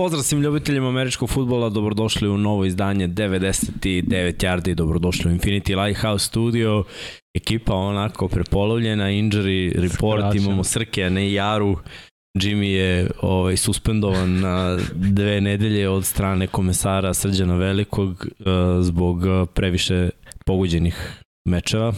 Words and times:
Pozdrav 0.00 0.22
svim 0.22 0.42
ljubiteljima 0.42 0.88
američkog 0.88 1.30
futbola, 1.30 1.68
dobrodošli 1.68 2.28
u 2.28 2.38
novo 2.38 2.64
izdanje 2.64 3.08
99 3.08 4.44
yardi, 4.44 4.74
dobrodošli 4.74 5.32
u 5.32 5.34
Infinity 5.34 5.84
Lighthouse 5.84 6.26
Studio. 6.26 6.84
Ekipa 7.34 7.74
onako 7.74 8.28
prepolovljena, 8.28 9.04
injury 9.04 9.72
report, 9.74 10.20
Skraćen. 10.20 10.42
imamo 10.42 10.64
Srke, 10.64 11.04
a 11.04 11.08
ne 11.08 11.32
Jaru. 11.32 11.76
Jimmy 12.38 12.64
je 12.64 13.10
ovaj, 13.22 13.56
suspendovan 13.56 14.40
na 14.40 14.78
dve 14.94 15.40
nedelje 15.40 15.88
od 15.88 16.04
strane 16.04 16.46
komesara 16.46 17.14
Srđana 17.14 17.56
Velikog 17.56 18.10
uh, 18.10 18.46
zbog 18.80 19.16
uh, 19.16 19.48
previše 19.54 20.10
poguđenih 20.46 21.22
mečeva. 21.44 21.94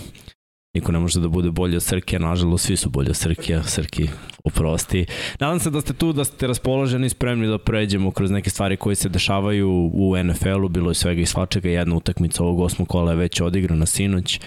Niko 0.75 0.93
ne 0.93 0.99
može 0.99 1.21
da 1.21 1.29
bude 1.29 1.51
bolji 1.51 1.77
od 1.77 1.83
Srke, 1.83 2.19
nažalost 2.19 2.67
svi 2.67 2.77
su 2.77 2.91
bolji 2.91 3.11
od 3.11 3.17
Srke, 3.17 3.61
Srki 3.65 4.09
oprosti. 4.45 5.07
Nadam 5.41 5.61
se 5.61 5.71
da 5.71 5.81
ste 5.81 5.93
tu, 5.93 6.13
da 6.13 6.25
ste 6.25 6.47
raspoloženi 6.47 7.07
i 7.07 7.09
spremni 7.09 7.47
da 7.47 7.59
pređemo 7.59 8.11
kroz 8.11 8.31
neke 8.31 8.51
stvari 8.51 8.77
koje 8.77 8.95
se 8.95 9.09
dešavaju 9.09 9.91
u 9.95 10.17
NFL-u, 10.25 10.69
bilo 10.69 10.91
je 10.91 10.95
svega 10.95 11.21
i 11.21 11.27
svačega, 11.27 11.69
jedna 11.69 11.97
utakmica 11.97 12.45
ovog 12.45 12.61
osmog 12.61 12.89
kola 12.89 13.11
je 13.11 13.17
već 13.17 13.41
odigrana 13.41 13.87
sinoć, 13.87 14.41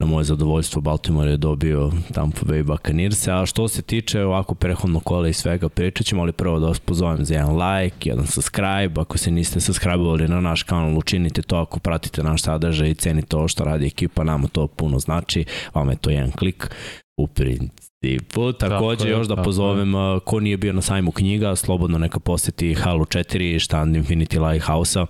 na 0.00 0.06
moje 0.06 0.24
zadovoljstvo 0.24 0.80
Baltimore 0.80 1.30
je 1.30 1.36
dobio 1.36 1.90
Tampa 2.12 2.40
Bay 2.40 2.62
Buccaneers, 2.62 3.28
a 3.28 3.46
što 3.46 3.68
se 3.68 3.82
tiče 3.82 4.24
ovako 4.24 4.54
prehodnog 4.54 5.02
kola 5.04 5.28
i 5.28 5.32
svega 5.32 5.68
pričat 5.68 6.06
ćemo, 6.06 6.22
ali 6.22 6.32
prvo 6.32 6.58
da 6.58 6.66
vas 6.66 6.78
pozovem 6.78 7.24
za 7.24 7.34
jedan 7.34 7.56
like, 7.56 8.08
jedan 8.08 8.26
subscribe, 8.26 9.00
ako 9.00 9.18
se 9.18 9.30
niste 9.30 9.60
subscribe-ovali 9.60 10.28
na 10.28 10.40
naš 10.40 10.62
kanal, 10.62 10.98
učinite 10.98 11.42
to. 11.42 11.56
Ako 11.56 11.78
pratite 11.78 12.22
naš 12.22 12.42
sadržaj 12.42 12.90
i 12.90 12.94
cenite 12.94 13.28
to 13.28 13.48
što 13.48 13.64
radi 13.64 13.86
ekipa, 13.86 14.24
nama 14.24 14.48
to 14.48 14.66
puno 14.66 14.98
znači, 14.98 15.44
vama 15.74 15.92
je 15.92 15.98
to 15.98 16.10
jedan 16.10 16.30
klik 16.30 16.70
u 17.16 17.26
principu. 17.26 18.52
Takođe, 18.52 18.98
tako 18.98 19.10
još 19.10 19.26
da 19.26 19.36
pozovem 19.36 19.92
ko 20.24 20.40
nije 20.40 20.56
bio 20.56 20.72
na 20.72 20.82
sajmu 20.82 21.10
knjiga, 21.10 21.56
slobodno 21.56 21.98
neka 21.98 22.18
poseti 22.18 22.74
Halo 22.74 23.04
4 23.04 23.58
štand 23.58 23.96
Infinity 23.96 24.50
Lighthouse-a, 24.50 25.06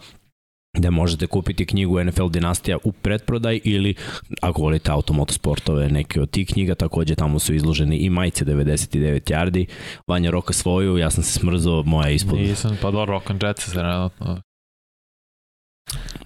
gde 0.73 0.91
možete 0.91 1.27
kupiti 1.27 1.67
knjigu 1.67 2.05
NFL 2.05 2.29
Dinastija 2.29 2.79
u 2.85 2.93
pretprodaj 2.93 3.61
ili 3.65 3.95
ako 4.41 4.63
volite 4.63 4.91
automotosportove 4.91 5.89
neke 5.89 6.21
od 6.21 6.31
tih 6.31 6.49
knjiga, 6.49 6.75
takođe 6.75 7.15
tamo 7.15 7.39
su 7.39 7.55
izloženi 7.55 7.97
i 7.97 8.11
majice 8.11 8.45
99 8.45 9.33
yardi, 9.33 9.67
Vanja 10.07 10.31
Roka 10.31 10.53
svoju, 10.53 10.99
ja 10.99 11.11
sam 11.11 11.23
se 11.23 11.39
smrzao, 11.39 11.83
moja 11.83 12.11
ispod. 12.11 12.39
Nisam, 12.39 12.79
pa 12.83 12.91
dobro, 12.91 13.15
Rock 13.15 13.31
and 13.31 13.43
Jet 13.43 13.59
se 13.59 13.71
trenutno 13.71 14.41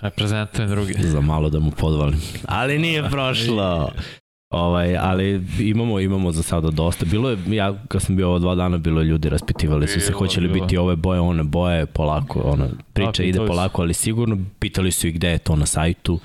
reprezentujem 0.02 0.70
drugi. 0.70 0.94
Za 0.98 1.20
malo 1.20 1.50
da 1.50 1.60
mu 1.60 1.70
podvalim. 1.70 2.20
Ali 2.44 2.78
nije 2.78 3.10
prošlo. 3.10 3.90
Ovaj, 4.54 4.96
ali 4.96 5.42
imamo 5.58 6.00
imamo 6.00 6.32
za 6.32 6.42
sada 6.42 6.70
dosta. 6.70 7.04
Bilo 7.04 7.30
je, 7.30 7.38
ja 7.46 7.74
kad 7.88 8.02
sam 8.02 8.16
bio 8.16 8.28
ovo 8.28 8.38
dva 8.38 8.54
dana, 8.54 8.78
bilo 8.78 9.00
je 9.00 9.04
ljudi 9.04 9.28
raspitivali 9.28 9.88
su 9.88 10.00
se 10.00 10.12
hoće 10.12 10.40
li 10.40 10.48
biti 10.48 10.76
ove 10.76 10.96
boje, 10.96 11.20
one 11.20 11.42
boje, 11.42 11.86
polako, 11.86 12.40
ona 12.40 12.68
priča 12.92 13.22
A, 13.22 13.26
ide 13.26 13.38
polako, 13.46 13.82
ali 13.82 13.94
sigurno 13.94 14.38
pitali 14.58 14.92
su 14.92 15.06
i 15.06 15.12
gde 15.12 15.28
je 15.28 15.38
to 15.38 15.56
na 15.56 15.66
sajtu. 15.66 16.20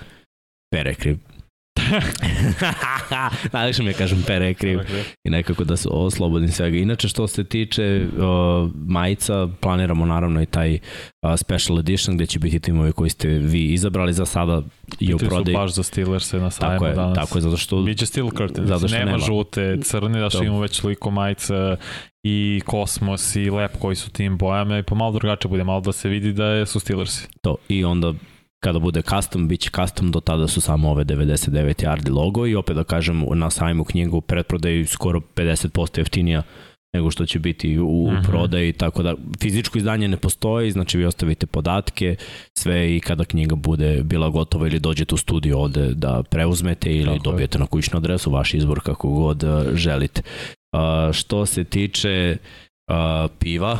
Perekri, 0.71 1.17
Najviše 3.53 3.83
mi 3.83 3.89
je 3.89 3.93
kažem 3.93 4.23
pere 4.27 4.53
kriv 4.53 4.79
i 5.23 5.29
nekako 5.29 5.63
da 5.63 5.77
se 5.77 5.89
oslobodim 5.91 6.51
svega. 6.51 6.77
Inače 6.77 7.07
što 7.07 7.27
se 7.27 7.43
tiče 7.43 8.07
uh, 8.17 8.71
majica, 8.87 9.47
planiramo 9.59 10.05
naravno 10.05 10.41
i 10.41 10.45
taj 10.45 10.73
uh, 10.73 10.79
special 11.37 11.79
edition 11.79 12.15
gde 12.15 12.25
će 12.25 12.39
biti 12.39 12.59
timovi 12.59 12.91
koji 12.91 13.09
ste 13.09 13.27
vi 13.27 13.65
izabrali 13.65 14.13
za 14.13 14.25
sada 14.25 14.61
i 14.99 15.13
u 15.13 15.17
prodaju. 15.17 15.55
su 15.55 15.61
baš 15.61 15.73
za 15.73 15.83
Steelers 15.83 16.33
na 16.33 16.51
sajmu 16.51 16.73
tako 16.73 16.85
je, 16.85 16.93
danas. 16.93 17.15
Tako 17.15 17.37
je, 17.37 17.41
zato 17.41 17.57
što... 17.57 17.81
Biće 17.81 18.05
Steel 18.05 18.29
Curtain, 18.29 18.67
zato 18.67 18.87
što 18.87 18.97
nema, 18.97 19.11
nema 19.11 19.25
žute, 19.25 19.77
crne, 19.83 20.19
da 20.19 20.29
što 20.29 20.43
imamo 20.43 20.61
već 20.61 20.79
toliko 20.79 21.11
majica 21.11 21.77
i 22.23 22.61
Kosmos 22.65 23.35
i 23.35 23.49
Lep 23.49 23.71
koji 23.79 23.95
su 23.95 24.09
tim 24.09 24.37
bojama 24.37 24.77
i 24.77 24.83
pomalo 24.83 25.11
drugačije 25.11 25.49
bude, 25.49 25.63
malo 25.63 25.81
da 25.81 25.91
se 25.91 26.09
vidi 26.09 26.33
da 26.33 26.65
su 26.65 26.79
Steelersi. 26.79 27.27
To, 27.41 27.55
i 27.69 27.85
onda 27.85 28.13
kada 28.59 28.79
bude 28.79 29.01
custom, 29.01 29.47
bit 29.47 29.61
će 29.61 29.69
custom, 29.75 30.11
do 30.11 30.19
tada 30.19 30.47
su 30.47 30.61
samo 30.61 30.91
ove 30.91 31.05
99 31.05 31.85
yardi 31.85 32.15
logo 32.15 32.47
i 32.47 32.55
opet 32.55 32.75
da 32.75 32.83
kažem 32.83 33.25
na 33.33 33.49
sajmu 33.49 33.83
knjigu 33.83 34.21
pretprodaju 34.21 34.87
skoro 34.87 35.19
50% 35.35 35.97
jeftinija 35.97 36.43
nego 36.93 37.11
što 37.11 37.25
će 37.25 37.39
biti 37.39 37.79
u, 37.79 38.03
uh 38.05 38.13
mhm. 38.13 38.23
prodaji, 38.23 38.73
tako 38.73 39.03
da 39.03 39.15
fizičko 39.41 39.77
izdanje 39.77 40.07
ne 40.07 40.17
postoji, 40.17 40.71
znači 40.71 40.97
vi 40.97 41.05
ostavite 41.05 41.45
podatke, 41.45 42.15
sve 42.57 42.95
i 42.95 42.99
kada 42.99 43.25
knjiga 43.25 43.55
bude 43.55 44.03
bila 44.03 44.29
gotova 44.29 44.67
ili 44.67 44.79
dođete 44.79 45.15
u 45.15 45.17
studio 45.17 45.59
ovde 45.59 45.93
da 45.93 46.23
preuzmete 46.23 46.95
ili 46.95 47.05
tako 47.05 47.23
dobijete 47.23 47.57
je. 47.57 47.59
na 47.59 47.65
kućnu 47.65 47.97
adresu, 47.97 48.31
vaš 48.31 48.53
izbor 48.53 48.79
kako 48.79 49.09
god 49.09 49.43
želite. 49.73 50.21
Uh, 50.73 51.13
što 51.13 51.45
se 51.45 51.63
tiče 51.63 52.37
uh, 52.87 53.31
piva, 53.39 53.79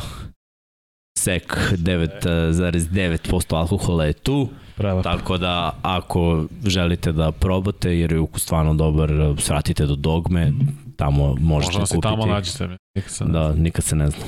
sek 1.18 1.56
9,9% 1.72 3.56
alkohola 3.56 4.04
je 4.04 4.12
tu. 4.12 4.48
Prelepo. 4.80 5.02
Tako 5.02 5.38
da 5.38 5.76
ako 5.82 6.44
želite 6.66 7.12
da 7.12 7.32
probate 7.32 7.98
jer 7.98 8.12
je 8.12 8.20
ukus 8.20 8.42
stvarno 8.42 8.74
dobar, 8.74 9.10
svratite 9.38 9.86
do 9.86 9.96
dogme, 9.96 10.52
tamo 10.96 11.36
možete 11.40 11.78
Možda 11.78 11.96
kupiti. 11.96 12.08
Možda 12.08 12.22
se 12.22 12.26
tamo 12.26 12.26
nađete. 12.26 12.76
Nikad 12.94 13.12
se 13.12 13.24
da, 13.24 13.54
nikad 13.54 13.84
se 13.84 13.96
ne 13.96 14.10
zna. 14.10 14.24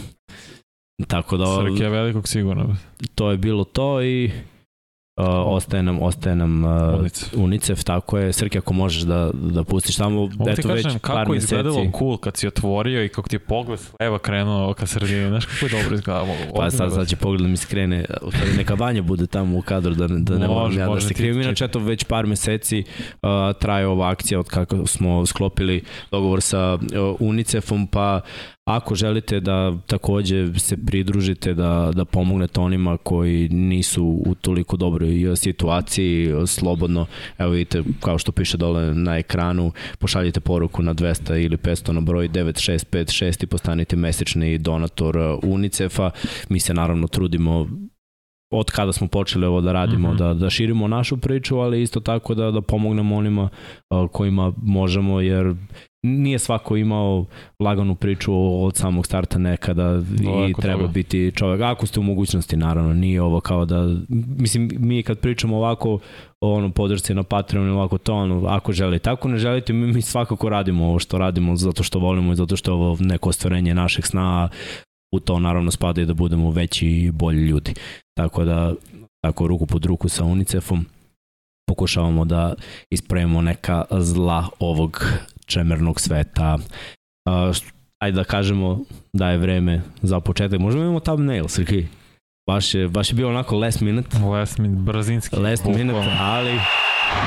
Tako 1.09 1.37
da... 1.37 1.47
Srke 1.47 1.89
velikog 1.89 2.29
sigurno. 2.29 2.77
To 3.15 3.31
je 3.31 3.37
bilo 3.37 3.65
to 3.65 4.03
i 4.03 4.31
Uh, 5.17 5.27
ostaje 5.29 5.83
nam, 5.83 6.03
ostaje 6.03 6.37
nam 6.37 6.65
uh, 6.65 6.99
Unicef. 7.01 7.35
Unicef, 7.37 7.85
tako 7.85 8.19
je. 8.19 8.33
Srke, 8.33 8.59
ako 8.59 8.73
možeš 8.75 9.03
da, 9.03 9.31
da 9.33 9.65
pustiš 9.65 9.97
tamo, 9.97 10.21
Ovo 10.21 10.51
eto 10.51 10.69
već 10.69 10.83
par 10.83 11.01
kako 11.01 11.19
kako 11.19 11.35
izgledalo 11.35 11.91
cool 11.99 12.17
kad 12.17 12.37
si 12.37 12.47
otvorio 12.47 13.05
i 13.05 13.09
kako 13.09 13.29
ti 13.29 13.37
je 13.37 13.41
pogled 13.41 13.81
s 13.81 13.91
leva 14.01 14.19
krenuo 14.19 14.75
ka 14.75 14.87
sredini. 14.87 15.29
Znaš 15.29 15.45
kako 15.45 15.67
je 15.67 15.83
dobro 15.83 15.95
izgledalo? 15.95 16.29
Pa 16.57 16.71
sad, 16.71 16.93
sad 16.95 17.09
će 17.09 17.17
pogled 17.17 17.41
da 17.41 17.49
mi 17.49 17.57
skrene, 17.57 18.05
neka 18.57 18.75
Vanja 18.75 19.03
bude 19.03 19.27
tamo 19.27 19.59
u 19.59 19.63
kadru 19.63 19.95
da, 19.95 20.07
da 20.09 20.39
ne 20.39 20.49
moram 20.49 20.79
ja 20.79 20.89
da 20.89 21.01
se 21.01 21.15
krivim. 21.15 21.43
Inače, 21.43 21.65
eto 21.65 21.79
već 21.79 22.05
par 22.05 22.27
meseci 22.27 22.85
uh, 23.13 23.29
traje 23.59 23.87
ova 23.87 24.11
akcija 24.11 24.41
od 24.41 24.49
kako 24.49 24.87
smo 24.87 25.27
sklopili 25.27 25.85
dogovor 26.11 26.41
sa 26.41 26.75
uh, 26.75 26.81
Unicefom, 27.21 27.87
pa 27.87 28.21
Ako 28.65 28.95
želite 28.95 29.41
da 29.41 29.77
takođe 29.87 30.59
se 30.59 30.77
pridružite, 30.87 31.55
da, 31.55 31.91
da 31.95 32.05
pomognete 32.05 32.61
onima 32.61 32.97
koji 32.97 33.49
nisu 33.49 34.05
u 34.27 34.35
toliko 34.35 34.77
dobroj 34.77 35.37
situaciji, 35.37 36.31
slobodno, 36.47 37.07
evo 37.39 37.51
vidite, 37.51 37.83
kao 38.01 38.19
što 38.19 38.33
piše 38.33 38.57
dole 38.57 38.95
na 38.95 39.19
ekranu, 39.19 39.73
pošaljite 39.99 40.41
poruku 40.41 40.83
na 40.83 40.95
200 40.95 41.45
ili 41.45 41.57
500 41.57 41.93
na 41.93 42.01
broj 42.01 42.29
9656 42.29 43.45
i 43.45 43.47
postanite 43.47 43.97
mesečni 43.97 44.59
donator 44.59 45.39
UNICEF-a. 45.43 46.11
Mi 46.49 46.61
se 46.61 46.75
naravno 46.75 47.09
trudimo 47.09 47.69
od 48.53 48.71
kada 48.71 48.93
smo 48.93 49.07
počeli 49.07 49.47
ovo 49.47 49.61
da 49.61 49.73
radimo, 49.73 50.09
mm 50.09 50.15
-hmm. 50.15 50.19
da, 50.19 50.35
da 50.35 50.51
širimo 50.51 50.89
našu 50.89 51.17
priču, 51.17 51.59
ali 51.59 51.83
isto 51.83 52.01
tako 52.01 52.35
da, 52.35 52.51
da 52.51 52.61
pomognemo 52.61 53.17
onima 53.17 53.49
uh, 53.91 54.11
kojima 54.11 54.53
možemo, 54.63 55.21
jer 55.21 55.55
nije 56.03 56.39
svako 56.39 56.77
imao 56.77 57.25
laganu 57.61 57.95
priču 57.95 58.33
od 58.65 58.77
samog 58.77 59.07
starta 59.07 59.39
nekada 59.39 60.03
i 60.49 60.55
treba 60.63 60.81
toga. 60.81 60.93
biti 60.93 61.33
čovek, 61.35 61.61
ako 61.61 61.87
ste 61.87 62.01
u 62.01 62.03
mogućnosti 62.03 62.57
naravno, 62.57 62.95
nije 62.95 63.23
ovo 63.23 63.41
kao 63.41 63.65
da, 63.65 63.97
mislim, 64.39 64.71
mi 64.79 65.03
kad 65.03 65.19
pričamo 65.19 65.57
ovako 65.57 65.99
ono 66.41 66.71
podršci 66.71 67.15
na 67.15 67.23
Patreon 67.23 67.71
ovako 67.71 67.99
to 67.99 68.15
ono, 68.15 68.47
ako 68.47 68.73
želite, 68.73 69.11
ako 69.11 69.29
ne 69.29 69.39
želite, 69.39 69.73
mi, 69.73 69.87
mi 69.87 70.03
svakako 70.03 70.49
radimo 70.49 70.87
ovo 70.87 70.99
što 70.99 71.19
radimo 71.19 71.57
zato 71.57 71.83
što 71.83 71.99
volimo 71.99 72.33
i 72.33 72.37
zato 72.37 72.57
što 72.57 72.71
je 72.71 72.75
ovo 72.75 72.97
neko 73.01 73.29
ostvarenje 73.29 73.75
našeg 73.75 74.07
sna, 74.07 74.49
u 75.13 75.21
to 75.21 75.39
naravno 75.39 75.71
spada 75.71 76.01
i 76.01 76.07
da 76.07 76.15
budemo 76.15 76.51
veći 76.51 76.89
i 76.89 77.11
bolji 77.11 77.41
ljudi. 77.41 77.75
Tako 78.17 78.45
da, 78.45 78.75
tako 79.25 79.47
ruku 79.47 79.67
pod 79.67 79.85
ruku 79.85 80.09
sa 80.09 80.25
UNICEF-om, 80.25 80.87
pokušavamo 81.69 82.25
da 82.25 82.55
ispravimo 82.91 83.41
neka 83.41 83.85
zla 83.91 84.49
ovog 84.59 85.07
čemernog 85.47 86.01
sveta. 86.01 86.59
Uh, 87.29 87.57
ajde 88.03 88.17
da 88.17 88.25
kažemo 88.25 88.81
da 89.13 89.31
je 89.31 89.39
vreme 89.39 89.83
za 90.03 90.21
početak. 90.21 90.61
Možemo 90.61 90.83
imamo 90.83 91.01
thumbnail, 91.01 91.49
Srki? 91.49 91.87
Baš 92.51 92.75
je, 92.75 92.89
baš 92.89 93.11
je 93.11 93.15
bio 93.15 93.29
onako 93.29 93.57
last 93.57 93.81
minute. 93.81 94.19
Last 94.19 94.59
minute, 94.59 94.83
brzinski. 94.83 95.37
Last 95.37 95.65
minute, 95.65 96.17
ali 96.21 96.59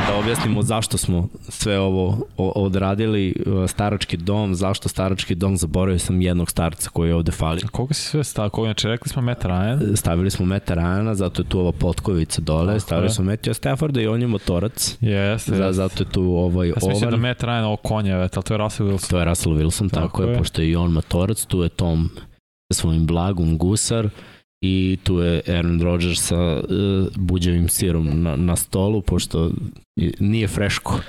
da 0.08 0.16
objasnimo 0.20 0.62
zašto 0.64 0.98
smo 0.98 1.28
sve 1.50 1.80
ovo 1.80 2.18
odradili. 2.38 3.36
Starački 3.68 4.18
dom, 4.18 4.56
zašto 4.56 4.90
starački 4.90 5.36
dom, 5.36 5.58
zaboravio 5.58 6.00
sam 6.00 6.22
jednog 6.22 6.50
starca 6.52 6.90
koji 6.90 7.10
je 7.10 7.16
ovde 7.16 7.32
fali. 7.32 7.62
Koga 7.62 7.94
si 7.94 8.02
sve 8.02 8.24
stavio? 8.24 8.50
Koga, 8.50 8.68
znači 8.68 8.88
rekli 8.88 9.10
smo 9.10 9.22
Meta 9.22 9.48
Ryan? 9.48 9.96
Stavili 9.96 10.32
smo 10.32 10.46
Meta 10.46 10.76
Ryana, 10.76 11.14
zato 11.14 11.42
je 11.42 11.50
tu 11.50 11.60
ova 11.60 11.72
potkovica 11.72 12.42
dole, 12.42 12.68
Tako 12.68 12.80
stavili 12.80 13.06
je. 13.06 13.10
smo 13.10 13.24
Metija 13.26 13.54
Stafforda 13.54 14.02
i 14.02 14.08
on 14.08 14.22
je 14.22 14.28
motorac. 14.28 14.98
Jeste, 15.02 15.56
Za, 15.56 15.72
Zato 15.72 16.04
je 16.04 16.10
tu 16.10 16.24
ovaj 16.24 16.68
ja 16.68 16.74
ovan. 16.82 17.12
da 17.12 17.18
Meta 17.18 17.48
Ryan 17.48 17.64
ovo 17.64 17.78
konje, 17.78 18.14
ali 18.14 18.30
to 18.30 18.54
je 18.54 18.58
Russell 18.58 18.90
Wilson. 18.90 19.10
To 19.10 19.20
je 19.20 19.26
Russell 19.26 19.56
Wilson, 19.56 19.90
tako, 19.90 20.08
tako 20.08 20.24
je, 20.24 20.30
je, 20.32 20.38
pošto 20.38 20.62
je 20.62 20.70
i 20.70 20.76
on 20.76 20.92
motorac, 20.92 21.46
tu 21.46 21.62
je 21.64 21.70
Tom 21.70 22.10
sa 22.74 22.82
svojim 22.82 23.06
blagom 23.06 23.58
gusar 23.58 24.10
i 24.66 24.98
tu 25.04 25.20
je 25.20 25.42
Aaron 25.48 25.82
Rodgers 25.82 26.22
sa 26.22 26.56
uh, 26.56 27.08
buđevim 27.16 27.70
sirom 27.70 28.24
na, 28.24 28.36
na 28.36 28.56
stolu, 28.56 29.02
pošto 29.02 29.52
nije 30.20 30.48
freško 30.48 31.00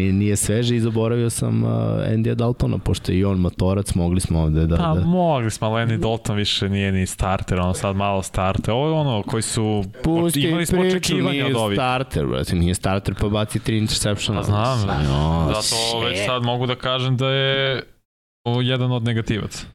i 0.00 0.12
nije 0.12 0.36
sveže 0.36 0.76
i 0.76 0.80
zaboravio 0.80 1.30
sam 1.30 1.64
uh, 1.64 1.70
Andy 2.10 2.34
Daltona, 2.34 2.78
pošto 2.78 3.12
je 3.12 3.18
i 3.18 3.24
on 3.24 3.38
matorac, 3.38 3.94
mogli 3.94 4.20
smo 4.20 4.42
ovde 4.42 4.66
da... 4.66 4.76
Pa, 4.76 4.94
da... 4.94 5.06
mogli 5.06 5.50
smo, 5.50 5.66
ali 5.66 5.86
Andy 5.86 5.96
Dalton 5.96 6.36
više 6.36 6.68
nije 6.68 6.92
ni 6.92 7.06
starter, 7.06 7.60
ono 7.60 7.74
sad 7.74 7.96
malo 7.96 8.22
starter. 8.22 8.70
Ovo 8.70 8.86
je 8.86 8.92
ono 8.92 9.22
koji 9.22 9.42
su... 9.42 9.84
Pusti 10.04 10.40
imali 10.40 10.66
smo 10.66 10.80
očekivanja 10.80 11.46
od 11.46 11.56
ovih. 11.56 11.76
starter, 11.76 12.26
brate, 12.26 12.56
nije 12.56 12.74
starter, 12.74 13.14
pa 13.20 13.28
baci 13.28 13.58
tri 13.58 13.78
interceptiona. 13.78 14.40
Pa 14.40 14.46
znam, 14.46 15.04
no, 15.04 15.52
zato 15.54 16.00
već 16.00 16.26
sad 16.26 16.42
mogu 16.42 16.66
da 16.66 16.74
kažem 16.74 17.16
da 17.16 17.28
je 17.28 17.82
jedan 18.62 18.92
od 18.92 19.02
negativaca. 19.02 19.66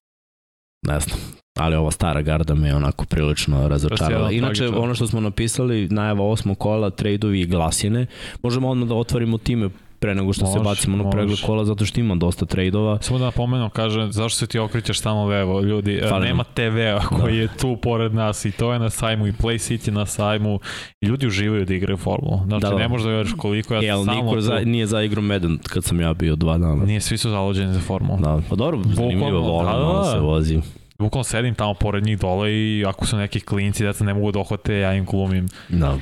Ne 0.88 1.00
znam 1.00 1.41
ali 1.62 1.76
ova 1.76 1.92
stara 1.92 2.22
garda 2.22 2.56
me 2.56 2.76
onako 2.76 3.06
prilično 3.06 3.68
razočarala. 3.68 4.32
Inače, 4.32 4.68
ono 4.68 4.96
što 4.96 5.08
smo 5.08 5.20
napisali, 5.20 5.88
najava 5.88 6.26
osmo 6.26 6.56
kola, 6.56 6.90
trejdovi 6.90 7.42
i 7.42 7.46
glasine, 7.46 8.06
možemo 8.44 8.70
odmah 8.70 8.90
da 8.90 8.96
otvorimo 8.96 9.38
time 9.38 9.70
pre 10.02 10.16
nego 10.16 10.34
što 10.34 10.46
može, 10.46 10.58
se 10.58 10.64
bacimo 10.64 10.98
na 10.98 11.10
pregled 11.10 11.42
kola, 11.46 11.66
zato 11.66 11.86
što 11.86 12.00
ima 12.00 12.16
dosta 12.16 12.46
trejdova. 12.46 12.98
Samo 13.02 13.20
da 13.20 13.26
napomenem, 13.26 13.70
kaže, 13.70 14.08
zašto 14.12 14.40
se 14.40 14.48
ti 14.48 14.60
okrićaš 14.60 15.00
samo 15.00 15.26
levo, 15.26 15.62
ljudi, 15.62 16.00
e, 16.04 16.08
Fali 16.10 16.28
nema 16.28 16.44
TV-a 16.44 17.00
da. 17.00 17.08
koji 17.08 17.36
da. 17.36 17.42
je 17.42 17.48
tu 17.62 17.78
pored 17.82 18.14
nas 18.14 18.46
i 18.46 18.52
to 18.52 18.74
je 18.74 18.80
na 18.80 18.90
sajmu 18.90 19.28
i 19.28 19.32
Play 19.32 19.58
City 19.58 19.92
na 19.92 20.06
sajmu 20.06 20.60
i 21.02 21.06
ljudi 21.06 21.28
uživaju 21.28 21.66
da 21.66 21.74
igraju 21.74 21.98
formulu. 21.98 22.40
Znači, 22.48 22.62
da, 22.62 22.70
da. 22.70 22.76
ne 22.76 22.88
možeš 22.88 23.06
da 23.06 23.12
veriš 23.12 23.34
koliko 23.38 23.76
ja 23.76 23.96
sam 23.96 24.06
samo 24.06 24.24
niko 24.24 24.42
za, 24.42 24.60
nije 24.60 24.88
za 24.88 25.02
igru 25.02 25.22
Medan 25.22 25.58
kad 25.70 25.84
sam 25.84 26.02
ja 26.02 26.14
bio 26.14 26.36
dva 26.36 26.58
dana. 26.58 26.86
Nije, 26.86 27.02
svi 27.02 27.18
su 27.18 27.30
zalođeni 27.30 27.74
za 27.74 27.80
formulu. 27.80 28.20
Da, 28.20 28.42
pa 28.50 28.56
dobro, 28.56 28.80
zanimljivo, 28.84 29.40
volim 29.40 29.72
da, 29.72 29.78
da, 29.78 29.94
da. 29.94 30.12
se 30.12 30.20
vozi 30.20 30.62
bukvalno 31.02 31.24
sedim 31.24 31.56
tamo 31.56 31.74
pored 31.74 32.04
njih 32.04 32.20
dole 32.20 32.54
i 32.54 32.86
ako 32.88 33.06
su 33.06 33.18
neki 33.18 33.40
klinci, 33.40 33.84
deca 33.84 34.04
ne 34.04 34.14
mogu 34.14 34.32
da 34.32 34.40
ohvate, 34.40 34.76
ja 34.76 34.94
im 34.94 35.06
glumim. 35.06 35.48
Da. 35.70 35.98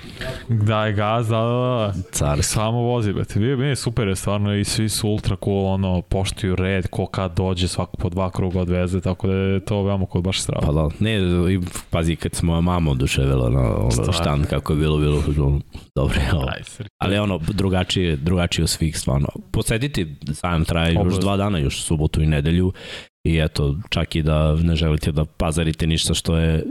Daj 0.47 0.93
gaz, 0.93 1.27
da, 1.29 1.37
da, 1.39 2.35
da. 2.35 2.41
Samo 2.41 2.77
vozi, 2.81 3.13
bete. 3.13 3.39
Bio 3.39 3.55
je 3.55 3.75
super, 3.75 4.07
je 4.07 4.15
stvarno 4.15 4.55
i 4.55 4.63
svi 4.63 4.89
su 4.89 5.09
ultra 5.09 5.35
cool, 5.43 5.65
ono, 5.65 6.01
poštuju 6.01 6.55
red, 6.55 6.87
ko 6.87 7.05
kad 7.05 7.35
dođe, 7.35 7.67
svako 7.67 7.97
po 7.97 8.09
dva 8.09 8.31
kruga 8.31 8.59
odveze, 8.59 9.01
tako 9.01 9.27
da 9.27 9.33
je 9.33 9.65
to 9.65 9.83
veoma 9.83 10.05
kod 10.05 10.23
baš 10.23 10.41
strava. 10.41 10.65
Pa 10.65 10.71
da, 10.73 10.89
ne, 10.99 11.17
i, 11.53 11.59
pazi, 11.89 12.15
kad 12.15 12.35
smo 12.35 12.49
moja 12.49 12.61
mama 12.61 12.91
oduševila 12.91 13.49
na 13.49 13.75
ono, 13.77 14.11
štan, 14.13 14.43
kako 14.49 14.73
je 14.73 14.79
bilo, 14.79 14.97
bilo, 14.97 15.21
bilo 15.27 15.59
dobro. 15.95 16.15
Ali 16.97 17.17
ono, 17.17 17.37
drugačije, 17.37 18.15
drugačije 18.15 18.63
od 18.63 18.69
svih, 18.69 18.97
stvarno. 18.97 19.27
Posediti, 19.51 20.15
sajam 20.33 20.65
traje 20.65 20.93
još 20.93 21.19
dva 21.19 21.37
dana, 21.37 21.57
još 21.57 21.83
subotu 21.83 22.21
i 22.21 22.27
nedelju 22.27 22.73
i 23.29 23.39
eto, 23.39 23.75
čak 23.89 24.15
i 24.15 24.21
da 24.21 24.55
ne 24.55 24.75
želite 24.75 25.11
da 25.11 25.25
pazarite 25.25 25.87
ništa 25.87 26.13
što 26.13 26.37
je 26.37 26.65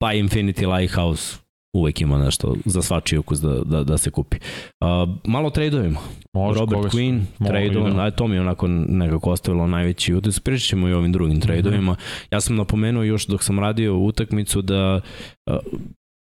pa 0.00 0.12
Infinity 0.12 0.76
Lighthouse 0.76 1.38
uvek 1.76 2.00
ima 2.00 2.18
nešto 2.18 2.56
za 2.64 2.82
svačiji 2.82 3.18
ukus 3.18 3.40
da, 3.40 3.60
da, 3.64 3.84
da 3.84 3.98
se 3.98 4.10
kupi. 4.10 4.36
Uh, 4.36 5.16
malo 5.24 5.50
tradovima. 5.50 6.00
Može, 6.32 6.60
Robert 6.60 6.94
Quinn, 6.94 7.22
tradovan, 7.46 8.00
aj 8.00 8.10
to 8.10 8.28
mi 8.28 8.36
je 8.36 8.40
onako 8.40 8.66
nekako 8.68 9.30
ostavilo 9.30 9.66
najveći 9.66 10.14
utisak. 10.14 10.44
Pričat 10.44 10.68
ćemo 10.68 10.88
i 10.88 10.92
ovim 10.92 11.12
drugim 11.12 11.40
tradovima. 11.40 11.92
Mm 11.92 11.96
-hmm. 11.96 12.26
Ja 12.30 12.40
sam 12.40 12.56
napomenuo 12.56 13.02
još 13.02 13.26
dok 13.26 13.42
sam 13.42 13.58
radio 13.58 13.96
utakmicu 13.96 14.62
da 14.62 15.00
uh, 15.46 15.56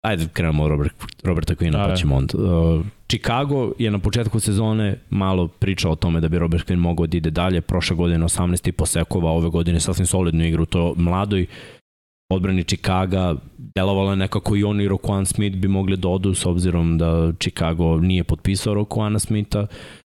Ajde, 0.02 0.28
krenemo 0.34 0.64
od 0.64 0.70
Robert, 0.70 0.94
Roberta 1.24 1.56
Quina, 1.56 1.88
pa 1.90 1.96
ćemo 1.96 2.16
onda. 2.16 2.38
Uh, 2.38 2.86
Chicago 3.08 3.72
je 3.80 3.92
na 3.92 4.00
početku 4.00 4.40
sezone 4.40 5.00
malo 5.10 5.48
pričao 5.48 5.92
o 5.92 5.96
tome 5.96 6.20
da 6.20 6.28
bi 6.28 6.40
Robert 6.40 6.68
Quinn 6.70 6.80
mogao 6.80 7.08
da 7.08 7.18
ide 7.18 7.30
dalje. 7.30 7.62
Prošle 7.62 7.96
godine 7.96 8.26
18 8.26 8.70
i 8.70 8.72
posekova, 8.72 9.32
ove 9.32 9.50
godine 9.50 9.80
sasvim 9.80 10.06
solidnu 10.06 10.46
igru. 10.46 10.66
To 10.66 10.94
mladoj 10.98 11.46
odbrani 12.32 12.64
Chicaga 12.64 13.36
delovalo 13.58 14.12
je 14.12 14.18
nekako 14.18 14.56
i 14.56 14.64
on 14.64 14.82
i 14.82 14.88
Rokuan 14.88 15.26
Smith 15.26 15.58
bi 15.58 15.68
mogli 15.68 15.98
da 15.98 16.08
odu 16.08 16.34
s 16.34 16.46
obzirom 16.46 16.98
da 16.98 17.34
Chicago 17.40 17.98
nije 17.98 18.24
potpisao 18.24 18.74
Rokuana 18.74 19.20
Smitha. 19.20 19.68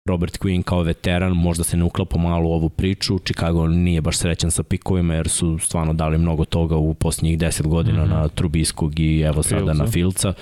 Robert 0.07 0.39
Quinn 0.39 0.63
kao 0.63 0.83
veteran 0.83 1.33
možda 1.33 1.65
se 1.65 1.77
ne 1.77 1.85
uklapa 1.85 2.19
malo 2.19 2.49
u 2.49 2.53
ovu 2.53 2.69
priču. 2.69 3.19
Chicago 3.19 3.67
nije 3.67 4.01
baš 4.01 4.19
srećan 4.19 4.51
sa 4.51 4.63
pikovima 4.63 5.15
jer 5.15 5.29
su 5.29 5.59
stvarno 5.59 5.93
dali 5.93 6.19
mnogo 6.19 6.45
toga 6.45 6.77
u 6.77 6.95
posljednjih 6.95 7.39
10 7.39 7.67
godina 7.67 8.05
mm 8.05 8.09
-hmm. 8.09 8.11
na 8.11 8.29
Trubiskog 8.29 9.01
i 9.01 9.21
evo 9.21 9.43
sada 9.43 9.65
Filca. 9.65 9.83
na 9.83 9.91
Filca. 9.91 10.33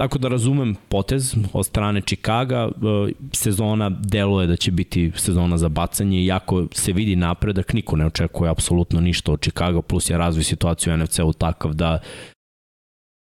Tako 0.00 0.18
da 0.18 0.28
razumem 0.28 0.76
potez 0.88 1.34
od 1.52 1.66
strane 1.66 2.00
Čikaga, 2.00 2.68
e, 3.08 3.12
sezona 3.32 3.90
deluje 3.90 4.46
da 4.46 4.56
će 4.56 4.70
biti 4.70 5.12
sezona 5.16 5.58
za 5.58 5.68
bacanje, 5.68 6.22
iako 6.22 6.66
se 6.72 6.92
vidi 6.92 7.16
napredak, 7.16 7.72
niko 7.72 7.96
ne 7.96 8.06
očekuje 8.06 8.50
apsolutno 8.50 9.00
ništa 9.00 9.32
od 9.32 9.40
Čikaga, 9.40 9.82
plus 9.82 10.10
je 10.10 10.18
razvoj 10.18 10.44
situacije 10.44 10.94
u 10.94 10.96
NFC-u 10.96 11.32
takav 11.32 11.74
da 11.74 11.98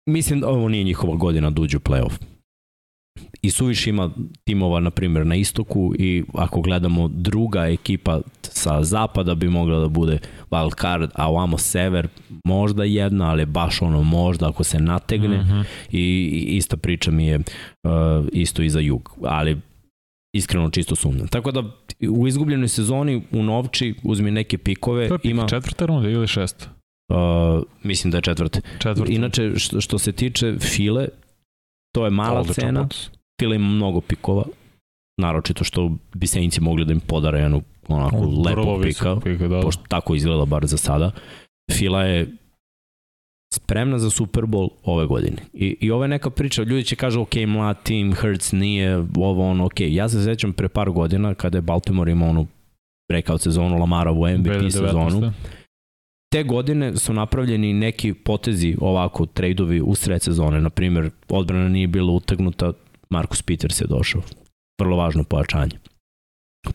mislim 0.06 0.40
da 0.40 0.48
ovo 0.48 0.68
nije 0.68 0.84
njihova 0.84 1.16
godina 1.16 1.50
da 1.50 1.62
uđu 1.62 1.76
u 1.76 1.80
playoff 1.80 2.37
i 3.42 3.50
suviš 3.50 3.86
ima 3.86 4.10
timova, 4.44 4.80
na 4.80 4.90
primjer, 4.90 5.26
na 5.26 5.36
istoku 5.36 5.94
i 5.98 6.24
ako 6.34 6.60
gledamo 6.60 7.08
druga 7.08 7.66
ekipa 7.66 8.20
sa 8.42 8.82
zapada 8.82 9.34
bi 9.34 9.48
mogla 9.48 9.80
da 9.80 9.88
bude 9.88 10.18
wild 10.50 10.80
card, 10.80 11.10
a 11.14 11.28
ovamo 11.28 11.58
sever 11.58 12.08
možda 12.44 12.84
jedna, 12.84 13.30
ali 13.30 13.46
baš 13.46 13.82
ono 13.82 14.02
možda 14.02 14.48
ako 14.48 14.64
se 14.64 14.80
nategne 14.80 15.38
mm 15.38 15.46
-hmm. 15.48 15.64
i 15.90 16.44
ista 16.56 16.76
priča 16.76 17.10
mi 17.10 17.26
je 17.26 17.36
uh, 17.38 17.42
isto 18.32 18.62
i 18.62 18.70
za 18.70 18.80
jug, 18.80 19.16
ali 19.22 19.56
iskreno 20.32 20.70
čisto 20.70 20.96
sumnjam. 20.96 21.28
Tako 21.28 21.52
da 21.52 21.62
u 22.10 22.28
izgubljenoj 22.28 22.68
sezoni 22.68 23.22
u 23.32 23.42
Novči 23.42 23.94
uzmi 24.02 24.30
neke 24.30 24.58
pikove. 24.58 25.08
To 25.08 25.14
je 25.14 25.18
pik 25.18 25.30
ima... 25.30 25.48
četvrta 25.48 25.86
runda 25.86 26.08
ili 26.08 26.26
šesta? 26.26 26.66
Uh, 27.08 27.62
mislim 27.82 28.10
da 28.10 28.18
je 28.18 28.22
četvrte. 28.22 28.60
Četvrte. 28.78 29.12
Inače, 29.12 29.52
što, 29.56 29.80
što 29.80 29.98
se 29.98 30.12
tiče 30.12 30.56
File, 30.58 31.08
to 31.94 32.04
je 32.04 32.10
mala 32.10 32.40
Odličan 32.40 32.64
cena. 32.64 32.88
Fila 33.40 33.54
ima 33.54 33.68
mnogo 33.68 34.00
pikova, 34.00 34.44
naročito 35.20 35.64
što 35.64 35.92
bi 36.14 36.26
Saintsi 36.26 36.60
mogli 36.60 36.84
da 36.84 36.92
im 36.92 37.00
podare 37.00 37.38
jednu 37.38 37.62
onako 37.88 38.16
On, 38.16 38.46
lepo 38.46 38.80
pika, 38.82 39.20
pika 39.24 39.48
da. 39.48 39.60
pošto 39.60 39.82
tako 39.88 40.14
izgleda 40.14 40.44
bar 40.44 40.66
za 40.66 40.76
sada. 40.76 41.10
Fila 41.72 42.04
je 42.04 42.36
spremna 43.54 43.98
za 43.98 44.10
Super 44.10 44.44
Bowl 44.44 44.68
ove 44.84 45.06
godine. 45.06 45.36
I, 45.52 45.76
i 45.80 45.90
ovo 45.90 46.04
je 46.04 46.08
neka 46.08 46.30
priča, 46.30 46.62
ljudi 46.62 46.84
će 46.84 46.96
kažu, 46.96 47.20
ok, 47.20 47.34
mlad 47.46 47.82
tim, 47.82 48.14
Hurts 48.14 48.52
nije, 48.52 49.04
ovo 49.16 49.50
ono, 49.50 49.64
ok. 49.64 49.80
Ja 49.80 50.08
se 50.08 50.24
sećam 50.24 50.52
pre 50.52 50.68
par 50.68 50.90
godina 50.90 51.34
kada 51.34 51.58
je 51.58 51.62
Baltimore 51.62 52.12
imao 52.12 52.28
onu 52.28 52.46
breakout 53.08 53.40
sezonu, 53.40 53.78
Lamara 53.78 54.12
u 54.12 54.28
MVP 54.28 54.72
sezonu. 54.72 55.32
Te 56.32 56.42
godine 56.42 56.96
su 56.96 57.12
napravljeni 57.12 57.72
neki 57.72 58.14
potezi 58.14 58.76
ovako, 58.80 59.26
tradeovi 59.26 59.80
u 59.80 59.94
sred 59.94 60.22
sezone. 60.22 60.60
Na 60.60 60.70
primjer, 60.70 61.10
odbrana 61.28 61.68
nije 61.68 61.86
bila 61.86 62.12
utegnuta, 62.12 62.72
Marcus 63.10 63.42
Peters 63.42 63.80
je 63.80 63.86
došao. 63.86 64.22
Vrlo 64.80 64.96
važno 64.96 65.24
pojačanje. 65.24 65.78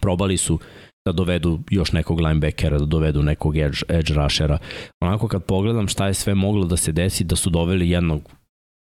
Probali 0.01 0.37
su 0.37 0.59
da 1.05 1.11
dovedu 1.11 1.59
još 1.69 1.91
nekog 1.91 2.19
linebackera, 2.19 2.77
da 2.77 2.85
dovedu 2.85 3.23
nekog 3.23 3.57
edge, 3.57 3.77
edge 3.89 4.13
rushera. 4.13 4.57
Onako 5.01 5.27
kad 5.27 5.43
pogledam 5.43 5.87
šta 5.87 6.07
je 6.07 6.13
sve 6.13 6.35
moglo 6.35 6.65
da 6.65 6.77
se 6.77 6.91
desi, 6.91 7.23
da 7.23 7.35
su 7.35 7.49
doveli 7.49 7.89
jednog 7.89 8.21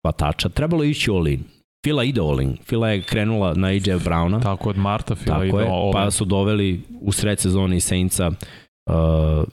hvatača, 0.07 0.49
trebalo 0.49 0.83
je 0.83 0.91
ići 0.91 1.11
all 1.11 1.29
in. 1.29 1.45
Fila 1.87 2.05
ide 2.05 2.21
all 2.21 2.41
in. 2.41 2.57
Fila 2.65 2.89
je 2.89 3.03
krenula 3.03 3.55
na 3.55 3.69
AJ 3.69 3.91
Browna. 4.05 4.43
Tako 4.43 4.71
od 4.71 4.79
Marta 4.79 5.15
Fila 5.15 5.45
ide 5.45 5.57
je, 5.57 5.69
all 5.69 5.93
Pa 5.93 6.11
su 6.11 6.25
doveli 6.25 6.83
u 7.01 7.13
sred 7.13 7.41
sezoni 7.41 7.81
Saintsa 7.81 8.27
uh, 8.29 9.45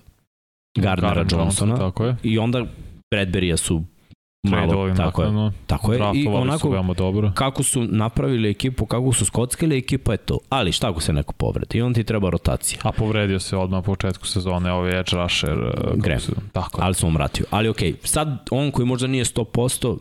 Gardnera 0.77 1.25
Johnsona. 1.31 1.77
Tako 1.77 2.05
je. 2.05 2.15
I 2.23 2.37
onda 2.39 2.65
Bradbury-a 3.13 3.57
su 3.57 3.83
malo, 4.43 4.95
tako 4.95 5.23
je, 5.23 5.51
tako 5.67 5.93
je. 5.93 5.99
I 6.13 6.27
onako, 6.27 6.69
veoma 6.69 6.93
dobro. 6.93 7.31
kako 7.35 7.63
su 7.63 7.83
napravili 7.83 8.49
ekipu, 8.49 8.85
kako 8.85 9.13
su 9.13 9.25
skockali 9.25 9.77
ekipa 9.77 10.11
je 10.11 10.17
to. 10.17 10.39
Ali 10.49 10.71
šta 10.71 10.89
ako 10.89 11.01
se 11.01 11.13
neko 11.13 11.33
povredi? 11.33 11.77
I 11.77 11.81
on 11.81 11.93
ti 11.93 12.03
treba 12.03 12.29
rotacija. 12.29 12.79
A 12.83 12.91
povredio 12.91 13.39
se 13.39 13.57
odmah 13.57 13.79
u 13.79 13.83
početku 13.83 14.27
sezone, 14.27 14.71
ovaj 14.71 14.99
edge 14.99 15.11
rusher. 15.11 15.59
Uh, 15.59 15.95
Graham. 15.95 16.21
Se, 16.21 16.31
tako 16.51 16.81
Ali 16.81 16.95
sam 16.95 17.13
vratio. 17.13 17.45
Ali 17.49 17.69
okej, 17.69 17.93
okay, 17.93 18.05
sad 18.05 18.47
on 18.51 18.71
koji 18.71 18.85
možda 18.85 19.07
nije 19.07 19.25
100%, 19.25 19.97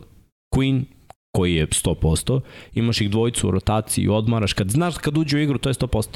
Queen, 0.55 0.83
koji 1.31 1.55
je 1.55 1.67
100%, 1.67 2.41
imaš 2.73 3.01
ih 3.01 3.09
dvojicu 3.09 3.47
u 3.47 3.51
rotaciji, 3.51 4.07
odmaraš, 4.07 4.53
kad 4.53 4.69
znaš 4.69 4.97
kad 4.97 5.17
uđe 5.17 5.37
u 5.37 5.39
igru, 5.39 5.57
to 5.57 5.69
je 5.69 5.73
100%. 5.73 6.07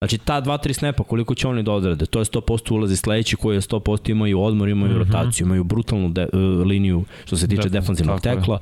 Znači 0.00 0.18
ta 0.18 0.42
2-3 0.42 0.72
snepa 0.72 1.04
koliko 1.04 1.34
će 1.34 1.48
oni 1.48 1.62
da 1.62 1.72
odrade, 1.72 2.06
to 2.06 2.18
je 2.18 2.24
100% 2.24 2.72
ulazi 2.72 2.96
sledeći 2.96 3.36
koji 3.36 3.56
je 3.56 3.60
100% 3.60 4.10
imaju 4.10 4.40
odmor, 4.40 4.68
imaju 4.68 4.92
mm 4.92 4.96
-hmm. 4.96 4.98
rotaciju, 4.98 5.46
imaju 5.46 5.64
brutalnu 5.64 6.08
de, 6.08 6.28
uh, 6.32 6.66
liniju 6.66 7.04
što 7.24 7.36
se 7.36 7.48
tiče 7.48 7.68
defanzivnog 7.68 8.20
tekla, 8.20 8.58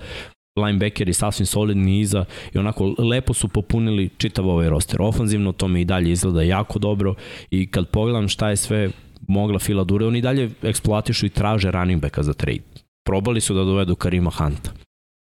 linebackeri 0.59 1.13
sasvim 1.13 1.47
solidni 1.47 2.01
iza 2.01 2.25
i 2.53 2.59
onako 2.59 2.95
lepo 2.99 3.35
su 3.35 3.49
popunili 3.49 4.09
čitav 4.17 4.49
ovaj 4.49 4.69
roster. 4.69 5.03
Ofanzivno 5.03 5.53
to 5.53 5.69
mi 5.69 5.81
i 5.81 5.85
dalje 5.85 6.13
izgleda 6.13 6.43
jako 6.43 6.79
dobro 6.79 7.15
i 7.51 7.67
kad 7.67 7.89
pogledam 7.89 8.29
šta 8.29 8.51
je 8.51 8.57
sve 8.57 8.91
mogla 9.29 9.59
Fila 9.59 9.85
Dure, 9.85 10.07
oni 10.07 10.21
dalje 10.21 10.51
eksploatišu 10.63 11.27
i 11.27 11.31
traže 11.31 11.71
running 11.71 12.03
backa 12.03 12.23
za 12.23 12.33
trade. 12.33 12.63
Probali 13.07 13.41
su 13.41 13.55
da 13.55 13.65
dovedu 13.65 13.97
Karima 13.97 14.31
Hunta 14.31 14.71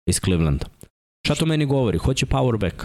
iz 0.06 0.20
Clevelanda. 0.20 0.66
Šta 1.26 1.34
to 1.34 1.46
meni 1.46 1.66
govori? 1.66 1.98
Hoće 1.98 2.26
power 2.26 2.58
back. 2.58 2.84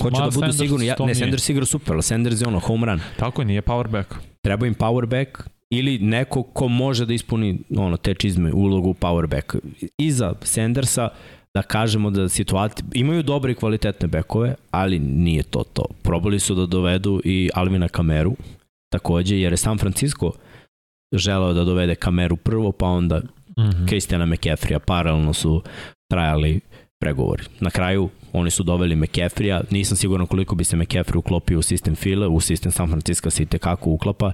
Hoće 0.00 0.20
Ma, 0.20 0.24
da 0.24 0.30
budu 0.30 0.52
sigurni. 0.52 0.86
Ja, 0.86 0.94
ne, 1.06 1.14
Sanders 1.14 1.48
igra 1.48 1.64
super, 1.64 1.92
ali 1.92 2.02
Sanders 2.02 2.40
je 2.40 2.46
ono 2.46 2.58
home 2.58 2.86
run. 2.86 3.00
Tako 3.16 3.42
je, 3.42 3.46
nije 3.46 3.62
power 3.62 3.88
back. 3.88 4.14
Treba 4.42 4.66
im 4.66 4.74
power 4.74 5.06
back 5.06 5.48
ili 5.70 5.98
neko 5.98 6.42
ko 6.42 6.68
može 6.68 7.06
da 7.06 7.14
ispuni 7.14 7.58
ono, 7.76 7.96
te 7.96 8.14
čizme 8.14 8.52
ulogu 8.52 8.94
power 8.94 9.26
back. 9.26 9.54
Iza 9.98 10.34
Sandersa 10.42 11.08
da 11.54 11.62
kažemo 11.62 12.10
da 12.10 12.28
situacija, 12.28 12.86
imaju 12.94 13.22
dobre 13.22 13.52
i 13.52 13.54
kvalitetne 13.54 14.08
bekove, 14.08 14.54
ali 14.70 14.98
nije 14.98 15.42
to 15.42 15.64
to. 15.72 15.84
Probali 16.02 16.40
su 16.40 16.54
da 16.54 16.66
dovedu 16.66 17.20
i 17.24 17.50
Alvina 17.54 17.88
Kameru, 17.88 18.36
takođe, 18.92 19.40
jer 19.40 19.52
je 19.52 19.56
San 19.56 19.78
Francisco 19.78 20.32
želeo 21.14 21.52
da 21.52 21.64
dovede 21.64 21.94
Kameru 21.94 22.36
prvo, 22.36 22.72
pa 22.72 22.86
onda 22.86 23.18
mm 23.18 23.62
-hmm. 23.62 23.88
Kristijana 23.88 24.26
McCaffrey-a, 24.26 24.78
paralelno 24.78 25.32
su 25.32 25.62
trajali 26.10 26.60
pregovori. 27.02 27.42
Na 27.60 27.70
kraju 27.70 28.08
oni 28.32 28.50
su 28.50 28.62
doveli 28.62 28.96
McCaffrey-a, 28.96 29.60
nisam 29.70 29.96
siguran 29.96 30.26
koliko 30.26 30.54
bi 30.54 30.64
se 30.64 30.76
McCaffrey 30.76 31.18
uklopio 31.18 31.58
u 31.58 31.62
sistem 31.62 31.94
Fila, 31.94 32.28
u 32.28 32.40
sistem 32.40 32.72
San 32.72 32.88
Francisco 32.88 33.30
se 33.30 33.42
i 33.42 33.46
tekako 33.46 33.90
uklapa, 33.90 34.32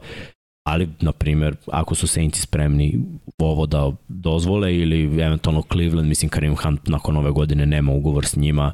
ali, 0.66 0.88
na 1.00 1.12
primjer, 1.12 1.56
ako 1.72 1.94
su 1.94 2.06
Saints 2.06 2.40
spremni 2.40 3.00
ovo 3.38 3.66
da 3.66 3.92
dozvole 4.08 4.76
ili 4.76 5.22
eventualno 5.22 5.62
Cleveland, 5.72 6.08
mislim 6.08 6.28
Karim 6.28 6.56
Hunt 6.56 6.88
nakon 6.88 7.16
ove 7.16 7.30
godine 7.30 7.66
nema 7.66 7.92
ugovor 7.92 8.26
s 8.26 8.36
njima, 8.36 8.72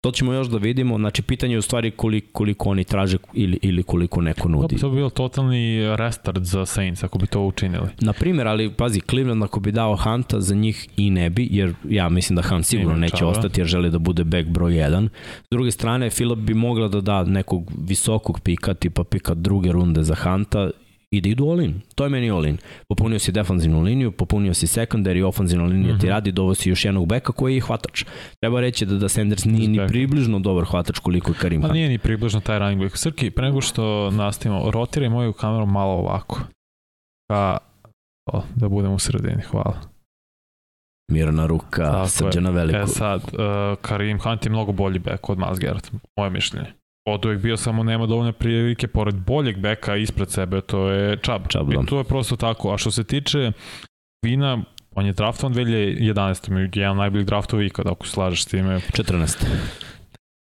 To 0.00 0.10
ćemo 0.10 0.32
još 0.32 0.48
da 0.48 0.58
vidimo, 0.58 0.98
znači 0.98 1.22
pitanje 1.22 1.54
je 1.54 1.58
u 1.58 1.62
stvari 1.62 1.90
koliko, 1.90 2.32
koliko 2.32 2.68
oni 2.68 2.84
traže 2.84 3.18
ili, 3.34 3.58
ili 3.62 3.82
koliko 3.82 4.20
neko 4.20 4.48
nudi. 4.48 4.76
To 4.76 4.90
bi 4.90 4.96
bio 4.96 5.10
totalni 5.10 5.96
restart 5.96 6.44
za 6.44 6.66
Saints 6.66 7.04
ako 7.04 7.18
bi 7.18 7.26
to 7.26 7.40
učinili. 7.40 7.88
Na 8.00 8.12
primjer, 8.12 8.48
ali 8.48 8.70
pazi, 8.70 9.00
Cleveland 9.00 9.42
ako 9.42 9.60
bi 9.60 9.72
dao 9.72 9.96
Hunta 9.96 10.40
za 10.40 10.54
njih 10.54 10.88
i 10.96 11.10
ne 11.10 11.30
bi, 11.30 11.48
jer 11.50 11.74
ja 11.88 12.08
mislim 12.08 12.36
da 12.36 12.42
Hunt 12.42 12.66
sigurno 12.66 12.96
neće 12.96 13.16
čava. 13.16 13.30
ostati 13.30 13.60
jer 13.60 13.66
želi 13.66 13.90
da 13.90 13.98
bude 13.98 14.24
back 14.24 14.48
broj 14.48 14.72
1. 14.72 15.08
S 15.42 15.48
druge 15.50 15.70
strane, 15.70 16.10
Philip 16.10 16.38
bi 16.38 16.54
mogla 16.54 16.88
da 16.88 17.00
da 17.00 17.24
nekog 17.24 17.72
visokog 17.88 18.40
pika, 18.40 18.74
tipa 18.74 19.04
pika 19.04 19.34
druge 19.34 19.72
runde 19.72 20.02
za 20.02 20.14
Hunta 20.14 20.70
i 21.10 21.20
da 21.20 21.28
idu 21.28 21.50
all-in. 21.50 21.80
To 21.94 22.04
je 22.04 22.10
meni 22.10 22.30
all-in. 22.30 22.58
Popunio 22.88 23.18
si 23.18 23.32
defanzivnu 23.32 23.80
liniju, 23.82 24.12
popunio 24.12 24.54
si 24.54 24.66
secondary, 24.66 25.24
ofanzivna 25.24 25.64
linija 25.64 25.92
mm 25.92 25.96
-hmm. 25.96 26.00
ti 26.00 26.06
mhm. 26.06 26.14
radi, 26.14 26.32
dovo 26.32 26.54
si 26.54 26.68
još 26.68 26.84
jednog 26.84 27.06
beka 27.06 27.32
koji 27.32 27.54
je 27.54 27.60
hvatač. 27.60 28.04
Treba 28.40 28.60
reći 28.60 28.86
da, 28.86 28.94
da 28.94 29.08
Sanders 29.08 29.44
nije 29.44 29.68
ni 29.68 29.86
približno 29.88 30.38
dobar 30.38 30.64
hvatač 30.64 30.98
koliko 30.98 31.30
je 31.30 31.34
Karim 31.34 31.60
pa 31.60 31.66
Hunt. 31.66 31.70
Pa 31.70 31.74
nije 31.74 31.88
ni 31.88 31.98
približno 31.98 32.40
taj 32.40 32.58
running 32.58 32.82
back. 32.82 32.96
Srki, 32.96 33.30
pre 33.30 33.44
nego 33.44 33.60
što 33.60 34.10
nastavimo, 34.10 34.70
rotiraj 34.70 35.08
moju 35.08 35.32
kameru 35.32 35.66
malo 35.66 35.92
ovako. 35.92 36.40
Ka, 37.28 37.58
o, 38.32 38.42
da 38.56 38.68
budem 38.68 38.92
u 38.92 38.98
sredini, 38.98 39.42
hvala. 39.42 39.80
Mirna 41.12 41.46
ruka, 41.46 42.08
srđana 42.08 42.50
veliko. 42.50 42.78
E 42.78 42.86
sad, 42.86 43.20
uh, 43.22 43.78
Karim 43.82 44.20
Hunt 44.20 44.46
je 44.46 44.50
mnogo 44.50 44.72
bolji 44.72 44.98
bek 44.98 45.30
od 45.30 45.38
Miles 45.38 45.58
Garrett, 45.58 45.92
moje 46.16 46.30
mišljenje 46.30 46.79
od 47.10 47.24
uvek 47.24 47.40
bio 47.40 47.56
samo 47.56 47.82
nema 47.82 48.06
dovoljne 48.06 48.32
prilike 48.32 48.88
pored 48.88 49.14
boljeg 49.14 49.58
beka 49.58 49.96
ispred 49.96 50.30
sebe, 50.30 50.60
to 50.60 50.88
je 50.88 51.16
Čab. 51.16 51.42
Čab 51.48 51.72
I 51.72 51.76
da. 51.76 51.82
to 51.82 51.98
je 51.98 52.04
prosto 52.04 52.36
tako. 52.36 52.74
A 52.74 52.78
što 52.78 52.90
se 52.90 53.04
tiče 53.04 53.52
Vina, 54.22 54.62
on 54.94 55.06
je 55.06 55.12
draftovan 55.12 55.54
2011. 55.54 56.78
Jedan 56.78 56.96
najboljih 56.96 57.26
draftova 57.26 57.62
ikada, 57.62 57.92
ako 57.92 58.06
se 58.06 58.12
slažeš 58.12 58.42
s 58.42 58.46
time. 58.46 58.80
14. 58.92 59.44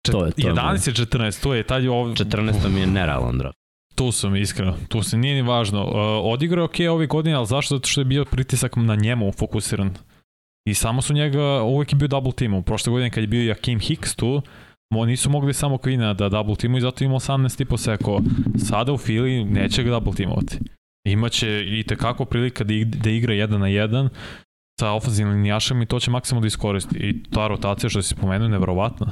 to 0.02 0.26
je, 0.26 0.32
to 0.32 0.48
11 0.48 0.88
je 0.88 1.06
14, 1.06 1.42
to 1.42 1.54
je 1.54 1.62
taj 1.62 1.88
ovdje. 1.88 2.26
14. 2.26 2.68
mi 2.68 2.80
je 2.80 2.86
nerealan 2.86 3.38
draft. 3.38 3.58
Tu 3.94 4.12
sam 4.12 4.36
iskreno, 4.36 4.76
tu 4.88 5.02
se 5.02 5.16
nije 5.16 5.34
ni 5.34 5.42
važno. 5.42 5.84
Uh, 5.84 5.92
odigrao 6.32 6.62
je 6.62 6.64
ok 6.64 6.94
ove 6.94 7.06
godine, 7.06 7.36
ali 7.36 7.46
zašto? 7.46 7.74
Zato 7.76 7.88
što 7.88 8.00
je 8.00 8.04
bio 8.04 8.24
pritisak 8.24 8.76
na 8.76 8.94
njemu 8.94 9.32
fokusiran. 9.32 9.94
I 10.68 10.74
samo 10.74 11.02
su 11.02 11.12
njega, 11.12 11.62
uvek 11.62 11.92
je 11.92 11.96
bio 11.96 12.08
double 12.08 12.32
team. 12.32 12.54
U 12.54 12.62
prošle 12.62 12.90
godine 12.90 13.10
kad 13.10 13.22
je 13.22 13.28
bio 13.28 13.48
Jakim 13.48 13.80
Hicks 13.80 14.14
tu, 14.14 14.42
Mo, 14.94 15.04
nisu 15.06 15.30
mogli 15.30 15.54
samo 15.54 15.78
Kvina 15.78 16.14
da 16.14 16.28
double 16.28 16.56
timu 16.56 16.78
i 16.78 16.80
zato 16.80 17.04
ima 17.04 17.14
18 17.14 17.62
i 17.62 17.64
po 17.64 17.76
seko. 17.76 18.22
Sada 18.58 18.92
u 18.92 18.98
Fili 18.98 19.44
neće 19.44 19.82
ga 19.82 19.90
double 19.90 20.12
timovati. 20.12 20.58
Imaće 21.06 21.64
i 21.66 21.84
tekako 21.88 22.24
prilika 22.24 22.64
da, 22.64 22.74
da 22.84 23.10
igra 23.10 23.34
1 23.34 23.58
na 23.58 23.66
1 23.66 24.08
sa 24.80 24.90
ofenzivnim 24.90 25.34
linijašem 25.36 25.82
i 25.82 25.86
to 25.86 26.00
će 26.00 26.10
maksimalno 26.10 26.40
da 26.40 26.46
iskoristi. 26.46 26.96
I 26.98 27.22
ta 27.22 27.48
rotacija 27.48 27.90
što 27.90 28.02
si 28.02 28.14
spomenuo 28.14 28.46
je 28.46 28.50
nevrovatna. 28.50 29.06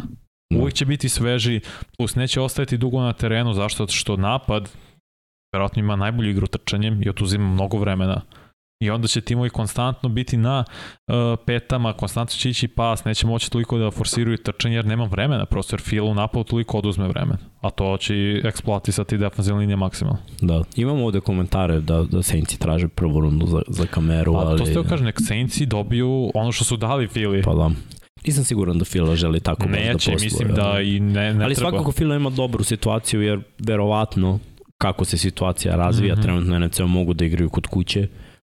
Da. 0.51 0.59
Uvijek 0.59 0.75
će 0.75 0.85
biti 0.85 1.09
sveži, 1.09 1.61
plus 1.99 2.15
neće 2.15 2.41
ostajati 2.41 2.79
dugo 2.79 3.01
na 3.01 3.13
terenu, 3.13 3.53
zašto? 3.53 3.87
Što 3.87 4.17
napad, 4.17 4.71
verovatno 5.55 5.81
ima 5.81 5.97
najbolju 5.97 6.31
igru 6.31 6.47
trčanjem 6.47 7.03
i 7.03 7.09
otuzima 7.09 7.49
mnogo 7.49 7.79
vremena. 7.79 8.23
I 8.81 8.91
onda 8.91 9.09
će 9.09 9.21
timovi 9.21 9.51
konstantno 9.51 10.09
biti 10.09 10.37
na 10.37 10.65
uh, 10.65 11.15
petama, 11.47 11.93
konstantno 11.93 12.37
će 12.37 12.51
ići 12.51 12.69
pas, 12.69 13.05
neće 13.05 13.27
moći 13.27 13.51
toliko 13.51 13.79
da 13.79 13.91
forsiraju 13.91 14.37
trčanje 14.37 14.75
jer 14.75 14.87
nema 14.87 15.05
vremena, 15.05 15.47
prosto 15.47 15.75
jer 15.77 15.81
Fila 15.81 16.11
u 16.11 16.15
napadu 16.15 16.45
toliko 16.45 16.79
oduzme 16.79 17.09
vremena. 17.09 17.39
A 17.61 17.71
to 17.71 17.97
će 17.97 18.15
eksploatisati 18.45 19.19
defensivna 19.19 19.61
linija 19.61 19.77
maksimalno. 19.77 20.19
Da, 20.41 20.63
imamo 20.77 21.05
ovde 21.05 21.21
komentare 21.21 21.81
da, 21.81 22.03
da 22.03 22.23
Saintsi 22.23 22.59
traže 22.59 22.89
prvu 22.89 23.21
rundu 23.21 23.47
za, 23.47 23.63
za 23.69 23.87
kameru, 23.87 24.35
A, 24.35 24.39
ali... 24.39 24.59
to 24.59 24.67
ste 24.67 24.89
kažem, 24.89 25.07
nek 25.07 25.17
Saintsi 25.27 25.67
dobiju 25.67 26.31
ono 26.35 26.53
što 26.53 26.65
su 26.65 26.77
dali 26.77 27.09
Fili. 27.09 27.43
Pa 27.43 27.55
da. 27.55 27.71
Nisam 28.27 28.45
siguran 28.45 28.79
da 28.79 28.85
Fila 28.85 29.17
želi 29.17 29.41
tako 29.41 29.69
Neće, 29.69 29.89
da 29.89 29.93
posluje. 29.93 30.19
mislim 30.25 30.55
da 30.55 30.81
i 30.81 31.01
ne, 31.01 31.35
ne 31.35 31.45
Ali 31.45 31.55
treba. 31.55 31.71
svakako 31.71 31.93
Fila 31.93 32.17
ima 32.17 32.31
dobru 32.31 32.65
situaciju 32.65 33.23
jer 33.23 33.41
verovatno 33.59 34.39
kako 34.79 35.05
se 35.05 35.19
situacija 35.19 35.77
razvija, 35.77 36.15
mm 36.15 36.19
-hmm. 36.19 36.23
trenutno 36.23 36.59
NFC 36.59 36.81
mogu 36.81 37.15
da 37.15 37.25
igraju 37.25 37.51
kod 37.51 37.67
kuće 37.67 38.09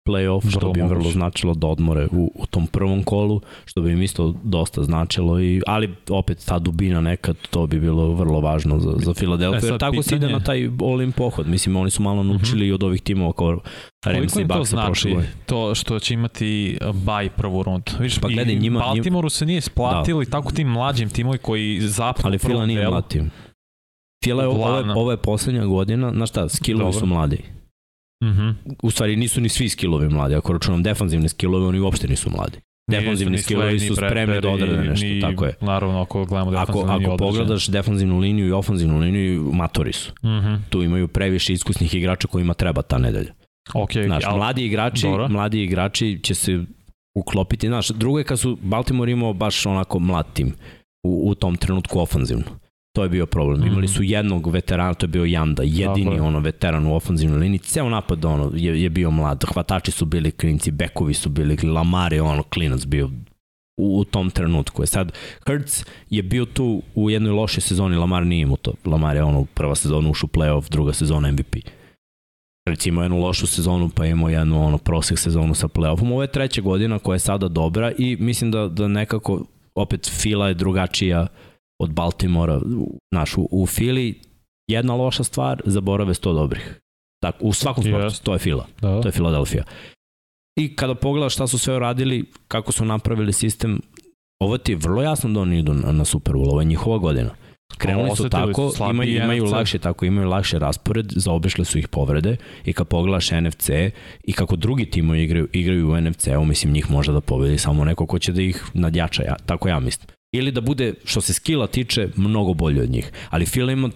playoff, 0.06 0.50
što 0.50 0.72
bi 0.72 0.80
im 0.80 0.88
vrlo 0.88 1.10
značilo 1.10 1.54
da 1.54 1.66
odmore 1.66 2.08
u, 2.12 2.32
u 2.34 2.46
tom 2.46 2.66
prvom 2.66 3.02
kolu, 3.02 3.40
što 3.64 3.80
bi 3.80 3.92
im 3.92 4.02
isto 4.02 4.34
dosta 4.42 4.82
značilo, 4.82 5.40
i, 5.40 5.60
ali 5.66 5.94
opet 6.10 6.44
ta 6.46 6.58
dubina 6.58 7.00
nekad, 7.00 7.36
to 7.50 7.66
bi 7.66 7.80
bilo 7.80 8.14
vrlo 8.14 8.40
važno 8.40 8.78
za, 8.78 8.92
za 8.96 9.14
Filadelfiju, 9.14 9.68
e, 9.68 9.72
jer 9.72 9.78
tako 9.78 9.90
pitanje... 9.90 10.02
se 10.02 10.16
ide 10.16 10.28
na 10.28 10.40
taj 10.40 10.70
all-in 10.80 11.12
pohod. 11.12 11.48
Mislim, 11.48 11.76
oni 11.76 11.90
su 11.90 12.02
malo 12.02 12.22
mhm. 12.22 12.32
naučili 12.32 12.66
mm 12.66 12.70
-hmm. 12.70 12.74
od 12.74 12.82
ovih 12.82 13.02
timova 13.02 13.32
kao 13.32 13.58
Rams 14.06 14.36
i 14.36 14.44
Bucks 14.44 14.58
to 14.58 14.64
znači, 14.64 15.16
to 15.46 15.74
što 15.74 15.98
će 15.98 16.14
imati 16.14 16.78
uh, 16.80 16.94
baj 16.94 17.28
prvu 17.28 17.62
rundu? 17.62 17.92
Viš, 18.00 18.18
pa 18.18 18.28
gledaj, 18.28 18.54
njima, 18.54 18.80
Baltimoru 18.80 19.30
se 19.30 19.46
nije 19.46 19.60
splatilo 19.60 20.18
da. 20.18 20.22
i 20.22 20.30
tako 20.30 20.52
tim 20.52 20.68
mlađim 20.68 21.08
timovi 21.10 21.38
koji 21.38 21.80
zapnu 21.80 22.26
Ali 22.26 22.38
Fila 22.38 22.66
nije 22.66 22.88
mlad 22.88 23.08
tim. 23.08 23.30
Fila 24.24 24.42
je, 24.42 24.48
ovo, 24.48 24.76
je, 24.76 24.84
ovo 24.90 25.10
je 25.10 25.16
poslednja 25.16 25.64
godina, 25.64 26.12
znaš 26.12 26.30
šta, 26.30 26.48
skillovi 26.48 26.92
su 26.92 27.06
mladi. 27.06 27.56
Mm 28.24 28.28
-hmm. 28.28 28.54
U 28.82 28.90
stvari 28.90 29.16
nisu 29.16 29.40
ni 29.40 29.48
svi 29.48 29.68
skillovi 29.68 30.08
mladi, 30.08 30.34
ako 30.34 30.52
računam 30.52 30.82
defanzivne 30.82 31.28
skillove, 31.28 31.66
oni 31.66 31.80
uopšte 31.80 32.08
nisu 32.08 32.30
mladi. 32.30 32.58
Defanzivni 32.90 33.38
skillovi 33.38 33.80
su 33.80 33.94
spremni 33.94 34.40
da 34.40 34.48
odrade 34.48 34.88
nešto, 34.88 35.06
ni, 35.06 35.20
tako 35.20 35.44
je. 35.44 35.54
Naravno, 35.60 36.02
ako 36.02 36.24
gledamo 36.24 36.50
defanzivnu 36.50 36.92
ako, 36.92 37.04
ako 37.04 37.16
pogledaš 37.16 37.68
defanzivnu 37.68 38.18
liniju 38.18 38.48
i 38.48 38.52
ofanzivnu 38.52 38.98
liniju, 38.98 39.52
matori 39.52 39.92
su. 39.92 40.12
Mm 40.22 40.28
-hmm. 40.28 40.58
Tu 40.70 40.82
imaju 40.82 41.08
previše 41.08 41.52
iskusnih 41.52 41.94
igrača 41.94 42.28
kojima 42.28 42.54
treba 42.54 42.82
ta 42.82 42.98
nedelja. 42.98 43.32
Okay, 43.74 44.06
znaš, 44.06 44.24
al... 44.24 44.36
mladi 44.36 44.64
igrači, 44.64 45.06
mladi 45.28 45.62
igrači 45.62 46.20
će 46.22 46.34
se 46.34 46.64
uklopiti. 47.16 47.66
Znaš, 47.66 47.88
drugo 47.88 48.18
je 48.18 48.24
kad 48.24 48.38
su 48.38 48.58
Baltimore 48.62 49.12
imao 49.12 49.32
baš 49.32 49.66
onako 49.66 49.98
mlad 49.98 50.32
tim 50.32 50.54
u, 51.02 51.30
u 51.30 51.34
tom 51.34 51.56
trenutku 51.56 52.00
ofanzivno. 52.00 52.44
To 52.96 53.02
je 53.02 53.08
bio 53.08 53.26
problem. 53.26 53.60
Mm. 53.60 53.66
Imali 53.66 53.88
su 53.88 54.02
jednog 54.02 54.50
veterana, 54.50 54.94
to 54.94 55.04
je 55.04 55.08
bio 55.08 55.24
Janda, 55.24 55.62
jedini 55.62 56.10
Tako 56.10 56.26
ono 56.26 56.40
veteran 56.40 56.86
u 56.86 56.94
ofenzivnoj 56.94 57.38
liniji. 57.38 57.58
Ceo 57.58 57.88
napad 57.88 58.24
ono 58.24 58.52
je, 58.54 58.82
je 58.82 58.90
bio 58.90 59.10
mlad. 59.10 59.44
Hvatači 59.44 59.90
su 59.90 60.04
bili 60.04 60.30
klinci, 60.30 60.70
bekovi 60.70 61.14
su 61.14 61.28
bili, 61.28 61.56
Lamar 61.56 62.12
je 62.12 62.22
ono 62.22 62.42
klinac 62.42 62.84
bio 62.84 63.10
u, 63.76 63.98
u 63.98 64.04
tom 64.04 64.30
trenutku. 64.30 64.82
Je 64.82 64.86
sad, 64.86 65.12
Hurts 65.46 65.84
je 66.10 66.22
bio 66.22 66.44
tu 66.44 66.82
u 66.94 67.10
jednoj 67.10 67.32
lošoj 67.32 67.60
sezoni, 67.60 67.96
Lamar 67.96 68.26
nije 68.26 68.42
imao 68.42 68.56
to. 68.56 68.72
Lamar 68.84 69.16
je 69.16 69.22
ono 69.22 69.44
prva 69.44 69.74
sezona 69.74 70.08
ušao 70.08 70.28
u 70.32 70.36
playoff, 70.36 70.70
druga 70.70 70.92
sezona 70.92 71.32
MVP. 71.32 71.56
Recimo 72.68 73.02
jednu 73.02 73.18
lošu 73.20 73.46
sezonu, 73.46 73.90
pa 73.94 74.06
imao 74.06 74.28
jednu 74.28 74.66
ono 74.66 74.78
prosek 74.78 75.18
sezonu 75.18 75.54
sa 75.54 75.68
playoffom. 75.68 76.12
Ovo 76.12 76.22
je 76.22 76.32
treća 76.32 76.60
godina 76.60 76.98
koja 76.98 77.14
je 77.14 77.18
sada 77.18 77.48
dobra 77.48 77.92
i 77.98 78.16
mislim 78.20 78.50
da, 78.50 78.68
da 78.68 78.88
nekako 78.88 79.44
opet 79.74 80.10
Fila 80.20 80.48
je 80.48 80.54
drugačija 80.54 81.22
uh, 81.22 81.28
od 81.78 81.92
Baltimora 81.92 82.60
naš, 83.14 83.36
u, 83.36 83.48
u 83.50 83.66
Fili, 83.66 84.20
jedna 84.70 84.94
loša 84.94 85.24
stvar, 85.24 85.62
zaborave 85.64 86.14
sto 86.14 86.32
dobrih. 86.32 86.80
Tako, 87.22 87.44
u 87.44 87.52
svakom 87.52 87.84
sportu, 87.84 88.06
yes. 88.06 88.22
to 88.22 88.32
je 88.32 88.38
Fila, 88.38 88.66
da. 88.80 89.00
to 89.00 89.08
je 89.08 89.12
Filadelfija. 89.12 89.64
I 90.58 90.76
kada 90.76 90.94
pogledaš 90.94 91.34
šta 91.34 91.46
su 91.46 91.58
sve 91.58 91.76
uradili, 91.76 92.24
kako 92.48 92.72
su 92.72 92.84
napravili 92.84 93.32
sistem, 93.32 93.80
ovo 94.42 94.58
ti 94.58 94.72
je 94.72 94.76
vrlo 94.76 95.02
jasno 95.02 95.30
da 95.30 95.40
oni 95.40 95.58
idu 95.58 95.74
na, 95.74 95.92
na 95.92 96.04
Super 96.04 96.34
Bowl, 96.34 96.50
ovo 96.50 96.60
je 96.60 96.64
njihova 96.64 96.98
godina. 96.98 97.30
Krenuli 97.78 98.16
su 98.16 98.28
tako, 98.28 98.72
imaju, 98.90 99.16
imaju 99.16 99.44
lakše 99.44 99.78
tako, 99.78 100.04
imaju 100.04 100.28
lakše 100.28 100.58
raspored, 100.58 101.06
zaobišle 101.16 101.64
su 101.64 101.78
ih 101.78 101.88
povrede 101.88 102.36
i 102.64 102.72
kad 102.72 102.88
pogledaš 102.88 103.30
NFC 103.30 103.70
i 104.24 104.32
kako 104.32 104.56
drugi 104.56 104.90
timovi 104.90 105.22
igraju, 105.22 105.48
igraju 105.52 105.90
u 105.90 106.00
NFC-u, 106.00 106.44
mislim 106.44 106.72
njih 106.72 106.90
može 106.90 107.12
da 107.12 107.20
pobedi 107.20 107.58
samo 107.58 107.84
neko 107.84 108.06
ko 108.06 108.18
će 108.18 108.32
da 108.32 108.42
ih 108.42 108.64
nadjača, 108.74 109.22
ja, 109.22 109.36
tako 109.46 109.68
ja 109.68 109.80
mislim 109.80 110.15
ili 110.36 110.52
da 110.52 110.60
bude, 110.60 110.94
što 111.04 111.20
se 111.20 111.32
skila 111.32 111.66
tiče, 111.66 112.08
mnogo 112.16 112.54
bolje 112.54 112.82
od 112.82 112.90
njih. 112.90 113.12
Ali 113.30 113.46
Fila 113.46 113.72
ima 113.72 113.90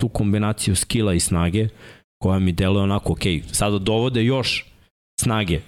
tu 0.00 0.08
kombinaciju 0.08 0.76
skila 0.76 1.14
i 1.14 1.20
snage 1.20 1.68
koja 2.22 2.38
mi 2.38 2.52
deluje 2.52 2.82
onako, 2.82 3.12
ok, 3.12 3.22
sada 3.52 3.78
dovode 3.78 4.24
još 4.24 4.66
snage 5.20 5.60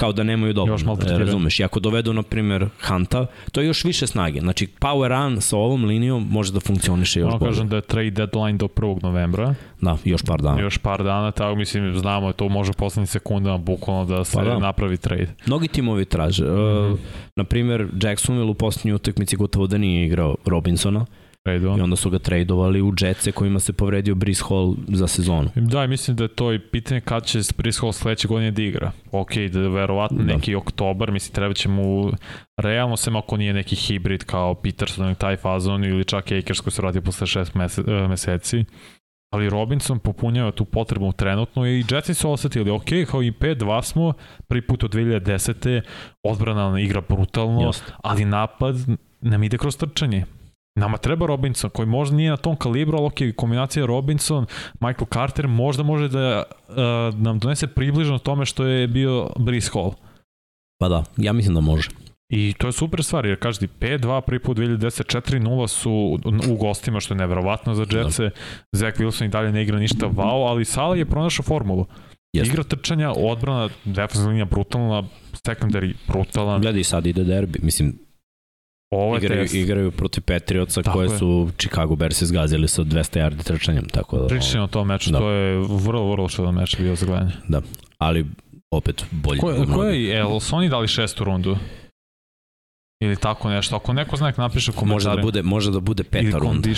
kao 0.00 0.12
da 0.12 0.22
nemaju 0.22 0.52
dobro. 0.52 0.74
Još 0.74 0.84
malo 0.84 0.98
razumeš. 1.18 1.60
I 1.60 1.64
ako 1.64 1.80
dovedu, 1.80 2.12
na 2.12 2.22
primjer, 2.22 2.68
Hanta, 2.80 3.26
to 3.52 3.60
je 3.60 3.66
još 3.66 3.84
više 3.84 4.06
snage. 4.06 4.40
Znači, 4.40 4.68
power 4.80 5.08
run 5.08 5.40
sa 5.40 5.56
ovom 5.56 5.84
linijom 5.84 6.28
može 6.30 6.52
da 6.52 6.60
funkcioniše 6.60 7.20
još 7.20 7.28
ono 7.28 7.38
bolje. 7.38 7.50
kažem 7.50 7.68
da 7.68 7.76
je 7.76 7.82
trade 7.82 8.10
deadline 8.10 8.58
do 8.58 8.68
1. 8.68 9.02
novembra. 9.02 9.54
Da, 9.80 9.96
još 10.04 10.22
par 10.22 10.42
dana. 10.42 10.60
Još 10.60 10.78
par 10.78 11.04
dana, 11.04 11.30
tako 11.30 11.54
mislim, 11.54 11.98
znamo, 11.98 12.32
to 12.32 12.48
može 12.48 12.72
poslednjim 12.72 13.06
sekundama 13.06 13.58
bukvalno 13.58 14.04
da 14.04 14.24
se 14.24 14.36
pa 14.36 14.44
da. 14.44 14.58
napravi 14.58 14.96
trade. 14.96 15.34
Mnogi 15.46 15.68
timovi 15.68 16.04
traže. 16.04 16.44
Mm 16.44 16.48
-hmm. 16.48 16.92
uh, 16.92 16.98
na 17.36 17.44
primjer, 17.44 17.88
Jacksonville 18.02 18.50
u 18.50 18.54
posljednjoj 18.54 18.94
utakmici 18.94 19.36
gotovo 19.36 19.66
da 19.66 19.78
nije 19.78 20.06
igrao 20.06 20.36
Robinsona. 20.46 21.06
Tradeovan. 21.42 21.78
I 21.78 21.82
onda 21.82 21.96
su 21.96 22.10
ga 22.10 22.18
tradovali 22.18 22.82
u 22.82 22.92
Jetse 23.00 23.32
kojima 23.32 23.60
se 23.60 23.72
povredio 23.72 24.14
Brice 24.14 24.42
Hall 24.48 24.74
za 24.88 25.06
sezonu. 25.06 25.50
Da, 25.54 25.86
mislim 25.86 26.16
da 26.16 26.24
je 26.24 26.28
to 26.28 26.52
i 26.52 26.58
pitanje 26.58 27.00
kad 27.00 27.26
će 27.26 27.38
Brice 27.56 27.80
Hall 27.80 27.92
sledeće 27.92 28.28
godine 28.28 28.50
da 28.50 28.62
igra. 28.62 28.92
Ok, 29.12 29.36
da 29.52 29.68
verovatno 29.68 30.18
da. 30.18 30.24
neki 30.24 30.54
oktobar, 30.54 31.10
mislim 31.10 31.34
treba 31.34 31.54
će 31.54 31.68
mu 31.68 32.10
realno 32.56 32.96
sem 32.96 33.16
ako 33.16 33.36
nije 33.36 33.52
neki 33.52 33.76
hibrid 33.76 34.24
kao 34.24 34.54
Peterson 34.54 35.14
taj 35.14 35.36
fazon 35.36 35.84
ili 35.84 36.04
čak 36.04 36.24
Akers 36.32 36.60
koji 36.60 36.72
se 36.72 36.82
radi 36.82 37.00
posle 37.00 37.26
šest 37.26 37.52
e, 37.56 38.08
meseci. 38.08 38.64
Ali 39.32 39.50
Robinson 39.50 39.98
popunjava 39.98 40.50
tu 40.50 40.64
potrebu 40.64 41.12
trenutno 41.12 41.66
i 41.66 41.84
Jetsi 41.90 42.14
su 42.14 42.30
osetili, 42.30 42.70
ok, 42.70 42.84
kao 43.10 43.22
i 43.22 43.32
5-2 43.32 43.82
smo, 43.82 44.12
prvi 44.48 44.66
put 44.66 44.84
od 44.84 44.94
2010. 44.94 45.80
odbrana 46.22 46.80
igra 46.80 47.02
brutalno, 47.08 47.62
Just. 47.62 47.92
ali 48.02 48.24
napad 48.24 48.76
nam 49.20 49.42
ide 49.42 49.58
kroz 49.58 49.76
trčanje. 49.76 50.24
Nama 50.78 50.96
treba 50.96 51.26
Robinson, 51.26 51.70
koji 51.70 51.86
možda 51.86 52.16
nije 52.16 52.30
na 52.30 52.36
tom 52.36 52.56
kalibru, 52.56 52.98
ali 52.98 53.06
ok, 53.06 53.36
kombinacija 53.36 53.86
Robinson, 53.86 54.46
Michael 54.80 55.06
Carter 55.12 55.48
možda 55.48 55.82
može 55.82 56.08
da 56.08 56.42
uh, 56.68 56.74
nam 57.20 57.38
donese 57.38 57.66
približno 57.66 58.18
tome 58.18 58.46
što 58.46 58.64
je 58.64 58.88
bio 58.88 59.30
Brice 59.38 59.70
Hall. 59.72 59.92
Pa 60.80 60.88
da, 60.88 61.04
ja 61.16 61.32
mislim 61.32 61.54
da 61.54 61.60
može. 61.60 61.88
I 62.28 62.54
to 62.58 62.66
je 62.66 62.72
super 62.72 63.04
stvar, 63.04 63.26
jer 63.26 63.38
kažete 63.38 63.66
5-2, 63.80 64.20
prvi 64.20 64.38
put 64.38 64.58
2010, 64.58 65.20
4-0 65.20 65.66
su 65.66 66.18
u 66.50 66.56
gostima, 66.56 67.00
što 67.00 67.14
je 67.14 67.18
nevjerovatno 67.18 67.74
za 67.74 67.86
Jetse. 67.90 68.22
Da. 68.22 68.30
Zach 68.72 68.98
Wilson 68.98 69.24
i 69.24 69.28
dalje 69.28 69.52
ne 69.52 69.62
igra 69.62 69.78
ništa 69.78 70.06
wow, 70.06 70.48
ali 70.48 70.64
Sala 70.64 70.96
je 70.96 71.06
pronašao 71.06 71.42
formulu. 71.42 71.86
Jeste. 72.32 72.52
Igra 72.52 72.64
trčanja, 72.64 73.12
odbrana, 73.16 73.68
defensivna 73.84 74.28
linija 74.28 74.44
brutalna, 74.44 75.02
secondary 75.32 75.94
brutalan. 76.08 76.60
Gledaj 76.60 76.84
sad 76.84 77.06
ide 77.06 77.24
derbi, 77.24 77.58
mislim, 77.62 77.98
Ovo 78.90 79.16
igraju, 79.16 79.42
test. 79.42 79.54
igraju 79.54 79.90
protiv 79.90 80.22
Patriotsa 80.22 80.82
tako 80.82 80.98
koje 80.98 81.06
je. 81.06 81.18
su 81.18 81.50
Chicago 81.58 81.96
Bears 81.96 82.22
izgazili 82.22 82.68
sa 82.68 82.82
200 82.82 83.20
yardi 83.20 83.42
trčanjem. 83.44 83.88
Tako 83.88 84.18
da, 84.18 84.26
Pričamo 84.26 84.64
o 84.64 84.66
tom 84.66 84.88
meču, 84.88 85.10
da. 85.10 85.18
to 85.18 85.30
je 85.30 85.58
vrlo, 85.58 86.10
vrlo 86.10 86.28
što 86.28 86.52
meč 86.52 86.76
bio 86.78 86.94
za 86.96 87.06
gledanje. 87.06 87.32
Da, 87.48 87.62
ali 87.98 88.26
opet 88.70 89.04
bolje. 89.10 89.40
Ko, 89.40 89.66
ko 89.74 89.84
je, 89.84 90.02
jel 90.04 90.40
su 90.40 90.56
oni 90.56 90.68
dali 90.68 90.88
šestu 90.88 91.24
rundu? 91.24 91.56
Ili 93.00 93.16
tako 93.16 93.50
nešto. 93.50 93.76
Ako 93.76 93.92
neko 93.92 94.16
zna, 94.16 94.32
napiše 94.36 94.72
komentare. 94.72 94.94
Može 94.94 95.16
da 95.16 95.22
bude, 95.22 95.42
može 95.42 95.70
da 95.70 95.80
bude 95.80 96.04
peta 96.04 96.38
runda. 96.38 96.68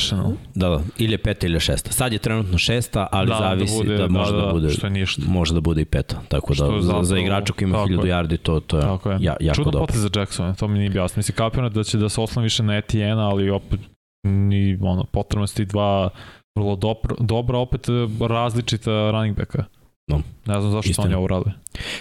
Da, 0.55 0.69
da, 0.69 0.81
ili 0.99 1.12
je 1.12 1.19
peta 1.19 1.47
ili 1.47 1.61
šesta. 1.61 1.93
Sad 1.93 2.12
je 2.12 2.19
trenutno 2.19 2.59
šesta, 2.59 3.09
ali 3.12 3.29
da, 3.29 3.35
da 3.35 3.38
zavisi 3.38 3.73
da, 3.73 3.83
bude, 3.83 3.97
da 3.97 4.09
može 4.09 4.33
da, 4.33 4.38
da, 4.38 4.47
da 4.47 4.52
bude, 4.52 4.71
što 4.71 4.87
je 4.87 4.91
ništa. 4.91 5.23
može 5.29 5.55
da 5.55 5.61
bude 5.61 5.83
i 5.83 5.85
peta. 5.85 6.23
Tako 6.29 6.55
da, 6.55 6.81
za, 6.81 7.02
za 7.02 7.19
igrača 7.19 7.52
koji 7.52 7.69
ima 7.69 7.79
1000 7.79 8.02
yardi, 8.02 8.37
to, 8.37 8.61
to 8.61 8.76
je, 8.76 8.83
tako 8.83 9.11
je. 9.11 9.19
Ja, 9.21 9.37
jako 9.41 9.57
Čudo 9.57 9.71
dobro. 9.71 9.95
Čudo 9.95 10.09
za 10.09 10.21
Jackson, 10.21 10.55
to 10.55 10.69
mi 10.69 10.79
nije 10.79 10.93
jasno. 10.95 11.21
Mislim, 11.21 11.37
kapirano 11.37 11.69
da 11.69 11.85
će 11.85 11.99
da 11.99 12.09
se 12.09 12.21
oslam 12.21 12.43
više 12.43 12.62
na 12.62 12.76
Etienne, 12.76 13.23
ali 13.23 13.50
opet 13.50 13.81
ni, 14.26 14.79
ono, 14.83 15.05
potrebno 15.05 15.47
ti 15.47 15.64
dva 15.64 16.11
vrlo 16.59 16.76
dobro, 16.76 17.17
dobra, 17.21 17.59
opet 17.59 17.87
različita 18.29 19.11
running 19.11 19.37
backa. 19.37 19.64
No. 20.12 20.23
Ne 20.47 20.61
znam 20.61 20.73
zašto 20.73 20.90
Istina. 20.90 21.07
oni 21.07 21.14
ovo 21.14 21.26
rade. 21.26 21.52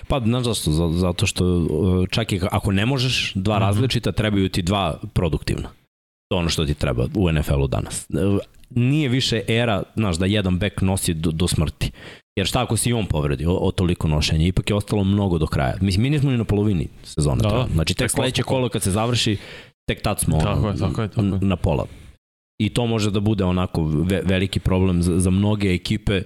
Pa, 0.07 0.19
znaš 0.19 0.43
zašto? 0.43 0.71
Zato 0.91 1.25
što 1.25 1.45
uh, 1.45 2.07
čak 2.09 2.31
i 2.31 2.41
ako 2.51 2.71
ne 2.71 2.85
možeš 2.85 3.33
dva 3.35 3.55
mm 3.55 3.57
-hmm. 3.57 3.65
različita, 3.65 4.11
trebaju 4.11 4.49
ti 4.49 4.61
dva 4.61 4.99
produktivna. 5.13 5.69
To 6.31 6.37
ono 6.37 6.49
što 6.49 6.65
ti 6.65 6.73
treba 6.73 7.07
u 7.15 7.31
NFL-u 7.31 7.67
danas. 7.67 8.07
Uh, 8.09 8.39
nije 8.69 9.09
više 9.09 9.41
era, 9.47 9.83
znaš, 9.95 10.17
da 10.17 10.25
jedan 10.25 10.59
bek 10.59 10.81
nosi 10.81 11.13
do, 11.13 11.31
do 11.31 11.47
smrti. 11.47 11.91
Jer 12.35 12.47
šta 12.47 12.61
ako 12.61 12.77
si 12.77 12.89
i 12.89 12.93
on 12.93 13.05
povredi 13.05 13.45
o, 13.45 13.53
o 13.53 13.71
toliko 13.71 14.07
nošenja? 14.07 14.47
Ipak 14.47 14.69
je 14.69 14.75
ostalo 14.75 15.03
mnogo 15.03 15.37
do 15.37 15.47
kraja. 15.47 15.75
Mislim, 15.81 16.03
mi 16.03 16.09
nismo 16.09 16.31
ni 16.31 16.37
na 16.37 16.43
polovini 16.43 16.87
sezone. 17.03 17.41
Da, 17.41 17.50
da. 17.50 17.67
Znači, 17.74 17.93
tek 17.93 18.11
sledeće 18.11 18.43
kolo 18.43 18.69
kad 18.69 18.83
se 18.83 18.91
završi, 18.91 19.37
tek 19.89 20.01
tad 20.01 20.19
smo 20.19 20.39
tako 20.39 20.67
je, 20.67 20.77
tako 20.77 21.01
je, 21.01 21.07
tako 21.07 21.21
je. 21.21 21.39
na 21.41 21.55
pola. 21.55 21.85
I 22.61 22.69
to 22.69 22.85
može 22.85 23.11
da 23.11 23.19
bude 23.19 23.43
onako 23.43 23.83
ve, 23.83 24.21
veliki 24.25 24.59
problem 24.59 25.03
za, 25.03 25.19
za 25.19 25.29
mnoge 25.29 25.74
ekipe 25.74 26.21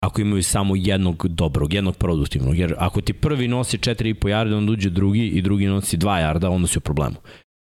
ako 0.00 0.20
imaju 0.20 0.42
samo 0.42 0.76
jednog 0.76 1.28
dobrog, 1.28 1.74
jednog 1.74 1.96
produktivnog. 1.96 2.58
Jer 2.58 2.74
ako 2.78 3.00
ti 3.00 3.12
prvi 3.12 3.48
nosi 3.48 3.78
4,5 3.78 4.28
jarda, 4.28 4.56
onda 4.56 4.72
uđe 4.72 4.90
drugi 4.90 5.26
i 5.26 5.42
drugi 5.42 5.66
nosi 5.66 5.98
2 5.98 6.18
jarda, 6.18 6.50
onda 6.50 6.68
si 6.68 6.78
u 6.78 6.80
problemu. 6.80 7.16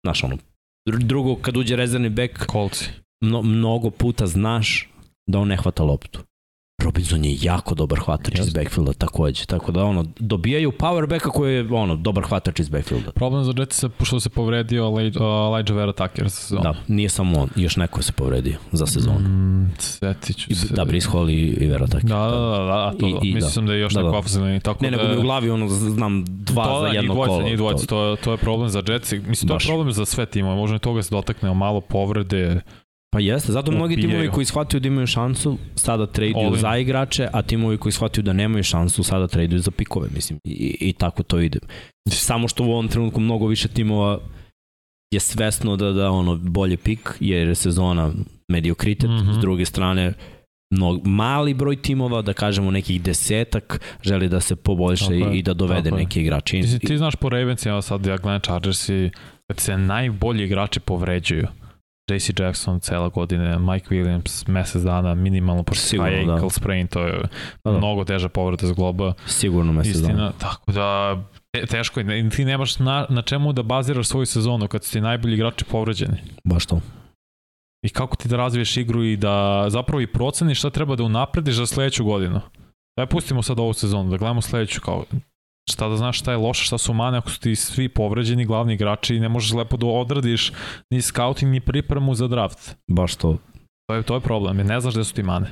Znaš, 0.06 0.24
ono, 0.24 0.38
drugo, 0.86 1.36
kad 1.36 1.58
uđe 1.58 1.76
rezervni 1.76 2.10
bek, 2.10 2.46
Kolci. 2.46 2.90
Mno, 3.24 3.42
mnogo 3.42 3.90
puta 3.90 4.28
znaš 4.28 4.90
da 5.30 5.40
on 5.40 5.48
ne 5.48 5.58
hvata 5.58 5.84
loptu. 5.84 6.20
Robinson 6.84 7.26
je 7.26 7.38
jako 7.42 7.76
dobar 7.76 8.00
hvatač 8.00 8.40
iz 8.40 8.54
backfielda 8.54 8.94
takođe, 8.94 9.46
tako 9.46 9.72
da 9.72 9.84
ono, 9.84 10.06
dobijaju 10.20 10.72
power 10.72 11.08
backa 11.08 11.30
koji 11.30 11.56
je 11.56 11.68
ono, 11.72 11.96
dobar 11.96 12.24
hvatač 12.24 12.60
iz 12.60 12.70
backfielda. 12.70 13.12
Problem 13.12 13.44
za 13.44 13.54
Jetsa 13.58 13.90
pošto 13.90 14.20
se 14.20 14.30
povredio 14.30 14.90
uh, 14.90 15.00
Elijah 15.00 15.70
Vera 15.70 15.94
Tucker 15.94 16.24
za 16.24 16.30
sezonu. 16.30 16.64
Da, 16.64 16.76
nije 16.88 17.10
samo 17.10 17.40
on, 17.40 17.50
još 17.56 17.76
neko 17.78 18.02
se 18.02 18.12
povredio 18.12 18.58
za 18.72 18.86
sezonu. 18.86 19.20
Mm, 19.20 19.72
setit 19.80 20.38
ću 20.38 20.56
se. 20.56 20.74
Da, 20.74 20.86
Brice 20.86 21.08
Hall 21.12 21.30
i, 21.30 21.34
i 21.34 21.68
Vera 21.68 21.88
Tucker. 21.88 22.10
Da, 22.10 22.18
da, 22.18 22.40
da, 22.40 22.66
da, 22.66 22.94
to, 23.00 23.08
I, 23.08 23.30
i, 23.30 23.34
mislim 23.34 23.66
da. 23.66 23.70
da 23.70 23.76
je 23.76 23.82
još 23.82 23.94
da, 23.94 24.00
neko 24.00 24.12
da. 24.12 24.18
ofenzivni. 24.18 24.60
Tako 24.60 24.84
ne, 24.86 24.92
da, 24.92 24.98
nego 24.98 25.10
mi 25.10 25.18
u 25.18 25.22
glavi 25.22 25.50
ono, 25.50 25.70
znam 25.70 26.26
dva 26.28 26.66
to, 26.66 26.80
za 26.82 26.88
da, 26.88 26.94
jedno 26.94 27.16
kolo. 27.16 27.42
Njih 27.42 27.58
dvojca, 27.58 27.86
to, 27.86 28.18
to 28.24 28.32
je 28.32 28.38
problem 28.38 28.70
za 28.70 28.84
Jetsi. 28.88 29.20
Mislim, 29.20 29.48
to 29.48 29.54
je 29.54 29.60
problem 29.68 29.92
za 29.92 30.06
sve 30.06 30.26
timove. 30.26 30.56
Možda 30.56 30.76
i 30.76 30.80
toga 30.80 31.04
se 31.04 31.16
dotaknemo 31.16 31.54
malo 31.54 31.82
povrede, 31.82 32.62
Pa 33.14 33.20
jeste, 33.20 33.52
zato 33.52 33.72
mnogi 33.72 33.96
timovi 33.96 34.30
koji 34.30 34.46
shvataju 34.46 34.82
da 34.82 34.88
imaju 34.88 35.08
šansu 35.08 35.58
sada 35.76 36.08
traduju 36.08 36.56
za 36.56 36.78
igrače, 36.78 37.28
a 37.34 37.42
timovi 37.42 37.78
koji 37.78 37.94
shvataju 37.94 38.24
da 38.24 38.34
nemaju 38.34 38.64
šansu 38.64 39.04
sada 39.04 39.28
traduju 39.28 39.60
za 39.60 39.72
pikove, 39.72 40.10
mislim, 40.16 40.40
i, 40.44 40.78
i 40.80 40.94
tako 40.94 41.24
to 41.24 41.40
ide. 41.40 41.60
Samo 42.10 42.48
što 42.48 42.64
u 42.64 42.72
ovom 42.72 42.88
trenutku 42.88 43.20
mnogo 43.20 43.48
više 43.48 43.68
timova 43.68 44.20
je 45.14 45.20
svesno 45.20 45.76
da 45.78 45.92
da 45.92 46.12
ono 46.12 46.36
bolje 46.36 46.78
pik, 46.78 47.10
jer 47.20 47.48
je 47.48 47.56
sezona 47.56 48.12
mediokritet, 48.52 49.10
mm 49.10 49.14
-hmm. 49.14 49.38
s 49.38 49.42
druge 49.42 49.66
strane 49.66 50.14
no, 50.72 51.00
mali 51.04 51.54
broj 51.54 51.82
timova, 51.82 52.22
da 52.22 52.34
kažemo 52.34 52.72
nekih 52.72 53.02
desetak, 53.02 53.82
želi 54.04 54.30
da 54.30 54.40
se 54.40 54.56
poboljša 54.56 55.14
i, 55.14 55.38
i 55.38 55.42
da 55.42 55.54
dovede 55.54 55.92
neki 55.92 56.22
igrači. 56.22 56.62
Ti, 56.62 56.80
ti 56.80 56.98
znaš 56.98 57.16
po 57.16 57.30
Ravensima 57.30 57.82
sad, 57.82 58.06
ja 58.06 58.18
gledam 58.18 58.42
Chargersi, 58.42 59.10
kad 59.48 59.60
se 59.60 59.78
najbolji 59.78 60.44
igrači 60.44 60.80
povređuju, 60.80 61.48
JC 62.16 62.40
Jackson 62.40 62.80
cela 62.80 63.10
godina, 63.10 63.60
Mike 63.60 63.88
Williams 63.90 64.48
mesec 64.48 64.82
dana, 64.82 65.16
minimalno 65.16 65.64
pošto 65.64 65.84
Sigurno, 65.84 66.12
high 66.12 66.30
ankle 66.30 66.48
da. 66.48 66.50
sprain, 66.50 66.88
to 66.88 67.04
je 67.04 67.22
da, 67.64 67.72
da. 67.72 67.78
mnogo 67.78 68.04
teža 68.04 68.30
povreda 68.30 68.68
za 68.68 68.74
globa. 68.74 69.14
Sigurno 69.26 69.74
mesec 69.74 69.96
Istina, 69.96 70.14
dana. 70.14 70.32
Tako 70.32 70.72
da 70.72 71.18
teško 71.70 72.00
je, 72.00 72.30
ti 72.30 72.46
nemaš 72.46 72.80
na, 72.80 73.06
na 73.10 73.22
čemu 73.22 73.54
da 73.54 73.64
baziraš 73.64 74.08
svoju 74.08 74.26
sezonu 74.26 74.68
kad 74.68 74.84
su 74.84 74.92
ti 74.92 75.02
najbolji 75.02 75.34
igrači 75.34 75.66
povređeni. 75.66 76.18
Baš 76.44 76.66
to. 76.66 76.82
I 77.86 77.90
kako 77.90 78.16
ti 78.16 78.28
da 78.28 78.38
razviješ 78.38 78.78
igru 78.78 79.04
i 79.04 79.18
da 79.18 79.66
zapravo 79.70 80.02
i 80.02 80.08
proceniš 80.08 80.60
šta 80.60 80.70
treba 80.70 80.96
da 80.96 81.04
unaprediš 81.04 81.56
za 81.56 81.66
sledeću 81.66 82.06
godinu. 82.06 82.42
Daj 82.98 83.06
pustimo 83.06 83.42
sad 83.42 83.60
ovu 83.60 83.74
sezonu, 83.74 84.10
da 84.10 84.18
gledamo 84.18 84.42
sledeću 84.42 84.82
kao 84.82 85.06
šta 85.70 85.88
da 85.88 85.98
znaš 85.98 86.20
šta 86.20 86.32
je 86.32 86.38
loše, 86.38 86.66
šta 86.66 86.78
su 86.78 86.94
mane 86.94 87.18
ako 87.18 87.30
su 87.30 87.40
ti 87.40 87.56
svi 87.56 87.90
povređeni 87.90 88.46
glavni 88.46 88.74
igrači 88.74 89.16
i 89.16 89.20
ne 89.20 89.30
možeš 89.30 89.54
lepo 89.54 89.78
da 89.78 89.86
odradiš 89.86 90.52
ni 90.90 91.02
scouting 91.02 91.52
ni 91.52 91.60
pripremu 91.60 92.16
za 92.16 92.28
draft. 92.28 92.76
Baš 92.88 93.16
to. 93.16 93.38
To 93.90 93.96
je, 93.96 94.04
to 94.04 94.16
je 94.16 94.22
problem, 94.22 94.58
ne 94.58 94.80
znaš 94.80 94.94
gde 94.94 95.04
su 95.04 95.14
ti 95.14 95.24
mane. 95.24 95.52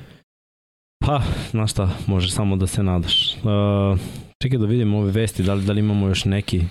Pa, 1.06 1.22
znaš 1.52 1.72
šta, 1.72 1.90
može 2.08 2.32
samo 2.32 2.56
da 2.56 2.68
se 2.68 2.84
nadaš. 2.84 3.36
Uh, 3.36 4.00
čekaj 4.44 4.60
da 4.60 4.66
vidim 4.66 4.94
ove 4.94 5.12
vesti, 5.12 5.44
da 5.44 5.54
li, 5.54 5.66
da 5.66 5.74
li 5.74 5.80
imamo 5.80 6.08
još 6.08 6.26
neki 6.26 6.62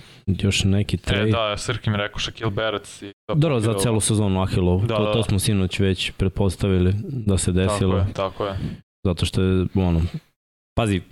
još 0.43 0.65
neki 0.65 0.97
e, 0.97 0.99
trade. 0.99 1.29
E, 1.29 1.33
da, 1.33 1.57
Srki 1.57 1.91
mi 1.91 1.97
rekao 1.97 2.19
Shaquille 2.19 2.55
Barrett. 2.55 3.03
I 3.03 3.13
Dobro, 3.35 3.61
za 3.61 3.75
celu 3.75 4.01
sezonu 4.01 4.43
Ahilov. 4.43 4.87
Da, 4.87 4.97
to, 4.97 5.05
da, 5.05 5.13
to 5.13 5.23
smo 5.23 5.39
sinoć 5.39 5.81
već 5.81 6.11
pretpostavili 6.11 6.95
da 7.03 7.39
se 7.39 7.53
desilo. 7.53 7.93
Tako 7.93 8.09
je, 8.09 8.13
tako 8.13 8.47
je. 8.47 8.59
Zato 9.07 9.27
što 9.27 9.43
je, 9.43 9.67
ono, 9.75 10.03
pazi, 10.75 11.03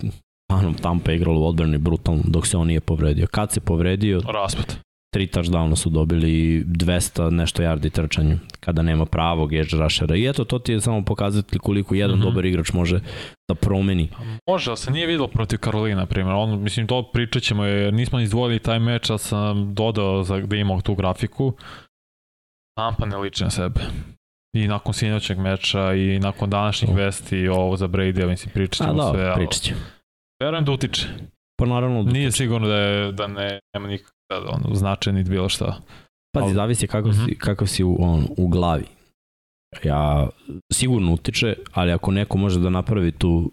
Ano, 0.47 0.73
Tampa 0.81 1.11
je 1.11 1.17
igralo 1.17 1.39
u 1.39 1.47
odbrani 1.47 1.77
brutalno 1.77 2.23
dok 2.25 2.47
se 2.47 2.57
on 2.57 2.67
nije 2.67 2.79
povredio. 2.79 3.27
Kad 3.27 3.51
se 3.51 3.59
povredio... 3.59 4.21
Raspad. 4.33 4.75
Tri 5.13 5.27
touchdowna 5.27 5.75
su 5.75 5.89
dobili 5.89 6.63
200 6.65 7.29
nešto 7.29 7.63
yardi 7.63 7.89
trčanju 7.89 8.37
kada 8.59 8.81
nema 8.81 9.05
pravog 9.05 9.53
edge 9.53 9.77
rushera. 9.77 10.15
I 10.15 10.27
eto, 10.27 10.43
to 10.43 10.59
ti 10.59 10.71
je 10.71 10.81
samo 10.81 11.05
pokazati 11.05 11.59
koliko 11.59 11.95
jedan 11.95 12.17
mm 12.17 12.21
-hmm. 12.21 12.23
dobar 12.23 12.45
igrač 12.45 12.73
može 12.73 12.99
da 13.49 13.55
promeni. 13.55 14.09
Pa 14.17 14.51
može, 14.51 14.69
ali 14.69 14.77
se 14.77 14.91
nije 14.91 15.07
videlo 15.07 15.27
protiv 15.27 15.59
Karolina, 15.59 16.01
na 16.01 16.05
primjer. 16.05 16.35
On, 16.35 16.61
mislim, 16.61 16.87
to 16.87 17.09
pričat 17.13 17.43
ćemo, 17.43 17.63
jer 17.63 17.93
nismo 17.93 18.19
izdvojili 18.19 18.59
taj 18.59 18.79
meč, 18.79 19.09
a 19.09 19.17
sam 19.17 19.73
dodao 19.73 20.23
za, 20.23 20.39
da 20.39 20.55
imao 20.55 20.81
tu 20.81 20.95
grafiku. 20.95 21.53
Tampa 22.77 23.05
ne 23.05 23.17
liči 23.17 23.43
na 23.43 23.49
sebe. 23.49 23.81
I 24.55 24.67
nakon 24.67 24.93
sinoćeg 24.93 25.39
meča 25.39 25.93
i 25.93 26.19
nakon 26.19 26.49
današnjih 26.49 26.95
vesti 26.95 27.47
ovo 27.47 27.77
za 27.77 27.87
Brady, 27.87 28.19
ja 28.19 28.27
mislim, 28.27 28.53
pričat 28.53 28.87
ćemo 28.87 29.01
a, 29.01 29.11
sve. 29.11 29.23
Da, 29.23 29.33
pričat 29.33 29.61
ćemo. 29.61 29.79
Verujem 30.43 30.65
da 30.65 30.71
utiče. 30.71 31.07
Pa 31.59 31.65
naravno... 31.65 32.03
Nije 32.03 32.31
sigurno 32.31 32.67
da, 32.67 32.75
je, 32.75 33.11
da 33.11 33.27
ne, 33.27 33.59
nema 33.73 33.87
nikakve 33.87 34.13
ono, 34.29 34.75
značaj 34.75 35.13
niti 35.13 35.29
bilo 35.29 35.49
šta. 35.49 35.81
Pazi, 36.35 36.53
zavisi 36.53 36.87
kako, 36.87 37.09
uh 37.09 37.15
-huh. 37.15 37.25
si, 37.25 37.37
kako 37.37 37.67
si 37.67 37.83
u, 37.83 37.97
on, 37.99 38.27
u 38.37 38.47
glavi. 38.47 38.85
Ja, 39.83 40.29
sigurno 40.73 41.13
utiče, 41.13 41.55
ali 41.73 41.91
ako 41.91 42.11
neko 42.11 42.37
može 42.37 42.59
da 42.59 42.69
napravi 42.69 43.11
tu 43.11 43.51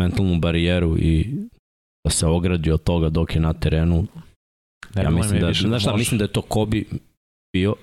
mentalnu 0.00 0.38
barijeru 0.38 0.96
i 0.98 1.30
da 2.04 2.10
se 2.10 2.26
ogradi 2.26 2.70
od 2.70 2.82
toga 2.82 3.08
dok 3.08 3.34
je 3.34 3.40
na 3.40 3.52
terenu, 3.52 4.06
ne, 4.94 5.02
ja 5.02 5.10
mislim 5.10 5.40
da, 5.40 5.46
da, 5.46 5.52
znaš 5.52 5.82
šta, 5.82 5.96
mislim 5.96 6.18
da 6.18 6.24
je 6.24 6.32
to 6.32 6.42
Kobe 6.42 6.82
bio, 7.56 7.74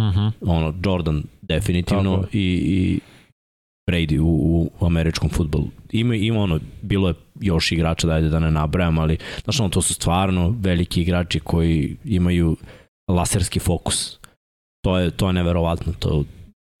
uh 0.00 0.06
mhm. 0.06 0.18
-huh. 0.18 0.32
ono, 0.40 0.74
Jordan 0.84 1.22
definitivno 1.42 2.16
Tako. 2.16 2.28
i, 2.32 2.62
i 2.66 3.00
Brady 3.90 4.18
u, 4.20 4.70
u 4.80 4.86
američkom 4.86 5.30
futbolu. 5.30 5.68
Ima, 5.92 6.14
ima 6.14 6.40
ono, 6.40 6.60
bilo 6.82 7.08
je 7.08 7.14
još 7.40 7.72
igrača, 7.72 8.06
dajde 8.06 8.28
da 8.28 8.38
ne 8.38 8.50
nabrajam, 8.50 8.98
ali 8.98 9.18
znaš 9.44 9.60
ono, 9.60 9.68
to 9.68 9.82
su 9.82 9.94
stvarno 9.94 10.54
veliki 10.60 11.02
igrači 11.02 11.40
koji 11.40 11.96
imaju 12.04 12.56
laserski 13.08 13.58
fokus. 13.58 14.18
To 14.84 14.98
je, 14.98 15.10
to 15.10 15.26
je 15.26 15.32
neverovatno. 15.32 15.92
To, 15.98 16.24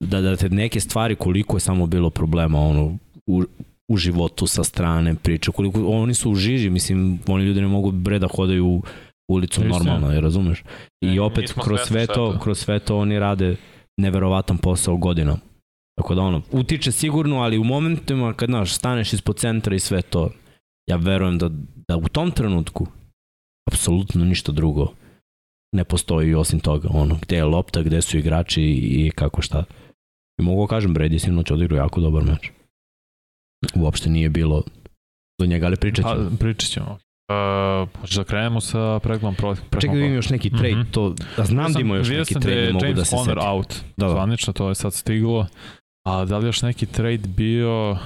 da, 0.04 0.20
da 0.20 0.36
te 0.36 0.48
neke 0.48 0.80
stvari 0.80 1.14
koliko 1.14 1.56
je 1.56 1.60
samo 1.60 1.86
bilo 1.86 2.10
problema 2.10 2.60
ono, 2.60 2.98
u, 3.26 3.42
u 3.88 3.96
životu 3.96 4.46
sa 4.46 4.64
strane 4.64 5.14
priče, 5.14 5.50
koliko 5.50 5.86
oni 5.86 6.14
su 6.14 6.30
u 6.30 6.34
žiži, 6.34 6.70
mislim, 6.70 7.20
oni 7.26 7.44
ljudi 7.44 7.60
ne 7.60 7.66
mogu 7.66 7.90
bre 7.90 8.18
da 8.18 8.28
hodaju 8.28 8.66
u 8.66 8.82
ulicu 9.28 9.64
normalno, 9.64 10.12
je, 10.12 10.20
razumeš? 10.20 10.64
I 11.00 11.06
ne, 11.06 11.20
opet 11.20 11.52
kroz 11.64 11.80
sve 11.80 12.06
to, 12.06 12.38
kroz 12.42 12.58
sve 12.58 12.78
to 12.78 12.98
oni 12.98 13.18
rade 13.18 13.56
neverovatan 13.96 14.58
posao 14.58 14.96
godinama. 14.96 15.38
Tako 15.98 16.14
da 16.14 16.22
ono, 16.22 16.42
utiče 16.52 16.92
sigurno, 16.92 17.36
ali 17.36 17.58
u 17.58 17.64
momentima 17.64 18.34
kad 18.34 18.48
znaš, 18.48 18.74
staneš 18.74 19.12
ispod 19.12 19.36
centra 19.36 19.74
i 19.74 19.80
sve 19.80 20.02
to, 20.02 20.30
ja 20.90 20.96
verujem 20.96 21.38
da, 21.38 21.50
da 21.88 21.96
u 21.96 22.08
tom 22.08 22.30
trenutku 22.30 22.86
apsolutno 23.70 24.24
ništa 24.24 24.52
drugo 24.52 24.92
ne 25.76 25.84
postoji 25.84 26.34
osim 26.34 26.60
toga. 26.60 26.88
Ono, 26.92 27.18
gde 27.22 27.36
je 27.36 27.44
lopta, 27.44 27.82
gde 27.82 28.02
su 28.02 28.18
igrači 28.18 28.62
i 28.62 29.10
kako 29.14 29.42
šta. 29.42 29.64
I 30.40 30.42
mogu 30.42 30.62
da 30.62 30.68
kažem, 30.68 30.94
Brady 30.94 31.18
sinoć 31.18 31.50
odigrao 31.50 31.76
jako 31.76 32.00
dobar 32.00 32.24
meč. 32.24 32.50
Uopšte 33.74 34.10
nije 34.10 34.28
bilo 34.28 34.62
do 35.40 35.46
njega, 35.46 35.66
ali 35.66 35.76
pričat 35.76 36.04
ćemo. 36.04 36.30
Pa, 36.30 36.36
pričat 36.36 36.70
ćemo. 36.70 36.98
Uh, 37.32 38.00
hoćeš 38.00 38.16
da 38.16 38.24
krenemo 38.24 38.60
sa 38.60 38.98
pregledom 39.02 39.34
protiv? 39.34 39.64
Pa 39.70 39.80
čekaj 39.80 39.96
da 39.96 40.04
imam 40.04 40.14
još 40.14 40.30
neki 40.30 40.50
trade, 40.50 40.74
mm 40.74 40.78
-hmm. 40.78 40.90
to, 40.90 41.14
da 41.36 41.44
znam 41.44 41.72
da 41.72 41.80
ima 41.80 41.96
još 41.96 42.08
neki 42.08 42.34
trade, 42.34 42.66
da 42.66 42.72
mogu 42.72 42.92
da 42.94 43.04
se 43.04 43.16
setim. 43.16 43.38
out, 43.38 43.74
da, 43.96 44.06
da. 44.06 44.12
zvanično, 44.12 44.52
to 44.52 44.68
je 44.68 44.74
sad 44.74 44.94
stiglo. 44.94 45.46
A 46.06 46.24
da 46.24 46.38
li 46.38 46.46
još 46.46 46.62
neki 46.62 46.86
trade 46.86 47.28
bio... 47.36 47.96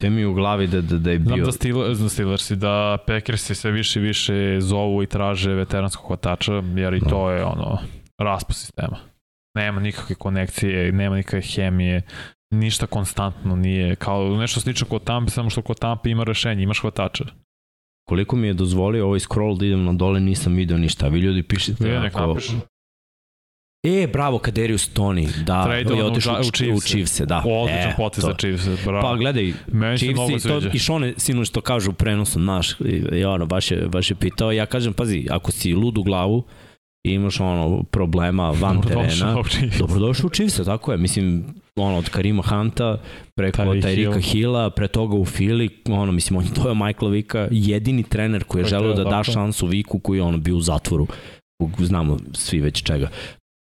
Te 0.00 0.10
mi 0.10 0.24
u 0.24 0.34
glavi 0.34 0.66
da, 0.66 0.80
da, 0.80 0.98
da 0.98 1.10
je 1.10 1.18
bio... 1.18 1.28
Znam 1.28 1.44
da 1.44 1.52
Steelers, 1.52 1.98
da 1.98 2.08
Steelersi, 2.08 2.56
da 2.56 2.98
Packersi 3.06 3.54
sve 3.54 3.70
više 3.70 4.00
i 4.00 4.02
više 4.02 4.60
zovu 4.60 5.02
i 5.02 5.06
traže 5.06 5.54
veteranskog 5.54 6.06
hvatača, 6.06 6.52
jer 6.76 6.94
i 6.94 7.00
to 7.00 7.30
je 7.30 7.44
ono, 7.44 7.78
raspad 8.18 8.56
sistema. 8.56 8.98
Nema 9.56 9.80
nikakve 9.80 10.14
konekcije, 10.14 10.92
nema 10.92 11.16
nikakve 11.16 11.40
hemije, 11.40 12.02
ništa 12.54 12.86
konstantno 12.86 13.56
nije, 13.56 13.96
kao 13.96 14.36
nešto 14.36 14.60
slično 14.60 14.86
kod 14.86 15.04
Tampa, 15.04 15.30
samo 15.30 15.50
što 15.50 15.62
kod 15.62 15.78
Tampa 15.78 16.08
ima 16.08 16.24
rešenje, 16.24 16.62
imaš 16.62 16.80
hvatača. 16.80 17.24
Koliko 18.08 18.36
mi 18.36 18.46
je 18.46 18.54
dozvolio 18.54 19.06
ovaj 19.06 19.20
scroll 19.20 19.56
da 19.56 19.66
idem 19.66 19.84
na 19.84 19.92
dole, 19.92 20.20
nisam 20.20 20.54
video 20.54 20.78
ništa. 20.78 21.08
Vi 21.08 21.20
ljudi 21.20 21.42
pišete 21.42 21.88
ja, 21.88 22.10
ako... 22.14 22.36
E, 23.86 24.06
bravo, 24.06 24.38
Kaderius 24.38 24.94
Tony, 24.94 25.44
da, 25.44 25.64
Trade 25.64 25.94
je 25.94 26.04
otišao 26.04 26.34
u, 26.34 26.72
u, 26.72 26.76
u 26.76 26.80
Chiefs, 26.80 27.20
da. 27.20 27.42
Odličan 27.46 27.90
e, 27.90 27.94
potez 27.96 28.24
za 28.24 28.34
Chiefs, 28.34 28.84
bravo. 28.84 29.02
Pa 29.02 29.16
gledaj, 29.16 29.52
Meni 29.72 29.98
Chiefs 29.98 30.44
i, 30.44 30.48
to, 30.48 30.60
i 30.72 30.78
Šone 30.78 31.14
sinu 31.16 31.44
što 31.44 31.60
kažu 31.60 31.90
u 31.90 31.94
prenosu, 31.94 32.38
naš, 32.38 32.80
i, 33.12 33.24
ono, 33.24 33.46
baš 33.46 33.70
je, 33.70 33.88
baš 33.88 34.10
je 34.10 34.14
pitao, 34.14 34.52
ja 34.52 34.66
kažem, 34.66 34.92
pazi, 34.92 35.26
ako 35.30 35.52
si 35.52 35.74
lud 35.74 35.98
u 35.98 36.02
glavu, 36.02 36.44
i 37.06 37.10
imaš 37.10 37.40
ono 37.40 37.82
problema 37.82 38.50
van 38.50 38.82
terena. 38.82 39.42
Dobrodošao 39.78 40.26
u 40.26 40.30
Chiefs, 40.30 40.56
tako 40.64 40.92
je. 40.92 40.98
Mislim, 40.98 41.44
ono, 41.76 41.98
od 41.98 42.08
Karima 42.10 42.42
Hanta, 42.42 42.98
preko 43.34 43.62
Tyrika 43.62 44.20
Hilla, 44.20 44.70
pre 44.70 44.88
toga 44.88 45.16
u 45.16 45.24
Fili, 45.24 45.68
ono, 45.88 46.12
mislim, 46.12 46.36
on 46.36 46.44
je 46.44 46.54
to 46.54 46.68
je 46.68 46.74
Michael 46.74 47.10
Vika, 47.10 47.48
jedini 47.50 48.02
trener 48.02 48.44
koji 48.44 48.62
je 48.62 48.66
želeo 48.66 48.94
da 48.94 49.04
da 49.04 49.24
šansu 49.24 49.66
Viku 49.66 49.98
koji 49.98 50.18
je 50.18 50.22
ono 50.22 50.38
bio 50.38 50.56
u 50.56 50.60
zatvoru. 50.60 51.06
Znamo 51.78 52.18
svi 52.32 52.60
već 52.60 52.82
čega. 52.82 53.08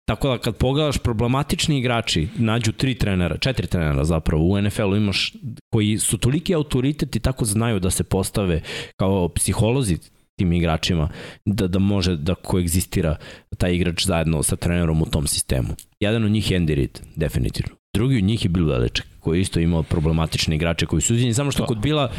Tako 0.06 0.28
da 0.28 0.38
kad 0.38 0.58
pogledaš 0.58 0.98
problematični 0.98 1.80
igrači, 1.80 2.28
nađu 2.38 2.72
tri 2.72 2.96
trenera, 2.96 3.38
četiri 3.38 3.68
trenera 3.68 4.04
zapravo 4.04 4.44
u 4.44 4.62
NFL-u 4.62 4.96
imaš 4.96 5.34
koji 5.74 5.98
su 5.98 6.18
toliki 6.18 6.56
autoritet 6.56 7.16
i 7.16 7.20
tako 7.20 7.46
znaju 7.46 7.80
da 7.80 7.90
se 7.90 8.04
postave 8.04 8.62
kao 8.96 9.30
psiholozi 9.30 9.98
tim 10.36 10.54
igračima 10.54 11.10
da, 11.46 11.68
da 11.68 11.80
može 11.80 12.16
da 12.16 12.36
koegzistira 12.36 13.16
taj 13.58 13.76
igrač 13.76 14.06
zajedno 14.06 14.44
sa 14.44 14.56
trenerom 14.56 15.02
u 15.02 15.06
tom 15.06 15.28
sistemu. 15.28 15.70
Jedan 16.00 16.24
od 16.24 16.32
njih 16.32 16.52
je 16.52 16.60
Andy 16.60 16.76
Reid, 16.76 17.00
definitivno. 17.16 17.76
Drugi 17.94 18.18
od 18.18 18.24
njih 18.24 18.46
je 18.46 18.50
Bill 18.50 18.68
Belichick, 18.68 19.08
koji 19.20 19.38
je 19.38 19.42
isto 19.42 19.60
imao 19.60 19.84
problematične 19.84 20.56
igrače 20.56 20.86
koji 20.86 21.02
su 21.02 21.14
uzimljeni, 21.14 21.34
samo 21.34 21.52
što 21.52 21.66
kod 21.66 21.78
bila 21.78 22.12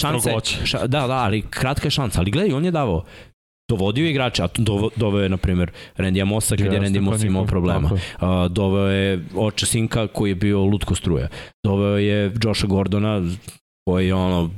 šanse, 0.00 0.30
ša, 0.64 0.78
da, 0.86 1.06
da, 1.06 1.16
ali 1.16 1.42
kratka 1.42 1.86
je 1.86 1.90
šansa, 1.90 2.20
ali 2.20 2.30
gledaj, 2.30 2.52
on 2.52 2.64
je 2.64 2.70
davao 2.70 3.04
dovodio 3.70 4.08
igrača, 4.08 4.44
a 4.44 4.48
do, 4.58 4.90
doveo 4.96 5.22
je, 5.22 5.28
na 5.28 5.36
primjer, 5.36 5.70
Randy 5.96 6.22
Amosa 6.22 6.56
kad 6.56 6.72
je 6.72 6.80
Randy 6.80 7.00
Moss 7.00 7.24
imao 7.24 7.46
problema. 7.46 7.90
Uh, 7.92 8.00
doveo 8.50 8.88
je 8.88 9.24
Oča 9.36 9.66
Sinka 9.66 10.06
koji 10.06 10.30
je 10.30 10.34
bio 10.34 10.64
lutko 10.64 10.94
struja. 10.94 11.28
Doveo 11.64 11.98
je 11.98 12.32
Josha 12.42 12.66
Gordona 12.66 13.22
koji 13.84 14.06
je 14.06 14.14
ono 14.14 14.50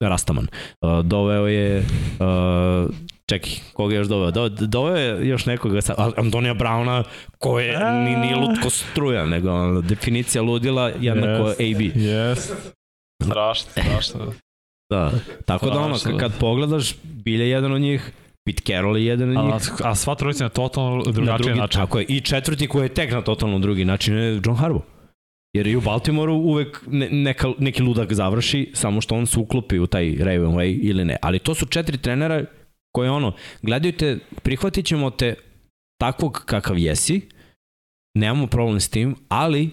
Rastaman. 0.00 0.46
Uh, 0.80 1.00
doveo 1.04 1.46
je 1.46 1.78
uh, 1.78 2.90
čekaj, 3.26 3.52
koga 3.72 3.94
je 3.94 3.98
još 3.98 4.08
doveo? 4.08 4.30
Do, 4.30 4.48
doveo 4.48 4.96
je 4.96 5.28
još 5.28 5.46
nekoga, 5.46 5.80
Antonija 6.16 6.54
Brauna, 6.54 7.04
ko 7.38 7.60
je 7.60 7.78
ni, 7.92 8.16
ni 8.16 8.34
lutko 8.34 8.70
struja, 8.70 9.26
nego 9.26 9.50
ono, 9.50 9.80
definicija 9.80 10.42
ludila 10.42 10.90
jednako 11.00 11.48
yes, 11.48 11.52
AB. 11.52 11.80
Yes. 11.96 12.52
Strašno, 13.22 13.70
strašno. 13.70 14.32
Da, 14.90 15.10
tako 15.46 15.70
da 15.70 15.80
ono, 15.80 15.96
kad 16.18 16.38
pogledaš, 16.38 16.94
bilje 17.02 17.48
jedan 17.48 17.72
od 17.72 17.80
njih, 17.80 18.12
Pete 18.44 18.62
Carroll 18.66 18.96
je 18.96 19.04
jedan 19.04 19.36
od 19.36 19.44
njih. 19.44 19.70
A, 19.84 19.90
a 19.90 19.94
sva 19.94 20.14
trojica 20.14 20.44
na 20.44 20.48
totalno 20.48 21.02
drugačiji 21.02 21.26
na 21.26 21.38
drugi, 21.38 21.60
način. 21.60 21.80
Tako 21.80 21.98
je. 21.98 22.04
I 22.08 22.20
četvrti 22.20 22.68
koji 22.68 22.84
je 22.84 22.94
tek 22.94 23.10
na 23.10 23.22
totalno 23.22 23.58
drugi 23.58 23.84
način 23.84 24.18
je 24.18 24.40
John 24.44 24.56
Harbaugh. 24.56 24.84
Jer 25.56 25.66
i 25.66 25.76
u 25.76 25.80
Baltimoru 25.80 26.34
uvek 26.34 26.82
ne, 26.86 27.08
neka, 27.10 27.52
neki 27.58 27.82
ludak 27.82 28.12
završi, 28.12 28.70
samo 28.74 29.00
što 29.00 29.14
on 29.14 29.26
se 29.26 29.38
uklopi 29.38 29.78
u 29.78 29.86
taj 29.86 30.16
Raven 30.18 30.50
Way 30.50 30.78
ili 30.82 31.04
ne. 31.04 31.16
Ali 31.22 31.38
to 31.38 31.54
su 31.54 31.66
četiri 31.66 31.98
trenera 31.98 32.44
koje 32.94 33.10
ono, 33.10 33.32
gledaju 33.62 33.92
te, 33.92 34.18
prihvatit 34.42 34.86
ćemo 34.86 35.10
te 35.10 35.34
takvog 36.00 36.42
kakav 36.46 36.78
jesi, 36.78 37.20
nemamo 38.18 38.46
problem 38.46 38.80
s 38.80 38.88
tim, 38.88 39.16
ali 39.28 39.70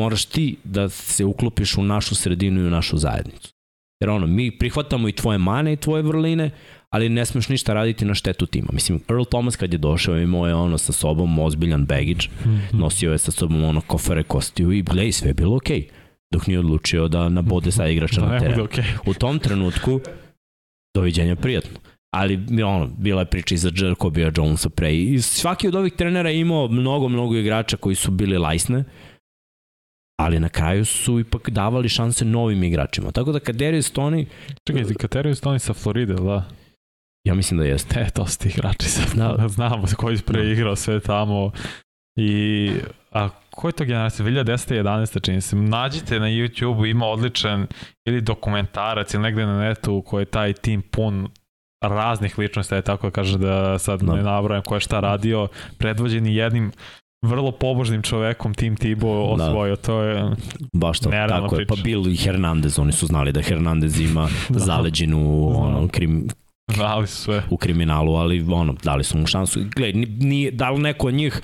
moraš 0.00 0.24
ti 0.24 0.56
da 0.64 0.88
se 0.88 1.24
uklopiš 1.24 1.76
u 1.76 1.82
našu 1.82 2.14
sredinu 2.14 2.60
i 2.60 2.66
u 2.66 2.70
našu 2.70 2.96
zajednicu. 2.96 3.52
Jer 4.00 4.10
ono, 4.10 4.26
mi 4.26 4.58
prihvatamo 4.58 5.08
i 5.08 5.12
tvoje 5.12 5.38
mane 5.38 5.72
i 5.72 5.76
tvoje 5.76 6.02
vrline, 6.02 6.50
ali 6.92 7.08
ne 7.08 7.26
smeš 7.26 7.48
ništa 7.48 7.74
raditi 7.74 8.04
na 8.04 8.14
štetu 8.14 8.46
tima. 8.46 8.68
Mislim, 8.72 9.00
Earl 9.08 9.24
Thomas 9.24 9.56
kad 9.56 9.72
je 9.72 9.78
došao 9.78 10.18
imao 10.18 10.46
je 10.46 10.54
ono 10.54 10.78
sa 10.78 10.92
sobom 10.92 11.38
ozbiljan 11.38 11.86
baggage, 11.86 12.28
mm 12.44 12.48
-hmm. 12.48 12.78
nosio 12.78 13.12
je 13.12 13.18
sa 13.18 13.30
sobom 13.30 13.64
ono 13.64 13.80
kofere 13.80 14.22
kostiju 14.22 14.72
i 14.72 14.82
gledaj, 14.82 15.12
sve 15.12 15.30
je 15.30 15.34
bilo 15.34 15.56
okej. 15.56 15.80
Okay, 15.80 15.88
dok 16.32 16.46
nije 16.46 16.58
odlučio 16.58 17.08
da 17.08 17.28
nabode 17.28 17.72
sa 17.72 17.88
igrača 17.88 18.20
da, 18.20 18.26
na 18.26 18.38
teren. 18.38 18.60
Okay. 18.60 18.84
U 19.06 19.14
tom 19.14 19.38
trenutku, 19.38 20.00
doviđenja 20.96 21.36
prijatno. 21.36 21.78
Ali 22.14 22.62
ono, 22.64 22.88
bila 22.98 23.20
je 23.20 23.26
priča 23.26 23.54
i 23.54 23.58
za 23.58 23.70
Jacobija 23.74 24.30
Jonesa 24.36 24.68
pre. 24.68 24.94
I 24.94 25.20
svaki 25.20 25.68
od 25.68 25.74
ovih 25.74 25.92
trenera 25.92 26.30
je 26.30 26.40
imao 26.40 26.68
mnogo, 26.68 27.08
mnogo 27.08 27.36
igrača 27.36 27.76
koji 27.76 27.94
su 27.94 28.10
bili 28.10 28.38
lajsne, 28.38 28.84
ali 30.20 30.40
na 30.40 30.48
kraju 30.48 30.84
su 30.84 31.20
ipak 31.20 31.50
davali 31.50 31.88
šanse 31.88 32.24
novim 32.24 32.62
igračima. 32.62 33.10
Tako 33.10 33.32
da 33.32 33.40
Kaderius 33.40 33.92
Tony... 33.92 34.26
Čekaj, 34.66 34.94
Kaderius 34.94 35.42
Tony 35.42 35.58
sa 35.58 35.72
Floride, 35.72 36.14
da? 36.14 36.48
Ja 37.24 37.34
mislim 37.34 37.60
da 37.60 37.64
jeste. 37.64 38.00
E, 38.06 38.10
to 38.10 38.26
su 38.26 38.38
ti 38.38 38.48
igrači 38.48 38.88
sa 38.88 39.02
da. 39.14 39.48
znamo 39.48 39.84
koji 39.96 40.14
je 40.14 40.22
preigrao 40.22 40.76
sve 40.76 41.00
tamo. 41.00 41.50
I 42.16 42.70
a 43.12 43.28
ko 43.50 43.68
je 43.68 43.72
to 43.72 43.84
generacija? 43.84 44.26
2010. 44.26 44.82
11. 44.82 45.24
čini 45.24 45.40
se. 45.40 45.56
Nađite 45.56 46.20
na 46.20 46.26
YouTube, 46.26 46.90
ima 46.90 47.06
odličan 47.06 47.66
ili 48.04 48.20
dokumentarac 48.20 49.14
ili 49.14 49.22
negde 49.22 49.46
na 49.46 49.58
netu 49.60 50.02
koji 50.06 50.22
je 50.22 50.26
taj 50.26 50.52
tim 50.52 50.82
pun 50.82 51.28
raznih 51.82 52.38
ličnosti, 52.38 52.74
je 52.74 52.82
tako 52.82 53.06
da 53.06 53.10
kaže 53.10 53.38
da 53.38 53.78
sad 53.78 54.02
da. 54.02 54.14
ne 54.14 54.22
nabrajam 54.22 54.62
ko 54.62 54.74
je 54.74 54.80
šta 54.80 55.00
radio, 55.00 55.48
predvođeni 55.78 56.36
jednim 56.36 56.72
vrlo 57.22 57.52
pobožnim 57.52 58.02
čovekom 58.02 58.54
Tim 58.54 58.76
Tibo 58.76 59.36
da. 59.36 59.44
osvojio, 59.44 59.76
da. 59.76 59.82
to 59.82 60.02
je 60.02 60.30
baš 60.72 61.00
to, 61.00 61.10
tako 61.10 61.48
priča. 61.48 61.60
je, 61.60 61.66
pa 61.66 61.74
Bill 61.84 62.08
i 62.08 62.16
Hernandez, 62.16 62.78
oni 62.78 62.92
su 62.92 63.06
znali 63.06 63.32
da 63.32 63.42
Hernandez 63.42 64.00
ima 64.00 64.28
da. 64.48 64.58
zaleđenu 64.58 65.52
ono, 65.56 65.88
krim, 65.88 66.28
Dali 66.78 67.06
su 67.06 67.16
sve. 67.16 67.42
U 67.50 67.56
kriminalu, 67.56 68.14
ali 68.14 68.44
ono, 68.50 68.72
dali 68.82 69.04
su 69.04 69.18
mu 69.18 69.26
šansu. 69.26 69.60
Gle, 69.76 69.92
nije, 69.92 70.50
da 70.50 70.70
li 70.70 70.82
neko 70.82 71.06
od 71.06 71.14
njih 71.14 71.42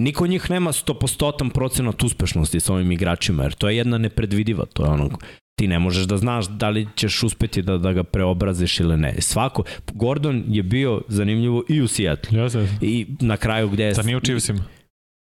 Niko 0.00 0.24
od 0.24 0.30
njih 0.30 0.50
nema 0.50 0.72
100% 0.72 1.52
procenat 1.52 2.02
uspešnosti 2.02 2.60
sa 2.60 2.72
ovim 2.72 2.92
igračima, 2.92 3.42
jer 3.42 3.52
to 3.52 3.68
je 3.68 3.76
jedna 3.76 3.98
nepredvidiva, 3.98 4.64
to 4.72 4.84
je 4.84 4.90
ono, 4.90 5.10
ti 5.58 5.68
ne 5.68 5.78
možeš 5.78 6.04
da 6.04 6.16
znaš 6.16 6.48
da 6.48 6.68
li 6.68 6.88
ćeš 6.96 7.22
uspeti 7.22 7.62
da, 7.62 7.78
da 7.78 7.92
ga 7.92 8.04
preobraziš 8.04 8.80
ili 8.80 8.96
ne. 8.96 9.14
Svako, 9.18 9.62
Gordon 9.92 10.44
je 10.48 10.62
bio 10.62 11.02
zanimljivo 11.08 11.62
i 11.68 11.80
u 11.80 11.88
Seattle. 11.88 12.40
Jeste. 12.40 12.68
I 12.80 13.06
na 13.20 13.36
kraju 13.36 13.68
gde 13.68 13.84
je... 13.84 13.94
Sad 13.94 14.06
nije 14.06 14.16
u 14.16 14.20
Chiefsima. 14.20 14.64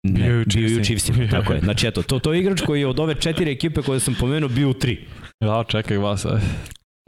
Ne, 0.06 0.44
bio 0.54 0.80
u 0.80 0.84
Chiefsima. 0.84 1.28
tako 1.36 1.52
je. 1.52 1.60
Znači 1.60 1.86
eto, 1.86 2.02
to, 2.02 2.18
to 2.18 2.32
je 2.32 2.40
igrač 2.40 2.60
koji 2.60 2.80
je 2.80 2.86
od 2.86 3.00
ove 3.00 3.14
četiri 3.14 3.50
ekipe 3.50 3.82
koje 3.82 4.00
sam 4.00 4.14
pomenuo 4.20 4.48
bio 4.48 4.70
u 4.70 4.74
tri. 4.74 5.04
Da, 5.40 5.64
čekaj 5.68 5.96
vas. 5.96 6.26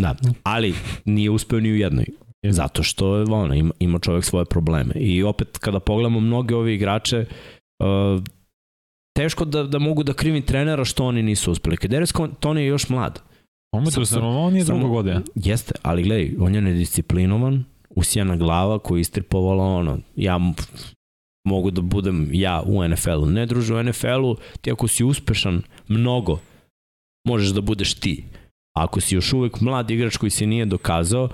Da, 0.02 0.16
ali 0.42 0.74
nije 1.04 1.30
uspeo 1.30 1.60
ni 1.60 1.72
u 1.72 1.76
jednoj. 1.76 2.06
Zato 2.50 2.82
što 2.82 3.22
ono, 3.22 3.54
ima, 3.54 3.72
ima 3.78 3.98
čovjek 3.98 4.24
svoje 4.24 4.44
probleme. 4.44 4.94
I 4.94 5.22
opet 5.22 5.58
kada 5.58 5.80
pogledamo 5.80 6.20
mnoge 6.20 6.54
ove 6.56 6.74
igrače, 6.74 7.26
uh, 7.78 8.22
teško 9.16 9.44
da, 9.44 9.62
da 9.62 9.78
mogu 9.78 10.02
da 10.02 10.12
krivim 10.12 10.42
trenera 10.42 10.84
što 10.84 11.04
oni 11.04 11.22
nisu 11.22 11.52
uspeli. 11.52 11.76
Kadarius 11.76 12.12
Tony 12.12 12.58
je 12.58 12.66
još 12.66 12.88
mlad. 12.88 13.22
On, 13.72 13.90
sam, 13.90 14.06
sam, 14.06 14.24
on 14.24 14.52
nije 14.52 14.64
drugo 14.64 14.88
godine. 14.88 15.20
Jeste, 15.34 15.74
ali 15.82 16.02
gledaj, 16.02 16.34
on 16.40 16.54
je 16.54 16.60
nedisciplinovan, 16.60 17.64
usijana 17.90 18.36
glava 18.36 18.78
koja 18.78 19.00
istripovala 19.00 19.64
ono, 19.64 19.98
ja 20.16 20.38
mogu 21.44 21.70
da 21.70 21.80
budem 21.80 22.28
ja 22.32 22.62
u 22.66 22.88
NFL-u. 22.88 23.26
Ne 23.26 23.46
druže 23.46 23.74
u 23.74 23.82
NFL-u, 23.82 24.36
ti 24.60 24.72
ako 24.72 24.88
si 24.88 25.04
uspešan 25.04 25.62
mnogo, 25.88 26.38
možeš 27.26 27.48
da 27.48 27.60
budeš 27.60 27.94
ti. 27.94 28.24
A 28.76 28.84
ako 28.84 29.00
si 29.00 29.14
još 29.14 29.32
uvek 29.32 29.60
mlad 29.60 29.90
igrač 29.90 30.16
koji 30.16 30.30
se 30.30 30.46
nije 30.46 30.64
dokazao, 30.64 31.28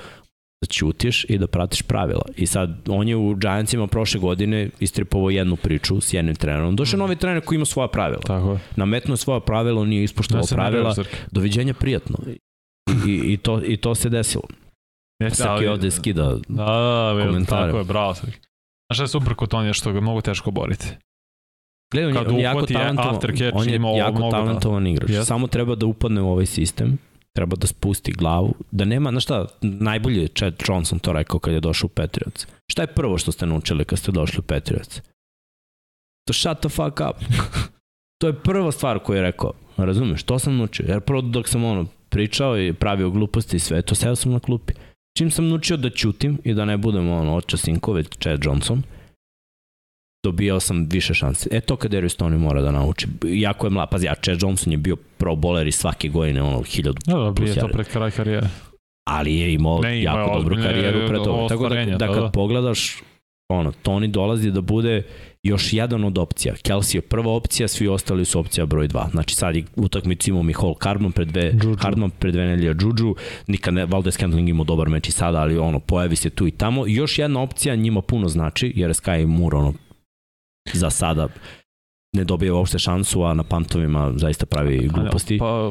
da 0.60 0.66
ćutiš 0.66 1.24
i 1.28 1.38
da 1.38 1.46
pratiš 1.46 1.82
pravila. 1.82 2.22
I 2.36 2.46
sad, 2.46 2.88
on 2.88 3.08
je 3.08 3.16
u 3.16 3.34
Giantsima 3.34 3.86
prošle 3.86 4.20
godine 4.20 4.70
istripovao 4.80 5.30
jednu 5.30 5.56
priču 5.56 6.00
s 6.00 6.12
jednim 6.12 6.34
trenerom. 6.34 6.76
Došao 6.76 6.96
mm. 6.96 7.00
novi 7.00 7.16
trener 7.16 7.44
koji 7.44 7.56
ima 7.56 7.64
svoja 7.64 7.88
pravila. 7.88 8.22
Tako 8.26 8.52
je. 8.52 8.58
Nametnuo 8.76 9.16
svoja 9.16 9.40
pravila, 9.40 9.80
on 9.80 9.88
nije 9.88 10.04
ispoštovao 10.04 10.46
pravila. 10.50 10.94
Doviđenja 11.30 11.74
prijatno. 11.74 12.18
I, 13.06 13.32
i, 13.32 13.36
to, 13.36 13.62
I 13.64 13.76
to 13.76 13.94
se 13.94 14.08
desilo. 14.08 14.44
Ne, 15.22 15.30
Srki 15.30 15.66
ovde 15.66 15.90
skida 15.90 16.22
da, 16.22 16.38
da, 16.48 16.64
da, 17.18 17.26
komentare. 17.26 17.66
Tako 17.66 17.78
je, 17.78 17.84
bravo 17.84 18.14
Srki. 18.14 18.38
Znaš 18.88 18.96
šta 18.96 19.02
je 19.02 19.08
super 19.08 19.34
kod 19.34 19.48
Tonija 19.48 19.72
što 19.72 19.92
ga 19.92 20.00
mnogo 20.00 20.20
teško 20.20 20.50
boriti? 20.50 20.86
Gledaj, 21.92 22.10
on, 22.10 22.26
on 22.28 22.36
je 22.36 22.42
jako 22.42 22.66
talentovan, 22.66 23.18
on 23.52 23.68
je 23.68 23.98
jako 23.98 24.22
da- 24.22 24.30
talentovan 24.30 24.86
igrač. 24.86 25.10
Yes. 25.10 25.24
Samo 25.24 25.46
treba 25.46 25.74
da 25.74 25.86
upadne 25.86 26.20
u 26.20 26.30
ovaj 26.30 26.46
sistem 26.46 26.98
treba 27.36 27.56
da 27.56 27.66
spusti 27.66 28.12
glavu, 28.12 28.54
da 28.70 28.84
nema, 28.84 29.10
znaš 29.10 29.24
šta, 29.24 29.46
najbolje 29.62 30.22
je 30.22 30.28
Chad 30.28 30.54
Johnson 30.68 30.98
to 30.98 31.12
rekao 31.12 31.40
kad 31.40 31.54
je 31.54 31.60
došao 31.60 31.86
u 31.86 31.94
Patriots. 31.94 32.46
Šta 32.72 32.82
je 32.82 32.94
prvo 32.94 33.18
što 33.18 33.32
ste 33.32 33.46
naučili 33.46 33.84
kad 33.84 33.98
ste 33.98 34.12
došli 34.12 34.38
u 34.38 34.42
Patriots? 34.42 35.00
To 36.26 36.32
shut 36.32 36.58
the 36.58 36.68
fuck 36.68 37.00
up. 37.10 37.24
to 38.20 38.26
je 38.26 38.40
prva 38.42 38.72
stvar 38.72 38.98
koju 38.98 39.16
je 39.16 39.22
rekao. 39.22 39.52
Razumeš, 39.76 40.22
to 40.22 40.38
sam 40.38 40.56
naučio. 40.56 40.86
Jer 40.88 41.00
prvo 41.00 41.20
dok 41.20 41.48
sam 41.48 41.64
ono 41.64 41.86
pričao 42.08 42.58
i 42.58 42.72
pravio 42.72 43.10
gluposti 43.10 43.56
i 43.56 43.60
sve, 43.60 43.82
to 43.82 43.94
sedao 43.94 44.16
sam 44.16 44.32
na 44.32 44.40
klupi. 44.40 44.72
Čim 45.18 45.30
sam 45.30 45.48
naučio 45.48 45.76
da 45.76 45.90
ćutim 45.90 46.38
i 46.44 46.54
da 46.54 46.64
ne 46.64 46.76
budem 46.76 47.10
ono 47.10 47.34
oča 47.34 47.56
sinkove, 47.56 48.02
Chad 48.02 48.44
Johnson, 48.44 48.82
dobijao 50.22 50.60
sam 50.60 50.86
više 50.90 51.14
šanse. 51.14 51.48
E 51.52 51.60
to 51.60 51.76
kad 51.76 51.90
Darius 51.90 52.18
Tony 52.18 52.38
mora 52.38 52.62
da 52.62 52.70
nauči. 52.70 53.06
Jako 53.24 53.66
je 53.66 53.70
mlad, 53.70 53.90
pazi, 53.90 54.08
a 54.08 54.14
Chad 54.14 54.42
Johnson 54.42 54.72
je 54.72 54.78
bio 54.78 54.96
pro 54.96 55.34
bowler 55.34 55.66
i 55.66 55.72
svake 55.72 56.08
godine 56.08 56.42
ono 56.42 56.62
hiljadu 56.62 56.98
da, 57.06 57.18
da, 57.18 57.32
plus 57.34 57.50
je 57.50 57.60
to 57.60 57.68
pred 57.68 57.88
kraj 57.88 58.10
karijere. 58.10 58.48
Ali 59.08 59.36
je 59.36 59.54
imao 59.54 59.80
ne, 59.80 60.02
jako 60.02 60.38
dobru 60.38 60.56
karijeru 60.56 61.08
pre 61.08 61.16
toga. 61.16 61.48
Tako 61.48 61.68
da, 61.68 61.84
da, 61.84 61.96
da 61.96 62.06
kad 62.06 62.22
da. 62.22 62.30
pogledaš, 62.30 63.02
ono, 63.48 63.72
Tony 63.84 64.06
dolazi 64.06 64.50
da 64.50 64.60
bude 64.60 65.02
još 65.42 65.72
jedan 65.72 66.04
od 66.04 66.18
opcija. 66.18 66.54
Kelsey 66.54 66.94
je 66.94 67.00
prva 67.00 67.32
opcija, 67.32 67.68
svi 67.68 67.88
ostali 67.88 68.24
su 68.24 68.40
opcija 68.40 68.66
broj 68.66 68.88
2. 68.88 69.10
Znači 69.10 69.34
sad 69.34 69.56
je 69.56 69.64
utakmicu 69.76 70.30
imao 70.30 70.42
Mihol 70.42 70.74
Hardman 70.80 71.12
pred 71.12 71.28
dve, 71.28 71.52
Juju. 71.62 71.76
Hardman 71.80 72.10
pred 72.10 72.34
dve 72.34 72.46
nelija 72.46 72.74
Juju, 72.80 73.14
nikad 73.46 73.74
ne, 73.74 73.86
Valdez 73.86 74.14
Scantling 74.14 74.48
imao 74.48 74.64
dobar 74.64 74.88
meč 74.88 75.08
i 75.08 75.12
sada, 75.12 75.38
ali 75.38 75.58
ono, 75.58 75.80
pojavi 75.80 76.16
se 76.16 76.30
tu 76.30 76.46
i 76.46 76.50
tamo. 76.50 76.86
Još 76.86 77.18
jedna 77.18 77.42
opcija 77.42 77.74
njima 77.74 78.02
puno 78.02 78.28
znači, 78.28 78.72
jer 78.76 78.90
Sky 78.90 79.26
Moore, 79.26 79.56
ono, 79.56 79.74
za 80.72 80.90
sada 80.90 81.28
ne 82.16 82.24
dobije 82.24 82.52
uopšte 82.52 82.78
šansu, 82.78 83.22
a 83.22 83.34
na 83.34 83.42
pantovima 83.42 84.12
zaista 84.16 84.46
pravi 84.46 84.88
gluposti. 84.88 85.38
Pa, 85.38 85.70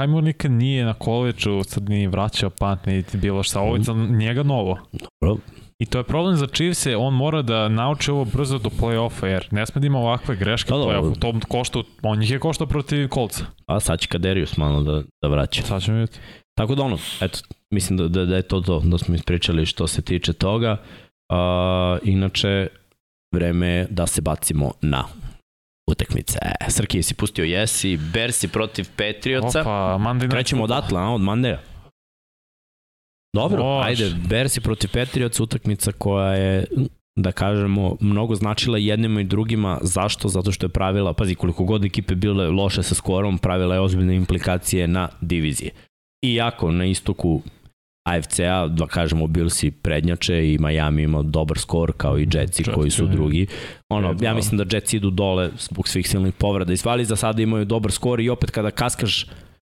Hajmo 0.00 0.20
nikad 0.20 0.50
nije 0.50 0.84
na 0.84 0.94
koleđu, 0.94 1.62
sad 1.64 1.88
nije 1.88 2.08
vraćao 2.08 2.50
pant, 2.50 2.86
niti 2.86 3.16
bilo 3.16 3.42
šta, 3.42 3.60
ovo 3.60 3.76
je 3.76 3.82
za 3.82 3.92
njega 3.92 4.42
novo. 4.42 4.78
Dobro. 4.92 5.36
I 5.78 5.86
to 5.86 5.98
je 5.98 6.04
problem 6.04 6.36
za 6.36 6.46
Chiefs, 6.46 6.86
on 6.98 7.14
mora 7.14 7.42
da 7.42 7.68
nauči 7.68 8.10
ovo 8.10 8.24
brzo 8.24 8.58
do 8.58 8.68
play-offa, 8.68 9.26
jer 9.26 9.48
ne 9.50 9.66
sme 9.66 9.80
da 9.80 9.86
ima 9.86 9.98
ovakve 9.98 10.36
greške 10.36 10.70
da, 10.70 10.76
u 10.76 10.80
play-offu. 10.80 11.18
To 11.18 11.32
košta, 11.48 11.82
on 12.02 12.18
njih 12.18 12.30
je 12.30 12.38
košta 12.38 12.66
protiv 12.66 13.08
kolca. 13.08 13.44
A 13.66 13.80
sad 13.80 14.00
će 14.00 14.08
Kaderius 14.08 14.56
malo 14.56 14.82
da, 14.82 15.02
da 15.22 15.28
vraća. 15.28 15.62
Sad 15.62 15.82
ćemo 15.82 15.96
vidjeti. 15.98 16.18
Tako 16.54 16.74
da 16.74 16.82
ono, 16.82 16.98
eto, 17.20 17.38
mislim 17.70 17.96
da, 17.96 18.08
da, 18.08 18.24
da 18.24 18.36
je 18.36 18.42
to 18.42 18.60
to, 18.60 18.80
da 18.84 18.98
smo 18.98 19.14
ispričali 19.14 19.66
što 19.66 19.86
se 19.86 20.02
tiče 20.02 20.32
toga. 20.32 20.76
Uh, 21.32 22.08
inače, 22.08 22.68
vreme 23.32 23.86
da 23.90 24.06
se 24.06 24.20
bacimo 24.20 24.72
na 24.82 25.04
utakmice. 25.90 26.38
Srki, 26.68 27.02
si 27.02 27.14
pustio 27.14 27.44
Jesi, 27.44 27.96
Bersi 27.96 28.48
protiv 28.48 28.88
Patriotsa. 28.96 29.60
Opa, 29.60 29.98
Monday 30.00 30.22
Night 30.22 30.30
Krećemo 30.30 30.64
odatle, 30.64 31.00
a, 31.00 31.08
od 31.08 31.20
Mandeja. 31.20 31.60
Dobro, 33.34 33.62
Bož. 33.62 33.86
ajde, 33.86 34.10
Bersi 34.28 34.60
protiv 34.60 34.90
Patriotsa, 34.92 35.42
utakmica 35.42 35.92
koja 35.92 36.34
je 36.34 36.64
da 37.16 37.32
kažemo, 37.32 37.96
mnogo 38.00 38.34
značila 38.34 38.78
jednima 38.78 39.20
i 39.20 39.24
drugima. 39.24 39.78
Zašto? 39.82 40.28
Zato 40.28 40.52
što 40.52 40.66
je 40.66 40.70
pravila, 40.70 41.12
pazi, 41.12 41.34
koliko 41.34 41.64
god 41.64 41.84
ekipe 41.84 42.14
bile 42.14 42.48
loše 42.48 42.82
sa 42.82 42.94
skorom, 42.94 43.38
pravila 43.38 43.74
je 43.74 43.80
ozbiljne 43.80 44.16
implikacije 44.16 44.88
na 44.88 45.08
divizije. 45.20 45.70
Iako 46.22 46.70
na 46.70 46.84
istoku 46.84 47.42
AFC-a, 48.08 48.66
da 48.66 48.86
kažemo, 48.86 49.26
Billsi 49.26 49.70
prednjače 49.70 50.52
i 50.52 50.58
Miami 50.58 51.02
ima 51.02 51.22
dobar 51.22 51.58
skor 51.58 51.92
kao 51.96 52.18
i 52.18 52.28
Jetsi 52.32 52.64
koji 52.64 52.90
su 52.90 53.06
drugi. 53.06 53.46
Ono, 53.88 54.16
ja 54.20 54.34
mislim 54.34 54.58
da 54.58 54.76
Jetsi 54.76 54.96
idu 54.96 55.10
dole 55.10 55.50
zbog 55.58 55.88
svih 55.88 56.08
silnih 56.08 56.34
povreda 56.34 56.72
i 56.72 56.76
svali 56.76 57.04
za 57.04 57.16
sada 57.16 57.42
imaju 57.42 57.64
dobar 57.64 57.92
skor 57.92 58.20
i 58.20 58.30
opet 58.30 58.50
kada 58.50 58.70
kaskaš 58.70 59.26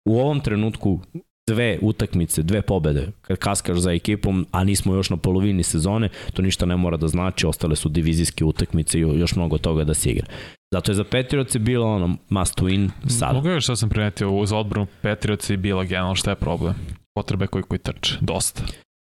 u 0.08 0.18
ovom 0.20 0.40
trenutku 0.40 1.00
dve 1.48 1.78
utakmice, 1.82 2.42
dve 2.42 2.62
pobede, 2.62 3.06
kad 3.22 3.36
kaskaš 3.38 3.78
za 3.78 3.92
ekipom, 3.92 4.46
a 4.50 4.64
nismo 4.64 4.94
još 4.94 5.10
na 5.10 5.16
polovini 5.16 5.62
sezone, 5.62 6.08
to 6.32 6.42
ništa 6.42 6.66
ne 6.66 6.76
mora 6.76 6.96
da 6.96 7.08
znači, 7.08 7.46
ostale 7.46 7.76
su 7.76 7.88
divizijske 7.88 8.44
utakmice 8.44 8.98
i 8.98 9.02
još 9.02 9.36
mnogo 9.36 9.58
toga 9.58 9.84
da 9.84 9.94
se 9.94 10.10
igra. 10.10 10.26
Zato 10.72 10.90
je 10.90 10.96
za 10.96 11.04
Patriotsi 11.04 11.58
bilo 11.58 11.86
ono 11.86 12.16
must 12.28 12.60
win 12.60 12.90
sad. 13.06 13.34
Mogu 13.34 13.48
još 13.48 13.64
što 13.64 13.76
sam 13.76 13.88
primetio 13.88 14.30
uz 14.30 14.52
odbranu 14.52 14.86
Patriotsi 15.02 15.56
bila 15.56 15.84
generalno 15.84 16.14
šta 16.14 16.30
je 16.30 16.36
problem? 16.36 16.74
Potrebe 17.18 17.46
koji 17.46 17.62
koji 17.62 17.78
trče, 17.78 18.18
dosta. 18.20 18.62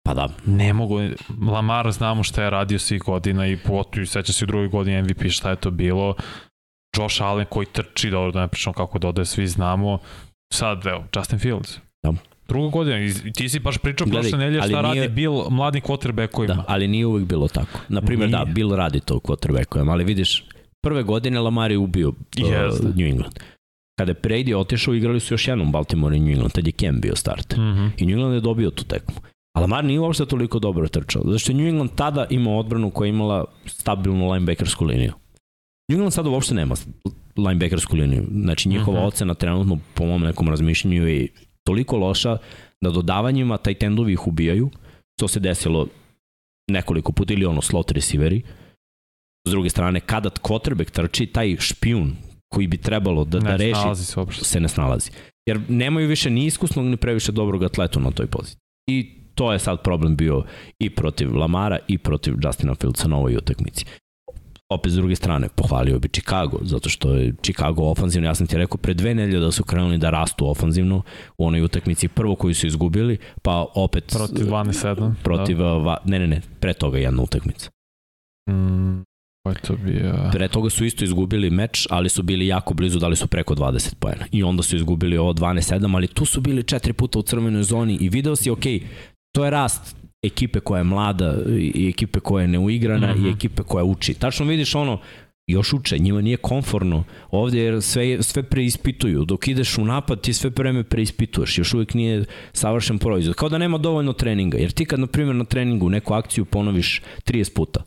Pa 0.07 0.15
da. 0.15 0.29
Ne 0.47 0.73
mogu, 0.73 1.01
Lamar 1.53 1.93
znamo 1.93 2.23
šta 2.23 2.43
je 2.43 2.51
radio 2.51 2.79
svih 2.79 3.03
godina 3.03 3.47
i 3.47 3.57
potu, 3.57 4.07
seća 4.07 4.33
se 4.33 4.45
u 4.45 4.47
drugoj 4.47 4.69
godini 4.69 5.03
MVP 5.03 5.29
šta 5.31 5.51
je 5.51 5.57
to 5.57 5.71
bilo. 5.71 6.15
Josh 6.97 7.23
Allen 7.23 7.47
koji 7.51 7.67
trči, 7.67 8.11
dobro 8.11 8.33
da 8.33 8.41
ne 8.41 8.49
pričamo 8.49 8.75
kako 8.75 8.99
dodaje, 8.99 9.27
svi 9.27 9.47
znamo. 9.47 9.99
Sad, 10.53 10.87
evo, 10.87 11.05
Justin 11.17 11.39
Fields. 11.39 11.79
Da. 12.03 12.13
Druga 12.49 12.71
godina, 12.71 12.99
i 12.99 13.33
ti 13.33 13.49
si 13.49 13.59
baš 13.59 13.79
pričao 13.79 14.07
Gledaj, 14.07 14.31
prošle 14.31 14.39
nelje 14.39 14.63
šta 14.63 14.83
nije, 14.83 15.03
radi 15.03 15.15
Bill 15.15 15.51
mladim 15.51 15.83
quarterbackovima. 15.83 16.55
Da, 16.55 16.65
ali 16.69 16.89
nije 16.89 17.07
uvek 17.07 17.25
bilo 17.25 17.49
tako. 17.49 17.79
Naprimer, 17.89 18.29
da, 18.29 18.45
Bill 18.45 18.77
radi 18.77 19.01
to 19.01 19.19
quarterbackovima, 19.19 19.93
ali 19.93 20.05
vidiš, 20.05 20.45
prve 20.81 21.03
godine 21.03 21.41
Lamar 21.41 21.71
je 21.71 21.79
ubio 21.79 22.09
uh, 22.09 22.15
yes. 22.37 22.83
New 22.97 23.07
England. 23.07 23.35
Kada 23.99 24.11
je 24.11 24.21
Brady 24.23 24.57
otišao, 24.57 24.95
igrali 24.95 25.21
su 25.21 25.35
još 25.35 25.49
jednom 25.49 25.73
Baltimore 25.73 26.17
i 26.17 26.21
New 26.21 26.33
England, 26.33 26.53
tad 26.53 26.67
je 26.67 26.73
Cam 26.73 27.01
bio 27.01 27.17
start. 27.17 27.57
Mm 27.57 27.61
-hmm. 27.61 27.91
I 27.97 28.07
New 28.07 28.13
England 28.13 28.35
je 28.35 28.41
dobio 28.41 28.71
tu 28.71 28.85
tekmu. 28.85 29.15
A 29.57 29.61
Lamar 29.61 29.85
nije 29.85 30.01
uopšte 30.01 30.27
toliko 30.27 30.59
dobro 30.59 30.89
trčao. 30.89 31.23
Zato 31.25 31.39
što 31.39 31.53
je 31.53 31.57
New 31.57 31.69
England 31.69 31.91
tada 31.95 32.27
imao 32.31 32.59
odbranu 32.59 32.91
koja 32.91 33.07
je 33.07 33.11
imala 33.11 33.45
stabilnu 33.67 34.31
linebackersku 34.31 34.85
liniju. 34.85 35.13
New 35.89 35.97
England 35.97 36.13
sada 36.13 36.31
uopšte 36.31 36.55
nema 36.55 36.75
linebackersku 37.37 37.97
liniju. 37.97 38.25
Znači 38.31 38.69
njihova 38.69 39.01
mm 39.01 39.03
-hmm. 39.03 39.07
ocena 39.07 39.35
trenutno 39.35 39.79
po 39.95 40.07
mom 40.07 40.23
nekom 40.23 40.49
razmišljenju 40.49 41.07
je 41.07 41.29
toliko 41.65 41.97
loša 41.97 42.37
da 42.81 42.91
dodavanjima 42.91 43.57
taj 43.57 43.75
tendovi 43.75 44.13
ih 44.13 44.27
ubijaju. 44.27 44.71
To 45.21 45.29
se 45.29 45.41
desilo 45.41 45.87
nekoliko 46.71 47.13
puta 47.13 47.33
ili 47.33 47.47
ono 47.47 47.63
slot 47.63 47.91
receiveri. 47.91 48.43
S 49.49 49.51
druge 49.51 49.71
strane, 49.71 50.01
kada 50.01 50.31
quarterback 50.31 50.91
trči, 50.91 51.27
taj 51.27 51.57
špijun 51.61 52.17
koji 52.49 52.67
bi 52.67 52.77
trebalo 52.77 53.25
da, 53.25 53.39
da 53.39 53.57
reši, 53.57 54.05
se, 54.05 54.45
se 54.45 54.61
ne 54.61 54.69
snalazi. 54.69 55.11
Jer 55.49 55.61
nemaju 55.69 56.09
više 56.09 56.31
ni 56.31 56.47
iskusnog 56.47 56.87
ni 56.87 56.97
previše 56.97 57.33
dobrog 57.33 57.63
atletu 57.63 58.01
na 58.01 58.11
toj 58.11 58.27
poziciji. 58.27 58.59
I 58.87 59.19
to 59.35 59.53
je 59.53 59.59
sad 59.59 59.83
problem 59.83 60.17
bio 60.17 60.45
i 60.79 60.91
protiv 60.91 61.37
Lamara 61.37 61.79
i 61.89 61.99
protiv 61.99 62.35
Justina 62.45 62.75
Fieldsa 62.75 63.09
na 63.09 63.17
ovoj 63.17 63.37
utakmici. 63.37 63.85
Opet 64.71 64.93
s 64.93 64.95
druge 64.95 65.17
strane, 65.17 65.49
pohvalio 65.55 65.99
bi 65.99 66.09
Chicago, 66.09 66.59
zato 66.63 66.89
što 66.89 67.15
je 67.15 67.35
Chicago 67.43 67.83
ofanzivno, 67.83 68.29
ja 68.29 68.35
sam 68.35 68.47
ti 68.47 68.57
rekao 68.57 68.77
pre 68.77 68.95
dve 68.95 69.15
nelje 69.15 69.39
da 69.39 69.51
su 69.53 69.65
krenuli 69.65 69.99
da 69.99 70.11
rastu 70.11 70.51
ofanzivno 70.51 71.03
u 71.39 71.47
onoj 71.47 71.63
utakmici, 71.63 72.09
prvo 72.09 72.35
koju 72.35 72.55
su 72.55 72.67
izgubili, 72.67 73.19
pa 73.43 73.67
opet... 73.75 74.05
Protiv 74.17 74.47
12-7. 74.47 75.15
Protiv, 75.23 75.59
da. 75.59 75.65
va, 75.65 75.97
ne, 76.05 76.19
ne, 76.19 76.27
ne, 76.27 76.41
pre 76.61 76.73
toga 76.75 76.99
jedna 76.99 77.23
utakmica. 77.23 77.71
Mm, 78.51 79.03
Pa 79.43 79.55
to 79.55 79.77
bio... 79.77 80.31
Pre 80.33 80.49
toga 80.49 80.71
su 80.71 80.85
isto 80.85 81.05
izgubili 81.05 81.51
meč, 81.51 81.87
ali 81.91 82.09
su 82.09 82.23
bili 82.23 82.47
jako 82.47 82.75
blizu, 82.75 82.99
dali 82.99 83.17
su 83.17 83.27
preko 83.27 83.55
20 83.55 83.95
pojena. 83.95 84.25
I 84.33 84.43
onda 84.43 84.63
su 84.63 84.77
izgubili 84.77 85.19
ovo 85.19 85.33
12-7, 85.33 85.95
ali 85.97 86.07
tu 86.07 86.25
su 86.25 86.41
bili 86.41 86.63
četiri 86.63 86.93
puta 86.93 87.19
u 87.19 87.23
crvenoj 87.23 87.63
zoni 87.63 87.99
i 88.01 88.09
video 88.09 88.37
si, 88.37 88.51
ok, 88.51 88.65
to 89.35 89.45
je 89.45 89.51
rast 89.51 89.97
ekipe 90.23 90.61
koja 90.61 90.79
je 90.79 90.85
mlada 90.85 91.37
i 91.59 91.89
ekipe 91.89 92.21
koja 92.21 92.43
je 92.43 92.49
neuigrana 92.49 93.07
mm 93.07 93.11
-hmm. 93.11 93.19
i 93.19 93.21
mhm. 93.21 93.37
ekipe 93.37 93.63
koja 93.63 93.85
uči. 93.85 94.15
Tačno 94.15 94.47
vidiš 94.47 94.75
ono, 94.75 95.01
još 95.49 95.73
uče, 95.73 95.99
njima 95.99 96.21
nije 96.21 96.37
konforno 96.37 97.05
ovde 97.31 97.59
jer 97.59 97.83
sve, 97.83 98.23
sve 98.23 98.43
preispituju. 98.43 99.25
Dok 99.25 99.49
ideš 99.49 99.79
u 99.79 99.85
napad 99.85 100.21
ti 100.21 100.33
sve 100.33 100.51
vreme 100.57 100.85
preispituješ, 100.85 101.59
još 101.59 101.75
uvijek 101.75 101.95
nije 101.95 102.25
savršen 102.53 102.99
proizvod. 102.99 103.37
Kao 103.37 103.49
da 103.49 103.59
nema 103.59 103.79
dovoljno 103.79 104.13
treninga, 104.13 104.59
jer 104.59 104.71
ti 104.71 104.85
kad 104.85 105.01
na 105.01 105.07
primjer 105.07 105.37
na 105.37 105.45
treningu 105.45 105.91
neku 105.91 106.15
akciju 106.15 106.45
ponoviš 106.45 107.03
30 107.25 107.55
puta, 107.55 107.85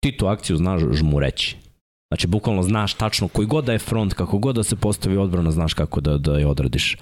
ti 0.00 0.16
tu 0.16 0.26
akciju 0.26 0.56
znaš 0.56 0.82
mu 1.02 1.20
reći. 1.20 1.56
Znači, 2.12 2.26
bukvalno 2.26 2.62
znaš 2.62 2.94
tačno 2.94 3.28
koji 3.28 3.46
god 3.46 3.64
da 3.64 3.72
je 3.72 3.78
front, 3.78 4.14
kako 4.14 4.38
god 4.38 4.54
da 4.54 4.62
se 4.62 4.76
postavi 4.76 5.16
odbrana, 5.16 5.50
znaš 5.50 5.74
kako 5.74 6.00
da, 6.00 6.18
da 6.18 6.38
je 6.38 6.46
odradiš. 6.46 6.96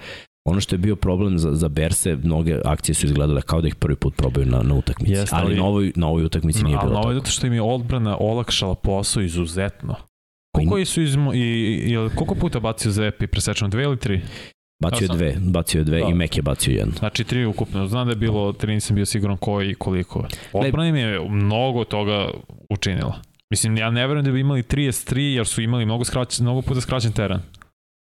Ono 0.45 0.61
što 0.61 0.75
je 0.75 0.79
bio 0.79 0.97
problem 0.97 1.39
za, 1.39 1.55
za 1.55 1.69
Berse, 1.69 2.17
mnoge 2.17 2.61
akcije 2.65 2.95
su 2.95 3.07
izgledale 3.07 3.43
kao 3.43 3.61
da 3.61 3.69
ih 3.69 3.75
prvi 3.75 3.97
put 3.97 4.17
probaju 4.17 4.47
na, 4.47 4.63
na 4.63 4.75
utakmici. 4.75 5.13
Jest, 5.13 5.33
ali, 5.33 5.45
ali 5.45 5.57
na 5.57 5.65
ovoj, 5.65 5.93
na 5.97 6.09
ovoj 6.09 6.25
utakmici 6.25 6.65
nije 6.65 6.77
bilo 6.77 6.81
tako. 6.81 6.87
Ali 6.87 6.95
na 6.95 7.01
ovoj 7.01 7.15
zato 7.15 7.31
što 7.31 7.47
im 7.47 7.53
je 7.53 7.63
odbrana 7.63 8.17
olakšala 8.21 8.75
posao 8.75 9.23
izuzetno. 9.23 9.95
Koliko, 10.57 10.85
su 10.85 11.03
izmo, 11.03 11.35
i, 11.35 11.39
i, 11.87 11.97
koliko 12.15 12.35
puta 12.35 12.61
bacio 12.61 12.91
Zepi 12.91 13.27
presečeno? 13.27 13.69
Dve 13.69 13.83
ili 13.83 13.99
tri? 13.99 14.21
Bacio 14.83 15.05
je 15.05 15.09
dve, 15.17 15.37
bacio 15.41 15.79
je 15.79 15.85
dve 15.85 16.01
da. 16.01 16.09
i 16.09 16.15
Mek 16.15 16.37
je 16.37 16.43
bacio 16.43 16.73
jedno. 16.73 16.93
Znači 16.99 17.25
tri 17.25 17.45
ukupno. 17.45 17.87
Znam 17.87 18.07
da 18.07 18.13
je 18.13 18.17
bilo, 18.17 18.53
tri 18.53 18.75
nisam 18.75 18.97
bio 18.97 19.07
siguran 19.07 19.37
koji 19.37 19.71
i 19.71 19.75
koliko. 19.75 20.27
Odbrana 20.53 20.89
im 20.89 20.97
je 20.97 21.21
mnogo 21.29 21.85
toga 21.85 22.31
učinila. 22.71 23.21
Mislim, 23.51 23.77
ja 23.77 23.91
ne 23.91 24.07
verujem 24.07 24.25
da 24.25 24.33
bi 24.33 24.41
imali 24.41 24.63
33 24.63 25.19
jer 25.19 25.47
su 25.47 25.63
imali 25.63 25.85
mnogo, 25.85 26.05
skraćen, 26.05 26.45
mnogo 26.45 26.63
puta 26.63 26.81
skraćen 26.81 27.13
teren. 27.13 27.41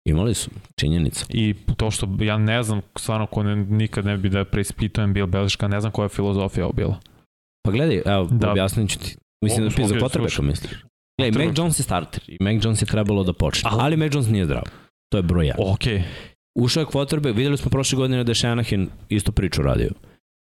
Imali 0.09 0.35
su, 0.35 0.51
činjenica. 0.77 1.27
I 1.29 1.55
to 1.77 1.91
što 1.91 2.09
ja 2.21 2.39
ne 2.39 2.63
znam, 2.63 2.81
stvarno 2.97 3.27
ko 3.27 3.43
ne, 3.43 3.57
nikad 3.57 4.05
ne 4.05 4.17
bi 4.17 4.29
da 4.29 4.45
preispitujem 4.45 5.13
Bill 5.13 5.27
Beliška, 5.27 5.69
ne 5.69 5.81
znam 5.81 5.93
koja 5.93 6.05
je 6.05 6.09
filozofija 6.09 6.65
ovo 6.65 6.73
bila. 6.73 7.01
Pa 7.63 7.71
gledaj, 7.71 8.03
evo, 8.07 8.29
da. 8.31 8.51
objasnit 8.51 8.91
ću 8.91 8.99
ti. 8.99 9.17
Mislim 9.45 9.69
da 9.69 9.75
pisa 9.75 9.95
potrebe 10.01 10.29
što 10.29 10.43
misliš. 10.43 10.85
Gledaj, 11.19 11.47
Mac 11.47 11.59
Jones 11.59 11.79
je 11.79 11.83
starter 11.83 12.23
i 12.27 12.37
Mac 12.41 12.65
Jones 12.65 12.83
je 12.83 12.87
trebalo 12.87 13.25
da 13.25 13.33
počne, 13.33 13.71
ali 13.73 13.97
Mac 13.97 14.15
Jones 14.15 14.29
nije 14.29 14.45
zdrav. 14.45 14.63
To 15.13 15.19
je 15.19 15.23
broj 15.23 15.45
1. 15.45 15.55
Okej. 15.59 15.99
Okay. 15.99 16.03
Ušao 16.55 16.81
je 16.81 16.87
quarterback, 16.87 17.37
videli 17.37 17.57
smo 17.57 17.71
prošle 17.71 17.97
godine 17.97 18.25
da 18.25 18.31
je 18.31 18.35
Shanahan 18.35 18.89
isto 19.09 19.33
priču 19.33 19.63
radio. 19.63 19.91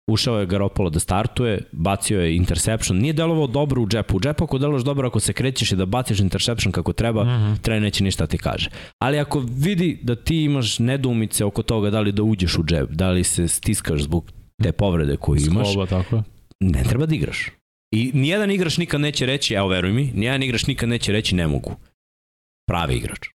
Ušao 0.06 0.40
je 0.40 0.46
Garoppolo 0.46 0.90
da 0.90 1.00
startuje, 1.00 1.60
bacio 1.72 2.20
je 2.20 2.36
interception, 2.36 2.98
nije 2.98 3.12
delovao 3.12 3.46
dobro 3.46 3.82
u 3.82 3.88
džepu. 3.88 4.16
U 4.16 4.20
džepu 4.20 4.44
ako 4.44 4.58
deluješ 4.58 4.82
dobro, 4.82 5.08
ako 5.08 5.20
se 5.20 5.32
krećeš 5.32 5.72
i 5.72 5.76
da 5.76 5.86
baciš 5.86 6.20
interception 6.20 6.72
kako 6.72 6.92
treba, 6.92 7.24
mm 7.24 7.28
-hmm. 7.28 7.60
trener 7.60 7.82
neće 7.82 8.04
ništa 8.04 8.24
da 8.24 8.30
ti 8.30 8.38
kaže. 8.38 8.70
Ali 8.98 9.18
ako 9.18 9.44
vidi 9.56 9.98
da 10.02 10.16
ti 10.16 10.44
imaš 10.44 10.78
nedumice 10.78 11.44
oko 11.44 11.62
toga 11.62 11.90
da 11.90 12.00
li 12.00 12.12
da 12.12 12.22
uđeš 12.22 12.58
u 12.58 12.64
džep, 12.64 12.90
da 12.90 13.10
li 13.10 13.24
se 13.24 13.48
stiskaš 13.48 14.02
zbog 14.02 14.30
te 14.62 14.72
povrede 14.72 15.16
koju 15.16 15.40
imaš, 15.40 15.72
Skoba, 15.72 15.86
tako. 15.86 16.22
ne 16.60 16.82
treba 16.82 17.06
da 17.06 17.14
igraš. 17.14 17.50
I 17.92 18.10
nijedan 18.14 18.50
igrač 18.50 18.78
nikad 18.78 19.00
neće 19.00 19.26
reći, 19.26 19.54
evo 19.54 19.68
veruj 19.68 19.92
mi, 19.92 20.12
nijedan 20.14 20.42
igrač 20.42 20.66
nikad 20.66 20.88
neće 20.88 21.12
reći 21.12 21.34
ne 21.34 21.46
mogu. 21.46 21.76
Pravi 22.68 22.94
igrač. 22.94 23.28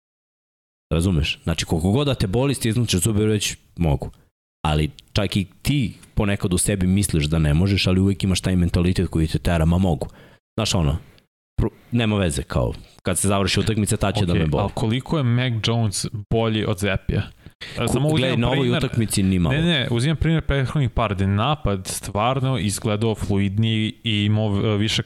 Razumeš? 0.93 1.41
Znači, 1.43 1.65
koliko 1.65 1.91
god 1.91 2.07
da 2.07 2.15
te 2.15 2.27
boli, 2.27 2.55
stisnućeš 2.55 3.01
zube 3.01 3.27
reći 3.27 3.57
mogu. 3.77 4.11
Ali 4.65 4.91
čak 5.13 5.37
i 5.37 5.47
ti 5.63 5.95
ponekad 6.15 6.55
u 6.55 6.59
sebi 6.59 6.87
misliš 6.87 7.25
da 7.25 7.39
ne 7.39 7.55
možeš, 7.55 7.87
ali 7.87 8.01
uvijek 8.01 8.25
imaš 8.25 8.41
taj 8.41 8.57
mentalitet 8.57 9.09
koji 9.09 9.27
te 9.27 9.39
tera, 9.39 9.65
ma 9.65 9.79
mogu. 9.79 10.09
Znaš 10.57 10.75
ono, 10.75 10.99
nema 11.93 12.17
veze, 12.17 12.43
kao 12.43 12.73
kad 13.03 13.19
se 13.19 13.29
završi 13.29 13.61
utakmica, 13.61 13.97
ta 13.97 14.13
će 14.13 14.21
okay, 14.21 14.27
da 14.27 14.35
me 14.35 14.47
boli. 14.47 14.63
Ali 14.63 14.73
koliko 14.75 15.19
je 15.19 15.23
Mac 15.25 15.53
Jones 15.67 16.07
bolji 16.31 16.65
od 16.65 16.79
Zepija? 16.79 17.23
Samo 17.93 18.09
Gledaj, 18.09 18.37
na 18.37 18.51
ovoj 18.51 18.71
utakmici 18.71 19.23
ni 19.23 19.39
malo. 19.39 19.55
Ne, 19.55 19.63
ne, 19.63 19.89
uzimam 19.91 20.17
primjer 20.17 20.43
prethodnih 20.43 20.91
par, 20.91 21.15
gde 21.15 21.27
napad 21.27 21.87
stvarno 21.87 22.59
izgledao 22.59 23.15
fluidniji 23.15 23.93
i 24.05 24.25
imao 24.25 24.49
više 24.77 25.03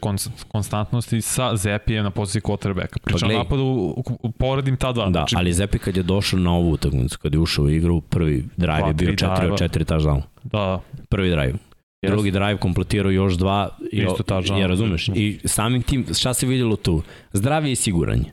konstantnosti 0.48 1.20
sa 1.20 1.56
Zepijem 1.56 2.04
na 2.04 2.10
poziciji 2.10 2.42
quarterbacka. 2.42 2.98
Pričam 3.04 3.28
pa 3.28 3.34
napadu, 3.34 3.96
poredim 4.38 4.76
ta 4.76 4.92
dva. 4.92 5.04
Da, 5.04 5.10
znači, 5.10 5.34
ali 5.38 5.52
Zepi 5.52 5.78
kad 5.78 5.96
je 5.96 6.02
došao 6.02 6.38
na 6.38 6.52
ovu 6.52 6.70
utakmicu, 6.70 7.18
kad 7.18 7.34
je 7.34 7.40
ušao 7.40 7.64
u 7.64 7.70
igru, 7.70 8.00
prvi 8.00 8.44
drive 8.56 8.88
je 8.88 8.94
bio 8.94 9.12
4 9.12 9.52
od 9.52 9.58
4 9.58 9.84
touchdown. 9.84 10.22
Da. 10.42 10.80
Prvi 11.08 11.30
drive. 11.30 11.54
Yes. 12.02 12.10
Drugi 12.10 12.30
drive 12.30 12.56
kompletirao 12.56 13.10
još 13.10 13.34
dva. 13.34 13.68
I, 13.92 13.96
Isto 13.96 14.22
touchdown. 14.22 14.60
Ja 14.60 14.66
razumeš. 14.66 15.08
I 15.08 15.40
samim 15.44 15.82
tim, 15.82 16.06
šta 16.18 16.34
se 16.34 16.46
vidjelo 16.46 16.76
tu? 16.76 17.02
Zdravije 17.32 17.72
i 17.72 17.76
siguranje. 17.76 18.32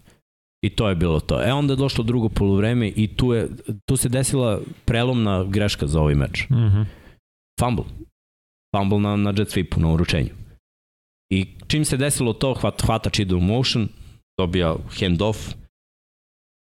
I 0.62 0.70
to 0.70 0.90
je 0.90 0.96
bilo 0.96 1.20
to. 1.20 1.44
E 1.44 1.54
onda 1.54 1.74
je 1.74 1.78
došlo 1.78 2.04
drugo 2.04 2.30
polovreme 2.30 2.88
i 2.88 3.08
tu, 3.08 3.34
je, 3.34 3.48
tu 3.86 3.98
se 3.98 4.10
desila 4.10 4.60
prelomna 4.86 5.44
greška 5.44 5.88
za 5.88 6.02
ovaj 6.02 6.16
meč. 6.16 6.48
Mm 6.50 6.56
-hmm. 6.56 6.86
Fumble. 7.60 7.86
Fumble 8.76 9.00
na, 9.00 9.16
na 9.16 9.30
jet 9.38 9.50
sweepu, 9.50 9.80
na 9.80 9.94
uručenju. 9.94 10.30
I 11.32 11.48
čim 11.68 11.86
se 11.86 11.98
desilo 11.98 12.34
to, 12.34 12.54
hvat, 12.54 12.82
hvatač 12.82 13.20
ide 13.20 13.36
u 13.36 13.40
motion, 13.40 13.88
dobija 14.40 14.76
handoff, 15.00 15.54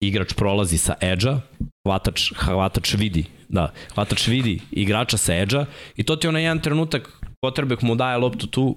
igrač 0.03 0.35
prolazi 0.35 0.79
sa 0.79 0.95
edge-a, 1.01 1.41
hvatač, 1.87 2.33
hvatač 2.39 2.95
vidi, 2.95 3.25
da, 3.49 3.71
hvatač 3.95 4.27
vidi 4.29 4.61
igrača 4.71 5.19
sa 5.19 5.35
edge-a 5.35 5.67
i 5.97 6.03
to 6.03 6.17
ti 6.17 6.27
je 6.27 6.29
onaj 6.29 6.43
jedan 6.43 6.61
trenutak, 6.61 7.11
potrebek 7.43 7.83
mu 7.83 7.95
daje 7.95 8.19
loptu 8.19 8.47
tu, 8.47 8.77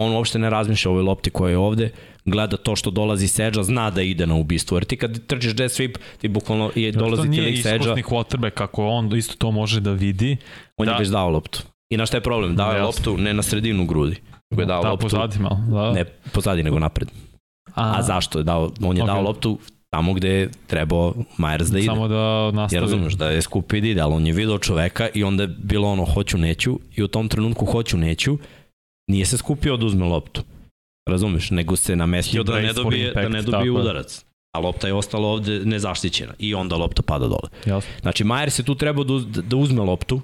on 0.00 0.12
uopšte 0.16 0.38
ne 0.38 0.50
razmišlja 0.50 0.90
o 0.90 0.92
ovoj 0.92 1.04
lopti 1.04 1.30
koja 1.30 1.50
je 1.50 1.58
ovde, 1.58 1.90
gleda 2.24 2.56
to 2.56 2.76
što 2.76 2.90
dolazi 2.90 3.28
Seđa, 3.28 3.62
zna 3.62 3.90
da 3.90 4.02
ide 4.02 4.26
na 4.26 4.34
ubistvo. 4.34 4.76
Jer 4.76 4.84
ti 4.84 4.96
kad 4.96 5.26
trčiš 5.26 5.52
jet 5.58 5.72
sweep, 5.72 5.98
ti 6.20 6.28
bukvalno 6.28 6.70
je, 6.74 6.92
dolazi 6.92 7.30
ti 7.30 7.40
lik 7.40 7.56
Seđa. 7.56 7.62
To 7.62 7.68
nije 7.68 7.76
iskusni 7.76 8.02
quarterback, 8.02 8.50
kako 8.50 8.86
on 8.86 9.16
isto 9.16 9.34
to 9.38 9.50
može 9.50 9.80
da 9.80 9.92
vidi. 9.92 10.36
On 10.76 10.86
da... 10.86 10.92
je 10.92 10.98
već 10.98 11.08
dao 11.08 11.30
loptu. 11.30 11.62
I 11.90 11.96
na 11.96 12.06
šta 12.06 12.16
je 12.16 12.20
problem? 12.20 12.56
Dao 12.56 12.72
je 12.72 12.82
loptu 12.82 13.16
ne 13.16 13.34
na 13.34 13.42
sredinu 13.42 13.84
grudi. 13.84 14.16
Nego 14.50 14.62
je 14.62 14.66
dao 14.66 14.82
da, 14.82 14.90
loptu, 14.90 15.04
pozadi 15.04 15.38
malo. 15.38 15.58
Da. 15.70 15.92
Ne 15.92 16.04
pozadi, 16.04 16.62
nego 16.62 16.78
napred. 16.78 17.08
A, 17.74 17.98
A 17.98 18.02
zašto 18.02 18.38
je 18.38 18.44
dao? 18.44 18.70
On 18.82 18.96
je 18.96 19.02
okay. 19.02 19.06
dao 19.06 19.22
loptu 19.22 19.58
tamo 19.90 20.12
gde 20.12 20.28
je 20.28 20.50
trebao 20.66 21.14
Myers 21.38 21.70
da 21.70 21.78
ide. 21.78 21.86
Samo 21.86 22.08
da 22.08 22.50
nastavi. 22.50 22.78
Ja 22.78 22.80
razumeš 22.80 23.14
da 23.14 23.30
je 23.30 23.42
skupi 23.42 23.80
da 23.80 23.88
ide, 23.88 24.00
ali 24.00 24.14
on 24.14 24.26
je 24.26 24.32
video 24.32 24.58
čoveka 24.58 25.08
i 25.14 25.24
onda 25.24 25.42
je 25.42 25.48
bilo 25.62 25.88
ono 25.88 26.04
hoću 26.04 26.38
neću 26.38 26.78
i 26.96 27.02
u 27.02 27.08
tom 27.08 27.28
trenutku 27.28 27.66
hoću 27.66 27.96
neću 27.96 28.38
nije 29.08 29.26
se 29.26 29.36
skupio 29.36 29.76
da 29.76 29.86
uzme 29.86 30.06
loptu. 30.06 30.42
Razumeš? 31.08 31.50
Nego 31.50 31.76
se 31.76 31.96
namestio 31.96 32.42
da 32.42 32.60
ne 32.60 32.72
dobije, 32.72 33.08
impact, 33.08 33.22
da 33.22 33.28
ne 33.28 33.42
dobije 33.42 33.70
udarac. 33.70 34.24
A 34.52 34.58
lopta 34.58 34.86
je 34.86 34.94
ostala 34.94 35.28
ovde 35.28 35.60
nezaštićena 35.64 36.32
i 36.38 36.54
onda 36.54 36.76
lopta 36.76 37.02
pada 37.02 37.26
dole. 37.26 37.48
Jasno. 37.66 37.90
Znači, 38.00 38.24
Majer 38.24 38.50
se 38.50 38.62
tu 38.62 38.74
treba 38.74 39.04
da, 39.04 39.42
da 39.42 39.56
uzme 39.56 39.82
loptu, 39.82 40.20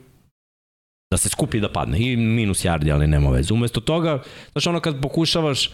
da 1.11 1.17
se 1.17 1.29
skupi 1.29 1.61
da 1.61 1.73
padne 1.73 1.99
i 2.01 2.17
minus 2.17 2.65
yardi, 2.65 2.93
ali 2.95 3.07
nema 3.07 3.31
veze. 3.31 3.55
Umesto 3.55 3.81
toga, 3.81 4.23
znači 4.53 4.69
ono 4.69 4.81
kad 4.81 5.01
pokušavaš 5.03 5.71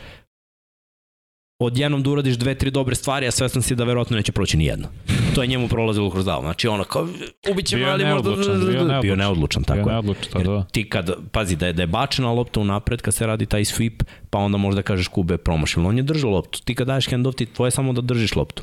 odjednom 1.64 2.03
da 2.03 2.11
uradiš 2.11 2.37
dve, 2.37 2.55
tri 2.55 2.70
dobre 2.70 2.94
stvari, 2.94 3.27
a 3.27 3.31
svestan 3.31 3.62
si 3.62 3.75
da 3.75 3.85
verovatno 3.85 4.16
neće 4.16 4.33
proći 4.33 4.57
ni 4.57 4.64
jedna. 4.64 4.88
To 5.35 5.42
je 5.42 5.46
njemu 5.46 5.68
prolazilo 5.68 6.11
kroz 6.11 6.25
dal. 6.25 6.40
Znači 6.40 6.68
ono 6.68 6.85
kao, 6.85 7.09
ubiće 7.51 7.77
me, 7.77 7.85
ali 7.85 8.05
možda... 8.05 8.31
Bio 8.31 8.37
neodlučan. 8.37 9.01
Bio 9.01 9.16
neodlučan, 9.16 9.62
tako 9.62 9.83
bio 9.83 9.92
neodlučan, 9.92 10.42
da. 10.44 10.64
Ti 10.72 10.88
kad, 10.88 11.11
pazi, 11.33 11.57
da 11.57 11.66
je, 11.66 11.72
da 11.72 11.83
je 11.83 11.87
bačena 11.87 12.33
lopta 12.33 12.61
unapred 12.61 13.03
kad 13.03 13.14
se 13.14 13.27
radi 13.27 13.46
taj 13.46 13.64
sweep, 13.64 14.03
pa 14.31 14.38
onda 14.38 14.59
možda 14.59 14.83
kažeš 14.83 15.09
kube 15.09 15.38
promašil. 15.38 15.87
On 15.87 15.96
je 15.96 16.03
držao 16.03 16.31
loptu. 16.31 16.61
Ti 16.64 16.75
kad 16.75 16.87
daješ 16.87 17.11
handoff, 17.11 17.37
ti 17.37 17.46
tvoje 17.46 17.70
samo 17.70 17.92
da 17.92 18.01
držiš 18.01 18.37
loptu. 18.37 18.62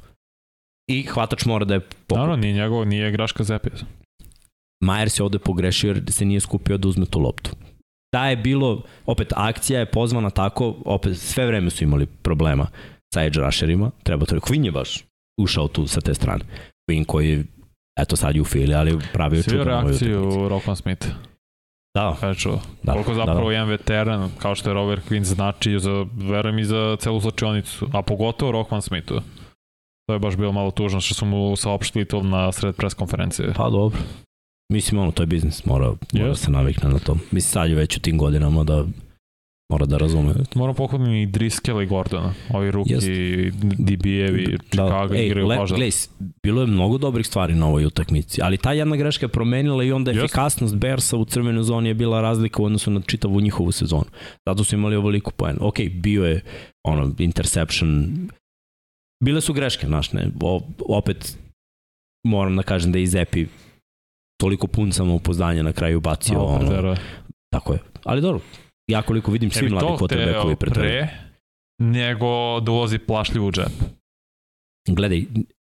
I 0.87 1.03
hvatač 1.03 1.45
mora 1.45 1.65
da 1.65 1.73
je 1.73 1.79
pokupi. 1.79 2.15
Naravno, 2.15 2.35
nije 2.35 2.53
njegov, 2.53 2.85
nije 2.85 3.11
graška 3.11 3.43
zepija. 3.43 3.75
Majer 4.83 5.09
se 5.09 5.23
ovde 5.23 5.39
pogrešio 5.39 5.87
jer 5.87 6.03
se 6.09 6.25
nije 6.25 6.39
skupio 6.39 6.77
da 6.77 6.87
uzme 6.87 7.05
tu 7.05 7.19
loptu 7.19 7.51
da 8.11 8.29
je 8.29 8.35
bilo, 8.35 8.81
opet 9.05 9.33
akcija 9.35 9.79
je 9.79 9.91
pozvana 9.91 10.29
tako, 10.29 10.75
opet 10.85 11.17
sve 11.17 11.45
vreme 11.45 11.69
su 11.69 11.83
imali 11.83 12.05
problema 12.05 12.67
sa 13.13 13.23
edge 13.23 13.39
rusherima, 13.39 13.91
treba 14.03 14.25
to, 14.25 14.35
Quinn 14.35 14.65
je 14.65 14.71
baš 14.71 15.03
ušao 15.41 15.67
tu 15.67 15.87
sa 15.87 16.01
te 16.01 16.13
strane. 16.13 16.43
Quinn 16.89 17.05
koji 17.05 17.43
eto 17.99 18.15
sad 18.15 18.35
je 18.35 18.41
u 18.41 18.45
fili, 18.45 18.75
ali 18.75 18.99
pravio 19.13 19.43
čudo. 19.43 19.57
Svi 19.57 19.63
reakciju 19.63 20.49
Rockman 20.49 20.75
Smith. 20.75 21.07
Da. 21.95 22.17
Kažu, 22.19 22.49
da, 22.83 22.93
koliko 22.93 23.13
zapravo 23.13 23.39
da, 23.39 23.45
da. 23.45 23.51
jedan 23.51 23.69
veteran, 23.69 24.31
kao 24.39 24.55
što 24.55 24.69
je 24.69 24.73
Robert 24.73 25.09
Quinn 25.09 25.23
znači, 25.23 25.79
za, 25.79 26.05
verujem 26.13 26.59
i 26.59 26.65
za 26.65 26.95
celu 26.99 27.21
slačionicu, 27.21 27.87
a 27.93 28.01
pogotovo 28.01 28.51
Rockman 28.51 28.81
Smithu. 28.81 29.15
To 30.07 30.13
je 30.13 30.19
baš 30.19 30.35
bilo 30.37 30.51
malo 30.51 30.71
tužno 30.71 31.01
što 31.01 31.15
su 31.15 31.25
mu 31.25 31.55
saopštili 31.55 32.05
to 32.05 32.23
na 32.23 32.51
sred 32.51 32.75
pres 32.75 32.93
konferencije. 32.93 33.53
Pa 33.53 33.69
dobro. 33.69 33.99
Mislim, 34.73 35.01
ono, 35.01 35.11
to 35.11 35.23
je 35.23 35.27
biznis, 35.27 35.65
mora, 35.65 35.85
mora 36.13 36.31
yes. 36.31 36.35
se 36.35 36.51
navikne 36.51 36.89
na 36.89 36.99
to. 36.99 37.13
Mislim, 37.13 37.51
sad 37.51 37.69
je 37.69 37.75
već 37.75 37.97
u 37.97 37.99
tim 37.99 38.17
godinama 38.17 38.63
da 38.63 38.85
mora 39.71 39.85
da 39.85 39.97
razume. 39.97 40.33
Moram 40.55 40.75
pohvalim 40.75 41.13
i 41.15 41.25
Driskel 41.25 41.81
i 41.81 41.85
Gordona, 41.85 42.33
ovi 42.53 42.71
ruki, 42.71 42.93
DB-evi, 43.77 44.47
da. 44.51 44.57
Chicago 44.63 45.13
da. 45.13 45.19
igraju 45.19 45.47
baš. 45.47 45.71
bilo 46.43 46.61
je 46.61 46.67
mnogo 46.67 46.97
dobrih 46.97 47.27
stvari 47.27 47.55
na 47.55 47.67
ovoj 47.67 47.85
utakmici, 47.85 48.41
ali 48.41 48.57
ta 48.57 48.73
jedna 48.73 48.95
greška 48.95 49.25
je 49.25 49.29
promenila 49.29 49.83
i 49.83 49.91
onda 49.91 50.11
efikasnost 50.11 50.75
Bersa 50.75 51.17
u 51.17 51.25
crvenoj 51.25 51.63
zoni 51.63 51.89
je 51.89 51.93
bila 51.93 52.21
razlika 52.21 52.61
u 52.61 52.65
odnosu 52.65 52.91
na 52.91 53.01
čitavu 53.01 53.41
njihovu 53.41 53.71
sezonu. 53.71 54.05
Zato 54.47 54.63
su 54.63 54.75
imali 54.75 54.95
ovoliku 54.95 55.31
poen. 55.31 55.57
Ok, 55.61 55.79
bio 55.93 56.25
je 56.25 56.43
ono, 56.87 57.15
interception, 57.17 58.09
bile 59.23 59.41
su 59.41 59.53
greške, 59.53 59.87
znaš, 59.87 60.11
ne, 60.13 60.27
o, 60.41 60.61
opet 60.79 61.37
moram 62.27 62.55
da 62.55 62.63
kažem 62.63 62.91
da 62.91 62.97
je 62.97 63.03
Izepi 63.03 63.45
toliko 64.39 64.67
pun 64.67 64.91
samoupoznanja 64.91 65.63
na 65.63 65.71
kraju 65.71 65.99
bacio 65.99 66.37
no, 66.37 66.45
ono, 66.45 66.95
tako 67.53 67.73
je, 67.73 67.79
ali 68.03 68.21
dobro, 68.21 68.41
ja 68.91 69.01
koliko 69.01 69.31
vidim 69.31 69.51
svi 69.51 69.69
mladi 69.69 69.87
quarterbackovi 69.87 70.55
pre 70.55 70.71
pre 70.71 71.07
nego 71.79 72.59
da 72.59 72.71
ulazi 72.71 72.99
plašljivo 72.99 73.47
u 73.47 73.51
džep. 73.51 73.71
Gledaj, 74.87 75.23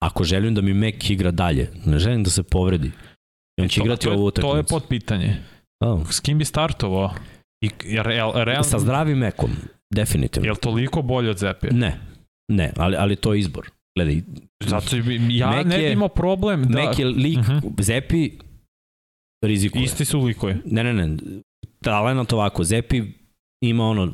ako 0.03 0.25
želim 0.25 0.55
da 0.55 0.61
mi 0.61 0.75
Mek 0.75 1.11
igra 1.11 1.31
dalje, 1.31 1.71
ne 1.87 1.99
želim 1.99 2.25
da 2.25 2.31
se 2.31 2.43
povredi. 2.43 2.91
I 3.59 3.63
on 3.63 3.69
će 3.69 3.81
to, 3.81 3.85
igrati 3.85 4.05
to 4.07 4.13
ovu 4.13 4.27
utakmicu. 4.27 4.53
To 4.53 4.57
je 4.57 4.63
pod 4.63 4.89
pitanje. 4.89 5.37
Oh. 5.81 6.11
S 6.11 6.21
kim 6.21 6.39
bi 6.39 6.45
startovao? 6.45 7.15
I, 7.65 7.71
real, 8.03 8.33
real... 8.35 8.63
Sa 8.63 8.79
zdravim 8.79 9.19
Mekom, 9.19 9.51
definitivno. 9.95 10.47
Je 10.47 10.53
li 10.53 10.59
toliko 10.59 11.03
bolje 11.03 11.31
od 11.31 11.39
Zepija? 11.39 11.73
Ne, 11.73 12.01
ne, 12.53 12.73
ali, 12.77 12.97
ali 12.97 13.17
to 13.17 13.35
je 13.35 13.41
izbor. 13.41 13.71
Gledaj, 13.99 14.23
Zato 14.67 14.97
ja 15.31 15.51
Mek 15.51 15.67
ne 15.67 15.79
bi 15.79 15.93
imao 15.93 16.09
problem 16.09 16.65
da... 16.65 16.75
Mek 16.75 16.99
je 16.99 17.07
lik, 17.07 17.39
uh 17.39 17.49
mhm. 17.49 17.59
-huh. 17.59 17.83
Zepi 17.83 18.31
rizikuje. 19.43 19.85
Isti 19.85 20.05
su 20.05 20.21
likuje. 20.21 20.59
Ne, 20.65 20.85
ne, 20.85 20.93
ne, 20.93 21.17
talent 21.83 22.33
ovako, 22.33 22.65
Zepi 22.65 23.03
ima 23.61 23.85
ono 23.85 24.13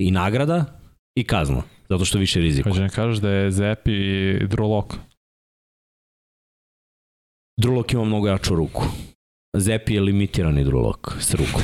i 0.00 0.10
nagrada 0.10 0.80
i 1.18 1.24
kazna, 1.24 1.62
zato 1.88 2.04
što 2.04 2.18
više 2.18 2.40
rizikuje. 2.40 2.70
Hoće 2.72 2.82
ne 2.82 2.88
kažeš 2.88 3.18
da 3.18 3.30
je 3.30 3.50
Zepi 3.50 3.92
i 3.92 4.46
Drulok? 4.46 4.94
Drulok 7.60 7.92
ima 7.92 8.04
mnogo 8.04 8.28
jaču 8.28 8.54
ruku. 8.54 8.84
Zepi 9.56 9.94
je 9.94 10.00
limitirani 10.00 10.64
Drulok 10.64 11.16
s 11.20 11.34
rukom. 11.34 11.62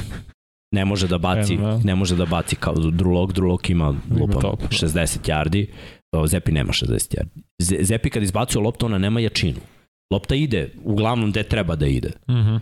Ne 0.74 0.84
može 0.84 1.08
da 1.08 1.18
baci, 1.18 1.58
ne 1.84 1.94
može 1.94 2.16
da 2.16 2.26
baci 2.26 2.56
kao 2.56 2.74
Drulok, 2.74 3.32
Drulok 3.32 3.70
ima 3.70 3.94
lupa 4.20 4.40
60 4.40 5.30
yardi, 5.30 5.66
Zepi 6.26 6.52
nema 6.52 6.72
60 6.72 7.16
yardi. 7.16 7.42
Zepi 7.84 8.10
kad 8.10 8.22
izbacuje 8.22 8.62
loptu, 8.62 8.86
ona 8.86 8.98
nema 8.98 9.20
jačinu. 9.20 9.60
Lopta 10.12 10.34
ide, 10.34 10.70
uglavnom 10.84 11.30
gde 11.30 11.42
treba 11.42 11.76
da 11.76 11.86
ide. 11.86 12.10
Uh 12.28 12.34
mhm. 12.34 12.48
-huh. 12.48 12.60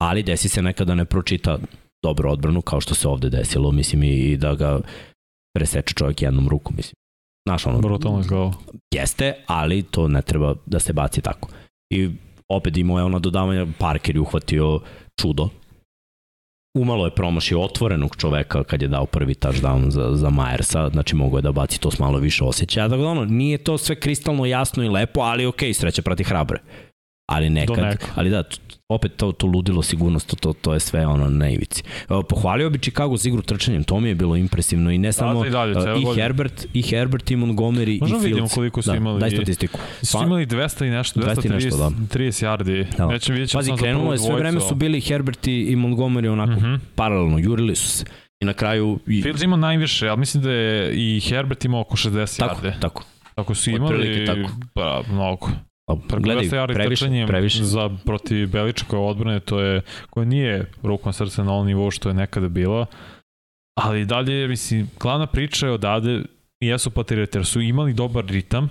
Ali 0.00 0.22
desi 0.22 0.48
se 0.48 0.62
nekada 0.62 0.94
ne 0.94 1.04
pročita 1.04 1.58
dobru 2.04 2.30
odbranu, 2.30 2.62
kao 2.62 2.80
što 2.80 2.94
se 2.94 3.08
ovde 3.08 3.30
desilo, 3.30 3.72
mislim, 3.72 4.02
i 4.02 4.36
da 4.36 4.54
ga 4.54 4.80
preseče 5.54 5.94
čovjek 5.94 6.22
jednom 6.22 6.48
rukom, 6.48 6.76
mislim. 6.76 6.94
Znaš, 7.48 7.66
ono... 7.66 7.78
Brutalno 7.78 8.20
izgleda. 8.20 8.52
Jeste, 8.94 9.34
ali 9.46 9.82
to 9.82 10.08
ne 10.08 10.22
treba 10.22 10.54
da 10.66 10.80
se 10.80 10.92
baci 10.92 11.20
tako. 11.20 11.48
I 11.90 12.10
opet 12.48 12.76
imao 12.76 12.98
je 12.98 13.04
ono 13.04 13.18
dodavanje, 13.18 13.66
Parker 13.78 14.16
je 14.16 14.20
uhvatio 14.20 14.80
čudo. 15.20 15.48
Umalo 16.78 17.04
je 17.04 17.14
promašio 17.14 17.60
otvorenog 17.60 18.16
čoveka 18.16 18.64
kad 18.64 18.82
je 18.82 18.88
dao 18.88 19.06
prvi 19.06 19.34
touchdown 19.34 19.90
za, 19.90 20.10
za 20.12 20.30
Majersa, 20.30 20.88
znači 20.92 21.16
mogo 21.16 21.38
je 21.38 21.42
da 21.42 21.52
baci 21.52 21.80
to 21.80 21.90
s 21.90 21.98
malo 21.98 22.18
više 22.18 22.44
osjećaja. 22.44 22.88
Dakle, 22.88 23.06
ono, 23.06 23.24
nije 23.24 23.58
to 23.58 23.78
sve 23.78 24.00
kristalno 24.00 24.46
jasno 24.46 24.84
i 24.84 24.88
lepo, 24.88 25.20
ali 25.20 25.46
okej, 25.46 25.68
okay, 25.68 25.72
sreća 25.72 26.02
prati 26.02 26.24
hrabre 26.24 26.60
ali 27.26 27.50
nekad, 27.50 28.04
ali 28.14 28.30
da, 28.30 28.42
opet 28.88 29.16
to, 29.16 29.32
to 29.32 29.46
ludilo 29.46 29.82
sigurnost, 29.82 30.34
to, 30.40 30.52
to, 30.52 30.74
je 30.74 30.80
sve 30.80 31.06
ono 31.06 31.28
na 31.28 31.50
ivici. 31.50 31.82
Pohvalio 32.28 32.70
bi 32.70 32.78
Chicago 32.78 33.16
za 33.16 33.28
igru 33.28 33.42
trčanjem, 33.42 33.84
to 33.84 34.00
mi 34.00 34.08
je 34.08 34.14
bilo 34.14 34.36
impresivno 34.36 34.90
i 34.90 34.98
ne 34.98 35.12
samo 35.12 35.42
da, 35.42 35.48
i, 35.48 35.50
dalje, 35.50 35.72
i 35.72 36.04
godine. 36.04 36.22
Herbert, 36.22 36.66
i 36.74 36.82
Herbert, 36.82 37.30
i 37.30 37.36
Montgomery, 37.36 38.00
Možemo 38.00 38.06
i 38.06 38.20
Fields. 38.20 38.24
vidimo 38.24 38.48
koliko 38.48 38.82
su 38.82 38.90
da, 38.90 38.96
imali. 38.96 39.20
Daj 39.20 39.30
statistiku. 39.30 39.78
Su 40.02 40.18
imali 40.22 40.46
200 40.46 40.86
i 40.86 40.90
nešto, 40.90 41.20
230, 41.20 41.34
200 41.34 41.52
nešto, 41.52 41.76
da. 41.76 41.90
30 42.18 42.46
yardi. 42.46 42.96
Da. 42.96 43.06
Nećem 43.06 43.34
vidjet 43.34 43.50
ćemo 43.50 43.58
Pazi, 43.58 43.72
krenulo 43.78 44.12
je, 44.12 44.18
sve 44.18 44.34
vreme 44.34 44.60
su 44.60 44.74
bili 44.74 45.00
Herbert 45.00 45.46
i, 45.46 45.76
Montgomery 45.76 46.28
onako 46.28 46.52
uh 46.52 46.56
mhm. 46.56 46.66
-huh. 46.66 46.78
paralelno, 46.94 47.38
jurili 47.38 47.76
su 47.76 47.88
se. 47.88 48.04
I 48.40 48.44
na 48.44 48.52
kraju... 48.52 48.98
I... 49.06 49.22
Fields 49.22 49.42
ima 49.42 49.56
najviše, 49.56 50.08
ali 50.08 50.18
mislim 50.18 50.42
da 50.42 50.50
je 50.50 50.92
i 50.94 51.20
Herbert 51.20 51.64
imao 51.64 51.80
oko 51.80 51.96
60 51.96 52.38
tako, 52.38 52.54
yarde. 52.54 52.80
Tako, 52.80 53.04
tako. 53.34 53.54
su 53.54 53.70
imali, 53.70 54.26
tako. 54.26 54.50
pa, 54.74 55.02
mnogo. 55.12 55.50
Pa, 55.86 56.18
gledaj, 56.18 56.48
previše, 56.66 57.26
previše. 57.26 57.64
Za, 57.64 57.90
protiv 58.04 58.50
Beličkove 58.50 59.02
odbrane, 59.02 59.40
to 59.40 59.60
je, 59.60 59.82
koja 60.10 60.24
nije 60.24 60.70
rukom 60.82 61.12
srce 61.12 61.44
na 61.44 61.52
ovom 61.52 61.66
nivou 61.66 61.90
što 61.90 62.08
je 62.08 62.14
nekada 62.14 62.48
bila, 62.48 62.86
ali 63.78 64.04
dalje, 64.04 64.48
mislim, 64.48 64.90
glavna 65.00 65.26
priča 65.26 65.66
je 65.66 65.72
odade, 65.72 66.22
jesu 66.60 66.90
Patrioti, 66.90 67.38
jer 67.38 67.46
su 67.46 67.60
imali 67.60 67.92
dobar 67.94 68.24
ritam, 68.24 68.68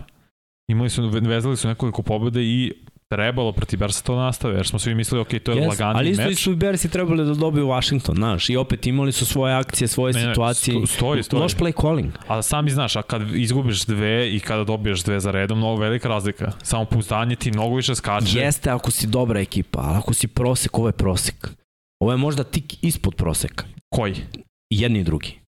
imali 0.68 0.89
su, 0.89 1.09
vezali 1.09 1.57
su 1.57 1.68
nekoliko 1.68 2.01
pobjede 2.01 2.43
i 2.43 2.74
trebalo 3.16 3.51
protiv 3.51 3.80
Bersa 3.80 4.03
to 4.03 4.16
nastave, 4.16 4.55
jer 4.55 4.68
smo 4.68 4.80
svi 4.80 4.95
mislili, 4.95 5.22
ok, 5.22 5.30
to 5.43 5.51
je 5.51 5.61
yes, 5.61 5.68
lagani 5.68 6.09
meč. 6.09 6.20
Ali 6.20 6.32
isto 6.32 6.43
su 6.43 6.51
i 6.51 6.55
Bersi 6.55 6.89
trebali 6.89 7.26
da 7.26 7.34
dobiju 7.34 7.68
Washington, 7.68 8.16
znaš, 8.16 8.49
i 8.49 8.57
opet 8.57 8.88
imali 8.88 9.11
su 9.11 9.26
svoje 9.26 9.55
akcije, 9.55 9.88
svoje 9.88 10.13
ne, 10.13 10.20
situacije. 10.20 10.80
Ne, 10.80 10.88
stoji, 10.88 11.24
stoji. 11.24 11.41
Loš 11.41 11.55
play 11.55 11.82
calling. 11.82 12.11
A 12.28 12.41
sami 12.41 12.72
znaš, 12.72 12.95
a 12.95 13.01
kad 13.01 13.22
izgubiš 13.36 13.86
dve 13.86 14.36
i 14.36 14.39
kada 14.39 14.63
dobiješ 14.63 15.03
dve 15.03 15.20
za 15.20 15.32
redom, 15.32 15.57
mnogo 15.57 15.82
velika 15.82 16.09
razlika. 16.09 16.51
Samo 16.63 16.86
pouzdanje 16.86 17.36
ti 17.36 17.51
mnogo 17.51 17.76
više 17.76 17.95
skače. 17.95 18.39
Jeste 18.39 18.70
ako 18.70 18.91
si 18.91 19.07
dobra 19.07 19.39
ekipa, 19.39 19.80
ali 19.80 19.97
ako 19.97 20.13
si 20.13 20.28
prosek, 20.28 20.78
ovo 20.78 20.88
je 20.88 20.93
prosek. 20.93 21.49
Ovo 21.99 22.11
je 22.11 22.18
možda 22.18 22.43
tik 22.43 22.84
ispod 22.84 23.16
proseka. 23.16 23.66
Koji? 23.93 24.16
Jedni 24.70 24.99
i 24.99 25.03
drugi. 25.03 25.39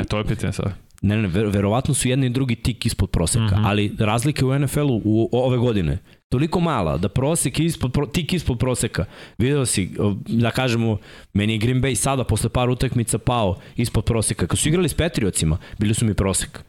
E, 0.00 0.04
to 0.04 0.18
je 0.18 0.24
pitanje 0.24 0.52
sad. 0.52 0.72
Ne, 1.02 1.16
ne, 1.16 1.28
ver, 1.28 1.46
verovatno 1.46 1.94
su 1.94 2.08
jedni 2.08 2.26
i 2.26 2.30
drugi 2.30 2.54
tik 2.54 2.86
ispod 2.86 3.10
proseka, 3.10 3.44
mm 3.44 3.48
-hmm. 3.48 3.66
ali 3.66 3.92
razlike 3.98 4.44
u 4.44 4.58
NFL-u 4.58 5.02
u 5.04 5.28
ove 5.32 5.58
godine 5.58 5.98
toliko 6.34 6.60
mala 6.60 6.96
da 6.98 7.08
prosek 7.08 7.60
ispod, 7.60 8.12
tik 8.12 8.32
ispod 8.32 8.58
proseka. 8.58 9.04
Video 9.38 9.66
si, 9.66 9.90
da 10.26 10.50
kažemo, 10.50 10.96
meni 11.32 11.52
je 11.52 11.58
Green 11.58 11.82
Bay 11.82 11.94
sada 11.94 12.24
posle 12.24 12.50
par 12.50 12.70
utakmica 12.70 13.18
pao 13.18 13.54
ispod 13.76 14.04
proseka. 14.04 14.46
Kad 14.46 14.58
su 14.58 14.68
igrali 14.68 14.88
s 14.88 14.94
Petriocima, 14.94 15.58
bili 15.78 15.94
su 15.94 16.06
mi 16.06 16.14
prosek. 16.14 16.64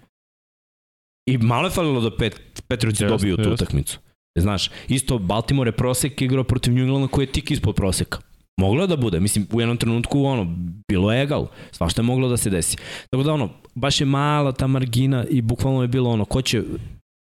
I 1.29 1.37
malo 1.37 1.67
je 1.67 1.71
falilo 1.71 2.01
da 2.01 2.17
Pet, 2.17 2.61
Petrioci 2.67 3.03
yes, 3.03 3.09
dobiju 3.09 3.37
yes. 3.37 3.43
tu 3.43 3.53
utakmicu. 3.53 3.99
Znaš, 4.39 4.69
isto 4.87 5.17
Baltimore 5.17 5.67
je 5.67 5.77
prosek 5.77 6.21
igrao 6.21 6.43
protiv 6.43 6.73
New 6.73 6.83
Englanda 6.83 7.07
koji 7.07 7.25
je 7.25 7.31
tik 7.31 7.51
ispod 7.51 7.75
proseka. 7.75 8.19
Moglo 8.61 8.81
je 8.81 8.87
da 8.87 8.95
bude, 8.95 9.19
mislim, 9.19 9.47
u 9.53 9.61
jednom 9.61 9.77
trenutku, 9.77 10.23
ono, 10.23 10.55
bilo 10.87 11.13
je 11.13 11.23
egal, 11.23 11.47
svašta 11.71 12.01
je 12.01 12.05
moglo 12.05 12.29
da 12.29 12.37
se 12.37 12.49
desi. 12.49 12.77
Tako 13.09 13.23
da, 13.23 13.33
ono, 13.33 13.49
baš 13.75 14.01
je 14.01 14.05
mala 14.05 14.51
ta 14.51 14.67
margina 14.67 15.25
i 15.29 15.41
bukvalno 15.41 15.81
je 15.81 15.87
bilo 15.87 16.09
ono, 16.09 16.25
ko 16.25 16.41
će 16.41 16.63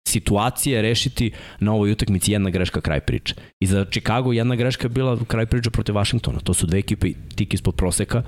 situacije 0.09 0.83
rešiti 0.83 1.31
na 1.61 1.73
ovoj 1.73 1.93
utakmici 1.93 2.33
jedna 2.33 2.51
greška 2.51 2.81
kraj 2.81 3.01
priče. 3.01 3.35
I 3.61 3.67
za 3.67 3.85
Chicago 3.85 4.33
jedna 4.33 4.57
greška 4.57 4.85
je 4.85 4.89
bila 4.89 5.19
kraj 5.25 5.47
priče 5.47 5.71
protiv 5.71 5.95
Washingtona. 5.95 6.41
To 6.41 6.55
su 6.55 6.67
dve 6.67 6.79
ekipe 6.79 7.09
tik 7.35 7.55
ispod 7.55 7.75
proseka 7.75 8.23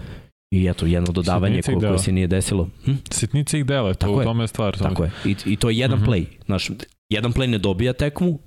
i 0.54 0.68
eto, 0.68 0.86
jedno 0.86 1.12
dodavanje 1.12 1.62
ko, 1.62 1.80
koje 1.80 1.98
se 1.98 2.12
nije 2.12 2.26
desilo. 2.26 2.68
Hm? 2.84 2.92
Sitnice 3.10 3.58
ih 3.58 3.66
dele, 3.66 3.94
to 3.94 3.98
Tako 3.98 4.20
u 4.20 4.24
tome 4.24 4.44
je 4.44 4.48
stvar. 4.48 4.78
Tako 4.78 5.04
je. 5.04 5.10
I, 5.24 5.36
I 5.46 5.56
to 5.56 5.70
je 5.70 5.78
jedan 5.78 5.98
mhm. 5.98 6.06
-huh. 6.06 6.10
play. 6.10 6.26
Znaš, 6.46 6.70
jedan 7.10 7.32
play 7.32 7.46
ne 7.46 7.58
dobija 7.58 7.92
tekmu, 7.92 8.38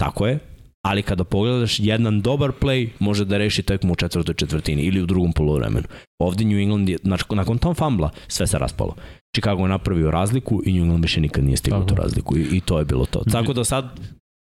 tako 0.00 0.26
je, 0.26 0.38
ali 0.84 1.02
kada 1.02 1.24
pogledaš 1.24 1.80
jedan 1.80 2.20
dobar 2.20 2.52
play 2.60 2.88
može 2.98 3.24
da 3.24 3.38
reši 3.38 3.62
tekmu 3.62 3.92
u 3.92 3.96
četvrtoj 3.96 4.34
četvrtini 4.34 4.82
ili 4.82 5.02
u 5.02 5.06
drugom 5.06 5.32
polovremenu. 5.32 5.86
Ovde 6.18 6.44
New 6.44 6.58
England 6.58 6.88
je, 6.88 6.98
znači, 7.02 7.24
nakon 7.30 7.58
tom 7.58 7.74
fambla 7.74 8.10
sve 8.28 8.46
se 8.46 8.58
raspalo. 8.58 8.94
Chicago 9.36 9.62
je 9.62 9.68
napravio 9.68 10.10
razliku 10.10 10.62
i 10.66 10.72
New 10.72 10.82
England 10.82 11.04
više 11.04 11.20
nikad 11.20 11.44
nije 11.44 11.56
stigao 11.56 11.84
tu 11.84 11.94
razliku 11.94 12.36
i, 12.38 12.42
i 12.52 12.60
to 12.60 12.78
je 12.78 12.84
bilo 12.84 13.06
to. 13.06 13.22
Tako 13.32 13.52
da 13.52 13.64
sad 13.64 14.00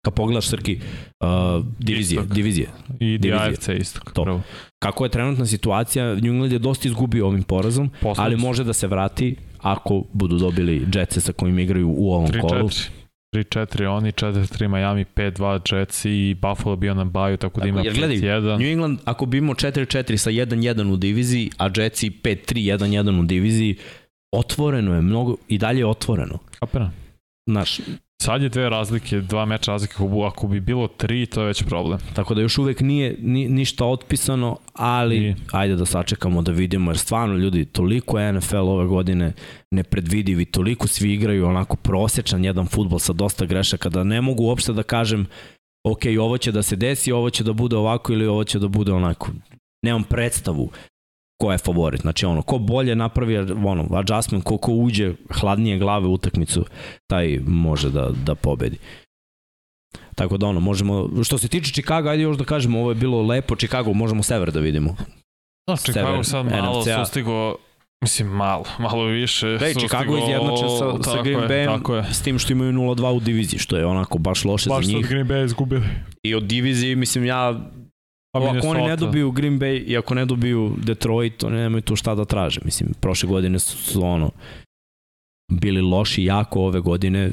kad 0.05 0.13
pogledaš 0.13 0.47
Srki, 0.47 0.80
uh, 1.19 1.65
divizije, 1.80 2.21
istok. 2.21 2.36
divizije. 2.36 2.67
I. 2.99 3.32
AFC 3.34 3.67
istok. 3.67 4.11
To. 4.11 4.41
Kako 4.80 5.05
je 5.05 5.09
trenutna 5.09 5.45
situacija, 5.45 6.15
New 6.15 6.34
England 6.34 6.51
je 6.51 6.59
dosta 6.59 6.88
izgubio 6.88 7.28
ovim 7.28 7.43
porazom, 7.43 7.89
Posljednic. 7.89 8.19
ali 8.19 8.36
može 8.36 8.63
da 8.63 8.73
se 8.73 8.88
vrati 8.88 9.36
ako 9.61 10.03
budu 10.13 10.38
dobili 10.38 10.88
Jetsa 10.93 11.21
sa 11.21 11.34
kojim 11.34 11.59
igraju 11.59 11.93
u 11.97 12.11
ovom 12.13 12.28
3, 12.28 12.41
kolu. 12.41 12.69
4. 12.69 12.89
3-4 13.36 13.88
oni, 13.88 14.11
4-3 14.11 14.67
Miami, 14.67 15.05
5-2 15.15 15.75
Jets 15.75 16.05
i 16.05 16.36
Buffalo 16.41 16.75
bio 16.75 16.93
na 16.93 17.05
baju, 17.05 17.38
tako 17.38 17.61
da 17.61 17.67
ima 17.67 17.84
5-1. 17.84 18.57
New 18.59 18.67
England, 18.67 18.99
ako 19.05 19.25
bi 19.25 19.38
imao 19.38 19.55
4-4 19.55 20.17
sa 20.17 20.30
1-1 20.30 20.93
u 20.93 20.97
diviziji, 20.97 21.51
a 21.57 21.69
Jetsi 21.75 22.09
5-3, 22.09 22.78
1-1 22.78 23.19
u 23.19 23.23
diviziji, 23.23 23.78
otvoreno 24.32 24.95
je 24.95 25.01
mnogo, 25.01 25.36
i 25.47 25.57
dalje 25.57 25.80
je 25.80 25.86
otvoreno. 25.86 26.39
Kapena. 26.59 26.91
Naš, 27.45 27.80
Sad 28.21 28.41
je 28.41 28.49
dve 28.49 28.69
razlike, 28.69 29.21
dva 29.21 29.45
meča 29.45 29.71
razlike, 29.71 29.95
ako 30.28 30.47
bi 30.47 30.59
bilo 30.59 30.88
tri, 30.88 31.25
to 31.25 31.41
je 31.41 31.47
već 31.47 31.63
problem. 31.63 31.99
Tako 32.15 32.34
da 32.34 32.41
još 32.41 32.57
uvek 32.57 32.80
nije 32.80 33.17
ni, 33.19 33.49
ništa 33.49 33.86
otpisano, 33.86 34.57
ali 34.73 35.17
I... 35.17 35.36
ajde 35.51 35.75
da 35.75 35.86
sačekamo 35.86 36.41
da 36.41 36.51
vidimo, 36.51 36.91
jer 36.91 36.97
stvarno 36.97 37.36
ljudi, 37.36 37.65
toliko 37.65 38.19
je 38.19 38.34
NFL 38.34 38.55
ove 38.55 38.88
godine 38.88 39.34
nepredvidivi, 39.71 40.45
toliko 40.45 40.88
svi 40.88 41.13
igraju 41.13 41.45
onako 41.45 41.75
prosečan 41.75 42.45
jedan 42.45 42.67
futbol 42.67 42.99
sa 42.99 43.13
dosta 43.13 43.45
grešaka, 43.45 43.89
da 43.89 44.03
ne 44.03 44.21
mogu 44.21 44.43
uopšte 44.43 44.73
da 44.73 44.84
kažem 44.84 45.25
ok, 45.84 46.01
ovo 46.19 46.38
će 46.38 46.51
da 46.51 46.63
se 46.63 46.75
desi, 46.75 47.11
ovo 47.11 47.30
će 47.30 47.43
da 47.43 47.53
bude 47.53 47.75
ovako 47.75 48.13
ili 48.13 48.28
ovo 48.28 48.43
će 48.43 48.59
da 48.59 48.67
bude 48.67 48.91
onako. 48.91 49.30
Nemam 49.86 50.03
predstavu. 50.03 50.69
Ko 51.38 51.51
je 51.51 51.57
favorit. 51.57 52.01
Znači 52.01 52.25
ono, 52.25 52.41
ko 52.41 52.57
bolje 52.57 52.95
napravi 52.95 53.38
ono, 53.65 53.88
adjustment, 53.91 54.43
ko, 54.43 54.57
ko 54.57 54.71
uđe 54.71 55.13
hladnije 55.29 55.77
glave 55.77 56.07
u 56.07 56.13
utakmicu, 56.13 56.65
taj 57.07 57.39
može 57.47 57.89
da, 57.89 58.09
da 58.25 58.35
pobedi. 58.35 58.77
Tako 60.15 60.38
da 60.38 60.47
ono, 60.47 60.59
možemo, 60.59 61.09
što 61.23 61.38
se 61.38 61.47
tiče 61.47 61.71
Chicago, 61.71 62.09
ajde 62.09 62.23
još 62.23 62.38
da 62.38 62.43
kažemo, 62.43 62.79
ovo 62.79 62.91
je 62.91 62.95
bilo 62.95 63.21
lepo, 63.21 63.55
Chicago, 63.55 63.93
možemo 63.93 64.23
sever 64.23 64.51
da 64.51 64.59
vidimo. 64.59 64.95
Da, 65.67 65.75
Chicago 65.75 66.23
sad 66.23 66.45
malo 66.45 66.83
sustigo 66.83 67.55
Mislim, 68.01 68.27
malo, 68.27 68.63
malo 68.79 69.05
više. 69.05 69.47
Da, 69.47 69.73
Chicago 69.73 70.15
je 70.15 70.23
izjednačen 70.23 70.69
sa, 70.79 71.11
sa 71.11 71.21
Green 71.21 71.39
Bayem, 71.39 72.03
s 72.11 72.21
tim 72.21 72.39
što 72.39 72.53
imaju 72.53 72.71
0-2 72.71 73.15
u 73.15 73.19
diviziji, 73.19 73.59
što 73.59 73.77
je 73.77 73.85
onako 73.85 74.17
baš 74.17 74.45
loše 74.45 74.69
baš 74.69 74.85
za 74.85 74.91
njih. 74.91 75.01
Baš 75.01 75.09
Green 75.09 75.27
Bay 75.27 75.45
izgubili. 75.45 75.85
I 76.23 76.35
od 76.35 76.43
diviziji, 76.43 76.95
mislim, 76.95 77.25
ja 77.25 77.59
Pa 78.32 78.39
ako 78.39 78.67
oni 78.67 78.84
ne 78.88 78.95
dobiju 78.95 79.32
Green 79.32 79.59
Bay 79.59 79.84
i 79.88 79.97
ako 79.97 80.13
ne 80.15 80.25
dobiju 80.25 80.75
Detroit, 80.78 81.43
oni 81.43 81.55
nemaju 81.55 81.82
tu 81.82 81.95
šta 81.95 82.15
da 82.15 82.25
traže. 82.25 82.59
Mislim, 82.65 82.93
prošle 83.01 83.30
godine 83.30 83.59
su, 83.59 83.78
su 83.78 84.05
ono, 84.05 84.32
bili 85.51 85.82
loši 85.82 86.23
jako 86.23 86.61
ove 86.61 86.80
godine. 86.80 87.32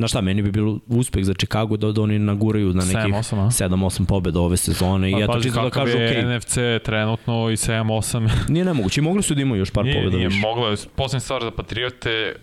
Znaš 0.00 0.10
šta, 0.10 0.20
meni 0.20 0.42
bi 0.42 0.50
bilo 0.50 0.78
uspeh 0.86 1.24
za 1.24 1.34
Chicago 1.34 1.76
da, 1.76 1.92
da 1.92 2.02
oni 2.02 2.18
naguraju 2.18 2.74
na 2.74 2.84
nekih 2.84 3.14
7-8 3.14 4.06
pobjeda 4.06 4.40
ove 4.40 4.56
sezone. 4.56 5.12
Pa, 5.12 5.18
I 5.18 5.22
eto, 5.22 5.40
čisto 5.42 5.62
da 5.62 5.70
kažu, 5.70 5.98
je 5.98 6.08
okay. 6.08 6.36
NFC 6.36 6.84
trenutno 6.84 7.50
i 7.50 7.56
7-8. 7.56 8.28
Nije 8.48 8.64
nemoguće, 8.64 9.02
mogli 9.02 9.22
su 9.22 9.34
da 9.34 9.42
imaju 9.42 9.58
još 9.58 9.70
par 9.70 9.84
nije, 9.84 9.94
pobjeda 9.96 10.16
nije, 10.16 10.28
više. 10.28 10.40
Nije, 10.40 10.48
moglo 10.48 10.68
je. 10.68 10.76
Poslednja 10.96 11.20
stvar 11.20 11.42
za 11.42 11.50
Patriote, 11.50 12.36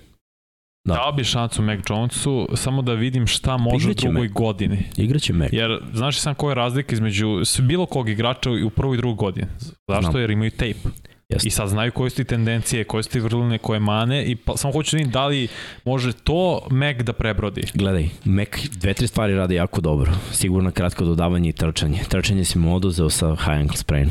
Da. 0.87 0.93
Dao 0.93 1.11
bi 1.11 1.23
šancu 1.23 1.61
Mac 1.61 1.79
Jonesu, 1.89 2.47
samo 2.55 2.81
da 2.81 2.93
vidim 2.93 3.27
šta 3.27 3.57
može 3.57 3.89
u 3.89 3.93
drugoj 3.93 4.27
Mac. 4.27 4.31
godini. 4.31 4.83
Igraće 4.97 5.33
Mac. 5.33 5.49
Jer 5.51 5.79
znaš 5.93 6.19
sam 6.19 6.35
koja 6.35 6.51
je 6.51 6.55
razlika 6.55 6.93
između 6.93 7.27
bilo 7.61 7.85
kog 7.85 8.09
igrača 8.09 8.49
u 8.65 8.69
prvoj 8.69 8.95
i 8.95 8.97
drugoj 8.97 9.15
godini. 9.15 9.47
Zašto? 9.87 10.11
Znam. 10.11 10.21
Jer 10.21 10.31
imaju 10.31 10.51
tape. 10.51 10.89
Jeste. 11.29 11.47
I 11.47 11.51
sad 11.51 11.69
znaju 11.69 11.91
koje 11.91 12.09
su 12.09 12.15
ti 12.15 12.23
tendencije, 12.23 12.83
koje 12.83 13.03
su 13.03 13.09
ti 13.09 13.19
vrline, 13.19 13.57
koje 13.57 13.79
mane 13.79 14.25
i 14.25 14.35
pa, 14.35 14.57
samo 14.57 14.73
hoću 14.73 14.95
da 14.95 14.97
vidim 14.97 15.11
da 15.11 15.27
li 15.27 15.47
može 15.85 16.13
to 16.13 16.67
Mac 16.69 16.97
da 16.97 17.13
prebrodi. 17.13 17.63
Gledaj, 17.73 18.09
Mac 18.25 18.47
dve, 18.71 18.93
tri 18.93 19.07
stvari 19.07 19.35
radi 19.35 19.55
jako 19.55 19.81
dobro. 19.81 20.11
Sigurno 20.31 20.71
kratko 20.71 21.05
dodavanje 21.05 21.49
i 21.49 21.53
trčanje. 21.53 21.99
Trčanje 22.09 22.45
si 22.45 22.59
mu 22.59 22.75
oduzeo 22.75 23.09
sa 23.09 23.35
high 23.35 23.59
ankle 23.59 23.77
sprain. 23.77 24.09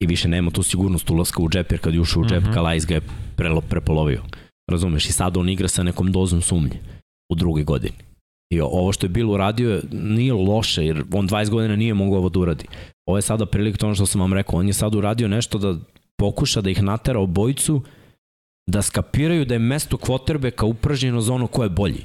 I 0.00 0.06
više 0.06 0.28
nema 0.28 0.50
tu 0.50 0.62
sigurnost 0.62 1.10
ulaska 1.10 1.42
u 1.42 1.48
džep, 1.48 1.72
jer 1.72 1.80
kad 1.80 1.94
je 1.94 2.00
ušao 2.00 2.22
u 2.22 2.26
džep, 2.26 2.42
mm 2.42 2.46
-hmm. 2.46 2.54
Kalajs 2.54 2.86
ga 2.86 2.94
je 2.94 3.00
prelo, 3.36 3.60
prepolovio. 3.60 4.22
Razumeš? 4.68 5.08
I 5.08 5.12
sad 5.12 5.36
on 5.36 5.48
igra 5.48 5.68
sa 5.68 5.82
nekom 5.82 6.12
dozom 6.12 6.42
sumnje 6.42 6.80
u 7.32 7.34
drugoj 7.34 7.64
godini. 7.64 7.96
I 8.50 8.60
ovo 8.60 8.92
što 8.92 9.06
je 9.06 9.10
bilo 9.10 9.34
uradio 9.34 9.82
nije 9.92 10.32
loše, 10.32 10.84
jer 10.84 11.04
on 11.12 11.28
20 11.28 11.50
godina 11.50 11.76
nije 11.76 11.94
mogao 11.94 12.18
ovo 12.18 12.28
da 12.28 12.40
uradi. 12.40 12.64
Ovo 13.06 13.18
je 13.18 13.22
sada 13.22 13.46
prilika 13.46 13.78
to 13.78 13.86
ono 13.86 13.94
što 13.94 14.06
sam 14.06 14.20
vam 14.20 14.32
rekao. 14.32 14.58
On 14.58 14.66
je 14.66 14.72
sad 14.72 14.94
uradio 14.94 15.28
nešto 15.28 15.58
da 15.58 15.76
pokuša 16.18 16.60
da 16.60 16.70
ih 16.70 16.82
natera 16.82 17.20
obojicu 17.20 17.82
da 18.66 18.82
skapiraju 18.82 19.44
da 19.44 19.54
je 19.54 19.58
mesto 19.58 19.96
kvotrbeka 19.96 20.66
upražnjeno 20.66 21.20
za 21.20 21.34
ono 21.34 21.46
ko 21.46 21.62
je 21.62 21.68
bolji. 21.68 22.04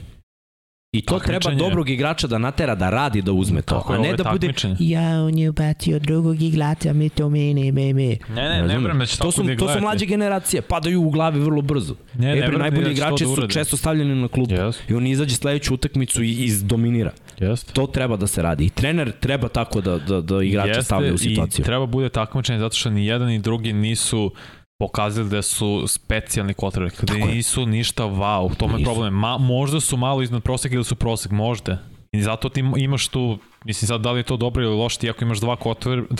I 0.93 1.01
to 1.01 1.19
treba 1.19 1.51
dobrog 1.51 1.89
igrača 1.89 2.27
da 2.27 2.37
natera 2.37 2.75
da 2.75 2.89
radi 2.89 3.21
da 3.21 3.31
uzme 3.31 3.61
to, 3.61 3.75
Tako 3.75 3.93
a 3.93 3.97
ne 3.97 4.13
da 4.13 4.23
bude 4.31 4.53
ja 4.79 5.23
on 5.23 5.37
je 5.37 5.49
ubacio 5.49 5.99
drugog 5.99 6.41
igrača, 6.41 6.93
mi 6.93 7.09
to 7.09 7.29
mene, 7.29 7.71
me, 7.71 7.93
me. 7.93 8.17
Ne, 8.29 8.49
ne, 8.49 8.67
ne 8.67 8.77
vrem 8.77 8.99
da 8.99 9.05
će 9.05 9.17
to 9.17 9.31
su, 9.31 9.43
to 9.59 9.73
su 9.73 9.81
mlađe 9.81 10.05
generacije, 10.05 10.61
padaju 10.61 11.01
u 11.01 11.09
glavi 11.09 11.39
vrlo 11.39 11.61
brzo. 11.61 11.95
Ne, 12.17 12.35
ne, 12.35 12.47
ne 12.47 12.57
najbolji 12.57 12.83
da 12.83 12.91
igrači 12.91 13.25
su 13.25 13.47
često 13.47 13.77
stavljeni 13.77 14.15
na 14.15 14.27
klubu 14.27 14.51
yes. 14.51 14.75
i 14.89 14.93
on 14.93 15.07
izađe 15.07 15.35
sledeću 15.35 15.73
utakmicu 15.73 16.23
i 16.23 16.31
izdominira. 16.31 17.11
Yes. 17.39 17.73
To 17.73 17.87
treba 17.87 18.17
da 18.17 18.27
se 18.27 18.41
radi. 18.41 18.65
I 18.65 18.69
trener 18.69 19.11
treba 19.19 19.47
tako 19.47 19.81
da, 19.81 19.97
da, 19.97 20.21
da 20.21 20.43
igrača 20.43 20.81
stavlja 20.81 21.13
u 21.13 21.17
situaciju. 21.17 21.63
I 21.63 21.65
treba 21.65 21.85
bude 21.85 22.09
takmičenje 22.09 22.59
zato 22.59 22.75
što 22.75 22.89
ni 22.89 23.05
jedan 23.05 23.27
ni 23.27 23.39
drugi 23.39 23.73
nisu 23.73 24.31
pokazali 24.80 25.30
da 25.30 25.41
su 25.41 25.84
specijalni 25.88 26.53
quarterback, 26.53 27.05
da 27.05 27.13
nisu 27.13 27.59
je. 27.61 27.65
ništa 27.67 28.03
wow, 28.03 28.55
to 28.55 28.78
je 28.78 28.84
problem. 28.84 29.13
Ma, 29.13 29.38
možda 29.38 29.80
su 29.80 29.97
malo 29.97 30.21
iznad 30.21 30.43
proseka 30.43 30.76
ili 30.76 30.84
su 30.84 30.95
prosek, 30.95 31.32
možda. 31.32 31.78
I 32.11 32.21
zato 32.21 32.49
ti 32.49 32.63
imaš 32.78 33.07
tu, 33.07 33.38
mislim 33.65 33.88
sad 33.88 34.01
da 34.01 34.11
li 34.11 34.19
je 34.19 34.24
to 34.24 34.38
dobro 34.38 34.63
ili 34.63 34.76
loše, 34.76 34.99
ti 34.99 35.09
ako 35.09 35.24
imaš 35.24 35.39
dva 35.39 35.55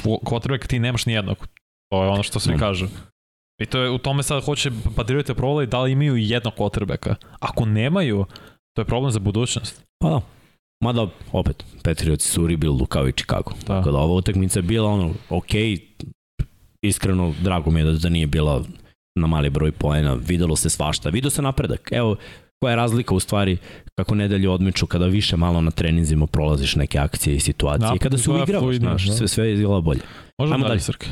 quarterback, 0.02 0.68
ti 0.68 0.80
nemaš 0.80 1.06
ni 1.06 1.14
jednog. 1.14 1.48
To 1.92 2.04
je 2.04 2.10
ono 2.10 2.24
što 2.24 2.40
svi 2.40 2.56
mm. 2.56 2.60
kažu. 2.60 2.88
I 3.62 3.66
to 3.66 3.80
je, 3.80 3.90
u 3.90 3.98
tome 3.98 4.24
sad 4.24 4.46
hoće 4.46 4.72
Patriote 4.96 5.34
provali 5.34 5.68
da 5.68 5.82
li 5.82 5.92
imaju 5.92 6.16
jednog 6.18 6.54
quarterbacka. 6.58 7.16
Ako 7.40 7.66
nemaju, 7.66 8.26
to 8.76 8.82
je 8.82 8.86
problem 8.86 9.12
za 9.12 9.20
budućnost. 9.20 9.84
Pa 10.00 10.10
da. 10.10 10.22
Mada, 10.84 11.08
opet, 11.32 11.66
Patriotsi 11.84 12.30
su 12.30 12.44
u 12.44 12.48
rebuildu 12.48 12.86
kao 12.86 13.08
i 13.08 13.12
Chicago. 13.12 13.52
Da. 13.68 13.84
Kada 13.84 13.98
ova 13.98 14.14
utakmica 14.14 14.60
je 14.60 14.64
bila 14.64 14.90
ono, 14.90 15.14
ok, 15.30 15.52
iskreno 16.84 17.34
drago 17.42 17.72
mi 17.72 17.80
je 17.80 17.84
da, 17.84 17.94
da 17.94 18.10
nije 18.10 18.28
bila 18.28 18.64
na 19.16 19.28
mali 19.28 19.50
broj 19.50 19.72
poena, 19.72 20.14
videlo 20.14 20.56
se 20.56 20.70
svašta, 20.70 21.10
vidio 21.10 21.30
se 21.30 21.42
napredak. 21.42 21.90
Evo, 21.92 22.16
koja 22.62 22.72
je 22.72 22.76
razlika 22.76 23.16
u 23.16 23.20
stvari 23.20 23.58
kako 23.96 24.16
nedelju 24.16 24.52
odmiču 24.52 24.88
kada 24.88 25.06
više 25.06 25.38
malo 25.38 25.62
na 25.62 25.72
treninzima 25.72 26.28
prolaziš 26.28 26.76
neke 26.76 27.00
akcije 27.00 27.36
i 27.36 27.40
situacije 27.40 27.88
Napad, 27.88 28.00
kada 28.00 28.18
se 28.18 28.32
uigravaš, 28.32 28.76
znaš, 28.76 29.08
da. 29.08 29.14
sve, 29.14 29.28
sve 29.28 29.54
izgleda 29.54 29.82
bolje. 29.82 30.00
Možemo 30.38 30.58
dalje, 30.58 30.68
dalje. 30.68 30.80
Srke. 30.80 31.08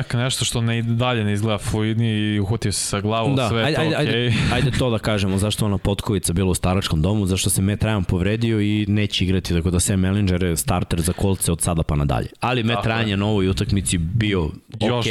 Ek, 0.00 0.14
nešto 0.14 0.44
što 0.44 0.60
ne 0.60 0.82
dalje 0.82 1.24
ne 1.24 1.32
izgleda 1.32 1.58
fluidni 1.58 2.08
i 2.08 2.40
uhotio 2.40 2.72
se 2.72 2.86
sa 2.86 3.00
glavom, 3.00 3.36
da, 3.36 3.48
sve 3.48 3.64
ajde, 3.64 3.74
to 3.74 3.80
ajde, 3.80 3.96
okay. 3.96 3.98
ajde, 3.98 4.34
ajde 4.52 4.70
to 4.70 4.90
da 4.90 4.98
kažemo, 4.98 5.38
zašto 5.38 5.64
ona 5.64 5.78
potkovica 5.78 6.32
bila 6.32 6.50
u 6.50 6.54
staračkom 6.54 7.02
domu, 7.02 7.26
zašto 7.26 7.50
se 7.50 7.62
Matt 7.62 7.82
Ryan 7.82 8.04
povredio 8.04 8.60
i 8.60 8.86
neće 8.88 9.24
igrati, 9.24 9.54
tako 9.54 9.70
da 9.70 9.80
Sam 9.80 10.04
Ellinger 10.04 10.42
je 10.42 10.56
starter 10.56 11.00
za 11.00 11.12
kolce 11.12 11.52
od 11.52 11.60
sada 11.60 11.82
pa 11.82 11.96
nadalje. 11.96 12.28
Ali 12.40 12.62
Matt 12.62 12.86
Ryan 12.86 13.08
je 13.08 13.16
na 13.16 13.26
ovoj 13.26 13.48
utakmici 13.48 13.98
bio 13.98 14.44
ok, 14.44 15.06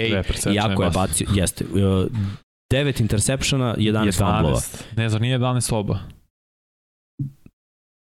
jako 0.54 0.84
je 0.84 0.90
bacio, 0.90 1.28
jeste, 1.34 1.66
uh, 1.66 2.08
9 2.74 3.02
interseptiona, 3.02 3.76
11, 3.78 4.12
11 4.12 4.18
fumblova. 4.18 4.62
Ne, 4.96 5.10
zar 5.10 5.22
nije 5.22 5.40
11 5.40 5.76
oba? 5.76 6.00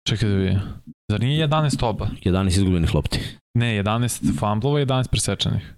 Čekaj 0.07 0.29
da 0.29 0.35
vidim. 0.35 0.59
Zar 1.11 1.19
nije 1.19 1.47
11 1.47 1.85
oba? 1.85 2.09
11 2.25 2.47
izgubljenih 2.47 2.95
lopti. 2.95 3.19
Ne, 3.53 3.83
11 3.83 4.39
fumblova 4.39 4.81
i 4.81 4.85
11 4.85 5.07
presečanih. 5.07 5.73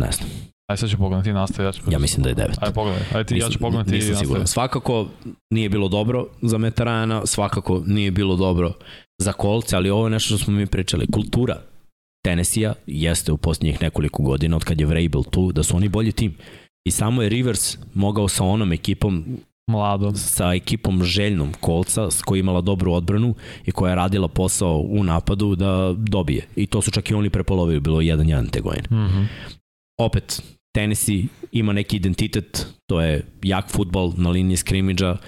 Ne 0.00 0.12
znam. 0.12 0.28
Ajde 0.70 0.80
sad 0.80 0.90
ću 0.90 0.96
pogledati 0.96 1.32
nastav. 1.32 1.64
Ja, 1.64 1.72
ću 1.72 1.82
ja 1.90 1.98
mislim 1.98 2.22
da 2.22 2.28
je 2.28 2.34
9. 2.34 2.40
Ajde 2.60 2.74
pogledaj. 2.74 3.02
Ajde 3.14 3.24
ti, 3.24 3.34
mislim, 3.34 3.50
ja 3.50 3.52
ću 3.52 3.58
pogledati 3.58 3.90
nisam 3.90 4.12
i 4.12 4.16
siguran. 4.16 4.46
Svakako 4.46 5.06
nije 5.50 5.68
bilo 5.68 5.88
dobro 5.88 6.26
za 6.42 6.58
Metarana, 6.58 7.26
svakako 7.26 7.82
nije 7.86 8.10
bilo 8.10 8.36
dobro 8.36 8.72
za 9.18 9.32
kolce, 9.32 9.76
ali 9.76 9.90
ovo 9.90 10.06
je 10.06 10.10
nešto 10.10 10.26
što 10.26 10.44
smo 10.44 10.54
mi 10.54 10.66
pričali. 10.66 11.06
Kultura 11.12 11.60
Tennessee-a 12.24 12.74
jeste 12.86 13.32
u 13.32 13.36
posljednjih 13.36 13.82
nekoliko 13.82 14.22
godina 14.22 14.56
od 14.56 14.64
kad 14.64 14.80
je 14.80 14.86
Vrabel 14.86 15.22
tu, 15.22 15.52
da 15.52 15.62
su 15.62 15.76
oni 15.76 15.88
bolji 15.88 16.12
tim. 16.12 16.34
I 16.84 16.90
samo 16.90 17.22
je 17.22 17.28
Rivers 17.28 17.78
mogao 17.94 18.28
sa 18.28 18.44
onom 18.44 18.72
ekipom 18.72 19.24
Mlado. 19.70 20.12
sa 20.14 20.54
ekipom 20.54 21.04
željnom 21.04 21.52
kolca 21.60 22.08
koja 22.24 22.40
imala 22.40 22.60
dobru 22.60 22.92
odbranu 22.92 23.34
i 23.64 23.72
koja 23.72 23.90
je 23.90 23.96
radila 23.96 24.28
posao 24.28 24.78
u 24.78 25.04
napadu 25.04 25.54
da 25.54 25.94
dobije. 25.96 26.46
I 26.56 26.66
to 26.66 26.82
su 26.82 26.90
čak 26.90 27.10
i 27.10 27.14
oni 27.14 27.30
prepolovili, 27.30 27.80
bilo 27.80 27.98
1-1 27.98 28.50
te 28.50 28.60
godine. 28.60 28.88
Mm 28.90 29.08
-hmm 29.08 29.26
opet 29.98 30.42
Tennessee 30.76 31.24
ima 31.52 31.72
neki 31.72 31.96
identitet, 31.96 32.66
to 32.86 33.00
je 33.00 33.24
jak 33.42 33.70
futbal 33.70 34.12
na 34.16 34.30
liniji 34.30 34.56
skrimidža, 34.56 35.10
uh, 35.10 35.18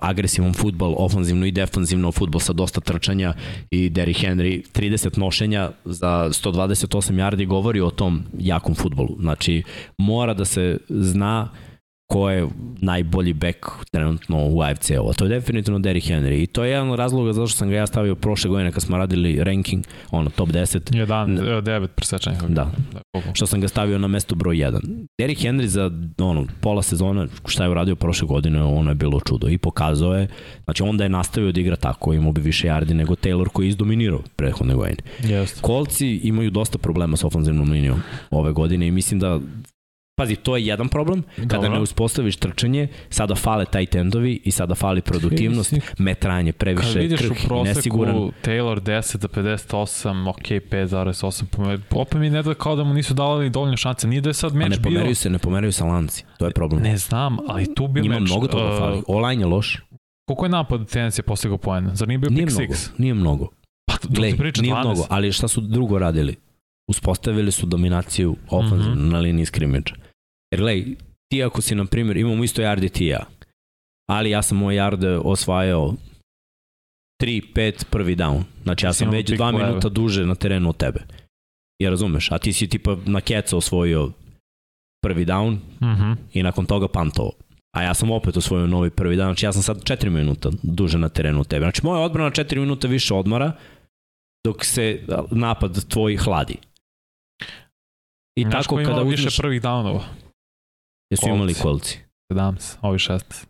agresivan 0.00 0.54
futbal, 0.54 0.94
ofanzivno 0.98 1.46
i 1.46 1.52
defanzivno, 1.52 2.12
futbal 2.12 2.40
sa 2.40 2.52
dosta 2.52 2.80
trčanja 2.80 3.34
i 3.70 3.90
Derrick 3.90 4.20
Henry 4.20 4.62
30 4.72 5.18
nošenja 5.18 5.70
za 5.84 6.28
128 6.30 7.12
yardi 7.12 7.46
govori 7.46 7.80
o 7.80 7.90
tom 7.90 8.22
jakom 8.38 8.74
futbolu. 8.74 9.16
Znači, 9.20 9.62
mora 9.98 10.34
da 10.34 10.44
se 10.44 10.78
zna 10.88 11.48
ko 12.06 12.30
je 12.30 12.48
najbolji 12.80 13.32
bek 13.32 13.66
trenutno 13.90 14.48
u 14.48 14.62
AFC-u. 14.62 15.12
To 15.16 15.24
je 15.24 15.28
definitivno 15.28 15.78
Derrick 15.78 16.08
Henry. 16.08 16.42
I 16.42 16.46
to 16.46 16.64
je 16.64 16.70
jedan 16.70 16.90
od 16.90 16.98
razloga 16.98 17.32
zašto 17.32 17.58
sam 17.58 17.68
ga 17.68 17.76
ja 17.76 17.86
stavio 17.86 18.14
prošle 18.14 18.50
godine 18.50 18.72
kad 18.72 18.82
smo 18.82 18.96
radili 18.96 19.44
ranking, 19.44 19.84
ono, 20.10 20.30
top 20.30 20.48
10. 20.48 20.96
Jedan, 20.96 21.38
devet 21.62 21.90
presečanja. 21.94 22.38
Da. 22.48 22.70
da 22.92 23.20
što 23.34 23.46
sam 23.46 23.60
ga 23.60 23.68
stavio 23.68 23.98
na 23.98 24.08
mesto 24.08 24.34
broj 24.34 24.56
1. 24.56 25.06
Derrick 25.20 25.42
Henry 25.42 25.64
za 25.64 25.90
ono, 26.18 26.46
pola 26.60 26.82
sezona, 26.82 27.26
šta 27.46 27.64
je 27.64 27.70
uradio 27.70 27.96
prošle 27.96 28.28
godine, 28.28 28.62
ono 28.62 28.90
je 28.90 28.94
bilo 28.94 29.20
čudo. 29.20 29.48
I 29.48 29.58
pokazao 29.58 30.14
je, 30.14 30.28
znači 30.64 30.82
onda 30.82 31.04
je 31.04 31.08
nastavio 31.08 31.52
da 31.52 31.60
igra 31.60 31.76
tako, 31.76 32.12
imao 32.12 32.32
bi 32.32 32.40
više 32.40 32.68
yardi 32.68 32.92
nego 32.92 33.14
Taylor 33.14 33.48
koji 33.48 33.66
je 33.66 33.68
izdominirao 33.68 34.22
prethodne 34.36 34.74
godine. 34.74 35.02
Yes. 35.20 35.60
Kolci 35.60 36.20
imaju 36.22 36.50
dosta 36.50 36.78
problema 36.78 37.16
sa 37.16 37.26
ofenzivnom 37.26 37.70
linijom 37.70 38.02
ove 38.30 38.52
godine 38.52 38.86
i 38.86 38.90
mislim 38.90 39.20
da 39.20 39.40
Pazi, 40.18 40.36
to 40.36 40.56
je 40.56 40.66
jedan 40.66 40.88
problem. 40.88 41.22
Kada 41.36 41.46
Dobro. 41.46 41.70
ne 41.70 41.80
uspostaviš 41.80 42.36
trčanje, 42.36 42.88
sada 43.08 43.34
fale 43.34 43.64
taj 43.64 43.86
tendovi 43.86 44.40
i 44.44 44.50
sada 44.50 44.74
fali 44.74 45.00
produktivnost, 45.00 45.74
metranje 45.98 46.52
previše 46.52 46.92
krh, 46.92 46.96
nesiguran. 46.96 47.26
Kad 47.26 47.32
vidiš 47.32 47.44
u 47.44 47.48
proseku 47.48 47.98
Taylor 48.42 48.80
10 48.80 49.20
za 49.20 49.28
58, 49.28 50.28
ok, 50.30 50.38
5,8, 50.38 51.80
opet 51.90 52.20
mi 52.20 52.30
ne 52.30 52.42
da 52.42 52.54
kao 52.54 52.76
da 52.76 52.84
mu 52.84 52.94
nisu 52.94 53.14
dali 53.14 53.50
dovoljno 53.50 53.76
šanse. 53.76 54.08
Nije 54.08 54.20
da 54.20 54.30
je 54.30 54.34
sad 54.34 54.54
meč 54.54 54.68
bio... 54.68 54.76
ne 54.76 54.82
pomeraju 54.82 55.14
se, 55.14 55.30
ne 55.30 55.38
pomeraju 55.38 55.72
se 55.72 55.84
lanci. 55.84 56.24
To 56.38 56.46
je 56.46 56.50
problem. 56.50 56.82
Ne 56.82 56.96
znam, 56.96 57.36
ali 57.48 57.74
tu 57.74 57.88
bi 57.88 58.00
Njima 58.00 58.18
meč... 58.18 58.30
mnogo 58.30 58.46
toga 58.46 58.72
uh, 58.72 58.78
fali. 58.78 59.02
Online 59.06 59.42
je 59.42 59.46
loš. 59.46 59.82
Koliko 60.28 60.44
je 60.44 60.48
napad 60.48 60.90
Tennessee 60.90 61.22
postigao 61.22 61.58
poena? 61.58 61.94
Zar 61.94 62.08
nije 62.08 62.18
bio 62.18 62.30
nije 62.30 62.46
pick 62.46 62.58
mnogo, 62.58 62.74
Nije 62.98 63.14
mnogo. 63.14 63.48
Pa, 63.86 63.94
Glej, 64.08 64.32
nije 64.32 64.74
12. 64.74 64.80
mnogo, 64.80 65.06
ali 65.10 65.32
šta 65.32 65.48
su 65.48 65.60
drugo 65.60 65.98
radili? 65.98 66.36
uspostavili 66.88 67.52
su 67.52 67.66
dominaciju 67.66 68.36
ofenzivno 68.50 68.94
mm 68.94 68.98
-hmm. 68.98 69.12
na 69.12 69.18
liniji 69.18 69.46
skrimidža. 69.46 69.94
Jer 70.52 70.60
gledaj, 70.60 70.94
ti 71.28 71.42
ako 71.42 71.62
si, 71.62 71.74
na 71.74 71.84
primjer, 71.84 72.16
imamo 72.16 72.44
isto 72.44 72.62
yardi 72.62 72.92
ti 72.92 73.06
ja, 73.06 73.26
ali 74.10 74.30
ja 74.30 74.42
sam 74.42 74.58
moj 74.58 74.74
yard 74.74 75.20
osvajao 75.24 75.94
3, 77.22 77.52
5, 77.54 77.84
prvi 77.90 78.16
down. 78.16 78.42
Znači 78.62 78.86
ja 78.86 78.92
sam 78.92 79.10
već 79.10 79.30
dva 79.30 79.52
minuta 79.52 79.88
duže 79.88 80.26
na 80.26 80.34
terenu 80.34 80.68
od 80.68 80.76
tebe. 80.76 81.00
Ja 81.82 81.90
razumeš, 81.90 82.32
a 82.32 82.38
ti 82.38 82.52
si 82.52 82.68
tipa 82.68 82.96
na 83.06 83.20
keca 83.20 83.56
osvojio 83.56 84.12
prvi 85.02 85.26
down 85.26 85.50
mm 85.80 85.86
-hmm. 85.86 86.16
i 86.32 86.42
nakon 86.42 86.66
toga 86.66 86.88
pantovo. 86.88 87.32
A 87.76 87.82
ja 87.82 87.94
sam 87.94 88.10
opet 88.10 88.36
osvojio 88.36 88.66
novi 88.66 88.90
prvi 88.90 89.16
down, 89.16 89.24
znači 89.24 89.46
ja 89.46 89.52
sam 89.52 89.62
sad 89.62 89.82
4 89.82 90.10
minuta 90.10 90.50
duže 90.62 90.98
na 90.98 91.08
terenu 91.08 91.40
od 91.40 91.48
tebe. 91.48 91.64
Znači 91.64 91.80
moja 91.84 92.00
odbrana 92.00 92.30
4 92.30 92.60
minuta 92.60 92.88
više 92.88 93.14
odmara 93.14 93.52
dok 94.46 94.64
se 94.64 95.00
napad 95.30 95.88
tvoj 95.88 96.16
hladi. 96.16 96.56
I 98.38 98.42
Znaš 98.42 98.64
tako 98.64 98.76
kada 98.76 99.02
uzmeš... 99.02 99.24
više 99.24 99.42
prvih 99.42 99.62
downova? 99.62 100.00
Jesu 101.10 101.28
imali 101.28 101.54
kolci? 101.54 101.98
17, 102.32 102.76
ovi 102.82 102.98
16. 102.98 103.46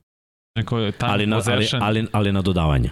Neko 0.57 0.79
je 0.79 0.93
ali, 1.01 1.27
na, 1.27 1.41
ali, 1.47 1.69
ali, 1.81 2.07
ali 2.13 2.33
na 2.33 2.43
dodavanja. 2.43 2.91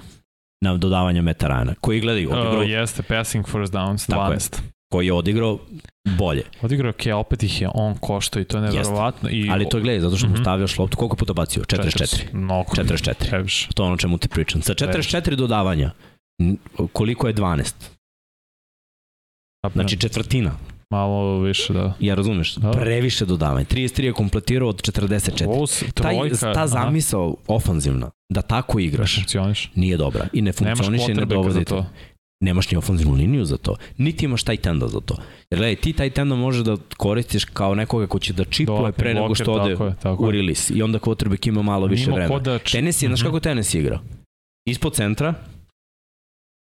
Na 0.65 0.77
dodavanja 0.77 1.23
metarana. 1.23 1.75
Koji 1.81 2.01
gledaju? 2.01 2.31
Odigrao... 2.33 2.61
Uh, 2.61 2.71
jeste, 2.71 3.03
passing 3.03 3.47
first 3.47 3.73
downs, 3.73 4.11
12. 4.11 4.33
Je, 4.33 4.71
koji 4.93 5.07
je 5.07 5.12
odigrao 5.12 5.59
bolje. 6.19 6.43
Odigrao 6.62 6.93
je, 7.05 7.15
opet 7.15 7.43
ih 7.43 7.61
je 7.61 7.69
on 7.75 7.95
košto 7.95 8.41
i 8.41 8.45
to 8.45 8.57
je 8.57 8.62
nevjerovatno. 8.62 9.31
I... 9.31 9.49
Ali 9.51 9.69
to 9.69 9.81
gledaj, 9.81 10.01
zato 10.01 10.17
što 10.17 10.27
mu 10.27 10.33
mm 10.33 10.37
-hmm. 10.37 10.43
stavljaš 10.43 10.79
loptu, 10.79 10.97
koliko 10.97 11.17
puta 11.17 11.33
bacio? 11.33 11.62
44. 11.62 12.25
Mnogo. 12.33 12.71
44. 12.75 13.29
Previš. 13.29 13.69
To 13.75 13.83
je 13.83 13.87
ono 13.87 13.97
čemu 13.97 14.19
ti 14.19 14.29
pričam. 14.29 14.62
Sa 14.62 14.75
44 14.75 15.35
dodavanja, 15.35 15.91
koliko 16.93 17.29
je 17.29 17.35
12? 17.35 17.75
Znači 19.73 19.97
četvrtina. 19.97 20.57
Malo 20.95 21.40
više, 21.40 21.72
da. 21.72 21.92
Ja 22.01 22.14
razumeš, 22.14 22.55
da. 22.55 22.70
previše 22.70 23.24
dodavanja. 23.24 23.66
33 23.66 24.03
je 24.03 24.12
kompletirao 24.12 24.68
od 24.68 24.82
44. 24.82 25.47
Ovo 25.47 25.66
trojka, 25.95 26.36
Taj, 26.36 26.55
ta 26.55 26.66
zamisao 26.66 27.26
aha. 27.26 27.36
ofanzivna, 27.47 28.11
da 28.28 28.42
tako 28.42 28.78
igraš, 28.78 29.34
ne 29.34 29.55
nije 29.74 29.97
dobra. 29.97 30.28
I 30.32 30.42
ne 30.42 30.53
funkcioniše 30.53 31.12
i 31.12 31.14
ne 31.14 31.24
dovodi 31.24 31.64
to. 31.64 31.86
Nemaš 32.40 32.70
ni 32.70 32.78
ofanzivnu 32.78 33.14
liniju 33.14 33.45
za 33.45 33.57
to. 33.57 33.76
Niti 33.97 34.24
imaš 34.24 34.42
taj 34.42 34.57
tenda 34.57 34.88
za 34.88 35.01
to. 35.01 35.16
Jer 35.51 35.59
gledaj, 35.59 35.76
ti 35.76 35.92
taj 35.92 36.11
tenda 36.11 36.34
može 36.34 36.62
da 36.62 36.76
koristiš 36.97 37.45
kao 37.45 37.74
nekoga 37.74 38.07
ko 38.07 38.18
će 38.18 38.32
da 38.32 38.45
čipuje 38.45 38.92
pre 38.92 39.14
nego 39.14 39.34
što 39.34 39.53
ode 39.53 39.72
tako 39.72 39.86
je, 39.86 39.95
tako 40.03 40.24
u 40.24 40.30
release. 40.30 40.74
I 40.74 40.82
onda 40.82 40.99
quarterback 40.99 41.49
ima 41.49 41.62
malo 41.62 41.86
više 41.86 42.11
vremena. 42.11 42.38
Da 42.38 42.59
či... 42.59 42.72
Tenis 42.72 43.03
je, 43.03 43.09
mm 43.09 43.12
-hmm. 43.12 43.16
znaš 43.16 43.26
kako 43.26 43.40
tenis 43.40 43.74
igra? 43.74 44.01
Ispod 44.66 44.95
centra, 44.95 45.34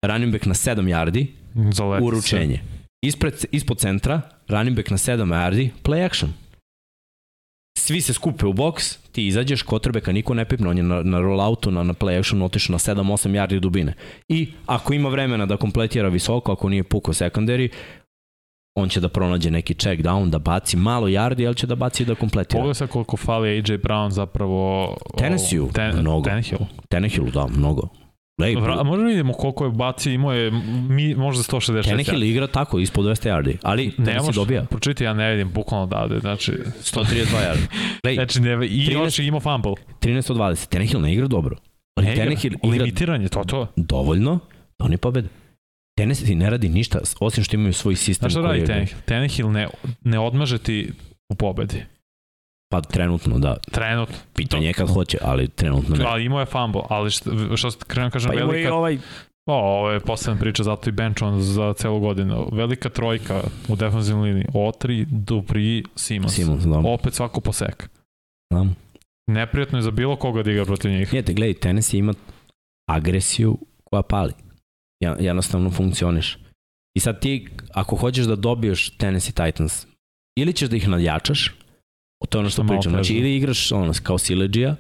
running 0.08 0.34
back 0.34 0.46
na 0.46 0.54
7 0.54 0.76
yardi, 0.76 1.28
Zaleti 1.72 2.06
uručenje. 2.06 2.56
Se 2.56 2.75
Ispred, 3.06 3.46
ispod 3.52 3.78
centra, 3.78 4.22
running 4.50 4.76
back 4.76 4.90
na 4.90 4.98
7 4.98 5.34
yardi, 5.34 5.70
play 5.84 6.06
action. 6.06 6.34
Svi 7.78 8.02
se 8.02 8.14
skupe 8.14 8.46
u 8.46 8.54
boks, 8.54 8.98
ti 9.12 9.28
izađeš, 9.28 9.62
kotrbeka 9.62 10.12
niko 10.12 10.34
ne 10.34 10.46
pipne, 10.46 10.70
on 10.70 10.78
je 10.78 10.84
na, 10.84 11.04
na 11.04 11.20
rolloutu, 11.20 11.72
na, 11.72 11.84
na 11.84 11.94
play 11.94 12.20
actionu 12.20 12.46
otišao 12.46 12.74
na 12.74 12.80
7-8 12.80 13.30
yardi 13.30 13.60
dubine. 13.60 13.94
I 14.28 14.48
ako 14.66 14.94
ima 14.94 15.10
vremena 15.10 15.46
da 15.46 15.58
kompletira 15.58 16.10
visoko, 16.10 16.52
ako 16.52 16.70
nije 16.70 16.84
puko 16.84 17.14
secondary, 17.14 17.70
on 18.76 18.90
će 18.90 19.00
da 19.00 19.10
pronađe 19.10 19.52
neki 19.52 19.74
check 19.74 20.02
down, 20.02 20.30
da 20.30 20.40
baci 20.40 20.78
malo 20.78 21.08
yardi, 21.08 21.46
ali 21.46 21.56
će 21.56 21.68
da 21.68 21.76
baci 21.76 22.06
da 22.06 22.16
kompletira. 22.16 22.60
Pogledaj 22.60 22.76
se 22.76 22.88
koliko 22.88 23.18
fali 23.18 23.50
AJ 23.50 23.78
Brown 23.78 24.10
zapravo... 24.10 24.96
Tennessee, 25.18 25.60
ten, 25.74 26.00
mnogo. 26.00 26.30
Tannehill, 26.90 27.32
da, 27.32 27.48
mnogo. 27.48 28.05
Lej, 28.42 28.56
Vra, 28.56 28.84
možemo 28.84 29.08
vidimo 29.08 29.34
koliko 29.34 29.66
je 29.66 29.72
bacio, 29.72 30.12
imao 30.12 30.34
je 30.34 30.52
mi, 30.90 31.16
možda 31.16 31.44
166 31.44 31.90
Tannehill 31.90 32.24
igra 32.24 32.48
tako, 32.48 32.80
ispod 32.80 33.06
200 33.06 33.30
yardi, 33.30 33.58
ali 33.62 33.92
Tennessee 33.92 34.34
dobija. 34.36 34.64
Pročiti, 34.64 35.04
ja 35.04 35.14
ne 35.14 35.32
vidim 35.32 35.52
bukvalno 35.54 35.86
dade, 35.86 36.20
znači... 36.20 36.52
132 36.52 37.26
yardi. 37.26 37.68
Lej, 38.06 38.16
znači, 38.16 38.40
ne, 38.40 38.52
i 38.52 38.88
13, 38.88 39.04
još 39.04 39.20
ima 39.20 39.40
fumble. 39.40 39.74
13 40.02 40.32
od 40.32 40.38
20, 40.38 40.70
Tannehill 40.70 41.02
ne 41.02 41.14
igra 41.14 41.28
dobro. 41.28 41.56
Ali 41.98 42.08
ne 42.08 42.16
Tannehill 42.16 42.54
igra, 42.64 42.70
limitiranje, 42.70 43.28
to 43.28 43.44
to. 43.44 43.68
Dovoljno 43.76 44.40
da 44.80 44.86
oni 44.86 44.98
pobede. 44.98 45.28
Tennessee 45.98 46.36
ne 46.36 46.50
radi 46.50 46.70
ništa, 46.70 47.00
osim 47.20 47.44
što 47.44 47.56
imaju 47.56 47.74
svoj 47.74 47.96
sistem. 47.96 48.30
Znaš 48.30 48.44
šta 48.44 48.52
radi 48.52 48.66
Tannehill? 48.66 49.02
Tannehill 49.06 49.52
ne, 49.52 49.68
ne 50.04 50.20
odmaže 50.20 50.58
ti 50.58 50.92
u 51.30 51.36
pobedi. 51.36 51.84
Pa 52.76 52.82
trenutno 52.82 53.40
da. 53.40 53.58
Trenutno. 53.72 54.16
Pitanje 54.34 54.68
je 54.68 54.74
kad 54.74 54.90
hoće, 54.90 55.18
ali 55.22 55.48
trenutno 55.48 55.96
ne. 55.96 56.06
Ali 56.08 56.26
imao 56.26 56.40
je 56.40 56.46
fumble, 56.46 56.82
ali 56.90 57.12
što, 57.12 57.58
što 57.58 57.70
krenem 57.88 58.12
kažem 58.12 58.32
pa 58.32 58.38
velika... 58.38 58.70
Pa 58.70 58.76
ovaj... 58.76 58.98
O, 59.46 59.54
ovo 59.54 59.92
je 59.92 60.00
posebna 60.00 60.40
priča, 60.40 60.64
zato 60.64 60.90
i 60.90 60.94
bench 60.94 61.24
on 61.24 61.42
za 61.42 61.74
celu 61.74 62.00
godinu. 62.00 62.50
Velika 62.52 62.90
trojka 62.90 63.42
u 63.68 63.76
defensivnoj 63.76 64.30
liniji. 64.30 64.46
Otri, 64.54 65.06
Dupri, 65.10 65.84
Simons. 65.96 66.34
Simons, 66.34 66.64
da. 66.64 66.82
Opet 66.86 67.14
svako 67.14 67.42
posek. 67.42 67.90
Da. 68.54 68.66
Neprijatno 69.32 69.78
je 69.78 69.82
za 69.82 69.92
bilo 69.92 70.16
koga 70.16 70.44
da 70.44 70.52
igra 70.52 70.66
protiv 70.66 70.92
njih. 70.92 71.14
Jete, 71.14 71.34
gledaj, 71.34 71.54
Tennessee 71.54 71.98
ima 71.98 72.14
agresiju 72.90 73.58
koja 73.84 74.02
pali. 74.02 74.34
Jednostavno 75.20 75.70
funkcioniš. 75.70 76.38
I 76.98 77.00
sad 77.00 77.22
ti, 77.22 77.48
ako 77.74 77.96
hoćeš 77.96 78.26
da 78.26 78.36
dobiješ 78.36 78.98
Tennessee 78.98 79.34
Titans, 79.34 79.86
ili 80.38 80.54
ćeš 80.54 80.70
da 80.70 80.76
ih 80.76 80.88
nadjačaš, 80.88 81.52
To 82.30 82.38
je 82.38 82.40
ono 82.40 82.50
što 82.50 82.64
pričam. 82.64 82.92
Znači, 82.92 83.14
ili 83.14 83.36
igraš 83.36 83.72
ono, 83.72 83.94
kao 84.04 84.18
sileđija, 84.18 84.76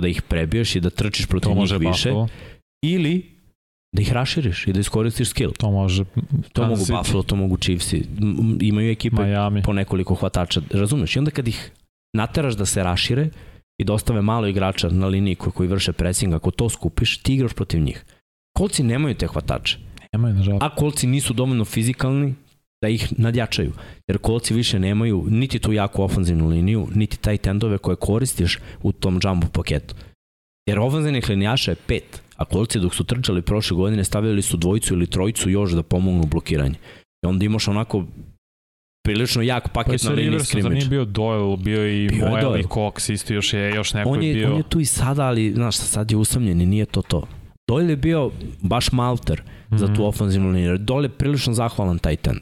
da 0.00 0.08
ih 0.08 0.22
prebiješ 0.22 0.76
i 0.76 0.80
da 0.80 0.90
trčiš 0.90 1.26
protiv 1.26 1.48
to 1.48 1.54
njih 1.54 1.72
više, 1.78 2.08
Buffalo. 2.10 2.28
ili 2.84 3.32
da 3.96 4.02
ih 4.02 4.12
raširiš 4.12 4.66
i 4.66 4.72
da 4.72 4.80
iskoristiš 4.80 5.28
skill. 5.28 5.52
To 5.52 5.70
može. 5.70 6.04
To 6.52 6.66
mogu 6.66 6.80
City. 6.80 6.98
Buffalo, 6.98 7.22
to 7.22 7.36
mogu 7.36 7.56
Chiefsi. 7.56 8.04
Imaju 8.60 8.90
ekipe 8.90 9.22
Miami. 9.22 9.62
po 9.62 9.72
nekoliko 9.72 10.14
hvatača. 10.14 10.60
Razumeš? 10.70 11.16
I 11.16 11.18
onda 11.18 11.30
kad 11.30 11.48
ih 11.48 11.70
nateraš 12.16 12.54
da 12.54 12.66
se 12.66 12.82
rašire 12.82 13.28
i 13.78 13.84
da 13.84 13.92
ostave 13.92 14.22
malo 14.22 14.46
igrača 14.46 14.88
na 14.88 15.06
liniji 15.06 15.34
koji, 15.34 15.52
koji 15.52 15.68
vrše 15.68 15.92
pressing, 15.92 16.34
ako 16.34 16.50
to 16.50 16.68
skupiš, 16.68 17.18
ti 17.18 17.34
igraš 17.34 17.52
protiv 17.52 17.80
njih. 17.80 18.04
Kolci 18.56 18.82
nemaju 18.82 19.14
te 19.14 19.26
hvatače. 19.26 19.78
Nemaju, 20.12 20.34
nažalost. 20.34 20.62
A 20.62 20.74
kolci 20.74 21.06
nisu 21.06 21.32
dovoljno 21.32 21.64
fizikalni 21.64 22.34
da 22.82 22.88
ih 22.88 23.12
nadjačaju. 23.18 23.72
Jer 24.08 24.18
kolci 24.18 24.54
više 24.54 24.78
nemaju 24.78 25.26
niti 25.28 25.58
tu 25.58 25.72
jaku 25.72 26.02
ofanzivnu 26.02 26.48
liniju, 26.48 26.88
niti 26.94 27.18
taj 27.18 27.38
tendove 27.38 27.78
koje 27.78 27.96
koristiš 27.96 28.58
u 28.82 28.92
tom 28.92 29.20
jumbo 29.22 29.46
paketu. 29.52 29.94
Jer 30.68 30.78
ofanzivnih 30.78 31.28
linijaša 31.28 31.70
je 31.70 31.76
pet, 31.86 32.22
a 32.36 32.44
kolci 32.44 32.80
dok 32.80 32.94
su 32.94 33.04
trčali 33.04 33.42
prošle 33.42 33.76
godine 33.76 34.04
stavili 34.04 34.42
su 34.42 34.56
dvojicu 34.56 34.94
ili 34.94 35.06
trojicu 35.06 35.50
još 35.50 35.72
da 35.72 35.82
pomognu 35.82 36.26
blokiranje. 36.26 36.74
I 37.24 37.26
onda 37.26 37.44
imaš 37.44 37.68
onako 37.68 38.04
prilično 39.04 39.42
jak 39.42 39.68
paket 39.72 40.02
pa 40.02 40.08
na 40.08 40.14
liniji 40.14 40.40
skrimidž. 40.40 40.68
Pa 40.68 40.74
nije 40.74 40.88
bio 40.88 41.04
Doyle, 41.04 41.62
bio 41.62 41.88
i 41.88 42.08
bio 42.08 42.28
Moel 42.28 42.56
i 42.56 42.62
Cox, 42.62 43.12
isto 43.12 43.34
još 43.34 43.52
je, 43.52 43.74
još 43.74 43.94
neko 43.94 44.10
on 44.10 44.22
je, 44.22 44.34
bio. 44.34 44.50
On 44.50 44.56
je 44.56 44.62
tu 44.62 44.80
i 44.80 44.84
sada, 44.84 45.22
ali 45.22 45.52
znaš, 45.52 45.76
sad 45.76 46.10
je 46.10 46.16
usamljen 46.16 46.60
i 46.60 46.66
nije 46.66 46.86
to 46.86 47.02
to. 47.02 47.26
Doyle 47.70 47.88
je 47.88 47.96
bio 47.96 48.30
baš 48.60 48.92
malter 48.92 49.42
mm 49.42 49.74
-hmm. 49.74 49.78
za 49.78 49.86
tu 49.86 49.92
mhm. 49.92 50.02
ofanzivnu 50.02 50.50
liniju. 50.50 50.78
Doyle 50.78 51.02
je 51.02 51.08
prilično 51.08 51.54
zahvalan 51.54 51.98
taj 51.98 52.16
tend 52.16 52.40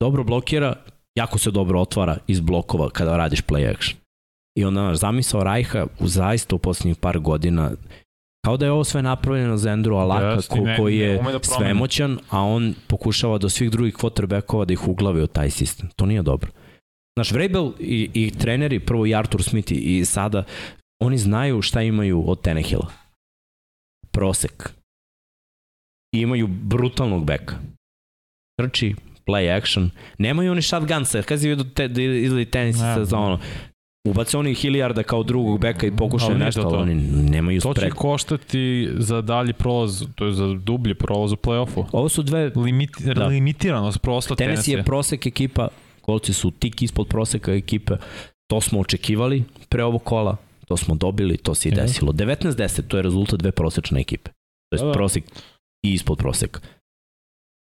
dobro 0.00 0.24
blokira, 0.24 0.76
jako 1.18 1.38
se 1.38 1.50
dobro 1.50 1.80
otvara 1.80 2.18
iz 2.26 2.40
blokova 2.40 2.90
kada 2.90 3.16
radiš 3.16 3.42
play 3.42 3.74
action. 3.74 4.00
I 4.58 4.64
onda 4.64 4.82
naš 4.82 4.98
zamisao 4.98 5.44
Rajha 5.44 5.86
u 6.00 6.08
zaista 6.08 6.56
u 6.56 6.58
poslednjih 6.58 6.96
par 6.96 7.18
godina 7.18 7.70
kao 8.44 8.56
da 8.56 8.66
je 8.66 8.72
ovo 8.72 8.84
sve 8.84 9.02
napravljeno 9.02 9.56
za 9.56 9.70
Andrew 9.70 10.00
Alaka 10.00 10.36
yes, 10.36 10.48
ko, 10.48 10.56
ne, 10.56 10.76
koji 10.76 10.98
je 10.98 11.22
da 11.22 11.38
svemoćan, 11.42 12.18
a 12.30 12.42
on 12.42 12.74
pokušava 12.86 13.38
do 13.38 13.48
svih 13.48 13.70
drugih 13.70 13.94
quarterbackova 13.94 14.64
da 14.64 14.72
ih 14.72 14.88
uglavi 14.88 15.22
u 15.22 15.26
taj 15.26 15.50
sistem. 15.50 15.88
To 15.96 16.06
nije 16.06 16.22
dobro. 16.22 16.50
Znaš, 17.16 17.32
Vrabel 17.32 17.72
i, 17.78 18.10
i 18.14 18.30
treneri, 18.30 18.80
prvo 18.80 19.06
i 19.06 19.14
Arthur 19.14 19.42
Smith 19.42 19.72
i 19.72 20.04
sada, 20.04 20.44
oni 21.02 21.18
znaju 21.18 21.62
šta 21.62 21.82
imaju 21.82 22.30
od 22.30 22.40
Tenehila. 22.40 22.92
Prosek. 24.10 24.70
I 26.14 26.20
imaju 26.20 26.46
brutalnog 26.46 27.24
beka. 27.24 27.54
Trči, 28.60 28.94
play 29.28 29.56
action. 29.56 29.90
Nemaju 30.18 30.52
oni 30.52 30.62
shotgunsa, 30.62 31.22
kada 31.22 31.38
si 31.38 31.48
vidio 31.48 31.64
te, 31.74 31.88
da 31.88 32.02
izgledi 32.02 32.50
tenisica 32.50 33.04
za 33.04 33.18
ono, 33.18 33.38
ubace 34.08 34.38
oni 34.38 34.54
hiljarda 34.54 35.02
kao 35.02 35.22
drugog 35.22 35.60
beka 35.60 35.86
i 35.86 35.96
pokušaju 35.96 36.38
nešto, 36.38 36.62
ali 36.62 36.76
oni 36.76 36.94
nemaju 37.30 37.60
sprek. 37.60 37.74
To 37.74 37.80
će 37.80 37.90
koštati 37.90 38.88
za 38.98 39.20
dalji 39.20 39.52
prolaz, 39.52 40.04
to 40.14 40.26
je 40.26 40.32
za 40.32 40.46
dublji 40.54 40.94
prolaz 40.94 41.32
u 41.32 41.36
play-offu. 41.36 41.84
Ovo 41.92 42.08
su 42.08 42.22
dve... 42.22 42.50
Limit, 42.56 42.90
da. 43.00 43.26
Limitiranost 43.26 43.98
prosto 44.02 44.34
Tenis 44.34 44.68
je 44.68 44.82
prosek 44.82 45.26
ekipa, 45.26 45.68
kolci 46.00 46.32
su 46.32 46.50
tik 46.50 46.82
ispod 46.82 47.08
proseka 47.08 47.52
ekipe. 47.52 47.94
To 48.50 48.60
smo 48.60 48.80
očekivali 48.80 49.44
pre 49.68 49.84
ovog 49.84 50.02
kola, 50.04 50.36
to 50.68 50.76
smo 50.76 50.94
dobili, 50.94 51.36
to 51.36 51.54
se 51.54 51.68
i 51.68 51.72
desilo. 51.72 52.12
19-10, 52.12 52.82
to 52.88 52.96
je 52.96 53.02
rezultat 53.02 53.40
dve 53.40 53.52
prosečne 53.52 54.00
ekipe. 54.00 54.30
To 54.70 54.76
je 54.76 54.78
da, 54.78 54.86
da. 54.86 54.92
prosek 54.92 55.24
i 55.82 55.92
ispod 55.92 56.18
proseka. 56.18 56.60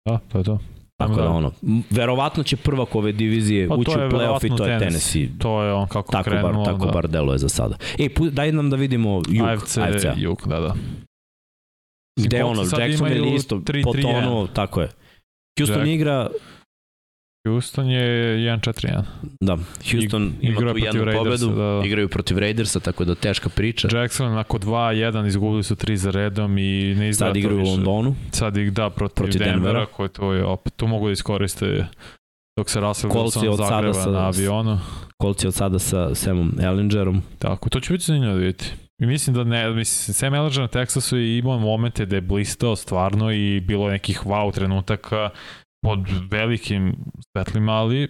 Da, 0.09 0.19
to 0.33 0.39
je 0.39 0.45
to. 0.45 0.59
Tako 1.01 1.15
da, 1.15 1.23
da 1.23 1.31
ono, 1.31 1.53
verovatno 1.91 2.43
će 2.43 2.57
prvak 2.57 2.95
ove 2.95 3.13
divizije 3.13 3.69
pa 3.69 3.75
ući 3.75 3.91
u 3.91 3.95
play-off 3.95 4.47
i 4.47 4.57
to 4.57 4.67
je 4.67 4.79
Tennessee. 4.79 5.29
To 5.39 5.63
je 5.63 5.73
on 5.73 5.89
kako 5.89 6.13
tako 6.13 6.31
krenuo. 6.31 6.53
Bar, 6.53 6.65
tako 6.65 6.87
da. 6.87 6.93
bar 6.93 7.09
deluje 7.09 7.39
za 7.39 7.49
sada. 7.49 7.77
Ej, 7.99 8.09
daj 8.31 8.53
nam 8.53 8.71
da 8.71 8.77
vidimo 8.77 9.23
jug. 9.29 9.49
AFC, 9.49 9.79
AFC. 9.79 10.05
jug, 10.17 10.43
da, 10.47 10.61
da. 10.61 10.75
Gde 12.17 12.45
ono, 12.45 12.63
Jackson 12.79 13.13
ili 13.13 13.35
isto, 13.35 13.57
3 13.57 13.63
-3 13.63 13.85
po 13.85 13.93
tonu, 13.93 14.47
tako 14.47 14.81
je. 14.81 14.89
Houston 15.59 15.79
Jack. 15.79 15.89
igra 15.89 16.31
Houston 17.49 17.91
je 17.91 18.37
1-4-1. 18.37 19.03
Da, 19.41 19.57
Houston 19.91 20.33
I, 20.41 20.47
ima 20.47 20.73
tu 20.73 20.79
jednu 20.79 21.05
Raidersa, 21.05 21.47
pobedu, 21.47 21.63
da, 21.63 21.81
da. 21.81 21.87
igraju 21.87 22.09
protiv 22.09 22.39
Raidersa, 22.39 22.81
tako 22.81 23.05
da 23.05 23.15
teška 23.15 23.49
priča. 23.49 23.89
Jackson 23.93 24.35
nakon 24.35 24.61
2-1 24.61 25.27
izgubili 25.27 25.63
su 25.63 25.77
3 25.77 25.95
za 25.95 26.11
redom 26.11 26.59
i 26.59 26.95
ne 26.95 27.09
izgleda 27.09 27.31
Sad 27.31 27.37
igraju 27.37 27.61
u 27.61 27.65
Londonu. 27.65 28.15
Sad 28.31 28.57
ih 28.57 28.73
da 28.73 28.91
protiv, 28.91 29.15
protiv 29.15 29.39
Denvera, 29.39 29.57
Denvera, 29.57 29.87
koje 29.87 30.09
to 30.09 30.33
je 30.33 30.45
opet, 30.45 30.73
tu 30.77 30.87
mogu 30.87 31.07
da 31.07 31.13
iskoriste 31.13 31.87
dok 32.59 32.71
se 32.71 32.81
Russell 32.81 33.13
Wilson 33.13 33.57
zagreba 33.69 33.95
sa, 33.95 34.11
na 34.11 34.27
avionu. 34.27 34.79
Kolci 35.17 35.47
od 35.47 35.55
sada 35.55 35.79
sa 35.79 36.15
Samom 36.15 36.53
Ellingerom. 36.63 37.23
Tako, 37.39 37.69
to 37.69 37.81
će 37.81 37.93
biti 37.93 38.05
zanimljivo 38.05 38.35
da 38.35 38.41
vidite. 38.41 38.65
I 39.01 39.07
mislim 39.07 39.37
da 39.37 39.45
ne, 39.45 39.71
mislim, 39.71 40.15
Sam 40.15 40.35
Ellinger 40.35 40.61
na 40.61 40.69
Texasu 40.69 41.17
je 41.17 41.39
imao 41.39 41.59
momente 41.59 42.07
da 42.07 42.17
je 42.17 42.21
blistao 42.21 42.77
stvarno 42.77 43.33
i 43.33 43.61
bilo 43.61 43.91
nekih 43.91 44.23
wow 44.25 44.55
trenutaka 44.55 45.31
pod 45.83 45.99
velikim 46.31 46.97
svetlima, 47.33 47.73
ali 47.73 48.09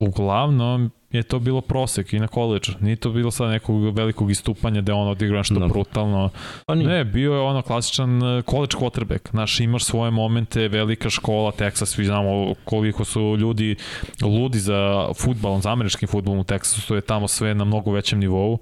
uglavnom 0.00 0.90
je 1.10 1.22
to 1.22 1.38
bilo 1.38 1.60
prosek 1.60 2.12
i 2.12 2.18
na 2.18 2.26
college. 2.26 2.66
Nije 2.80 2.96
to 2.96 3.10
bilo 3.10 3.30
sad 3.30 3.50
nekog 3.50 3.96
velikog 3.96 4.30
istupanja 4.30 4.80
da 4.80 4.92
je 4.92 4.96
on 4.96 5.08
odigrao 5.08 5.38
nešto 5.38 5.54
no. 5.54 5.68
brutalno. 5.68 6.30
Pa 6.66 6.74
ne, 6.74 7.04
bio 7.04 7.32
je 7.32 7.40
ono 7.40 7.62
klasičan 7.62 8.22
uh, 8.22 8.44
college 8.44 8.76
quarterback. 8.76 9.30
Znaš, 9.30 9.60
imaš 9.60 9.84
svoje 9.84 10.10
momente, 10.10 10.68
velika 10.68 11.10
škola, 11.10 11.52
Texas, 11.52 11.84
svi 11.84 12.04
znamo 12.04 12.54
koliko 12.64 13.04
su 13.04 13.36
ljudi 13.38 13.76
ludi 14.22 14.58
za 14.58 15.08
futbal, 15.14 15.60
za 15.60 15.72
američkim 15.72 16.08
futbolom 16.08 16.40
u 16.40 16.44
Texasu, 16.44 16.88
to 16.88 16.94
je 16.94 17.00
tamo 17.00 17.28
sve 17.28 17.54
na 17.54 17.64
mnogo 17.64 17.92
većem 17.92 18.18
nivou 18.18 18.58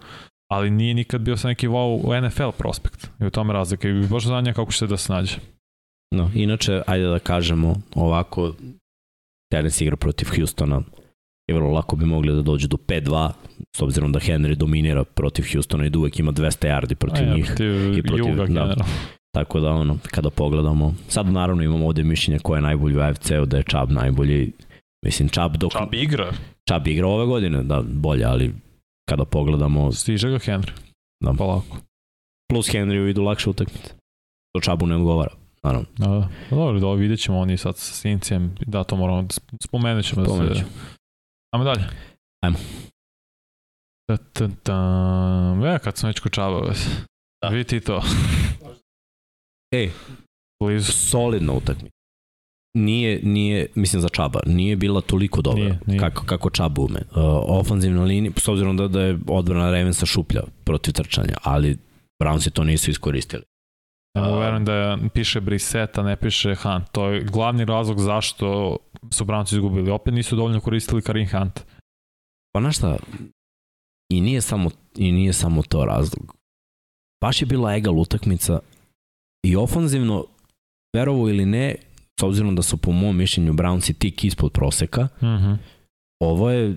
ali 0.51 0.71
nije 0.71 0.95
nikad 0.95 1.21
bio 1.21 1.37
sa 1.37 1.49
neki 1.49 1.69
wow 1.69 2.27
NFL 2.27 2.51
prospekt. 2.59 3.11
I 3.21 3.27
u 3.27 3.31
tome 3.31 3.53
razlika. 3.53 3.89
I 3.89 4.07
baš 4.07 4.25
znanja 4.25 4.53
kako 4.53 4.73
će 4.73 4.79
se 4.79 4.87
da 4.87 4.97
snađe. 4.97 5.37
No, 6.14 6.30
inače, 6.34 6.82
ajde 6.86 7.06
da 7.06 7.18
kažemo 7.18 7.76
ovako, 7.94 8.54
Tennessee 9.52 9.84
igra 9.84 9.96
protiv 9.96 10.28
Houstona 10.36 10.82
i 11.50 11.52
vrlo 11.52 11.70
lako 11.70 11.96
bi 11.96 12.04
mogli 12.06 12.34
da 12.34 12.42
dođu 12.42 12.68
do 12.68 12.76
5-2, 12.76 13.30
s 13.76 13.82
obzirom 13.82 14.12
da 14.12 14.20
Henry 14.20 14.54
dominira 14.54 15.04
protiv 15.04 15.44
Houstona 15.52 15.86
i 15.86 15.90
da 15.90 15.98
uvek 15.98 16.18
ima 16.18 16.32
200 16.32 16.68
yardi 16.68 16.94
protiv 16.94 17.30
A, 17.30 17.34
njih. 17.34 17.50
I 17.98 18.02
protiv, 18.02 18.28
juga, 18.28 18.46
da, 18.46 18.76
tako 19.34 19.61
da, 19.61 19.70
ono, 19.70 19.98
kada 20.11 20.30
pogledamo, 20.30 20.94
sad 21.09 21.26
naravno 21.26 21.62
imamo 21.62 21.86
ovde 21.86 22.02
mišljenje 22.02 22.38
ko 22.38 22.54
je 22.54 22.62
najbolji 22.62 22.96
u 22.96 23.00
AFC-u, 23.00 23.46
da 23.46 23.56
je 23.56 23.62
Chubb 23.62 23.92
najbolji. 23.92 24.52
Mislim, 25.04 25.28
Chubb 25.28 25.56
dok... 25.56 25.72
Chubb 25.72 25.94
igra. 25.94 26.32
Chubb 26.70 26.86
igra 26.86 27.06
ove 27.06 27.26
godine, 27.26 27.62
da, 27.62 27.82
bolje, 27.82 28.24
ali 28.24 28.54
kada 29.09 29.24
pogledamo... 29.24 29.92
Stiže 29.92 30.30
ga 30.30 30.38
Henry. 30.38 30.70
Da. 31.24 31.32
Polako. 31.32 31.76
Plus 32.50 32.68
Henry 32.68 33.11
idu 33.11 33.22
lakše 33.22 33.50
utakmice. 33.50 33.94
To 34.52 34.61
Čabu 34.61 34.86
ne 34.86 34.96
odgovara. 34.96 35.38
Naravno. 35.62 35.86
Da, 35.98 36.06
da. 36.06 36.28
Dobro, 36.50 36.80
da 36.80 36.92
vidjet 36.92 37.20
ćemo 37.20 37.38
oni 37.38 37.56
sad 37.56 37.76
sa 37.76 37.92
Sincijem. 37.94 38.54
Da, 38.66 38.84
to 38.84 38.96
moramo 38.96 39.22
da 39.22 39.34
spomenut 39.64 40.04
ćemo. 40.04 40.24
Spomenut 40.24 40.56
ćemo. 40.56 40.68
Ajmo 41.54 41.64
dalje. 41.64 41.84
Ajmo. 42.44 42.59
Ta, 44.09 44.16
ta, 44.16 44.48
ta. 44.62 44.74
Ja, 45.64 45.78
kad 45.78 45.96
sam 45.96 46.09
već 46.09 46.20
kod 46.20 46.32
Čaba, 46.32 46.61
da. 47.42 47.48
vidi 47.48 47.64
ti 47.64 47.80
to. 47.80 48.02
Ej, 49.74 49.90
Blizu. 50.62 50.92
solidna 50.92 51.52
utakmica 51.52 51.98
nije, 52.74 53.20
nije, 53.22 53.66
mislim 53.74 54.02
za 54.02 54.09
Čaba, 54.09 54.40
nije 54.46 54.76
bila 54.76 55.00
toliko 55.00 55.42
dobra 55.42 55.64
nije, 55.64 55.78
nije. 55.86 56.00
kako, 56.00 56.26
kako 56.26 56.50
Čaba 56.50 56.82
ume. 56.82 57.00
Uh, 57.11 57.22
ofanzivna 57.46 58.04
linija, 58.04 58.32
s 58.36 58.48
obzirom 58.48 58.76
da, 58.76 58.88
da 58.88 59.00
je 59.02 59.18
odbrana 59.26 59.70
Ravensa 59.70 60.06
šuplja 60.06 60.42
protiv 60.64 60.92
trčanja, 60.92 61.34
ali 61.42 61.78
Brownsi 62.22 62.50
to 62.50 62.64
nisu 62.64 62.90
iskoristili. 62.90 63.42
Ja 64.19 64.33
uh, 64.33 64.41
verujem 64.41 64.64
da 64.64 64.99
piše 65.14 65.41
Brissett, 65.41 65.99
a 65.99 66.03
ne 66.03 66.16
piše 66.16 66.55
Hunt. 66.55 66.91
To 66.93 67.09
je 67.09 67.25
glavni 67.25 67.64
razlog 67.64 68.01
zašto 68.01 68.77
su 69.11 69.25
Brownsi 69.25 69.55
izgubili. 69.55 69.91
Opet 69.91 70.14
nisu 70.14 70.37
dovoljno 70.37 70.61
koristili 70.61 71.03
Karim 71.03 71.29
Hunt. 71.31 71.61
Pa 72.53 72.61
znaš 72.61 72.77
šta, 72.77 72.97
i 74.12 74.21
nije 74.21 74.41
samo, 74.41 74.71
i 74.97 75.12
nije 75.12 75.33
samo 75.33 75.62
to 75.62 75.85
razlog. 75.85 76.35
Baš 77.21 77.43
je 77.43 77.47
bila 77.47 77.75
egal 77.75 77.99
utakmica 77.99 78.61
i 79.47 79.57
ofanzivno, 79.57 80.25
verovo 80.97 81.29
ili 81.29 81.47
ne, 81.47 81.75
s 82.21 82.23
obzirom 82.23 82.57
da 82.57 82.62
su 82.62 82.77
po 82.77 82.93
mom 82.93 83.16
mišljenju 83.16 83.53
Brownsi 83.53 83.99
tik 83.99 84.25
ispod 84.25 84.53
proseka, 84.53 85.03
mm 85.03 85.27
-hmm. 85.27 85.57
ovo 86.23 86.51
je 86.51 86.77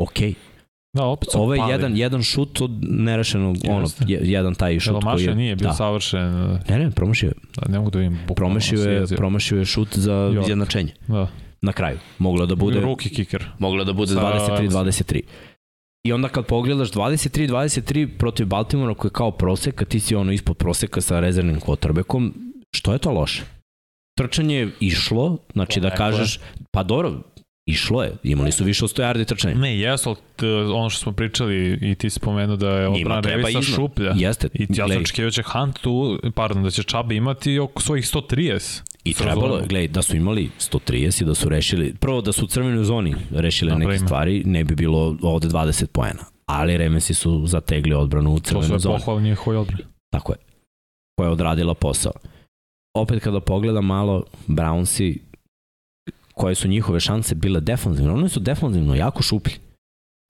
okej. 0.00 0.30
Okay. 0.30 0.49
Da, 0.92 1.04
opet 1.04 1.28
Ovo 1.34 1.54
je 1.54 1.62
jedan, 1.70 1.96
jedan 1.96 2.22
šut 2.22 2.60
od 2.60 2.70
nerešenog, 2.82 3.56
Jeste. 3.56 3.70
ono, 3.70 3.86
jedan 4.06 4.54
taj 4.54 4.80
šut 4.80 5.04
koji 5.04 5.24
je... 5.24 5.34
nije 5.34 5.56
bio 5.56 5.68
da. 5.68 5.74
savršen. 5.74 6.58
Ne, 6.68 6.78
ne, 6.78 6.90
promašio 6.90 7.28
je. 7.28 7.34
Da, 7.56 7.72
ne 7.72 7.78
mogu 7.78 7.90
da 7.90 7.98
vidim. 7.98 8.18
Promašio 8.36 8.82
je, 8.82 9.06
promašio 9.06 9.58
je 9.58 9.64
šut 9.64 9.98
za 9.98 10.32
izjednačenje. 10.42 10.92
Da. 11.06 11.28
Na 11.62 11.72
kraju. 11.72 11.98
Moglo 12.18 12.46
da 12.46 12.54
bude... 12.54 12.80
Ruki 12.80 13.08
kicker. 13.08 13.44
Moglo 13.58 13.84
da 13.84 13.92
bude 13.92 14.14
23-23. 14.14 15.20
I 16.04 16.12
onda 16.12 16.28
kad 16.28 16.46
pogledaš 16.46 16.90
23-23 16.90 18.08
protiv 18.18 18.46
Baltimora 18.46 18.94
koji 18.94 19.08
je 19.08 19.12
kao 19.12 19.30
prosek, 19.30 19.82
a 19.82 19.84
ti 19.84 20.00
si 20.00 20.14
ono 20.14 20.32
ispod 20.32 20.56
proseka 20.56 21.00
sa 21.00 21.20
rezervnim 21.20 21.60
quarterbackom, 21.60 22.32
što 22.74 22.92
je 22.92 22.98
to 22.98 23.10
loše? 23.10 23.42
trčanje 24.20 24.56
je 24.56 24.70
išlo, 24.80 25.38
znači 25.52 25.80
da 25.80 25.90
kažeš, 25.90 26.40
pa 26.70 26.82
dobro, 26.82 27.22
Išlo 27.70 28.02
je, 28.02 28.12
imali 28.22 28.52
su 28.52 28.64
više 28.64 28.84
od 28.84 28.90
100 28.90 29.02
yardi 29.02 29.24
trčanja. 29.24 29.54
Ne, 29.54 29.78
jesu, 29.78 30.16
ono 30.74 30.90
što 30.90 31.00
smo 31.00 31.12
pričali 31.12 31.78
i 31.82 31.94
ti 31.94 32.10
spomenuo 32.10 32.56
da 32.56 32.70
je 32.70 32.88
odbrana 32.88 33.20
Revisa 33.20 33.62
šuplja. 33.62 34.12
Jeste. 34.16 34.48
I 34.54 34.66
ja 34.68 34.88
sam 34.88 35.02
očekivao 35.02 35.30
će 35.30 35.42
Hunt 35.42 35.78
tu, 35.80 36.18
pardon, 36.34 36.62
da 36.62 36.70
će 36.70 36.82
Čaba 36.82 37.14
imati 37.14 37.58
oko 37.58 37.82
svojih 37.82 38.04
130. 38.04 38.82
I 39.04 39.14
trebalo 39.14 39.56
je, 39.56 39.66
gledaj, 39.66 39.88
da 39.88 40.02
su 40.02 40.16
imali 40.16 40.50
130 40.58 41.22
i 41.22 41.24
da 41.24 41.34
su 41.34 41.48
rešili, 41.48 41.94
prvo 42.00 42.20
da 42.20 42.32
su 42.32 42.44
u 42.44 42.48
crvenoj 42.48 42.84
zoni 42.84 43.14
rešili 43.30 43.76
neke 43.76 43.98
stvari, 43.98 44.42
ne 44.44 44.64
bi 44.64 44.74
bilo 44.74 45.16
ovde 45.22 45.48
20 45.48 45.86
poena. 45.86 46.24
Ali 46.46 46.76
Remensi 46.76 47.14
su 47.14 47.46
zategli 47.46 47.94
odbranu 47.94 48.34
u 48.34 48.40
crvenoj 48.40 48.66
zoni. 48.66 48.78
To 48.78 48.82
su 48.82 48.88
je 48.88 48.98
pohvalni 48.98 49.28
njihoj 49.28 49.56
odbrani. 49.56 49.84
Tako 50.12 50.32
je. 50.32 50.38
Koja 51.18 51.26
je 51.26 51.32
odradila 51.32 51.74
posao 51.74 52.12
opet 52.94 53.22
kada 53.22 53.40
pogledam 53.40 53.86
malo 53.86 54.24
Brownsi, 54.46 55.18
koje 56.40 56.54
su 56.54 56.68
njihove 56.68 57.00
šanse 57.00 57.34
bile 57.34 57.60
defanzivno, 57.60 58.14
oni 58.14 58.28
su 58.28 58.40
defanzivno 58.40 58.94
jako 58.94 59.22
šuplji. 59.22 59.54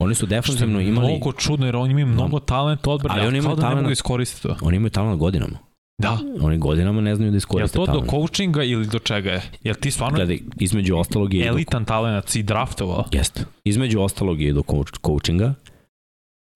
Oni 0.03 0.15
su 0.15 0.27
defanzivno 0.27 0.81
imali... 0.81 1.07
Mnogo 1.07 1.33
čudno, 1.33 1.67
jer 1.67 1.77
oni 1.77 1.91
imaju 1.91 2.07
mnogo 2.07 2.37
no. 2.37 2.41
talenta 2.41 2.91
odbrane, 2.91 3.21
ali 3.21 3.29
oni 3.29 3.39
imaju 3.39 3.57
da 3.57 3.63
talent, 3.63 3.77
ne 3.77 3.83
mogu 3.83 3.93
iskoristiti 3.93 4.43
to. 4.43 4.57
Oni 4.63 4.77
imaju 4.77 4.91
talent 4.91 5.19
godinama. 5.19 5.59
Da. 6.03 6.19
Oni 6.41 6.59
godinama 6.59 7.01
ne 7.01 7.15
znaju 7.17 7.31
da 7.31 7.37
iskoriste 7.37 7.75
talent. 7.75 7.89
Je 7.89 7.93
to 7.93 8.03
talent. 8.03 8.11
do 8.11 8.19
coachinga 8.19 8.63
ili 8.63 8.87
do 8.87 8.99
čega 8.99 9.31
je? 9.31 9.43
Jel 9.63 9.75
ti 9.75 9.91
stvarno... 9.91 10.17
Gledaj, 10.17 10.39
između 10.61 10.97
ostalog 10.97 11.35
je... 11.35 11.47
Elitan 11.47 11.83
do... 11.83 11.87
talent 11.87 12.29
si 12.29 12.43
draftovao? 12.43 13.05
Jeste. 13.13 13.45
Između 13.65 14.01
ostalog 14.01 14.41
je 14.41 14.53
do 14.53 14.63
coachinga 15.07 15.55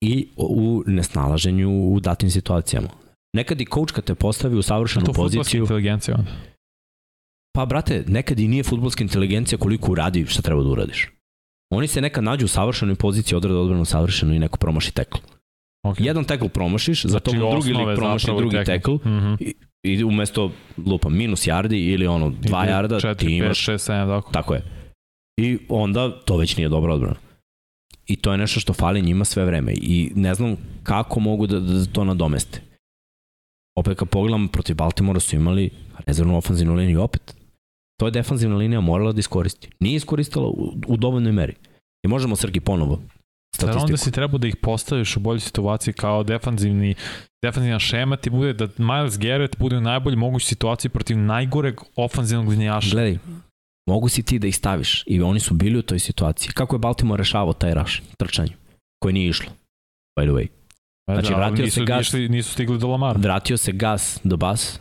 i 0.01 0.27
u 0.37 0.83
nesnalaženju 0.87 1.93
u 1.93 1.99
datim 1.99 2.29
situacijama. 2.29 2.87
Nekad 3.33 3.61
i 3.61 3.65
coach 3.73 3.93
kad 3.93 4.03
te 4.03 4.15
postavi 4.15 4.57
u 4.57 4.61
savršenu 4.61 5.05
poziciju... 5.13 5.59
To 5.59 5.63
inteligencija 5.63 6.15
onda? 6.17 6.31
Pa, 7.55 7.65
brate, 7.65 8.03
nekad 8.07 8.39
i 8.39 8.47
nije 8.47 8.63
futbolska 8.63 9.03
inteligencija 9.03 9.57
koliko 9.57 9.91
uradi 9.91 10.25
šta 10.25 10.41
treba 10.41 10.63
da 10.63 10.69
uradiš. 10.69 11.09
Oni 11.73 11.87
se 11.87 12.01
nekad 12.01 12.23
nađu 12.23 12.45
u 12.45 12.47
savršenoj 12.47 12.95
poziciji, 12.95 13.37
odrade 13.37 13.55
odbranu 13.55 13.85
savršeno 13.85 14.33
i 14.33 14.39
neko 14.39 14.57
promaši 14.57 14.91
tekl. 14.91 15.17
Okay. 15.85 16.05
Jedan 16.05 16.23
tekl 16.23 16.47
promašiš, 16.47 17.03
za 17.03 17.09
znači, 17.09 17.23
to 17.23 17.51
drugi 17.51 17.73
lik 17.73 17.97
promaši 17.97 18.27
drugi 18.37 18.63
tekl 18.65 18.91
mm 18.91 18.99
-hmm. 19.03 19.37
i, 19.39 19.53
i 19.83 20.03
umesto 20.03 20.51
lupa 20.85 21.09
minus 21.09 21.47
yardi 21.47 21.93
ili 21.93 22.07
ono 22.07 22.29
2 22.29 22.33
yarda 22.43 23.07
4, 23.07 23.17
ti 23.17 23.35
imaš 23.35 23.65
5, 23.65 23.73
6, 23.73 23.91
7, 23.91 24.07
tako. 24.07 24.31
tako 24.31 24.53
je. 24.53 24.61
I 25.37 25.57
onda 25.69 26.19
to 26.25 26.37
već 26.37 26.57
nije 26.57 26.69
dobra 26.69 26.93
odbrana. 26.93 27.15
I 28.07 28.15
to 28.15 28.31
je 28.31 28.37
nešto 28.37 28.59
što 28.59 28.73
fali 28.73 29.01
njima 29.01 29.25
sve 29.25 29.45
vreme 29.45 29.73
i 29.73 30.11
ne 30.15 30.33
znam 30.33 30.55
kako 30.83 31.19
mogu 31.19 31.47
da, 31.47 31.59
da 31.59 31.85
to 31.85 32.03
nadomeste 32.03 32.61
opet 33.75 33.97
kad 33.97 34.09
pogledam 34.09 34.47
protiv 34.47 34.75
Baltimora 34.75 35.19
su 35.19 35.35
imali 35.35 35.69
rezervnu 36.05 36.37
ofanzivnu 36.37 36.73
liniju 36.73 37.01
opet. 37.01 37.44
To 37.99 38.07
je 38.07 38.11
defanzivna 38.11 38.55
linija 38.55 38.81
morala 38.81 39.11
da 39.11 39.19
iskoristi. 39.19 39.69
Nije 39.79 39.95
iskoristila 39.95 40.47
u, 40.47 40.73
u 40.87 40.97
dovoljnoj 40.97 41.31
meri. 41.31 41.55
I 42.05 42.07
možemo 42.07 42.35
Srgi 42.35 42.59
ponovo 42.59 42.99
statistiku. 43.55 43.85
onda 43.85 43.97
si 43.97 44.11
trebao 44.11 44.37
da 44.37 44.47
ih 44.47 44.55
postaviš 44.55 45.17
u 45.17 45.19
boljoj 45.19 45.39
situaciji 45.39 45.93
kao 45.93 46.23
defanzivni 46.23 46.95
defanzivna 47.45 47.79
šema 47.79 48.17
ti 48.17 48.29
bude 48.29 48.53
da 48.53 48.67
Miles 48.77 49.19
Garrett 49.19 49.57
bude 49.57 49.77
u 49.77 49.81
najbolji 49.81 50.15
mogućoj 50.15 50.45
situaciji 50.45 50.89
protiv 50.89 51.17
najgoreg 51.17 51.75
ofanzivnog 51.95 52.49
linijaša. 52.49 52.89
Gledaj, 52.91 53.17
mogu 53.89 54.09
si 54.09 54.23
ti 54.23 54.39
da 54.39 54.47
ih 54.47 54.55
staviš 54.55 55.03
i 55.07 55.21
oni 55.21 55.39
su 55.39 55.53
bili 55.53 55.79
u 55.79 55.81
toj 55.81 55.99
situaciji. 55.99 56.51
Kako 56.53 56.75
je 56.75 56.79
Baltimore 56.79 57.21
rešavao 57.21 57.53
taj 57.53 57.73
raš, 57.73 58.03
trčanje, 58.17 58.53
koje 58.99 59.13
nije 59.13 59.29
išlo, 59.29 59.51
by 60.19 60.23
the 60.23 60.31
way. 60.31 60.47
Znači, 61.11 61.29
da, 61.29 61.37
vratio 61.37 61.65
nisu, 61.65 61.79
se 61.79 61.85
gas, 61.85 62.13
nisu, 62.13 62.31
nisu 62.31 62.51
stigli 62.53 62.79
do 62.79 62.87
Lamara. 62.87 63.19
Vratio 63.19 63.57
se 63.57 63.71
gas 63.71 64.19
do 64.23 64.37
bas, 64.37 64.79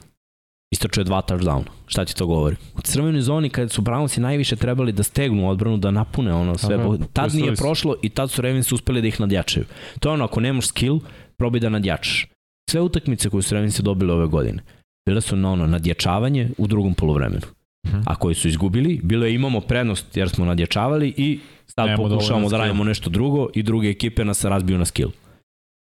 istračuje 0.74 1.04
dva 1.04 1.22
touchdown. 1.22 1.64
Šta 1.86 2.04
ti 2.04 2.14
to 2.14 2.26
govori? 2.26 2.56
U 2.76 2.80
crvenoj 2.80 3.20
zoni 3.20 3.50
kada 3.50 3.68
su 3.68 3.82
Brownsi 3.82 4.20
najviše 4.20 4.56
trebali 4.56 4.92
da 4.92 5.02
stegnu 5.02 5.48
odbranu, 5.48 5.76
da 5.76 5.90
napune 5.90 6.34
ono 6.34 6.58
sve, 6.58 6.74
Aha, 6.74 6.96
tad 7.12 7.34
nije 7.34 7.54
prošlo 7.54 7.96
i 8.02 8.08
tad 8.08 8.30
su 8.30 8.42
Ravens 8.42 8.72
uspeli 8.72 9.00
da 9.00 9.08
ih 9.08 9.20
nadjačaju. 9.20 9.66
To 10.00 10.08
je 10.08 10.12
ono, 10.12 10.24
ako 10.24 10.40
nemaš 10.40 10.66
skill, 10.66 11.00
probaj 11.36 11.60
da 11.60 11.68
nadjačaš. 11.68 12.26
Sve 12.70 12.80
utakmice 12.80 13.30
koje 13.30 13.42
su 13.42 13.54
Ravens 13.54 13.80
dobili 13.80 14.12
ove 14.12 14.26
godine, 14.26 14.62
bile 15.08 15.20
su 15.20 15.36
na 15.36 15.52
ono, 15.52 15.66
nadjačavanje 15.66 16.50
u 16.58 16.66
drugom 16.66 16.94
polovremenu. 16.94 17.46
mhm. 17.86 18.00
a 18.06 18.14
koji 18.14 18.34
su 18.34 18.48
izgubili, 18.48 19.00
bilo 19.02 19.26
je 19.26 19.34
imamo 19.34 19.60
prednost 19.60 20.16
jer 20.16 20.28
smo 20.28 20.44
nadjačavali 20.44 21.14
i 21.16 21.40
sad 21.66 21.86
Nemo 21.86 22.08
pokušavamo 22.08 22.48
da 22.48 22.58
radimo 22.58 22.84
nešto 22.84 23.10
drugo 23.10 23.48
i 23.54 23.62
druge 23.62 23.88
ekipe 23.88 24.24
nas 24.24 24.44
razbiju 24.44 24.78
na 24.78 24.84
skill. 24.84 25.10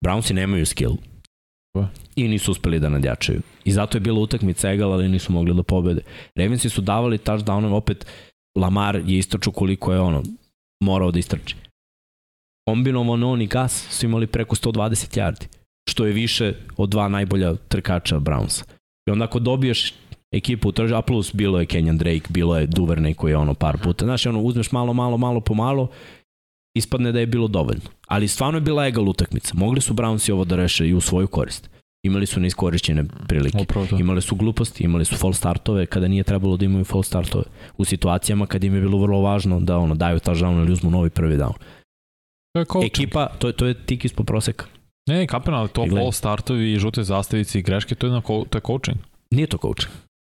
Brownsi 0.04 0.32
nemaju 0.32 0.66
skill. 0.66 0.96
I 2.16 2.28
nisu 2.28 2.50
uspeli 2.50 2.80
da 2.80 2.88
nadjačaju. 2.88 3.40
I 3.64 3.72
zato 3.72 3.96
je 3.96 4.00
bila 4.00 4.20
utakmica 4.20 4.70
egal, 4.70 4.92
ali 4.92 5.08
nisu 5.08 5.32
mogli 5.32 5.54
da 5.54 5.62
pobede. 5.62 6.02
Ravensi 6.34 6.68
su 6.68 6.80
davali 6.80 7.18
touchdownom, 7.18 7.72
opet 7.72 8.06
Lamar 8.56 8.96
je 9.06 9.18
istraču 9.18 9.52
koliko 9.52 9.92
je 9.92 10.00
ono 10.00 10.22
morao 10.82 11.10
da 11.10 11.18
istrači. 11.18 11.56
Kombinovano 12.68 13.30
on 13.30 13.42
i 13.42 13.46
Gas 13.46 13.86
su 13.90 14.06
imali 14.06 14.26
preko 14.26 14.56
120 14.56 15.18
yardi, 15.18 15.46
što 15.90 16.06
je 16.06 16.12
više 16.12 16.54
od 16.76 16.88
dva 16.88 17.08
najbolja 17.08 17.54
trkača 17.68 18.20
Brownsa. 18.20 18.64
I 19.08 19.10
onda 19.10 19.24
ako 19.24 19.38
dobiješ 19.38 19.94
ekipu 20.32 20.68
u 20.68 20.94
a 20.94 21.02
plus 21.02 21.34
bilo 21.34 21.60
je 21.60 21.66
Kenyan 21.66 21.98
Drake, 21.98 22.28
bilo 22.28 22.58
je 22.58 22.66
Duvernay 22.66 23.14
koji 23.14 23.32
je 23.32 23.36
ono 23.36 23.54
par 23.54 23.78
puta. 23.78 24.04
Znaš, 24.04 24.26
ono, 24.26 24.40
uzmeš 24.40 24.72
malo, 24.72 24.92
malo, 24.92 25.16
malo 25.16 25.40
po 25.40 25.54
malo, 25.54 25.88
ispadne 26.74 27.12
da 27.12 27.20
je 27.20 27.26
bilo 27.26 27.48
dovoljno. 27.48 27.82
Ali 28.06 28.28
stvarno 28.28 28.56
je 28.56 28.60
bila 28.60 28.86
egal 28.86 29.08
utakmica. 29.08 29.54
Mogli 29.54 29.80
su 29.80 29.94
Brownsi 29.94 30.32
ovo 30.32 30.44
da 30.44 30.56
reše 30.56 30.88
i 30.88 30.94
u 30.94 31.00
svoju 31.00 31.26
korist. 31.26 31.70
Imali 32.02 32.26
su 32.26 32.40
neiskorišćene 32.40 33.04
prilike. 33.28 33.58
Upravo 33.60 33.86
Imali 33.98 34.22
su 34.22 34.36
gluposti, 34.36 34.84
imali 34.84 35.04
su 35.04 35.16
fall 35.16 35.32
startove 35.32 35.86
kada 35.86 36.08
nije 36.08 36.24
trebalo 36.24 36.56
da 36.56 36.64
imaju 36.64 36.84
fall 36.84 37.02
startove. 37.02 37.44
U 37.76 37.84
situacijama 37.84 38.46
kad 38.46 38.64
im 38.64 38.74
je 38.74 38.80
bilo 38.80 38.98
vrlo 38.98 39.20
važno 39.20 39.60
da 39.60 39.78
ono 39.78 39.94
daju 39.94 40.18
touchdown 40.18 40.62
ili 40.62 40.72
uzmu 40.72 40.90
novi 40.90 41.10
prvi 41.10 41.36
down. 41.36 41.52
To 42.52 42.60
je 42.60 42.64
coaching. 42.64 42.86
Ekipa, 42.86 43.26
to, 43.38 43.52
to 43.52 43.66
je 43.66 43.74
tik 43.74 44.04
ispod 44.04 44.26
proseka. 44.26 44.66
Ne, 45.08 45.26
kapitan, 45.26 45.54
ali 45.54 45.68
to 45.68 45.86
fall 45.86 46.12
startovi 46.12 46.78
žute 46.78 47.02
zastavice 47.02 47.58
i 47.58 47.62
greške, 47.62 47.94
to 47.94 48.06
je, 48.06 48.12
na, 48.12 48.20
to 48.20 48.58
je 48.58 48.60
coaching. 48.66 48.98
Nije 49.30 49.46
to 49.46 49.58
coaching. 49.58 49.92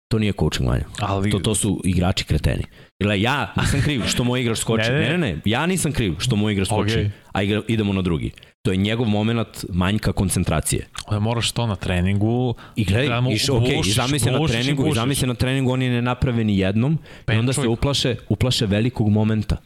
To 0.09 0.19
nije 0.19 0.33
coaching, 0.33 0.69
Vanja. 0.69 0.85
Ali... 0.99 1.31
To, 1.31 1.39
to 1.39 1.55
su 1.55 1.81
igrači 1.85 2.25
kreteni. 2.25 2.63
Gle, 3.03 3.21
ja 3.21 3.55
nisam 3.57 3.81
kriv 3.83 4.03
što 4.07 4.25
moj 4.25 4.41
igrač 4.41 4.59
skoči. 4.59 4.91
ne, 4.91 5.11
ne, 5.11 5.19
ne, 5.19 5.41
ja 5.45 5.67
nisam 5.67 5.93
kriv 5.93 6.15
što 6.19 6.37
moj 6.37 6.53
igrač 6.53 6.69
skoči, 6.69 6.95
okay. 6.95 7.11
a 7.33 7.43
igra, 7.43 7.63
idemo 7.69 7.93
na 7.93 8.03
drugi. 8.03 8.31
To 8.63 8.71
je 8.71 8.77
njegov 8.77 9.07
moment 9.07 9.65
manjka 9.69 10.13
koncentracije. 10.13 10.87
Da 11.11 11.19
moraš 11.19 11.53
to 11.53 11.67
na 11.67 11.77
treningu. 11.77 12.55
I 12.77 12.85
gledaj, 12.85 13.09
da 13.09 13.31
iš, 13.31 13.49
ok, 13.49 13.69
i 13.87 13.91
zamisli 13.91 14.33
na 14.33 14.47
treningu, 14.47 14.89
i 14.89 14.95
zamisli 14.95 15.29
na 15.29 15.35
treningu, 15.35 15.73
oni 15.73 15.89
ne 15.89 16.03
naprave 16.03 16.45
ni 16.45 16.59
jednom, 16.59 16.99
i 17.33 17.37
onda 17.37 17.53
se 17.53 17.69
uplaše, 17.69 18.17
uplaše 18.29 18.67
velikog 18.67 19.09
momenta. 19.09 19.57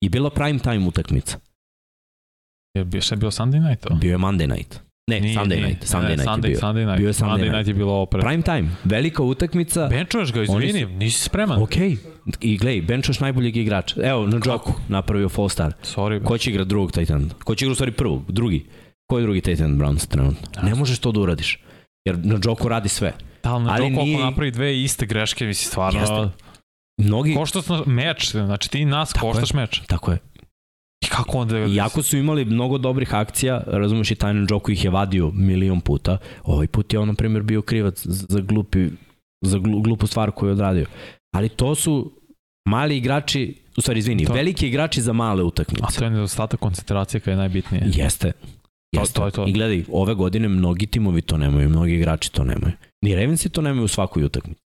I 0.00 0.08
bila 0.08 0.30
prime 0.30 0.58
time 0.58 0.86
utakmica. 0.86 1.38
Je 2.74 2.84
bio, 2.84 3.00
šta 3.00 3.14
je 3.14 3.16
bio 3.16 3.30
Sunday 3.30 3.68
night? 3.68 3.88
To? 3.88 3.94
Bio 3.94 4.10
je 4.10 4.18
Monday 4.18 4.56
night. 4.56 4.80
Ne, 5.10 5.20
nije, 5.20 5.34
Sunday 5.34 5.48
nije. 5.48 5.66
night. 5.66 5.84
Sunday 5.84 6.02
ne, 6.02 6.08
night 6.08 6.28
Sunday, 6.28 6.46
je 6.46 6.50
bio. 6.50 6.60
Sunday 6.60 6.86
night. 6.86 6.98
Bio 6.98 7.08
je 7.08 7.12
Sunday, 7.12 7.30
Sunday 7.30 7.40
night. 7.40 7.52
night 7.52 7.68
je 7.68 7.74
bilo 7.74 8.02
opred. 8.02 8.24
Prime 8.24 8.42
time. 8.42 8.68
Velika 8.84 9.22
utakmica. 9.22 9.88
Benčuješ 9.88 10.32
ga, 10.32 10.42
izvini, 10.42 10.80
su... 10.80 10.88
nisi 10.88 11.20
spreman. 11.22 11.62
Ok. 11.62 11.76
I 12.40 12.58
glej, 12.58 12.82
benčuješ 12.82 13.20
najboljeg 13.20 13.56
igrača. 13.56 13.94
Evo, 14.04 14.26
na 14.26 14.40
Joku 14.46 14.72
napravio 14.88 15.28
fall 15.28 15.48
star. 15.48 15.72
Sorry. 15.82 16.24
Ko 16.24 16.38
će 16.38 16.50
igra 16.50 16.64
drugog 16.64 16.92
Titan? 16.92 17.30
Ko 17.44 17.54
će 17.54 17.64
igra 17.64 17.72
u 17.72 17.74
stvari 17.74 17.92
prvog? 17.92 18.32
Drugi. 18.32 18.66
Ko 19.06 19.18
je 19.18 19.22
drugi 19.22 19.40
Titan 19.40 19.78
Browns 19.78 20.06
trenutno? 20.08 20.62
Ne 20.62 20.74
možeš 20.74 20.98
to 20.98 21.12
da 21.12 21.20
uradiš. 21.20 21.58
Jer 22.04 22.18
na 22.18 22.38
Joku 22.44 22.68
radi 22.68 22.88
sve. 22.88 23.12
Da, 23.42 23.50
ali 23.52 23.64
na 23.64 23.76
Joku 23.76 23.90
nije... 23.90 24.16
ako 24.16 24.24
napravi 24.24 24.50
dve 24.50 24.82
iste 24.82 25.06
greške, 25.06 25.46
misli 25.46 25.66
stvarno... 25.66 26.00
Jeste. 26.00 26.44
Mnogi... 26.98 27.34
Koštaš 27.34 27.64
meč, 27.86 28.30
znači 28.30 28.70
ti 28.70 28.84
nas 28.84 29.12
Tako 29.12 29.26
koštaš 29.26 29.50
je. 29.50 29.56
meč. 29.56 29.80
Tako 29.86 30.12
je. 30.12 30.18
I 31.00 31.06
kako 31.06 31.38
onda... 31.38 31.58
Iako 31.58 32.02
su 32.02 32.16
imali 32.16 32.44
mnogo 32.44 32.78
dobrih 32.78 33.14
akcija, 33.14 33.62
razumeš 33.66 34.10
i 34.10 34.14
Tajnan 34.14 34.46
Joku 34.50 34.70
ih 34.70 34.84
je 34.84 34.90
vadio 34.90 35.30
milion 35.34 35.80
puta, 35.80 36.18
ovaj 36.44 36.66
put 36.66 36.92
je 36.92 36.98
on, 36.98 37.08
na 37.08 37.14
primjer, 37.14 37.42
bio 37.42 37.62
krivac 37.62 38.06
za, 38.06 38.40
glupi, 38.40 38.88
za 39.44 39.58
glupu 39.58 40.06
stvar 40.06 40.30
koju 40.30 40.48
je 40.48 40.52
odradio. 40.52 40.86
Ali 41.34 41.48
to 41.48 41.74
su 41.74 42.12
mali 42.68 42.96
igrači, 42.96 43.54
u 43.76 43.80
stvari, 43.80 43.98
izvini, 43.98 44.24
to... 44.24 44.32
veliki 44.32 44.68
igrači 44.68 45.02
za 45.02 45.12
male 45.12 45.42
utakmice. 45.42 45.84
A 45.88 45.98
to 45.98 46.04
je 46.04 46.10
nedostatak 46.10 46.60
koncentracije 46.60 47.20
kada 47.20 47.30
je 47.30 47.36
najbitnije. 47.36 47.84
Jeste. 47.86 48.32
Jeste. 48.92 49.14
To, 49.14 49.20
to 49.20 49.26
je 49.26 49.30
to. 49.32 49.46
I 49.48 49.52
gledaj, 49.52 49.84
ove 49.92 50.14
godine 50.14 50.48
mnogi 50.48 50.86
timovi 50.86 51.22
to 51.22 51.36
nemaju, 51.36 51.68
mnogi 51.68 51.94
igrači 51.94 52.32
to 52.32 52.44
nemaju. 52.44 52.72
Ni 53.02 53.14
Ravensi 53.14 53.48
to 53.48 53.62
nemaju 53.62 53.84
u 53.84 53.88
svakoj 53.88 54.24
utakmici 54.24 54.69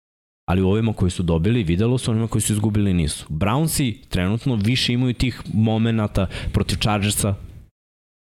ali 0.53 0.61
u 0.61 0.69
ovima 0.69 0.93
koji 0.93 1.11
su 1.11 1.23
dobili, 1.23 1.63
videlo 1.63 1.97
su 1.97 2.11
onima 2.11 2.27
koji 2.27 2.41
su 2.41 2.53
izgubili 2.53 2.93
nisu. 2.93 3.25
Brownsi 3.29 3.95
trenutno 4.09 4.55
više 4.55 4.93
imaju 4.93 5.13
tih 5.13 5.41
momenata 5.53 6.27
protiv 6.51 6.77
Chargersa, 6.77 7.35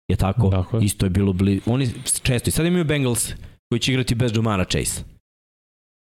je 0.08 0.16
tako, 0.16 0.48
dakle. 0.48 0.80
isto 0.84 1.06
je 1.06 1.10
bilo 1.10 1.32
bli... 1.32 1.60
Oni 1.66 1.88
često, 2.22 2.48
i 2.48 2.50
sad 2.50 2.66
imaju 2.66 2.84
Bengals 2.84 3.32
koji 3.70 3.80
će 3.80 3.92
igrati 3.92 4.14
bez 4.14 4.32
Jamara 4.36 4.64
Chase. 4.64 5.02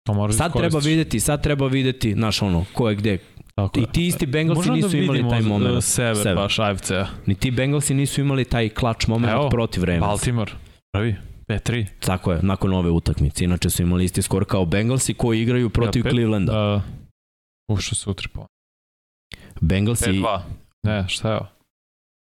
To 0.06 0.32
sad 0.32 0.52
treba 0.52 0.78
videti, 0.78 1.20
sad 1.20 1.42
treba 1.42 1.66
videti, 1.66 2.12
znaš 2.12 2.42
ono, 2.42 2.64
ko 2.72 2.88
je 2.88 2.94
gde, 2.94 3.18
Tako 3.54 3.80
I 3.80 3.86
ti 3.92 4.06
isti 4.06 4.26
Bengalsi 4.26 4.58
Možemo 4.58 4.76
nisu 4.76 4.88
da 4.88 4.96
imali 4.96 5.28
taj 5.30 5.42
moment. 5.42 5.84
Sever, 5.84 6.16
sever. 6.16 6.36
baš 6.36 6.58
AFC-a. 6.58 7.06
Ni 7.26 7.34
ti 7.34 7.50
Bengalsi 7.50 7.94
nisu 7.94 8.20
imali 8.20 8.44
taj 8.44 8.68
klač 8.68 9.06
moment 9.06 9.32
Evo, 9.32 9.48
protiv 9.48 9.84
Ravens. 9.84 10.00
Baltimore, 10.00 10.52
pravi. 10.92 11.16
5-3. 11.50 11.86
Tako 12.00 12.32
je, 12.32 12.38
nakon 12.42 12.72
ove 12.72 12.90
utakmice. 12.90 13.44
Inače 13.44 13.70
su 13.70 13.82
imali 13.82 14.04
isti 14.04 14.22
skor 14.22 14.44
kao 14.44 14.64
Bengalsi 14.64 15.14
koji 15.14 15.42
igraju 15.42 15.70
protiv 15.70 16.06
ja, 16.06 16.10
Clevelanda. 16.10 16.74
Uh, 16.76 16.82
ušao 17.78 17.94
su 17.94 18.10
utripo. 18.10 18.46
Bengalsi... 19.60 20.10
5-2. 20.10 20.40
Ne, 20.86 21.04
šta 21.08 21.30
je 21.30 21.36
ovo? 21.36 21.46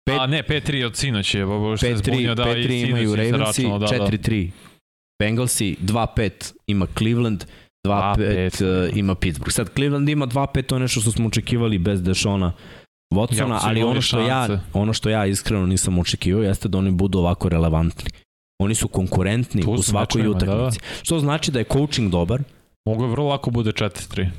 Pet... 0.06 0.20
A 0.20 0.28
ne, 0.28 0.44
5-3 0.44 0.86
od 0.86 0.96
sinoć 0.96 1.36
je. 1.36 1.46
5-3 1.46 2.36
da, 2.36 2.44
5-3 2.44 2.90
imaju 2.90 3.16
Ravensi, 3.16 3.64
da, 3.64 3.70
4-3. 3.70 4.46
Da. 4.46 4.52
Bengalsi 5.24 5.78
2-5 5.82 6.54
ima 6.68 6.88
Cleveland, 6.98 7.46
2-5 7.88 8.90
uh, 8.90 8.98
ima 8.98 9.16
Pittsburgh. 9.16 9.54
Sad 9.54 9.70
Cleveland 9.76 10.10
ima 10.10 10.28
2-5, 10.28 10.66
to 10.66 10.76
je 10.76 10.80
nešto 10.80 11.02
što 11.02 11.12
smo 11.12 11.28
očekivali 11.28 11.78
bez 11.78 12.04
Dešona 12.04 12.54
Watsona, 13.14 13.54
ja, 13.54 13.60
ali 13.62 13.84
ono 13.84 14.02
što, 14.02 14.20
ja, 14.20 14.48
ono 14.74 14.94
što 14.94 15.10
ja 15.10 15.26
iskreno 15.26 15.66
nisam 15.66 16.00
očekivao 16.00 16.44
jeste 16.44 16.68
da 16.68 16.78
oni 16.78 16.92
budu 16.92 17.20
ovako 17.20 17.50
relevantni. 17.50 18.10
Oni 18.60 18.76
su 18.76 18.88
konkurentni 18.88 19.62
tu 19.62 19.72
u 19.72 19.84
svakoj 19.84 20.24
da, 20.24 20.30
utakmici. 20.30 20.80
Da, 20.80 20.86
da. 20.86 21.03
Što 21.03 21.20
znači 21.20 21.51
da 21.51 21.60
je 21.60 21.66
coaching 21.66 22.12
dobar. 22.12 22.41
Mogu 22.86 23.03
je 23.03 23.10
vrlo 23.10 23.28
lako 23.28 23.51
bude 23.51 23.72
4-3. 23.72 24.30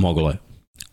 Moglo 0.00 0.30
je. 0.30 0.36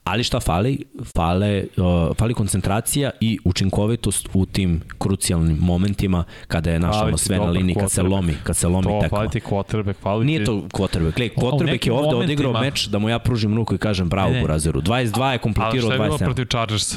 Ali 0.03 0.23
šta 0.23 0.39
fali? 0.39 0.83
Fale, 1.15 1.65
uh, 1.77 2.17
fali 2.17 2.33
koncentracija 2.33 3.09
i 3.21 3.39
učinkovitost 3.45 4.29
u 4.33 4.45
tim 4.45 4.81
krucijalnim 4.97 5.57
momentima 5.57 6.23
kada 6.47 6.71
je 6.71 6.79
naša 6.79 7.05
ono 7.05 7.17
sve 7.17 7.37
na 7.37 7.45
liniji, 7.45 7.75
kad 7.75 7.91
se 7.91 8.03
lomi, 8.03 8.33
kad 8.43 8.57
se 8.57 8.67
lomi 8.67 8.83
to, 8.83 8.99
tekma. 9.01 9.17
Fali 9.17 9.29
ti 9.29 9.39
quarterback, 9.39 9.95
fali 10.01 10.25
Nije 10.25 10.45
to 10.45 10.53
quarterback. 10.53 11.15
Gledaj, 11.15 11.35
quarterback 11.35 11.87
je 11.87 11.93
ovde 11.93 12.15
odigrao 12.15 12.53
meč 12.61 12.87
da 12.87 12.99
mu 12.99 13.09
ja 13.09 13.19
pružim 13.19 13.55
ruku 13.55 13.75
i 13.75 13.77
kažem 13.77 14.09
bravo 14.09 14.29
ne, 14.29 14.35
ne. 14.35 14.41
Burazeru. 14.41 14.81
22 14.81 15.31
je 15.31 15.37
kompletirao 15.37 15.89
27. 15.89 15.91
Ali 15.91 15.95
šta 15.95 16.03
je 16.03 16.09
bilo 16.09 16.17
protiv 16.17 16.45
Chargers? 16.45 16.95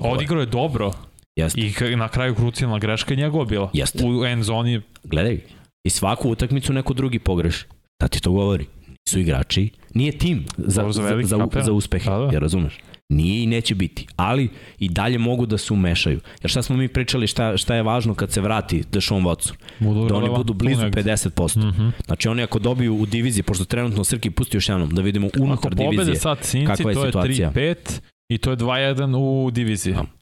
Odigrao 0.00 0.40
je 0.40 0.46
dobro. 0.46 0.92
Jeste. 1.38 1.90
I 1.92 1.96
na 1.96 2.08
kraju 2.08 2.34
krucijalna 2.34 2.78
greška 2.78 3.14
je 3.14 3.18
njegova 3.18 3.44
bila. 3.44 3.70
Jeste. 3.72 4.04
U 4.04 4.24
end 4.24 4.42
zoni. 4.42 4.80
Gledaj, 5.04 5.40
i 5.84 5.90
svaku 5.90 6.30
utakmicu 6.30 6.72
neko 6.72 6.94
drugi 6.94 7.18
pogreši. 7.18 7.64
Da 8.00 8.08
ti 8.08 8.20
to 8.20 8.32
govori? 8.32 8.66
Nisu 8.88 9.20
igrači, 9.20 9.70
nije 9.94 10.18
tim 10.18 10.44
za, 10.56 10.92
za, 10.92 11.02
za, 11.02 11.22
za, 11.22 11.62
za 11.62 11.72
uspehe, 11.72 12.10
da, 12.10 12.18
da. 12.18 12.30
ja 12.32 12.38
razumeš? 12.38 12.78
Nije 13.08 13.42
i 13.42 13.46
neće 13.46 13.74
biti, 13.74 14.06
ali 14.16 14.48
i 14.78 14.88
dalje 14.88 15.18
mogu 15.18 15.46
da 15.46 15.58
se 15.58 15.72
umešaju. 15.72 16.20
Jer 16.42 16.50
šta 16.50 16.62
smo 16.62 16.76
mi 16.76 16.88
pričali, 16.88 17.26
šta, 17.26 17.56
šta 17.56 17.74
je 17.74 17.82
važno 17.82 18.14
kad 18.14 18.32
se 18.32 18.40
vrati 18.40 18.84
Deshaun 18.92 19.24
Watson? 19.24 19.52
Budu 19.78 20.08
da 20.08 20.14
oni 20.14 20.28
budu 20.28 20.52
blizu 20.52 20.82
50%. 20.82 21.58
Mm 21.58 21.62
-hmm. 21.62 21.90
Znači 22.06 22.28
oni 22.28 22.42
ako 22.42 22.58
dobiju 22.58 22.96
u 22.96 23.06
diviziji, 23.06 23.42
pošto 23.42 23.64
trenutno 23.64 24.04
Srki 24.04 24.30
pusti 24.30 24.56
još 24.56 24.68
jednom, 24.68 24.90
da 24.90 25.02
vidimo 25.02 25.28
unutar 25.40 25.74
divizije 25.74 26.16
sad 26.16 26.38
Sinci, 26.42 26.66
kakva 26.66 26.90
je 26.90 26.94
to 26.94 27.06
situacija. 27.06 27.52
To 27.52 27.60
je 27.60 27.74
3-5 27.74 28.00
i 28.32 28.38
to 28.38 28.50
je 28.50 28.56
2-1 28.56 29.16
u 29.16 29.50
diviziji. 29.50 29.94
Da. 29.94 30.17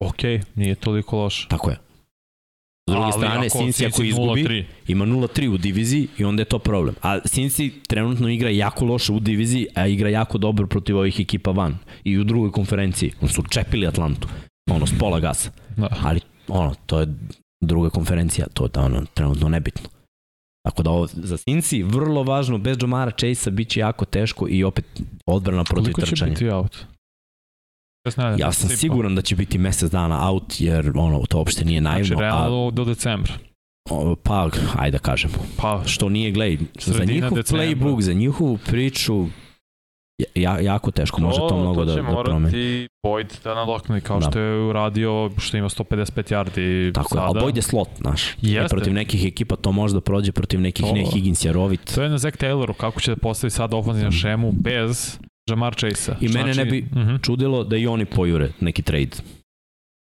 Ok, 0.00 0.22
nije 0.54 0.74
toliko 0.74 1.16
loše. 1.16 1.48
Tako 1.48 1.70
je. 1.70 1.76
S 2.88 2.92
druge 2.92 3.04
Ali 3.04 3.12
strane, 3.12 3.48
Cincy 3.48 3.86
ako 3.86 4.02
izgubi, 4.02 4.42
0 4.42 4.64
ima 4.86 5.06
0-3 5.06 5.48
u 5.48 5.58
diviziji 5.58 6.08
i 6.18 6.24
onda 6.24 6.40
je 6.40 6.44
to 6.44 6.58
problem. 6.58 6.94
A 7.02 7.18
Cincy 7.18 7.70
trenutno 7.88 8.28
igra 8.28 8.50
jako 8.50 8.84
loše 8.84 9.12
u 9.12 9.20
diviziji, 9.20 9.66
a 9.74 9.86
igra 9.86 10.08
jako 10.08 10.38
dobro 10.38 10.66
protiv 10.66 10.98
ovih 10.98 11.20
ekipa 11.20 11.50
van. 11.50 11.78
I 12.04 12.18
u 12.18 12.24
drugoj 12.24 12.52
konferenciji. 12.52 13.12
Oni 13.20 13.32
su 13.32 13.42
čepili 13.50 13.86
Atlantu. 13.86 14.28
Ono, 14.70 14.86
s 14.86 14.98
pola 14.98 15.20
gasa. 15.20 15.50
Da. 15.76 15.88
Ali, 16.02 16.20
ono, 16.48 16.74
to 16.86 17.00
je 17.00 17.06
druga 17.60 17.90
konferencija. 17.90 18.46
To 18.54 18.64
je 18.64 18.70
ono, 18.76 19.04
trenutno 19.14 19.48
nebitno. 19.48 19.88
Tako 20.62 20.82
da 20.82 20.90
ovo, 20.90 21.06
za 21.06 21.36
Cincy 21.36 21.92
vrlo 21.92 22.22
važno, 22.22 22.58
bez 22.58 22.76
Jamara 22.80 23.10
Chase-a 23.10 23.50
bit 23.50 23.68
će 23.68 23.80
jako 23.80 24.04
teško 24.04 24.46
i 24.48 24.64
opet 24.64 24.84
odbrana 25.26 25.64
protiv 25.64 25.92
trčanja. 25.92 26.06
Koliko 26.06 26.16
će 26.16 26.44
biti 26.44 26.50
out? 26.50 26.86
Ja 28.38 28.52
sam 28.52 28.68
siguran 28.68 29.14
da 29.14 29.22
će 29.22 29.36
biti 29.36 29.58
mesec 29.58 29.90
dana 29.90 30.30
out, 30.30 30.60
jer 30.60 30.92
ono, 30.94 31.26
to 31.26 31.38
uopšte 31.38 31.64
nije 31.64 31.80
naivno. 31.80 32.06
Znači, 32.06 32.20
realno 32.20 32.66
a, 32.66 32.70
do 32.70 32.84
decembra. 32.84 33.32
O, 33.90 34.16
pa, 34.22 34.48
ajde 34.78 34.98
da 34.98 34.98
kažemo. 34.98 35.34
Pa, 35.56 35.82
što 35.86 36.08
nije, 36.08 36.30
gledaj, 36.30 36.58
za 36.80 37.04
njihov 37.04 37.34
decembra. 37.34 37.66
playbook, 37.66 38.00
za 38.00 38.12
njihovu 38.12 38.58
priču, 38.66 39.26
ja, 40.34 40.60
jako 40.60 40.90
teško, 40.90 41.16
to, 41.16 41.22
može 41.22 41.38
to 41.38 41.56
mnogo 41.60 41.84
da, 41.84 41.94
da 41.94 42.02
promeni. 42.02 42.16
To 42.16 42.22
će 42.24 42.32
morati 42.32 42.88
Boyd 43.06 43.44
da 43.44 43.54
nadokne 43.54 44.00
kao 44.00 44.20
da. 44.20 44.30
što 44.30 44.38
je 44.38 44.64
uradio, 44.64 45.30
što 45.38 45.56
ima 45.56 45.68
155 45.68 46.34
yardi 46.34 46.94
Tako 46.94 47.08
sada. 47.08 47.26
Tako 47.26 47.38
je, 47.38 47.44
Boyd 47.44 47.56
je 47.56 47.62
slot, 47.62 47.88
znaš. 48.00 48.22
Jeste. 48.42 48.76
protiv 48.76 48.92
nekih 48.92 49.24
ekipa 49.26 49.56
to 49.56 49.72
može 49.72 49.94
da 49.94 50.00
prođe, 50.00 50.32
protiv 50.32 50.60
nekih 50.60 50.86
to, 50.86 50.92
ne 50.92 51.04
Higgins 51.04 51.44
je 51.44 51.52
rovit. 51.52 51.94
To 51.94 52.02
je 52.02 52.08
na 52.08 52.18
Zach 52.18 52.36
Tayloru, 52.36 52.72
kako 52.72 53.00
će 53.00 53.10
da 53.10 53.16
postavi 53.16 53.50
sada 53.50 53.76
ofenzivnu 53.76 54.12
šemu 54.12 54.52
bez 54.52 55.18
Jamar 55.48 55.74
Chase-a. 55.74 56.16
I 56.20 56.28
mene 56.28 56.54
ne 56.54 56.64
bi 56.64 56.78
uh 56.92 56.98
mhm. 56.98 57.10
-huh. 57.10 57.24
čudilo 57.24 57.64
da 57.64 57.76
i 57.76 57.86
oni 57.86 58.04
pojure 58.04 58.52
neki 58.60 58.82
trade 58.82 59.16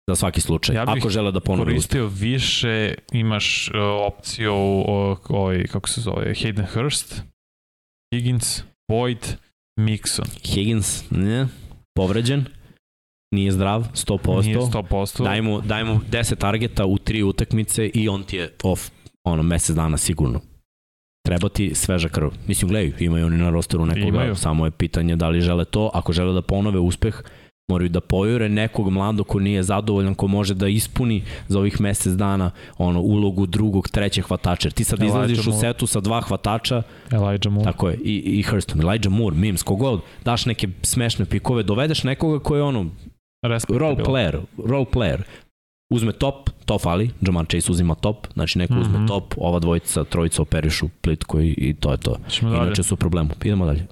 za 0.09 0.15
svaki 0.15 0.41
slučaj, 0.41 0.75
ja 0.75 0.83
ako 0.87 1.09
žele 1.09 1.31
da 1.31 1.39
ponovi 1.39 1.71
koristio 1.71 2.05
uspeh. 2.05 2.21
više, 2.21 2.93
imaš 3.11 3.69
uh, 3.69 3.75
opciju 4.07 4.53
uh, 4.53 5.17
ovaj, 5.29 5.63
kako 5.63 5.89
se 5.89 6.01
zove, 6.01 6.33
Hayden 6.33 6.65
Hurst, 6.73 7.21
Higgins, 8.13 8.61
Boyd, 8.91 9.35
Mixon. 9.79 10.27
Higgins, 10.53 11.11
ne, 11.11 11.47
povređen, 11.95 12.45
nije 13.35 13.51
zdrav, 13.51 13.87
100%. 13.93 14.45
Nije 14.45 14.57
100%. 14.57 15.23
Daj 15.23 15.41
mu, 15.41 15.61
daj 15.61 15.83
mu 15.83 15.99
10 16.11 16.35
targeta 16.35 16.85
u 16.85 16.97
tri 16.97 17.23
utakmice 17.23 17.87
i 17.93 18.09
on 18.09 18.23
ti 18.23 18.37
je 18.37 18.53
off 18.63 18.89
ono, 19.23 19.43
mesec 19.43 19.75
dana 19.75 19.97
sigurno. 19.97 20.41
Treba 21.25 21.49
ti 21.49 21.75
sveža 21.75 22.09
krv. 22.09 22.29
Mislim, 22.47 22.69
gledaj, 22.69 22.93
imaju 22.99 23.25
oni 23.25 23.37
na 23.37 23.49
rosteru 23.49 23.85
nekoga, 23.85 24.07
imaju. 24.07 24.35
samo 24.35 24.65
je 24.65 24.71
pitanje 24.71 25.15
da 25.15 25.29
li 25.29 25.41
žele 25.41 25.65
to. 25.65 25.91
Ako 25.93 26.13
žele 26.13 26.33
da 26.33 26.41
ponove 26.41 26.79
uspeh, 26.79 27.21
moraju 27.67 27.89
da 27.89 28.01
pojure 28.01 28.49
nekog 28.49 28.89
mladog 28.91 29.27
ko 29.27 29.39
nije 29.39 29.63
zadovoljan, 29.63 30.15
ko 30.15 30.27
može 30.27 30.53
da 30.53 30.67
ispuni 30.67 31.23
za 31.47 31.59
ovih 31.59 31.81
mesec 31.81 32.13
dana 32.13 32.51
ono 32.77 33.01
ulogu 33.01 33.45
drugog, 33.45 33.89
trećeg 33.89 34.25
hvatača. 34.25 34.69
Ti 34.69 34.83
sad 34.83 34.99
Elijah 34.99 35.15
izlaziš 35.15 35.45
Moore. 35.45 35.57
u 35.57 35.61
setu 35.61 35.87
sa 35.87 35.99
dva 35.99 36.21
hvatača. 36.21 36.81
Elijah 37.11 37.45
Moore. 37.49 37.71
Tako 37.71 37.89
je, 37.89 37.97
i, 38.03 38.39
i 38.39 38.43
Hurston. 38.43 38.81
Elijah 38.81 39.09
Moore, 39.09 39.35
Mims, 39.35 39.63
kogod, 39.63 40.01
daš 40.25 40.45
neke 40.45 40.67
smešne 40.81 41.25
pikove, 41.25 41.63
dovedeš 41.63 42.03
nekoga 42.03 42.39
ko 42.39 42.55
je 42.55 42.63
ono 42.63 42.85
role 43.69 43.95
player, 43.95 44.41
role 44.57 44.85
player. 44.93 45.21
Uzme 45.93 46.11
top, 46.11 46.49
to 46.65 46.79
fali, 46.79 47.11
Jamar 47.21 47.45
Chase 47.45 47.71
uzima 47.71 47.95
top, 47.95 48.27
znači 48.33 48.59
neko 48.59 48.73
mm 48.73 48.77
-hmm. 48.77 48.81
uzme 48.81 49.07
top, 49.07 49.33
ova 49.37 49.59
dvojica, 49.59 50.03
trojica 50.03 50.41
operišu 50.41 50.89
plitko 51.01 51.39
i, 51.39 51.55
i 51.57 51.73
to 51.73 51.91
je 51.91 51.97
to. 51.97 52.17
Inače 52.41 52.83
su 52.83 52.95
problemu. 52.95 53.29
Idemo 53.43 53.65
dalje. 53.65 53.87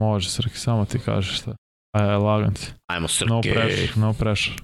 Može, 0.00 0.30
Srki, 0.30 0.58
samo 0.58 0.84
ti 0.84 0.98
kažeš 0.98 1.38
šta. 1.38 1.54
Aj, 1.92 2.16
lagan 2.16 2.54
ti. 2.54 2.72
Ajmo 2.90 3.08
Srki. 3.08 3.30
No 3.30 3.40
pressure, 3.40 3.92
no 3.96 4.12
pressure. 4.12 4.56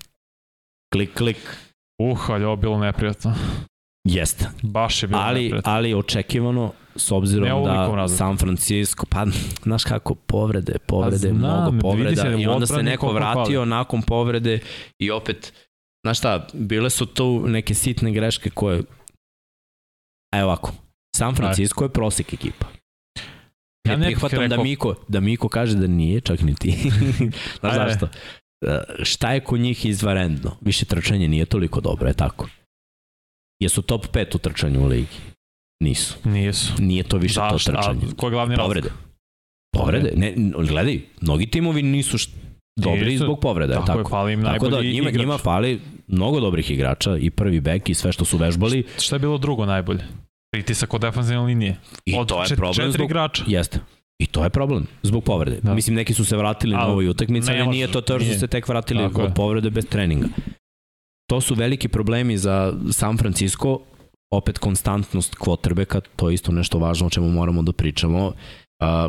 Klik, 0.93 1.14
klik. 1.14 1.37
Uh, 2.03 2.31
ali 2.31 2.45
ovo 2.45 2.57
bilo 2.57 2.79
neprijatno. 2.79 3.35
Jeste. 4.09 4.49
Baš 4.62 5.03
je 5.03 5.07
bilo 5.07 5.20
ali, 5.20 5.43
neprijatno. 5.43 5.72
Ali 5.72 5.95
očekivano, 5.95 6.72
s 6.97 7.12
obzirom 7.12 7.64
da 7.64 8.09
San 8.09 8.37
Francisco, 8.37 9.07
pa 9.11 9.27
znaš 9.62 9.85
kako, 9.85 10.14
povrede, 10.14 10.79
povrede, 10.87 11.16
znam, 11.16 11.37
mnogo 11.37 11.79
povreda 11.81 12.37
i 12.37 12.47
onda 12.47 12.66
se 12.66 12.83
neko 12.83 13.12
vratio 13.12 13.64
nakon 13.64 14.03
povrede 14.03 14.61
i 14.99 15.11
opet, 15.11 15.53
znaš 16.07 16.18
šta, 16.18 16.46
bile 16.52 16.90
su 16.90 17.07
tu 17.07 17.48
neke 17.48 17.74
sitne 17.74 18.12
greške 18.12 18.50
koje, 18.50 18.82
evo 20.34 20.44
ovako, 20.44 20.72
San 21.16 21.34
Francisco 21.34 21.84
je 21.84 21.92
prosek 21.92 22.34
ekipa. 22.34 22.66
Ja 23.88 23.96
ne 23.96 24.07
prihvatam 24.07 24.38
da 24.38 24.42
rekao... 24.42 24.57
da 24.57 24.62
Miko, 24.62 24.94
da 25.09 25.20
Miko 25.20 25.48
kaže 25.48 25.76
da 25.76 25.86
nije, 25.86 26.20
čak 26.20 26.40
ni 26.40 26.54
ti. 26.54 26.90
Znaš 27.61 27.74
zašto? 27.74 28.09
E, 28.66 28.78
šta 29.02 29.32
je 29.32 29.40
kod 29.40 29.61
njih 29.61 29.86
izvarendno? 29.86 30.57
Više 30.61 30.84
trčanje 30.84 31.28
nije 31.28 31.46
toliko 31.46 31.80
dobro, 31.80 32.09
je 32.09 32.14
tako? 32.14 32.48
Jesu 33.61 33.82
top 33.82 34.07
5 34.07 34.36
u 34.36 34.38
trčanju 34.38 34.84
u 34.84 34.86
ligi? 34.86 35.16
Nisu. 35.82 36.14
Nisu. 36.24 36.72
Nije 36.78 37.02
to 37.02 37.18
više 37.18 37.34
Zašto? 37.34 37.72
to 37.72 37.78
trčanje. 37.78 38.00
A 38.12 38.16
ko 38.16 38.26
je 38.26 38.30
glavni 38.30 38.57
Povrede. 38.57 38.90
Povrede. 39.72 40.12
Ne, 40.16 40.34
gledaj, 40.68 41.00
mnogi 41.20 41.46
timovi 41.46 41.82
nisu. 41.82 42.18
Dobri 42.77 43.11
nisu, 43.11 43.24
zbog 43.24 43.41
povreda. 43.41 43.74
Tako, 43.74 43.87
tako. 43.87 43.99
je, 43.99 44.05
fali 44.11 44.33
im 44.33 44.43
tako 44.43 44.68
da 44.68 44.83
njima, 44.83 45.09
igrač. 45.09 45.20
njima 45.20 45.39
fali 45.39 45.81
mnogo 46.07 46.41
dobrih 46.41 46.70
igrača 46.70 47.16
i 47.16 47.31
prvi 47.31 47.61
bek 47.61 47.89
i 47.89 47.95
sve 47.95 48.12
što 48.12 48.24
su 48.24 48.37
vežbali. 48.37 48.85
Šta 48.99 49.16
je 49.16 49.20
bilo 49.20 49.39
drugo 49.39 49.66
najbolje? 49.66 50.05
Pritisak 50.53 50.95
od 50.95 51.01
defensivne 51.01 51.43
linije. 51.43 51.77
I 52.05 52.14
od 52.18 52.29
to 52.29 52.43
je 52.43 52.57
problem 52.57 52.74
četiri 52.74 52.93
zbog, 52.93 53.11
igrača. 53.11 53.45
Jeste. 53.47 53.81
I 54.18 54.27
to 54.27 54.45
je 54.45 54.51
problem, 54.51 54.87
zbog 55.03 55.24
povrede. 55.24 55.61
Da. 55.62 55.74
Mislim, 55.74 55.97
neki 55.97 56.14
su 56.14 56.24
se 56.24 56.37
vratili 56.37 56.72
na 56.72 56.87
ovoj 56.87 57.09
utakmici, 57.09 57.51
ali 57.51 57.66
nije 57.66 57.93
to 57.93 58.01
to 58.01 58.20
što 58.20 58.33
su 58.33 58.41
se 58.41 58.47
tek 58.47 58.68
vratili 58.68 59.03
Tako 59.03 59.22
od 59.22 59.29
je. 59.29 59.35
povrede 59.35 59.70
bez 59.70 59.87
treninga. 59.87 60.27
To 61.27 61.41
su 61.41 61.55
veliki 61.55 61.89
problemi 61.89 62.39
za 62.39 62.72
San 62.91 63.18
Francisco, 63.18 63.79
opet 64.31 64.59
konstantnost 64.59 65.35
quarterbacka, 65.35 66.01
to 66.16 66.29
je 66.29 66.35
isto 66.35 66.53
nešto 66.53 66.79
važno 66.79 67.07
o 67.07 67.11
čemu 67.11 67.31
moramo 67.31 67.62
da 67.62 67.72
pričamo. 67.72 68.27
Uh, 68.27 68.35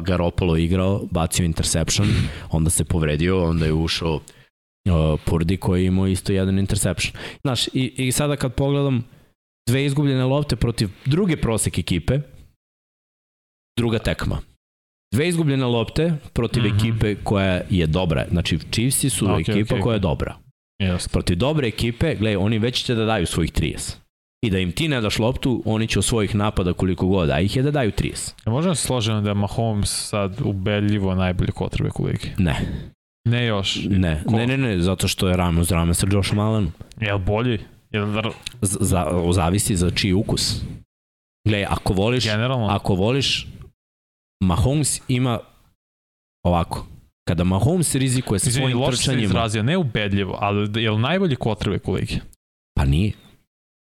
Garoppolo 0.02 0.58
igrao, 0.58 1.08
bacio 1.12 1.46
interception, 1.46 2.08
onda 2.52 2.70
se 2.70 2.86
povredio, 2.86 3.44
onda 3.44 3.66
je 3.66 3.74
ušao 3.74 4.16
uh, 4.16 5.20
Purdi 5.26 5.58
koji 5.58 5.82
je 5.84 5.88
imao 5.88 6.08
isto 6.08 6.34
jedan 6.34 6.60
interception. 6.60 7.14
Znaš, 7.42 7.68
i, 7.68 7.94
i 7.98 8.12
sada 8.12 8.36
kad 8.36 8.54
pogledam 8.54 9.04
dve 9.70 9.86
izgubljene 9.86 10.26
lopte 10.26 10.56
protiv 10.56 10.90
druge 11.06 11.38
prosek 11.38 11.78
ekipe, 11.78 12.20
druga 13.78 14.00
tekma. 14.00 14.40
Dve 15.14 15.28
izgubljene 15.28 15.66
lopte 15.66 16.14
protiv 16.34 16.64
mm 16.64 16.66
-hmm. 16.66 16.76
ekipe 16.76 17.16
koja 17.24 17.62
je 17.70 17.88
dobra. 17.88 18.26
Znači, 18.32 18.60
Chiefs 18.72 19.00
su 19.00 19.26
okay, 19.26 19.40
ekipa 19.40 19.76
okay, 19.76 19.82
koja 19.82 19.94
je 19.94 20.00
dobra. 20.00 20.38
Yes. 20.82 21.10
Protiv 21.12 21.38
dobre 21.38 21.68
ekipe, 21.68 22.16
gledaj, 22.16 22.36
oni 22.36 22.60
već 22.60 22.84
će 22.84 22.96
da 22.96 23.06
daju 23.06 23.26
svojih 23.26 23.52
30. 23.52 23.96
I 24.48 24.50
da 24.50 24.60
im 24.60 24.72
ti 24.72 24.88
ne 24.88 25.02
daš 25.02 25.20
loptu, 25.20 25.62
oni 25.66 25.88
će 25.88 26.00
od 26.00 26.06
svojih 26.06 26.36
napada 26.36 26.74
koliko 26.74 27.08
god, 27.08 27.30
a 27.30 27.40
ih 27.40 27.56
je 27.56 27.64
da 27.64 27.72
daju 27.72 27.92
30. 27.92 28.34
Ja 28.46 28.52
možemo 28.52 28.76
se 28.76 28.88
složiti 28.88 29.22
da 29.22 29.30
je 29.30 29.34
Mahomes 29.34 29.90
sad 30.10 30.42
ubedljivo 30.44 31.16
najbolji 31.16 31.52
kotrbe 31.52 31.90
u 32.00 32.06
ligi? 32.06 32.32
Ne. 32.38 32.56
Ne 33.26 33.46
još? 33.46 33.80
Ne, 33.90 34.24
Ko? 34.26 34.36
ne, 34.36 34.48
ne, 34.48 34.58
ne, 34.58 34.80
zato 34.82 35.08
što 35.08 35.28
je 35.28 35.38
rame 35.38 35.62
uz 35.62 35.72
rame 35.72 35.94
sa 35.94 36.08
Joshom 36.12 36.40
Allenom. 36.40 36.72
Je 37.02 37.14
li 37.14 37.20
bolji? 37.20 37.60
Je 37.92 38.02
li... 38.02 38.22
Z, 38.62 38.78
za, 38.80 39.06
zavisi 39.32 39.76
za 39.76 39.90
čiji 39.92 40.14
ukus. 40.14 40.62
Gle, 41.48 41.66
ako 41.70 41.94
voliš, 41.94 42.24
Generalno. 42.24 42.68
ako 42.68 42.96
voliš 42.96 43.48
Mahomes 44.44 45.02
ima 45.08 45.40
ovako, 46.46 46.88
kada 47.28 47.44
Mahomes 47.44 47.96
rizikuje 47.96 48.40
sa 48.40 48.52
svojim 48.52 48.78
trčanjima... 48.78 48.94
Izvini, 48.94 49.24
izrazio, 49.24 49.64
ne 49.64 49.78
ubedljivo, 49.78 50.38
ali 50.42 50.84
je 50.84 50.92
li 50.92 51.00
najbolji 51.00 51.36
kotrvek 51.36 51.88
u 51.88 51.94
ligi? 51.94 52.20
Pa 52.76 52.86
nije. 52.86 53.12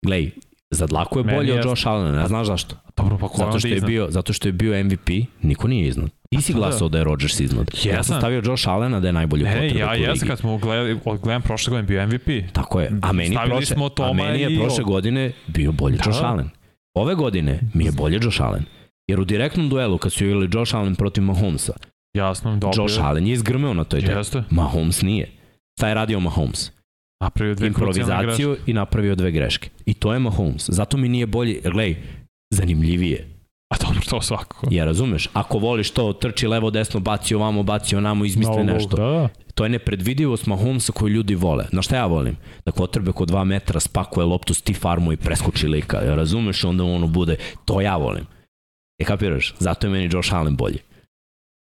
Glej, 0.06 0.32
za 0.76 0.88
dlaku 0.88 1.20
je 1.20 1.24
bolji 1.24 1.52
od 1.52 1.66
Josh 1.66 1.88
Allen, 1.88 2.16
ne 2.16 2.28
znaš 2.28 2.48
zašto? 2.48 2.76
Dobro, 2.98 3.18
pa 3.18 3.28
ko 3.28 3.38
zato 3.38 3.60
što 3.60 3.68
je 3.68 3.76
iznad? 3.76 3.90
bio, 3.90 4.08
zato 4.10 4.34
što 4.34 4.48
je 4.48 4.52
bio 4.52 4.84
MVP, 4.84 5.10
niko 5.42 5.68
nije 5.68 5.88
iznad. 5.88 6.10
Ti 6.30 6.42
si 6.42 6.54
pa 6.54 6.60
da. 6.60 6.66
glasao 6.66 6.90
da 6.90 6.98
je 6.98 7.04
Rodgers 7.04 7.40
iznad. 7.40 7.68
Jesam. 7.74 7.92
Ja 7.92 8.04
sam 8.04 8.18
stavio 8.18 8.42
Josh 8.46 8.68
Allena 8.68 9.00
da 9.00 9.08
je 9.08 9.14
najbolji 9.14 9.44
ne, 9.44 9.50
quarterback 9.50 9.80
ja, 9.80 9.96
ja 9.96 10.10
jesam 10.10 10.28
kad 10.28 10.40
smo 10.40 10.58
gledali, 10.58 11.00
gledam 11.24 11.42
prošle 11.42 11.72
godine 11.72 11.88
bio 11.88 12.08
MVP. 12.08 12.54
Tako 12.54 12.82
je. 12.82 12.92
A 13.02 13.12
meni, 13.12 13.38
prošle, 13.46 13.78
a 14.00 14.14
meni 14.14 14.42
je 14.42 14.60
prošle 14.60 14.84
godine 14.84 15.32
bio 15.48 15.72
bolji 15.72 15.98
da. 15.98 16.04
Josh 16.06 16.24
Allen. 16.24 16.50
Ove 16.94 17.16
godine 17.16 17.60
mi 17.74 17.86
je 17.86 17.92
bolje 17.92 18.20
Josh 18.24 18.42
Allen. 18.42 18.64
Jer 19.08 19.20
u 19.20 19.26
direktnom 19.26 19.70
duelu, 19.70 19.98
kad 19.98 20.12
su 20.12 20.26
igrali 20.26 20.50
Josh 20.54 20.76
Allen 20.76 20.96
protiv 20.96 21.24
Mahomesa, 21.24 21.74
Jasno, 22.16 22.58
dobro. 22.58 22.84
Josh 22.84 23.04
Allen 23.04 23.28
je 23.28 23.34
izgrmeo 23.34 23.74
na 23.74 23.84
toj 23.84 24.02
tekmi. 24.02 24.44
Mahomes 24.50 25.02
nije. 25.02 25.32
Šta 25.78 25.88
je 25.88 25.94
radio 25.94 26.20
Mahomes? 26.20 26.72
Napravio 27.24 27.56
dve 27.56 27.68
Improvizaciju 27.68 28.58
i 28.66 28.74
napravio 28.74 29.16
dve 29.16 29.32
greške. 29.32 29.70
I 29.86 29.94
to 29.94 30.14
je 30.14 30.20
Mahomes. 30.20 30.70
Zato 30.70 30.98
mi 30.98 31.10
nije 31.10 31.26
bolje, 31.26 31.62
glej, 31.72 31.96
zanimljivije. 32.54 33.28
A 33.74 33.78
dobro, 33.86 34.02
to 34.10 34.22
svakako. 34.22 34.68
Ja 34.72 34.86
razumeš, 34.86 35.30
ako 35.34 35.58
voliš 35.58 35.92
to, 35.92 36.14
trči 36.14 36.48
levo, 36.48 36.72
desno, 36.72 37.00
baci 37.00 37.36
ovamo, 37.36 37.64
baci 37.64 37.96
onamo, 37.96 38.26
izmisli 38.26 38.64
no, 38.64 38.74
nešto. 38.74 38.98
Da. 38.98 39.30
To 39.56 39.64
je 39.64 39.70
nepredvidivost 39.70 40.46
Mahomesa 40.46 40.92
koju 40.92 41.14
ljudi 41.14 41.36
vole. 41.36 41.66
Na 41.72 41.82
šta 41.82 41.96
ja 41.96 42.06
volim? 42.06 42.38
Da 42.66 42.72
kotrbe 42.72 43.12
kod 43.12 43.30
2 43.32 43.44
metra 43.44 43.80
spakuje 43.80 44.26
loptu, 44.26 44.54
stiff 44.54 44.86
armu 44.86 45.12
i 45.12 45.18
preskoči 45.18 45.68
lika. 45.68 46.02
Ja 46.02 46.16
razumeš, 46.16 46.64
onda 46.64 46.84
ono 46.84 47.08
bude, 47.08 47.36
to 47.66 47.82
ja 47.82 47.98
volim. 47.98 48.26
E 49.00 49.06
kapiraš? 49.06 49.54
Zato 49.60 49.88
je 49.88 49.92
meni 49.92 50.10
Josh 50.12 50.34
Allen 50.34 50.56
bolji. 50.56 50.78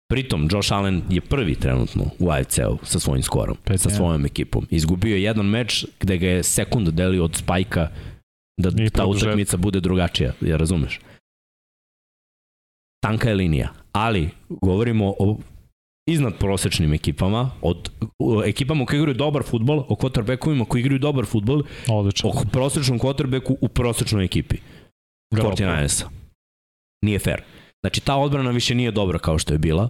Pritom, 0.08 0.48
Josh 0.52 0.72
Allen 0.72 1.02
je 1.08 1.20
prvi 1.20 1.54
trenutno 1.54 2.04
u 2.18 2.30
AFC-u 2.30 2.78
sa 2.82 2.98
svojim 2.98 3.22
skorom, 3.22 3.56
Pet, 3.64 3.80
sa 3.80 3.90
svojom 3.90 4.26
ekipom. 4.26 4.66
Izgubio 4.70 5.16
je 5.16 5.22
jedan 5.22 5.46
meč 5.46 5.86
gde 6.00 6.18
ga 6.18 6.26
je 6.26 6.42
sekund 6.42 6.88
delio 6.88 7.24
od 7.24 7.36
spajka 7.36 7.88
da 8.60 8.70
I 8.84 8.90
ta 8.90 9.06
utakmica 9.06 9.56
bude 9.56 9.80
drugačija, 9.80 10.32
ja 10.40 10.56
razumeš? 10.56 11.00
Tanka 13.00 13.28
je 13.28 13.34
linija, 13.34 13.72
ali 13.92 14.30
govorimo 14.48 15.14
o 15.18 15.38
iznad 16.06 16.38
prosečnim 16.38 16.94
ekipama, 16.94 17.50
od 17.62 17.90
o, 18.18 18.42
ekipama 18.44 18.86
koji 18.86 18.98
igraju 18.98 19.14
dobar 19.14 19.42
futbol, 19.42 19.84
o 19.88 19.94
quarterbackovima 19.94 20.64
koji 20.64 20.80
igraju 20.80 20.98
dobar 20.98 21.26
futbol, 21.26 21.62
Odlično. 21.88 22.30
o 22.30 22.32
prosečnom 22.52 22.98
quarterbacku 22.98 23.56
u 23.60 23.68
prosečnoj 23.68 24.24
ekipi. 24.24 24.56
49 25.34 26.04
Nije 27.04 27.18
fair. 27.18 27.42
Znači, 27.80 28.00
ta 28.00 28.16
odbrana 28.16 28.50
više 28.50 28.74
nije 28.74 28.90
dobra 28.90 29.18
kao 29.18 29.38
što 29.38 29.54
je 29.54 29.58
bila. 29.58 29.88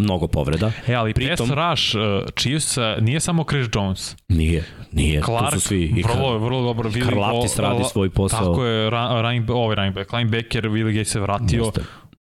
Mnogo 0.00 0.28
povreda. 0.28 0.72
E, 0.86 0.94
ali 0.94 1.14
Pritom, 1.14 1.48
pass 1.48 1.50
rush 1.50 1.96
uh, 1.96 2.30
Chiefs 2.36 2.76
uh, 2.76 2.84
nije 3.00 3.20
samo 3.20 3.44
Chris 3.44 3.68
Jones. 3.74 4.16
Nije, 4.28 4.64
nije. 4.92 5.22
Clark, 5.22 5.50
to 5.50 5.60
su 5.60 5.68
svi. 5.68 5.82
I 5.96 6.02
vrlo, 6.02 6.38
vrlo 6.38 6.62
dobro. 6.62 6.90
Willi, 6.90 7.04
Karlaftis 7.04 7.58
radi 7.58 7.84
svoj 7.92 8.10
posao. 8.10 8.46
Tako 8.46 8.64
je, 8.64 8.90
running, 8.90 9.50
ovaj 9.50 9.76
running 9.76 9.94
back, 9.94 10.12
linebacker, 10.12 10.64
Willi 10.64 10.92
Gay 10.92 11.04
se 11.04 11.20
vratio. 11.20 11.64
Jeste 11.64 11.80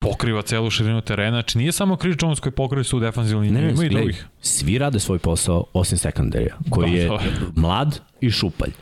pokriva 0.00 0.42
celu 0.42 0.70
širinu 0.70 1.00
terena. 1.00 1.36
Znači 1.36 1.58
nije 1.58 1.72
samo 1.72 1.96
Chris 1.96 2.16
Jones 2.22 2.40
koji 2.40 2.52
pokriva 2.52 2.84
su 2.84 3.00
defensivnu 3.00 3.42
liniju, 3.42 3.70
ima 3.70 3.84
i 3.84 3.88
drugih. 3.88 4.26
Svi 4.40 4.78
rade 4.78 5.00
svoj 5.00 5.18
posao 5.18 5.64
osim 5.72 5.98
sekundarija, 5.98 6.58
koji 6.70 6.90
da, 6.90 6.96
je 6.96 7.10
mlad 7.56 8.00
i 8.20 8.30
šupalj. 8.30 8.72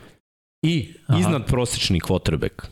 I 0.63 0.93
iznad 1.19 1.41
Aha. 1.41 1.45
prosečni 1.45 1.99
quarterback. 1.99 2.65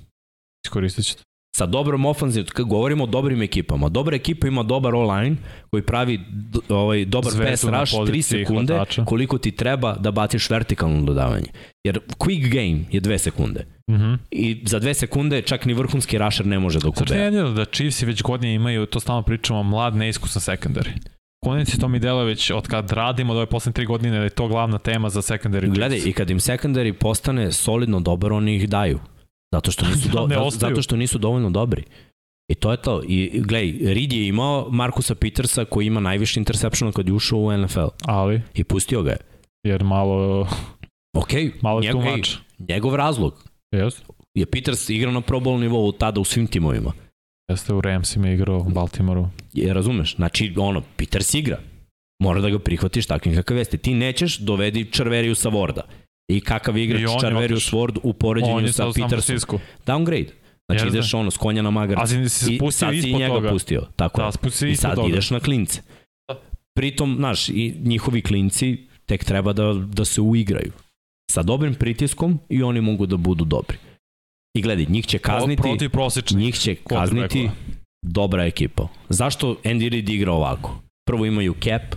Iskoristit 0.66 1.06
ćete 1.06 1.24
sa 1.58 1.66
dobrom 1.66 2.06
ofanzivnom, 2.06 2.50
kad 2.54 2.66
govorimo 2.66 3.04
o 3.04 3.08
dobrim 3.08 3.42
ekipama, 3.42 3.90
dobra 3.90 4.16
ekipa 4.16 4.48
ima 4.48 4.64
dobar 4.64 4.96
online 4.96 5.36
koji 5.70 5.84
pravi 5.84 6.20
ovaj, 6.70 7.06
dobar 7.06 7.32
Zvezdu 7.32 7.72
pass 7.72 7.94
rush 7.94 8.12
3 8.12 8.22
sekunde 8.22 8.74
hvatača. 8.74 9.06
koliko 9.06 9.38
ti 9.38 9.52
treba 9.52 9.96
da 9.96 10.12
baciš 10.12 10.50
vertikalno 10.50 11.02
dodavanje. 11.02 11.48
Jer 11.84 12.00
quick 12.18 12.50
game 12.50 12.84
je 12.92 13.02
2 13.02 13.18
sekunde. 13.18 13.66
Mm 13.92 13.96
-hmm. 13.96 14.18
I 14.32 14.62
za 14.66 14.80
2 14.80 14.94
sekunde 14.94 15.42
čak 15.42 15.66
ni 15.66 15.74
vrhunski 15.74 16.18
rusher 16.18 16.46
ne 16.46 16.60
može 16.60 16.80
da 16.80 16.88
okube. 16.88 17.06
Znači 17.08 17.36
je 17.36 17.44
da 17.52 17.66
Chiefs 17.66 18.02
već 18.02 18.22
godine 18.22 18.54
imaju, 18.54 18.86
to 18.86 19.00
stalno 19.00 19.22
pričamo, 19.22 19.64
mlad 19.64 19.96
neiskusan 19.96 20.56
secondary. 20.56 20.92
Konec 21.44 21.78
to 21.80 21.88
mi 21.88 22.00
delo 22.00 22.24
već 22.24 22.52
od 22.52 22.68
kad 22.68 22.92
radimo 22.92 23.34
da 23.34 23.40
ove 23.40 23.46
poslednje 23.46 23.74
tri 23.74 23.86
godine 23.86 24.18
da 24.18 24.24
je 24.24 24.30
to 24.30 24.48
glavna 24.48 24.78
tema 24.78 25.10
za 25.10 25.22
secondary. 25.22 25.76
Gledaj, 25.76 26.02
i 26.06 26.14
kad 26.14 26.30
im 26.30 26.40
secondary 26.40 26.94
postane 26.94 27.52
solidno 27.52 28.00
dobar, 28.00 28.34
oni 28.34 28.56
ih 28.56 28.70
daju. 28.70 29.00
Zato 29.52 29.72
što 29.72 29.86
nisu, 29.86 30.10
do, 30.14 30.28
ne 30.28 30.36
zato 30.52 30.82
što 30.82 30.96
nisu 30.96 31.18
dovoljno 31.18 31.50
dobri. 31.50 31.84
I 32.52 32.56
to 32.56 32.72
je 32.72 32.78
to. 32.78 33.02
I 33.08 33.42
gledaj, 33.42 33.94
Reed 33.94 34.14
je 34.14 34.28
imao 34.28 34.68
Markusa 34.72 35.16
Petersa 35.16 35.66
koji 35.66 35.86
ima 35.86 36.00
najviše 36.00 36.40
interceptiona 36.40 36.92
kad 36.92 37.08
je 37.08 37.14
ušao 37.14 37.40
u 37.40 37.58
NFL. 37.58 37.88
Ali? 38.06 38.42
I 38.54 38.64
pustio 38.64 39.04
ga 39.04 39.12
je. 39.12 39.18
Jer 39.64 39.84
malo... 39.84 40.48
Ok, 41.14 41.30
malo 41.62 41.82
njegov, 41.82 42.08
ej, 42.08 42.22
njegov 42.60 42.96
razlog. 42.96 43.44
Yes. 43.76 44.02
Je 44.34 44.46
Peters 44.46 44.90
igrao 44.90 45.14
na 45.14 45.22
pro 45.22 45.40
bowl 45.40 45.60
nivou 45.60 45.92
tada 45.92 46.20
u 46.20 46.24
svim 46.24 46.48
timovima. 46.48 46.92
Jeste 47.50 47.74
u 47.74 47.82
Ramsima 47.82 48.30
igrao 48.30 48.58
u 48.58 48.70
Baltimoru. 48.70 49.28
Je, 49.54 49.74
razumeš? 49.74 50.16
Znači, 50.16 50.54
ono, 50.58 50.82
Peters 50.98 51.34
igra. 51.34 51.60
Mora 52.24 52.42
da 52.42 52.50
ga 52.50 52.60
prihvatiš 52.60 53.06
takvim 53.06 53.36
kakav 53.36 53.58
jeste. 53.58 53.78
Ti 53.78 53.94
nećeš, 53.94 54.38
dovedi 54.38 54.92
Čarveriju 54.92 55.36
sa 55.36 55.50
Vorda 55.50 55.82
i 56.28 56.42
kakav 56.42 56.78
igrač 56.78 57.02
Charverius 57.20 57.72
Ward 57.72 58.00
u 58.04 58.14
poređenju 58.14 58.74
sa 58.74 58.86
Petersom. 58.96 59.60
Downgrade. 59.86 60.30
Znači 60.70 60.86
Jezde. 60.86 60.98
ideš 61.00 61.14
ono 61.14 61.32
s 61.32 61.38
konja 61.38 61.62
na 61.62 61.72
magar. 61.72 62.00
A 62.00 62.08
si 62.08 62.30
se 62.30 62.46
spustio 62.56 62.68
I 62.68 62.72
sad 63.02 63.04
si 63.10 63.14
njega 63.14 63.34
toga. 63.34 63.50
pustio. 63.50 63.84
Tako 63.96 64.22
da, 64.22 64.68
I 64.68 64.76
sad 64.76 64.96
toga. 64.96 65.08
ideš 65.08 65.30
na 65.30 65.40
klince. 65.40 65.82
Pritom, 66.76 67.16
znaš, 67.18 67.50
i 67.50 67.76
njihovi 67.84 68.22
klinci 68.22 68.78
tek 69.06 69.24
treba 69.24 69.54
da, 69.54 69.74
da 69.74 70.06
se 70.06 70.22
uigraju. 70.22 70.72
Sa 71.32 71.44
dobrim 71.44 71.76
pritiskom 71.76 72.40
i 72.50 72.64
oni 72.64 72.82
mogu 72.82 73.06
da 73.06 73.18
budu 73.18 73.46
dobri. 73.46 73.78
I 74.58 74.62
gledaj, 74.62 74.86
njih 74.90 75.06
će 75.06 75.18
kazniti, 75.18 75.62
protiv 75.62 75.92
njih 76.32 76.56
će 76.56 76.76
kazniti 76.76 77.50
dobra 78.06 78.46
ekipa. 78.46 78.88
Zašto 79.10 79.56
Andy 79.64 79.90
Reid 79.90 80.10
igra 80.10 80.32
ovako? 80.32 80.82
Prvo 81.08 81.26
imaju 81.26 81.56
cap, 81.64 81.96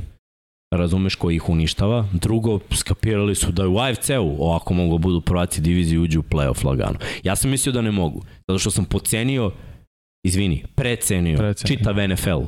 razumeš 0.76 1.14
koji 1.14 1.36
ih 1.36 1.48
uništava. 1.48 2.08
Drugo, 2.12 2.58
skapirali 2.72 3.34
su 3.34 3.52
da 3.52 3.68
u 3.68 3.78
AFC-u 3.78 4.36
ovako 4.38 4.74
mogu 4.74 4.98
budu 4.98 5.20
prvaci 5.20 5.60
divizije 5.60 6.00
uđu 6.00 6.20
u 6.20 6.22
playoff 6.22 6.66
lagano. 6.66 6.98
Ja 7.22 7.36
sam 7.36 7.50
mislio 7.50 7.72
da 7.72 7.80
ne 7.80 7.90
mogu, 7.90 8.22
zato 8.48 8.58
što 8.58 8.70
sam 8.70 8.84
pocenio, 8.84 9.52
izvini, 10.26 10.64
precenio, 10.74 11.38
precenio. 11.38 11.76
čitav 11.76 12.08
NFL, 12.08 12.40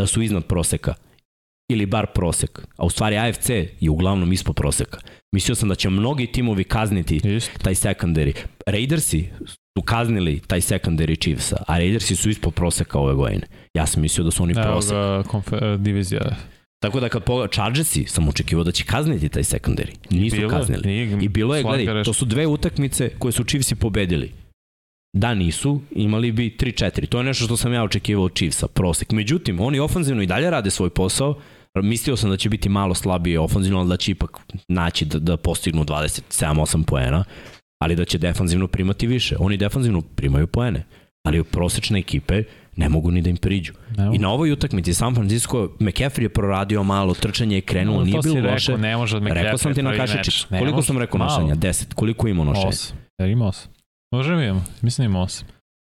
da 0.00 0.06
su 0.06 0.22
iznad 0.22 0.44
proseka 0.46 0.94
ili 1.70 1.86
bar 1.86 2.06
prosek, 2.14 2.60
a 2.76 2.84
u 2.84 2.90
stvari 2.90 3.16
AFC 3.16 3.50
je 3.80 3.90
uglavnom 3.90 4.32
ispod 4.32 4.56
proseka. 4.56 4.98
Mislio 5.34 5.54
sam 5.54 5.68
da 5.68 5.74
će 5.74 5.90
mnogi 5.90 6.26
timovi 6.26 6.64
kazniti 6.64 7.20
Just. 7.24 7.50
taj 7.62 7.74
secondary. 7.74 8.34
Raidersi 8.66 9.28
su 9.78 9.82
kaznili 9.84 10.40
taj 10.46 10.60
secondary 10.60 11.20
Chiefsa, 11.20 11.56
a 11.66 11.78
Raidersi 11.78 12.16
su 12.16 12.30
ispod 12.30 12.54
proseka 12.54 12.98
ove 12.98 13.14
godine. 13.14 13.46
Ja 13.74 13.86
sam 13.86 14.02
mislio 14.02 14.24
da 14.24 14.30
su 14.30 14.42
oni 14.42 14.54
prosek. 14.54 14.92
Evo 14.92 15.22
ga, 15.50 15.76
divizija 15.76 16.36
Tako 16.82 17.00
da 17.00 17.08
kad 17.08 17.24
pogleda 17.24 17.52
Chargersi, 17.52 18.04
sam 18.04 18.28
očekivao 18.28 18.64
da 18.64 18.72
će 18.72 18.84
kazniti 18.84 19.28
taj 19.28 19.42
secondary. 19.42 19.94
Nisu 20.10 20.36
bilo, 20.36 20.50
kaznili. 20.50 20.82
Nije, 20.84 21.18
I 21.22 21.28
bilo 21.28 21.56
je, 21.56 21.62
gledaj, 21.62 22.04
to 22.04 22.12
su 22.12 22.24
dve 22.24 22.46
utakmice 22.46 23.10
koje 23.18 23.32
su 23.32 23.44
Chiefsi 23.44 23.74
pobedili. 23.74 24.32
Da 25.16 25.34
nisu, 25.34 25.80
imali 25.90 26.32
bi 26.32 26.56
3-4. 26.60 27.06
To 27.06 27.18
je 27.18 27.24
nešto 27.24 27.44
što 27.44 27.56
sam 27.56 27.72
ja 27.72 27.82
očekivao 27.82 28.24
od 28.24 28.34
Chiefsa, 28.34 28.66
prosek. 28.68 29.12
Međutim, 29.12 29.60
oni 29.60 29.80
ofanzivno 29.80 30.22
i 30.22 30.26
dalje 30.26 30.50
rade 30.50 30.70
svoj 30.70 30.90
posao. 30.90 31.38
Mislio 31.82 32.16
sam 32.16 32.30
da 32.30 32.36
će 32.36 32.48
biti 32.48 32.68
malo 32.68 32.94
slabije 32.94 33.40
ofanzivno, 33.40 33.78
ali 33.78 33.88
da 33.88 33.96
će 33.96 34.10
ipak 34.10 34.40
naći 34.68 35.04
da, 35.04 35.18
da 35.18 35.36
postignu 35.36 35.84
27-8 35.84 36.84
poena, 36.84 37.24
ali 37.82 37.96
da 37.96 38.04
će 38.04 38.18
defanzivno 38.18 38.66
primati 38.66 39.06
više. 39.06 39.36
Oni 39.38 39.56
defanzivno 39.56 40.00
primaju 40.00 40.46
poene, 40.46 40.86
ali 41.26 41.44
prosečne 41.44 41.98
ekipe 41.98 42.44
ne 42.76 42.88
mogu 42.88 43.10
ni 43.10 43.22
da 43.22 43.30
im 43.30 43.36
priđu. 43.36 43.72
I 44.14 44.18
na 44.18 44.30
ovoj 44.30 44.52
utakmici 44.52 44.94
San 44.94 45.14
Francisco, 45.14 45.68
McCaffrey 45.80 46.22
je 46.22 46.28
proradio 46.28 46.82
malo, 46.82 47.14
trčanje 47.14 47.56
je 47.56 47.60
krenulo, 47.60 47.98
no, 47.98 48.04
nije 48.04 48.18
bilo 48.22 48.34
rekao, 48.34 48.52
loše. 48.52 48.78
Ne 48.78 48.96
može 48.96 49.16
od 49.16 49.26
rekao 49.26 49.58
sam 49.58 49.74
ti 49.74 49.82
na 49.82 49.96
kašičić. 49.96 50.44
Koliko 50.44 50.76
može, 50.76 50.86
sam 50.86 50.98
rekao 50.98 51.18
malo. 51.18 51.30
nošenja? 51.30 51.54
10. 51.54 51.94
Koliko 51.94 52.28
ima 52.28 52.44
nošenja? 52.44 52.66
8. 52.66 52.92
Ja 53.18 53.26
ima 53.26 53.44
8. 53.44 53.66
Može 54.12 54.36
mi 54.36 54.44
imamo, 54.44 54.64
mislim 54.82 55.10
ima 55.10 55.18
8. 55.18 55.42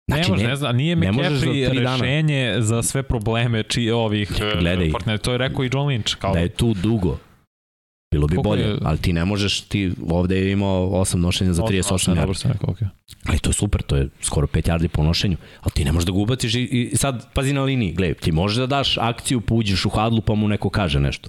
Znači, 0.09 0.23
ne 0.23 0.29
može, 0.29 0.43
ne, 0.43 0.49
ne 0.49 0.57
znam, 0.57 0.77
nije 0.77 0.97
McCaffrey 0.97 1.83
rešenje 1.83 2.51
dana. 2.51 2.63
za 2.63 2.83
sve 2.83 3.03
probleme 3.03 3.63
či 3.63 3.91
ovih 3.91 4.33
Gledaj, 4.61 4.91
partnera. 4.91 5.19
To 5.19 5.33
je 5.33 5.39
rekao 5.39 5.65
i 5.65 5.71
John 5.73 5.89
Lynch. 5.89 6.17
Kao... 6.17 6.33
Da 6.33 6.39
je 6.39 6.49
tu 6.49 6.75
dugo, 6.75 7.19
Bilo 8.11 8.27
bi 8.27 8.37
Koliko 8.37 8.49
bolje, 8.49 8.63
je... 8.63 8.79
ali 8.85 8.99
ti 8.99 9.13
ne 9.13 9.25
možeš, 9.25 9.61
ti 9.61 9.93
ovde 10.11 10.37
je 10.37 10.53
imao 10.53 10.89
8 10.89 11.17
nošenja 11.17 11.53
za 11.53 11.63
38 11.63 12.15
yardi. 12.15 12.21
Dobro 12.21 12.35
rekao, 12.45 12.75
okay. 12.75 12.89
Ali 13.27 13.39
to 13.39 13.51
je 13.51 13.55
super, 13.55 13.83
to 13.83 13.97
je 13.97 14.09
skoro 14.21 14.47
5 14.47 14.69
yardi 14.69 14.89
po 14.89 15.03
nošenju, 15.03 15.37
ali 15.61 15.73
ti 15.73 15.85
ne 15.85 15.93
možeš 15.93 16.07
da 16.07 16.13
ga 16.13 16.19
ubaciš 16.19 16.55
i, 16.55 16.63
i 16.63 16.97
sad 16.97 17.33
pazi 17.35 17.53
na 17.53 17.63
liniji, 17.63 17.93
gledaj, 17.93 18.15
ti 18.15 18.33
možeš 18.33 18.59
da 18.59 18.67
daš 18.67 18.99
akciju, 18.99 19.41
puđeš 19.41 19.85
u 19.85 19.89
hadlu 19.89 20.21
pa 20.21 20.35
mu 20.35 20.49
neko 20.49 20.71
kaže 20.71 21.01
nešto. 21.01 21.29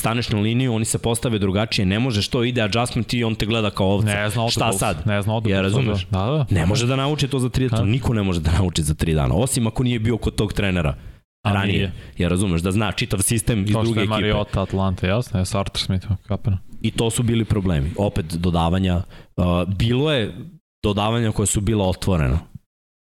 Staneš 0.00 0.28
na 0.28 0.40
liniju, 0.40 0.74
oni 0.74 0.84
se 0.84 0.98
postave 0.98 1.38
drugačije, 1.38 1.86
ne 1.86 1.98
možeš 1.98 2.28
to, 2.28 2.44
ide 2.44 2.62
adjustment 2.62 3.14
i 3.14 3.24
on 3.24 3.34
te 3.34 3.46
gleda 3.46 3.70
kao 3.70 3.86
ovca. 3.86 4.06
Ne 4.06 4.30
zna 4.30 4.50
Šta 4.50 4.72
sad? 4.72 5.06
Ne 5.06 5.22
zna 5.22 5.40
Ja 5.46 5.60
razumeš? 5.60 6.06
Da, 6.10 6.18
da. 6.18 6.46
Ne 6.50 6.66
može 6.66 6.86
da 6.86 6.96
nauči 6.96 7.28
to 7.28 7.38
za 7.38 7.48
3 7.48 7.70
dana, 7.70 7.84
niko 7.84 8.14
ne 8.14 8.22
može 8.22 8.40
da 8.40 8.52
nauči 8.52 8.82
za 8.82 8.94
3 8.94 9.14
dana, 9.14 9.34
osim 9.34 9.66
ako 9.66 9.82
nije 9.82 9.98
bio 9.98 10.16
kod 10.16 10.34
tog 10.34 10.52
trenera 10.52 10.94
A 11.42 11.52
ranije. 11.52 11.78
Nije. 11.78 11.92
Ja 12.18 12.28
razumeš 12.28 12.62
da 12.62 12.72
zna 12.72 12.92
čitav 12.92 13.20
sistem 13.22 13.64
iz 13.64 13.70
druge 13.70 13.88
ekipe. 13.88 13.94
Kao 13.94 14.18
što 14.18 14.26
je 14.26 14.32
Mariota, 14.32 14.62
Atlanta, 14.62 15.06
jasno, 15.06 15.40
je 15.40 15.46
Sartre 15.46 15.84
Smith, 15.84 16.06
kapena. 16.26 16.58
I 16.80 16.90
to 16.90 17.10
su 17.10 17.22
bili 17.22 17.44
problemi. 17.44 17.90
Opet 17.98 18.26
dodavanja. 18.26 19.02
Uh, 19.36 19.44
bilo 19.76 20.12
je 20.12 20.34
dodavanja 20.82 21.32
koja 21.32 21.46
su 21.46 21.60
bila 21.60 21.88
otvorena, 21.88 22.38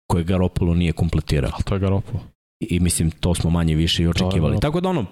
koje 0.08 0.24
Garopolo 0.24 0.74
nije 0.74 0.92
kompletirao. 0.94 1.52
Ali 1.54 1.64
to 1.64 1.76
je 1.76 1.80
Garopolo. 1.80 2.20
I, 2.60 2.76
I 2.76 2.80
mislim, 2.80 3.12
to 3.12 3.36
smo 3.36 3.50
manje 3.50 3.76
više 3.76 4.04
i 4.04 4.08
očekivali. 4.08 4.60
Tako 4.60 4.82
da 4.82 4.90
ono, 4.90 5.06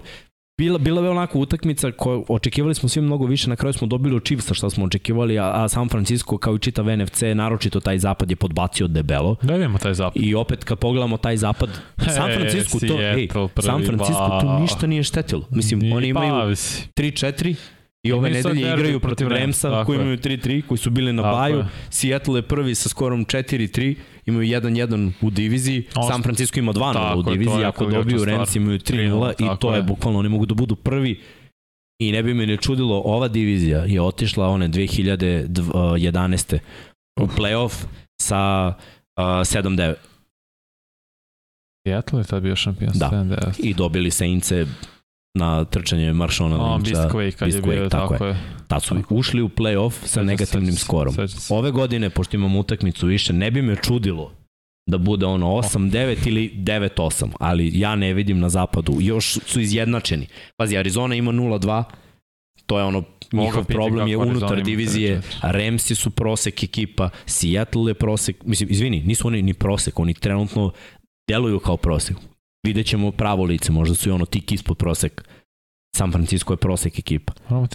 bila, 0.58 0.78
bila 0.78 1.02
je 1.02 1.10
onako 1.10 1.38
utakmica 1.38 1.92
koju 1.92 2.24
očekivali 2.28 2.74
smo 2.74 2.88
svi 2.88 3.00
mnogo 3.00 3.26
više, 3.26 3.50
na 3.50 3.56
kraju 3.56 3.72
smo 3.72 3.86
dobili 3.86 4.16
od 4.16 4.24
Chiefsa 4.24 4.54
što 4.54 4.70
smo 4.70 4.84
očekivali, 4.84 5.38
a, 5.38 5.50
a 5.54 5.68
San 5.68 5.88
Francisco 5.88 6.38
kao 6.38 6.54
i 6.54 6.58
čitav 6.58 6.86
NFC, 6.98 7.22
naročito 7.34 7.80
taj 7.80 7.98
zapad 7.98 8.30
je 8.30 8.36
podbacio 8.36 8.88
debelo. 8.88 9.36
Da 9.42 9.54
vidimo 9.54 9.78
taj 9.78 9.94
zapad. 9.94 10.22
I 10.22 10.34
opet 10.34 10.64
kad 10.64 10.78
pogledamo 10.78 11.16
taj 11.16 11.36
zapad, 11.36 11.68
San 12.16 12.30
Francisco 12.34 12.78
to, 12.78 13.00
ej, 13.00 13.28
San 13.60 13.84
Francisco 13.86 14.38
tu 14.40 14.60
ništa 14.60 14.86
nije 14.86 15.02
štetilo. 15.02 15.46
Mislim, 15.50 15.92
oni 15.92 16.08
imaju 16.08 16.56
3-4 16.96 17.54
I 18.02 18.12
ove 18.12 18.30
nedelje 18.30 18.60
igraju 18.60 19.00
protiv 19.00 19.28
Ramsa 19.28 19.84
koji 19.84 19.96
imaju 19.96 20.16
3-3, 20.16 20.66
koji 20.66 20.78
su 20.78 20.90
bili 20.90 21.12
na 21.12 21.22
baju. 21.22 21.64
Seattle 21.90 22.38
je 22.38 22.42
prvi 22.42 22.74
sa 22.74 22.88
skorom 22.88 23.26
4-3, 23.26 23.96
imaju 24.26 24.60
1-1 24.60 25.12
u 25.20 25.30
diviziji. 25.30 25.86
San 26.10 26.22
Francisco 26.22 26.58
ima 26.58 26.72
2-0 26.72 27.14
u 27.18 27.22
diviziji, 27.22 27.64
ako 27.64 27.86
dobiju 27.86 28.24
Rams 28.24 28.56
imaju 28.56 28.78
3-0 28.78 29.54
i 29.54 29.58
to 29.60 29.74
je 29.74 29.82
bukvalno, 29.82 30.18
oni 30.18 30.28
mogu 30.28 30.46
da 30.46 30.54
budu 30.54 30.76
prvi. 30.76 31.20
I 32.00 32.12
ne 32.12 32.22
bi 32.22 32.34
me 32.34 32.46
ne 32.46 32.56
čudilo, 32.56 33.02
ova 33.04 33.28
divizija 33.28 33.78
je 33.78 34.00
otišla 34.00 34.48
one 34.48 34.68
2011. 34.68 36.58
u 37.20 37.26
playoff 37.26 37.84
sa 38.22 38.74
uh, 39.16 39.24
7-9. 39.24 39.94
Seattle 41.86 42.20
je 42.20 42.24
tad 42.24 42.42
bio 42.42 42.56
šampion 42.56 42.92
da. 42.94 43.10
7-9. 43.12 43.36
I 43.58 43.74
dobili 43.74 44.10
Saintse 44.10 44.66
na 45.34 45.64
trčanje 45.64 46.12
Maršona 46.12 46.56
Lynča. 46.56 47.16
Beast 47.16 47.38
kad 47.38 47.54
je 47.54 47.62
bio, 47.62 47.88
tako, 47.88 48.14
tako 48.14 48.26
je. 48.26 48.36
Tad 48.68 48.82
su 48.82 48.96
ušli 49.08 49.42
u 49.42 49.48
play-off 49.48 49.92
sa 50.04 50.22
negativnim 50.22 50.76
skorom. 50.76 51.14
Ove 51.48 51.70
godine, 51.70 52.10
pošto 52.10 52.36
imamo 52.36 52.58
utakmicu 52.58 53.06
više, 53.06 53.32
ne 53.32 53.50
bi 53.50 53.62
me 53.62 53.76
čudilo 53.76 54.32
da 54.86 54.98
bude 54.98 55.26
ono 55.26 55.46
8-9 55.46 56.28
ili 56.28 56.52
9-8, 56.56 57.28
ali 57.40 57.70
ja 57.74 57.96
ne 57.96 58.14
vidim 58.14 58.40
na 58.40 58.48
zapadu. 58.48 58.96
Još 59.00 59.38
su 59.46 59.60
izjednačeni. 59.60 60.26
Pazi, 60.56 60.76
Arizona 60.76 61.14
ima 61.14 61.32
0-2, 61.32 61.84
to 62.66 62.78
je 62.78 62.84
ono, 62.84 63.02
njihov 63.32 63.64
problem 63.64 64.08
je 64.08 64.16
unutar 64.16 64.62
divizije, 64.62 65.22
Ramsi 65.42 65.94
su 65.94 66.10
prosek 66.10 66.62
ekipa, 66.62 67.10
Seattle 67.26 67.90
je 67.90 67.94
prosek, 67.94 68.36
mislim, 68.44 68.68
izvini, 68.70 69.02
nisu 69.02 69.26
oni 69.26 69.42
ni 69.42 69.54
prosek, 69.54 69.98
oni 69.98 70.14
trenutno 70.14 70.72
deluju 71.28 71.60
kao 71.60 71.76
prosek 71.76 72.16
vidjet 72.66 72.86
ćemo 72.86 73.10
pravo 73.12 73.44
lice, 73.44 73.72
možda 73.72 73.94
su 73.94 74.08
i 74.08 74.12
ono 74.12 74.24
tik 74.24 74.52
ispod 74.52 74.76
prosek. 74.76 75.28
San 75.96 76.12
Francisco 76.12 76.52
je 76.52 76.56
prosek 76.56 76.98
ekipa. 76.98 77.32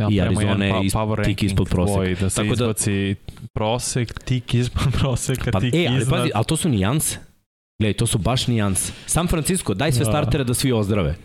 I 0.10 0.22
Arizona 0.22 0.66
je 0.66 0.86
is, 0.86 0.94
tik 1.26 1.44
ispod 1.44 1.70
prosek. 1.70 2.20
da 2.20 2.30
se 2.30 2.36
Tako 2.36 2.56
da- 2.56 2.64
izbaci 2.64 3.16
da, 3.32 3.48
prosek, 3.54 4.24
tik 4.24 4.54
ispod 4.54 4.94
proseka, 5.00 5.52
pa, 5.52 5.60
tik 5.60 5.74
e, 5.74 5.88
ali, 5.90 6.06
Pazi, 6.10 6.32
ali 6.34 6.46
to 6.46 6.58
su 6.58 6.70
nijanse. 6.70 7.20
Gledaj, 7.82 7.94
to 7.94 8.08
su 8.08 8.18
baš 8.18 8.48
nijanse. 8.48 8.94
San 9.06 9.28
Francisco, 9.28 9.74
daj 9.74 9.92
sve 9.92 10.06
da. 10.06 10.12
startere 10.12 10.44
da 10.44 10.54
svi 10.54 10.72
ozdrave. 10.72 11.16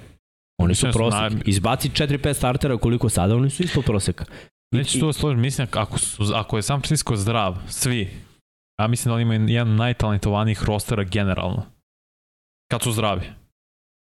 Oni 0.61 0.75
su 0.75 0.87
prosek. 0.93 1.33
Izbaci 1.47 1.89
4-5 1.89 2.35
startera 2.35 2.77
koliko 2.77 3.09
sada, 3.09 3.37
oni 3.37 3.51
su 3.51 3.63
ispod 3.63 3.85
proseka. 3.85 4.25
Neće 4.75 5.01
tu 5.01 5.07
da 5.07 5.13
složiti, 5.13 5.41
mislim, 5.41 5.69
ako, 5.73 5.99
su, 5.99 6.23
ako 6.35 6.57
je 6.57 6.63
San 6.63 6.81
Francisco 6.81 7.17
zdrav, 7.17 7.57
svi, 7.69 8.11
Ja 8.81 8.89
mislim 8.89 9.11
da 9.11 9.15
oni 9.15 9.23
imaju 9.23 9.49
jedan 9.49 9.77
najtalentovanijih 9.77 10.63
rostera 10.65 11.05
generalno. 11.05 11.63
Kad 12.71 12.83
su 12.83 12.93
zdravi. 12.93 13.42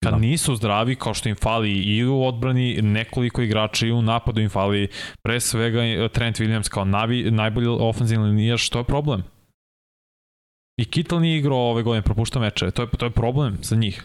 Kad 0.03 0.13
da. 0.13 0.19
nisu 0.19 0.57
zdravi, 0.57 0.97
kao 0.97 1.15
što 1.15 1.29
im 1.29 1.37
fali 1.37 1.73
i 1.73 2.05
u 2.05 2.25
odbrani 2.25 2.83
nekoliko 2.83 3.43
igrača 3.43 3.87
i 3.87 3.93
u 3.93 4.03
napadu 4.03 4.41
im 4.41 4.51
fali 4.51 4.89
pre 5.23 5.41
svega 5.41 5.85
e, 5.85 6.09
Trent 6.09 6.37
Williams 6.37 6.69
kao 6.69 6.85
navi, 6.85 7.31
najbolji 7.31 7.67
ofenzivni 7.69 8.27
linija, 8.27 8.57
što 8.57 8.79
je 8.79 8.85
problem? 8.85 9.23
I 10.81 10.85
Kittle 10.85 11.21
nije 11.21 11.39
igrao 11.39 11.71
ove 11.71 11.83
godine, 11.83 12.03
propušta 12.03 12.41
meče, 12.41 12.71
to 12.71 12.83
je, 12.83 12.89
to 12.99 13.07
je 13.07 13.11
problem 13.11 13.59
za 13.63 13.77
njih. 13.77 14.05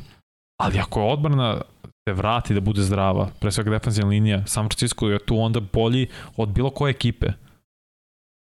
Ali 0.61 0.79
ako 0.79 0.99
je 0.99 1.13
odbrana 1.13 1.61
se 2.07 2.13
vrati 2.13 2.53
da 2.53 2.61
bude 2.61 2.81
zdrava, 2.81 3.29
pre 3.39 3.51
svega 3.51 3.69
defensivna 3.69 4.09
linija, 4.09 4.45
San 4.47 4.69
Francisco 4.69 5.09
je 5.09 5.19
tu 5.19 5.39
onda 5.39 5.59
bolji 5.59 6.07
od 6.37 6.49
bilo 6.49 6.69
koje 6.69 6.91
ekipe. 6.91 7.27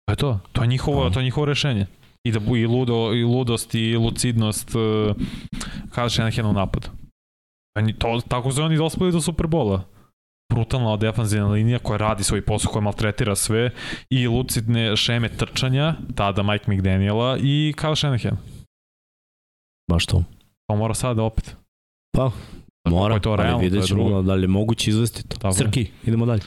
To 0.06 0.12
je 0.12 0.16
to, 0.16 0.40
to 0.52 0.62
je 0.62 0.68
njihovo, 0.68 1.10
to 1.10 1.20
je 1.20 1.24
njihovo 1.24 1.46
rešenje. 1.46 1.86
I 2.28 2.32
da 2.32 2.40
i 2.58 2.66
ludo 2.66 3.14
i 3.14 3.24
ludost 3.24 3.76
i 3.76 3.96
lucidnost 3.96 4.76
uh, 4.76 5.16
kada 5.92 6.10
Shanahan 6.10 6.46
u 6.46 6.54
napadu. 6.54 6.90
To, 7.98 8.22
tako 8.28 8.52
su 8.52 8.64
oni 8.64 8.78
dospeli 8.78 9.12
do 9.12 9.22
Superbola 9.22 9.84
brutalna 10.54 10.98
defanzivna 10.98 11.48
linija 11.48 11.80
koja 11.80 11.98
radi 11.98 12.24
svoj 12.24 12.46
posao, 12.46 12.72
koja 12.72 12.82
maltretira 12.82 13.36
sve 13.36 13.72
i 14.10 14.28
lucidne 14.28 14.96
šeme 14.96 15.30
trčanja, 15.30 15.96
tada 16.16 16.44
Mike 16.44 16.72
McDaniela 16.72 17.38
i 17.38 17.74
Kyle 17.78 17.96
Shanahan. 17.96 18.38
Baš 19.92 20.06
to. 20.06 20.24
Pa 20.68 20.76
mora 20.76 20.94
sada 20.94 21.24
opet. 21.24 21.56
Pa, 22.18 22.32
mora, 22.90 23.16
je 23.16 23.22
to 23.22 23.36
realno, 23.36 23.58
ali 23.58 23.64
vidjet 23.64 23.86
ćemo 23.86 24.22
da 24.22 24.34
li 24.34 24.44
je 24.44 24.48
moguće 24.48 24.90
izvesti 24.90 25.28
to. 25.28 25.38
Tako 25.38 25.54
Srki, 25.54 25.80
je. 25.80 25.92
idemo 26.04 26.26
dalje. 26.26 26.42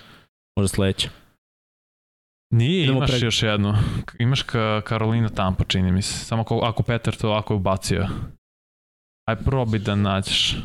Možda 0.57 0.69
sledeća. 0.69 1.09
Nije, 2.55 2.83
idemo 2.83 2.99
imaš 2.99 3.11
pre... 3.11 3.19
još 3.21 3.43
jednu. 3.43 3.75
Imaš 4.19 4.43
ka 4.43 4.81
Karolina 4.81 5.29
Tampa, 5.29 5.65
čini 5.65 5.93
mi 5.93 6.03
se. 6.03 6.25
Samo 6.25 6.43
ako, 6.43 6.59
ako 6.59 6.83
Peter 6.83 7.17
to 7.17 7.31
ako 7.31 7.55
je 7.55 7.57
ubacio. 7.57 8.09
Aj 9.29 9.37
probi 9.37 9.79
da 9.79 9.95
nađeš. 9.95 10.57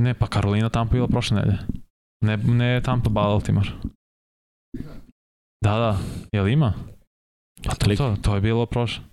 Ne, 0.00 0.14
pa 0.14 0.26
Karolina 0.26 0.68
Tampa 0.68 0.92
bila 0.92 1.08
prošle 1.08 1.36
nedelje. 1.36 1.58
Ne, 2.24 2.36
ne 2.36 2.80
Tampa 2.80 3.10
Baltimore. 3.10 3.70
Da, 5.64 5.78
da. 5.78 5.98
Jel 6.32 6.48
ima? 6.48 6.74
A 7.68 7.74
to, 7.74 7.96
to, 7.96 8.16
to 8.22 8.34
je 8.34 8.40
bilo 8.40 8.66
prošle. 8.66 9.04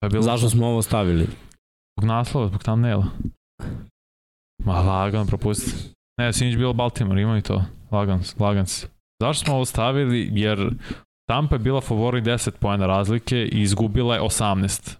To 0.00 0.06
je 0.06 0.10
bilo 0.10 0.22
Zašto 0.22 0.48
smo 0.50 0.66
ovo 0.66 0.82
stavili? 0.82 1.26
Zbog 1.96 2.08
naslova, 2.08 2.48
zbog 2.48 2.62
thumbnaila. 2.62 3.06
Ma 4.64 4.80
lagano 4.80 5.26
propusti. 5.26 5.72
Ne, 6.18 6.32
sinoć 6.32 6.56
bilo 6.56 6.72
Baltimore, 6.72 7.22
ima 7.22 7.38
i 7.38 7.42
to. 7.42 7.64
Lagan, 7.90 8.20
lagan 8.38 8.66
se. 8.66 8.88
Zašto 9.22 9.44
smo 9.44 9.54
ovo 9.54 9.64
stavili? 9.64 10.30
Jer 10.32 10.70
Tampa 11.28 11.54
je 11.54 11.58
bila 11.58 11.80
favorit 11.80 12.24
10 12.24 12.50
pojena 12.60 12.86
razlike 12.86 13.36
i 13.36 13.62
izgubila 13.62 14.14
je 14.14 14.20
18. 14.20 14.96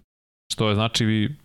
Što 0.53 0.69
je 0.69 0.75
znači 0.75 1.05
vi... 1.05 1.35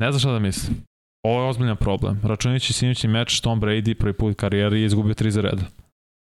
Ne 0.00 0.12
znam 0.12 0.20
šta 0.20 0.32
da 0.32 0.38
mislim. 0.38 0.89
Ovo 1.26 1.42
je 1.42 1.48
ozbiljan 1.48 1.76
problem. 1.76 2.20
Računajući 2.24 2.72
sinući 2.72 3.08
meč 3.08 3.40
Tom 3.40 3.60
Brady 3.60 3.94
prvi 3.94 4.12
put 4.12 4.36
karijeri 4.36 4.80
je 4.80 4.86
izgubio 4.86 5.14
3 5.14 5.28
za 5.28 5.40
red. 5.40 5.58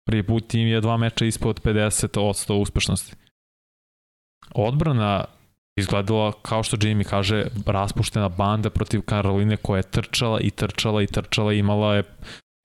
Prvi 0.06 0.24
put 0.24 0.48
tim 0.48 0.68
je 0.68 0.82
dva 0.82 0.98
meča 0.98 1.26
ispod 1.26 1.62
50% 1.62 2.54
uspešnosti. 2.54 3.16
Odbrana 4.56 5.26
izgledala, 5.80 6.32
kao 6.42 6.64
što 6.64 6.78
Jimmy 6.78 7.04
kaže, 7.04 7.46
raspuštena 7.66 8.30
banda 8.30 8.70
protiv 8.70 9.02
Karoline 9.02 9.58
koja 9.58 9.78
je 9.78 9.92
trčala 9.92 10.40
i 10.40 10.52
trčala 10.52 11.02
i 11.02 11.08
trčala 11.08 11.54
i 11.54 11.60
imala 11.60 11.96
je, 11.96 12.04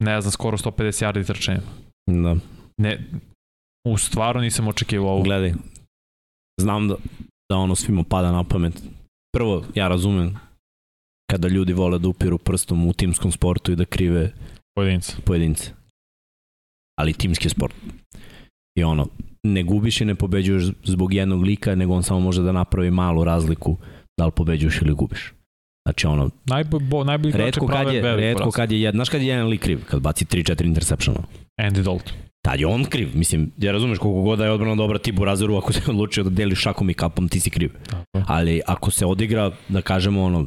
ne 0.03 0.21
znam, 0.21 0.33
skoro 0.33 0.57
150 0.59 1.07
yardi 1.07 1.27
trčanja. 1.27 1.61
Da. 2.11 2.37
Ne, 2.77 3.09
u 3.89 3.99
stvarno 3.99 4.41
nisam 4.41 4.69
očekivao 4.69 5.13
ovo. 5.13 5.23
Gledaj, 5.23 5.53
znam 6.61 6.89
da, 6.89 6.95
da 7.51 7.57
ono 7.57 7.75
svima 7.75 8.05
pada 8.09 8.33
na 8.33 8.45
pamet. 8.45 8.83
Prvo, 9.33 9.65
ja 9.75 9.89
razumem 9.89 10.37
kada 11.31 11.49
ljudi 11.49 11.73
vole 11.73 11.99
da 11.99 12.09
upiru 12.09 12.39
prstom 12.39 12.87
u 12.87 12.93
timskom 12.93 13.33
sportu 13.33 13.73
i 13.73 13.77
da 13.77 13.85
krive 13.85 14.33
pojedince. 14.75 15.17
pojedince. 15.25 15.71
Ali 16.99 17.13
timski 17.13 17.49
sport. 17.49 17.75
I 18.79 18.85
ono, 18.85 19.07
ne 19.43 19.63
gubiš 19.63 20.01
i 20.01 20.05
ne 20.05 20.15
pobeđuješ 20.15 20.65
zbog 20.85 21.15
jednog 21.15 21.43
lika, 21.43 21.75
nego 21.75 21.95
on 21.95 22.03
samo 22.03 22.21
može 22.21 22.43
da 22.43 22.53
napravi 22.53 22.91
malu 22.91 23.25
razliku 23.25 23.77
da 24.19 24.27
li 24.27 24.33
pobeđuješ 24.37 24.83
ili 24.83 24.95
gubiš. 24.95 25.33
Znači 25.87 26.07
ono, 26.07 26.31
najbolji 26.45 26.87
bo, 26.87 27.05
najbolji 27.05 27.33
redko 27.33 27.67
kad 27.67 27.95
je, 27.95 28.17
redko 28.17 28.51
kad 28.51 28.73
je, 28.73 28.91
znaš 28.91 29.09
kad 29.09 29.21
je 29.21 29.29
jedan 29.29 29.47
lik 29.47 29.61
kriv, 29.61 29.85
kad 29.85 30.01
baci 30.01 30.25
3-4 30.25 30.65
interseptiona. 30.65 31.21
Andy 31.61 31.83
Dalton. 31.83 32.13
Tad 32.45 32.61
je 32.61 32.67
on 32.67 32.85
kriv, 32.85 33.09
mislim, 33.15 33.51
ja 33.59 33.73
razumeš 33.73 33.99
koliko 33.99 34.23
god 34.23 34.39
da 34.39 34.45
je 34.45 34.51
odbrana 34.51 34.75
dobra 34.75 34.99
ti 34.99 35.13
Burazeru, 35.13 35.57
ako 35.57 35.73
se 35.73 35.81
odlučio 35.91 36.25
da 36.25 36.31
deli 36.31 36.57
šakom 36.57 36.91
i 36.91 36.95
kapom, 36.95 37.29
ti 37.29 37.41
si 37.41 37.51
kriv. 37.51 37.73
Tako. 37.87 38.25
Ali 38.27 38.61
ako 38.67 38.91
se 38.91 39.07
odigra, 39.07 39.51
da 39.69 39.83
kažemo 39.83 40.23
ono, 40.23 40.47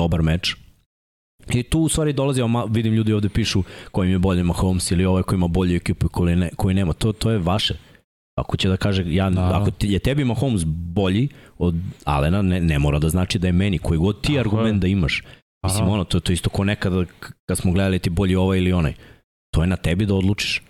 dobar 0.00 0.22
meč. 0.22 0.56
I 1.54 1.62
tu 1.62 1.80
u 1.80 1.88
stvari 1.88 2.12
dolazi, 2.12 2.42
vidim 2.70 2.94
ljudi 2.94 3.12
ovde 3.12 3.28
pišu 3.28 3.62
kojim 3.92 4.12
je 4.12 4.18
bolje 4.18 4.42
Mahomes 4.42 4.90
ili 4.90 5.04
ovaj 5.04 5.22
koji 5.22 5.36
ima 5.36 5.48
bolju 5.48 5.76
ekipu 5.76 6.08
koji, 6.08 6.36
ne, 6.36 6.50
koji 6.56 6.74
nema. 6.74 6.92
To, 6.92 7.12
to 7.12 7.30
je 7.30 7.38
vaše. 7.38 7.74
Ako 8.38 8.56
će 8.56 8.68
da 8.68 8.76
kaže, 8.76 9.04
ja, 9.06 9.30
da. 9.30 9.60
ako 9.60 9.70
je 9.80 9.98
tebi 9.98 10.24
Mahomes 10.24 10.64
bolji 10.66 11.28
od 11.58 11.74
Alena, 12.04 12.42
ne, 12.42 12.60
ne 12.60 12.78
mora 12.78 12.98
da 12.98 13.08
znači 13.08 13.38
da 13.38 13.48
je 13.48 13.52
meni, 13.52 13.78
koji 13.78 13.98
god 13.98 14.20
ti 14.20 14.32
Aha. 14.32 14.40
argument 14.40 14.82
da 14.82 14.88
imaš. 14.88 15.22
Mislim, 15.64 15.88
ono, 15.88 16.04
to, 16.04 16.20
to 16.20 16.32
isto 16.32 16.50
ko 16.50 16.64
nekada 16.64 17.04
kad 17.48 17.58
smo 17.58 17.72
gledali 17.72 17.98
ti 17.98 18.10
bolji 18.10 18.36
ovaj 18.36 18.58
ili 18.58 18.72
onaj. 18.72 18.94
To 19.54 19.62
je 19.62 19.66
na 19.66 19.76
tebi 19.76 20.06
da 20.06 20.14
odlučiš. 20.14 20.62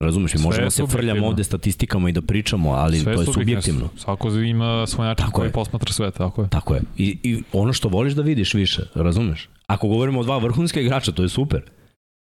Razumeš, 0.00 0.34
mi 0.34 0.40
možemo 0.40 0.70
se 0.70 0.86
frljamo 0.86 1.26
ovde 1.26 1.44
statistikama 1.44 2.08
i 2.08 2.12
da 2.12 2.22
pričamo, 2.22 2.70
ali 2.70 2.98
Sve 2.98 3.14
to 3.14 3.20
je 3.20 3.26
subjektivno. 3.26 3.88
Svako 3.96 4.28
ima 4.28 4.86
svoj 4.86 5.06
način 5.06 5.26
tako 5.26 5.36
koji 5.36 5.48
je. 5.48 5.52
posmatra 5.52 5.92
sve, 5.92 6.10
tako 6.10 6.42
je. 6.42 6.48
Tako 6.48 6.74
je. 6.74 6.82
I, 6.96 7.18
I 7.22 7.42
ono 7.52 7.72
što 7.72 7.88
voliš 7.88 8.14
da 8.14 8.22
vidiš 8.22 8.54
više, 8.54 8.82
razumeš? 8.94 9.48
Ako 9.66 9.88
govorimo 9.88 10.20
o 10.20 10.22
dva 10.22 10.38
vrhunska 10.38 10.80
igrača, 10.80 11.12
to 11.12 11.22
je 11.22 11.28
super. 11.28 11.62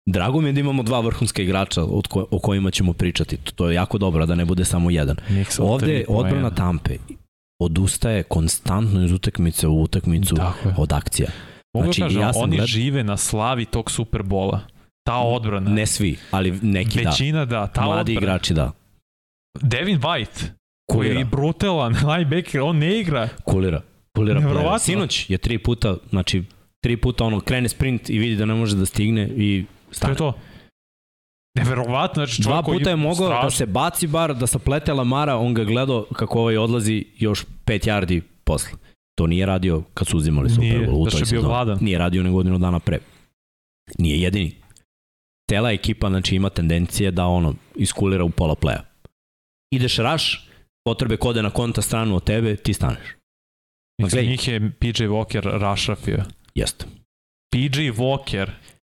Drago 0.05 0.41
mi 0.41 0.49
je 0.49 0.53
da 0.53 0.59
imamo 0.59 0.83
dva 0.83 0.99
vrhunska 0.99 1.41
igrača 1.41 1.83
od 1.83 2.07
ko, 2.07 2.25
o 2.31 2.39
kojima 2.39 2.71
ćemo 2.71 2.93
pričati. 2.93 3.37
To, 3.55 3.69
je 3.69 3.75
jako 3.75 3.97
dobro, 3.97 4.25
da 4.25 4.35
ne 4.35 4.45
bude 4.45 4.65
samo 4.65 4.89
jedan. 4.89 5.15
Ovde 5.59 6.05
odbrana 6.07 6.49
Tampe 6.49 6.97
odustaje 7.59 8.23
konstantno 8.23 9.05
iz 9.05 9.11
utakmice 9.11 9.67
u 9.67 9.81
utakmicu 9.81 10.35
od 10.77 10.93
akcija. 10.93 11.29
Mogu 11.73 11.85
znači, 11.85 12.01
kažem, 12.01 12.21
ja 12.21 12.31
oni 12.35 12.55
gled... 12.57 12.67
žive 12.67 13.03
na 13.03 13.17
slavi 13.17 13.65
tog 13.65 13.91
Superbola 13.91 14.59
ta 15.07 15.17
odbrana. 15.17 15.69
Ne 15.71 15.85
svi, 15.85 16.17
ali 16.31 16.51
neki 16.61 16.99
Većina 16.99 17.03
da. 17.03 17.09
Većina 17.09 17.45
da, 17.45 17.67
ta 17.67 17.81
Mladi 17.81 18.11
odbrana. 18.11 18.35
igrači 18.35 18.53
da. 18.53 18.71
Devin 19.61 19.99
White, 19.99 20.45
koji 20.91 21.15
je 21.15 21.25
brutalan, 21.25 21.95
linebacker, 22.09 22.61
on 22.61 22.77
ne 22.77 22.99
igra. 22.99 23.29
Kulira. 23.43 23.81
Kulira 24.15 24.39
player. 24.39 24.79
Sinoć 24.79 25.29
je 25.29 25.37
tri 25.37 25.57
puta, 25.57 25.95
znači 26.09 26.43
tri 26.83 26.97
puta 26.97 27.23
ono 27.23 27.39
krene 27.39 27.69
sprint 27.69 28.09
i 28.09 28.17
vidi 28.17 28.35
da 28.35 28.45
ne 28.45 28.53
može 28.53 28.75
da 28.75 28.85
stigne 28.85 29.29
i 29.35 29.65
stane. 29.91 30.15
To 30.15 30.27
je 30.27 30.33
to. 30.33 30.39
Neverovatno, 31.57 32.25
znači 32.25 32.41
Dva 32.41 32.63
puta 32.63 32.89
je 32.89 32.95
mogao 32.95 33.27
strašno. 33.27 33.43
da 33.43 33.49
se 33.49 33.65
baci 33.65 34.07
bar, 34.07 34.35
da 34.35 34.47
sa 34.47 34.59
plete 34.59 34.93
Lamara, 34.93 35.35
on 35.37 35.53
ga 35.53 35.63
gledao 35.63 36.05
kako 36.13 36.39
ovaj 36.39 36.57
odlazi 36.57 37.05
još 37.17 37.45
5 37.65 37.87
yardi 37.87 38.21
posle. 38.43 38.71
To 39.17 39.27
nije 39.27 39.45
radio 39.45 39.83
kad 39.93 40.07
su 40.07 40.17
uzimali 40.17 40.49
Super 40.49 40.65
Bowl 40.65 41.07
u 41.07 41.09
toj 41.09 41.25
sezoni. 41.25 41.75
Nije 41.81 41.97
radio 41.97 42.23
nego 42.23 42.35
godinu 42.35 42.57
dana 42.57 42.79
pre. 42.79 42.99
Nije 43.97 44.21
jedini 44.21 44.66
cela 45.49 45.71
ekipa 45.71 46.09
znači, 46.09 46.35
ima 46.35 46.49
tendencije 46.49 47.11
da 47.11 47.25
ono 47.25 47.55
iskulira 47.75 48.23
u 48.23 48.29
pola 48.29 48.55
pleja. 48.55 48.83
Ideš 49.73 49.97
raš, 49.97 50.49
potrebe 50.85 51.17
kode 51.17 51.41
na 51.41 51.49
konta 51.49 51.81
stranu 51.81 52.15
od 52.15 52.23
tebe, 52.23 52.55
ti 52.55 52.73
staneš. 52.73 53.15
Za 54.07 54.21
njih 54.21 54.47
je 54.47 54.71
PJ 54.79 55.03
Walker 55.03 55.59
rašrafio. 55.59 56.23
Jeste. 56.55 56.85
PJ 57.53 57.79
Walker 57.79 58.49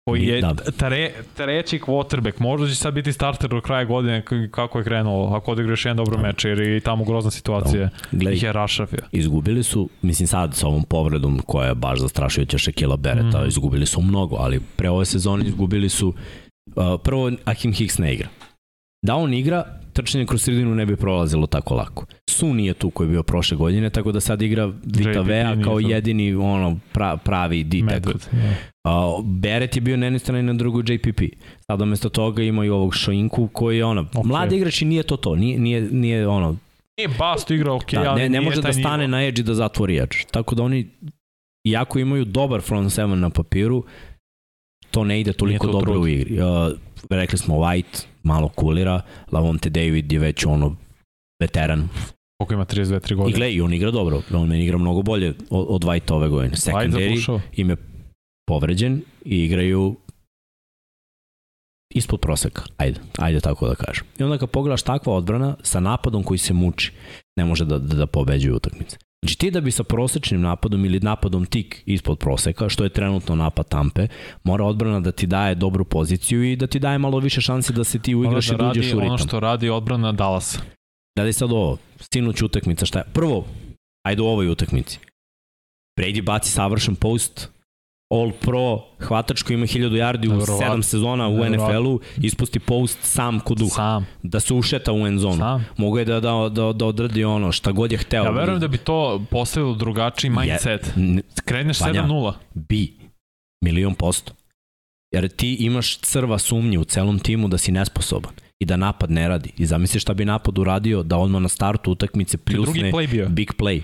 koji 0.10 0.26
je 0.26 0.42
tre, 0.78 1.12
treći 1.38 1.80
quarterback, 1.80 2.34
možda 2.40 2.68
će 2.68 2.76
sad 2.76 2.94
biti 2.94 3.14
starter 3.14 3.50
do 3.50 3.62
kraja 3.62 3.84
godine 3.86 4.24
kako 4.52 4.78
je 4.78 4.84
krenulo, 4.84 5.36
ako 5.36 5.52
odigraš 5.52 5.86
jedan 5.86 5.98
dobro 5.98 6.16
da. 6.16 6.22
meč, 6.22 6.46
jer 6.46 6.60
je 6.60 6.80
tamo 6.80 7.04
grozna 7.04 7.32
situacija, 7.32 7.86
da. 7.86 7.90
Gledaj, 8.12 8.34
ih 8.34 8.44
je 8.44 8.54
rašrafio. 8.54 9.00
Izgubili 9.12 9.64
su, 9.64 9.90
mislim 10.02 10.28
sad 10.28 10.56
sa 10.56 10.68
ovom 10.68 10.84
povredom 10.84 11.40
koja 11.46 11.68
je 11.68 11.76
baš 11.76 12.00
zastrašujuća 12.00 12.58
Shakila 12.58 12.98
Bereta, 12.98 13.44
mm. 13.44 13.48
izgubili 13.48 13.86
su 13.86 14.02
mnogo, 14.02 14.36
ali 14.36 14.60
pre 14.76 14.90
ove 14.90 15.06
sezone 15.06 15.46
izgubili 15.46 15.90
su 15.90 16.08
uh, 16.08 16.14
prvo 17.04 17.32
Akim 17.46 17.74
Hicks 17.74 17.98
ne 17.98 18.14
igra. 18.14 18.28
Da 19.06 19.16
on 19.16 19.34
igra, 19.34 19.64
trčanje 20.02 20.26
kroz 20.26 20.42
sredinu 20.44 20.76
ne 20.76 20.86
bi 20.86 20.96
prolazilo 20.96 21.48
tako 21.48 21.76
lako. 21.76 22.06
Su 22.30 22.54
nije 22.54 22.74
tu 22.74 22.90
koji 22.90 23.08
je 23.08 23.12
bio 23.12 23.24
prošle 23.24 23.58
godine, 23.58 23.90
tako 23.90 24.12
da 24.12 24.20
sad 24.20 24.42
igra 24.42 24.72
Vita 24.84 25.22
Vea 25.22 25.62
kao 25.64 25.80
jedini 25.80 26.36
ono 26.36 26.80
pra, 26.92 27.18
pravi 27.18 27.64
D-tack. 27.64 28.06
Yeah. 28.06 29.18
Uh, 29.18 29.26
Beret 29.26 29.76
je 29.76 29.82
bio 29.82 29.98
na 29.98 30.06
jednoj 30.06 30.20
strani 30.20 30.44
na 30.44 30.54
drugu 30.54 30.80
JPP. 30.80 31.22
Sada 31.68 31.84
umesto 31.84 32.10
toga 32.10 32.44
ima 32.44 32.66
i 32.66 32.70
ovog 32.70 32.96
Šoinku 32.96 33.48
koji 33.48 33.78
je 33.78 33.86
ono, 33.86 34.04
okay. 34.04 34.26
mladi 34.26 34.56
igrač 34.56 34.82
i 34.82 34.86
nije 34.86 35.04
to 35.04 35.18
to, 35.18 35.36
nije, 35.36 35.60
nije, 35.60 35.82
nije 35.82 36.28
ono, 36.28 36.58
Nije 37.00 37.10
Bast 37.20 37.52
igra 37.52 37.74
ok, 37.74 37.92
da, 37.92 38.12
ali 38.12 38.22
ne, 38.22 38.30
ne 38.30 38.42
može 38.42 38.62
da 38.62 38.74
stane 38.74 39.08
nivo. 39.08 39.12
na 39.12 39.24
edge 39.24 39.42
i 39.42 39.44
da 39.44 39.54
zatvori 39.54 39.98
edge. 39.98 40.18
Tako 40.32 40.56
da 40.56 40.64
oni, 40.64 40.88
iako 41.64 42.00
imaju 42.00 42.26
dobar 42.26 42.62
front 42.62 42.94
seven 42.94 43.20
na 43.20 43.30
papiru, 43.30 43.84
to 44.92 45.04
ne 45.04 45.20
ide 45.20 45.34
toliko 45.34 45.68
to 45.68 45.74
dobro 45.74 46.00
u 46.00 46.08
igri. 46.08 46.42
Uh, 46.42 46.48
rekli 47.10 47.38
smo 47.38 47.56
White, 47.56 48.06
malo 48.24 48.50
kulira, 48.50 49.02
Lavonte 49.32 49.70
David 49.70 50.12
je 50.12 50.20
već 50.20 50.46
ono 50.46 50.76
veteran. 51.42 51.90
Koliko 52.38 52.54
ima 52.54 52.66
32-3 52.66 53.16
godine? 53.16 53.30
I 53.30 53.34
gledaj, 53.34 53.62
on 53.62 53.74
igra 53.74 53.92
dobro, 53.92 54.22
on 54.34 54.48
meni 54.48 54.64
igra 54.64 54.78
mnogo 54.78 55.02
bolje 55.02 55.30
od, 55.50 55.66
od 55.70 55.84
White 55.84 56.14
ove 56.14 56.30
godine. 56.30 56.56
Secondary 56.56 57.40
im 57.54 57.70
je 57.70 57.76
povređen 58.48 59.02
i 59.26 59.46
igraju 59.46 59.96
ispod 61.96 62.20
proseka, 62.20 62.62
ajde, 62.78 63.00
ajde 63.18 63.40
tako 63.40 63.68
da 63.68 63.76
kažem. 63.76 64.06
I 64.20 64.24
onda 64.24 64.38
kad 64.38 64.50
pogledaš 64.50 64.84
takva 64.84 65.14
odbrana 65.14 65.56
sa 65.62 65.80
napadom 65.80 66.24
koji 66.24 66.38
se 66.38 66.54
muči, 66.54 66.92
ne 67.38 67.46
može 67.46 67.66
da, 67.66 67.78
da, 67.80 67.96
da 67.96 68.08
pobeđuje 68.08 68.54
utakmice. 68.54 68.98
Znači 69.22 69.38
ti 69.38 69.52
da 69.52 69.62
bi 69.62 69.72
sa 69.72 69.84
prosečnim 69.84 70.42
napadom 70.42 70.86
ili 70.86 71.00
napadom 71.00 71.46
tik 71.46 71.84
ispod 71.86 72.20
proseka, 72.20 72.70
što 72.70 72.84
je 72.84 72.90
trenutno 72.90 73.36
napad 73.36 73.70
Tampe, 73.70 74.08
mora 74.44 74.66
odbrana 74.66 75.00
da 75.00 75.12
ti 75.12 75.28
daje 75.28 75.56
dobru 75.56 75.86
poziciju 75.86 76.44
i 76.44 76.56
da 76.56 76.68
ti 76.68 76.80
daje 76.80 76.98
malo 76.98 77.20
više 77.20 77.42
šansi 77.42 77.74
da 77.74 77.84
se 77.84 78.00
ti 78.00 78.16
uigraš 78.16 78.48
da 78.48 78.66
i 78.66 78.70
uđeš 78.70 78.94
u 78.94 79.00
ritam. 79.00 79.08
Ono 79.08 79.18
što 79.18 79.40
radi 79.40 79.70
odbrana 79.70 80.12
Dallas. 80.12 80.60
Da 81.18 81.24
li 81.24 81.34
sad 81.34 81.52
ovo, 81.52 81.78
stinuću 82.00 82.46
utakmica, 82.46 82.86
šta 82.86 83.00
je? 83.00 83.06
Prvo, 83.14 83.46
ajde 84.08 84.22
u 84.22 84.26
ovoj 84.26 84.50
utakmici. 84.50 85.00
Brady 86.00 86.24
baci 86.24 86.52
savršen 86.52 86.96
post, 86.96 87.50
All 88.10 88.32
Pro, 88.42 88.82
hvatač 89.00 89.44
koji 89.44 89.56
ima 89.56 89.66
1000 89.66 89.90
yardi 89.90 90.28
u 90.28 90.42
7 90.42 90.82
sezona 90.82 91.28
u 91.28 91.50
NFL-u, 91.50 92.00
ispusti 92.22 92.60
post 92.60 92.98
sam 93.02 93.40
kod 93.40 93.58
duha. 93.58 93.76
Sam. 93.76 94.06
Da 94.24 94.40
se 94.40 94.54
ušeta 94.54 94.94
u 94.94 95.08
end 95.08 95.20
zonu. 95.20 95.38
Sam. 95.38 95.66
Mogu 95.78 96.00
je 96.00 96.06
da, 96.06 96.20
da, 96.20 96.50
da, 96.52 96.74
da 96.74 96.86
odradi 96.86 97.24
ono 97.24 97.52
šta 97.52 97.72
god 97.72 97.92
je 97.92 97.98
hteo. 97.98 98.24
Ja 98.24 98.30
verujem 98.30 98.60
da 98.60 98.68
bi 98.68 98.78
to 98.78 99.26
postavilo 99.32 99.74
drugačiji 99.74 100.32
mindset. 100.32 100.94
Je, 100.96 101.24
Kreneš 101.46 101.80
7-0. 101.80 102.34
Bi. 102.54 102.94
Milion 103.62 103.96
posto. 103.96 104.34
Jer 105.12 105.28
ti 105.28 105.54
imaš 105.60 105.98
crva 105.98 106.38
sumnje 106.38 106.80
u 106.80 106.84
celom 106.84 107.20
timu 107.20 107.48
da 107.48 107.58
si 107.58 107.72
nesposoban 107.72 108.34
i 108.60 108.66
da 108.66 108.78
napad 108.78 109.12
ne 109.12 109.28
radi. 109.28 109.52
I 109.58 109.66
zamisli 109.66 110.00
šta 110.00 110.14
bi 110.14 110.26
napad 110.26 110.58
uradio 110.58 111.04
da 111.04 111.18
odmah 111.18 111.42
na 111.42 111.50
startu 111.50 111.92
utakmice 111.92 112.38
pljusne 112.38 112.92
big 113.30 113.52
play 113.58 113.82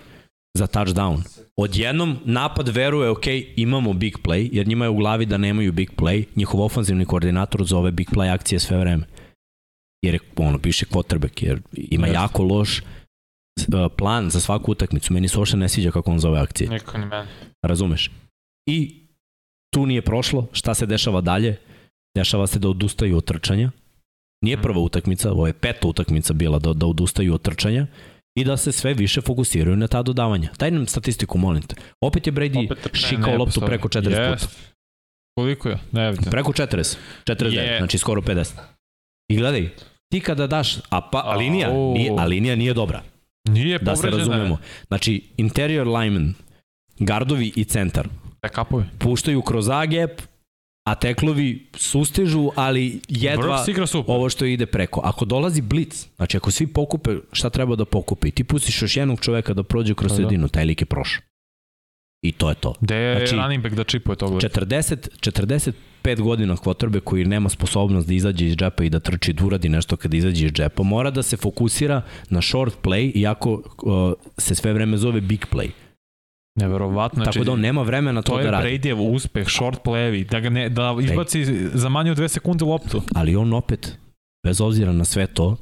za 0.55 0.67
touchdown. 0.67 1.21
Odjednom 1.57 2.17
napad 2.25 2.67
veruje, 2.69 3.09
ok, 3.09 3.25
imamo 3.55 3.93
big 3.93 4.17
play, 4.23 4.49
jer 4.51 4.67
njima 4.67 4.85
je 4.85 4.89
u 4.89 4.95
glavi 4.95 5.25
da 5.25 5.37
nemaju 5.37 5.71
big 5.71 5.91
play, 5.97 6.25
njihov 6.35 6.61
ofanzivni 6.61 7.05
koordinator 7.05 7.63
zove 7.63 7.91
big 7.91 8.09
play 8.09 8.33
akcije 8.33 8.59
sve 8.59 8.77
vreme. 8.77 9.05
Jer 10.05 10.13
je, 10.13 10.19
ono, 10.35 10.59
piše 10.59 10.85
quarterback, 10.85 11.43
jer 11.43 11.61
ima 11.73 12.07
yes. 12.07 12.13
jako 12.13 12.43
loš 12.43 12.79
uh, 12.79 13.91
plan 13.97 14.29
za 14.29 14.39
svaku 14.39 14.71
utakmicu. 14.71 15.13
Meni 15.13 15.27
se 15.27 15.39
ošte 15.39 15.57
ne 15.57 15.69
sviđa 15.69 15.91
kako 15.91 16.11
on 16.11 16.19
zove 16.19 16.39
akcije. 16.39 16.69
Niko 16.69 16.97
ni 16.97 17.05
meni. 17.05 17.27
Razumeš? 17.65 18.11
I 18.69 19.07
tu 19.73 19.85
nije 19.85 20.01
prošlo, 20.01 20.47
šta 20.51 20.73
se 20.73 20.85
dešava 20.85 21.21
dalje? 21.21 21.57
Dešava 22.17 22.47
se 22.47 22.59
da 22.59 22.69
odustaju 22.69 23.17
od 23.17 23.25
trčanja. 23.25 23.71
Nije 24.43 24.61
prva 24.61 24.79
utakmica, 24.79 25.31
ovo 25.31 25.47
je 25.47 25.53
peta 25.53 25.87
utakmica 25.87 26.33
bila 26.33 26.59
da, 26.59 26.73
da 26.73 26.85
odustaju 26.85 27.33
od 27.33 27.41
trčanja 27.41 27.87
i 28.35 28.43
da 28.43 28.57
se 28.57 28.71
sve 28.71 28.93
više 28.93 29.21
fokusiraju 29.21 29.77
na 29.77 29.87
ta 29.87 30.03
dodavanja. 30.03 30.49
Daj 30.59 30.71
nam 30.71 30.87
statistiku, 30.87 31.37
molim 31.37 31.61
te. 31.61 31.75
Opet 32.01 32.27
je 32.27 32.33
Brady 32.33 32.71
Opet, 32.71 32.89
šikao 32.93 33.31
ne, 33.31 33.37
loptu 33.37 33.61
preko 33.61 33.87
40 33.87 34.09
yes. 34.09 34.33
puta. 34.33 34.47
Koliko 35.35 35.69
je? 35.69 35.79
Ne 35.91 36.11
vidim. 36.11 36.31
Preko 36.31 36.51
40. 36.51 36.97
49, 37.25 37.51
yeah. 37.51 37.77
znači 37.77 37.97
skoro 37.97 38.21
50. 38.21 38.51
I 39.29 39.37
gledaj, 39.37 39.69
ti 40.11 40.19
kada 40.19 40.47
daš, 40.47 40.77
a, 40.89 41.01
pa, 41.01 41.21
a 41.25 41.35
linija, 41.35 41.69
oh. 41.69 41.93
nije, 41.93 42.11
a 42.17 42.25
linija 42.25 42.55
nije 42.55 42.73
dobra. 42.73 43.03
Nije 43.49 43.79
da 43.79 43.95
se 43.95 44.09
razumemo. 44.09 44.57
Znači, 44.87 45.23
interior 45.37 45.87
lineman, 45.87 46.33
gardovi 46.99 47.51
i 47.55 47.63
centar. 47.63 48.07
Backupovi. 48.41 48.85
Puštaju 48.99 49.41
kroz 49.41 49.69
A-gap, 49.69 50.11
a 50.85 50.95
teklovi 50.95 51.67
sustižu, 51.73 52.49
ali 52.55 52.99
jedva 53.09 53.65
ovo 54.07 54.29
što 54.29 54.45
ide 54.45 54.65
preko. 54.65 55.01
Ako 55.03 55.25
dolazi 55.25 55.61
blic, 55.61 56.07
znači 56.15 56.37
ako 56.37 56.51
svi 56.51 56.67
pokupe 56.67 57.15
šta 57.31 57.49
treba 57.49 57.75
da 57.75 57.85
pokupe 57.85 58.27
i 58.27 58.31
ti 58.31 58.43
pustiš 58.43 58.81
još 58.81 58.97
jednog 58.97 59.19
čoveka 59.21 59.53
da 59.53 59.63
prođe 59.63 59.93
kroz 59.93 60.11
da, 60.11 60.17
da. 60.17 60.23
sredinu, 60.23 60.47
taj 60.47 60.65
lik 60.65 60.81
je 60.81 60.85
prošao. 60.85 61.21
I 62.21 62.31
to 62.31 62.49
je 62.49 62.55
to. 62.55 62.73
Gde 62.81 62.95
je 62.95 63.17
znači, 63.17 63.35
running 63.35 63.63
back 63.63 63.75
da 63.75 63.83
čipuje 63.83 64.15
to? 64.15 64.27
40, 64.27 65.73
45 66.03 66.21
godina 66.21 66.57
kvotrbe 66.57 66.99
koji 66.99 67.25
nema 67.25 67.49
sposobnost 67.49 68.07
da 68.07 68.13
izađe 68.13 68.45
iz 68.45 68.55
džepa 68.55 68.83
i 68.83 68.89
da 68.89 68.99
trči 68.99 69.33
da 69.33 69.45
uradi 69.45 69.69
nešto 69.69 69.97
kada 69.97 70.17
izađe 70.17 70.45
iz 70.45 70.51
džepa, 70.51 70.83
mora 70.83 71.11
da 71.11 71.23
se 71.23 71.37
fokusira 71.37 72.01
na 72.29 72.41
short 72.41 72.77
play, 72.83 73.11
iako 73.15 73.51
uh, 73.53 74.13
se 74.37 74.55
sve 74.55 74.73
vreme 74.73 74.97
zove 74.97 75.21
big 75.21 75.45
play. 75.51 75.69
Neverovatno. 76.55 77.23
Tako 77.23 77.33
znači, 77.33 77.45
da 77.45 77.51
on 77.51 77.59
nema 77.59 77.81
vremena 77.81 78.21
to, 78.21 78.31
to 78.31 78.43
da 78.43 78.51
radi. 78.51 78.63
To 78.63 78.67
je 78.67 78.79
Bradyjev 78.79 79.15
uspeh, 79.15 79.47
short 79.49 79.83
playevi, 79.83 80.29
da, 80.29 80.39
ga 80.39 80.49
ne, 80.49 80.69
da 80.69 80.95
izbaci 81.01 81.39
Ej. 81.39 81.69
za 81.73 81.89
manje 81.89 82.11
od 82.11 82.17
dve 82.17 82.29
sekunde 82.29 82.65
loptu. 82.65 83.01
Ali 83.15 83.35
on 83.35 83.53
opet, 83.53 83.97
bez 84.45 84.61
obzira 84.61 84.91
na 84.91 85.05
sve 85.05 85.27
to, 85.27 85.57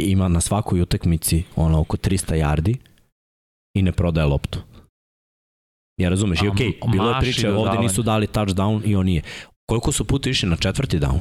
ima 0.00 0.28
na 0.28 0.40
svakoj 0.40 0.80
utakmici 0.80 1.44
ono 1.56 1.80
oko 1.80 1.96
300 1.96 2.34
yardi 2.34 2.76
i 3.76 3.82
ne 3.82 3.92
prodaje 3.92 4.26
loptu. 4.26 4.58
Ja 6.00 6.08
razumeš, 6.08 6.42
i 6.42 6.48
okej, 6.48 6.72
okay, 6.80 6.92
bilo 6.92 7.10
je 7.10 7.20
priče, 7.20 7.52
ovde 7.52 7.78
nisu 7.78 8.02
dali 8.02 8.26
touchdown 8.26 8.82
i 8.84 8.96
on 8.96 9.06
nije. 9.06 9.22
Koliko 9.68 9.92
su 9.92 10.04
puta 10.04 10.30
išli 10.30 10.48
na 10.48 10.56
četvrti 10.56 10.98
down? 10.98 11.18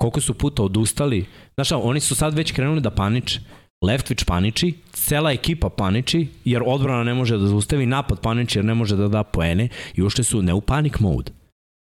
Koliko 0.00 0.20
su 0.20 0.34
puta 0.34 0.62
odustali? 0.62 1.26
Znaš, 1.54 1.72
oni 1.72 2.00
su 2.00 2.14
sad 2.14 2.34
već 2.34 2.52
krenuli 2.52 2.80
da 2.80 2.90
paniče. 2.90 3.40
Leftwich 3.84 4.24
paniči, 4.24 4.74
cela 4.92 5.32
ekipa 5.32 5.68
paniči, 5.68 6.26
jer 6.44 6.62
odbrana 6.66 7.04
ne 7.04 7.14
može 7.14 7.38
da 7.38 7.46
zaustavi, 7.46 7.86
napad 7.86 8.20
paniči 8.20 8.58
jer 8.58 8.64
ne 8.64 8.74
može 8.74 8.96
da 8.96 9.08
da 9.08 9.22
poene 9.22 9.68
i 9.94 10.02
ušte 10.02 10.24
su 10.24 10.42
ne 10.42 10.54
u 10.54 10.60
panic 10.60 10.98
mode, 10.98 11.32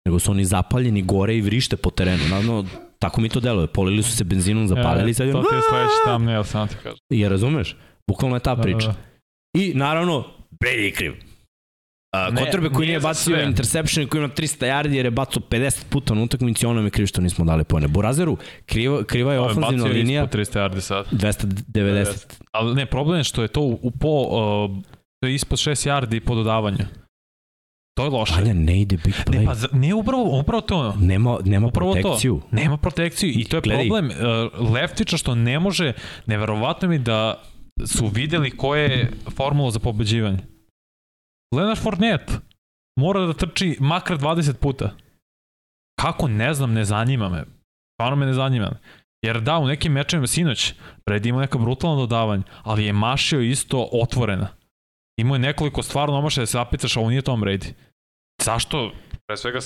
nego 0.05 0.19
su 0.19 0.31
oni 0.31 0.45
zapaljeni 0.45 1.01
gore 1.01 1.37
i 1.37 1.41
vrište 1.41 1.77
po 1.77 1.89
terenu. 1.89 2.23
Naravno, 2.29 2.65
tako 2.99 3.21
mi 3.21 3.29
to 3.29 3.39
deluje. 3.39 3.67
Polili 3.67 4.03
su 4.03 4.17
se 4.17 4.23
benzinom, 4.23 4.67
zapalili. 4.67 5.11
E, 5.11 5.13
to 5.13 5.23
ti 5.23 5.55
je 5.55 5.61
sledeći 5.69 5.95
tam, 6.05 6.23
ne, 6.23 6.33
ja 6.33 6.43
sam 6.43 6.67
ti 6.67 6.75
kažem. 6.83 6.97
I 7.09 7.29
razumeš? 7.29 7.75
Bukvalno 8.07 8.35
je 8.35 8.39
ta 8.39 8.55
priča. 8.55 8.87
Da, 8.87 8.93
da. 8.93 8.99
I 9.53 9.73
naravno, 9.73 10.23
Brady 10.63 10.83
je 10.83 10.91
kriv. 10.91 11.13
Uh, 12.29 12.37
Kotrbe 12.37 12.69
koji 12.69 12.87
nije 12.87 12.99
bacio 12.99 13.41
interception 13.41 14.03
i 14.03 14.07
koji 14.07 14.19
ima 14.19 14.29
300 14.29 14.65
yardi 14.65 14.93
jer 14.93 15.05
je 15.05 15.11
bacio 15.11 15.41
50 15.49 15.83
puta 15.89 16.13
na 16.13 16.21
utakmici, 16.21 16.65
ono 16.65 16.81
mi 16.81 16.89
kriv 16.89 17.05
što 17.05 17.21
nismo 17.21 17.45
dali 17.45 17.63
pojene. 17.63 17.87
Burazeru, 17.87 18.37
kriva, 18.65 19.03
kriva 19.03 19.33
je 19.33 19.39
ofenzivna 19.39 19.85
linija. 19.85 20.25
Bacio 20.25 20.39
300 20.39 20.59
yardi 20.59 20.79
sad. 20.79 21.05
290. 21.11 22.39
Ali 22.51 22.75
ne, 22.75 22.85
problem 22.85 23.17
je 23.17 23.23
što 23.23 23.41
je 23.41 23.47
to 23.47 23.61
u 23.61 23.91
po, 23.91 24.07
uh, 24.07 24.83
to 25.19 25.27
je 25.27 25.35
ispod 25.35 25.59
6 25.59 25.89
yardi 25.89 26.19
po 26.19 26.35
dodavanju. 26.35 26.85
To 27.97 28.03
je 28.03 28.09
loše. 28.09 28.33
Ali 28.37 28.53
ne 28.53 28.81
ide 28.81 28.97
big 29.05 29.15
play. 29.25 29.39
Ne, 29.39 29.45
pa 29.45 29.77
ne 29.77 29.93
upravo, 29.93 30.39
upravo 30.39 30.61
to. 30.61 30.95
Nema, 30.99 31.37
nema 31.45 31.67
upravo 31.67 31.93
protekciju. 31.93 32.39
To. 32.39 32.55
Nema 32.55 32.77
protekciju 32.77 33.29
i 33.29 33.43
to 33.43 33.57
je 33.57 33.61
Gledaj. 33.61 33.83
problem 33.87 34.09
uh, 34.09 34.71
Leftića 34.71 35.17
što 35.17 35.35
ne 35.35 35.59
može, 35.59 35.93
neverovatno 36.25 36.87
mi 36.87 36.99
da 36.99 37.43
su 37.85 38.07
videli 38.07 38.51
koje 38.51 38.83
je 38.83 39.11
formula 39.35 39.71
za 39.71 39.79
pobeđivanje. 39.79 40.39
Leonard 41.55 41.79
Fournette 41.79 42.33
mora 42.99 43.25
da 43.25 43.33
trči 43.33 43.77
makar 43.79 44.17
20 44.17 44.53
puta. 44.53 44.91
Kako, 46.01 46.27
ne 46.27 46.53
znam, 46.53 46.73
ne 46.73 46.85
zanima 46.85 47.29
me. 47.29 47.43
Stvarno 47.95 48.15
me 48.15 48.25
ne 48.25 48.33
zanima 48.33 48.65
me. 48.65 48.79
Jer 49.25 49.41
da, 49.41 49.57
u 49.57 49.67
nekim 49.67 49.91
mečevima 49.91 50.27
sinoć, 50.27 50.73
pred 51.05 51.25
imao 51.25 51.41
neka 51.41 51.57
brutalna 51.57 51.95
dodavanja, 51.95 52.43
ali 52.63 52.85
je 52.85 52.93
mašio 52.93 53.41
isto 53.41 53.89
otvorena. 53.91 54.47
Imao 55.19 55.35
je 55.35 55.39
nekoliko 55.39 55.83
stvarno 55.83 56.17
omašaja 56.17 56.41
da 56.41 56.45
se 56.45 56.51
zapitaš, 56.51 56.97
a 56.97 56.99
ovo 56.99 57.09
nije 57.09 57.21
Tom 57.21 57.41
Brady. 57.41 57.73
Zašto? 58.43 58.91
Pre 59.27 59.37
svega 59.37 59.59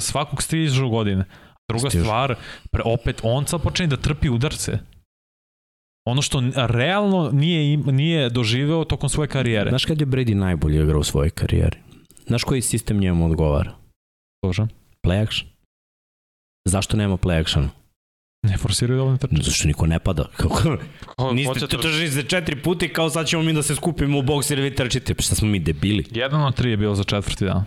svakog 0.00 0.42
stižu 0.42 0.88
godine. 0.88 1.24
Druga 1.68 1.90
Stižu. 1.90 2.04
stvar, 2.04 2.34
pre, 2.72 2.82
opet 2.84 3.20
on 3.22 3.46
sad 3.46 3.62
počne 3.62 3.86
da 3.86 3.96
trpi 3.96 4.28
udarce. 4.28 4.78
Ono 6.04 6.22
što 6.22 6.42
realno 6.54 7.30
nije, 7.32 7.76
nije 7.76 8.30
doživeo 8.30 8.84
tokom 8.84 9.08
svoje 9.08 9.28
karijere. 9.28 9.70
Znaš 9.70 9.84
kad 9.84 10.00
je 10.00 10.06
Brady 10.06 10.34
najbolje 10.34 10.82
igrao 10.82 11.00
u 11.00 11.04
svojoj 11.04 11.30
karijeri? 11.30 11.78
Znaš 12.26 12.44
koji 12.44 12.62
sistem 12.62 13.00
njemu 13.00 13.26
odgovara? 13.26 13.72
Bože. 14.46 14.66
Play 15.06 15.22
action. 15.22 15.48
Zašto 16.68 16.96
nema 16.96 17.16
play 17.16 17.40
action? 17.40 17.68
Ne 18.42 18.56
forsiraju 18.56 18.98
dovoljno 18.98 19.18
trče. 19.18 19.42
Zašto 19.42 19.68
niko 19.68 19.86
ne 19.86 19.98
pada? 19.98 20.24
Kako? 20.36 20.76
Niste 21.32 21.66
to 21.66 21.76
trži 21.76 22.08
za 22.08 22.22
četiri 22.22 22.62
puti 22.62 22.92
kao 22.92 23.10
sad 23.10 23.26
ćemo 23.26 23.42
mi 23.42 23.52
da 23.52 23.62
se 23.62 23.74
skupimo 23.74 24.18
u 24.18 24.22
boks 24.22 24.50
ili 24.50 24.62
vi 24.62 24.74
trčite. 24.74 25.14
Pa 25.14 25.22
šta 25.22 25.34
smo 25.34 25.48
mi 25.48 25.58
debili? 25.58 26.04
Jedan 26.10 26.44
od 26.44 26.54
tri 26.54 26.70
je 26.70 26.76
bilo 26.76 26.94
za 26.94 27.04
četvrti 27.04 27.44
dan. 27.44 27.64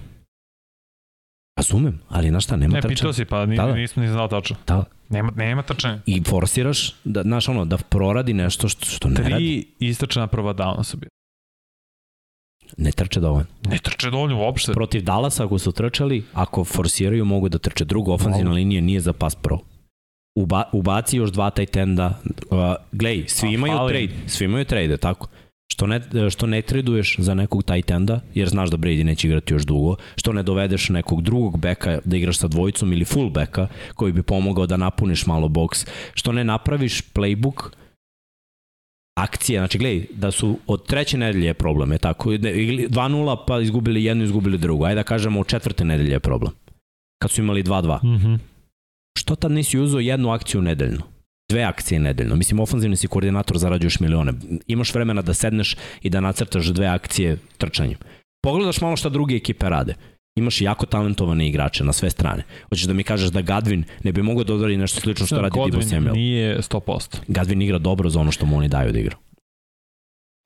Razumem, 1.58 2.00
ali 2.10 2.32
na 2.32 2.40
šta, 2.40 2.56
nema 2.56 2.74
ne, 2.74 2.82
trčanja. 2.82 2.92
Ne, 2.92 2.96
pitao 2.96 3.14
si, 3.14 3.26
pa 3.26 3.46
ni, 3.46 3.56
da, 3.56 3.66
da. 3.66 3.74
nisam 3.74 4.04
ni 4.04 4.10
znao 4.10 4.28
tačno. 4.28 4.56
Da. 4.68 4.84
Nema, 5.10 5.32
nema 5.36 5.62
trčanja. 5.62 6.00
I 6.06 6.24
forsiraš, 6.24 6.96
da, 7.04 7.22
znaš 7.22 7.50
ono, 7.50 7.66
da 7.66 7.78
proradi 7.78 8.34
nešto 8.34 8.70
što, 8.70 8.86
što 8.86 9.10
ne 9.10 9.16
Tri 9.16 9.24
radi. 9.24 9.36
Tri 9.36 9.88
istrčana 9.88 10.28
prva 10.28 10.54
downa 10.54 10.84
su 10.84 10.98
bili. 10.98 11.10
Ne 12.78 12.92
trče 12.92 13.20
dovoljno. 13.20 13.48
Ne 13.66 13.78
trče 13.78 14.10
dovoljno 14.10 14.40
uopšte. 14.40 14.74
Protiv 14.74 15.04
Dallasa 15.04 15.46
ako 15.46 15.60
su 15.60 15.72
trčali, 15.72 16.24
ako 16.34 16.64
forsiraju 16.64 17.26
mogu 17.26 17.50
da 17.50 17.58
trče. 17.58 17.86
Druga 17.86 18.14
ofanzivna 18.14 18.52
linija 18.52 18.82
nije 18.82 19.00
za 19.00 19.14
pas 19.14 19.36
pro. 19.36 19.60
Uba, 20.36 20.64
ubaci 20.74 21.18
još 21.18 21.32
dva 21.32 21.50
tight 21.50 21.76
enda. 21.76 22.20
Uh, 22.50 22.60
glej, 22.92 23.24
svi 23.28 23.48
A, 23.48 23.52
imaju 23.52 23.74
fali. 23.78 23.92
trade, 23.94 24.30
svi 24.30 24.46
imaju 24.46 24.66
trade, 24.66 24.98
tako. 24.98 25.28
Što 25.72 25.88
ne, 25.88 26.02
što 26.30 26.48
ne 26.48 26.62
traduješ 26.62 27.16
za 27.20 27.34
nekog 27.34 27.64
tight 27.64 27.92
enda, 27.92 28.20
jer 28.34 28.50
znaš 28.50 28.70
da 28.70 28.78
Brady 28.78 29.04
neće 29.04 29.28
igrati 29.28 29.54
još 29.54 29.64
dugo, 29.64 29.96
što 30.16 30.34
ne 30.34 30.44
dovedeš 30.44 30.90
nekog 30.90 31.22
drugog 31.22 31.58
beka 31.60 32.00
da 32.06 32.18
igraš 32.18 32.38
sa 32.38 32.48
dvojicom 32.48 32.94
ili 32.94 33.06
full 33.06 33.30
beka 33.30 33.68
koji 33.96 34.14
bi 34.14 34.24
pomogao 34.24 34.66
da 34.66 34.78
napuniš 34.78 35.26
malo 35.26 35.48
boks, 35.48 35.86
što 36.14 36.32
ne 36.32 36.44
napraviš 36.44 37.02
playbook 37.14 37.70
akcije, 39.18 39.60
znači 39.60 39.78
gledaj, 39.78 40.06
da 40.14 40.32
su 40.32 40.60
od 40.68 40.86
treće 40.86 41.18
nedelje 41.18 41.48
je 41.48 41.54
problem, 41.54 41.92
je 41.92 41.98
tako, 41.98 42.30
2-0 42.30 43.38
pa 43.48 43.60
izgubili 43.60 44.04
jednu, 44.04 44.24
izgubili 44.24 44.58
drugu, 44.58 44.86
ajde 44.86 44.96
da 44.96 45.04
kažemo 45.04 45.40
od 45.40 45.48
četvrte 45.48 45.86
nedelje 45.86 46.12
je 46.12 46.20
problem, 46.20 46.52
kad 47.22 47.32
su 47.32 47.42
imali 47.42 47.64
2-2. 47.64 48.04
Mm 48.04 48.08
-hmm. 48.08 48.40
Što 49.20 49.36
tad 49.36 49.52
nisi 49.52 49.80
uzao 49.80 50.00
jednu 50.00 50.30
akciju 50.30 50.62
nedeljno? 50.62 51.17
Dve 51.50 51.64
akcije 51.64 52.00
nedeljno. 52.00 52.36
Mislim, 52.36 52.60
ofanzivni 52.60 52.98
si 52.98 53.08
koordinator, 53.08 53.58
zarađuješ 53.58 54.00
milione. 54.00 54.34
Imaš 54.68 54.94
vremena 54.94 55.22
da 55.22 55.34
sedneš 55.34 55.76
i 56.02 56.10
da 56.10 56.22
nacrtaš 56.22 56.66
dve 56.66 56.88
akcije 56.88 57.38
trčanjem. 57.58 57.98
Pogledaš 58.44 58.82
malo 58.82 58.96
šta 58.96 59.10
druge 59.10 59.36
ekipe 59.36 59.70
rade 59.70 59.94
imaš 60.38 60.62
jako 60.62 60.86
talentovane 60.86 61.48
igrače 61.48 61.84
na 61.84 61.94
sve 61.94 62.10
strane. 62.10 62.44
Hoćeš 62.70 62.86
da 62.86 62.94
mi 62.94 63.04
kažeš 63.04 63.30
da 63.30 63.42
Gadvin 63.42 63.84
ne 64.04 64.12
bi 64.12 64.22
mogao 64.22 64.44
da 64.44 64.54
odredi 64.54 64.78
nešto 64.78 65.02
slično 65.02 65.26
što 65.26 65.42
radi 65.42 65.60
Dibu 65.66 65.82
Samuel? 65.82 66.14
nije 66.14 66.58
100%. 66.58 67.18
Gadvin 67.28 67.62
igra 67.62 67.78
dobro 67.78 68.10
za 68.10 68.20
ono 68.20 68.32
što 68.32 68.46
mu 68.46 68.58
oni 68.58 68.68
daju 68.68 68.92
da 68.92 69.00
igra. 69.00 69.16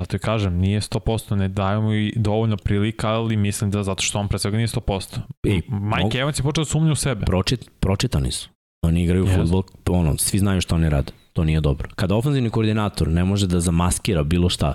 Zato 0.02 0.16
je 0.16 0.20
kažem, 0.20 0.58
nije 0.58 0.82
100%, 0.82 1.36
ne 1.36 1.48
daju 1.48 1.82
mu 1.82 1.94
i 1.94 2.14
dovoljno 2.16 2.58
prilika, 2.58 3.10
ali 3.10 3.38
mislim 3.38 3.72
da 3.72 3.84
zato 3.84 4.04
što 4.04 4.20
on 4.20 4.28
pre 4.28 4.40
svega 4.40 4.58
nije 4.58 4.68
100%. 4.68 5.20
I, 5.44 5.54
Mike 5.54 6.04
mogu... 6.04 6.18
Evans 6.18 6.40
je 6.40 6.44
počeo 6.44 6.64
da 6.64 6.70
sumnju 6.70 6.92
u 6.92 6.96
sebe. 6.96 7.26
Pročit, 7.26 7.70
pročitani 7.80 8.32
su. 8.32 8.50
Oni 8.82 9.04
igraju 9.04 9.26
yes. 9.26 9.36
futbol, 9.36 9.64
ono, 9.88 10.18
svi 10.18 10.40
znaju 10.40 10.62
što 10.62 10.76
oni 10.76 10.90
rade. 10.90 11.12
To 11.34 11.44
nije 11.44 11.62
dobro. 11.62 11.90
Kada 11.96 12.16
ofenzivni 12.16 12.50
koordinator 12.50 13.08
ne 13.08 13.24
može 13.24 13.48
da 13.48 13.60
zamaskira 13.60 14.24
bilo 14.24 14.50
šta, 14.50 14.74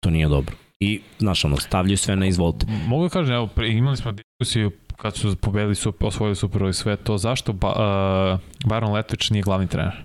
to 0.00 0.10
nije 0.10 0.28
dobro 0.28 0.56
i, 0.80 1.00
znaš, 1.18 1.44
ono, 1.44 1.56
stavljaju 1.56 1.98
sve 1.98 2.16
na 2.16 2.26
izvolte. 2.26 2.66
Mogu 2.86 3.02
da 3.02 3.08
kažem, 3.08 3.34
evo, 3.34 3.48
imali 3.66 3.96
smo 3.96 4.12
diskusiju 4.12 4.70
kad 4.96 5.16
su 5.16 5.36
pobedili, 5.36 5.74
super, 5.74 6.08
osvojili 6.08 6.36
Super 6.36 6.62
i 6.62 6.72
sve 6.72 6.96
to, 6.96 7.18
zašto 7.18 7.52
ba, 7.52 7.68
uh, 7.68 8.68
Baron 8.70 8.92
Letović 8.92 9.30
nije 9.30 9.42
glavni 9.42 9.66
trener? 9.66 10.04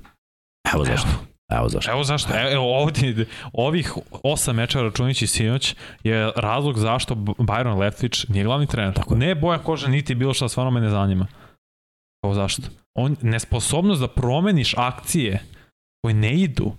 Evo 0.73 0.85
zašto. 0.85 1.09
Evo 1.51 1.69
zašto. 1.69 1.91
Evo 1.91 2.03
zašto. 2.03 2.29
Evo 2.51 2.81
ovdje, 2.81 3.25
ovih 3.53 3.93
osam 4.23 4.55
meča 4.55 4.81
računići 4.81 5.27
sinoć 5.27 5.75
je 6.03 6.31
razlog 6.35 6.77
zašto 6.77 7.15
Byron 7.15 7.77
Leftwich 7.77 8.29
nije 8.29 8.43
glavni 8.43 8.67
trener. 8.67 8.93
Tako 8.93 9.13
je. 9.13 9.19
Ne 9.19 9.35
boja 9.35 9.59
kože, 9.59 9.89
niti 9.89 10.15
bilo 10.15 10.33
šta, 10.33 10.49
stvarno 10.49 10.71
me 10.71 10.81
ne 10.81 10.89
zanima. 10.89 11.27
Evo 12.23 12.33
zašto. 12.33 12.61
On, 12.97 13.15
nesposobnost 13.21 14.01
da 14.01 14.07
promeniš 14.07 14.73
akcije 14.77 15.43
koje 16.01 16.13
ne 16.13 16.33
idu, 16.33 16.71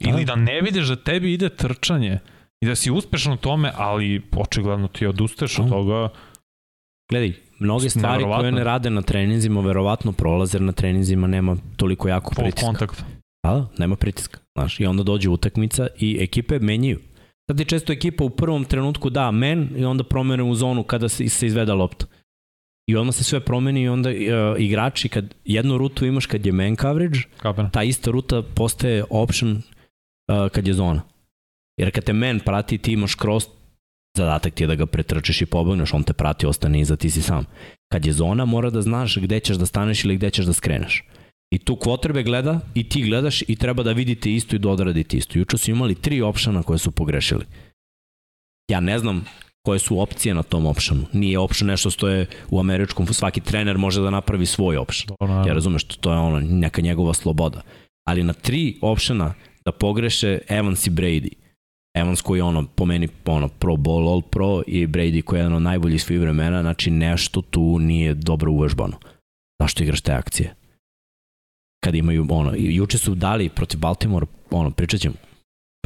da. 0.00 0.10
ili 0.10 0.24
da 0.24 0.34
ne 0.36 0.60
vidiš 0.60 0.86
da 0.86 0.96
tebi 0.96 1.32
ide 1.32 1.48
trčanje, 1.48 2.18
i 2.60 2.66
da 2.66 2.74
si 2.74 2.90
uspešan 2.90 3.32
u 3.32 3.36
tome, 3.36 3.72
ali 3.76 4.22
očigledno 4.36 4.88
ti 4.88 5.06
odustaješ 5.06 5.58
od 5.58 5.68
toga. 5.68 6.08
Gledaj, 7.10 7.32
mnoge 7.58 7.90
stvari 7.90 8.24
koje 8.24 8.52
ne 8.52 8.64
rade 8.64 8.90
na 8.90 9.02
treninzima 9.02 9.60
verovatno 9.60 10.12
prolaze, 10.12 10.60
na 10.60 10.72
treninzima 10.72 11.26
nema 11.26 11.56
toliko 11.76 12.08
jako 12.08 12.34
pritiska. 12.34 12.66
kontakt. 12.66 13.04
Da, 13.44 13.50
da, 13.50 13.68
nema 13.78 13.96
pritiska. 13.96 14.38
Znaš, 14.58 14.80
I 14.80 14.86
onda 14.86 15.02
dođe 15.02 15.28
utakmica 15.28 15.86
i 15.98 16.18
ekipe 16.20 16.58
menjaju. 16.58 17.00
Sad 17.50 17.60
je 17.60 17.66
često 17.66 17.92
ekipa 17.92 18.24
u 18.24 18.30
prvom 18.30 18.64
trenutku 18.64 19.10
da 19.10 19.30
men 19.30 19.68
i 19.76 19.84
onda 19.84 20.04
promene 20.04 20.42
u 20.42 20.54
zonu 20.54 20.82
kada 20.82 21.08
se, 21.08 21.28
se 21.28 21.46
izveda 21.46 21.74
lopta. 21.74 22.06
I 22.86 22.96
onda 22.96 23.12
se 23.12 23.24
sve 23.24 23.40
promeni 23.40 23.82
i 23.82 23.88
onda 23.88 24.10
uh, 24.10 24.16
igrači, 24.58 25.08
kad 25.08 25.34
jednu 25.44 25.78
rutu 25.78 26.06
imaš 26.06 26.26
kad 26.26 26.46
je 26.46 26.52
man 26.52 26.76
coverage, 26.76 27.18
Kapen. 27.38 27.70
ta 27.70 27.82
ista 27.82 28.10
ruta 28.10 28.42
postaje 28.42 29.04
option 29.10 29.50
uh, 29.52 30.48
kad 30.52 30.66
je 30.66 30.74
zona. 30.74 31.02
Jer 31.80 31.90
kad 31.90 32.04
te 32.04 32.12
men 32.12 32.40
prati, 32.40 32.78
ti 32.78 32.92
imaš 32.92 33.16
cross, 33.16 33.46
zadatak 34.16 34.54
ti 34.54 34.62
je 34.62 34.66
da 34.66 34.74
ga 34.74 34.86
pretrčeš 34.86 35.42
i 35.42 35.46
pobegneš, 35.46 35.94
on 35.94 36.02
te 36.02 36.12
prati, 36.12 36.46
ostane 36.46 36.80
iza, 36.80 36.96
ti 36.96 37.10
si 37.10 37.22
sam. 37.22 37.44
Kad 37.92 38.06
je 38.06 38.12
zona, 38.12 38.44
mora 38.44 38.70
da 38.70 38.82
znaš 38.82 39.18
gde 39.18 39.40
ćeš 39.40 39.56
da 39.56 39.66
staneš 39.66 40.04
ili 40.04 40.16
gde 40.16 40.30
ćeš 40.30 40.46
da 40.46 40.52
skreneš. 40.52 41.04
I 41.50 41.58
tu 41.58 41.76
kvotrbe 41.76 42.22
gleda 42.22 42.60
i 42.74 42.88
ti 42.88 43.02
gledaš 43.02 43.42
i 43.42 43.56
treba 43.56 43.82
da 43.82 43.92
vidite 43.92 44.32
isto 44.32 44.56
i 44.56 44.58
da 44.58 44.68
odradite 44.68 45.16
isto. 45.16 45.38
Juče 45.38 45.58
su 45.58 45.70
imali 45.70 45.94
tri 45.94 46.22
opšana 46.22 46.62
koje 46.62 46.78
su 46.78 46.90
pogrešili. 46.90 47.44
Ja 48.70 48.80
ne 48.80 48.98
znam 48.98 49.24
koje 49.66 49.78
su 49.78 50.00
opcije 50.00 50.34
na 50.34 50.42
tom 50.42 50.66
opšanu. 50.66 51.02
Nije 51.12 51.38
opšan 51.38 51.68
nešto 51.68 51.90
što 51.90 52.08
je 52.08 52.26
u 52.50 52.60
američkom, 52.60 53.06
svaki 53.06 53.40
trener 53.40 53.78
može 53.78 54.00
da 54.00 54.10
napravi 54.10 54.46
svoj 54.46 54.76
opšan. 54.76 55.16
Ja 55.46 55.54
razumeš, 55.54 55.84
to 55.84 56.12
je 56.12 56.18
ono, 56.18 56.40
neka 56.40 56.82
njegova 56.82 57.14
sloboda. 57.14 57.60
Ali 58.08 58.22
na 58.22 58.32
tri 58.32 58.78
opšana 58.82 59.34
da 59.64 59.72
pogreše 59.72 60.38
Evans 60.48 60.86
i 60.86 60.90
Brady– 60.90 61.32
Evans 61.96 62.22
koji 62.22 62.38
je 62.38 62.42
ono, 62.42 62.66
po 62.66 62.84
meni 62.84 63.08
ono, 63.26 63.48
pro 63.48 63.76
ball, 63.76 64.08
all 64.08 64.22
pro 64.22 64.62
i 64.66 64.86
Brady 64.86 65.22
koji 65.22 65.38
je 65.38 65.40
jedan 65.40 65.56
od 65.56 65.62
najboljih 65.62 66.02
svih 66.02 66.20
vremena, 66.20 66.62
znači 66.62 66.90
nešto 66.90 67.42
tu 67.42 67.78
nije 67.78 68.14
dobro 68.14 68.52
uvežbano. 68.52 68.96
Zašto 69.62 69.82
igraš 69.82 70.00
te 70.00 70.12
akcije? 70.12 70.54
Kad 71.84 71.94
imaju, 71.94 72.26
ono, 72.30 72.52
juče 72.56 72.98
su 72.98 73.14
dali 73.14 73.48
protiv 73.48 73.80
Baltimore, 73.80 74.26
ono, 74.50 74.70
pričat 74.70 75.00
ćemo, 75.00 75.14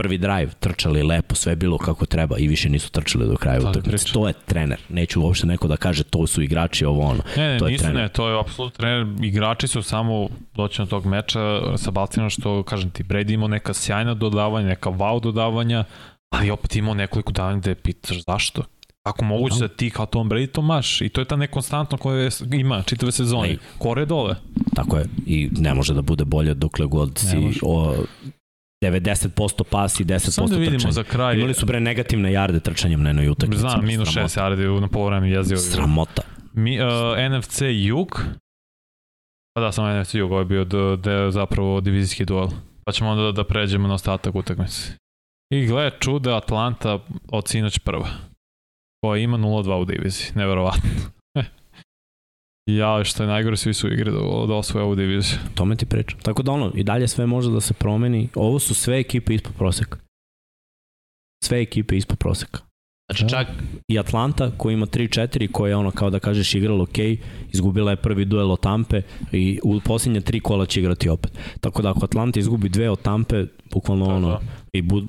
prvi 0.01 0.18
drive, 0.18 0.51
trčali 0.60 1.02
lepo, 1.02 1.35
sve 1.35 1.56
bilo 1.56 1.78
kako 1.78 2.06
treba 2.06 2.39
i 2.39 2.48
više 2.48 2.68
nisu 2.68 2.90
trčali 2.90 3.27
do 3.27 3.36
kraja 3.36 3.60
utakmice. 3.60 4.12
To 4.12 4.28
je 4.28 4.35
trener. 4.47 4.81
Neću 4.89 5.22
uopšte 5.22 5.47
neko 5.47 5.68
da 5.68 5.77
kaže 5.77 6.05
to 6.05 6.27
su 6.27 6.43
igrači, 6.43 6.85
ovo 6.85 7.01
ono. 7.01 7.22
Ne, 7.36 7.52
ne, 7.52 7.59
to 7.59 7.66
je 7.66 7.72
nisu, 7.72 7.85
trener. 7.85 8.02
ne, 8.02 8.09
to 8.09 8.28
je 8.28 8.40
apsolutno 8.40 8.77
trener. 8.77 9.06
Igrači 9.22 9.68
su 9.68 9.82
samo 9.82 10.28
doći 10.55 10.82
na 10.82 10.86
tog 10.86 11.06
meča 11.06 11.60
sa 11.77 11.90
Balcima 11.90 12.31
što, 12.31 12.62
kažem 12.62 12.90
ti, 12.90 13.05
Brady 13.05 13.35
imao 13.35 13.48
neka 13.48 13.74
sjajna 13.74 14.14
dodavanja, 14.14 14.68
neka 14.68 14.90
wow 14.90 15.22
dodavanja, 15.22 15.85
ali 16.31 16.51
opet 16.51 16.77
imao 16.77 16.94
nekoliko 16.94 17.32
davanja 17.32 17.59
gde 17.59 17.74
pitaš 17.74 18.24
zašto. 18.27 18.62
Ako 19.02 19.24
moguće 19.24 19.55
no. 19.55 19.68
da 19.68 19.68
ti 19.68 19.90
kao 19.90 20.06
Tom 20.06 20.31
Brady 20.31 20.51
to 20.51 20.62
maš 20.62 21.01
i 21.01 21.09
to 21.09 21.20
je 21.20 21.24
ta 21.24 21.36
nekonstantno 21.36 21.98
koja 21.98 22.31
ima 22.52 22.82
čitave 22.82 23.12
sezone. 23.12 23.56
Kore 23.78 24.06
dole. 24.06 24.35
Tako 24.74 24.97
je 24.98 25.05
i 25.27 25.48
ne 25.52 25.74
može 25.74 25.94
da 25.94 26.02
bude 26.02 26.24
bolje 26.24 26.55
dokle 26.55 26.86
god 26.86 27.18
si 27.18 27.59
o, 27.62 27.94
90% 28.85 29.65
pas 29.70 30.01
i 30.01 30.05
10% 30.05 30.31
Samo 30.31 30.48
da 30.48 30.57
vidimo 30.57 30.78
trčanje. 30.78 30.93
za 30.93 31.02
kraj. 31.02 31.36
Imali 31.36 31.55
su 31.55 31.66
bre 31.66 31.81
negativne 31.81 32.32
jarde 32.32 32.61
trčanjem 32.61 33.02
na 33.02 33.09
jednoj 33.09 33.28
utakmici. 33.28 33.61
Znam, 33.61 33.85
minus 33.86 34.09
6 34.09 34.39
jarde 34.39 34.81
na 34.81 34.89
polovremenu 34.89 35.32
jezio. 35.35 35.57
Sramota. 35.57 36.23
Mi, 36.52 36.81
uh, 36.81 36.86
NFC 37.39 37.62
Jug. 37.70 38.24
Pa 39.55 39.61
da, 39.61 39.73
samo 39.73 40.01
NFC 40.01 40.15
Jug, 40.15 40.31
ovo 40.31 40.40
je 40.40 40.44
bio 40.44 40.65
do, 40.65 40.97
de, 40.97 41.31
zapravo 41.31 41.81
divizijski 41.81 42.24
duel. 42.24 42.48
Pa 42.85 42.93
ćemo 42.93 43.11
onda 43.11 43.32
da 43.32 43.44
pređemo 43.44 43.89
na 43.89 43.94
ostatak 43.94 44.35
utakmice. 44.35 44.93
I 45.55 45.66
gle, 45.66 45.90
čude 46.01 46.32
Atlanta 46.32 46.98
od 47.28 47.48
sinoć 47.48 47.78
prva. 47.78 48.09
Koja 49.05 49.19
ima 49.23 49.39
0-2 49.39 49.74
u 49.74 49.85
diviziji. 49.85 50.27
Neverovatno. 50.35 50.90
Ja, 52.76 53.05
što 53.05 53.22
je 53.22 53.26
najgore, 53.26 53.56
svi 53.56 53.74
su 53.74 53.92
igre 53.92 54.10
da, 54.10 54.18
da 54.48 54.55
osvoje 54.55 54.84
ovu 54.84 54.94
diviziju. 54.94 55.38
Tome 55.55 55.76
ti 55.76 55.86
pričam. 55.86 56.20
Tako 56.20 56.42
da 56.42 56.52
ono, 56.52 56.72
i 56.74 56.84
dalje 56.84 57.09
sve 57.09 57.26
može 57.26 57.51
da 57.51 57.60
se 57.60 57.74
promeni. 57.74 58.28
Ovo 58.34 58.59
su 58.59 58.74
sve 58.74 59.01
ekipe 59.01 59.34
ispod 59.34 59.52
proseka. 59.59 59.98
Sve 61.44 61.60
ekipe 61.62 61.97
ispod 61.97 62.18
proseka. 62.18 62.60
Znači 63.10 63.24
da. 63.24 63.28
čak 63.28 63.47
i 63.88 63.98
Atlanta 63.98 64.51
koja 64.56 64.72
ima 64.72 64.86
3-4 64.86 65.52
koja 65.52 65.68
je 65.68 65.76
ono 65.76 65.90
kao 65.90 66.10
da 66.10 66.18
kažeš 66.18 66.55
igrala 66.55 66.82
ok, 66.82 66.98
izgubila 67.52 67.90
je 67.90 67.97
prvi 67.97 68.24
duel 68.24 68.51
od 68.51 68.60
Tampe 68.60 69.02
i 69.32 69.60
u 69.64 69.80
posljednje 69.80 70.20
tri 70.20 70.40
kola 70.40 70.66
će 70.66 70.80
igrati 70.80 71.09
opet. 71.09 71.32
Tako 71.60 71.82
da 71.82 71.90
ako 71.90 72.05
Atlanta 72.05 72.40
izgubi 72.40 72.68
dve 72.68 72.90
od 72.90 73.02
Tampe, 73.02 73.47
bukvalno 73.72 74.06
da, 74.06 74.14
ono, 74.14 74.28
da. 74.28 74.40
i 74.72 74.82
bud, 74.82 75.05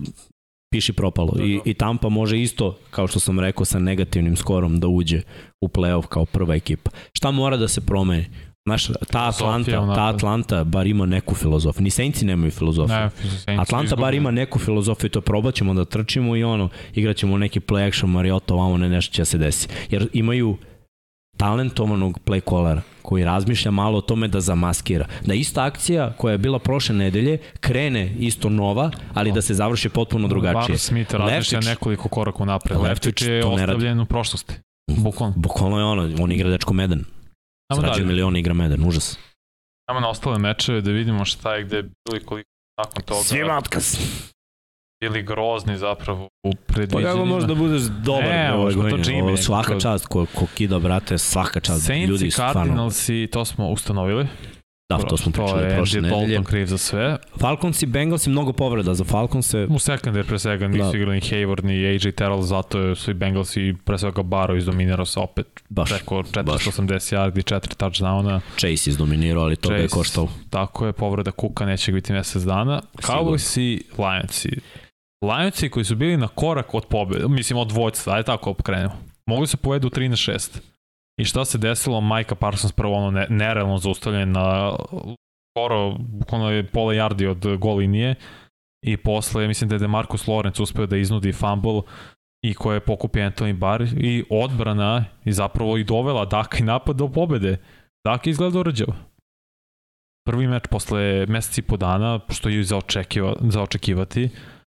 piši 0.71 0.93
propalo. 0.93 1.31
Da, 1.35 1.43
I, 1.43 1.55
da. 1.55 1.61
I 1.65 1.73
Tampa 1.73 2.09
može 2.09 2.41
isto, 2.41 2.77
kao 2.89 3.07
što 3.07 3.19
sam 3.19 3.39
rekao, 3.39 3.65
sa 3.65 3.79
negativnim 3.79 4.35
skorom 4.35 4.79
da 4.79 4.87
uđe 4.87 5.21
u 5.61 5.67
playoff 5.67 6.07
kao 6.07 6.25
prva 6.25 6.55
ekipa. 6.55 6.91
Šta 7.13 7.31
mora 7.31 7.57
da 7.57 7.67
se 7.67 7.81
promeni? 7.81 8.25
Znaš, 8.65 8.87
ta 9.11 9.27
Atlanta, 9.27 9.95
ta 9.95 10.07
Atlanta 10.07 10.63
bar 10.63 10.87
ima 10.87 11.05
neku 11.05 11.35
filozofiju. 11.35 11.83
Ni 11.83 11.89
Saintsi 11.89 12.25
nemaju 12.25 12.51
filozofiju. 12.51 13.09
Ne, 13.47 13.57
Atlanta 13.57 13.95
bar 13.95 14.13
ima 14.13 14.31
neku 14.31 14.59
filozofiju, 14.59 15.09
to 15.09 15.21
probat 15.21 15.55
ćemo 15.55 15.73
da 15.73 15.85
trčimo 15.85 16.35
i 16.35 16.43
ono, 16.43 16.69
igraćemo 16.93 17.37
neki 17.37 17.59
play 17.59 17.87
action 17.87 18.11
Mariota, 18.11 18.53
ovamo 18.53 18.77
ne 18.77 18.89
nešto 18.89 19.13
će 19.13 19.25
se 19.25 19.37
desi. 19.37 19.67
Jer 19.89 20.07
imaju 20.13 20.57
talentovanog 21.41 22.19
play 22.25 22.41
callera 22.49 22.81
koji 23.01 23.23
razmišlja 23.23 23.71
malo 23.71 23.97
o 23.97 24.01
tome 24.01 24.27
da 24.27 24.41
zamaskira. 24.41 25.05
Da 25.25 25.33
ista 25.33 25.65
akcija 25.65 26.13
koja 26.17 26.31
je 26.31 26.37
bila 26.37 26.59
prošle 26.59 26.95
nedelje 26.95 27.37
krene 27.59 28.15
isto 28.19 28.49
nova, 28.49 28.91
ali 29.13 29.31
da 29.31 29.41
se 29.41 29.53
završi 29.53 29.89
potpuno 29.89 30.27
drugačije. 30.27 30.73
Bar 30.73 30.77
Smith 30.77 31.13
razmišlja 31.13 31.59
nekoliko 31.59 32.09
koraka 32.09 32.45
napred. 32.45 32.79
Leftić 32.79 33.21
je 33.21 33.45
ostavljen 33.45 33.99
u 33.99 34.05
prošlosti. 34.05 34.53
Bukvalno. 34.97 35.33
Bukvalno 35.37 35.77
je 35.77 35.83
ono, 35.83 36.23
on 36.23 36.31
igra 36.31 36.49
dečko 36.49 36.73
Meden. 36.73 37.05
Zarađuje 37.75 38.05
miliona 38.05 38.39
igra 38.39 38.53
Meden, 38.53 38.87
užas. 38.87 39.17
Samo 39.89 39.99
na 39.99 40.09
ostale 40.09 40.39
mečeve 40.39 40.81
da 40.81 40.91
vidimo 40.91 41.25
šta 41.25 41.55
je 41.55 41.63
gde 41.63 41.77
je 41.77 41.83
bilo 41.83 42.17
i 42.17 42.25
koliko 42.25 42.49
nakon 42.77 43.03
toga. 43.03 43.23
Svima 43.23 43.57
otkaz 43.57 43.97
ili 45.01 45.23
grozni 45.23 45.77
zapravo 45.77 46.29
u 46.43 46.51
predviđenjima. 46.67 47.09
Pa 47.09 47.13
kako 47.13 47.25
možeš 47.25 47.47
da 47.47 47.55
budeš 47.55 47.81
dobar 47.81 48.23
ne, 48.23 48.53
ove 48.53 48.73
godine? 48.73 49.37
Svaka 49.37 49.79
čast 49.79 50.07
ko, 50.07 50.25
ko 50.35 50.45
kida, 50.57 50.79
brate, 50.79 51.17
svaka 51.17 51.59
čast. 51.59 51.85
Saints 51.85 52.09
ljudi, 52.09 52.27
i 52.27 52.31
Cardinals 52.31 53.09
i 53.09 53.27
to 53.31 53.45
smo 53.45 53.69
ustanovili. 53.69 54.27
Da, 54.89 54.97
to 54.97 55.17
smo 55.17 55.31
pričali 55.31 55.75
prošle 55.75 56.01
nedelje. 56.01 56.25
To 56.25 56.31
je 56.31 56.43
kriv 56.43 56.65
za 56.65 56.77
sve. 56.77 57.17
Falcons 57.39 57.83
i 57.83 57.85
Bengals 57.85 58.27
i 58.27 58.29
mnogo 58.29 58.53
povreda 58.53 58.93
za 58.93 59.03
Falcons. 59.03 59.53
U 59.53 59.57
secondary 59.57 60.27
pre 60.27 60.39
svega 60.39 60.67
nisu 60.67 60.91
da. 60.91 60.97
igrali 60.97 61.15
ni 61.15 61.21
Hayward 61.21 61.63
ni 61.63 61.85
AJ 61.85 62.11
Terrell, 62.11 62.41
zato 62.41 62.95
su 62.95 63.11
i 63.11 63.13
Bengals 63.13 63.57
i 63.57 63.75
pre 63.85 63.97
svega 63.97 64.23
Baro 64.23 64.55
izdominirao 64.55 65.05
se 65.05 65.19
opet 65.19 65.47
baš, 65.69 65.89
preko 65.89 66.15
480 66.15 67.15
yardi, 67.15 67.53
4 67.53 67.59
touchdowna. 67.59 68.39
Chase 68.57 68.89
izdominirao, 68.89 69.43
ali 69.43 69.55
to 69.55 69.69
Chase, 69.69 69.81
je 69.81 69.87
koštao. 69.87 70.27
Tako 70.49 70.85
je, 70.85 70.93
povreda 70.93 71.31
Kuka 71.31 71.65
neće 71.65 71.91
biti 71.91 72.13
mesec 72.13 72.43
dana. 72.43 72.81
Cowboys 72.95 73.59
i 73.59 73.83
Lions 73.97 74.45
i 74.45 74.59
Lionsi 75.21 75.69
koji 75.69 75.85
su 75.85 75.95
bili 75.95 76.17
na 76.17 76.27
korak 76.27 76.73
od 76.73 76.85
pobjede, 76.85 77.27
mislim 77.27 77.59
od 77.59 77.67
dvojca, 77.67 78.11
ajde 78.13 78.25
tako 78.25 78.53
krenemo, 78.53 78.93
mogli 79.25 79.47
se 79.47 79.57
povedu 79.57 79.89
3 79.89 80.07
na 80.07 80.15
6. 80.15 80.59
I 81.19 81.25
šta 81.25 81.45
se 81.45 81.57
desilo? 81.57 82.01
Majka 82.01 82.35
Parsons 82.35 82.73
prvo 82.73 82.93
ono 82.93 83.11
ne, 83.11 83.27
nerealno 83.29 83.77
zaustavljen 83.77 84.31
na 84.31 84.75
skoro, 85.51 85.95
bukvalno 85.99 86.51
je 86.51 86.67
pola 86.67 86.93
yardi 86.93 87.27
od 87.27 87.57
gol 87.57 87.77
linije 87.77 88.15
i 88.85 88.97
posle, 88.97 89.47
mislim 89.47 89.69
da 89.69 89.75
je 89.75 89.79
Demarcus 89.79 90.25
Lawrence 90.25 90.61
uspeo 90.61 90.85
da 90.85 90.97
iznudi 90.97 91.33
fumble 91.33 91.81
i 92.45 92.53
koje 92.53 92.75
je 92.75 92.85
pokupio 92.85 93.29
Anthony 93.29 93.53
Barr 93.53 93.83
i 93.97 94.23
odbrana 94.29 95.05
i 95.25 95.31
zapravo 95.31 95.77
i 95.77 95.83
dovela 95.83 96.25
Daka 96.25 96.57
i 96.57 96.63
napad 96.63 96.95
do 96.95 97.07
pobede. 97.07 97.57
Daka 98.05 98.29
izgleda 98.29 98.59
urađao. 98.59 98.93
Prvi 100.25 100.47
meč 100.47 100.63
posle 100.71 101.25
meseci 101.25 101.61
i 101.61 101.63
po 101.63 101.77
dana, 101.77 102.19
što 102.29 102.49
je 102.49 102.63
za, 102.63 102.77
očekiva, 102.77 103.35
za 103.39 103.61
očekivati, 103.61 104.29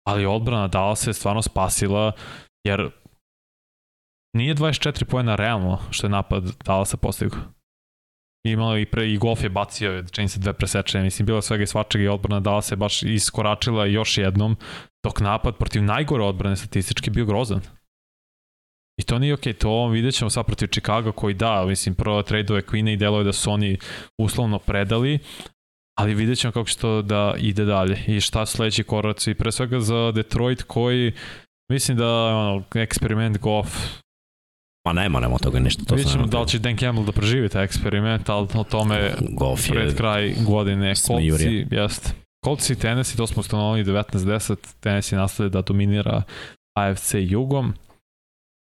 ali 0.07 0.25
odbrana 0.25 0.67
dala 0.67 0.95
se 0.95 1.13
stvarno 1.13 1.41
spasila, 1.41 2.11
jer 2.67 2.89
nije 4.35 4.55
24 4.55 5.03
pojena 5.03 5.35
realno 5.35 5.79
što 5.91 6.07
je 6.07 6.11
napad 6.11 6.43
dala 6.65 6.85
se 6.85 6.97
postigao. 6.97 7.39
Imalo 8.45 8.77
i 8.77 8.85
pre 8.85 9.09
i 9.09 9.17
golf 9.17 9.43
je 9.43 9.49
bacio, 9.49 10.03
čini 10.11 10.27
se 10.27 10.39
dve 10.39 10.53
presečene, 10.53 11.03
mislim 11.03 11.25
bilo 11.25 11.41
svega 11.41 11.63
i 11.63 11.67
svačega 11.67 12.03
i 12.03 12.07
odbrana 12.07 12.39
dala 12.39 12.61
se 12.61 12.75
baš 12.75 13.03
iskoračila 13.03 13.85
još 13.85 14.17
jednom, 14.17 14.57
dok 15.05 15.19
napad 15.19 15.57
protiv 15.57 15.83
najgore 15.83 16.23
odbrane 16.23 16.55
statistički 16.55 17.09
bio 17.09 17.25
grozan. 17.25 17.61
I 19.01 19.03
to 19.03 19.19
nije 19.19 19.33
okej, 19.33 19.53
okay, 19.53 19.57
to 19.61 19.87
vidjet 19.87 20.15
ćemo 20.15 20.29
sad 20.29 20.45
protiv 20.45 20.67
Chicago 20.67 21.11
koji 21.11 21.33
da, 21.33 21.65
mislim, 21.65 21.95
prvo 21.95 22.21
tradeove 22.21 22.61
Queen 22.61 22.93
i 22.93 22.97
deluje 22.97 23.23
da 23.23 23.33
su 23.33 23.51
oni 23.51 23.77
uslovno 24.17 24.59
predali, 24.59 25.19
ali 25.99 26.13
vidjet 26.13 26.39
ćemo 26.39 26.51
kako 26.51 26.69
će 26.69 26.77
to 26.77 27.01
da 27.01 27.33
ide 27.37 27.65
dalje 27.65 28.03
i 28.07 28.21
šta 28.21 28.45
su 28.45 28.57
sledeći 28.57 28.83
koraci, 28.83 29.33
pre 29.33 29.51
svega 29.51 29.79
za 29.79 30.11
Detroit 30.11 30.63
koji 30.63 31.13
mislim 31.71 31.97
da 31.97 32.07
ono, 32.07 32.63
eksperiment 32.75 33.37
Goff 33.37 34.03
Ma 34.85 34.93
nema, 34.93 35.19
nema 35.19 35.37
toga 35.37 35.59
ništa. 35.59 35.83
To 35.83 35.95
Vidjet 35.95 36.11
ćemo 36.11 36.27
da 36.27 36.41
li 36.41 36.47
će 36.47 36.59
Dan 36.59 36.77
Campbell 36.77 37.05
da 37.05 37.11
preživi 37.11 37.49
taj 37.49 37.63
eksperiment, 37.63 38.29
ali 38.29 38.47
o 38.53 38.63
tome 38.63 39.13
Golf 39.29 39.69
pred 39.69 39.89
je 39.89 39.95
kraj 39.95 40.33
godine. 40.45 40.93
Kolci, 41.07 41.67
jest. 41.71 42.13
Kolci 42.45 42.73
i 42.73 42.75
Tennessee, 42.75 43.17
to 43.17 43.27
smo 43.27 43.39
ustanovali 43.39 43.83
19-10, 43.83 44.55
Tennessee 44.79 45.19
nastavlja 45.19 45.49
da 45.49 45.61
dominira 45.61 46.23
AFC 46.77 47.13
jugom. 47.13 47.73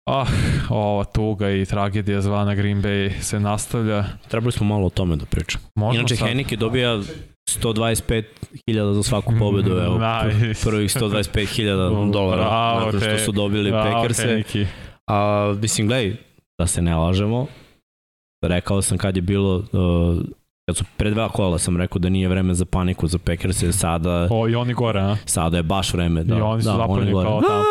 Ah, 0.05 0.25
ova 0.69 1.03
tuga 1.03 1.49
i 1.49 1.65
tragedija 1.65 2.21
zvana 2.21 2.55
Green 2.55 2.81
Bay 2.81 3.21
se 3.21 3.39
nastavlja. 3.39 4.03
Trebali 4.27 4.51
smo 4.51 4.65
malo 4.65 4.85
o 4.85 4.89
tome 4.89 5.15
da 5.15 5.25
pričamo. 5.25 5.63
Možemo 5.75 5.99
Inače, 5.99 6.15
sad... 6.15 6.27
Heineke 6.27 6.55
dobija 6.55 6.99
125.000 7.49 8.93
za 8.93 9.03
svaku 9.03 9.33
pobedu, 9.39 9.71
evo, 9.71 9.99
nice. 9.99 10.69
prvih 10.69 10.91
125.000 10.91 12.11
dolara, 12.13 12.43
Bravo, 12.43 12.91
zato 12.91 13.05
što 13.05 13.25
su 13.25 13.31
dobili 13.31 13.71
Bravo, 13.71 13.91
Packerse. 13.91 14.43
A, 15.07 15.53
mislim, 15.61 15.87
gledaj, 15.87 16.15
da 16.59 16.67
se 16.67 16.81
ne 16.81 16.95
lažemo, 16.95 17.47
rekao 18.45 18.81
sam 18.81 18.97
kad 18.97 19.15
je 19.15 19.21
bilo, 19.21 19.55
uh, 19.55 20.23
kad 20.65 20.77
su 20.77 20.83
pre 20.97 21.09
dva 21.11 21.29
kola 21.29 21.57
sam 21.57 21.77
rekao 21.77 21.99
da 21.99 22.09
nije 22.09 22.27
vreme 22.27 22.53
za 22.53 22.65
paniku 22.65 23.07
za 23.07 23.17
Packers, 23.17 23.63
sada... 23.71 24.27
O, 24.31 24.47
i 24.49 24.55
oni 24.55 24.73
gore, 24.73 24.99
a? 24.99 25.17
Sada 25.25 25.57
je 25.57 25.63
baš 25.63 25.93
vreme, 25.93 26.23
da. 26.23 26.37
I 26.37 26.41
oni 26.41 26.61
su 26.61 26.69
da, 26.69 26.77
zapravo 26.77 27.23
kao 27.23 27.41
tamo. 27.41 27.63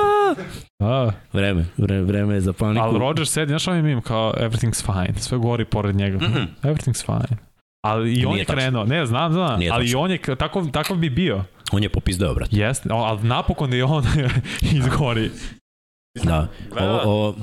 A. 0.81 1.11
Vreme, 1.33 1.65
vreme, 1.77 2.03
vreme 2.03 2.35
je 2.35 2.41
za 2.41 2.53
paniku. 2.53 2.85
Ali 2.85 2.99
Rodgers 2.99 3.31
sedi, 3.31 3.49
znaš 3.49 3.69
ovaj 3.69 3.83
mim 3.83 4.03
kao 4.03 4.35
everything's 4.37 4.85
fine, 4.87 5.21
sve 5.21 5.39
gori 5.39 5.65
pored 5.65 5.97
njega. 5.97 6.19
Mm 6.19 6.33
-hmm. 6.33 6.47
Everything's 6.63 7.07
fine. 7.07 7.39
Ali 7.85 8.15
i 8.15 8.25
on 8.25 8.39
je 8.39 8.45
krenuo, 8.45 8.85
ne, 8.85 9.07
znam, 9.07 9.33
znam, 9.33 9.59
Nije 9.59 9.71
ali 9.71 9.91
i 9.91 9.95
on 9.95 10.11
je, 10.11 10.19
tako, 10.39 10.67
tako 10.73 10.95
bi 10.95 11.11
bio. 11.11 11.45
On 11.73 11.83
je 11.83 11.89
popizdeo, 11.89 12.35
brat. 12.35 12.49
Jeste, 12.53 12.89
ali 12.93 13.29
napokon 13.29 13.73
je 13.73 13.85
on 13.85 14.05
izgori. 14.79 15.31
Da, 16.25 16.49
ovo, 16.81 17.01
ovo 17.01 17.35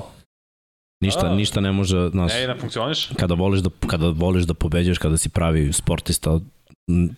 ništa, 1.02 1.28
A, 1.28 1.36
ništa 1.36 1.62
ne 1.62 1.72
može, 1.72 2.10
znaš, 2.10 2.34
ne, 2.34 2.48
ne 2.48 2.56
funkcioniš. 2.56 3.10
Kada 3.18 3.34
voliš 3.34 3.62
da, 3.62 3.70
kada 3.88 4.10
voliš 4.10 4.44
da 4.44 4.54
pobeđaš, 4.54 4.98
kada 4.98 5.18
si 5.18 5.30
pravi 5.30 5.74
sportista, 5.74 6.40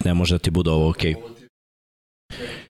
ne 0.06 0.14
može 0.14 0.36
da 0.36 0.40
ti 0.40 0.50
bude 0.50 0.70
ovo 0.70 0.90
okej. 0.90 1.14
Okay. 1.14 2.61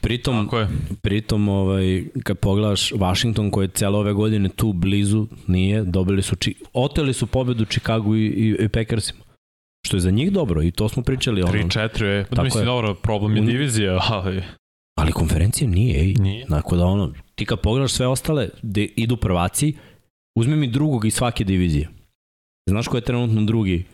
Pritom, 0.00 0.44
Tako 0.44 0.58
je. 0.58 0.68
pritom 1.02 1.48
ovaj, 1.48 2.04
kad 2.22 2.38
pogledaš 2.38 2.92
Washington 2.92 3.50
koji 3.50 3.64
je 3.64 3.70
celo 3.74 3.98
ove 3.98 4.12
godine 4.12 4.48
tu 4.48 4.72
blizu, 4.72 5.26
nije, 5.46 5.84
dobili 5.84 6.22
su, 6.22 6.36
či, 6.36 6.54
oteli 6.72 7.12
su 7.12 7.26
pobedu 7.26 7.64
Chicago 7.64 8.14
i, 8.14 8.26
i, 8.26 8.56
i 8.64 8.68
Packersima. 8.68 9.20
Što 9.86 9.96
je 9.96 10.00
za 10.00 10.10
njih 10.10 10.32
dobro 10.32 10.62
i 10.62 10.70
to 10.70 10.88
smo 10.88 11.02
pričali. 11.02 11.42
3-4 11.42 12.04
je, 12.04 12.24
Tako 12.24 12.42
mislim 12.42 12.62
je. 12.62 12.66
dobro, 12.66 12.94
problem 12.94 13.36
je 13.36 13.42
divizija, 13.42 13.98
ali... 14.08 14.42
Ali 14.98 15.12
konferencija 15.12 15.68
nije, 15.68 16.00
ej. 16.00 16.14
Nije. 16.14 16.46
Tako 16.46 16.76
da 16.76 16.84
ono, 16.86 17.12
ti 17.34 17.44
kad 17.44 17.60
pogledaš 17.60 17.92
sve 17.92 18.06
ostale, 18.06 18.48
de, 18.62 18.84
idu 18.96 19.16
prvaci, 19.16 19.74
uzmi 20.38 20.56
mi 20.56 20.66
drugog 20.66 21.04
iz 21.04 21.14
svake 21.14 21.44
divizije. 21.44 21.88
Znaš 22.68 22.88
ko 22.88 22.96
je 22.96 23.00
trenutno 23.00 23.42
drugi 23.42 23.84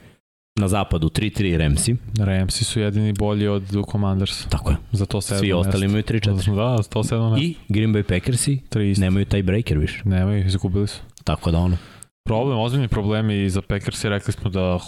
na 0.56 0.68
zapadu? 0.68 1.08
3-3 1.08 1.56
Ramsi. 1.56 1.96
Ramsi 2.18 2.64
su 2.64 2.80
jedini 2.80 3.12
bolji 3.12 3.48
od 3.48 3.64
Commanders. 3.92 4.46
Tako 4.48 4.70
je. 4.70 4.76
Za 4.92 5.06
to 5.06 5.20
Svi 5.20 5.52
ostali 5.52 5.86
imaju 5.86 6.02
3-4. 6.02 6.54
Da, 6.54 6.82
to 6.82 7.02
7 7.02 7.30
mesta. 7.30 7.44
I 7.44 7.54
Green 7.68 7.94
Bay 7.94 8.02
Packersi 8.02 8.60
nemaju 8.96 9.24
taj 9.24 9.42
breaker 9.42 9.78
više. 9.78 10.02
Nemaju, 10.04 10.46
izgubili 10.46 10.86
su. 10.86 11.00
Tako 11.24 11.50
da 11.50 11.58
ono. 11.58 11.76
Problem, 12.24 12.58
ozbiljni 12.58 12.88
problemi 12.88 13.42
i 13.42 13.50
za 13.50 13.62
Packersi, 13.62 14.08
rekli 14.08 14.32
smo 14.32 14.50
da 14.50 14.78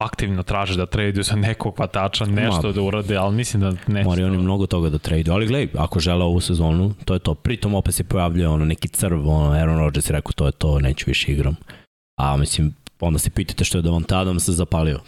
aktivno 0.00 0.42
traže 0.42 0.76
da 0.76 0.86
traduju 0.86 1.22
za 1.22 1.36
nekog 1.36 1.76
hvatača, 1.76 2.24
nešto 2.26 2.66
Ma, 2.66 2.72
da 2.72 2.82
urade, 2.82 3.16
ali 3.16 3.36
mislim 3.36 3.60
da 3.60 3.70
neće. 3.86 4.04
Moraju 4.04 4.26
oni 4.26 4.38
mnogo 4.38 4.66
toga 4.66 4.90
da 4.90 4.98
traduju, 4.98 5.34
ali 5.34 5.46
gledaj, 5.46 5.68
ako 5.82 6.00
žele 6.00 6.24
ovu 6.24 6.40
sezonu, 6.40 6.94
to 7.04 7.14
je 7.14 7.20
to. 7.20 7.34
Pritom 7.34 7.74
opet 7.74 7.94
se 7.94 8.04
pojavljuje 8.04 8.48
ono 8.48 8.64
neki 8.64 8.88
crv, 8.88 9.28
ono, 9.28 9.52
Aaron 9.52 9.78
Rodgers 9.78 10.10
je 10.10 10.12
rekao 10.12 10.32
to 10.32 10.46
je 10.46 10.52
to, 10.52 10.78
neću 10.78 11.04
više 11.06 11.32
igram. 11.32 11.56
A 12.20 12.36
mislim, 12.36 12.74
onda 13.00 13.18
se 13.18 13.30
pitate 13.30 13.64
što 13.64 13.78
je 13.78 13.82
Davante 13.82 14.14
Adams 14.14 14.44
se 14.44 14.52
zapalio. 14.52 15.00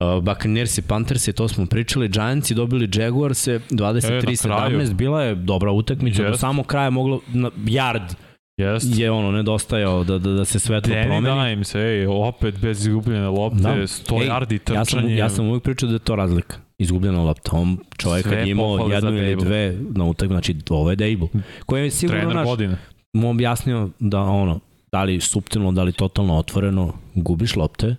Uh, 0.00 0.24
Buccaneers 0.24 0.78
i 0.78 0.82
Panthers 0.82 1.28
i 1.28 1.32
to 1.32 1.48
smo 1.48 1.66
pričali, 1.66 2.08
Giants 2.08 2.50
i 2.50 2.54
dobili 2.54 2.88
Jaguars 2.94 3.48
23-17, 3.48 4.90
e, 4.90 4.94
bila 4.94 5.22
je 5.22 5.34
dobra 5.34 5.72
utakmica, 5.72 6.22
yes. 6.22 6.30
do 6.30 6.36
samo 6.36 6.62
kraja 6.62 6.90
moglo 6.90 7.20
na 7.28 7.50
yard 7.50 8.14
Jest. 8.60 8.98
je 8.98 9.10
ono 9.10 9.32
nedostajao 9.32 10.04
da, 10.04 10.18
da, 10.18 10.30
da 10.30 10.44
se 10.44 10.58
svetlo 10.58 10.94
Danny 10.94 11.04
promeni. 11.04 11.26
Danny 11.26 11.48
Dimes, 11.48 11.74
ej, 11.74 12.06
opet 12.06 12.58
bez 12.58 12.86
izgubljene 12.86 13.28
lopte, 13.28 13.62
da. 13.62 13.74
100 13.74 14.28
yardi 14.28 14.58
trčanje. 14.58 14.78
Ja 14.78 14.84
sam, 14.84 15.08
ja 15.08 15.28
sam 15.28 15.48
uvijek 15.48 15.62
pričao 15.62 15.88
da 15.88 15.94
je 15.94 15.98
to 15.98 16.16
razlika. 16.16 16.56
Izgubljena 16.78 17.22
lopta. 17.22 17.56
On 17.56 17.78
čovjek 17.96 18.28
kad 18.28 18.38
je 18.38 18.50
imao 18.50 18.88
jednu 18.92 19.16
ili 19.16 19.36
dve 19.36 19.78
na 19.90 20.04
utak, 20.04 20.28
znači 20.28 20.56
ovo 20.70 20.90
je 20.90 20.96
Dable. 20.96 21.28
Koji 21.66 21.82
je 21.82 21.90
sigurno 21.90 22.20
Trener 22.20 22.36
naš, 22.36 22.46
godine. 22.46 22.76
mu 23.12 23.30
objasnio 23.30 23.88
da 23.98 24.20
ono, 24.20 24.60
da 24.92 25.02
li 25.02 25.20
subtilno, 25.20 25.72
da 25.72 25.82
li 25.82 25.92
totalno 25.92 26.38
otvoreno, 26.38 26.92
gubiš 27.14 27.56
lopte, 27.56 27.96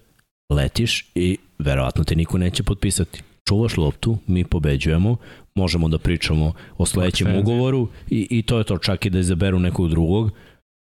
letiš 0.53 1.05
i 1.15 1.37
verovatno 1.59 2.03
te 2.03 2.15
niko 2.15 2.37
neće 2.37 2.63
potpisati. 2.63 3.21
Čuvaš 3.47 3.77
loptu, 3.77 4.17
mi 4.27 4.43
pobeđujemo, 4.43 5.15
možemo 5.55 5.87
da 5.87 5.97
pričamo 5.97 6.53
o 6.77 6.85
sledećem 6.85 7.35
ugovoru 7.39 7.87
i, 8.09 8.27
i 8.29 8.41
to 8.43 8.57
je 8.57 8.63
to 8.63 8.77
čak 8.77 9.05
i 9.05 9.09
da 9.09 9.19
izaberu 9.19 9.59
nekog 9.59 9.89
drugog 9.89 10.31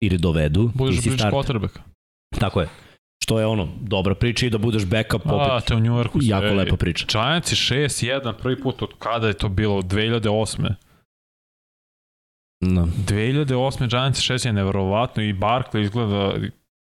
ili 0.02 0.18
dovedu. 0.18 0.70
Budeš 0.74 1.00
priča 1.00 1.30
quarterback. 1.30 1.78
Tako 2.38 2.60
je. 2.60 2.68
Što 3.24 3.40
je 3.40 3.46
ono, 3.46 3.68
dobra 3.80 4.14
priča 4.14 4.46
i 4.46 4.50
da 4.50 4.58
budeš 4.58 4.84
backup 4.84 5.26
opet. 5.26 5.48
A, 5.50 5.60
te 5.60 5.74
u 5.74 5.80
New 5.80 5.92
Yorku 5.92 6.18
Jako 6.22 6.46
ej, 6.46 6.54
lepa 6.54 6.76
priča. 6.76 7.06
Giants 7.12 7.52
6-1 7.52 8.32
prvi 8.32 8.60
put 8.62 8.82
od 8.82 8.88
kada 8.98 9.28
je 9.28 9.34
to 9.34 9.48
bilo? 9.48 9.82
2008. 9.82 10.74
No. 12.72 12.88
2008. 13.08 13.88
Giants 13.88 14.20
6 14.20 14.46
je 14.46 14.52
neverovatno 14.52 15.22
i 15.22 15.32
Barkley 15.32 15.82
izgleda 15.82 16.34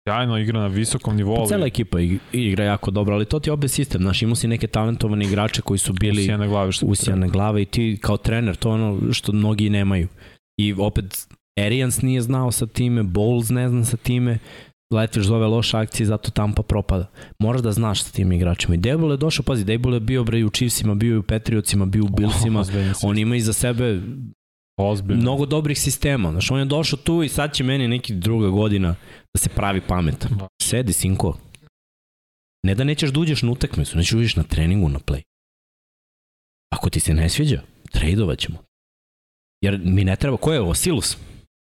sjajno 0.07 0.37
igra 0.37 0.59
na 0.59 0.67
visokom 0.67 1.15
nivou. 1.15 1.35
Pa 1.35 1.45
cela 1.45 1.65
ekipa 1.65 1.97
igra 2.31 2.63
jako 2.63 2.91
dobro, 2.91 3.15
ali 3.15 3.25
to 3.25 3.39
ti 3.39 3.49
je 3.49 3.53
opet 3.53 3.71
sistem. 3.71 4.01
Znaš, 4.01 4.21
imao 4.21 4.35
si 4.35 4.47
neke 4.47 4.67
talentovane 4.67 5.25
igrače 5.25 5.61
koji 5.61 5.77
su 5.77 5.93
bili 5.93 6.21
usijane 6.21 6.47
glave, 6.47 6.71
što 6.71 6.85
usijane 6.85 7.29
glave 7.29 7.61
i 7.61 7.65
ti 7.65 7.97
kao 8.01 8.17
trener, 8.17 8.55
to 8.55 8.69
je 8.69 8.73
ono 8.73 9.13
što 9.13 9.31
mnogi 9.31 9.69
nemaju. 9.69 10.07
I 10.57 10.73
opet 10.73 11.27
Arians 11.59 12.01
nije 12.01 12.21
znao 12.21 12.51
sa 12.51 12.65
time, 12.65 13.03
Bowles 13.03 13.51
ne 13.51 13.69
zna 13.69 13.85
sa 13.85 13.97
time, 13.97 14.39
letiš 14.93 15.23
zove 15.23 15.47
loše 15.47 15.77
akcije, 15.77 16.07
zato 16.07 16.31
Tampa 16.31 16.63
propada. 16.63 17.09
Moraš 17.39 17.61
da 17.61 17.71
znaš 17.71 18.03
sa 18.03 18.11
tim 18.11 18.31
igračima. 18.31 18.75
I 18.75 18.77
Dable 18.77 19.13
je 19.13 19.17
došao, 19.17 19.43
pazi, 19.43 19.65
Dable 19.65 19.95
je 19.95 19.99
bio 19.99 20.23
bre 20.23 20.39
i 20.39 20.43
u 20.43 20.49
Chiefsima, 20.49 20.95
bio 20.95 21.15
i 21.15 21.17
u 21.17 21.23
Patriotsima, 21.23 21.85
bio 21.85 22.03
u 22.03 22.09
Billsima. 22.17 22.59
Oh, 22.59 22.67
on 23.03 23.17
ima 23.17 23.35
iza 23.35 23.53
sebe 23.53 24.01
Ozbiljno. 24.77 25.21
mnogo 25.21 25.45
dobrih 25.45 25.79
sistema. 25.79 26.31
Znaš, 26.31 26.51
on 26.51 26.59
je 26.59 26.65
došao 26.65 26.99
tu 26.99 27.23
i 27.23 27.29
sad 27.29 27.53
će 27.53 27.63
meni 27.63 27.87
neki 27.87 28.13
druga 28.13 28.47
godina 28.47 28.95
da 29.33 29.39
se 29.39 29.49
pravi 29.49 29.81
pametan. 29.81 30.31
Da. 30.37 30.47
Sedi, 30.61 30.93
sinko. 30.93 31.37
Ne 32.65 32.75
da 32.75 32.83
nećeš 32.83 33.09
da 33.09 33.19
uđeš 33.19 33.41
na 33.41 33.51
utakmicu, 33.51 33.97
nećeš 33.97 34.11
da 34.11 34.17
uđeš 34.17 34.35
na 34.35 34.43
treningu, 34.43 34.89
na 34.89 34.99
play. 34.99 35.21
Ako 36.69 36.89
ti 36.89 36.99
se 36.99 37.13
ne 37.13 37.29
sviđa, 37.29 37.61
trejdovat 37.91 38.39
ćemo. 38.39 38.57
Jer 39.61 39.81
mi 39.83 40.03
ne 40.03 40.15
treba, 40.15 40.37
ko 40.37 40.53
je 40.53 40.61
ovo? 40.61 40.73
Silus. 40.73 41.17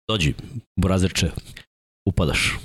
Dođi, 0.10 0.34
burazirče, 0.80 1.32
upadaš. 2.10 2.58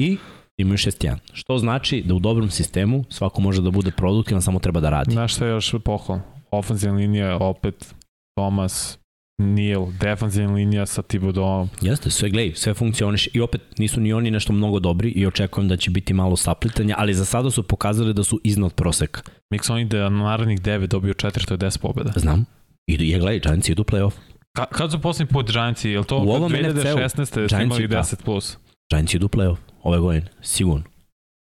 I 0.00 0.18
imaju 0.56 0.78
6-1. 0.78 1.16
Što 1.32 1.58
znači 1.58 2.02
da 2.02 2.14
u 2.14 2.18
dobrom 2.18 2.50
sistemu 2.50 3.04
svako 3.10 3.40
može 3.40 3.62
da 3.62 3.70
bude 3.70 3.90
produktivan, 3.90 4.42
samo 4.42 4.58
treba 4.58 4.80
da 4.80 4.90
radi. 4.90 5.12
Znaš 5.12 5.34
šta 5.34 5.46
je 5.46 5.50
još 5.50 5.74
pohvalno? 5.84 6.24
Ofenzivna 6.50 6.96
linija 6.96 7.36
opet 7.36 7.94
Thomas, 8.36 8.98
Nijel, 9.38 9.86
defanzivna 10.00 10.54
linija 10.54 10.86
sa 10.86 11.02
Tibodom. 11.02 11.68
Jeste, 11.80 12.10
sve 12.10 12.30
gledaj, 12.30 12.54
sve 12.54 12.74
funkcioniš 12.74 13.28
i 13.34 13.40
opet 13.40 13.60
nisu 13.78 14.00
ni 14.00 14.12
oni 14.12 14.30
nešto 14.30 14.52
mnogo 14.52 14.80
dobri 14.80 15.10
i 15.10 15.26
očekujem 15.26 15.68
da 15.68 15.76
će 15.76 15.90
biti 15.90 16.12
malo 16.14 16.36
saplitanja, 16.36 16.94
ali 16.98 17.14
za 17.14 17.24
sada 17.24 17.50
su 17.50 17.62
pokazali 17.62 18.14
da 18.14 18.24
su 18.24 18.40
iznad 18.44 18.74
proseka. 18.74 19.22
Mix 19.54 19.72
oni 19.72 19.84
da 19.84 20.08
na 20.08 20.24
narednih 20.24 20.60
9 20.60 20.86
dobio 20.86 21.14
4, 21.14 21.46
to 21.46 21.54
je 21.54 21.58
10 21.58 21.80
pobjeda. 21.80 22.12
Znam. 22.16 22.44
Idu, 22.86 23.04
je 23.04 23.18
gledaj, 23.18 23.40
Giants 23.40 23.68
idu 23.68 23.82
play-off. 23.84 24.12
Ka, 24.56 24.66
kad 24.66 24.90
su 24.90 25.00
posljednji 25.00 25.32
put 25.32 25.50
Giantsi? 25.52 25.90
Je 25.90 25.98
li 25.98 26.04
to 26.04 26.18
u 26.18 26.30
ovom 26.30 26.52
2016. 26.52 27.48
su 27.48 27.62
imali 27.62 27.88
10+. 27.88 27.88
Da. 27.88 28.24
Plus? 28.24 28.58
Giants 28.90 29.14
idu 29.14 29.28
play-off 29.28 29.56
ove 29.82 29.98
godine, 29.98 30.26
sigurno. 30.42 30.84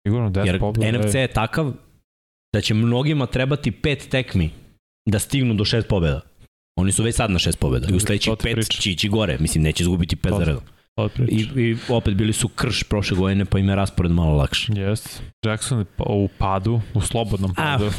Sigurno 0.07 0.29
10 0.29 0.45
Jer 0.45 0.59
pobjeda. 0.59 0.99
NFC 0.99 1.15
je 1.15 1.27
takav 1.27 1.73
da 2.53 2.61
će 2.61 2.73
mnogima 2.73 3.25
trebati 3.25 3.71
pet 3.71 4.07
tekmi 4.09 4.49
da 5.05 5.19
stignu 5.19 5.53
do 5.53 5.65
šest 5.65 5.87
pobjeda. 5.87 6.21
Oni 6.77 6.91
su 6.91 7.03
već 7.03 7.15
sad 7.15 7.31
na 7.31 7.39
šest 7.39 7.59
pobjeda 7.59 7.87
i 7.91 7.95
u 7.95 7.99
sledećih 7.99 8.33
pet 8.43 8.69
će 8.69 8.91
ići 8.91 9.09
gore. 9.09 9.37
Mislim, 9.39 9.63
neće 9.63 9.83
izgubiti 9.83 10.15
pet 10.15 10.33
za 10.37 10.43
redom. 10.43 10.61
I, 11.27 11.47
I 11.55 11.77
opet 11.89 12.15
bili 12.15 12.33
su 12.33 12.47
krš 12.47 12.83
prošle 12.83 13.17
godine, 13.17 13.45
pa 13.45 13.59
im 13.59 13.69
je 13.69 13.75
raspored 13.75 14.11
malo 14.11 14.35
lakše. 14.35 14.71
Yes. 14.71 15.19
Jackson 15.45 15.85
u 15.99 16.29
padu, 16.37 16.81
u 16.93 17.01
slobodnom 17.01 17.53
padu. 17.55 17.85
Ah, 17.85 17.91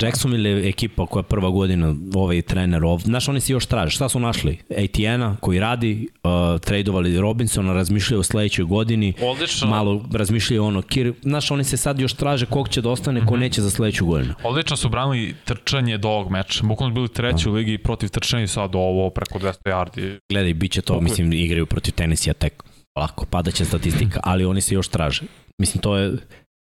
Jacksonville 0.00 0.50
je 0.50 0.68
ekipa 0.68 1.06
koja 1.06 1.22
prva 1.22 1.50
godina 1.50 1.94
ovaj 2.14 2.42
trener 2.42 2.84
ovdje. 2.84 3.04
Znaš, 3.04 3.28
oni 3.28 3.40
se 3.40 3.52
još 3.52 3.66
traže. 3.66 3.90
Šta 3.90 4.08
su 4.08 4.20
našli? 4.20 4.58
ATN-a 4.70 5.36
koji 5.40 5.60
radi, 5.60 6.08
uh, 6.24 6.60
tradovali 6.60 7.20
Robinsona, 7.20 7.72
razmišljaju 7.72 8.20
o 8.20 8.22
sledećoj 8.22 8.64
godini. 8.64 9.12
Odlično. 9.22 9.68
Malo 9.68 10.04
razmišljaju 10.12 10.64
ono, 10.64 10.82
Kir, 10.82 11.12
znaš, 11.22 11.50
oni 11.50 11.64
se 11.64 11.76
sad 11.76 12.00
još 12.00 12.14
traže 12.14 12.46
kog 12.46 12.68
će 12.68 12.80
da 12.80 12.90
ostane, 12.90 13.20
ko 13.20 13.26
mm 13.26 13.36
-hmm. 13.36 13.40
neće 13.40 13.62
za 13.62 13.70
sledeću 13.70 14.06
godinu. 14.06 14.34
Odlično 14.44 14.76
su 14.76 14.88
branili 14.88 15.34
trčanje 15.44 15.98
do 15.98 16.08
ovog 16.08 16.30
meča. 16.30 16.64
Bukvalno 16.66 16.94
bili 16.94 17.08
treći 17.08 17.48
u 17.48 17.52
ligi 17.52 17.78
protiv 17.78 18.08
trčanja 18.08 18.42
i 18.42 18.48
sad 18.48 18.74
ovo 18.74 19.10
preko 19.10 19.38
200 19.38 19.52
yardi. 19.64 20.18
Gledaj, 20.30 20.54
bit 20.54 20.72
će 20.72 20.82
to, 20.82 20.92
Kako 20.92 21.04
mislim, 21.04 21.32
igraju 21.32 21.66
protiv 21.66 21.92
tenisija 21.92 22.34
tek 22.34 22.62
lako, 22.96 23.26
padaće 23.26 23.64
statistika, 23.64 24.20
ali 24.30 24.44
oni 24.44 24.60
se 24.60 24.74
još 24.74 24.88
traže. 24.88 25.22
Mislim, 25.58 25.82
to 25.82 25.96
je 25.96 26.12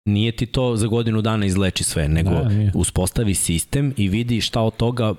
nije 0.09 0.31
ti 0.31 0.45
to 0.45 0.75
za 0.75 0.87
godinu 0.87 1.21
dana 1.21 1.45
izleči 1.45 1.83
sve, 1.83 2.07
nego 2.07 2.29
da, 2.29 2.49
uspostavi 2.73 3.35
sistem 3.35 3.93
i 3.97 4.09
vidi 4.09 4.41
šta 4.41 4.61
od 4.61 4.75
toga. 4.75 5.13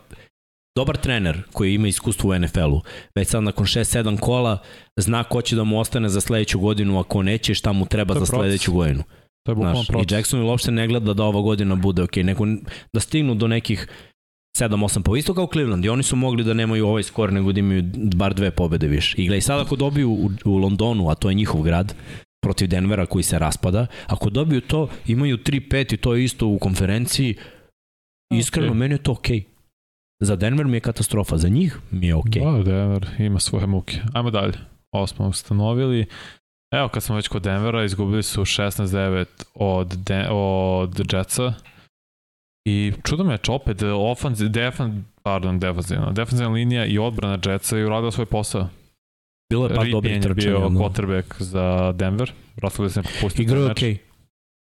Dobar 0.77 0.97
trener 0.97 1.43
koji 1.53 1.75
ima 1.75 1.89
iskustvo 1.89 2.31
u 2.31 2.39
NFL-u, 2.39 2.81
već 3.15 3.29
sad 3.29 3.43
nakon 3.43 3.67
6-7 3.67 4.21
kola 4.21 4.59
zna 4.97 5.25
ko 5.25 5.43
će 5.43 5.57
da 5.57 5.65
mu 5.65 5.79
ostane 5.81 6.09
za 6.09 6.21
sledeću 6.21 6.59
godinu, 6.59 6.99
ako 6.99 7.23
neće 7.23 7.55
šta 7.55 7.73
mu 7.73 7.87
treba 7.87 8.15
za 8.15 8.27
sledeću 8.27 8.73
godinu. 8.73 9.03
To 9.47 9.53
je 9.53 9.57
Znaš, 9.57 9.89
I 9.89 10.15
Jackson 10.15 10.43
uopšte 10.43 10.71
ne 10.71 10.87
gleda 10.87 11.15
da 11.15 11.25
ova 11.25 11.41
godina 11.41 11.75
bude 11.75 12.03
ok, 12.03 12.17
nego 12.17 12.45
da 12.93 13.01
stignu 13.01 13.35
do 13.35 13.49
nekih 13.49 13.89
7-8 14.59 15.03
po 15.03 15.17
isto 15.17 15.35
kao 15.35 15.49
Cleveland 15.53 15.85
i 15.85 15.89
oni 15.89 16.03
su 16.03 16.17
mogli 16.17 16.45
da 16.45 16.55
nemaju 16.55 16.87
ovaj 16.87 17.03
skor 17.03 17.33
nego 17.33 17.53
da 17.53 17.61
imaju 17.61 17.85
bar 17.95 18.35
dve 18.35 18.51
pobede 18.51 18.87
više. 18.89 19.17
I 19.19 19.27
gledaj, 19.27 19.41
sad 19.41 19.61
ako 19.61 19.77
dobiju 19.77 20.11
u, 20.11 20.31
u 20.45 20.57
Londonu, 20.57 21.11
a 21.11 21.15
to 21.15 21.29
je 21.29 21.35
njihov 21.35 21.63
grad, 21.63 21.95
protiv 22.41 22.69
Denvera 22.69 23.07
koji 23.07 23.23
se 23.23 23.39
raspada. 23.39 23.87
Ako 24.07 24.31
dobiju 24.31 24.61
to, 24.61 24.89
imaju 25.07 25.39
3-5 25.39 25.95
i 25.95 25.97
to 25.97 26.15
je 26.15 26.25
isto 26.25 26.47
u 26.47 26.59
konferenciji. 26.59 27.37
Iskreno, 28.33 28.73
okay. 28.73 28.77
meni 28.77 28.95
je 28.95 29.03
to 29.03 29.13
okej. 29.13 29.39
Okay. 29.39 29.45
Za 30.23 30.37
Denver 30.37 30.67
mi 30.67 30.77
je 30.77 30.81
katastrofa, 30.81 31.37
za 31.37 31.49
njih 31.49 31.79
mi 31.91 32.07
je 32.07 32.15
okej. 32.15 32.43
Okay. 32.43 32.65
Da, 32.65 32.71
Denver 32.71 33.07
ima 33.19 33.41
svoje 33.41 33.67
muke. 33.67 33.99
Ajmo 34.15 34.31
dalje. 34.31 34.53
Ovo 34.93 35.07
smo 35.07 35.29
ustanovili. 35.29 36.07
Evo, 36.73 36.89
kad 36.89 37.03
smo 37.03 37.17
već 37.17 37.29
kod 37.29 37.43
Denvera, 37.43 37.85
izgubili 37.85 38.23
su 38.23 38.41
16-9 38.41 39.25
od, 39.55 39.87
De 39.87 40.29
od 40.31 41.13
Jetsa. 41.13 41.55
I 42.65 42.93
čudo 43.05 43.25
me 43.25 43.33
je 43.33 43.39
opet 43.49 43.83
ofanz, 43.83 44.43
defan, 44.49 45.05
pardon, 45.23 45.59
defanzivna, 45.59 46.13
defanzivna 46.13 46.53
linija 46.53 46.87
i 46.87 46.99
odbrana 46.99 47.39
Jetsa 47.47 47.77
je 47.77 47.87
uradila 47.87 48.11
svoj 48.11 48.27
posao. 48.27 48.69
Bilo 49.51 49.67
je 49.67 49.75
par 49.75 49.91
dobrih 49.91 50.23
trčanja. 50.23 50.35
bio 50.35 50.69
no. 50.69 50.81
quarterback 50.81 51.43
za 51.43 51.93
Denver. 51.93 52.33
Russell 52.57 52.89
Wilson 52.89 53.05
je 53.39 53.43
Igro 53.43 53.59
je 53.59 53.71
okej. 53.71 53.95
Okay. 53.95 53.99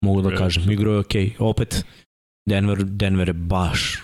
Mogu 0.04 0.22
da 0.22 0.36
kažem, 0.36 0.70
igro 0.70 0.92
je 0.92 0.98
okej. 0.98 1.26
Okay. 1.26 1.36
Opet, 1.38 1.84
Denver, 2.48 2.84
Denver 2.84 3.28
je 3.28 3.32
baš, 3.32 4.02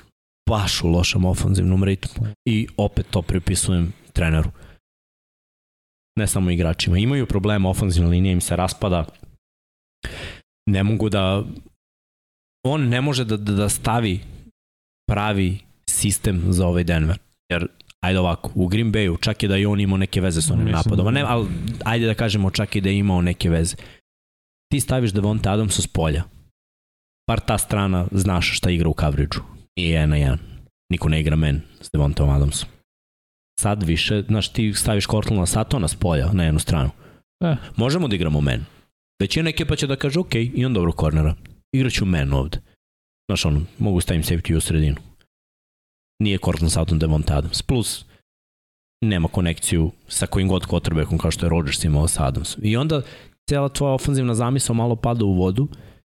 baš 0.51 0.83
u 0.83 0.89
lošem 0.89 1.25
ofanzivnom 1.25 1.85
ritmu. 1.85 2.27
I 2.49 2.67
opet 2.77 3.07
to 3.11 3.23
pripisujem 3.23 3.93
treneru. 4.13 4.51
Ne 6.19 6.27
samo 6.27 6.51
igračima. 6.51 6.99
Imaju 6.99 7.27
problema, 7.27 7.71
ofanzivna 7.71 8.11
linija 8.11 8.33
im 8.33 8.41
se 8.41 8.57
raspada. 8.57 9.05
Ne 10.71 10.83
mogu 10.83 11.09
da... 11.09 11.45
On 12.67 12.89
ne 12.89 13.01
može 13.01 13.25
da, 13.25 13.37
da, 13.37 13.53
da 13.53 13.69
stavi 13.69 14.21
pravi 15.09 15.59
sistem 15.91 16.43
za 16.49 16.67
ovaj 16.67 16.85
Denver. 16.85 17.19
Jer 17.53 17.69
ajde 18.05 18.19
ovako, 18.19 18.51
u 18.55 18.67
Green 18.67 18.93
Bayu, 18.93 19.21
čak 19.21 19.43
i 19.43 19.49
da 19.49 19.57
i 19.57 19.67
on 19.67 19.81
imao 19.81 19.99
neke 19.99 20.21
veze 20.21 20.43
s 20.43 20.51
onim 20.51 20.69
napadom, 20.69 21.15
ne, 21.15 21.25
ali 21.27 21.49
ajde 21.85 22.07
da 22.07 22.15
kažemo 22.15 22.51
čak 22.51 22.77
i 22.77 22.81
da 22.81 22.89
je 22.89 22.99
imao 22.99 23.23
neke 23.23 23.51
veze. 23.51 23.77
Ti 24.73 24.81
staviš 24.81 25.13
Devonta 25.13 25.53
Adamsa 25.53 25.83
s 25.83 25.87
polja. 25.87 26.25
Par 27.27 27.41
ta 27.41 27.59
strana 27.59 28.07
znaš 28.13 28.57
šta 28.57 28.71
igra 28.71 28.89
u 28.89 28.95
coverage-u. 29.01 29.43
I 29.77 29.89
je 29.89 30.07
na 30.07 30.17
jedan. 30.17 30.39
Niko 30.93 31.09
ne 31.09 31.21
igra 31.21 31.37
men 31.37 31.61
s 31.81 31.91
Devontom 31.93 32.31
Adamsom. 32.31 32.69
Sad 33.61 33.83
više, 33.83 34.23
znaš, 34.29 34.49
ti 34.53 34.73
staviš 34.75 35.07
Cortlana 35.07 35.47
Satona 35.47 35.89
s 35.89 35.95
polja 35.95 36.33
na 36.33 36.45
jednu 36.45 36.61
stranu. 36.61 36.91
E. 37.45 37.57
Možemo 37.77 38.09
da 38.09 38.17
igramo 38.17 38.41
men. 38.41 38.65
Većina 39.21 39.51
ekipa 39.51 39.77
će 39.77 39.87
da 39.87 39.97
kaže, 39.97 40.21
ok, 40.21 40.35
imam 40.35 40.75
dobro 40.75 40.93
kornera. 40.93 41.35
Igraću 41.73 42.05
men 42.05 42.33
ovde. 42.33 42.59
Znaš, 43.29 43.45
ono, 43.45 43.61
mogu 43.79 44.01
stavim 44.01 44.23
safety 44.23 44.57
u 44.57 44.61
sredinu 44.61 44.97
nije 46.25 46.39
Cortland 46.45 46.73
Sutton 46.73 46.99
Devonta 46.99 47.37
Adams. 47.37 47.63
Plus, 47.63 48.05
nema 49.05 49.29
konekciju 49.29 49.91
sa 50.09 50.27
kojim 50.27 50.49
god 50.49 50.67
quarterbackom 50.67 51.19
kao 51.19 51.31
što 51.31 51.47
je 51.47 51.51
Rodgers 51.51 51.85
imao 51.85 52.09
sa 52.09 52.27
Adamsom. 52.27 52.65
I 52.65 52.77
onda 52.77 53.03
cijela 53.49 53.69
tvoja 53.69 53.93
ofanzivna 53.93 54.35
zamisla 54.35 54.75
malo 54.75 54.97
pada 54.97 55.25
u 55.25 55.33
vodu 55.33 55.69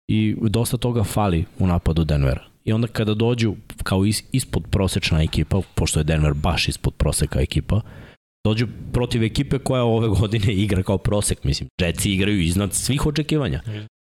i 0.08 0.36
dosta 0.40 0.76
toga 0.76 1.04
fali 1.04 1.44
u 1.58 1.66
napadu 1.66 2.04
Denvera. 2.04 2.44
I 2.64 2.72
onda 2.72 2.86
kada 2.86 3.14
dođu 3.14 3.54
kao 3.82 4.04
is, 4.04 4.24
ispod 4.32 4.62
prosečna 4.70 5.22
ekipa, 5.22 5.60
pošto 5.74 6.00
je 6.00 6.04
Denver 6.04 6.34
baš 6.34 6.68
ispod 6.68 6.94
proseka 6.94 7.40
ekipa, 7.40 7.80
dođu 8.46 8.66
protiv 8.92 9.22
ekipe 9.22 9.58
koja 9.58 9.82
ove 9.82 10.08
godine 10.08 10.54
igra 10.54 10.82
kao 10.82 10.98
prosek, 10.98 11.44
mislim, 11.44 11.68
Jetsi 11.80 12.12
igraju 12.12 12.40
iznad 12.40 12.74
svih 12.74 13.06
očekivanja. 13.06 13.62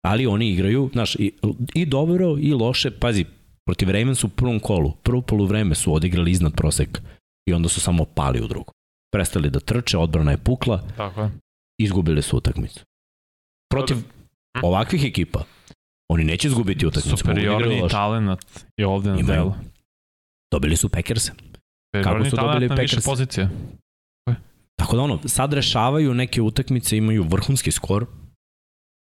Ali 0.04 0.26
oni 0.26 0.50
igraju, 0.50 0.90
znaš, 0.92 1.14
i, 1.14 1.32
i 1.74 1.86
dobro 1.86 2.36
i 2.40 2.52
loše, 2.52 2.90
pazi, 2.90 3.24
Protiv 3.66 3.90
Ravens 3.90 4.24
u 4.24 4.28
prvom 4.28 4.60
kolu, 4.60 4.93
prvo 5.02 5.22
poluvreme 5.22 5.74
su 5.74 5.94
odigrali 5.94 6.30
iznad 6.30 6.55
proseka 6.55 7.01
i 7.48 7.52
onda 7.52 7.68
su 7.68 7.80
samo 7.80 8.05
pali 8.05 8.40
u 8.40 8.47
drugu. 8.47 8.72
Prestali 9.12 9.51
da 9.51 9.60
trče, 9.60 9.98
odbrana 9.98 10.30
je 10.30 10.38
pukla, 10.38 10.82
Tako 10.97 11.22
je. 11.22 11.30
izgubili 11.80 12.22
su 12.22 12.36
utakmicu. 12.36 12.84
Protiv 13.70 13.97
ovakvih 14.62 15.05
ekipa, 15.05 15.44
oni 16.09 16.24
neće 16.24 16.48
izgubiti 16.48 16.86
utakmicu. 16.86 17.16
Superiorni 17.16 17.88
talent 17.90 18.40
je 18.76 18.86
ovde 18.86 19.10
na 19.10 19.22
delu. 19.22 19.55
Dobili 20.52 20.76
su 20.76 20.88
Packers. 20.88 21.30
Kako 22.05 22.24
su 22.24 22.36
dobili 22.36 22.68
Packers? 22.68 22.93
Više 22.93 23.05
pozicije. 23.05 23.48
Tako 24.78 24.97
da 24.97 25.02
ono, 25.02 25.20
sad 25.28 25.52
rešavaju 25.52 26.14
neke 26.14 26.43
utakmice, 26.43 26.97
imaju 26.97 27.22
vrhunski 27.22 27.70
skor. 27.70 28.06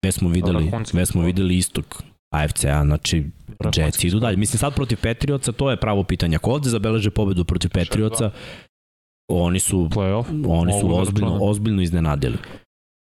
Već 0.05 0.15
smo 0.15 0.29
videli, 0.29 0.71
već 0.93 1.09
smo 1.09 1.21
videli 1.21 1.57
istok 1.57 2.03
AFC-a, 2.29 2.85
znači 2.85 3.23
Jets 3.75 4.03
idu 4.03 4.19
dalje. 4.19 4.37
Mislim, 4.37 4.59
sad 4.59 4.75
protiv 4.75 4.97
Patriotsa, 5.03 5.51
to 5.51 5.71
je 5.71 5.77
pravo 5.77 6.03
pitanje. 6.03 6.35
Ako 6.35 6.51
ovde 6.51 6.69
zabeleže 6.69 7.09
pobedu 7.09 7.45
protiv 7.45 7.69
Patriotsa, 7.69 8.31
oni 9.31 9.59
su, 9.59 9.89
oni 10.47 10.73
su 10.81 10.99
ozbiljno, 10.99 11.37
ozbiljno 11.41 11.81
iznenadili. 11.81 12.37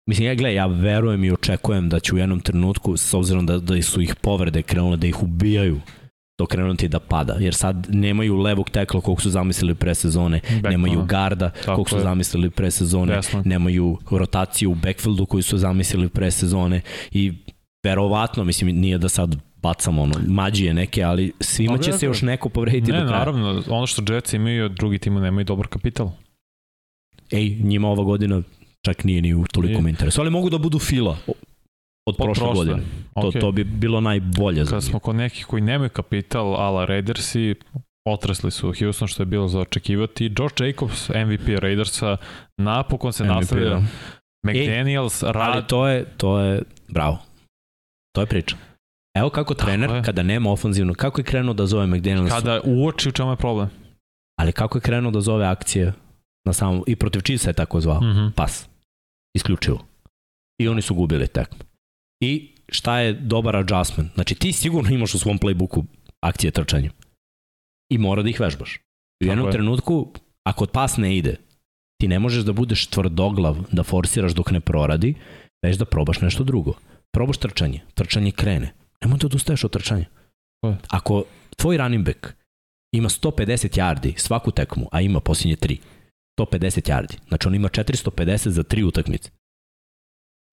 Mislim, 0.10 0.28
ja 0.28 0.36
gledaj, 0.36 0.56
ja 0.56 0.66
verujem 0.66 1.24
i 1.24 1.32
očekujem 1.32 1.90
da 1.90 2.00
će 2.00 2.16
u 2.16 2.18
jednom 2.18 2.40
trenutku, 2.40 2.98
s 2.98 3.14
obzirom 3.14 3.46
da, 3.46 3.60
da 3.60 3.82
su 3.82 4.02
ih 4.02 4.16
povrede 4.16 4.62
krenule 4.62 4.98
da 4.98 5.08
ih 5.08 5.24
ubijaju, 5.24 5.80
to 6.40 6.46
krenuti 6.46 6.88
da 6.88 7.00
pada, 7.00 7.34
jer 7.40 7.56
sad 7.56 7.88
nemaju 7.90 8.38
levog 8.38 8.70
tekla 8.70 9.02
koliko 9.02 9.22
su 9.22 9.30
zamislili 9.30 9.76
pre 9.76 9.96
sezone, 9.96 10.40
Back, 10.62 10.72
nemaju 10.72 11.04
garda 11.06 11.52
koliko 11.66 11.90
su 11.90 12.00
zamislili 12.00 12.50
pre 12.50 12.72
sezone, 12.72 13.14
Jasno. 13.14 13.42
nemaju 13.46 13.98
rotaciju 14.12 14.72
u 14.72 14.76
backfieldu 14.76 15.26
koju 15.26 15.44
su 15.44 15.58
zamislili 15.58 16.10
pre 16.10 16.32
sezone 16.32 16.82
i 17.12 17.34
verovatno, 17.84 18.44
mislim, 18.44 18.76
nije 18.76 18.98
da 18.98 19.10
sad 19.10 19.36
bacamo 19.62 20.02
ono, 20.02 20.16
mađije 20.28 20.74
neke, 20.74 21.04
ali 21.04 21.32
svima 21.40 21.78
će 21.78 21.94
se 21.94 22.06
još 22.06 22.22
neko 22.22 22.50
povrediti 22.50 22.92
ne, 22.92 23.00
do 23.00 23.08
kraja. 23.08 23.20
naravno, 23.20 23.64
ono 23.70 23.88
što 23.88 24.14
Jets 24.14 24.34
imaju, 24.34 24.70
drugi 24.70 25.00
timo 25.00 25.20
nemaju 25.20 25.46
dobar 25.46 25.68
kapital. 25.68 26.12
Ej, 27.32 27.50
njima 27.50 27.88
ova 27.88 28.04
godina 28.04 28.42
čak 28.86 29.04
nije 29.04 29.22
ni 29.22 29.34
u 29.34 29.46
toliko 29.46 29.88
interesu, 29.88 30.22
ali 30.22 30.30
mogu 30.30 30.50
da 30.50 30.58
budu 30.58 30.80
fila 30.80 31.18
od, 31.28 31.36
od 32.06 32.16
prošle 32.18 32.46
prošle. 32.46 32.66
godine. 32.66 32.88
To, 33.14 33.22
okay. 33.22 33.40
to 33.40 33.52
bi 33.52 33.64
bilo 33.64 34.02
najbolje 34.02 34.66
za 34.66 34.72
Kad 34.72 34.84
smo 34.84 35.00
kod 35.00 35.16
nekih 35.16 35.46
koji 35.46 35.62
nemaju 35.62 35.90
kapital, 35.90 36.56
ala 36.56 36.86
Raidersi, 36.86 37.56
otresli 38.06 38.52
su 38.52 38.74
Houston 38.80 39.08
što 39.08 39.22
je 39.22 39.26
bilo 39.26 39.48
za 39.48 39.60
očekivati. 39.60 40.32
Josh 40.40 40.56
Jacobs, 40.62 41.10
MVP 41.10 41.60
Raidersa, 41.60 42.18
napokon 42.58 43.14
se 43.14 43.24
MVP, 43.24 43.34
nastavlja. 43.34 43.70
Da. 43.70 43.84
McDaniels, 44.48 45.24
Ej, 45.24 45.32
rad... 45.32 45.56
Ali 45.56 45.64
to 45.68 45.88
je, 45.88 46.06
to 46.18 46.40
je, 46.40 46.62
bravo. 46.88 47.27
To 48.18 48.22
je 48.22 48.26
priča. 48.28 48.56
Evo 49.16 49.30
kako 49.30 49.54
trener, 49.54 49.90
je. 49.90 50.04
kada 50.04 50.24
nema 50.24 50.52
ofanzivno, 50.52 50.94
kako 50.94 51.22
je 51.22 51.26
krenuo 51.26 51.54
da 51.54 51.66
zove 51.66 51.88
McDaniels? 51.88 52.30
Kada 52.30 52.62
uoči 52.66 53.10
u 53.10 53.12
čemu 53.12 53.32
je 53.32 53.36
problem. 53.36 53.70
Ali 54.40 54.52
kako 54.52 54.78
je 54.78 54.82
krenuo 54.82 55.12
da 55.12 55.22
zove 55.22 55.46
akcije 55.46 55.94
Na 56.46 56.54
samom, 56.54 56.84
I 56.88 56.96
protiv 56.96 57.22
Chiefsa 57.22 57.50
je 57.50 57.54
tako 57.54 57.82
zvao. 57.82 58.02
Mm 58.02 58.06
-hmm. 58.06 58.32
Pas. 58.32 58.70
Isključivo. 59.36 59.86
I 60.62 60.68
oni 60.68 60.82
su 60.82 60.96
gubili 60.96 61.28
tekmu. 61.28 61.60
I 62.24 62.56
šta 62.70 63.00
je 63.00 63.14
dobar 63.14 63.56
adjustment? 63.56 64.14
Znači 64.14 64.36
ti 64.36 64.52
sigurno 64.52 64.90
imaš 64.90 65.14
u 65.14 65.20
svom 65.20 65.40
playbooku 65.40 65.84
akcije 66.24 66.52
trčanja. 66.52 66.92
I 67.92 67.98
mora 67.98 68.24
da 68.24 68.30
ih 68.30 68.40
vežbaš. 68.40 68.80
U 69.24 69.26
jednom 69.26 69.46
je. 69.46 69.52
trenutku, 69.52 70.14
ako 70.44 70.66
pas 70.66 70.98
ne 70.98 71.18
ide, 71.18 71.36
ti 72.02 72.08
ne 72.08 72.20
možeš 72.20 72.44
da 72.44 72.54
budeš 72.54 72.88
tvrdoglav, 72.88 73.58
da 73.72 73.84
forsiraš 73.84 74.32
dok 74.32 74.52
ne 74.52 74.60
proradi, 74.60 75.16
već 75.66 75.78
da 75.78 75.86
probaš 75.86 76.22
nešto 76.22 76.44
drugo. 76.44 76.74
Probaš 77.14 77.38
trčanje, 77.38 77.82
trčanje 77.94 78.32
krene. 78.32 78.74
Nemoj 79.02 79.18
da 79.18 79.28
odustaješ 79.28 79.64
od 79.64 79.72
trčanja. 79.72 80.06
Ako 80.88 81.24
tvoj 81.56 81.78
running 81.78 82.06
back 82.06 82.28
ima 82.92 83.10
150 83.10 83.78
yardi 83.78 84.18
svaku 84.18 84.52
tekmu, 84.52 84.88
a 84.92 85.02
ima 85.02 85.20
posljednje 85.20 85.56
3, 85.56 85.78
150 86.40 86.90
yardi, 86.90 87.18
znači 87.28 87.48
on 87.48 87.56
ima 87.56 87.70
450 87.70 88.50
za 88.50 88.64
tri 88.64 88.84
utakmice. 88.84 89.30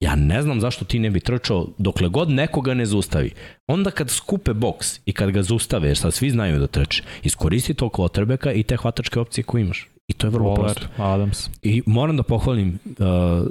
Ja 0.01 0.15
ne 0.17 0.43
znam 0.43 0.61
zašto 0.61 0.85
ti 0.85 0.99
ne 0.99 1.11
bi 1.11 1.21
trčao 1.21 1.69
dokle 1.79 2.09
god 2.09 2.31
nekoga 2.31 2.75
ne 2.75 2.87
zaustavi. 2.87 3.33
Onda 3.67 3.91
kad 3.91 4.11
skupe 4.11 4.53
boks 4.53 5.01
i 5.07 5.13
kad 5.13 5.31
ga 5.31 5.43
zaustave, 5.43 5.89
jer 5.89 5.97
sad 5.97 6.15
svi 6.15 6.31
znaju 6.31 6.59
da 6.59 6.67
trče, 6.67 7.03
iskoristi 7.23 7.75
tog 7.75 7.93
kvotrbeka 7.93 8.53
i 8.53 8.63
te 8.63 8.77
hvatačke 8.77 9.21
opcije 9.21 9.45
koje 9.45 9.63
imaš. 9.63 9.89
I 10.09 10.13
to 10.13 10.27
je 10.27 10.31
vrlo 10.31 10.51
Waller, 10.51 10.63
prosto. 10.63 11.03
Adams. 11.03 11.49
I 11.63 11.83
moram 11.87 12.17
da 12.17 12.23
pohvalim 12.23 12.79
uh, 12.85 13.47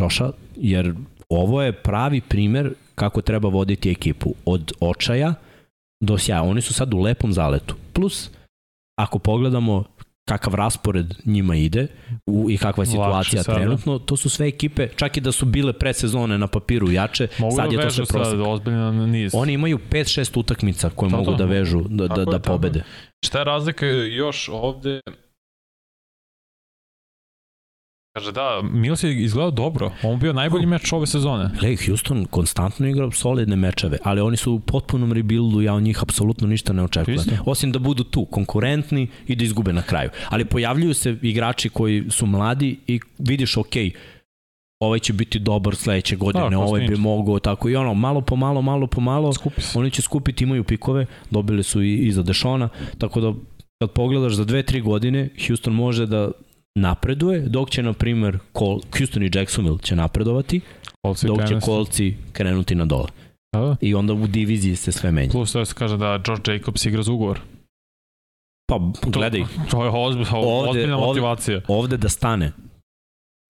Joša, 0.00 0.32
jer 0.56 0.94
ovo 1.28 1.62
je 1.62 1.72
pravi 1.72 2.20
primer 2.20 2.74
kako 2.94 3.22
treba 3.22 3.48
voditi 3.48 3.90
ekipu. 3.90 4.34
Od 4.44 4.72
očaja 4.80 5.34
do 6.00 6.18
sjaja. 6.18 6.42
Oni 6.42 6.60
su 6.60 6.74
sad 6.74 6.94
u 6.94 6.98
lepom 6.98 7.32
zaletu. 7.32 7.74
Plus, 7.92 8.30
ako 8.98 9.18
pogledamo 9.18 9.84
kakav 10.28 10.54
raspored 10.54 11.14
njima 11.24 11.56
ide 11.56 11.86
u, 12.26 12.50
i 12.50 12.58
kakva 12.58 12.82
je 12.82 12.86
situacija 12.86 13.42
sada. 13.42 13.58
trenutno, 13.58 13.98
to 13.98 14.16
su 14.16 14.30
sve 14.30 14.48
ekipe, 14.48 14.88
čak 14.96 15.16
i 15.16 15.20
da 15.20 15.32
su 15.32 15.46
bile 15.46 15.72
sezone 15.92 16.38
na 16.38 16.46
papiru 16.46 16.90
jače, 16.90 17.28
mogu 17.38 17.56
sad 17.56 17.70
da 17.70 17.76
je 17.76 17.82
to 17.82 17.90
sve 17.90 18.04
prosek. 18.06 18.30
Sad, 18.30 18.40
ozbiljno 18.46 19.06
niz. 19.06 19.32
Oni 19.34 19.52
imaju 19.52 19.78
5-6 19.90 20.38
utakmica 20.38 20.90
koje 20.90 21.10
to, 21.10 21.16
mogu 21.16 21.30
to. 21.30 21.36
da 21.36 21.44
vežu, 21.44 21.82
da, 21.88 22.08
da, 22.08 22.24
da 22.24 22.38
pobede. 22.38 22.82
Šta 23.26 23.38
je 23.38 23.44
razlika 23.44 23.86
još 23.86 24.48
ovde? 24.52 25.00
Kaže 28.12 28.32
da, 28.32 28.60
Mills 28.62 29.02
je 29.02 29.22
izgledao 29.22 29.50
dobro. 29.50 29.92
On 30.02 30.18
bio 30.18 30.32
najbolji 30.32 30.66
meč 30.66 30.92
ove 30.92 31.06
sezone. 31.06 31.50
Lej, 31.62 31.76
Houston 31.86 32.24
konstantno 32.24 32.88
igra 32.88 33.10
solidne 33.10 33.56
mečeve, 33.56 33.98
ali 34.04 34.20
oni 34.20 34.36
su 34.36 34.52
u 34.52 34.60
potpunom 34.60 35.12
rebuildu, 35.12 35.60
ja 35.60 35.74
od 35.74 35.82
njih 35.82 36.02
apsolutno 36.02 36.46
ništa 36.46 36.72
ne 36.72 36.82
očekujem. 36.82 37.20
Osim 37.46 37.72
da 37.72 37.78
budu 37.78 38.04
tu, 38.04 38.24
konkurentni 38.24 39.08
i 39.26 39.36
da 39.36 39.44
izgube 39.44 39.72
na 39.72 39.82
kraju. 39.82 40.10
Ali 40.28 40.44
pojavljuju 40.44 40.94
se 40.94 41.16
igrači 41.22 41.68
koji 41.68 42.04
su 42.10 42.26
mladi 42.26 42.78
i 42.86 43.00
vidiš, 43.18 43.56
ok, 43.56 43.74
ovaj 44.80 44.98
će 44.98 45.12
biti 45.12 45.38
dobar 45.38 45.76
sledeće 45.76 46.16
godine, 46.16 46.50
da, 46.50 46.58
ovaj 46.58 46.86
bi 46.86 46.96
mogao 46.96 47.38
tako 47.38 47.68
i 47.68 47.76
ono, 47.76 47.94
malo 47.94 48.20
po 48.20 48.36
malo, 48.36 48.62
malo 48.62 48.86
po 48.86 49.00
malo, 49.00 49.32
oni 49.74 49.90
će 49.90 50.02
skupiti, 50.02 50.44
imaju 50.44 50.64
pikove, 50.64 51.06
dobili 51.30 51.62
su 51.62 51.82
i, 51.82 51.96
i 51.96 52.12
za 52.12 52.22
Dešona, 52.22 52.68
tako 52.98 53.20
da 53.20 53.32
kad 53.82 53.92
pogledaš 53.92 54.32
za 54.32 54.44
dve, 54.44 54.62
tri 54.62 54.80
godine, 54.80 55.28
Houston 55.46 55.74
može 55.74 56.06
da 56.06 56.30
napreduje, 56.78 57.40
dok 57.40 57.70
će, 57.70 57.82
na 57.82 57.92
primer, 57.92 58.38
Col 58.58 58.80
Houston 58.98 59.22
i 59.22 59.30
Jacksonville 59.34 59.78
će 59.82 59.96
napredovati, 59.96 60.60
Colts 61.06 61.24
dok 61.24 61.48
će 61.48 61.60
Colci 61.60 62.16
krenuti 62.32 62.74
na 62.74 62.84
dole. 62.84 63.08
A? 63.56 63.76
I 63.80 63.94
onda 63.94 64.12
u 64.12 64.26
diviziji 64.26 64.76
se 64.76 64.92
sve 64.92 65.12
menja. 65.12 65.30
Plus 65.30 65.52
to 65.52 65.58
je 65.58 65.66
se 65.66 65.74
kaže 65.74 65.96
da 65.96 66.18
George 66.26 66.52
Jacobs 66.52 66.86
igra 66.86 67.02
za 67.02 67.12
ugovor. 67.12 67.40
Pa, 68.66 68.80
gledaj. 69.06 69.40
To, 69.40 69.70
to 69.70 69.84
je 69.84 69.90
ozbiljna, 69.94 70.36
ovde, 70.36 70.70
ozbiljna 70.70 70.96
motivacija. 70.96 71.56
Ovde, 71.56 71.66
ovde 71.68 71.96
da 71.96 72.08
stane, 72.08 72.52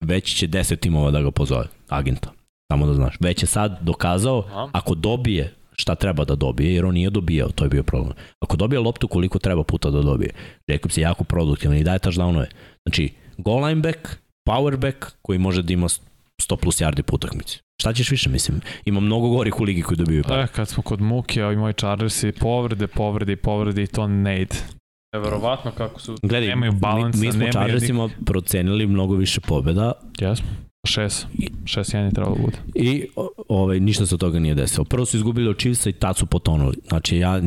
već 0.05 0.35
će 0.35 0.47
10 0.47 0.79
timova 0.79 1.11
da 1.11 1.21
ga 1.21 1.31
pozove, 1.31 1.65
agenta. 1.89 2.31
Samo 2.71 2.85
da 2.85 2.93
znaš. 2.93 3.15
Već 3.19 3.43
je 3.43 3.47
sad 3.47 3.77
dokazao, 3.81 4.43
Aha. 4.47 4.69
ako 4.73 4.95
dobije 4.95 5.53
šta 5.79 5.95
treba 5.95 6.25
da 6.25 6.35
dobije, 6.35 6.73
jer 6.73 6.85
on 6.85 6.93
nije 6.93 7.09
dobijao, 7.09 7.49
to 7.49 7.63
je 7.63 7.69
bio 7.69 7.83
problem. 7.83 8.13
Ako 8.39 8.57
dobije 8.57 8.79
loptu 8.79 9.07
koliko 9.07 9.39
treba 9.39 9.63
puta 9.63 9.89
da 9.89 10.01
dobije, 10.01 10.33
Jacobs 10.67 10.97
je 10.97 11.01
jako 11.01 11.23
produktivan 11.23 11.77
i 11.77 11.83
daje 11.83 11.99
touchdownove. 11.99 12.45
Znači, 12.89 13.09
goal 13.37 13.65
line 13.65 13.81
back, 13.81 13.97
power 14.49 14.77
back, 14.77 14.97
koji 15.21 15.39
može 15.39 15.61
da 15.61 15.73
ima 15.73 15.87
100 15.87 16.55
plus 16.55 16.81
yardi 16.81 17.01
po 17.01 17.15
utakmici. 17.15 17.59
Šta 17.81 17.93
ćeš 17.93 18.11
više, 18.11 18.29
mislim? 18.29 18.61
Ima 18.85 18.99
mnogo 18.99 19.29
gorih 19.29 19.59
u 19.59 19.63
ligi 19.63 19.81
koji 19.81 19.97
dobiju 19.97 20.23
pare. 20.23 20.43
E, 20.43 20.47
kad 20.47 20.67
smo 20.67 20.83
kod 20.83 21.01
muke, 21.01 21.45
ovi 21.45 21.55
moji 21.55 21.73
Chargersi, 21.73 22.31
povrede, 22.31 22.87
povrede 22.87 23.33
i 23.33 23.35
povrede 23.35 23.83
i 23.83 23.87
to 23.87 24.07
ne 24.07 24.41
ide. 24.41 24.55
Neverovatno 25.13 25.71
kako 25.71 26.01
su, 26.01 26.17
Gledaj, 26.21 26.49
nemaju 26.49 26.71
balansa. 26.71 27.19
Mi, 27.19 27.27
mi 27.27 27.33
smo 27.33 27.51
Chargersima 27.51 28.03
nik... 28.03 28.15
procenili 28.25 28.87
mnogo 28.87 29.15
više 29.15 29.41
pobjeda. 29.41 29.91
Jesmo. 30.19 30.47
Šest. 30.87 31.27
Šest 31.65 31.93
jedan 31.93 32.05
je 32.05 32.13
trebalo 32.13 32.35
da 32.35 32.41
bude. 32.41 32.57
I 32.75 33.07
ovaj, 33.47 33.79
ništa 33.79 34.05
se 34.05 34.15
od 34.15 34.19
toga 34.19 34.39
nije 34.39 34.55
desilo. 34.55 34.85
Prvo 34.85 35.05
su 35.05 35.17
izgubili 35.17 35.49
od 35.49 35.59
Chiefsa 35.59 35.89
i 35.89 35.93
tad 35.93 36.17
su 36.17 36.25
potonuli. 36.25 36.77
Znači 36.87 37.17
ja 37.17 37.41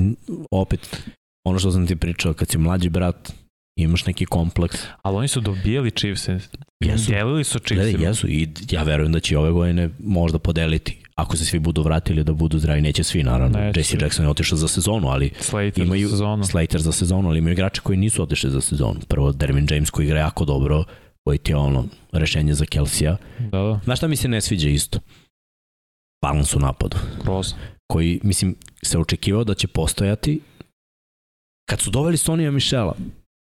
opet, 0.50 1.04
ono 1.44 1.58
što 1.58 1.70
sam 1.70 1.86
ti 1.86 1.96
pričao, 1.96 2.32
kad 2.32 2.48
si 2.48 2.58
mlađi 2.58 2.88
brat, 2.88 3.41
imaš 3.76 4.06
neki 4.06 4.24
kompleks. 4.26 4.76
Ali 5.02 5.16
oni 5.16 5.28
su 5.28 5.40
dobijali 5.40 5.90
Chiefs-e. 5.90 6.38
Jesu. 6.84 7.10
Delili 7.10 7.44
su 7.44 7.58
Chiefs-e. 7.58 8.02
Jesu 8.02 8.28
i 8.28 8.48
ja 8.70 8.82
verujem 8.82 9.12
da 9.12 9.20
će 9.20 9.38
ove 9.38 9.50
godine 9.50 9.90
možda 9.98 10.38
podeliti. 10.38 10.98
Ako 11.14 11.36
se 11.36 11.44
svi 11.44 11.58
budu 11.58 11.82
vratili 11.82 12.24
da 12.24 12.32
budu 12.32 12.58
zdravi, 12.58 12.80
neće 12.80 13.04
svi 13.04 13.22
naravno. 13.22 13.58
Neće. 13.58 13.80
Jesse 13.80 13.98
Jackson 14.00 14.24
je 14.24 14.30
otišao 14.30 14.58
za 14.58 14.68
sezonu, 14.68 15.08
ali 15.08 15.30
Slater 15.40 15.84
imaju, 15.84 16.08
za 16.08 16.12
sezonu. 16.12 16.44
Slater 16.44 16.80
za 16.80 16.92
sezonu, 16.92 17.28
ali 17.28 17.38
imaju 17.38 17.52
igrače 17.52 17.80
koji 17.80 17.98
nisu 17.98 18.22
otišli 18.22 18.50
za 18.50 18.60
sezonu. 18.60 19.00
Prvo 19.08 19.32
Dervin 19.32 19.66
James 19.70 19.90
koji 19.90 20.06
igra 20.06 20.18
jako 20.18 20.44
dobro, 20.44 20.84
koji 21.24 21.38
ti 21.38 21.52
je 21.52 21.56
ono 21.56 21.86
rešenje 22.12 22.54
za 22.54 22.64
Kelsija. 22.64 23.16
Da, 23.38 23.58
da. 23.58 23.80
Znaš 23.84 23.98
šta 23.98 24.08
mi 24.08 24.16
se 24.16 24.28
ne 24.28 24.40
sviđa 24.40 24.68
isto? 24.68 24.98
Balans 26.22 26.54
u 26.54 26.58
napadu. 26.58 26.96
Kroz. 27.22 27.54
Koji, 27.92 28.20
mislim, 28.22 28.54
se 28.82 28.98
očekivao 28.98 29.44
da 29.44 29.54
će 29.54 29.68
postojati 29.68 30.40
kad 31.70 31.80
su 31.80 31.90
doveli 31.90 32.16
Sonija 32.16 32.50
Mišela, 32.50 32.96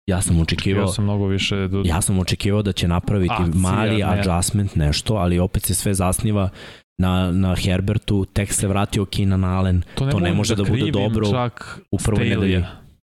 Ja 0.07 0.21
sam 0.21 0.39
očekivao... 0.39 0.81
Ja 0.81 0.87
sam 0.87 1.03
mnogo 1.03 1.27
više... 1.27 1.67
Do... 1.67 1.81
Ja 1.85 2.01
sam 2.01 2.19
očekivao 2.19 2.61
da 2.61 2.71
će 2.71 2.87
napraviti 2.87 3.33
Akcija, 3.33 3.61
mali 3.61 3.97
ne. 3.97 4.03
adjustment, 4.03 4.75
nešto, 4.75 5.13
ali 5.15 5.39
opet 5.39 5.63
se 5.63 5.75
sve 5.75 5.93
zasniva 5.93 6.49
na, 6.97 7.31
na 7.31 7.55
Herbertu, 7.55 8.25
tek 8.25 8.53
se 8.53 8.67
vratio 8.67 9.05
Keenan 9.05 9.43
Allen, 9.43 9.81
to 9.95 10.05
ne, 10.05 10.11
to 10.11 10.19
ne 10.19 10.33
može 10.33 10.55
da, 10.55 10.63
da 10.63 10.69
bude 10.69 10.91
dobro 10.91 11.31
čak 11.31 11.79
u 11.91 11.97
prvoj 11.97 12.25
nedelji. 12.25 12.63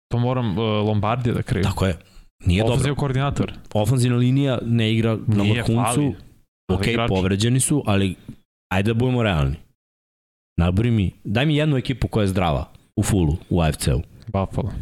To 0.09 0.19
moram 0.19 0.59
uh, 0.59 0.59
Lombardija 0.59 1.35
da 1.35 1.43
krivim. 1.43 1.65
Tako 1.65 1.87
je. 1.87 1.97
Nije 2.47 2.65
Ofenziv 2.65 2.83
dobro. 2.83 2.95
koordinator. 2.95 3.53
Ofenzivna 3.75 4.17
linija 4.17 4.59
ne 4.63 4.93
igra 4.93 5.19
na 5.27 5.45
vrhuncu. 5.45 6.15
Ok, 6.73 6.87
igrač. 6.87 7.09
povređeni 7.09 7.61
su, 7.61 7.83
ali 7.87 8.15
ajde 8.73 8.91
da 8.91 8.95
budemo 8.95 9.23
realni. 9.23 9.57
Nabori 10.59 10.91
mi, 10.91 11.13
daj 11.25 11.47
mi 11.47 11.57
jednu 11.57 11.77
ekipu 11.77 12.09
koja 12.09 12.23
je 12.23 12.29
zdrava 12.29 12.71
u 12.97 13.03
fullu, 13.03 13.37
u 13.51 13.61
AFC-u. 13.61 14.03
Buffalo. 14.27 14.73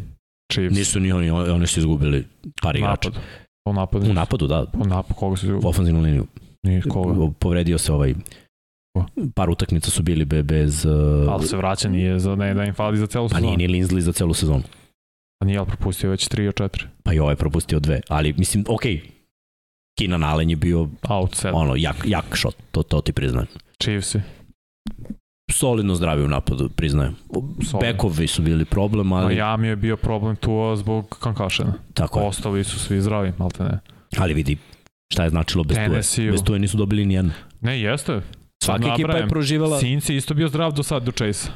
Chiefs. 0.53 0.77
Nisu 0.77 0.99
ni 0.99 1.11
oni, 1.11 1.29
oni 1.29 1.67
su 1.67 1.79
izgubili 1.79 2.27
par 2.61 2.75
igrača. 2.75 3.09
Napad. 3.09 3.23
U 3.65 3.73
napadu. 3.73 4.09
U 4.09 4.13
napadu, 4.13 4.47
da. 4.47 4.65
U 4.73 4.85
napadu, 4.85 5.13
koga 5.13 5.35
su 5.35 5.45
izgubili? 5.45 5.69
Ofenzivnu 5.69 6.01
liniju. 6.01 6.27
Nije 6.63 6.81
koga. 6.81 7.31
Povredio 7.39 7.77
se 7.77 7.93
ovaj 7.93 8.13
par 9.35 9.49
utakmica 9.49 9.91
su 9.91 10.03
bili 10.03 10.25
be, 10.25 10.43
bez... 10.43 10.85
Uh, 10.85 10.93
ali 11.33 11.47
se 11.47 11.57
vraća, 11.57 11.89
nije 11.89 12.19
za, 12.19 12.35
ne 12.35 12.53
da 12.53 12.63
im 12.63 12.73
fali 12.73 12.97
za 12.97 13.07
celu 13.07 13.29
sezonu. 13.29 13.41
Pa 13.41 13.47
nije 13.47 13.57
ni 13.57 13.67
Linsley 13.67 13.99
za 13.99 14.11
celu 14.11 14.33
sezonu. 14.33 14.63
Pa 15.39 15.45
nije, 15.45 15.59
ali 15.59 15.67
propustio 15.67 16.09
već 16.09 16.27
3 16.29 16.47
od 16.47 16.53
4. 16.53 16.85
Pa 17.03 17.13
i 17.13 17.19
ovaj 17.19 17.35
propustio 17.35 17.79
dve, 17.79 18.01
ali 18.07 18.33
mislim, 18.37 18.65
okej, 18.67 18.95
okay. 18.95 19.09
Keenan 19.99 20.23
Allen 20.23 20.49
je 20.49 20.55
bio 20.55 20.89
Out 21.09 21.45
ono, 21.53 21.75
jak, 21.75 21.95
jak 22.05 22.25
shot, 22.37 22.55
to, 22.71 22.83
to 22.83 23.01
ti 23.01 23.13
priznajem. 23.13 23.47
Chiefs 23.83 24.15
solidno 25.51 25.95
zdravi 25.95 26.23
u 26.23 26.27
napadu, 26.27 26.69
priznajem. 26.69 27.15
Bekovi 27.81 28.27
su 28.27 28.41
bili 28.41 28.65
problem, 28.65 29.13
ali... 29.13 29.35
Miami 29.35 29.67
je 29.67 29.75
bio 29.75 29.97
problem 29.97 30.35
tu 30.35 30.75
zbog 30.75 31.17
concussion. 31.23 31.73
Tako 31.93 32.19
je. 32.19 32.25
Ostali 32.27 32.63
su 32.63 32.79
svi 32.79 33.01
zdravi, 33.01 33.33
malte 33.37 33.63
ne. 33.63 33.79
Ali 34.17 34.33
vidi, 34.33 34.57
šta 35.13 35.23
je 35.23 35.29
značilo 35.29 35.63
bez 35.63 35.77
Tennessee. 35.77 36.31
Bez 36.31 36.43
tuje 36.43 36.59
nisu 36.59 36.77
dobili 36.77 37.05
ni 37.05 37.13
jedno. 37.13 37.31
Ne, 37.61 37.81
jeste. 37.81 38.21
Svaka 38.63 38.93
ekipa 38.93 39.17
je 39.17 39.27
proživala... 39.27 39.79
Sinci 39.79 40.15
isto 40.15 40.33
bio 40.33 40.47
zdrav 40.47 40.71
do 40.71 40.83
sad, 40.83 41.03
do 41.03 41.11
Chase. 41.11 41.49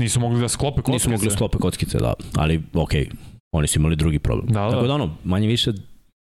Nisu 0.00 0.20
mogli 0.20 0.40
da 0.40 0.48
sklope 0.48 0.82
kockice. 0.82 0.92
Nisu 0.92 1.10
mogli 1.10 1.28
da 1.28 1.34
sklope 1.34 1.58
kockice, 1.58 1.98
da. 1.98 2.14
Ali, 2.36 2.62
okej, 2.74 3.04
okay, 3.04 3.14
oni 3.52 3.66
su 3.66 3.78
imali 3.78 3.96
drugi 3.96 4.18
problem. 4.18 4.46
Da, 4.46 4.60
da. 4.60 4.70
Tako 4.70 4.86
da 4.86 4.94
ono, 4.94 5.16
manje 5.24 5.46
više 5.46 5.72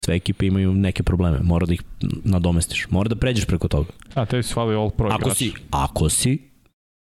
sve 0.06 0.16
ekipe 0.16 0.46
imaju 0.46 0.74
neke 0.74 1.04
probleme, 1.04 1.40
mora 1.44 1.66
da 1.66 1.74
ih 1.74 1.82
nadomestiš, 2.24 2.88
mora 2.90 3.10
da 3.10 3.16
pređeš 3.16 3.46
preko 3.46 3.68
toga. 3.68 3.90
A 4.14 4.26
te 4.26 4.44
su 4.44 4.54
fali 4.54 4.76
all 4.76 4.90
pro 4.90 5.08
ako 5.08 5.22
igrač. 5.22 5.38
si, 5.38 5.54
ako 5.72 6.10
si 6.10 6.40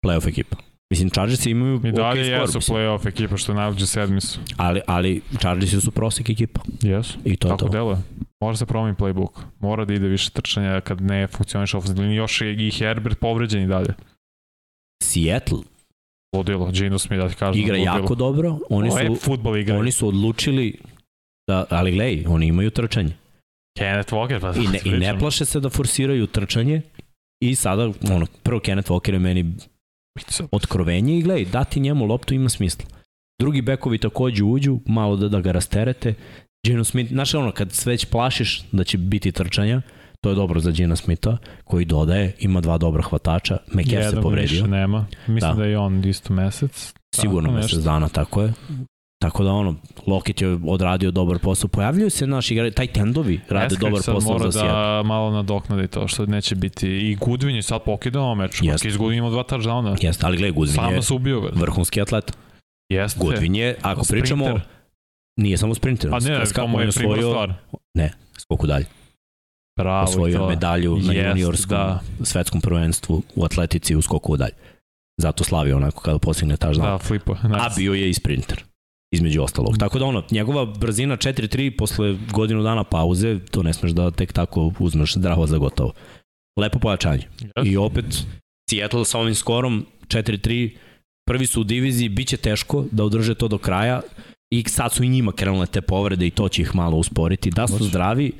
playoff 0.06 0.28
ekipa. 0.28 0.56
Mislim, 0.92 1.10
Chargers 1.10 1.46
imaju 1.46 1.82
I 1.86 1.92
dalje 1.92 2.24
okay 2.24 2.42
jesu 2.42 2.60
playoff 2.60 3.08
ekipa, 3.08 3.38
što 3.38 3.54
najluđe 3.54 3.86
sedmi 3.86 4.22
su. 4.22 4.40
Ali, 4.58 4.82
ali 4.88 5.22
Chargers 5.40 5.84
su 5.84 5.92
prosek 5.92 6.30
ekipa. 6.30 6.62
Jesu. 6.82 7.18
I 7.26 7.36
to 7.38 7.48
Tako 7.48 7.66
je 7.66 7.68
to. 7.68 7.78
deluje. 7.78 7.98
Mora 8.42 8.56
se 8.56 8.66
promeni 8.66 8.96
playbook. 8.96 9.42
Mora 9.60 9.86
da 9.86 9.94
ide 9.94 10.08
više 10.08 10.32
trčanja 10.32 10.82
kad 10.82 11.02
ne 11.02 11.28
funkcioniš 11.28 11.74
ofenzivno. 11.74 12.14
Još 12.14 12.42
je 12.42 12.68
i 12.68 12.72
Herbert 12.72 13.20
povređen 13.20 13.64
i 13.64 13.68
dalje. 13.68 13.94
Seattle 15.04 15.60
Ludilo, 16.36 16.72
Gino 16.72 17.00
Smith, 17.00 17.24
da 17.24 17.30
ti 17.30 17.36
kažem. 17.36 17.62
Igra 17.62 17.78
ludilo. 17.78 17.98
jako 17.98 18.16
dobro. 18.16 18.60
Oni 18.70 18.92
su, 18.92 19.16
futbol 19.16 19.58
igra. 19.58 19.78
Oni 19.80 19.92
su 19.92 20.08
odlučili 20.08 20.80
Da, 21.50 21.66
ali 21.70 21.92
gledaj, 21.92 22.24
oni 22.28 22.48
imaju 22.48 22.70
trčanje. 22.70 23.14
Kenneth 23.78 24.14
Walker, 24.14 24.40
pa 24.42 24.54
I 24.62 24.68
ne, 24.68 24.80
I 24.86 25.00
ne 25.00 25.20
plaše 25.20 25.46
se 25.46 25.60
da 25.60 25.70
forsiraju 25.70 26.28
trčanje 26.28 26.82
i 27.44 27.56
sada, 27.56 27.92
ono, 28.12 28.26
prvo 28.44 28.60
Kenneth 28.60 28.92
Walker 28.92 29.14
je 29.14 29.20
meni 29.20 29.46
otkrovenje 30.52 31.18
i 31.18 31.22
gledaj, 31.22 31.46
dati 31.46 31.80
njemu 31.80 32.06
loptu 32.06 32.34
ima 32.34 32.50
smisla. 32.50 32.86
Drugi 33.42 33.62
bekovi 33.62 33.98
takođe 33.98 34.44
uđu, 34.44 34.80
malo 34.86 35.16
da, 35.16 35.30
da 35.30 35.42
ga 35.42 35.52
rasterete. 35.52 36.14
Gino 36.68 36.84
Smith, 36.84 37.12
znaš 37.12 37.34
ono, 37.34 37.52
kad 37.52 37.72
sve 37.72 37.94
već 37.94 38.06
plašiš 38.06 38.64
da 38.72 38.84
će 38.84 38.98
biti 38.98 39.32
trčanja, 39.32 39.82
to 40.22 40.30
je 40.30 40.36
dobro 40.36 40.60
za 40.60 40.72
Gina 40.72 40.96
Smitha, 40.96 41.38
koji 41.64 41.86
dodaje, 41.86 42.36
ima 42.40 42.62
dva 42.62 42.78
dobra 42.78 43.02
hvatača, 43.04 43.58
Mekev 43.74 44.10
se 44.10 44.22
povredio. 44.22 44.56
Jedan 44.56 44.70
nema, 44.70 45.06
mislim 45.28 45.52
da. 45.52 45.58
da 45.58 45.66
je 45.66 45.78
on 45.78 46.06
isto 46.06 46.34
mesec. 46.34 46.94
Sigurno 47.16 47.52
mesec 47.52 47.80
dana, 47.80 48.10
tako 48.10 48.42
je. 48.42 48.54
Tako 49.20 49.44
da 49.44 49.52
ono, 49.52 49.76
Lockett 50.08 50.42
je 50.42 50.58
odradio 50.68 51.12
dobar 51.12 51.40
posao. 51.40 51.68
Pojavljuju 51.68 52.10
se 52.10 52.28
naši 52.28 52.54
igrali, 52.54 52.72
taj 52.72 52.88
tendovi 52.88 53.40
rade 53.50 53.66
Eskak 53.66 53.80
dobar 53.80 54.02
posao 54.06 54.40
za 54.40 54.52
Seattle. 54.52 54.72
da 54.72 55.04
malo 55.06 55.32
nadoknadi 55.32 55.88
to 55.88 56.08
što 56.08 56.26
neće 56.26 56.56
biti. 56.56 56.88
I 56.88 57.18
Goodwin 57.18 57.56
je 57.56 57.62
sad 57.62 57.84
pokidao 57.84 58.36
meč. 58.36 58.60
Jeste. 58.62 58.88
Iz 58.88 58.98
Goodwin 58.98 59.18
ima 59.18 59.30
dva 59.30 59.44
touchdowna. 59.44 59.98
Jeste, 60.02 60.26
ali 60.26 60.38
gledaj, 60.38 60.56
Goodwin 60.62 60.92
je 60.92 61.02
se 61.02 61.14
ubio 61.14 61.50
vrhunski 61.54 62.02
atlet. 62.02 62.38
Jeste. 62.90 63.20
Goodwin 63.20 63.56
je, 63.56 63.76
ako 63.82 64.04
sprinter. 64.04 64.22
pričamo, 64.22 64.60
nije 65.40 65.58
samo 65.58 65.76
sprinter. 65.76 66.14
A 66.14 66.20
ne, 66.20 66.46
kao 66.54 66.66
je 66.66 66.92
prima 66.92 67.16
stvar. 67.16 67.54
Ne, 67.94 68.14
skoku 68.38 68.68
dalje. 68.68 68.86
Bravo, 69.80 70.04
osvojio 70.04 70.48
medalju 70.48 70.98
na 70.98 71.14
yes, 71.14 71.28
juniorskom 71.30 71.78
da. 71.78 72.00
svetskom 72.24 72.62
prvenstvu 72.62 73.22
u 73.36 73.46
atletici 73.46 73.96
u 73.96 74.02
skoku 74.02 74.38
dalje. 74.38 74.54
Zato 75.18 75.44
slavio 75.44 75.78
onako 75.78 76.02
kada 76.02 76.20
postigne 76.20 76.58
taždan. 76.58 76.86
Da, 76.86 76.98
flipo. 76.98 77.34
Nice. 77.34 77.60
A 77.60 77.70
bio 77.78 77.94
je 77.94 78.10
i 78.10 78.14
sprinter 78.14 78.69
između 79.12 79.42
ostalog. 79.42 79.78
Tako 79.78 80.00
da 80.00 80.06
ono, 80.06 80.24
njegova 80.32 80.66
brzina 80.66 81.18
4-3 81.18 81.78
posle 81.78 82.16
godinu 82.32 82.64
dana 82.64 82.84
pauze, 82.84 83.40
to 83.52 83.64
ne 83.64 83.74
smeš 83.74 83.92
da 83.92 84.12
tek 84.12 84.34
tako 84.34 84.74
uzmeš 84.80 85.14
zdravo 85.14 85.48
za 85.48 85.58
gotovo. 85.58 85.94
Lepo 86.60 86.80
pojačanje. 86.80 87.24
Yes. 87.40 87.72
I 87.72 87.78
opet, 87.78 88.06
Seattle 88.70 89.06
sa 89.06 89.20
ovim 89.20 89.36
skorom 89.36 89.86
4-3, 90.08 90.76
prvi 91.28 91.46
su 91.46 91.62
u 91.62 91.64
diviziji, 91.64 92.10
bit 92.10 92.28
će 92.28 92.38
teško 92.38 92.86
da 92.92 93.04
održe 93.04 93.36
to 93.36 93.48
do 93.48 93.58
kraja 93.58 94.02
i 94.54 94.64
sad 94.64 94.94
su 94.94 95.04
i 95.04 95.10
njima 95.10 95.32
krenule 95.32 95.68
te 95.68 95.82
povrede 95.82 96.28
i 96.28 96.32
to 96.32 96.50
će 96.50 96.62
ih 96.62 96.76
malo 96.76 96.98
usporiti. 96.98 97.52
Da 97.52 97.68
su 97.68 97.84
zdravi, 97.84 98.32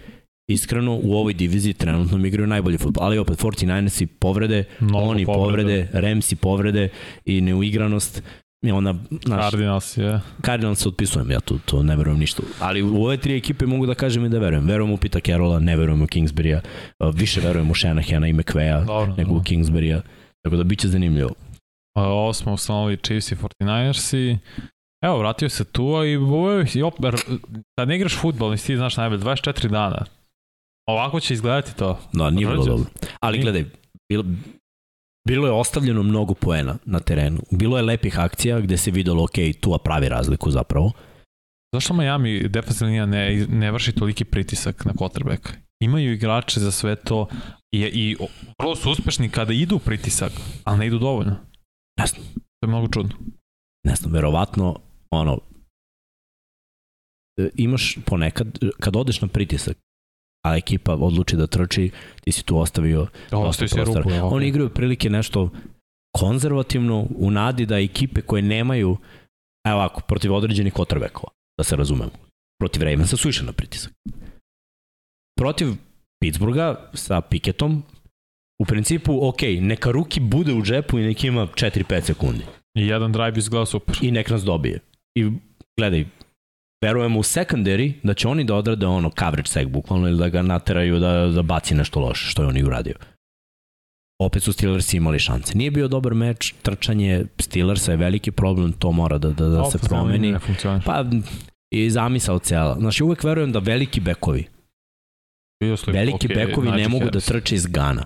iskreno 0.50 1.00
u 1.04 1.14
ovoj 1.14 1.34
diviziji 1.34 1.74
trenutno 1.74 2.18
mi 2.18 2.28
igraju 2.28 2.48
najbolji 2.48 2.78
futbol, 2.78 3.04
ali 3.04 3.18
opet 3.18 3.40
49ersi 3.40 4.06
povrede, 4.06 4.64
Mnogo 4.80 5.06
oni 5.06 5.26
povrede, 5.26 5.64
povrede 5.64 5.90
Ramsi 5.94 6.36
povrede 6.36 6.90
i 7.26 7.42
neuigranost 7.42 8.24
I 8.62 8.72
onda, 8.72 8.96
naš, 9.12 9.52
Cardinals 9.52 9.98
je. 9.98 10.20
Cardinals 10.46 10.86
otpisujem, 10.86 11.32
ja 11.32 11.40
tu, 11.40 11.60
to 11.66 11.84
ne 11.84 11.96
verujem 11.96 12.20
ništa. 12.20 12.44
Ali 12.60 12.82
u 12.82 13.04
ove 13.04 13.18
tri 13.18 13.38
ekipe 13.38 13.66
mogu 13.66 13.86
da 13.86 13.94
kažem 13.94 14.26
i 14.26 14.30
da 14.30 14.40
verujem. 14.40 14.66
Verujem 14.66 14.92
u 14.92 14.98
Pita 14.98 15.20
Carola, 15.20 15.60
ne 15.60 15.78
verujem 15.78 16.02
u 16.02 16.08
Kingsbury-a. 16.08 16.62
Više 17.14 17.42
verujem 17.42 17.72
u 17.72 17.76
Shanahana 17.76 18.28
i 18.28 18.34
McVeya 18.34 18.86
nego 19.18 19.36
u 19.36 19.44
Kingsbury-a. 19.44 20.02
Tako 20.44 20.56
da 20.56 20.64
biće 20.64 20.88
zanimljivo. 20.88 21.30
Ovo 21.98 22.34
smo 22.34 22.54
ustanovili 22.54 22.98
Chiefs 22.98 23.32
i 23.32 23.36
49ersi. 23.36 24.38
Evo, 25.04 25.18
vratio 25.18 25.50
se 25.50 25.64
tu 25.64 25.84
i 26.06 26.12
je, 26.78 26.84
opet, 26.84 27.02
da 27.78 27.86
ne 27.86 27.96
igraš 27.96 28.18
futbol, 28.22 28.52
nisi 28.52 28.68
ti 28.68 28.78
znaš 28.78 28.98
najbolje, 28.98 29.22
24 29.22 29.68
dana. 29.68 30.06
Ovako 30.90 31.20
će 31.20 31.34
izgledati 31.34 31.76
to. 31.76 32.00
No, 32.14 32.30
nije 32.30 32.48
bilo 32.48 32.66
dobro. 32.66 32.86
Ali 33.20 33.40
gledaj, 33.40 33.66
bilo, 34.10 34.24
bilo 35.30 35.48
je 35.48 35.54
ostavljeno 35.54 36.04
mnogo 36.04 36.34
poena 36.34 36.78
na 36.86 37.00
terenu. 37.00 37.40
Bilo 37.52 37.78
je 37.78 37.84
lepih 37.84 38.20
akcija 38.20 38.60
gde 38.60 38.78
se 38.78 38.92
videlo, 38.92 39.24
ok, 39.24 39.38
tu 39.62 39.78
pravi 39.84 40.10
razliku 40.10 40.52
zapravo. 40.52 40.92
Zašto 41.74 41.94
Miami 41.94 42.50
defensivna 42.50 43.06
ne, 43.06 43.46
ne 43.50 43.72
vrši 43.72 43.92
toliki 43.92 44.26
pritisak 44.26 44.86
na 44.86 44.94
quarterback? 44.94 45.50
Imaju 45.84 46.14
igrače 46.14 46.60
za 46.60 46.72
sve 46.72 46.96
to 46.96 47.28
i, 47.72 47.80
i 47.82 48.16
vrlo 48.60 48.76
su 48.76 48.92
uspešni 48.92 49.30
kada 49.30 49.54
idu 49.54 49.80
pritisak, 49.80 50.32
ali 50.64 50.80
ne 50.80 50.88
idu 50.88 51.00
dovoljno. 51.00 51.36
Ne 52.00 52.08
znam. 52.08 52.24
To 52.36 52.66
je 52.66 52.68
mnogo 52.68 52.88
čudno. 52.88 53.16
Ne 53.88 53.96
znam, 53.96 54.14
verovatno, 54.14 54.80
ono, 55.12 55.40
e, 57.40 57.50
imaš 57.56 57.98
ponekad, 58.06 58.60
kad 58.80 58.96
odeš 58.96 59.22
na 59.22 59.28
pritisak, 59.28 59.78
a 60.46 60.58
ekipa 60.58 60.94
odluči 60.96 61.36
da 61.36 61.48
trči, 61.48 61.92
ti 62.22 62.32
si 62.32 62.44
tu 62.44 62.58
ostavio 62.58 63.08
dosta 63.32 63.66
prostora. 63.72 64.04
Rupu, 64.04 64.36
Oni 64.36 64.48
igraju 64.48 64.70
prilike 64.70 65.10
nešto 65.10 65.50
konzervativno 66.18 67.08
u 67.16 67.32
nadi 67.32 67.66
da 67.66 67.80
ekipe 67.80 68.22
koje 68.22 68.42
nemaju 68.42 68.98
evo 69.68 69.78
ovako, 69.78 70.02
protiv 70.02 70.34
određenih 70.34 70.74
kotrbekova, 70.74 71.32
da 71.58 71.64
se 71.64 71.76
razumemo. 71.76 72.12
Protiv 72.60 72.84
Ravensa 72.84 73.18
su 73.18 73.30
išli 73.30 73.46
na 73.46 73.52
pritisak. 73.52 73.94
Protiv 75.40 75.68
Pittsburgha 76.24 76.76
sa 76.94 77.22
Piketom, 77.22 77.84
u 78.62 78.66
principu, 78.66 79.28
ok, 79.28 79.42
neka 79.62 79.92
ruki 79.92 80.20
bude 80.20 80.54
u 80.54 80.64
džepu 80.64 81.00
i 81.00 81.04
nek 81.04 81.24
ima 81.24 81.48
4-5 81.48 82.02
sekundi. 82.02 82.44
I 82.78 82.88
jedan 82.88 83.12
drive 83.12 83.34
izgleda 83.38 83.66
super. 83.66 83.98
I 84.02 84.12
nek 84.12 84.30
nas 84.30 84.44
dobije. 84.44 84.80
I 85.16 85.32
gledaj, 85.78 86.06
verujemo 86.82 87.20
u 87.20 87.24
secondary 87.24 87.94
da 88.04 88.14
će 88.14 88.28
oni 88.28 88.44
da 88.44 88.56
odrade 88.56 88.86
ono 88.86 89.12
coverage 89.20 89.50
sec 89.50 89.68
bukvalno 89.68 90.08
ili 90.08 90.18
da 90.18 90.30
ga 90.30 90.42
nateraju 90.42 91.00
da, 91.00 91.28
da 91.28 91.42
baci 91.42 91.76
nešto 91.76 92.00
loše 92.00 92.30
što 92.30 92.42
je 92.42 92.48
on 92.48 92.58
i 92.58 92.64
uradio. 92.64 92.96
Opet 94.22 94.44
su 94.44 94.54
Steelers 94.54 94.94
imali 94.94 95.20
šanse. 95.20 95.58
Nije 95.58 95.72
bio 95.72 95.88
dobar 95.88 96.14
meč, 96.14 96.54
trčanje 96.62 97.26
Steelersa 97.40 97.92
je 97.92 97.98
veliki 97.98 98.32
problem, 98.32 98.74
to 98.74 98.92
mora 98.92 99.18
da, 99.18 99.30
da, 99.30 99.48
da 99.48 99.72
se 99.72 99.78
promeni. 99.78 100.36
Pa 100.86 101.06
i 101.72 101.90
zamisao 101.90 102.40
cela. 102.40 102.78
Znači 102.80 103.04
uvek 103.04 103.24
verujem 103.24 103.52
da 103.52 103.60
veliki 103.60 104.00
bekovi 104.00 104.48
veliki 105.88 106.28
okay, 106.28 106.36
bekovi 106.36 106.72
ne 106.72 106.90
mogu 106.90 107.10
da 107.10 107.20
trče 107.20 107.56
iz 107.56 107.66
Gana. 107.66 108.06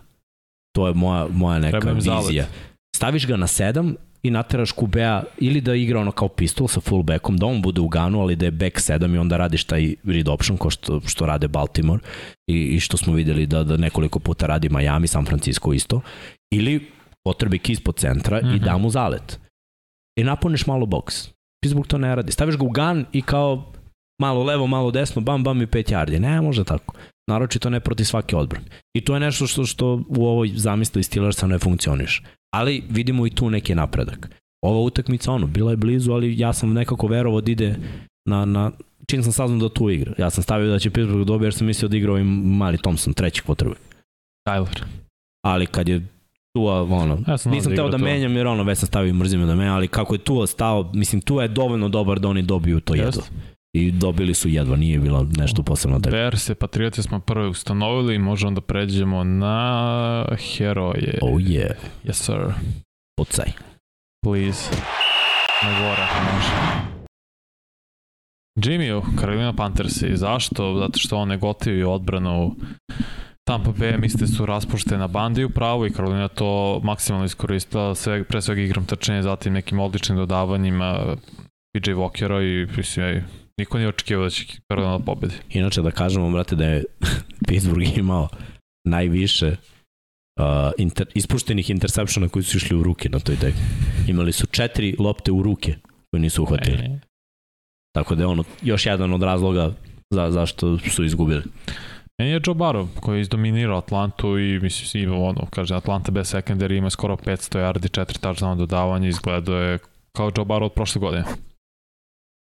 To 0.75 0.87
je 0.87 0.93
moja, 0.93 1.27
moja 1.31 1.59
neka 1.59 1.91
vizija. 1.91 2.45
Staviš 2.95 3.27
ga 3.27 3.37
na 3.37 3.47
7 3.47 3.95
i 4.23 4.31
nateraš 4.31 4.71
Kubea 4.71 5.23
ili 5.37 5.61
da 5.61 5.75
igra 5.75 5.99
ono 5.99 6.11
kao 6.11 6.27
pistol 6.27 6.67
sa 6.67 6.79
fullbackom, 6.79 7.37
da 7.37 7.45
on 7.45 7.61
bude 7.61 7.81
u 7.81 7.87
ganu, 7.87 8.21
ali 8.21 8.35
da 8.35 8.45
je 8.45 8.51
back 8.51 8.75
7 8.77 9.15
i 9.15 9.17
onda 9.17 9.37
radiš 9.37 9.63
taj 9.63 9.95
read 10.03 10.27
option 10.27 10.57
ko 10.57 10.69
što, 10.69 11.01
što 11.07 11.25
rade 11.25 11.47
Baltimore 11.47 12.03
i, 12.47 12.55
i 12.55 12.79
što 12.79 12.97
smo 12.97 13.13
videli 13.13 13.45
da, 13.45 13.63
da 13.63 13.77
nekoliko 13.77 14.19
puta 14.19 14.45
radi 14.45 14.69
Miami, 14.69 15.07
San 15.07 15.25
Francisco 15.25 15.73
isto, 15.73 16.01
ili 16.53 16.91
potrebi 17.25 17.59
ispod 17.67 17.95
centra 17.95 18.37
mm 18.37 18.45
-hmm. 18.45 18.53
i 18.53 18.55
mhm. 18.55 18.65
da 18.65 18.77
mu 18.77 18.89
zalet. 18.89 19.39
I 20.19 20.23
napuniš 20.23 20.67
malo 20.67 20.85
boks. 20.85 21.29
Pittsburgh 21.63 21.87
to 21.87 21.97
ne 21.97 22.15
radi. 22.15 22.31
Staviš 22.31 22.57
ga 22.57 22.65
u 22.65 22.69
gan 22.69 23.05
i 23.11 23.21
kao 23.21 23.71
malo 24.21 24.43
levo, 24.43 24.67
malo 24.67 24.91
desno, 24.91 25.21
bam, 25.21 25.43
bam 25.43 25.61
i 25.61 25.67
pet 25.67 25.91
yardi. 25.91 26.19
Ne, 26.19 26.41
može 26.41 26.63
tako. 26.63 26.95
Naročito 27.27 27.69
ne 27.69 27.79
proti 27.79 28.05
svake 28.05 28.35
odbrane. 28.35 28.65
I 28.93 29.01
to 29.01 29.13
je 29.13 29.19
nešto 29.19 29.47
što, 29.47 29.65
što 29.65 30.03
u 30.07 30.25
ovoj 30.25 30.51
zamisli 30.55 31.03
Steelersa 31.03 31.47
ne 31.47 31.59
funkcioniš 31.59 32.23
ali 32.53 32.83
vidimo 32.89 33.27
i 33.27 33.29
tu 33.29 33.49
neki 33.49 33.75
napredak. 33.75 34.29
Ova 34.61 34.79
utakmica, 34.79 35.31
ono, 35.31 35.47
bila 35.47 35.71
je 35.71 35.77
blizu, 35.77 36.11
ali 36.11 36.39
ja 36.39 36.53
sam 36.53 36.73
nekako 36.73 37.07
verovao 37.07 37.41
da 37.41 37.51
ide 37.51 37.75
na, 38.25 38.45
na 38.45 38.71
čim 39.07 39.23
sam 39.23 39.31
saznao 39.31 39.59
da 39.59 39.73
tu 39.73 39.89
igra. 39.89 40.13
Ja 40.17 40.29
sam 40.29 40.43
stavio 40.43 40.71
da 40.71 40.79
će 40.79 40.89
Pittsburgh 40.89 41.27
dobiti 41.27 41.45
jer 41.45 41.53
sam 41.53 41.67
mislio 41.67 41.89
da 41.89 41.97
igrao 41.97 42.17
i 42.17 42.23
mali 42.23 42.77
Thompson, 42.77 43.13
treći 43.13 43.43
potrebe. 43.43 43.75
Tyler. 44.49 44.83
Ali 45.45 45.65
kad 45.65 45.89
je 45.89 46.07
Tua, 46.55 46.81
ono, 46.81 47.19
ja 47.27 47.37
sam 47.37 47.51
nisam 47.51 47.69
da 47.69 47.75
teo 47.75 47.89
da 47.89 47.97
to. 47.97 48.03
menjam 48.03 48.35
jer 48.35 48.47
ono, 48.47 48.63
već 48.63 48.79
sam 48.79 48.87
stavio 48.87 49.13
mrzime 49.13 49.45
da 49.45 49.55
menjam, 49.55 49.75
ali 49.75 49.87
kako 49.87 50.15
je 50.15 50.19
Tua 50.19 50.47
stao, 50.47 50.91
mislim, 50.93 51.21
Tua 51.21 51.43
je 51.43 51.47
dovoljno 51.47 51.89
dobar 51.89 52.19
da 52.19 52.27
oni 52.27 52.41
dobiju 52.41 52.79
to 52.79 52.95
jedno. 52.95 53.21
I 53.73 53.91
dobili 53.91 54.33
su 54.33 54.49
jedva, 54.49 54.75
nije 54.75 54.99
bilo 54.99 55.27
nešto 55.37 55.63
posebno 55.63 55.99
tega. 55.99 56.15
Bears 56.15 56.43
se 56.43 56.55
Patrioti 56.55 57.03
smo 57.03 57.19
prvo 57.19 57.49
ustanovili 57.49 58.15
i 58.15 58.19
možemo 58.19 58.51
da 58.51 58.61
pređemo 58.61 59.23
na 59.23 60.25
heroje. 60.37 61.19
Oh 61.21 61.39
yeah. 61.39 61.73
Yes 62.05 62.13
sir. 62.13 62.53
Pucaj. 63.17 63.51
Please. 64.25 64.71
Na 65.63 65.79
gore, 65.79 66.07
može. 66.33 66.83
Jimmy, 68.55 69.01
Carolina 69.19 69.53
Panthersi, 69.53 70.17
zašto? 70.17 70.79
Zato 70.79 70.99
što 70.99 71.17
on 71.17 71.27
negotivi 71.27 71.83
odbranu 71.83 72.55
Tampa 73.47 73.71
Bay 73.71 73.99
mislite 73.99 74.27
su 74.27 74.45
raspuštena 74.45 75.07
bandi 75.07 75.43
u 75.43 75.49
pravu 75.49 75.85
i 75.85 75.91
Carolina 75.91 76.27
to 76.27 76.81
maksimalno 76.83 77.25
iskoristila 77.25 77.95
sve, 77.95 78.23
pre 78.23 78.41
svega 78.41 78.61
igram 78.61 78.85
trčanja, 78.85 79.21
zatim 79.21 79.53
nekim 79.53 79.79
odličnim 79.79 80.17
dodavanjima 80.17 81.15
PJ 81.73 81.91
Walkera 81.91 82.41
i 82.41 82.77
mislim, 82.77 83.23
Niko 83.59 83.77
nije 83.77 83.87
očekivao 83.87 84.23
da 84.23 84.29
će 84.29 84.45
Carolina 84.67 84.97
da 84.97 85.03
pobedi. 85.03 85.33
Inače 85.49 85.81
da 85.81 85.91
kažemo, 85.91 86.31
brate, 86.31 86.55
da 86.55 86.65
je 86.65 86.83
Pittsburgh 87.47 87.97
imao 87.97 88.27
najviše 88.87 89.55
uh, 90.39 90.71
inter, 90.77 91.07
ispuštenih 91.13 91.69
interseptiona 91.69 92.29
koji 92.29 92.43
su 92.43 92.57
išli 92.57 92.77
u 92.77 92.83
ruke 92.83 93.09
na 93.09 93.19
toj 93.19 93.35
tek. 93.35 93.53
Imali 94.07 94.31
su 94.31 94.47
četiri 94.47 94.95
lopte 94.99 95.31
u 95.31 95.43
ruke 95.43 95.75
koje 96.11 96.21
nisu 96.21 96.43
uhvatili. 96.43 96.77
E. 96.77 96.99
Tako 97.95 98.15
da 98.15 98.23
je 98.23 98.27
ono 98.27 98.43
još 98.61 98.85
jedan 98.85 99.13
od 99.13 99.23
razloga 99.23 99.71
za, 100.13 100.31
zašto 100.31 100.77
su 100.79 101.03
izgubili. 101.03 101.43
Meni 102.19 102.31
je 102.31 102.41
Joe 102.45 102.55
Barrow 102.55 102.87
koji 102.99 103.17
je 103.17 103.21
izdominirao 103.21 103.77
Atlantu 103.77 104.39
i 104.39 104.59
mislim 104.59 105.03
ima 105.03 105.15
ono, 105.15 105.47
kaže 105.49 105.75
Atlanta 105.75 106.11
bez 106.11 106.33
secondary 106.33 106.77
ima 106.77 106.89
skoro 106.89 107.15
500 107.15 107.59
yardi, 107.59 107.99
4 107.99 108.19
touchdown 108.19 108.57
dodavanja, 108.57 109.07
izgledao 109.07 109.57
je 109.57 109.79
kao 110.17 110.31
Joe 110.37 110.45
Barrow 110.45 110.65
od 110.65 110.73
prošle 110.73 110.99
godine. 110.99 111.23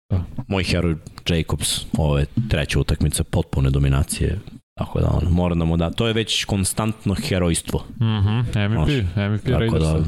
Da. 0.09 0.23
moj 0.47 0.63
heroj 0.63 0.95
Jacobs, 1.29 1.85
ove 1.97 2.25
treće 2.49 2.79
utakmice, 2.79 3.23
potpune 3.23 3.69
dominacije, 3.69 4.39
Tako 4.77 4.99
da, 4.99 5.07
on, 5.07 5.33
mora 5.33 5.55
da 5.55 5.65
mu 5.65 5.77
da, 5.77 5.89
to 5.89 6.07
je 6.07 6.13
već 6.13 6.45
konstantno 6.45 7.13
herojstvo. 7.13 7.85
Mhm, 8.01 8.29
mm 8.29 8.39
MVP, 8.39 8.89
MVP 9.15 9.45
Tako 9.45 9.79
da, 9.79 10.03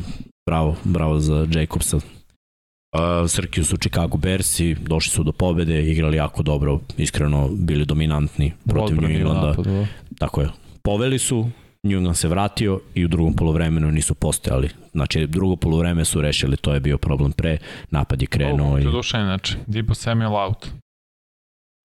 bravo, 0.49 0.75
bravo 0.83 1.19
za 1.19 1.47
Jacobsa. 1.51 1.97
Uh, 1.97 3.29
Srkiju 3.29 3.65
su 3.65 3.77
Chicago 3.77 4.17
Bearsi, 4.17 4.75
došli 4.75 5.11
su 5.11 5.23
do 5.23 5.31
pobede, 5.31 5.91
igrali 5.91 6.17
jako 6.17 6.43
dobro, 6.43 6.79
iskreno 6.97 7.49
bili 7.51 7.85
dominantni 7.85 8.53
protiv 8.65 9.01
New 9.01 9.11
Englanda. 9.11 9.53
Da. 9.61 9.85
Tako 10.19 10.41
je. 10.41 10.49
Poveli 10.81 11.19
su, 11.19 11.49
New 11.83 11.97
England 11.97 12.17
se 12.17 12.27
vratio 12.27 12.81
i 12.95 13.05
u 13.05 13.07
drugom 13.07 13.33
polovremenu 13.33 13.91
nisu 13.91 14.15
postojali. 14.15 14.69
Znači, 14.91 15.27
drugo 15.27 15.55
polovreme 15.55 16.05
su 16.05 16.21
rešili, 16.21 16.57
to 16.57 16.73
je 16.73 16.79
bio 16.79 16.97
problem 16.97 17.31
pre, 17.31 17.57
napad 17.89 18.21
je 18.21 18.27
krenuo. 18.27 18.73
Oh, 18.73 18.81
i... 18.81 18.83
Duša 18.83 19.19
inače, 19.19 19.57
Dipo 19.67 19.93
Samuel 19.93 20.35
out. 20.35 20.67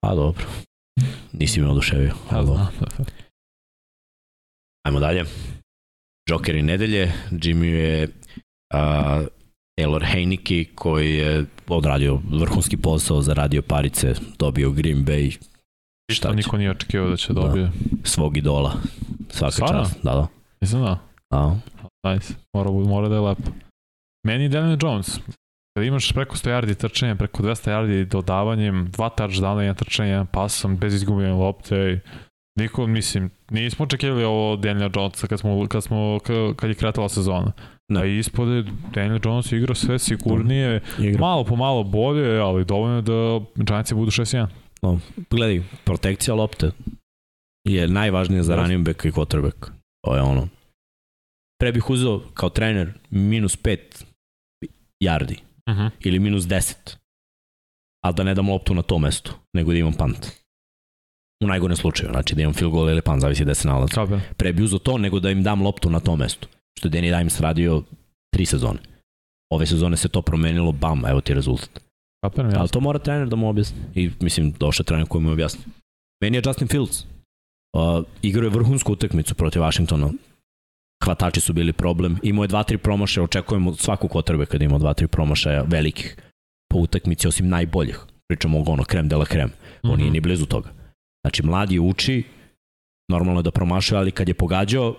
Pa 0.01 0.15
dobro. 0.15 0.45
Nisi 1.33 1.61
me 1.61 1.69
oduševio. 1.69 2.13
Ja 2.31 2.43
znam. 2.43 2.67
Ajmo 4.87 4.99
dalje. 4.99 5.25
Joker 6.29 6.55
i 6.55 6.61
nedelje. 6.61 7.13
Jimmy 7.31 7.63
je 7.63 8.03
uh, 8.73 8.79
Taylor 9.79 10.03
Heineke 10.11 10.65
koji 10.75 11.15
je 11.15 11.45
odradio 11.67 12.19
vrhunski 12.31 12.77
posao, 12.77 13.21
zaradio 13.21 13.61
parice, 13.61 14.13
dobio 14.39 14.71
Green 14.71 15.05
Bay. 15.05 15.37
Šta 16.11 16.33
niko 16.33 16.57
nije 16.57 16.71
očekivao 16.71 17.09
da 17.09 17.17
će 17.17 17.33
da. 17.33 17.41
dobije. 17.41 17.65
Da, 17.65 17.71
svog 18.03 18.37
idola. 18.37 18.73
Svaka 19.35 19.51
Svarno? 19.51 19.83
čast. 19.83 20.03
Da, 20.03 20.13
da. 20.13 20.27
Nisam 20.61 20.81
da. 20.81 20.97
Da. 21.31 21.55
Nice. 22.13 22.33
Mora, 22.53 22.71
mora 22.71 23.09
da 23.09 23.15
je 23.15 23.21
lepo. 23.21 23.51
Meni 24.27 24.49
Daniel 24.49 24.77
Jones. 24.81 25.19
Kada 25.77 25.85
imaš 25.87 26.11
preko 26.13 26.35
100 26.35 26.49
yardi 26.49 26.75
trčanja, 26.75 27.15
preko 27.15 27.43
200 27.43 27.71
yardi 27.71 28.05
dodavanjem, 28.05 28.91
dva 28.91 29.09
touchdowna, 29.09 29.59
jedan 29.59 29.75
trčanja, 29.75 30.09
jedan 30.09 30.27
pasom, 30.27 30.77
bez 30.77 30.93
izgubljene 30.93 31.33
lopte, 31.33 31.99
Niko, 32.59 32.87
mislim, 32.87 33.29
nismo 33.49 33.83
očekivali 33.85 34.23
ovo 34.23 34.51
od 34.51 34.59
Daniela 34.59 34.91
Jonesa 34.95 35.27
kad, 35.27 35.39
smo, 35.39 35.67
kad, 35.67 35.83
smo, 35.83 36.19
kad 36.55 36.69
je 36.69 36.75
kretala 36.75 37.09
sezona. 37.09 37.51
Ne. 37.87 38.01
A 38.01 38.05
ispod 38.05 38.47
je 38.47 38.63
Daniel 38.93 39.19
Jones 39.23 39.51
igrao 39.51 39.75
sve 39.75 39.99
sigurnije, 39.99 40.81
Igra. 40.99 41.19
malo 41.19 41.43
po 41.43 41.55
malo 41.55 41.83
bolje, 41.83 42.39
ali 42.39 42.65
dovoljno 42.65 43.01
da 43.01 43.45
Giantsi 43.55 43.95
budu 43.95 44.11
6-1. 44.11 44.47
No, 44.81 44.99
gledaj, 45.29 45.61
protekcija 45.83 46.35
lopte 46.35 46.71
je 47.65 47.87
najvažnija 47.87 48.43
za 48.43 48.55
running 48.55 48.85
back 48.85 49.05
i 49.05 49.11
quarterback. 49.11 49.71
To 50.05 50.15
je 50.15 50.21
ono. 50.21 50.47
Pre 51.59 51.71
bih 51.71 51.89
uzeo 51.89 52.21
kao 52.33 52.49
trener 52.49 52.93
minus 53.09 53.57
5 53.57 53.77
yardi 55.03 55.37
uh 55.67 55.73
mhm. 55.73 55.81
-huh. 55.81 55.89
ili 55.99 56.19
minus 56.19 56.43
10, 56.43 56.95
ali 58.03 58.15
da 58.15 58.23
ne 58.23 58.33
dam 58.33 58.49
loptu 58.49 58.73
na 58.73 58.81
to 58.81 58.99
mesto, 58.99 59.31
nego 59.53 59.71
da 59.71 59.77
imam 59.77 59.93
punt. 59.93 60.31
U 61.43 61.47
najgorem 61.47 61.77
slučaju, 61.77 62.09
znači 62.11 62.35
da 62.35 62.41
imam 62.41 62.53
field 62.53 62.71
goal 62.73 62.89
ili 62.89 63.01
punt, 63.01 63.21
zavisi 63.21 63.43
gde 63.43 63.55
se 63.55 63.67
nalazi. 63.67 63.93
Pre 64.37 64.53
bi 64.53 64.63
uzao 64.63 64.79
to 64.79 64.97
nego 64.97 65.19
da 65.19 65.31
im 65.31 65.43
dam 65.43 65.61
loptu 65.61 65.89
na 65.89 65.99
to 65.99 66.15
mesto. 66.15 66.47
Što 66.79 66.87
je 66.87 66.91
Danny 66.91 67.17
Dimes 67.17 67.39
radio 67.39 67.83
tri 68.33 68.45
sezone. 68.45 68.79
Ove 69.53 69.65
sezone 69.65 69.97
se 69.97 70.07
to 70.07 70.21
promenilo, 70.21 70.71
bam, 70.71 71.05
evo 71.05 71.21
ti 71.21 71.33
rezultat. 71.33 71.69
Kapiram, 72.23 72.51
Ali 72.57 72.69
to 72.69 72.79
mora 72.79 72.99
trener 72.99 73.27
da 73.27 73.35
mu 73.35 73.49
objasni. 73.49 73.77
I 73.95 74.11
mislim, 74.21 74.51
došao 74.51 74.83
trener 74.83 75.07
koji 75.07 75.23
mu 75.23 75.31
objasni. 75.31 75.63
Meni 76.21 76.37
je 76.37 76.41
Justin 76.45 76.67
Fields. 76.67 77.05
Uh, 77.75 78.05
igrao 78.21 78.43
je 78.43 78.49
vrhunsku 78.49 78.93
utakmicu 78.93 79.35
protiv 79.35 79.61
Washingtona 79.61 80.09
hvatači 81.03 81.41
su 81.41 81.53
bili 81.53 81.73
problem. 81.73 82.17
Imao 82.23 82.43
je 82.43 82.49
2-3 82.49 82.77
promašaja, 82.77 83.23
očekujemo 83.23 83.75
svaku 83.75 84.07
kotrbe 84.07 84.45
kada 84.45 84.65
ima 84.65 84.79
2-3 84.79 85.07
promašaja 85.07 85.63
velikih 85.67 86.15
po 86.69 86.77
utakmici, 86.77 87.27
osim 87.27 87.49
najboljih. 87.49 87.99
Pričamo 88.27 88.59
o 88.59 88.63
ono 88.67 88.83
krem 88.83 89.07
de 89.07 89.15
la 89.15 89.25
krem. 89.25 89.51
On 89.83 89.91
mm 89.91 89.93
-hmm. 89.93 89.97
nije 89.97 90.11
ni 90.11 90.19
blizu 90.19 90.45
toga. 90.45 90.69
Znači, 91.25 91.43
mladi 91.43 91.79
uči, 91.79 92.23
normalno 93.09 93.39
je 93.39 93.43
da 93.43 93.51
promašuje, 93.51 93.99
ali 93.99 94.11
kad 94.11 94.27
je 94.27 94.33
pogađao 94.33 94.95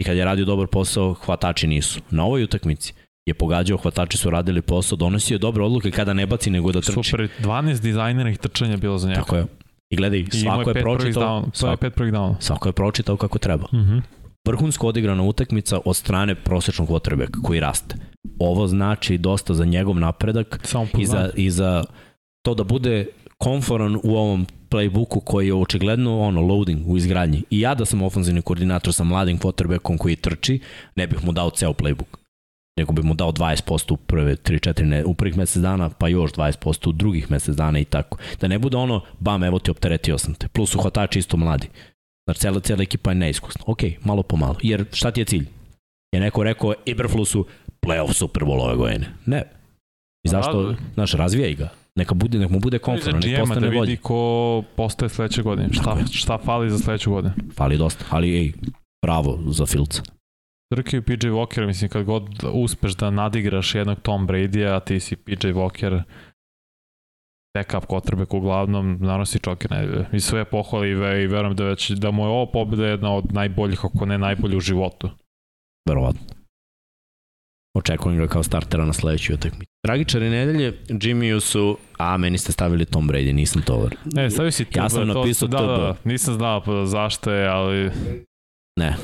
i 0.00 0.04
kad 0.04 0.16
je 0.16 0.24
radio 0.24 0.44
dobar 0.44 0.66
posao, 0.66 1.14
hvatači 1.14 1.66
nisu. 1.66 2.00
Na 2.10 2.24
ovoj 2.24 2.44
utakmici 2.44 2.92
je 3.26 3.34
pogađao, 3.34 3.78
hvatači 3.78 4.18
su 4.18 4.30
radili 4.30 4.62
posao, 4.62 4.96
donosio 4.96 5.38
dobre 5.38 5.62
odluke 5.62 5.90
kada 5.90 6.12
ne 6.12 6.26
baci 6.26 6.50
nego 6.50 6.72
da 6.72 6.80
trči. 6.80 7.10
Super, 7.10 7.28
12 7.40 7.80
dizajnerih 7.80 8.38
trčanja 8.38 8.76
bilo 8.76 8.98
za 8.98 9.08
njega. 9.08 9.20
Tako 9.20 9.36
je. 9.36 9.46
I 9.92 9.96
gledaj, 9.96 10.24
svako 10.30 10.70
je, 10.70 10.74
je 10.76 10.82
pročitao, 10.82 11.44
svako, 11.52 11.86
je 11.86 11.90
pet 11.90 12.00
svako 12.38 12.68
je 12.68 12.72
pročitao 12.72 13.16
kako 13.16 13.38
treba. 13.38 13.66
Mm 13.72 13.78
-hmm 13.78 14.02
vrhunsko 14.44 14.86
odigrana 14.86 15.22
utakmica 15.22 15.80
od 15.84 15.96
strane 15.96 16.34
prosečnog 16.34 16.88
quarterbacka 16.88 17.42
koji 17.42 17.60
raste. 17.60 17.96
Ovo 18.38 18.66
znači 18.66 19.18
dosta 19.18 19.54
za 19.54 19.64
njegov 19.64 20.00
napredak 20.00 20.68
i 20.98 21.06
za, 21.06 21.30
i 21.36 21.50
za 21.50 21.84
to 22.42 22.54
da 22.54 22.64
bude 22.64 23.06
konforan 23.38 23.96
u 24.02 24.16
ovom 24.16 24.46
playbooku 24.70 25.20
koji 25.24 25.46
je 25.46 25.54
očigledno 25.54 26.20
ono 26.20 26.40
loading 26.40 26.88
u 26.88 26.96
izgradnji. 26.96 27.42
I 27.50 27.60
ja 27.60 27.74
da 27.74 27.84
sam 27.84 28.02
ofenzivni 28.02 28.42
koordinator 28.42 28.94
sa 28.94 29.04
mladim 29.04 29.38
quarterbackom 29.38 29.98
koji 29.98 30.16
trči, 30.16 30.60
ne 30.96 31.06
bih 31.06 31.24
mu 31.24 31.32
dao 31.32 31.50
ceo 31.50 31.72
playbook 31.72 32.21
nego 32.78 32.92
bi 32.92 33.02
mu 33.02 33.14
dao 33.14 33.32
20% 33.32 33.92
u 33.92 33.96
prve 33.96 34.36
3-4 34.36 34.82
ne, 34.82 35.04
u 35.04 35.14
prvih 35.14 35.36
mesec 35.36 35.62
dana, 35.62 35.90
pa 35.90 36.08
još 36.08 36.32
20% 36.32 36.88
u 36.88 36.92
drugih 36.92 37.30
mesec 37.30 37.56
dana 37.56 37.78
i 37.78 37.84
tako. 37.84 38.18
Da 38.40 38.48
ne 38.48 38.58
bude 38.58 38.76
ono, 38.76 39.00
bam, 39.20 39.44
evo 39.44 39.58
ti 39.58 39.70
opteretio 39.70 40.18
sam 40.18 40.34
te. 40.34 40.48
Plus 40.48 40.74
uhvatači 40.74 41.18
isto 41.18 41.36
mladi. 41.36 41.68
Znači, 42.26 42.40
cela, 42.40 42.60
cela 42.60 42.82
ekipa 42.82 43.10
je 43.10 43.14
neiskusna. 43.14 43.62
Ok, 43.66 43.78
malo 44.04 44.22
po 44.22 44.36
malo. 44.36 44.56
Jer 44.62 44.84
šta 44.92 45.10
ti 45.10 45.20
je 45.20 45.24
cilj? 45.24 45.46
Je 46.14 46.20
neko 46.20 46.42
rekao 46.42 46.74
Iberflusu 46.86 47.46
playoff 47.86 48.12
Super 48.12 48.42
Bowl 48.42 48.60
ove 48.60 48.76
godine. 48.76 49.06
Ne. 49.26 49.42
I 50.24 50.28
zašto, 50.28 50.62
da, 50.62 50.76
znaš, 50.94 51.12
razvijaj 51.12 51.54
ga. 51.54 51.68
Neka, 51.94 52.14
bude, 52.14 52.38
nek 52.38 52.50
mu 52.50 52.60
bude 52.60 52.78
konforno, 52.78 53.20
nek 53.20 53.38
postane 53.40 53.60
da 53.60 53.80
vidi 53.80 53.96
ko 53.96 54.62
postaje 54.76 55.08
sledeće 55.08 55.42
godine. 55.42 55.68
Šta, 55.72 55.98
šta 56.12 56.38
fali 56.38 56.70
za 56.70 56.78
sledeću 56.78 57.10
godinu? 57.10 57.34
Fali 57.56 57.78
dosta, 57.78 58.04
ali 58.10 58.38
ej, 58.38 58.52
bravo 59.04 59.38
za 59.46 59.66
Filca. 59.66 60.02
Trke 60.74 61.02
PJ 61.02 61.26
Walker, 61.26 61.66
mislim, 61.66 61.90
kad 61.90 62.04
god 62.04 62.24
uspeš 62.52 62.92
da 62.96 63.10
nadigraš 63.10 63.74
jednog 63.74 64.00
Tom 64.00 64.26
Brady-a, 64.26 64.80
ti 64.80 65.00
si 65.00 65.16
PJ 65.16 65.46
Walker, 65.46 66.02
backup 67.54 67.86
quarterback 67.86 68.36
uglavnom 68.36 68.98
nanosi 69.00 69.38
čoke 69.38 69.68
nedelje. 69.70 70.06
I 70.12 70.20
sve 70.20 70.44
pohvali 70.44 70.90
i, 70.90 70.94
ve, 70.94 71.22
i 71.22 71.26
verujem 71.26 71.56
da, 71.56 71.64
već, 71.64 71.90
da 71.90 72.10
mu 72.10 72.22
je 72.22 72.28
ovo 72.28 72.46
pobjeda 72.46 72.86
jedna 72.86 73.14
od 73.14 73.32
najboljih, 73.32 73.84
ako 73.84 74.06
ne 74.06 74.18
najbolji 74.18 74.56
u 74.56 74.60
životu. 74.60 75.10
Verovatno. 75.88 76.20
Očekujem 77.76 78.18
ga 78.18 78.26
kao 78.26 78.42
startera 78.42 78.84
na 78.84 78.92
sledećoj 78.92 79.34
utakmici. 79.34 79.72
Tragičari 79.86 80.30
nedelje, 80.30 80.72
Jimmyu 80.88 81.40
su, 81.40 81.78
a 81.98 82.16
meni 82.16 82.38
ste 82.38 82.52
stavili 82.52 82.84
Tom 82.84 83.08
Brady, 83.08 83.32
nisam 83.32 83.62
to. 83.62 83.88
Ne, 84.04 84.30
stavio 84.30 84.50
si 84.50 84.64
TB. 84.64 84.76
Ja 84.76 84.88
sam 84.88 85.08
napisao 85.08 85.48
da, 85.48 85.58
da, 85.58 85.66
da, 85.66 85.96
nisam 86.04 86.34
znao 86.34 86.86
zašto 86.86 87.32
je, 87.32 87.48
ali... 87.48 87.90
Ne. 88.80 88.96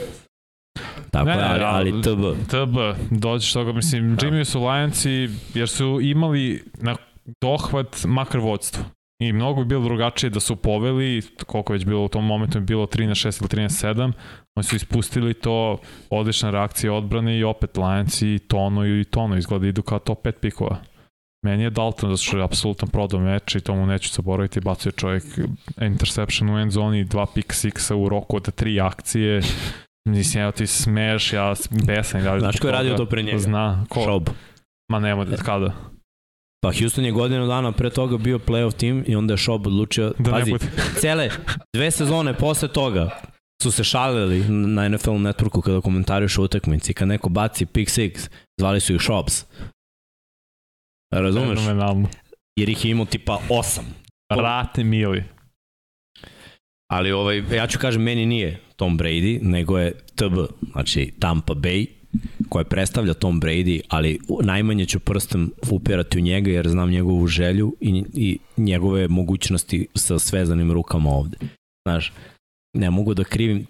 Tako 1.10 1.26
ne, 1.26 1.32
je, 1.32 1.44
ali, 1.44 1.64
ali 1.64 2.02
TB. 2.02 2.48
TB, 2.48 2.76
dođeš 3.10 3.52
toga, 3.52 3.72
mislim, 3.72 4.16
da. 4.16 4.26
Jimmy 4.26 4.44
su 4.44 4.60
Lionsi, 4.60 5.28
jer 5.54 5.68
su 5.68 5.98
imali 6.02 6.62
na 6.80 6.96
dohvat 7.40 8.04
makar 8.04 8.40
vodstvo. 8.40 8.84
I 9.22 9.32
mnogo 9.32 9.60
bi 9.60 9.68
bilo 9.68 9.84
drugačije 9.84 10.30
da 10.30 10.40
su 10.40 10.56
poveli, 10.56 11.22
koliko 11.46 11.72
već 11.72 11.84
bilo 11.84 12.04
u 12.04 12.08
tom 12.08 12.26
momentu, 12.26 12.58
je 12.58 12.62
bilo 12.62 12.86
3 12.86 13.06
na 13.06 13.14
6 13.14 13.42
ili 13.42 13.48
3 13.48 13.62
na 13.62 13.68
7, 13.68 14.12
oni 14.56 14.64
su 14.64 14.76
ispustili 14.76 15.34
to, 15.34 15.78
odlična 16.10 16.50
reakcija 16.50 16.92
odbrane 16.92 17.38
i 17.38 17.44
opet 17.44 17.76
Lions 17.76 18.22
i 18.22 18.38
Tono 18.48 18.86
i 18.86 19.04
Tono 19.04 19.36
izgleda 19.36 19.66
idu 19.66 19.82
kao 19.82 19.98
top 19.98 20.26
5 20.26 20.32
pikova. 20.32 20.76
Meni 21.42 21.62
je 21.62 21.70
Dalton 21.70 22.10
zato 22.10 22.22
što 22.22 22.36
je 22.36 22.44
apsolutno 22.44 22.88
prodao 22.88 23.20
meč 23.20 23.54
i 23.54 23.60
tomu 23.60 23.86
neću 23.86 24.08
zaboraviti, 24.12 24.60
bacio 24.60 24.92
čovjek 24.92 25.24
interception 25.80 26.50
u 26.50 26.58
end 26.58 26.72
zoni, 26.72 27.04
dva 27.04 27.26
pick 27.34 27.52
sixa 27.52 27.94
u 27.94 28.08
roku 28.08 28.36
od 28.36 28.54
tri 28.54 28.80
akcije, 28.80 29.40
Mislim, 30.08 30.42
evo 30.42 30.52
ti 30.52 30.66
smeš, 30.66 31.32
ja 31.32 31.54
besan. 31.86 32.20
Znaš 32.38 32.58
ko 32.58 32.66
je 32.66 32.72
radio 32.72 32.96
to 32.96 33.06
pre 33.06 33.22
njega? 33.22 33.38
Zna. 33.38 33.86
Ko? 33.88 34.04
Šob. 34.04 34.28
Ma 34.92 35.00
nema, 35.00 35.26
kada? 35.44 35.72
Pa 36.60 36.72
Houston 36.72 37.04
je 37.04 37.12
godinu 37.12 37.46
dana 37.46 37.72
pre 37.72 37.90
toga 37.90 38.16
bio 38.16 38.38
playoff 38.38 38.76
tim 38.76 39.04
i 39.06 39.16
onda 39.16 39.34
je 39.34 39.38
Šob 39.38 39.66
odlučio, 39.66 40.12
da 40.18 40.30
pazi, 40.30 40.52
cele 41.00 41.30
dve 41.76 41.90
sezone 41.90 42.34
posle 42.34 42.68
toga 42.68 43.10
su 43.62 43.70
se 43.70 43.84
šalili 43.84 44.48
na 44.48 44.88
NFL 44.88 45.10
networku 45.10 45.62
kada 45.62 45.80
komentariš 45.80 46.38
u 46.38 46.42
utakmici, 46.42 46.94
kad 46.94 47.08
neko 47.08 47.28
baci 47.28 47.66
pick 47.66 47.90
six, 47.90 48.28
zvali 48.60 48.80
su 48.80 48.94
ih 48.94 49.00
Šobs. 49.00 49.44
Razumeš? 51.14 51.58
Fenomenalno. 51.58 52.08
Jer 52.58 52.68
ih 52.68 52.84
je 52.84 52.90
imao 52.90 53.06
tipa 53.06 53.38
osam. 53.48 53.84
Rate 54.30 54.84
mili. 54.84 55.24
Ali 56.92 57.12
ovaj, 57.12 57.42
ja 57.56 57.66
ću 57.66 57.78
kažem, 57.78 58.02
meni 58.02 58.26
nije 58.26 58.67
Tom 58.78 58.98
Brady, 58.98 59.42
nego 59.42 59.78
je 59.78 59.92
TB, 60.14 60.34
znači 60.72 61.12
Tampa 61.18 61.54
Bay, 61.54 61.86
koje 62.48 62.64
predstavlja 62.64 63.14
Tom 63.14 63.40
Brady, 63.40 63.80
ali 63.88 64.18
najmanje 64.42 64.86
ću 64.86 65.00
prstom 65.00 65.52
upirati 65.70 66.18
u 66.18 66.20
njega 66.20 66.50
jer 66.50 66.68
znam 66.68 66.90
njegovu 66.90 67.26
želju 67.26 67.76
i, 67.80 68.04
i 68.14 68.38
njegove 68.56 69.08
mogućnosti 69.08 69.86
sa 69.94 70.18
svezanim 70.18 70.72
rukama 70.72 71.10
ovde. 71.10 71.36
Znaš, 71.88 72.12
ne 72.76 72.90
mogu 72.90 73.14
da 73.14 73.24
krivim. 73.24 73.66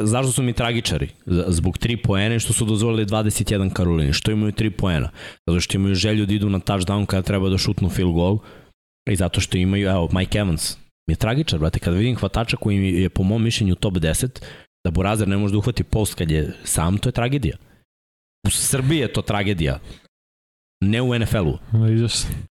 Zašto 0.00 0.32
su 0.32 0.42
mi 0.42 0.52
tragičari? 0.52 1.08
Zbog 1.26 1.78
3 1.78 1.96
poena 2.02 2.38
što 2.38 2.52
su 2.52 2.64
dozvolili 2.64 3.06
21 3.06 3.72
Karolini. 3.72 4.12
Što 4.12 4.30
imaju 4.30 4.52
3 4.52 4.70
poena? 4.70 5.10
Zato 5.46 5.60
što 5.60 5.76
imaju 5.76 5.94
želju 5.94 6.26
da 6.26 6.34
idu 6.34 6.50
na 6.50 6.58
touchdown 6.58 7.06
kada 7.06 7.22
treba 7.22 7.48
da 7.48 7.58
šutnu 7.58 7.88
field 7.88 8.12
goal 8.12 8.38
I 9.10 9.16
zato 9.16 9.40
što 9.40 9.58
imaju, 9.58 9.88
evo, 9.88 10.08
Mike 10.12 10.38
Evans 10.38 10.76
mi 11.08 11.12
je 11.12 11.16
tragičar, 11.16 11.58
brate, 11.58 11.78
kada 11.78 11.96
vidim 11.96 12.16
hvatača 12.16 12.56
koji 12.56 13.02
je 13.02 13.10
po 13.10 13.22
mom 13.22 13.42
mišljenju 13.42 13.74
top 13.74 13.94
10, 13.94 14.42
da 14.84 14.90
Burazer 14.90 15.28
ne 15.28 15.36
može 15.36 15.52
da 15.52 15.58
uhvati 15.58 15.84
post 15.84 16.14
kad 16.14 16.30
je 16.30 16.54
sam, 16.64 16.98
to 16.98 17.08
je 17.08 17.12
tragedija. 17.12 17.56
U 18.46 18.50
Srbiji 18.50 18.98
je 18.98 19.12
to 19.12 19.22
tragedija. 19.22 19.78
Ne 20.84 21.02
u 21.02 21.18
NFL-u. 21.18 21.58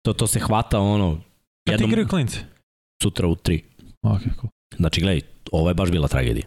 To, 0.03 0.13
to 0.13 0.27
se 0.27 0.41
hvata 0.41 0.81
ono... 0.81 1.21
Kad 1.69 1.79
ti 1.79 1.85
igraju 1.85 2.09
klinci? 2.09 2.39
Sutra 3.03 3.29
u 3.29 3.35
3. 3.35 3.63
Ok, 4.03 4.21
cool. 4.41 4.51
Znači, 4.77 5.01
gledaj, 5.01 5.21
ovo 5.53 5.69
je 5.69 5.75
baš 5.75 5.91
bila 5.91 6.09
tragedija. 6.09 6.47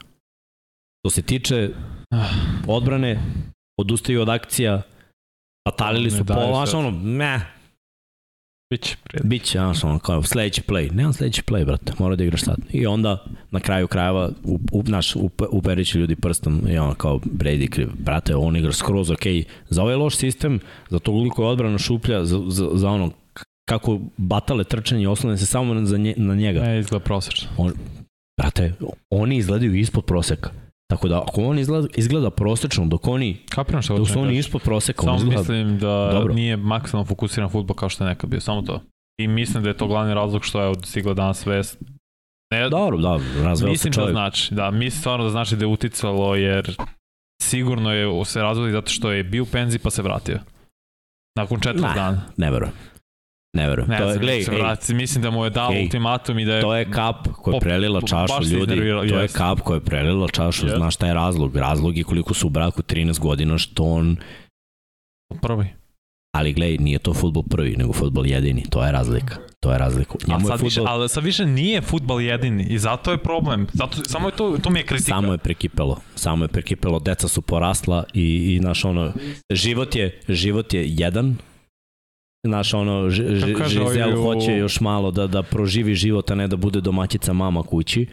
To 1.06 1.10
se 1.10 1.22
tiče 1.22 1.70
odbrane, 2.68 3.20
odustaju 3.80 4.22
od 4.22 4.30
akcija, 4.30 4.82
patalili 5.64 6.12
su 6.12 6.26
pola, 6.26 6.66
ono, 6.74 6.92
meh, 6.92 7.42
Biće. 8.74 8.96
Biće, 9.24 9.58
znaš, 9.58 9.84
ono, 9.84 10.00
kao 10.00 10.24
sledeći 10.24 10.62
play. 10.62 10.92
Nemam 10.92 11.14
sledeći 11.14 11.42
play, 11.42 11.66
brate, 11.66 11.94
mora 12.00 12.16
da 12.16 12.24
igraš 12.24 12.42
sad. 12.42 12.58
I 12.72 12.86
onda, 12.88 13.26
na 13.52 13.60
kraju 13.60 13.88
krajeva, 13.88 14.30
u, 14.44 14.60
u, 14.72 14.84
naš, 14.84 15.14
uperići 15.52 15.98
ljudi 15.98 16.16
prstom 16.16 16.62
i 16.70 16.78
ono, 16.78 16.94
kao 16.94 17.20
Brady 17.20 17.70
kriv. 17.70 17.90
Brate, 18.00 18.36
on 18.36 18.56
igra 18.56 18.72
skroz 18.72 19.12
ok. 19.12 19.26
Za 19.70 19.82
ovaj 19.82 19.96
loš 19.96 20.16
sistem, 20.16 20.60
za 20.90 21.00
to 21.00 21.12
koliko 21.12 21.44
je 21.44 21.50
odbrana 21.50 21.78
šuplja, 21.78 22.26
za, 22.26 22.42
za, 22.48 22.70
za 22.74 22.90
ono, 22.90 23.12
kako 23.70 24.00
batale 24.18 24.64
trčanje 24.64 25.08
oslone 25.08 25.38
se 25.38 25.46
samo 25.46 25.86
za 25.86 25.98
nje, 25.98 26.14
na 26.18 26.36
njega. 26.36 26.62
Ne, 26.62 26.80
izgleda 26.80 27.04
prosečno. 27.04 27.50
On, 27.58 27.74
brate, 28.38 28.74
oni 29.10 29.38
izgledaju 29.38 29.76
ispod 29.76 30.06
proseka. 30.06 30.50
Tako 30.94 31.08
da 31.08 31.22
ako 31.22 31.44
on 31.44 31.60
izgleda, 31.60 31.88
izgleda 31.96 32.30
prosečno, 32.30 32.86
dok 32.86 33.08
oni, 33.08 33.38
Kapiram 33.50 33.82
što 33.82 33.98
dok 33.98 34.10
su 34.10 34.20
oni 34.20 34.38
ispod 34.38 34.62
proseka, 34.62 35.02
Samo 35.02 35.16
izgleda... 35.16 35.40
mislim 35.40 35.80
da 35.80 36.10
dobro. 36.14 36.34
nije 36.34 36.58
maksimalno 36.58 37.06
fokusiran 37.06 37.50
futbol 37.50 37.76
kao 37.76 37.90
što 37.90 38.04
je 38.04 38.10
nekad 38.10 38.30
bio, 38.30 38.40
samo 38.40 38.62
to. 38.62 38.82
I 39.20 39.28
mislim 39.28 39.64
da 39.64 39.70
je 39.70 39.78
to 39.78 39.88
glavni 39.88 40.14
razlog 40.14 40.46
što 40.46 40.62
je 40.62 40.74
stigla 40.84 41.14
danas 41.14 41.46
vest. 41.46 41.84
Ne, 42.54 42.70
dobro, 42.70 42.98
da, 42.98 43.20
razveo 43.44 43.70
mislim 43.70 43.94
se 43.94 43.96
čovjek. 43.96 44.10
da 44.10 44.14
znači, 44.14 44.56
da, 44.56 44.72
mislim 44.72 45.00
stvarno 45.00 45.24
da 45.24 45.32
znači 45.32 45.56
da 45.56 45.66
je 45.66 45.68
uticalo, 45.68 46.36
jer 46.36 46.76
sigurno 47.42 47.94
je 47.94 48.26
se 48.26 48.42
razvodi 48.42 48.72
zato 48.72 48.92
što 48.92 49.12
je 49.12 49.24
bio 49.24 49.44
u 49.44 49.46
penzi 49.46 49.80
pa 49.80 49.90
se 49.90 50.02
vratio. 50.02 50.40
Nakon 51.38 51.60
četvrt 51.60 51.94
dana. 51.96 52.22
Ne 52.38 52.52
verujem. 52.52 52.74
Ne 53.54 53.70
verujem. 53.70 53.90
Ne 53.90 53.98
to 53.98 54.10
je, 54.10 54.18
glej, 54.18 54.40
ej, 54.40 54.96
mislim 54.96 55.22
da 55.22 55.32
mu 55.32 55.44
je 55.44 55.50
dao 55.50 55.72
ej, 55.74 55.84
ultimatum 55.84 56.40
i 56.40 56.46
da 56.46 56.56
je... 56.56 56.62
To 56.62 56.76
je 56.76 56.92
kap 56.92 57.28
koja 57.28 57.56
je 57.56 57.60
prelila 57.60 58.02
čašu 58.02 58.44
ljudi. 58.44 58.76
To 59.10 59.20
je 59.20 59.28
kap 59.28 59.60
koja 59.60 59.76
je 59.76 59.82
prelila 59.82 60.28
čašu. 60.28 60.66
Yes. 60.66 60.76
Znaš 60.76 60.96
šta 60.96 61.08
je 61.08 61.14
razlog? 61.14 61.56
Razlog 61.56 61.98
je 61.98 62.04
koliko 62.04 62.34
su 62.34 62.48
u 62.48 62.50
braku 62.50 62.82
13 62.82 63.20
godina 63.20 63.58
što 63.58 63.84
on... 63.84 64.18
Prvi. 65.42 65.68
Ali 66.36 66.54
glej, 66.54 66.78
nije 66.78 67.00
to 67.00 67.14
futbol 67.14 67.44
prvi, 67.44 67.76
nego 67.78 67.94
futbol 67.94 68.28
jedini. 68.28 68.64
To 68.70 68.86
je 68.86 68.92
razlika. 68.92 69.36
To 69.60 69.72
je 69.72 69.78
razlika. 69.78 70.14
Njemu 70.28 70.40
sad 70.40 70.50
je 70.50 70.52
futbol... 70.52 70.66
više, 70.66 70.82
ali 70.86 71.10
sad 71.10 71.24
više 71.24 71.46
nije 71.46 71.82
futbol 71.82 72.22
jedini 72.22 72.64
i 72.70 72.80
zato 72.80 73.12
je 73.12 73.18
problem. 73.18 73.68
Zato, 73.74 73.98
samo 74.06 74.28
je 74.28 74.36
to, 74.36 74.58
to 74.64 74.70
mi 74.70 74.80
je 74.80 74.86
kritika. 74.86 75.10
Samo 75.10 75.32
je 75.32 75.38
prekipelo. 75.38 76.00
Samo 76.16 76.44
je 76.44 76.48
prekipelo. 76.48 77.00
Deca 77.00 77.28
su 77.28 77.42
porasla 77.42 78.04
i, 78.14 78.56
i 78.56 78.60
naš 78.60 78.86
ono, 78.86 79.14
život 79.50 79.96
je, 79.96 80.22
život 80.28 80.74
je 80.74 80.86
jedan, 80.88 81.38
Znaš, 82.48 82.74
ono, 82.74 83.10
Žizel 83.10 84.22
hoće 84.22 84.58
još 84.58 84.80
malo 84.80 85.12
da, 85.12 85.28
da 85.28 85.44
proživi 85.44 85.96
život, 85.96 86.32
a 86.32 86.36
ne 86.36 86.48
da 86.48 86.56
bude 86.56 86.82
domaćica 86.82 87.34
mama 87.34 87.64
kući. 87.64 88.08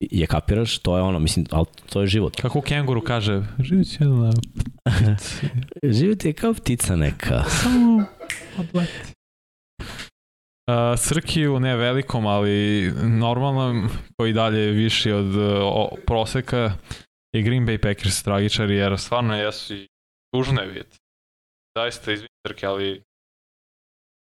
Je 0.00 0.26
kapiraš? 0.26 0.78
To 0.78 0.96
je 0.96 1.02
ono, 1.02 1.18
mislim, 1.18 1.46
ali 1.50 1.66
to 1.92 2.00
je 2.00 2.06
život. 2.06 2.40
Kako 2.40 2.60
kenguru 2.60 3.00
kaže, 3.00 3.42
život 3.58 3.86
je 4.00 4.06
na 4.06 5.16
život 5.98 6.24
je 6.24 6.32
kao 6.32 6.54
ptica 6.54 6.96
neka. 6.96 7.44
Samo 7.44 8.04
odleti. 8.58 9.12
Uh, 10.68 10.98
Srkiju 10.98 11.60
ne 11.60 11.76
velikom, 11.76 12.26
ali 12.26 12.90
normalno, 13.02 13.88
koji 14.16 14.32
dalje 14.32 14.60
je 14.60 14.72
viši 14.72 15.12
od 15.12 15.36
uh, 15.36 15.88
proseka 16.06 16.72
i 17.34 17.42
Green 17.42 17.66
Bay 17.66 17.82
Packers 17.82 18.22
tragičari, 18.22 18.74
jer 18.74 18.98
stvarno 18.98 19.36
jesu 19.36 19.74
i 19.74 19.86
tužno 20.34 20.60
je 20.60 20.66
vidjeti. 20.66 20.96
Zaista 21.78 22.12
izvini 22.12 22.28
Srke, 22.46 22.66
ali 22.66 23.02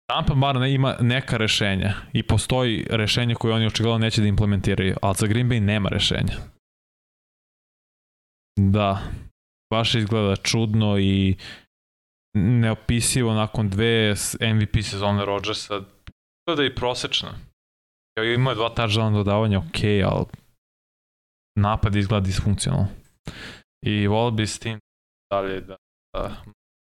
Tampa 0.10 0.34
bar 0.34 0.56
ne 0.56 0.74
ima 0.74 0.96
neka 1.00 1.38
rešenja 1.38 1.94
i 2.14 2.24
postoji 2.28 2.86
rešenje 2.90 3.36
koje 3.36 3.54
oni 3.54 3.68
očigledno 3.68 3.98
neće 3.98 4.22
da 4.22 4.28
implementiraju, 4.28 4.96
ali 5.02 5.16
za 5.18 5.28
Green 5.28 5.50
Bay 5.50 5.60
nema 5.60 5.90
rešenja. 5.90 6.36
Da, 8.60 9.02
baš 9.74 9.96
izgleda 9.96 10.36
čudno 10.36 11.00
i 11.00 11.38
neopisivo 12.38 13.34
nakon 13.34 13.70
dve 13.70 14.16
MVP 14.56 14.84
sezone 14.84 15.26
Rodgersa. 15.26 15.82
Da 16.56 16.64
je 16.64 16.68
i 16.68 16.76
prosečno. 16.76 17.30
Ja, 18.18 18.34
ima 18.34 18.54
dva 18.54 18.70
touchdown 18.76 19.14
dodavanja, 19.14 19.60
ok, 19.60 19.80
ali 20.06 20.26
napad 21.60 21.96
izgleda 21.96 22.26
disfunkcionalno. 22.26 22.88
I 23.86 24.08
volio 24.08 24.32
bi 24.32 24.48
s 24.48 24.60
tim 24.60 24.80
dalje 25.32 25.62
da, 25.62 25.76
da 26.14 26.44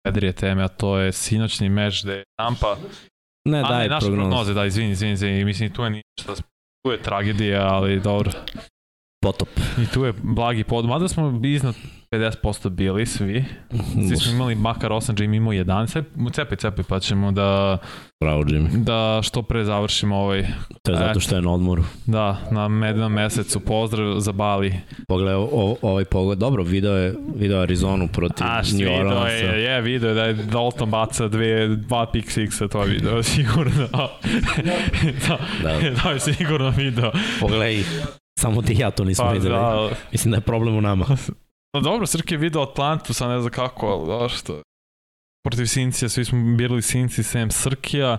vedrije 0.06 0.34
teme, 0.34 0.64
a 0.64 0.68
to 0.68 0.98
je 0.98 1.12
sinoćni 1.12 1.70
meč 1.70 2.04
gde 2.04 2.14
je 2.14 2.24
Tampa 2.40 2.78
Ne, 3.46 3.62
daj 3.62 3.88
naše 3.88 4.06
prognoze. 4.06 4.22
prognoze, 4.30 4.54
da, 4.54 4.66
izvini, 4.66 4.92
izvini, 4.92 5.14
izvini, 5.14 5.46
mislim, 5.46 5.74
tu 5.74 5.84
je 5.84 5.90
ništa, 5.90 6.36
tu 6.86 6.92
je 6.92 7.02
tragedija, 7.02 7.68
ali 7.68 8.00
dobro. 8.00 8.32
Potop. 9.22 9.50
I 9.84 9.86
tu 9.94 10.04
je 10.04 10.14
blagi 10.24 10.64
pod, 10.64 10.86
mada 10.86 11.08
smo 11.08 11.42
iznad 11.44 11.76
50% 12.12 12.70
bili 12.70 13.06
svi. 13.06 13.46
Svi 14.08 14.18
smo 14.18 14.32
imali 14.32 14.56
makar 14.56 14.92
8, 14.92 15.14
Jimmy 15.14 15.36
imao 15.36 15.54
11. 15.54 16.04
Cepaj, 16.34 16.58
cepaj, 16.58 16.84
pa 16.88 17.00
ćemo 17.00 17.32
da... 17.32 17.78
Bravo, 18.24 18.44
Jimmy. 18.44 18.84
Da 18.84 19.20
što 19.24 19.42
pre 19.42 19.64
završimo 19.64 20.16
ovaj... 20.16 20.48
To 20.84 20.92
je 20.92 20.98
zato 20.98 21.20
što 21.20 21.36
je 21.36 21.42
na 21.42 21.54
odmoru. 21.54 21.84
Da, 22.06 22.38
na 22.52 22.68
mednom 22.68 23.14
mesecu. 23.14 23.60
Pozdrav 23.60 24.20
za 24.20 24.32
Bali. 24.32 24.74
Pogledaj 25.08 25.36
ovaj 25.82 26.06
pogled. 26.06 26.40
Dobro, 26.40 26.64
video 26.64 26.98
je, 26.98 27.16
video 27.36 27.62
Arizonu 27.62 28.08
protiv 28.08 28.46
New 28.74 29.00
Orleans. 29.00 29.34
Je, 29.34 29.64
je, 29.64 29.82
video 29.82 30.10
je 30.10 30.16
da 30.16 30.24
je 30.24 30.34
Dalton 30.34 30.90
baca 30.90 31.28
dve, 31.28 31.68
dva 31.68 32.12
pick 32.12 32.28
sixa, 32.28 32.68
to 32.68 32.84
je 32.84 32.90
video 32.90 33.24
sigurno. 33.34 33.88
da, 35.28 35.38
da. 35.64 35.90
da 36.04 36.10
je 36.10 36.20
sigurno 36.20 36.70
video. 36.70 37.12
Pogledaj, 37.40 37.84
samo 38.42 38.62
ti 38.62 38.76
ja 38.80 38.92
to 38.92 39.04
nismo 39.04 39.26
pa, 39.26 39.32
videli. 39.32 39.56
Da. 39.56 39.90
Mislim 40.12 40.32
da 40.32 40.38
je 40.38 40.42
problem 40.42 40.78
u 40.78 40.82
nama. 40.82 41.06
No 41.74 41.82
dobro, 41.82 42.06
Srke 42.06 42.36
je 42.36 42.40
video 42.40 42.62
Atlantu, 42.62 43.14
sad 43.14 43.30
ne 43.30 43.40
znam 43.40 43.52
kako, 43.52 43.88
ali 43.88 44.08
da 44.08 44.30
što. 44.30 44.62
Protiv 45.44 45.66
Sincija, 45.66 46.10
svi 46.10 46.26
smo 46.26 46.56
birali 46.58 46.82
Sinci, 46.82 47.24
sem 47.24 47.52
Srkija. 47.52 48.18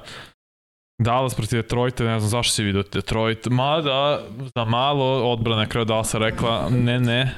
Dallas 1.02 1.34
protiv 1.34 1.62
Detroita, 1.62 2.04
ne 2.04 2.20
znam 2.20 2.30
zašto 2.30 2.52
si 2.52 2.64
vidio 2.64 2.84
Detroit. 2.92 3.46
Mada, 3.46 4.20
za 4.54 4.64
malo 4.64 5.32
odbrana 5.32 5.62
je 5.62 5.68
kreo 5.68 5.84
Dallasa 5.84 6.18
rekla, 6.18 6.68
ne, 6.70 7.00
ne. 7.00 7.34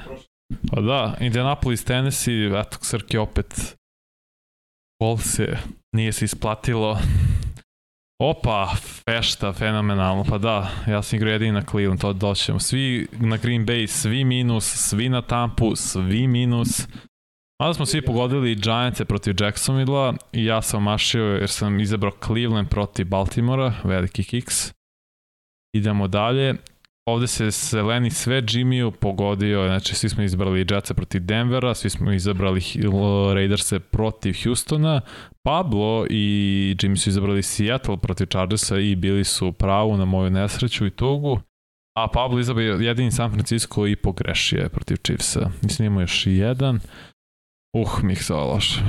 Pa 0.70 0.80
da, 0.80 1.16
Indianapolis, 1.20 1.84
Tennessee, 1.84 2.60
eto, 2.60 2.78
Srke 2.80 3.18
opet 3.18 3.76
Gol 5.02 5.18
se 5.18 5.56
nije 5.96 6.12
se 6.12 6.24
isplatilo. 6.24 6.98
Opa, 8.22 8.74
fešta, 8.76 9.52
fenomenalno, 9.52 10.24
pa 10.24 10.38
da, 10.38 10.70
ja 10.86 11.02
sam 11.02 11.16
igrao 11.16 11.32
jedini 11.32 11.52
na 11.52 11.62
Cleveland, 11.70 12.00
to 12.00 12.12
doćemo. 12.12 12.60
Svi 12.60 13.08
na 13.12 13.36
Green 13.36 13.66
Bay, 13.66 13.86
svi 13.86 14.24
minus, 14.24 14.64
svi 14.64 15.08
na 15.08 15.22
Tampu, 15.22 15.76
svi 15.76 16.26
minus. 16.26 16.88
Mada 17.62 17.74
smo 17.74 17.86
svi 17.86 18.02
pogodili 18.02 18.54
Giantse 18.54 19.04
protiv 19.04 19.34
Jacksonville 19.40 20.12
i 20.32 20.44
ja 20.44 20.62
sam 20.62 20.78
omašio 20.78 21.24
jer 21.24 21.48
sam 21.48 21.80
izabrao 21.80 22.12
Cleveland 22.26 22.68
protiv 22.68 23.06
Baltimora, 23.06 23.74
veliki 23.84 24.24
kiks. 24.24 24.72
Idemo 25.76 26.08
dalje. 26.08 26.54
Ovde 27.06 27.26
se 27.26 27.50
Seleni 27.50 28.10
sve 28.10 28.42
Jimmyu 28.42 28.90
pogodio, 28.90 29.66
znači 29.66 29.94
svi 29.94 30.08
smo 30.08 30.22
izbrali 30.22 30.66
Jetsa 30.70 30.94
protiv 30.94 31.24
Denvera, 31.24 31.74
svi 31.74 31.90
smo 31.90 32.12
izabrali 32.12 32.60
Raiderse 33.34 33.80
protiv 33.80 34.34
Houstona, 34.44 35.00
Pablo 35.42 36.06
i 36.10 36.76
Jimmy 36.78 36.96
su 36.96 37.08
izabrali 37.08 37.42
Seattle 37.42 37.96
protiv 37.96 38.26
Chargersa 38.26 38.78
i 38.78 38.96
bili 38.96 39.24
su 39.24 39.52
pravu 39.52 39.96
na 39.96 40.04
moju 40.04 40.30
nesreću 40.30 40.86
i 40.86 40.90
tugu. 40.90 41.40
A 41.98 42.08
Pablo 42.08 42.38
izabrao 42.38 42.64
jedini 42.64 43.10
San 43.10 43.32
Francisco 43.32 43.86
i 43.86 43.96
pogrešio 43.96 44.60
je 44.60 44.68
protiv 44.68 44.96
Chiefsa. 44.96 45.50
Mislim 45.62 45.86
imamo 45.86 46.00
još 46.00 46.26
jedan. 46.26 46.80
Uh, 47.76 48.02
mi 48.02 48.12
ih 48.12 48.30
loše. 48.30 48.80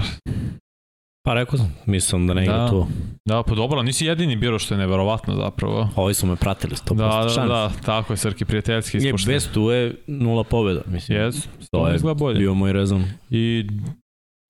Pa 1.25 1.33
rekao 1.33 1.57
sam, 1.57 1.75
mislim 1.85 2.27
da 2.27 2.33
ne 2.33 2.43
igra 2.43 2.57
da. 2.57 2.69
tu. 2.69 2.87
Da, 3.25 3.43
pa 3.43 3.55
dobro, 3.55 3.83
nisi 3.83 4.05
jedini 4.05 4.35
biro 4.35 4.59
što 4.59 4.73
je 4.73 4.77
neverovatno 4.77 5.35
zapravo. 5.35 5.89
Ovi 5.95 6.13
su 6.13 6.27
me 6.27 6.35
pratili 6.35 6.75
100% 6.75 6.95
da, 6.95 7.41
da, 7.41 7.47
Da, 7.47 7.71
tako 7.85 8.13
je, 8.13 8.17
Srki, 8.17 8.45
prijateljski 8.45 8.97
ispošten. 8.97 9.31
Je, 9.31 9.35
bez 9.35 9.49
tu 9.53 9.69
je 9.71 9.95
nula 10.07 10.43
pobjeda, 10.43 10.81
mislim. 10.85 11.17
Yes, 11.17 11.47
to 11.71 11.87
je 11.87 12.15
bolje. 12.15 12.39
bio 12.39 12.53
moj 12.53 12.73
rezon. 12.73 13.05
I 13.29 13.67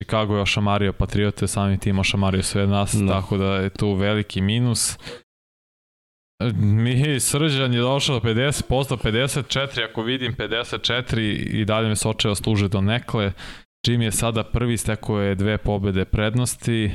Chicago 0.02 0.36
je 0.36 0.42
ošamario 0.42 0.92
Patriote, 0.92 1.46
sami 1.46 1.78
tim 1.78 1.98
ošamario 1.98 2.42
sve 2.42 2.66
nas, 2.66 2.94
da. 2.94 3.06
tako 3.06 3.36
da 3.36 3.54
je 3.54 3.70
tu 3.70 3.92
veliki 3.92 4.40
minus. 4.40 4.98
Mi 6.54 7.20
Srđan 7.20 7.74
je 7.74 7.80
došao 7.80 8.20
do 8.20 8.28
50%, 8.28 8.96
54, 9.04 9.90
ako 9.90 10.02
vidim 10.02 10.34
54 10.34 11.20
i 11.60 11.64
dalje 11.64 11.88
me 11.88 11.96
sočeva 11.96 12.34
služe 12.34 12.68
do 12.68 12.80
nekle. 12.80 13.32
Jimmy 13.88 14.04
je 14.04 14.12
sada 14.12 14.44
prvi, 14.44 14.76
stekao 14.76 15.20
je 15.20 15.34
dve 15.34 15.58
pobede 15.58 16.04
prednosti. 16.04 16.90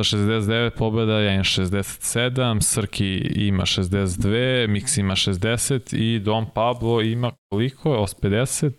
Sa 0.00 0.16
69 0.16 0.70
pobjeda, 0.78 1.20
ja 1.20 1.32
imam 1.32 1.44
67, 1.44 2.60
Srki 2.62 3.16
ima 3.34 3.62
62, 3.62 4.68
Mix 4.68 5.00
ima 5.00 5.14
60 5.14 5.96
i 5.96 6.18
Don 6.18 6.46
Pablo 6.54 7.00
ima 7.00 7.32
koliko? 7.50 7.90
58? 7.90 8.70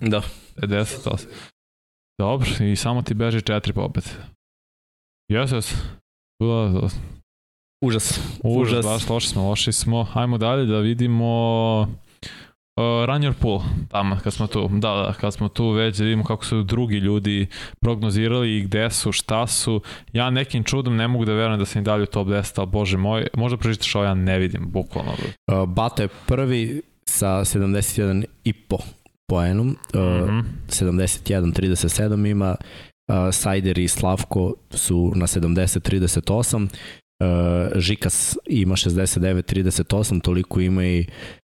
Da. 0.00 0.22
58. 0.56 1.26
Dobro, 2.18 2.48
i 2.60 2.76
samo 2.76 3.02
ti 3.02 3.14
beži 3.14 3.42
četiri 3.42 3.72
pobjede. 3.72 4.10
Jes, 5.32 5.52
jes. 5.52 5.74
Užas. 7.84 8.20
Užas, 8.44 8.84
baš 8.84 9.08
loši 9.08 9.28
smo, 9.28 9.48
loši 9.48 9.72
smo. 9.72 10.04
Hajmo 10.04 10.38
dalje 10.38 10.66
da 10.66 10.78
vidimo 10.78 11.86
Uh, 12.78 13.06
run 13.06 13.22
your 13.22 13.32
pool, 13.32 13.60
tamo 13.90 14.16
kad 14.24 14.32
smo 14.32 14.46
tu, 14.46 14.68
da, 14.68 14.94
da, 14.94 15.14
kad 15.20 15.34
smo 15.34 15.48
tu 15.48 15.70
već 15.70 15.96
da 15.96 16.04
vidimo 16.04 16.24
kako 16.24 16.44
su 16.44 16.62
drugi 16.62 16.96
ljudi 16.96 17.46
prognozirali 17.80 18.56
i 18.56 18.62
gde 18.62 18.90
su, 18.90 19.12
šta 19.12 19.46
su. 19.46 19.80
Ja 20.12 20.30
nekim 20.30 20.64
čudom 20.64 20.96
ne 20.96 21.08
mogu 21.08 21.24
da 21.24 21.32
verujem 21.32 21.58
da 21.58 21.66
sam 21.66 21.82
i 21.82 21.84
dalje 21.84 22.02
u 22.02 22.06
top 22.06 22.28
10, 22.28 22.52
ali 22.56 22.66
bože 22.66 22.96
moj, 22.96 23.26
možda 23.34 23.56
pročitaš 23.56 23.94
ovo, 23.94 24.04
ja 24.04 24.14
ne 24.14 24.38
vidim, 24.38 24.70
bukvalno. 24.70 25.12
Uh, 25.12 25.68
Bata 25.68 26.02
je 26.02 26.08
prvi 26.26 26.82
sa 27.08 27.26
71,5 27.26 28.78
poenom, 29.28 29.76
uh, 29.94 30.00
mm 30.00 30.04
-hmm. 30.04 30.42
71-37 30.68 32.30
ima, 32.30 32.56
uh, 33.08 33.14
Sajder 33.32 33.78
i 33.78 33.88
Slavko 33.88 34.54
su 34.70 35.12
na 35.14 35.26
70-38, 35.26 36.68
uh, 37.20 37.80
Žikas 37.80 38.38
ima 38.46 38.76
69-38, 38.76 40.22
toliko 40.22 40.60
ima 40.60 40.84
i 40.84 41.06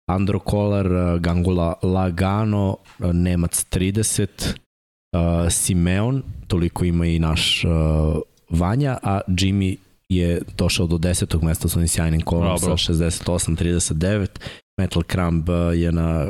Andro 0.09 0.39
Kolar, 0.39 0.85
uh, 0.85 1.21
Gangula 1.21 1.73
Lagano, 1.83 2.77
uh, 2.99 3.13
Nemac 3.13 3.51
30, 3.69 4.27
uh, 5.13 5.49
Simeon, 5.49 6.23
toliko 6.47 6.85
ima 6.85 7.05
i 7.05 7.19
naš 7.19 7.65
uh, 7.65 7.71
Vanja, 8.49 8.97
a 9.03 9.21
Jimmy 9.27 9.75
je 10.09 10.41
došao 10.57 10.87
do 10.87 10.97
desetog 10.97 11.43
mesta 11.43 11.69
sa 11.69 11.79
onim 11.79 11.87
sjajnim 11.87 12.21
kolom 12.21 12.57
sa 12.57 12.67
68-39, 12.67 14.27
Metal 14.79 15.03
Crumb 15.03 15.49
je 15.75 15.91
na 15.91 16.29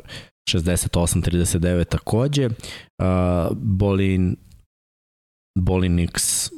68-39 0.50 1.86
takođe, 1.86 2.46
uh, 2.46 2.56
Bolin 3.56 4.36
Bolinix 5.60 6.50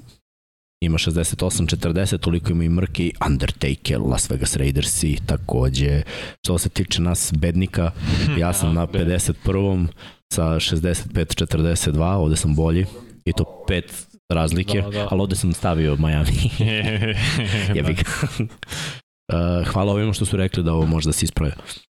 ima 0.82 0.98
68-40, 0.98 2.18
toliko 2.18 2.52
ima 2.52 2.64
i 2.64 2.70
Mrki, 2.70 3.14
Undertaker, 3.28 4.00
Las 4.00 4.30
Vegas 4.30 4.56
Raiders 4.56 5.04
i 5.04 5.18
takođe. 5.26 6.02
Što 6.46 6.58
se 6.58 6.70
tiče 6.70 7.02
nas 7.02 7.34
bednika, 7.38 7.92
ja 8.40 8.54
sam 8.54 8.74
na 8.74 8.88
51. 8.88 9.88
sa 10.34 10.44
65-42, 10.44 12.16
ovde 12.16 12.36
sam 12.36 12.56
bolji 12.56 12.86
i 13.26 13.34
to 13.34 13.64
pet 13.68 14.08
razlike, 14.30 14.82
da, 14.82 14.90
da. 14.90 15.08
ali 15.12 15.22
ovde 15.22 15.36
sam 15.36 15.54
stavio 15.54 15.96
Miami. 15.96 16.32
Jebi 17.76 17.94
ga. 17.94 18.04
Uh, 18.40 19.68
hvala 19.68 19.92
ovima 19.92 20.14
što 20.14 20.26
su 20.26 20.38
rekli 20.38 20.64
da 20.64 20.74
ovo 20.74 20.86
može 20.86 21.10
da 21.10 21.14
se 21.14 21.26
ispravi. 21.26 21.54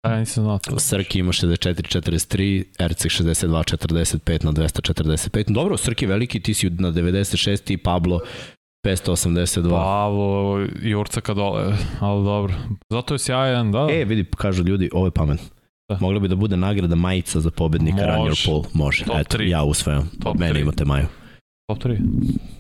Ja 0.08 0.20
nisam 0.20 0.44
znao. 0.44 0.60
Srki 0.78 1.20
ima 1.20 1.32
64-43, 1.32 2.64
Erceg 2.80 3.12
62-45 3.12 4.46
na 4.46 4.52
245. 4.52 5.54
Dobro, 5.54 5.78
Srki 5.78 6.06
veliki, 6.06 6.40
ti 6.40 6.54
si 6.54 6.70
na 6.70 6.92
96 6.92 7.74
i 7.74 7.78
Pablo 7.78 8.20
582. 8.86 9.70
Pavlo, 9.70 10.68
Jurcaka 10.82 11.34
dole, 11.34 11.78
ali 12.00 12.24
dobro. 12.24 12.54
Zato 12.90 13.14
je 13.14 13.20
sjajan, 13.20 13.72
da. 13.72 13.88
E, 13.92 14.06
vidi, 14.06 14.26
kažu 14.38 14.64
ljudi, 14.64 14.90
ovo 14.94 15.08
je 15.08 15.12
pametno. 15.12 15.46
Da. 15.90 15.98
Mogla 16.02 16.20
bi 16.20 16.28
da 16.28 16.36
bude 16.36 16.58
nagrada 16.58 16.96
majica 16.96 17.40
za 17.40 17.52
pobednika 17.52 17.98
Može. 17.98 18.12
Run 18.18 18.28
Your 18.28 18.46
Pool. 18.46 18.64
Može. 18.74 19.06
Top 19.06 19.16
Eto, 19.20 19.38
3. 19.38 19.48
ja 19.48 19.64
usvajam. 19.64 20.10
Top 20.24 20.38
Meni 20.38 20.54
3. 20.54 20.62
imate 20.62 20.86
maju. 20.86 21.06
Top 21.70 21.84
3? 21.84 21.98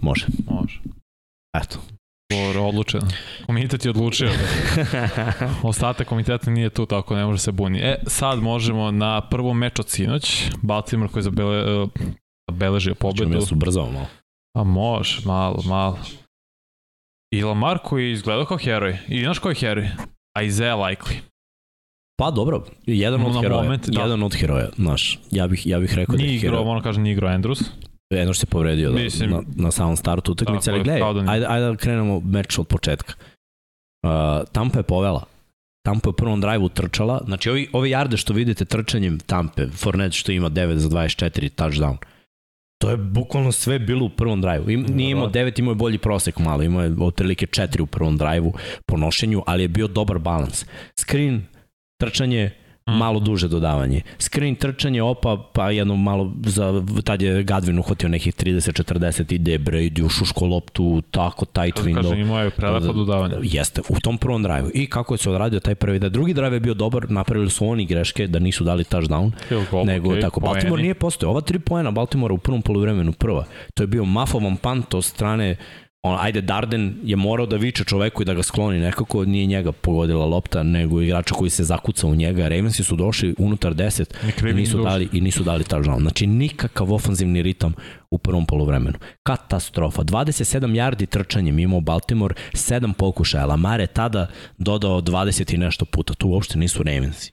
Može. 0.02 0.26
Može. 0.50 0.80
Eto. 1.58 1.80
Dobro, 2.32 2.64
odlučeno. 2.64 3.08
Komitet 3.46 3.86
je 3.86 3.90
odlučio. 3.90 4.30
Ostatak 5.64 6.08
komiteta 6.08 6.52
nije 6.52 6.70
tu, 6.70 6.86
tako 6.86 7.16
ne 7.16 7.26
može 7.26 7.40
se 7.40 7.52
buni. 7.52 7.80
E, 7.80 7.96
sad 8.08 8.40
možemo 8.40 8.92
na 8.92 9.22
prvom 9.22 9.58
meč 9.58 9.80
od 9.80 9.90
sinoć. 9.90 10.52
Baltimore 10.62 11.12
koji 11.12 11.24
zabele, 11.24 11.82
uh, 11.82 11.90
zabeležio 12.52 12.96
pobedu. 12.96 13.24
Čemo 13.24 13.36
ja 13.36 13.42
su 13.42 13.56
brzao 13.56 13.92
malo. 13.92 14.08
A 14.58 14.64
može, 14.64 15.22
malo, 15.26 15.64
malo. 15.66 16.00
I 17.32 17.44
Lamar 17.44 17.78
koji 17.84 18.06
je 18.06 18.12
izgledao 18.12 18.46
kao 18.46 18.58
heroj. 18.58 18.98
I 19.08 19.24
znaš 19.24 19.40
koji 19.40 19.52
je 19.52 19.60
heroj? 19.60 19.90
Isaiah 20.46 20.78
Likely. 20.78 21.16
Pa 22.20 22.32
dobro, 22.32 22.64
jedan 22.86 23.26
od 23.26 23.42
heroja. 23.42 23.64
Moment, 23.64 23.90
da. 23.90 24.02
Jedan 24.02 24.24
od 24.24 24.36
heroja, 24.36 24.70
znaš. 24.76 25.20
Ja 25.32 25.48
bih, 25.48 25.68
ja 25.68 25.80
bih 25.80 25.94
rekao 25.96 26.16
nije 26.16 26.28
da 26.28 26.34
je 26.34 26.40
heroj. 26.40 26.64
Nije 26.64 26.82
igrao, 26.82 26.94
nije 26.98 27.14
igrao 27.14 27.32
Andrews. 27.32 27.64
Jedno 28.10 28.34
se 28.34 28.46
povredio 28.46 28.92
da, 28.92 29.00
Mislim, 29.00 29.30
na, 29.30 29.42
na 29.56 29.72
samom 29.72 29.98
startu 29.98 30.32
utakmice, 30.32 30.72
ali 30.72 30.84
gledaj, 30.84 31.14
da 31.14 31.32
ajde, 31.32 31.46
ajde 31.50 31.66
da 31.66 31.76
krenemo 31.76 32.20
meč 32.20 32.60
od 32.60 32.68
početka. 32.68 33.14
Uh, 34.04 34.10
Tampa 34.52 34.80
je 34.80 34.84
povela. 34.84 35.24
Tampa 35.86 36.08
je 36.08 36.10
u 36.10 36.14
prvom 36.14 36.42
drajvu 36.42 36.70
trčala, 36.70 37.22
znači 37.26 37.50
ovi, 37.50 37.70
ovi 37.74 37.90
jarde 37.90 38.18
što 38.18 38.34
vidite 38.34 38.66
trčanjem 38.66 39.20
Tampe, 39.20 39.68
Fournette 39.68 40.18
što 40.18 40.32
ima 40.32 40.50
9 40.50 40.76
za 40.76 40.90
24 40.90 41.50
touchdown, 41.56 41.98
to 42.84 42.90
je 42.90 42.98
bukvalno 42.98 43.52
sve 43.52 43.80
bilo 43.80 44.06
u 44.06 44.10
prvom 44.10 44.42
drajvu. 44.42 44.70
Im, 44.70 44.86
nije 44.90 45.12
imao 45.12 45.30
9, 45.30 45.60
imao 45.60 45.72
je 45.72 45.76
bolji 45.76 45.98
prosek 45.98 46.40
malo, 46.40 46.64
imao 46.64 46.84
je 46.84 46.96
otprilike 47.00 47.46
4 47.46 47.82
u 47.82 47.86
prvom 47.86 48.18
drajvu 48.18 48.54
po 48.86 48.98
nošenju, 48.98 49.44
ali 49.46 49.64
je 49.64 49.68
bio 49.68 49.88
dobar 49.88 50.20
balans. 50.20 50.66
Screen, 50.96 51.42
trčanje. 52.02 52.52
Malo 52.86 53.20
duže 53.20 53.48
dodavanje. 53.48 54.02
Screen 54.20 54.56
trčanje, 54.56 55.04
opa, 55.04 55.38
pa 55.54 55.72
jedno 55.72 55.96
malo, 55.96 56.32
za, 56.46 56.84
tad 57.04 57.22
je 57.22 57.44
Gadvin 57.44 57.80
uhvatio 57.80 58.10
nekih 58.10 58.36
30-40, 58.36 59.34
ide 59.34 59.58
Brady, 59.58 60.06
ušuško 60.06 60.46
loptu, 60.46 61.02
tako, 61.12 61.46
tight 61.46 61.80
window. 61.80 61.96
Kažem, 61.96 62.20
imao 62.20 62.44
je 62.44 62.50
prelepo 62.50 62.86
da, 62.86 62.94
dodavanje. 62.94 63.36
Jeste, 63.42 63.82
u 63.90 64.00
tom 64.00 64.18
prvom 64.18 64.44
drive. 64.44 64.70
I 64.74 64.88
kako 64.88 65.14
je 65.14 65.18
se 65.18 65.30
odradio 65.30 65.60
taj 65.60 65.76
prvi 65.76 66.00
da 66.00 66.10
drugi 66.10 66.34
drive 66.34 66.56
je 66.56 66.60
bio 66.60 66.74
dobar, 66.74 67.12
napravili 67.12 67.50
su 67.50 67.68
oni 67.68 67.86
greške 67.86 68.28
da 68.28 68.40
nisu 68.40 68.64
dali 68.64 68.84
touchdown, 68.84 69.32
goal, 69.72 69.86
nego 69.86 70.10
okay, 70.10 70.22
tako. 70.22 70.40
Baltimore 70.40 70.70
poeni. 70.70 70.84
nije 70.84 70.94
postoje. 70.94 71.30
Ova 71.30 71.42
tri 71.42 71.60
poena 71.60 71.92
Baltimore 71.92 72.34
u 72.34 72.38
prvom 72.38 72.62
poluvremenu 72.62 73.12
prva. 73.12 73.46
To 73.74 73.84
je 73.84 73.88
bio 73.88 74.06
mafovan 74.06 74.58
pant 74.58 74.94
od 74.94 75.06
strane 75.06 75.56
on, 76.04 76.18
ajde, 76.20 76.42
Darden 76.42 77.00
je 77.04 77.16
morao 77.16 77.46
da 77.46 77.56
viče 77.56 77.84
čoveku 77.84 78.22
i 78.22 78.26
da 78.26 78.34
ga 78.34 78.44
skloni 78.44 78.80
nekako, 78.80 79.26
nije 79.26 79.46
njega 79.46 79.72
pogodila 79.72 80.26
lopta, 80.26 80.64
nego 80.64 81.02
igrača 81.02 81.36
koji 81.36 81.50
se 81.50 81.64
zakuca 81.64 82.08
u 82.08 82.16
njega. 82.16 82.48
Ravensi 82.48 82.84
su 82.84 82.96
došli 82.96 83.36
unutar 83.38 83.74
10 83.74 84.50
i 84.50 84.54
nisu, 84.54 84.84
dali, 84.84 85.10
i 85.14 85.22
nisu 85.22 85.44
dali 85.44 85.64
touchdown. 85.64 86.02
Znači, 86.02 86.28
nikakav 86.28 86.94
ofanzivni 86.94 87.42
ritam 87.42 87.74
u 88.12 88.18
prvom 88.18 88.46
polovremenu. 88.46 88.98
Katastrofa. 89.24 90.04
27 90.04 90.60
yardi 90.60 91.06
trčanjem 91.06 91.60
imao 91.60 91.82
Baltimore, 91.82 92.36
7 92.54 92.94
pokušaja. 92.94 93.46
Lamar 93.46 93.80
je 93.80 93.88
tada 93.88 94.28
dodao 94.58 95.02
20 95.02 95.54
i 95.54 95.58
nešto 95.58 95.86
puta. 95.86 96.14
Tu 96.14 96.30
uopšte 96.30 96.58
nisu 96.58 96.84
Ravensi. 96.84 97.32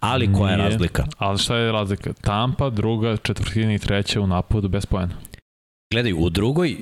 Ali 0.00 0.32
koja 0.32 0.50
je 0.50 0.56
razlika? 0.56 1.06
Ali 1.18 1.38
šta 1.38 1.56
je 1.56 1.72
razlika? 1.72 2.12
Tampa, 2.12 2.70
druga, 2.70 3.16
četvrtina 3.16 3.74
i 3.74 3.78
treća 3.78 4.20
u 4.20 4.26
napadu 4.26 4.68
bez 4.68 4.86
pojena. 4.86 5.14
Gledaj, 5.92 6.12
u 6.12 6.30
drugoj 6.30 6.76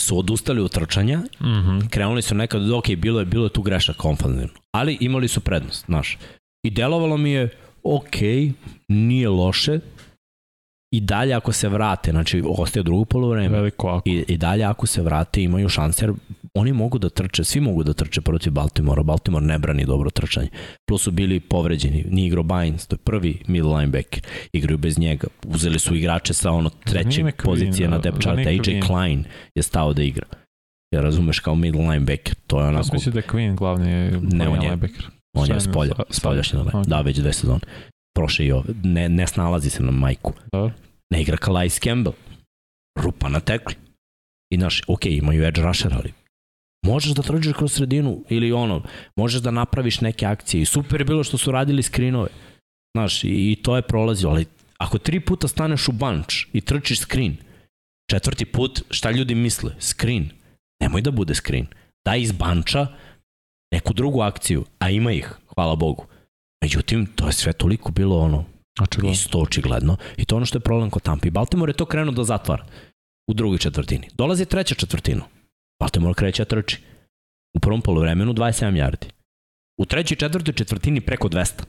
su 0.00 0.18
odustali 0.18 0.60
od 0.60 0.72
trčanja, 0.72 1.18
mm 1.18 1.44
-hmm. 1.44 1.88
krenuli 1.88 2.22
su 2.22 2.34
nekad, 2.34 2.70
ok, 2.70 2.88
bilo 2.96 3.20
je, 3.20 3.26
bilo 3.26 3.46
je 3.46 3.52
tu 3.52 3.62
grešak 3.62 4.04
ofanzivno, 4.04 4.54
ali 4.74 4.98
imali 5.00 5.28
su 5.28 5.40
prednost, 5.40 5.84
znaš. 5.86 6.18
I 6.66 6.70
delovalo 6.70 7.16
mi 7.16 7.30
je, 7.30 7.48
ok, 7.82 8.16
nije 8.88 9.28
loše, 9.28 9.80
i 10.96 11.00
dalje 11.00 11.34
ako 11.34 11.52
se 11.52 11.68
vrate, 11.68 12.10
znači 12.10 12.42
ostaje 12.58 12.82
drugo 12.82 13.04
polovreme. 13.04 13.48
Veliko 13.48 13.88
ako. 13.88 14.08
I, 14.08 14.24
I 14.28 14.36
dalje 14.36 14.64
ako 14.64 14.86
se 14.86 15.02
vrate 15.02 15.42
imaju 15.42 15.68
šanse, 15.68 16.04
jer 16.04 16.12
oni 16.54 16.72
mogu 16.72 16.98
da 16.98 17.08
trče, 17.08 17.44
svi 17.44 17.60
mogu 17.60 17.82
da 17.82 17.92
trče 17.92 18.20
protiv 18.20 18.52
Baltimora. 18.52 19.02
Baltimore 19.02 19.46
ne 19.46 19.58
brani 19.58 19.84
dobro 19.84 20.10
trčanje. 20.10 20.48
Plus 20.88 21.02
su 21.02 21.10
bili 21.10 21.40
povređeni. 21.40 22.04
Nije 22.10 22.26
igrao 22.26 22.44
Bynes, 22.44 22.88
to 22.88 22.94
je 22.94 22.98
prvi 22.98 23.42
middle 23.46 23.76
linebacker. 23.76 24.22
Igraju 24.52 24.78
bez 24.78 24.98
njega. 24.98 25.26
Uzeli 25.46 25.78
su 25.78 25.94
igrače 25.94 26.34
sa 26.34 26.50
ono 26.50 26.70
treće 26.70 27.32
pozicije 27.44 27.88
na 27.88 27.98
depth 27.98 28.20
chart. 28.20 28.46
AJ 28.46 28.80
Klein 28.86 29.24
je 29.54 29.62
stao 29.62 29.92
da 29.92 30.02
igra. 30.02 30.26
Ja 30.94 31.00
razumeš 31.00 31.40
kao 31.40 31.54
middle 31.54 31.88
linebacker. 31.88 32.34
To 32.46 32.60
je 32.60 32.66
onako... 32.66 32.96
Ja 32.96 33.12
da 33.12 33.18
je 33.18 33.26
Queen 33.26 33.54
glavni 33.54 33.86
ne, 34.20 34.48
on 34.48 34.62
je, 34.62 34.70
linebacker. 34.70 35.06
On 35.36 35.50
je 35.50 35.60
spolja, 35.60 35.92
spoljašnji. 36.10 36.60
Da, 36.86 37.00
već 37.00 37.18
dve 37.18 37.32
sezone. 37.32 37.60
Prošle 38.14 38.46
i 38.46 38.52
ove. 38.52 38.74
Ne, 38.82 39.08
ne 39.08 39.26
snalazi 39.26 39.70
se 39.70 39.82
na 39.82 39.90
majku. 39.90 40.32
Da. 40.52 40.70
Ne 41.10 41.22
igra 41.22 41.36
Calais 41.36 41.80
Campbell. 41.80 42.16
Rupa 42.98 43.28
na 43.28 43.40
tekli. 43.40 43.74
I 44.52 44.56
znaš, 44.56 44.82
ok, 44.88 45.06
imaju 45.06 45.44
edge 45.44 45.62
rusher, 45.62 45.94
ali 45.94 46.12
možeš 46.86 47.12
da 47.12 47.22
trđeš 47.22 47.52
kroz 47.56 47.72
sredinu 47.72 48.24
ili 48.28 48.52
ono, 48.52 48.82
možeš 49.16 49.42
da 49.42 49.50
napraviš 49.50 50.00
neke 50.00 50.26
akcije 50.26 50.62
i 50.62 50.64
super 50.64 51.00
je 51.00 51.04
bilo 51.04 51.24
što 51.24 51.38
su 51.38 51.52
radili 51.52 51.82
skrinove. 51.82 52.28
Znaš, 52.96 53.24
i, 53.24 53.28
i 53.28 53.56
to 53.62 53.76
je 53.76 53.82
prolazio, 53.82 54.28
ali 54.28 54.46
ako 54.78 54.98
tri 54.98 55.20
puta 55.20 55.48
staneš 55.48 55.88
u 55.88 55.92
bunch 55.92 56.34
i 56.52 56.60
trčiš 56.60 57.00
screen, 57.00 57.36
četvrti 58.10 58.44
put, 58.44 58.82
šta 58.90 59.10
ljudi 59.10 59.34
misle? 59.34 59.72
Screen. 59.80 60.30
Nemoj 60.82 61.02
da 61.02 61.10
bude 61.10 61.34
screen. 61.34 61.66
Daj 62.06 62.20
iz 62.20 62.32
banča 62.32 62.86
neku 63.72 63.92
drugu 63.92 64.20
akciju, 64.20 64.64
a 64.78 64.90
ima 64.90 65.12
ih, 65.12 65.34
hvala 65.54 65.76
Bogu. 65.76 66.06
Međutim, 66.64 67.06
to 67.06 67.26
je 67.26 67.32
sve 67.32 67.52
toliko 67.52 67.92
bilo 67.92 68.18
ono, 68.18 68.44
Očigledno. 68.80 69.12
Isto 69.12 69.38
očigledno. 69.38 69.96
I 70.16 70.24
to 70.24 70.36
ono 70.36 70.46
što 70.46 70.58
je 70.58 70.62
problem 70.62 70.90
kod 70.90 71.02
Tampa. 71.02 71.28
I 71.28 71.30
Baltimore 71.30 71.70
je 71.70 71.76
to 71.76 71.86
krenuo 71.86 72.14
da 72.14 72.24
zatvara. 72.24 72.64
u 73.30 73.34
drugoj 73.34 73.58
četvrtini. 73.58 74.08
Dolazi 74.14 74.44
treća 74.44 74.74
četvrtina. 74.74 75.24
Baltimore 75.80 76.14
kreće 76.14 76.44
trči. 76.44 76.78
U 77.56 77.60
prvom 77.60 77.80
polovremenu 77.80 78.32
27 78.32 78.72
yardi. 78.72 79.06
U 79.80 79.84
trećoj 79.84 80.16
četvrtoj 80.16 80.54
četvrtini 80.54 81.00
preko 81.00 81.28
200. 81.28 81.62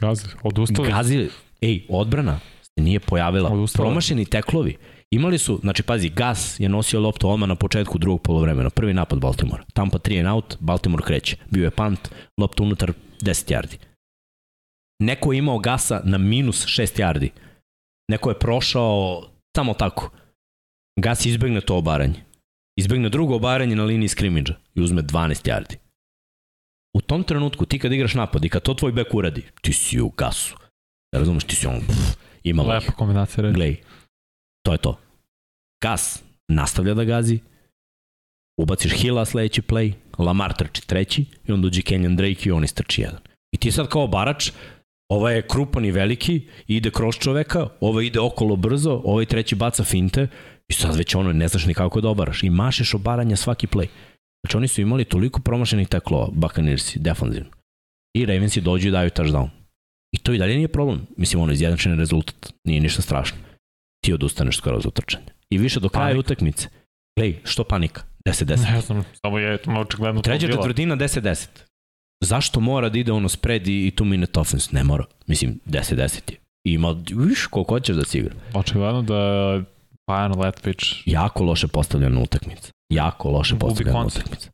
Gazi, 0.00 0.26
odustali. 0.42 0.88
Gazi, 0.88 1.28
ej, 1.60 1.86
odbrana 1.88 2.40
se 2.62 2.82
nije 2.82 3.00
pojavila. 3.00 3.50
Odustali. 3.50 3.86
Promašeni 3.86 4.24
teklovi. 4.24 4.76
Imali 5.10 5.38
su, 5.38 5.58
znači 5.62 5.82
pazi, 5.82 6.08
Gas 6.08 6.60
je 6.60 6.68
nosio 6.68 7.00
loptu 7.00 7.30
odmah 7.30 7.48
na 7.48 7.54
početku 7.54 7.98
drugog 7.98 8.22
polovremena. 8.22 8.70
Prvi 8.70 8.94
napad 8.94 9.18
Baltimore. 9.18 9.62
Tampa 9.74 9.98
3 9.98 10.18
and 10.18 10.28
out, 10.28 10.56
Baltimore 10.60 11.04
kreće. 11.04 11.36
Bio 11.50 11.64
je 11.64 11.70
punt, 11.70 12.08
lopta 12.38 12.62
unutar 12.62 12.92
10 13.24 13.52
yardi. 13.52 13.78
Neko 15.02 15.32
je 15.32 15.38
imao 15.38 15.58
Gasa 15.58 16.02
na 16.04 16.18
minus 16.18 16.66
6 16.66 17.00
yardi. 17.00 17.30
Neko 18.10 18.30
je 18.30 18.38
prošao 18.38 19.22
samo 19.56 19.74
tako. 19.74 20.10
Gas 21.00 21.26
izbegne 21.26 21.60
to 21.60 21.76
obaranje. 21.76 22.24
Izbegne 22.76 23.08
drugo 23.08 23.36
obaranje 23.36 23.76
na 23.76 23.84
liniji 23.84 24.08
skrimidža 24.08 24.54
i 24.74 24.80
uzme 24.80 25.02
12 25.02 25.48
yardi. 25.50 25.76
U 26.96 27.00
tom 27.00 27.24
trenutku, 27.24 27.66
ti 27.66 27.78
kad 27.78 27.92
igraš 27.92 28.14
napad 28.14 28.44
i 28.44 28.48
kad 28.48 28.62
to 28.62 28.74
tvoj 28.74 28.92
bek 28.92 29.14
uradi, 29.14 29.42
ti 29.60 29.72
si 29.72 30.00
u 30.00 30.08
gasu. 30.08 30.56
Ja 31.12 31.18
razumeš, 31.18 31.44
ti 31.44 31.56
si 31.56 31.66
on, 31.66 31.80
pff, 31.80 32.16
ima 32.42 32.62
Lepa 32.62 32.92
kombinacija 32.92 33.42
reći. 33.42 33.54
Glej, 33.54 33.76
to 34.62 34.72
je 34.72 34.78
to. 34.78 34.98
Gas 35.82 36.22
nastavlja 36.48 36.94
da 36.94 37.04
gazi, 37.04 37.38
ubaciš 38.62 38.92
Hila 38.92 39.24
sledeći 39.24 39.62
play, 39.62 39.92
Lamar 40.18 40.52
trči 40.52 40.86
treći 40.86 41.24
i 41.48 41.52
onda 41.52 41.66
uđe 41.66 41.82
Kenyon 41.82 42.16
Drake 42.16 42.48
i 42.48 42.52
on 42.52 42.64
istrči 42.64 43.02
jedan. 43.02 43.20
I 43.52 43.56
ti 43.56 43.72
sad 43.72 43.88
kao 43.88 44.06
barač, 44.06 44.50
ova 45.08 45.30
je 45.30 45.46
krupan 45.48 45.84
i 45.84 45.90
veliki, 45.90 46.40
ide 46.66 46.90
kroz 46.90 47.14
čoveka, 47.18 47.68
ova 47.80 48.02
ide 48.02 48.20
okolo 48.20 48.56
brzo, 48.56 49.00
ovaj 49.04 49.26
treći 49.26 49.54
baca 49.54 49.84
finte 49.84 50.28
i 50.68 50.72
sad 50.72 50.96
već 50.96 51.14
ono 51.14 51.32
ne 51.32 51.48
znaš 51.48 51.66
ni 51.66 51.74
kako 51.74 52.00
da 52.00 52.08
obaraš. 52.08 52.42
I 52.42 52.50
mašeš 52.50 52.94
obaranja 52.94 53.36
svaki 53.36 53.66
play. 53.66 53.86
Znači 54.42 54.56
oni 54.56 54.68
su 54.68 54.80
imali 54.80 55.04
toliko 55.04 55.40
promašenih 55.40 55.88
teklova, 55.88 56.28
Buccaneersi, 56.32 56.98
defanzivno. 56.98 57.50
I 58.16 58.26
Ravensi 58.26 58.60
dođu 58.60 58.88
i 58.88 58.90
daju 58.90 59.10
touchdown. 59.10 59.48
I 60.12 60.18
to 60.18 60.32
i 60.32 60.38
dalje 60.38 60.56
nije 60.56 60.68
problem. 60.68 61.06
Mislim, 61.16 61.42
ono, 61.42 61.52
izjednačen 61.52 61.98
rezultat. 61.98 62.52
Nije 62.64 62.80
ništa 62.80 63.02
strašno. 63.02 63.38
Ti 64.04 64.12
odustaneš 64.12 64.56
skoro 64.56 64.80
za 64.80 64.88
utrčanje. 64.88 65.26
I 65.50 65.58
više 65.58 65.80
do 65.80 65.88
kraja 65.88 66.18
utakmice. 66.18 66.68
Glej, 67.18 67.40
što 67.44 67.64
panika? 67.64 68.09
10-10. 68.28 68.72
Ne 68.72 68.80
znam, 68.80 69.04
samo 69.24 69.38
je 69.38 69.58
očigledno 69.80 70.22
Treća 70.22 70.46
četvrtina 70.46 70.96
10-10. 70.96 71.48
Zašto 72.24 72.60
mora 72.60 72.88
da 72.88 72.98
ide 72.98 73.12
ono 73.12 73.28
spread 73.28 73.68
i, 73.68 73.86
i 73.86 73.90
two 73.90 74.04
minute 74.04 74.40
offense? 74.40 74.68
Ne 74.72 74.84
mora. 74.84 75.04
Mislim, 75.26 75.60
10-10 75.66 76.32
je. 76.32 76.36
I 76.64 76.72
ima, 76.72 76.96
viš, 77.16 77.46
koliko 77.46 77.74
hoćeš 77.74 77.96
da 77.96 78.04
si 78.04 78.18
igra. 78.18 78.34
Očigledno 78.54 79.02
da 79.02 79.62
Pajan 80.06 80.38
Letvić... 80.38 80.78
Jako 81.06 81.44
loše 81.44 81.68
postavljena 81.68 82.20
utakmica. 82.20 82.72
Jako 82.88 83.30
loše 83.30 83.56
postavljena 83.58 84.06
utakmica. 84.06 84.50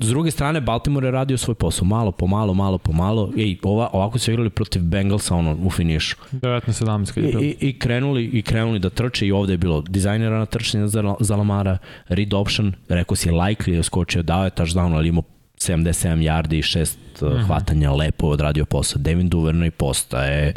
S 0.00 0.08
druge 0.08 0.30
strane, 0.30 0.60
Baltimore 0.60 1.06
je 1.06 1.10
radio 1.10 1.38
svoj 1.38 1.54
posao, 1.54 1.84
malo 1.84 2.12
po 2.12 2.26
malo, 2.26 2.54
malo 2.54 2.78
po 2.78 2.92
malo. 2.92 3.32
Ej, 3.38 3.58
ova, 3.62 3.90
ovako 3.92 4.18
su 4.18 4.30
igrali 4.30 4.50
protiv 4.50 4.82
Bengalsa 4.82 5.34
ono, 5.34 5.56
u 5.62 5.70
finišu. 5.70 6.16
19-17 6.32 7.20
I, 7.20 7.46
i, 7.46 7.68
I, 7.68 7.78
krenuli, 7.78 8.24
I 8.24 8.42
krenuli 8.42 8.78
da 8.78 8.90
trče 8.90 9.26
i 9.26 9.32
ovde 9.32 9.52
je 9.52 9.56
bilo 9.56 9.80
dizajnera 9.80 10.38
na 10.38 10.46
trčanje 10.46 10.86
za, 10.86 11.14
za 11.20 11.36
Lamara, 11.36 11.78
read 12.08 12.34
option, 12.34 12.72
rekao 12.88 13.16
si 13.16 13.30
likely 13.30 13.70
je 13.70 13.82
skočio, 13.82 14.22
dao 14.22 14.44
je 14.44 14.50
touchdown, 14.50 14.94
ali 14.94 15.08
imao 15.08 15.22
77 15.58 16.16
yardi 16.16 16.58
i 16.58 16.62
6 16.62 16.96
uh 17.20 17.32
-huh. 17.32 17.46
hvatanja, 17.46 17.92
lepo 17.92 18.26
odradio 18.26 18.64
posao. 18.64 19.02
Devin 19.02 19.30
Duvernay 19.30 19.70
postaje 19.70 20.52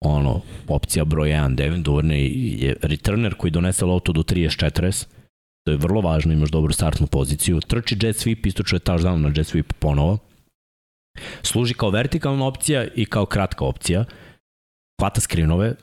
ono, 0.00 0.40
opcija 0.68 1.04
broj 1.04 1.28
1. 1.28 1.54
Devin 1.54 1.84
Duvernay 1.84 2.32
je 2.64 2.76
returner 2.82 3.34
koji 3.34 3.50
donese 3.50 3.84
loptu 3.84 4.12
do 4.12 4.22
30-40 4.22 5.06
To 5.64 5.70
je 5.70 5.78
vrlo 5.78 6.00
važno, 6.02 6.32
imaš 6.32 6.50
dobru 6.50 6.74
startnu 6.74 7.06
poziciju. 7.06 7.60
Trči 7.60 7.96
jet 8.02 8.18
sweep, 8.18 8.46
istočuje 8.46 8.80
touchdown 8.80 9.22
na 9.22 9.28
jet 9.28 9.46
sweep 9.46 9.72
ponovo. 9.78 10.18
Služi 11.42 11.74
kao 11.74 11.90
vertikalna 11.90 12.46
opcija 12.46 12.86
i 12.94 13.04
kao 13.04 13.26
kratka 13.26 13.64
opcija. 13.64 14.04
Hvata 15.00 15.20
skrinove, 15.20 15.74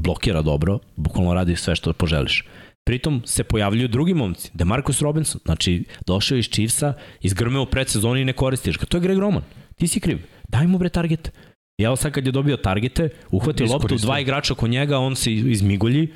blokira 0.00 0.42
dobro, 0.42 0.78
bukvalno 0.96 1.34
radi 1.34 1.56
sve 1.56 1.76
što 1.76 1.92
poželiš. 1.92 2.44
Pritom 2.86 3.22
se 3.26 3.44
pojavljuju 3.44 3.88
drugi 3.88 4.14
momci. 4.14 4.50
Demarcus 4.54 5.02
Robinson, 5.02 5.40
znači 5.44 5.84
došao 6.06 6.38
iz 6.38 6.48
Chiefsa, 6.48 6.92
izgrmeo 7.20 7.62
u 7.62 7.66
predsezoni 7.66 8.20
i 8.20 8.24
ne 8.24 8.32
koristiš 8.32 8.78
ga. 8.78 8.86
To 8.86 8.96
je 8.96 9.00
Greg 9.00 9.18
Roman. 9.18 9.42
Ti 9.76 9.88
si 9.88 10.00
kriv. 10.00 10.22
Daj 10.48 10.66
mu 10.66 10.78
bre 10.78 10.88
target. 10.88 11.32
Ja 11.78 11.96
sad 11.96 12.12
kad 12.12 12.26
je 12.26 12.32
dobio 12.32 12.56
targete, 12.56 13.08
uhvati 13.30 13.64
loptu, 13.64 13.96
dva 13.96 14.20
igrača 14.20 14.52
oko 14.52 14.68
njega, 14.68 14.98
on 14.98 15.16
se 15.16 15.32
izmigolji. 15.32 16.08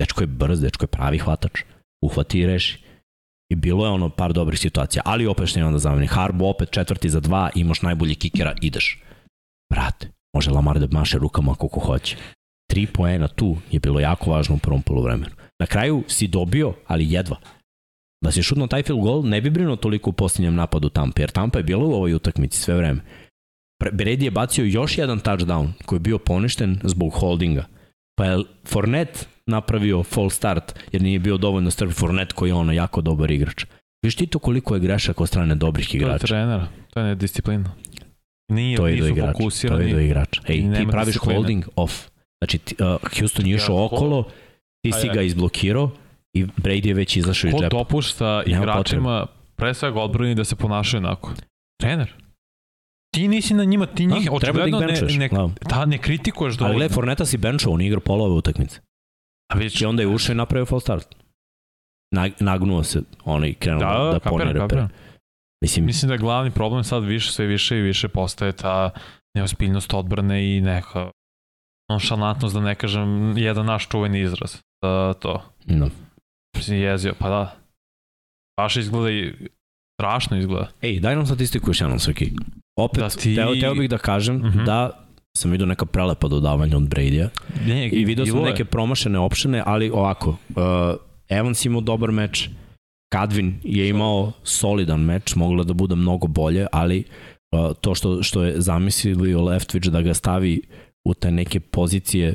Dečko 0.00 0.22
je 0.22 0.26
brz, 0.26 0.60
dečko 0.60 0.84
je 0.84 0.88
pravi 0.88 1.18
hvatač 1.18 1.62
uhvati 2.04 2.40
i 2.40 2.46
reši. 2.46 2.78
I 3.52 3.54
bilo 3.54 3.86
je 3.86 3.90
ono 3.90 4.08
par 4.10 4.32
dobrih 4.32 4.60
situacija, 4.60 5.02
ali 5.04 5.26
opet 5.26 5.48
što 5.48 5.58
je 5.58 5.64
onda 5.64 5.78
zameni. 5.78 6.06
Harbo 6.06 6.48
opet 6.48 6.70
četvrti 6.70 7.10
za 7.10 7.20
dva, 7.20 7.50
imaš 7.54 7.82
najbolji 7.82 8.14
kikera, 8.14 8.54
ideš. 8.60 9.02
Brate, 9.70 10.08
može 10.34 10.50
Lamar 10.50 10.78
da 10.78 10.98
maše 10.98 11.18
rukama 11.18 11.54
kako 11.54 11.80
hoće. 11.80 12.16
Tri 12.70 12.86
poena 12.86 13.28
tu 13.28 13.56
je 13.70 13.80
bilo 13.80 14.00
jako 14.00 14.30
važno 14.30 14.54
u 14.54 14.58
prvom 14.58 14.82
polovremenu. 14.82 15.34
Na 15.60 15.66
kraju 15.66 16.04
si 16.08 16.28
dobio, 16.28 16.74
ali 16.86 17.12
jedva. 17.12 17.36
Da 18.24 18.32
si 18.32 18.42
šutno 18.42 18.66
taj 18.66 18.82
field 18.82 19.00
goal, 19.00 19.22
ne 19.24 19.40
bi 19.40 19.50
brinuo 19.50 19.76
toliko 19.76 20.10
u 20.10 20.12
posljednjem 20.12 20.54
napadu 20.54 20.88
Tampa, 20.88 21.20
jer 21.20 21.30
Tampa 21.30 21.58
je 21.58 21.64
bilo 21.64 21.88
u 21.88 21.92
ovoj 21.92 22.14
utakmici 22.14 22.60
sve 22.60 22.76
vreme. 22.76 23.00
Brady 23.82 24.22
je 24.22 24.30
bacio 24.30 24.64
još 24.64 24.98
jedan 24.98 25.20
touchdown 25.20 25.72
koji 25.84 25.96
je 25.96 26.00
bio 26.00 26.18
poništen 26.18 26.80
zbog 26.84 27.12
holdinga. 27.12 27.64
Pa 28.18 28.24
je 28.24 28.44
Fournette 28.64 29.26
napravio 29.46 30.02
full 30.02 30.30
start 30.30 30.74
jer 30.92 31.02
nije 31.02 31.18
bio 31.18 31.36
dovoljno 31.36 31.70
strp 31.70 31.92
Fournette 31.92 32.34
koji 32.34 32.50
je 32.50 32.54
ono 32.54 32.72
jako 32.72 33.00
dobar 33.00 33.30
igrač. 33.30 33.64
Viš 34.02 34.16
ti 34.16 34.26
to 34.26 34.38
koliko 34.38 34.74
je 34.74 34.80
grešaka 34.80 35.22
od 35.22 35.28
strane 35.28 35.54
dobrih 35.54 35.94
igrača? 35.94 36.18
To 36.18 36.24
je 36.24 36.28
trener, 36.28 36.60
to 36.94 37.00
je 37.00 37.06
nedisciplina. 37.06 37.72
Nije, 38.52 38.76
to 38.76 38.86
je 38.86 38.96
do 38.96 39.06
igrača, 39.06 39.68
to 39.68 39.78
je 39.78 39.94
do 39.94 40.00
igrača. 40.00 40.42
Ej, 40.48 40.56
ti 40.76 40.86
praviš 40.90 41.14
disciplina. 41.14 41.38
holding 41.38 41.64
off. 41.76 42.08
Znači, 42.40 42.58
ti, 42.58 42.76
uh, 42.80 43.18
Houston 43.18 43.46
je 43.46 43.56
išao 43.56 43.76
ja, 43.76 43.82
okolo, 43.82 44.24
ti 44.84 44.92
si 44.92 45.08
ga 45.14 45.22
izblokirao 45.22 45.90
i 46.36 46.44
Brady 46.44 46.86
je 46.86 46.94
već 46.94 47.16
izašao 47.16 47.48
iz 47.48 47.54
džepa. 47.54 47.68
Ko 47.68 47.76
dopušta 47.76 48.42
igračima, 48.46 49.26
pre 49.56 49.74
svega 49.74 50.00
odbrani 50.00 50.34
da 50.34 50.44
se 50.44 50.56
ponašaju 50.56 50.98
onako? 51.04 51.32
Trener. 51.80 52.12
Ti 53.14 53.28
nisi 53.28 53.54
na 53.54 53.64
njima, 53.64 53.86
ti 53.86 54.06
njih, 54.06 54.30
da, 54.30 54.38
treba 54.38 54.60
da 54.60 54.66
ih 54.66 54.74
benčuješ. 54.86 55.16
Ne, 55.16 55.28
ne, 55.32 55.48
da, 55.68 55.84
ne 55.84 55.98
kritikuješ 55.98 56.54
dovoljno. 56.54 56.74
Ali 56.74 56.78
gled, 56.78 56.92
Forneta 56.92 57.24
si 57.24 57.38
benčao, 57.38 57.72
on 57.72 57.80
igra 57.80 58.00
pola 58.00 58.24
ove 58.24 58.34
utakmice. 58.34 58.80
A 59.52 59.58
već... 59.58 59.80
I 59.80 59.84
onda 59.84 60.02
je 60.02 60.08
ušao 60.08 60.32
i 60.32 60.36
napravio 60.36 60.66
false 60.66 60.84
start. 60.84 61.14
Nag, 62.14 62.32
nagnuo 62.40 62.82
se, 62.82 63.02
ono 63.24 63.46
i 63.46 63.54
krenuo 63.54 63.80
da, 63.80 64.04
da, 64.04 64.12
da 64.12 64.30
ponere 64.30 64.68
pre. 64.68 64.88
Mislim, 65.62 65.84
Mislim 65.84 66.08
da 66.08 66.14
je 66.14 66.18
glavni 66.18 66.50
problem 66.50 66.84
sad 66.84 67.04
više, 67.04 67.32
sve 67.32 67.46
više 67.46 67.78
i 67.78 67.82
više 67.82 68.08
postaje 68.08 68.52
ta 68.52 68.90
neospiljnost 69.36 69.94
odbrane 69.94 70.56
i 70.56 70.60
neka 70.60 71.10
nonšalantnost, 71.90 72.54
da 72.54 72.60
ne 72.60 72.74
kažem, 72.74 73.38
jedan 73.38 73.66
naš 73.66 73.88
čuveni 73.88 74.20
izraz. 74.20 74.56
Da, 74.82 75.14
to. 75.14 75.42
No. 75.64 75.90
Mislim, 76.56 76.78
jezio, 76.78 77.14
pa 77.18 77.28
da. 77.28 77.56
Baš 78.60 78.76
izgleda 78.76 79.10
i 79.10 79.34
strašno 80.00 80.36
izgleda. 80.38 80.68
Ej, 80.82 81.00
daj 81.00 81.16
nam 81.16 81.26
statistiku 81.26 81.70
još 81.70 81.80
jednom, 81.80 81.98
Srki. 81.98 82.32
Opet, 82.78 83.00
da 83.00 83.08
ti... 83.08 83.34
teo, 83.34 83.54
teo 83.60 83.74
bih 83.74 83.90
da 83.90 83.98
kažem 83.98 84.36
uh 84.36 84.42
mhm. 84.42 84.58
-huh. 84.58 84.64
da 84.64 85.05
sam 85.36 85.50
vidio 85.50 85.66
neka 85.66 85.86
prelepa 85.86 86.28
dodavanja 86.28 86.76
od 86.76 86.82
Brady-a 86.82 87.28
i 87.92 88.04
vidio 88.04 88.26
sam 88.26 88.42
neke 88.42 88.64
promašene 88.64 89.18
opšene, 89.18 89.62
ali 89.66 89.90
ovako, 89.90 90.30
uh, 90.30 90.36
Evans 91.28 91.64
imao 91.64 91.80
dobar 91.80 92.12
meč, 92.12 92.48
Kadvin 93.12 93.60
je 93.62 93.88
imao 93.88 94.32
solidan 94.42 95.00
meč, 95.00 95.34
moglo 95.34 95.64
da 95.64 95.72
bude 95.72 95.94
mnogo 95.94 96.26
bolje, 96.26 96.66
ali 96.72 97.04
uh, 97.52 97.76
to 97.80 97.94
što, 97.94 98.22
što 98.22 98.44
je 98.44 98.60
zamislio 98.60 99.40
Leftwich 99.40 99.88
da 99.90 100.02
ga 100.02 100.14
stavi 100.14 100.62
u 101.04 101.14
te 101.14 101.30
neke 101.30 101.60
pozicije 101.60 102.34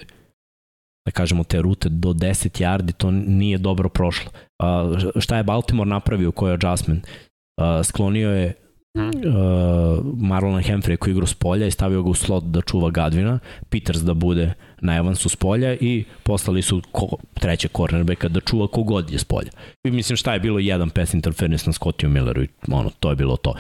da 1.06 1.12
kažemo 1.12 1.44
te 1.44 1.62
rute 1.62 1.90
do 1.90 2.10
10 2.10 2.62
yardi, 2.62 2.92
to 2.92 3.12
nije 3.12 3.58
dobro 3.58 3.90
prošlo. 3.90 4.32
Uh, 4.64 5.22
šta 5.22 5.38
je 5.38 5.44
Baltimore 5.44 5.90
napravio, 5.90 6.32
koji 6.32 6.52
je 6.52 6.54
adjustment? 6.54 7.08
Uh, 7.08 7.86
sklonio 7.86 8.30
je 8.30 8.54
Hmm. 8.98 9.08
Uh, 9.08 10.04
Marlon 10.18 10.64
Humphrey 10.64 10.98
koji 10.98 11.12
igra 11.12 11.26
s 11.28 11.34
polja 11.34 11.68
i 11.68 11.72
stavio 11.72 12.04
ga 12.04 12.10
u 12.10 12.14
slot 12.14 12.44
da 12.44 12.62
čuva 12.62 12.90
Gadvina, 12.90 13.40
Peters 13.70 14.00
da 14.00 14.14
bude 14.14 14.54
na 14.82 14.98
Evansu 14.98 15.30
s 15.30 15.36
polja 15.36 15.74
i 15.74 16.04
poslali 16.24 16.62
su 16.62 16.82
ko, 16.92 17.08
treće 17.34 17.68
cornerbacka 17.68 18.28
da 18.28 18.40
čuva 18.40 18.68
kogod 18.68 19.12
je 19.12 19.20
s 19.20 19.24
polja. 19.24 19.50
I 19.84 19.92
mislim 19.92 20.18
šta 20.18 20.34
je 20.34 20.40
bilo 20.40 20.60
jedan 20.60 20.90
pass 20.90 21.14
interference 21.14 21.66
na 21.66 21.74
Scottiju 21.74 22.10
Milleru 22.10 22.44
i 22.44 22.48
ono, 22.72 22.90
to 23.00 23.10
je 23.10 23.16
bilo 23.16 23.38
to. 23.38 23.54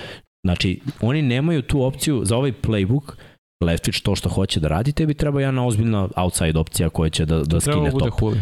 Znači, 0.46 0.80
oni 1.02 1.22
nemaju 1.22 1.62
tu 1.62 1.84
opciju 1.84 2.22
za 2.26 2.38
ovaj 2.38 2.54
playbook, 2.62 3.12
Leftwich 3.64 4.02
to 4.02 4.16
što 4.16 4.30
hoće 4.30 4.60
da 4.60 4.68
radi, 4.68 4.92
tebi 4.92 5.14
treba 5.14 5.42
jedna 5.42 5.66
ozbiljna 5.66 6.08
outside 6.16 6.60
opcija 6.60 6.90
koja 6.90 7.10
će 7.10 7.26
da, 7.26 7.44
da 7.44 7.60
skine 7.62 7.92
top. 7.92 8.22
Julio. 8.22 8.42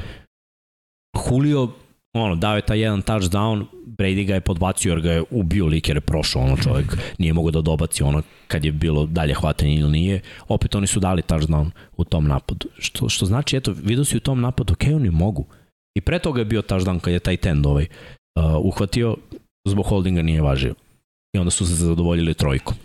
Julio 1.30 1.68
ono, 2.14 2.36
dao 2.36 2.56
je 2.56 2.62
taj 2.62 2.80
jedan 2.80 3.02
touchdown, 3.02 3.66
Brady 4.00 4.26
ga 4.26 4.34
je 4.34 4.42
podbacio 4.42 4.90
jer 4.90 5.02
ga 5.02 5.12
je 5.12 5.24
ubio 5.30 5.66
lik 5.66 5.88
jer 5.88 5.98
je 5.98 6.02
prošao 6.02 6.42
ono 6.42 6.58
čovjek, 6.58 6.98
nije 7.18 7.34
mogao 7.34 7.52
da 7.52 7.62
dobaci 7.62 8.04
ono 8.04 8.22
kad 8.48 8.66
je 8.66 8.72
bilo 8.72 9.06
dalje 9.06 9.34
hvatanje 9.34 9.76
ili 9.76 9.92
nije, 9.92 10.22
opet 10.48 10.76
oni 10.76 10.88
su 10.88 11.00
dali 11.00 11.22
touchdown 11.22 11.70
u 11.98 12.04
tom 12.04 12.28
napadu, 12.28 12.68
što, 12.78 13.10
što 13.10 13.26
znači, 13.26 13.58
eto, 13.58 13.74
vidio 13.84 14.06
si 14.06 14.18
u 14.18 14.20
tom 14.20 14.42
napadu, 14.42 14.74
ok, 14.74 14.84
oni 14.96 15.10
mogu, 15.10 15.46
I 16.00 16.02
pre 16.02 16.20
toga 16.20 16.42
je 16.42 16.46
bio 16.46 16.62
dan 16.62 17.00
kad 17.00 17.14
je 17.14 17.20
taj 17.20 17.38
tend 17.38 17.66
ovaj 17.66 17.86
uh, 17.86 18.66
uhvatio, 18.66 19.18
zbog 19.68 19.86
holdinga 19.86 20.22
nije 20.22 20.42
važio. 20.42 20.74
I 21.36 21.40
onda 21.40 21.52
su 21.52 21.66
se 21.68 21.76
zadovoljili 21.76 22.34
trojkom. 22.34 22.76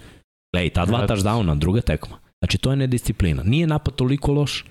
Glej, 0.55 0.71
ta 0.71 0.85
dva 0.85 1.07
touchdowna, 1.07 1.59
druga 1.59 1.81
tekma. 1.81 2.19
Znači, 2.43 2.59
to 2.59 2.71
je 2.71 2.77
nedisciplina. 2.77 3.43
Nije 3.43 3.67
napad 3.67 3.95
toliko 3.95 4.33
loš, 4.33 4.65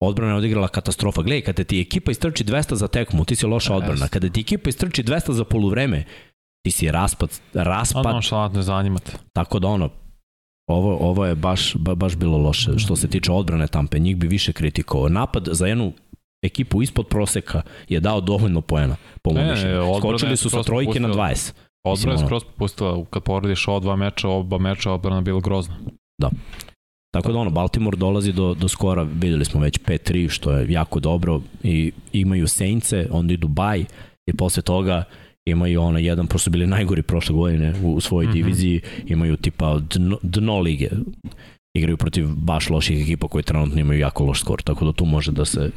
odbrana 0.00 0.32
je 0.32 0.38
odigrala 0.38 0.68
katastrofa. 0.68 1.22
Gledaj, 1.22 1.40
kada 1.40 1.64
ti 1.64 1.80
ekipa 1.80 2.10
istrči 2.10 2.44
200 2.44 2.74
za 2.74 2.88
tekmu, 2.88 3.24
ti 3.24 3.36
si 3.36 3.46
loša 3.46 3.74
odbrana. 3.74 4.08
Kada 4.08 4.28
ti 4.28 4.40
ekipa 4.40 4.68
istrči 4.68 5.02
200 5.02 5.32
za 5.32 5.44
poluvreme, 5.44 6.04
ti 6.66 6.70
si 6.70 6.90
raspad, 6.90 7.40
raspad. 7.54 8.06
Ono 8.06 8.22
što 8.22 8.48
ne 8.48 8.62
zanimate. 8.62 9.12
Tako 9.32 9.58
da 9.58 9.68
ono, 9.68 9.90
ovo, 10.70 10.96
ovo 10.96 11.26
je 11.26 11.34
baš, 11.34 11.74
ba, 11.74 11.94
baš 11.94 12.16
bilo 12.16 12.38
loše. 12.38 12.78
Što 12.78 12.96
se 12.96 13.08
tiče 13.08 13.32
odbrane 13.32 13.66
Tampe, 13.66 13.98
njih 13.98 14.16
bi 14.16 14.28
više 14.28 14.52
kritikovao. 14.52 15.08
Napad 15.08 15.48
za 15.52 15.66
jednu 15.66 15.92
ekipu 16.42 16.82
ispod 16.82 17.06
proseka 17.06 17.62
je 17.88 18.00
dao 18.00 18.20
dovoljno 18.20 18.60
poena, 18.60 18.96
po 19.22 19.32
mojom 19.32 19.50
mišljenju. 19.50 19.82
Skočili 19.98 20.36
su 20.36 20.50
sa 20.50 20.62
trojke 20.62 21.00
na 21.00 21.08
20. 21.08 21.52
Odbrana 21.86 22.20
je 22.20 22.26
skroz 22.26 22.44
popustila, 22.44 23.04
kad 23.10 23.22
porediš 23.22 23.68
ova 23.68 23.80
dva 23.80 23.96
meča, 23.96 24.28
oba 24.28 24.58
meča 24.58 24.92
odbrana 24.92 25.20
bila 25.20 25.40
grozna. 25.40 25.76
Da. 26.18 26.30
Tako 27.16 27.32
da 27.32 27.38
ono, 27.38 27.50
Baltimore 27.50 27.96
dolazi 27.96 28.32
do, 28.32 28.54
do 28.54 28.68
skora, 28.68 29.02
videli 29.02 29.44
smo 29.44 29.60
već 29.60 29.80
5-3, 29.80 30.28
što 30.28 30.52
je 30.52 30.72
jako 30.72 31.00
dobro 31.00 31.40
i 31.62 31.92
imaju 32.12 32.48
Saintse, 32.48 33.08
onda 33.10 33.34
idu 33.34 33.48
baj 33.48 33.84
i 34.26 34.32
posle 34.32 34.62
toga 34.62 35.04
imaju 35.46 35.82
ono 35.82 35.98
jedan, 35.98 36.26
prosto 36.26 36.50
bili 36.50 36.66
najgori 36.66 37.02
prošle 37.02 37.34
godine 37.34 37.74
u, 37.82 37.94
u 37.94 38.00
svojoj 38.00 38.26
mm 38.26 38.30
-hmm. 38.30 38.34
diviziji, 38.34 38.80
imaju 39.06 39.36
tipa 39.36 39.78
dno, 39.94 40.18
dno 40.22 40.60
lige, 40.60 40.88
igraju 41.76 41.96
protiv 41.96 42.28
baš 42.28 42.70
loših 42.70 43.02
ekipa 43.02 43.28
koji 43.28 43.44
trenutno 43.44 43.80
imaju 43.80 44.00
jako 44.00 44.24
loš 44.24 44.40
skor, 44.40 44.62
tako 44.62 44.84
da 44.84 44.92
tu 44.92 45.04
može 45.04 45.32
da 45.32 45.44
se 45.44 45.70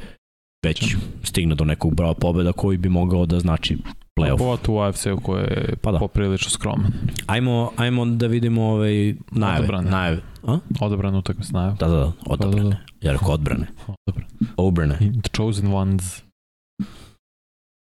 već 0.65 0.95
stigne 1.23 1.55
do 1.55 1.65
nekog 1.65 1.95
brava 1.95 2.13
pobeda 2.13 2.51
koji 2.51 2.77
bi 2.77 2.89
mogao 2.89 3.25
da 3.25 3.39
znači 3.39 3.77
playoff. 4.19 4.37
Pogotovo 4.37 4.77
u 4.77 4.81
AFC-u 4.81 5.17
koji 5.23 5.41
je 5.41 5.75
pa 5.81 5.91
da. 5.91 5.99
poprilično 5.99 6.49
skroman. 6.49 6.91
Ajmo, 7.27 7.71
ajmo 7.77 8.05
da 8.05 8.27
vidimo 8.27 8.63
ovaj 8.63 9.15
najave. 9.31 9.59
Odobrane. 9.59 9.89
najave. 9.91 10.21
A? 10.47 10.59
Odobrane 10.81 11.17
utakmice 11.17 11.53
najave. 11.53 11.75
Da, 11.79 11.87
da, 11.87 11.95
da, 11.95 12.11
odobrane. 12.25 12.63
Da, 12.63 12.69
da, 12.69 12.75
da. 13.01 13.07
Ja 13.07 13.11
rekao 13.11 13.31
odbrane. 13.31 13.67
Odobrane. 13.87 14.29
Obrane. 14.57 14.95
The 14.97 15.29
chosen 15.37 15.73
ones. 15.73 16.23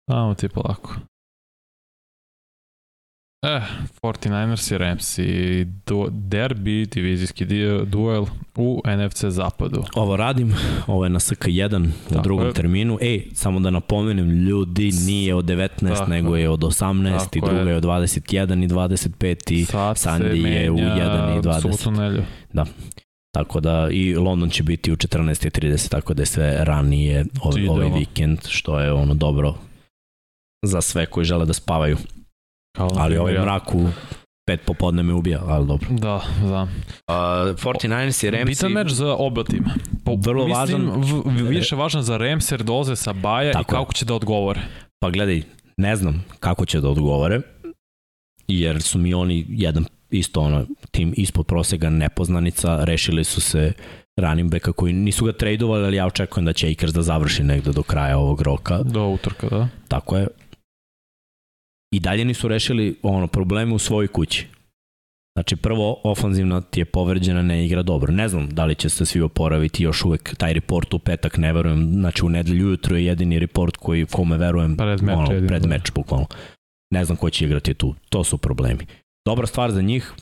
Samo 0.09 0.33
ti 0.33 0.49
polako. 0.49 0.95
Eh, 3.43 3.61
49ers 4.01 4.71
i 4.73 4.77
Rams 4.77 5.17
i 5.17 5.65
du 5.85 6.07
derbi, 6.11 6.85
divizijski 6.85 7.45
duel 7.85 8.25
u 8.55 8.81
NFC 8.85 9.25
zapadu. 9.25 9.83
Ovo 9.95 10.15
radim, 10.17 10.55
ovo 10.87 11.03
je 11.03 11.09
na 11.09 11.19
SK1 11.19 11.89
u 12.09 12.21
drugom 12.21 12.47
je. 12.47 12.53
terminu. 12.53 12.97
Ej, 13.01 13.27
samo 13.33 13.59
da 13.59 13.69
napomenem, 13.69 14.29
ljudi 14.29 14.91
nije 15.05 15.35
od 15.35 15.45
19, 15.45 15.89
Tako 15.89 16.09
nego 16.09 16.35
je 16.35 16.49
od 16.49 16.59
18 16.59 17.17
Tako 17.17 17.37
i 17.37 17.41
druga 17.41 17.61
je. 17.61 17.69
je 17.69 17.77
od 17.77 17.83
21 17.83 18.63
i 18.63 18.67
25 18.67 19.53
i 19.53 19.65
Sad 19.65 19.97
Sandy 19.97 20.45
je 20.45 20.71
u 20.71 20.75
1 20.75 21.37
i 21.37 21.41
20. 21.41 22.21
Da. 22.53 22.65
Tako 23.31 23.59
da 23.59 23.87
i 23.91 24.15
London 24.15 24.49
će 24.49 24.63
biti 24.63 24.91
u 24.91 24.95
14.30, 24.95 25.89
tako 25.89 26.13
da 26.13 26.21
je 26.21 26.25
sve 26.25 26.65
ranije 26.65 27.25
ovaj 27.69 27.89
vikend, 27.99 28.39
što 28.47 28.79
je 28.79 28.91
ono 28.91 29.13
dobro 29.13 29.53
za 30.65 30.81
sve 30.81 31.05
koji 31.05 31.25
žele 31.25 31.45
da 31.45 31.53
spavaju. 31.53 31.97
Kao 32.77 32.89
ali 32.97 33.17
ovaj 33.17 33.33
mrak 33.33 33.75
u 33.75 33.89
pet 34.45 34.61
popodne 34.65 35.03
me 35.03 35.13
ubija, 35.13 35.41
ali 35.47 35.67
dobro. 35.67 35.87
Da, 35.89 36.21
da. 36.41 36.61
Uh, 36.61 37.55
49ers 37.55 38.27
i 38.27 38.29
Rams. 38.29 38.45
Bitan 38.45 38.71
meč 38.71 38.91
za 38.91 39.15
oba 39.15 39.43
tima. 39.43 39.69
Po, 40.05 40.15
Vrlo 40.15 40.47
mislim, 40.47 40.89
važan. 40.89 41.03
V, 41.25 41.49
više 41.49 41.75
važan 41.75 42.03
za 42.03 42.17
Rams 42.17 42.51
jer 42.51 42.63
dolaze 42.63 42.95
sa 42.95 43.13
baja 43.13 43.51
Tako 43.51 43.61
i 43.61 43.75
kako 43.75 43.93
će 43.93 44.05
da 44.05 44.13
odgovore. 44.13 44.61
Pa 44.99 45.09
gledaj, 45.09 45.41
ne 45.77 45.95
znam 45.95 46.25
kako 46.39 46.65
će 46.65 46.81
da 46.81 46.89
odgovore, 46.89 47.41
jer 48.47 48.81
su 48.81 48.97
mi 48.97 49.13
oni 49.13 49.45
jedan 49.49 49.85
isto 50.09 50.41
ono, 50.41 50.65
tim 50.91 51.13
ispod 51.17 51.45
prosega 51.45 51.89
nepoznanica, 51.89 52.83
rešili 52.83 53.23
su 53.23 53.41
se 53.41 53.73
running 54.17 54.51
backa 54.51 54.71
koji 54.71 54.93
nisu 54.93 55.25
ga 55.25 55.33
tradeovali, 55.33 55.85
ali 55.85 55.95
ja 55.95 56.05
očekujem 56.05 56.45
da 56.45 56.53
će 56.53 56.71
Akers 56.71 56.93
da 56.93 57.01
završi 57.01 57.43
negde 57.43 57.71
do 57.71 57.83
kraja 57.83 58.17
ovog 58.17 58.41
roka. 58.41 58.77
Do 58.83 59.07
utorka, 59.07 59.47
da. 59.49 59.67
Tako 59.87 60.17
je 60.17 60.27
i 61.93 61.99
dalje 61.99 62.25
nisu 62.25 62.47
rešili 62.47 62.95
ono 63.01 63.27
probleme 63.27 63.73
u 63.73 63.79
svojoj 63.79 64.07
kući. 64.07 64.47
Znači 65.37 65.55
prvo 65.55 66.01
ofanzivna 66.03 66.61
ti 66.61 66.79
je 66.79 66.85
povređena, 66.85 67.41
ne 67.41 67.65
igra 67.65 67.83
dobro. 67.83 68.13
Ne 68.13 68.27
znam 68.27 68.49
da 68.49 68.65
li 68.65 68.75
će 68.75 68.89
se 68.89 69.05
svi 69.05 69.21
oporaviti 69.21 69.83
još 69.83 70.05
uvek 70.05 70.35
taj 70.35 70.53
report 70.53 70.93
u 70.93 70.99
petak, 70.99 71.37
ne 71.37 71.53
verujem. 71.53 71.93
Znači 71.93 72.25
u 72.25 72.29
nedelju 72.29 72.67
ujutru 72.67 72.97
je 72.97 73.05
jedini 73.05 73.39
report 73.39 73.77
koji 73.77 74.05
kome 74.05 74.37
verujem 74.37 74.77
pred 74.77 75.03
meč, 75.03 75.15
ono, 75.17 75.47
pred 75.47 75.61
da. 75.61 75.67
meč 75.67 75.91
bukvalno. 75.95 76.25
Ne 76.93 77.05
znam 77.05 77.17
ko 77.17 77.29
će 77.29 77.45
igrati 77.45 77.73
tu. 77.73 77.95
To 78.09 78.23
su 78.23 78.37
problemi. 78.37 78.85
Dobra 79.25 79.47
stvar 79.47 79.71
za 79.71 79.81
njih, 79.81 80.13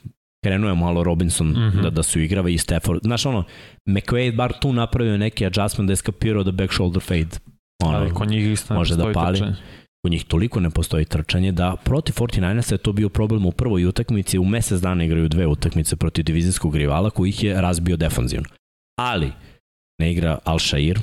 krenuo 0.44 0.70
je 0.70 0.76
malo 0.76 1.04
Robinson 1.04 1.48
mm 1.48 1.56
-hmm. 1.56 1.82
da, 1.82 1.90
da 1.90 2.04
su 2.04 2.20
igrava 2.20 2.50
i 2.50 2.58
Stafford. 2.58 3.00
Znaš 3.04 3.26
ono, 3.26 3.44
McVay 3.90 4.36
bar 4.36 4.54
tu 4.62 4.74
napravio 4.74 5.18
neki 5.18 5.46
adjustment 5.46 5.88
da 5.88 5.92
je 5.92 5.98
skapirao 5.98 6.44
da 6.44 6.52
back 6.52 6.74
shoulder 6.74 7.02
fade. 7.02 7.38
Ono, 7.84 7.98
Ali 7.98 8.14
kod 8.14 8.28
njih 8.28 8.52
isto 8.52 8.74
može 8.74 8.96
da 8.96 9.12
pali. 9.14 9.38
Trčanje 9.38 9.56
u 10.04 10.10
njih 10.10 10.26
toliko 10.26 10.60
ne 10.60 10.70
postoji 10.70 11.06
trčanje 11.06 11.52
da 11.52 11.76
protiv 11.84 12.14
49ersa 12.14 12.72
je 12.72 12.78
to 12.78 12.94
bio 12.94 13.10
problem 13.10 13.46
u 13.46 13.52
prvoj 13.52 13.86
utakmici, 13.86 14.40
u 14.40 14.46
mesec 14.46 14.82
dana 14.82 15.04
igraju 15.04 15.30
dve 15.30 15.48
utakmice 15.48 15.96
protiv 15.96 16.26
divizijskog 16.26 16.76
rivala 16.76 17.10
koji 17.10 17.30
ih 17.30 17.44
je 17.44 17.62
razbio 17.62 17.98
defanzivno. 17.98 18.50
Ali 19.00 19.32
ne 20.00 20.12
igra 20.12 20.40
Al-Shair, 20.46 21.00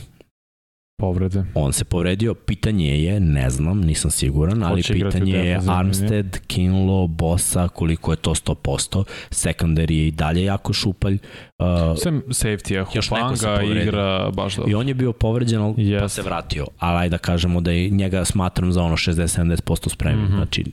Povrede. 1.01 1.45
On 1.55 1.73
se 1.73 1.85
povredio, 1.85 2.35
pitanje 2.35 3.03
je, 3.03 3.21
ne 3.21 3.51
znam, 3.51 3.81
nisam 3.81 4.11
siguran, 4.11 4.63
ali 4.63 4.83
pitanje 4.83 5.33
je 5.33 5.61
Armstead, 5.69 6.39
Kinlo, 6.47 7.07
Bosa, 7.07 7.69
koliko 7.69 8.13
je 8.13 8.17
to 8.17 8.35
100%, 8.35 9.05
secondary 9.31 9.93
je 9.93 10.07
i 10.07 10.11
dalje 10.11 10.45
jako 10.45 10.73
šupalj. 10.73 11.19
Uh, 11.59 11.99
Sem 12.03 12.23
safety-a, 12.29 12.85
Hupanga 12.85 13.63
igra 13.63 14.31
baš 14.31 14.57
dobro. 14.57 14.71
I 14.71 14.75
on 14.75 14.89
je 14.89 14.95
bio 14.95 15.13
povređen, 15.13 15.61
yes. 15.61 16.01
pa 16.01 16.09
se 16.09 16.23
vratio, 16.23 16.67
ali 16.79 16.99
ajde 16.99 17.11
da 17.11 17.19
kažemo 17.19 17.61
da 17.61 17.71
je 17.71 17.91
njega 17.91 18.25
smatram 18.25 18.73
za 18.73 18.83
ono 18.83 18.97
60-70% 18.97 19.89
spremni, 19.89 20.23
mm 20.23 20.27
-hmm. 20.27 20.37
znači 20.37 20.65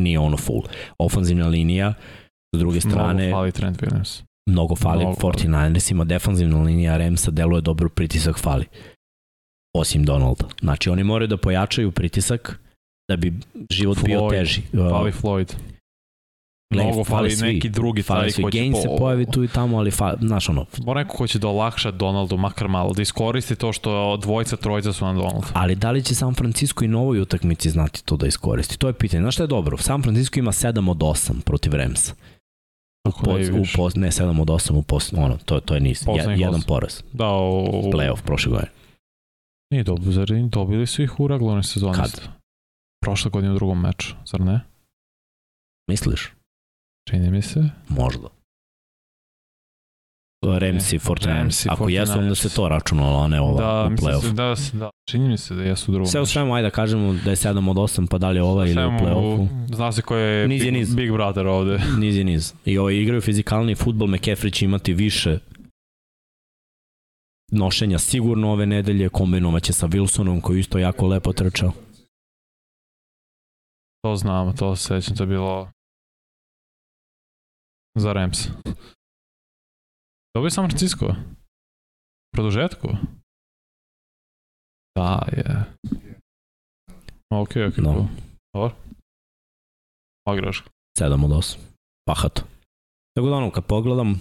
nije 0.00 0.18
ono 0.18 0.36
full. 0.36 0.62
Ofanzivna 0.98 1.48
linija, 1.48 1.94
s 2.56 2.58
druge 2.58 2.80
strane... 2.80 3.26
Mnogo 3.26 3.36
fali 3.36 3.52
Trent 3.52 3.82
Williams. 3.82 4.22
Mnogo 4.50 4.76
fali, 4.76 5.04
mnogo 5.04 5.20
49ersima, 5.20 6.04
defanzivna 6.04 6.62
linija 6.62 6.96
Remsa 6.96 7.30
deluje 7.30 7.60
dobro, 7.60 7.88
pritisak 7.88 8.38
fali 8.38 8.66
osim 9.74 10.04
Donalda. 10.04 10.44
Znači 10.60 10.90
oni 10.90 11.04
moraju 11.04 11.28
da 11.28 11.36
pojačaju 11.36 11.90
pritisak 11.90 12.60
da 13.08 13.16
bi 13.16 13.32
život 13.70 13.98
Floyd, 13.98 14.06
bio 14.06 14.28
teži. 14.30 14.62
Fali 14.90 15.12
Floyd. 15.12 15.54
Mnogo 16.74 17.04
fali, 17.04 17.36
fali 17.36 17.52
neki 17.52 17.68
drugi 17.68 18.02
fali 18.02 18.32
taj 18.32 18.42
koji 18.42 18.52
će... 18.52 18.58
Gain 18.58 18.74
se 18.74 18.88
pojavi 18.98 19.26
tu 19.26 19.44
i 19.44 19.48
tamo, 19.48 19.78
ali 19.78 19.90
fa, 19.90 20.16
znaš 20.20 20.48
ono... 20.48 20.66
Mora 20.84 21.02
neko 21.02 21.16
ko 21.16 21.26
će 21.26 21.38
da 21.38 21.48
olakša 21.48 21.90
Donaldu 21.90 22.36
makar 22.36 22.68
malo, 22.68 22.92
da 22.92 23.02
iskoristi 23.02 23.56
to 23.56 23.72
što 23.72 24.16
dvojica, 24.16 24.56
trojica 24.56 24.92
su 24.92 25.04
na 25.04 25.12
Donaldu. 25.12 25.46
Ali 25.52 25.74
da 25.74 25.90
li 25.90 26.02
će 26.02 26.14
San 26.14 26.34
Francisco 26.34 26.84
i 26.84 26.88
novoj 26.88 27.20
utakmici 27.20 27.70
znati 27.70 28.04
to 28.04 28.16
da 28.16 28.26
iskoristi? 28.26 28.78
To 28.78 28.86
je 28.86 28.92
pitanje. 28.92 29.22
Znaš 29.22 29.34
šta 29.34 29.42
je 29.42 29.46
dobro? 29.46 29.78
San 29.78 30.02
Francisco 30.02 30.38
ima 30.38 30.52
7 30.52 30.90
od 30.90 30.98
8 30.98 31.40
protiv 31.40 31.74
Ramsa. 31.74 32.14
U, 33.08 33.24
poz, 33.24 33.48
u 33.48 33.64
poz, 33.76 33.96
ne 33.96 34.10
7 34.10 34.40
od 34.40 34.48
8 34.48 34.72
u 34.72 34.82
post, 34.82 35.14
ono, 35.16 35.36
to, 35.44 35.60
to 35.60 35.74
je 35.74 35.80
niz. 35.80 36.04
Je, 36.06 36.36
jedan 36.38 36.62
poraz. 36.62 37.02
Da, 37.12 37.28
u... 37.28 37.90
Playoff 37.92 38.22
prošle 38.22 38.50
godine. 38.50 38.70
Nije 39.74 39.84
dobro, 39.84 40.12
zar 40.12 40.28
dobili 40.50 40.86
su 40.86 41.02
ih 41.02 41.20
u 41.20 41.28
regularnoj 41.28 41.62
sezoni? 41.62 41.94
Kad? 41.94 42.28
Prošle 43.04 43.30
godine 43.30 43.52
u 43.52 43.54
drugom 43.54 43.80
meču, 43.80 44.14
zar 44.26 44.40
ne? 44.40 44.60
Misliš? 45.90 46.32
Čini 47.08 47.30
mi 47.30 47.42
se. 47.42 47.64
Možda. 47.88 48.28
Remsi, 50.58 50.98
Fortnite. 50.98 51.68
Ako 51.68 51.88
jesu, 51.88 52.18
onda 52.18 52.34
se 52.34 52.54
to 52.54 52.68
računalo, 52.68 53.18
a 53.18 53.28
ne 53.28 53.40
ova 53.40 53.60
da, 53.60 53.88
u 53.92 53.96
play-off. 53.96 54.32
Da, 54.32 54.54
da, 54.78 54.90
čini 55.10 55.28
mi 55.28 55.38
se 55.38 55.54
da 55.54 55.62
jesu 55.62 55.90
u 55.90 55.92
drugom. 55.92 56.06
Sve 56.06 56.20
u 56.20 56.26
svemu, 56.26 56.54
ajde 56.54 56.66
da 56.66 56.70
kažemo 56.70 57.12
da 57.12 57.30
je 57.30 57.36
7 57.36 57.70
od 57.70 57.76
8, 57.76 58.08
pa 58.08 58.18
da 58.18 58.30
li 58.30 58.38
je 58.38 58.42
ova 58.42 58.66
ili 58.66 58.84
u 58.84 58.90
play-offu. 58.90 59.48
Zna 59.74 59.92
se 59.92 60.02
ko 60.02 60.16
je 60.16 60.48
niz 60.48 60.64
je 60.64 60.72
niz. 60.72 60.94
Big 60.94 61.12
Brother 61.12 61.46
ovde. 61.46 61.80
Niz 61.98 62.16
je 62.16 62.24
niz. 62.24 62.54
I 62.64 62.78
ovo 62.78 62.90
igraju 62.90 63.20
fizikalni 63.20 63.74
futbol, 63.74 64.08
McCaffrey 64.08 64.52
će 64.52 64.64
imati 64.64 64.94
više 64.94 65.38
nošenja 67.52 67.98
sigurno 67.98 68.52
ove 68.52 68.66
nedelje, 68.66 69.08
kombinovaće 69.08 69.72
sa 69.72 69.86
Wilsonom 69.86 70.40
koji 70.42 70.60
isto 70.60 70.78
jako 70.78 71.06
lepo 71.06 71.32
trčao. 71.32 71.72
To 74.02 74.16
znamo, 74.16 74.52
to 74.52 74.76
se 74.76 74.86
sećam, 74.86 75.16
to 75.16 75.22
je 75.22 75.26
bilo 75.26 75.70
za 77.98 78.12
Rams. 78.12 78.38
Dobio 80.34 80.50
San 80.50 80.68
Francisco. 80.68 81.06
Produžetku? 82.32 82.88
Da, 84.96 85.28
je. 85.32 85.64
Ok, 87.30 87.50
ok, 87.68 87.76
no. 87.76 88.08
Dobro. 88.54 88.76
Magraš. 90.26 90.64
7 90.98 91.24
od 91.24 91.30
8. 91.30 91.58
Pahato. 92.06 92.53
Tako 93.14 93.28
da 93.28 93.36
ono, 93.36 93.50
kad 93.50 93.64
pogledam, 93.64 94.10
uh, 94.10 94.16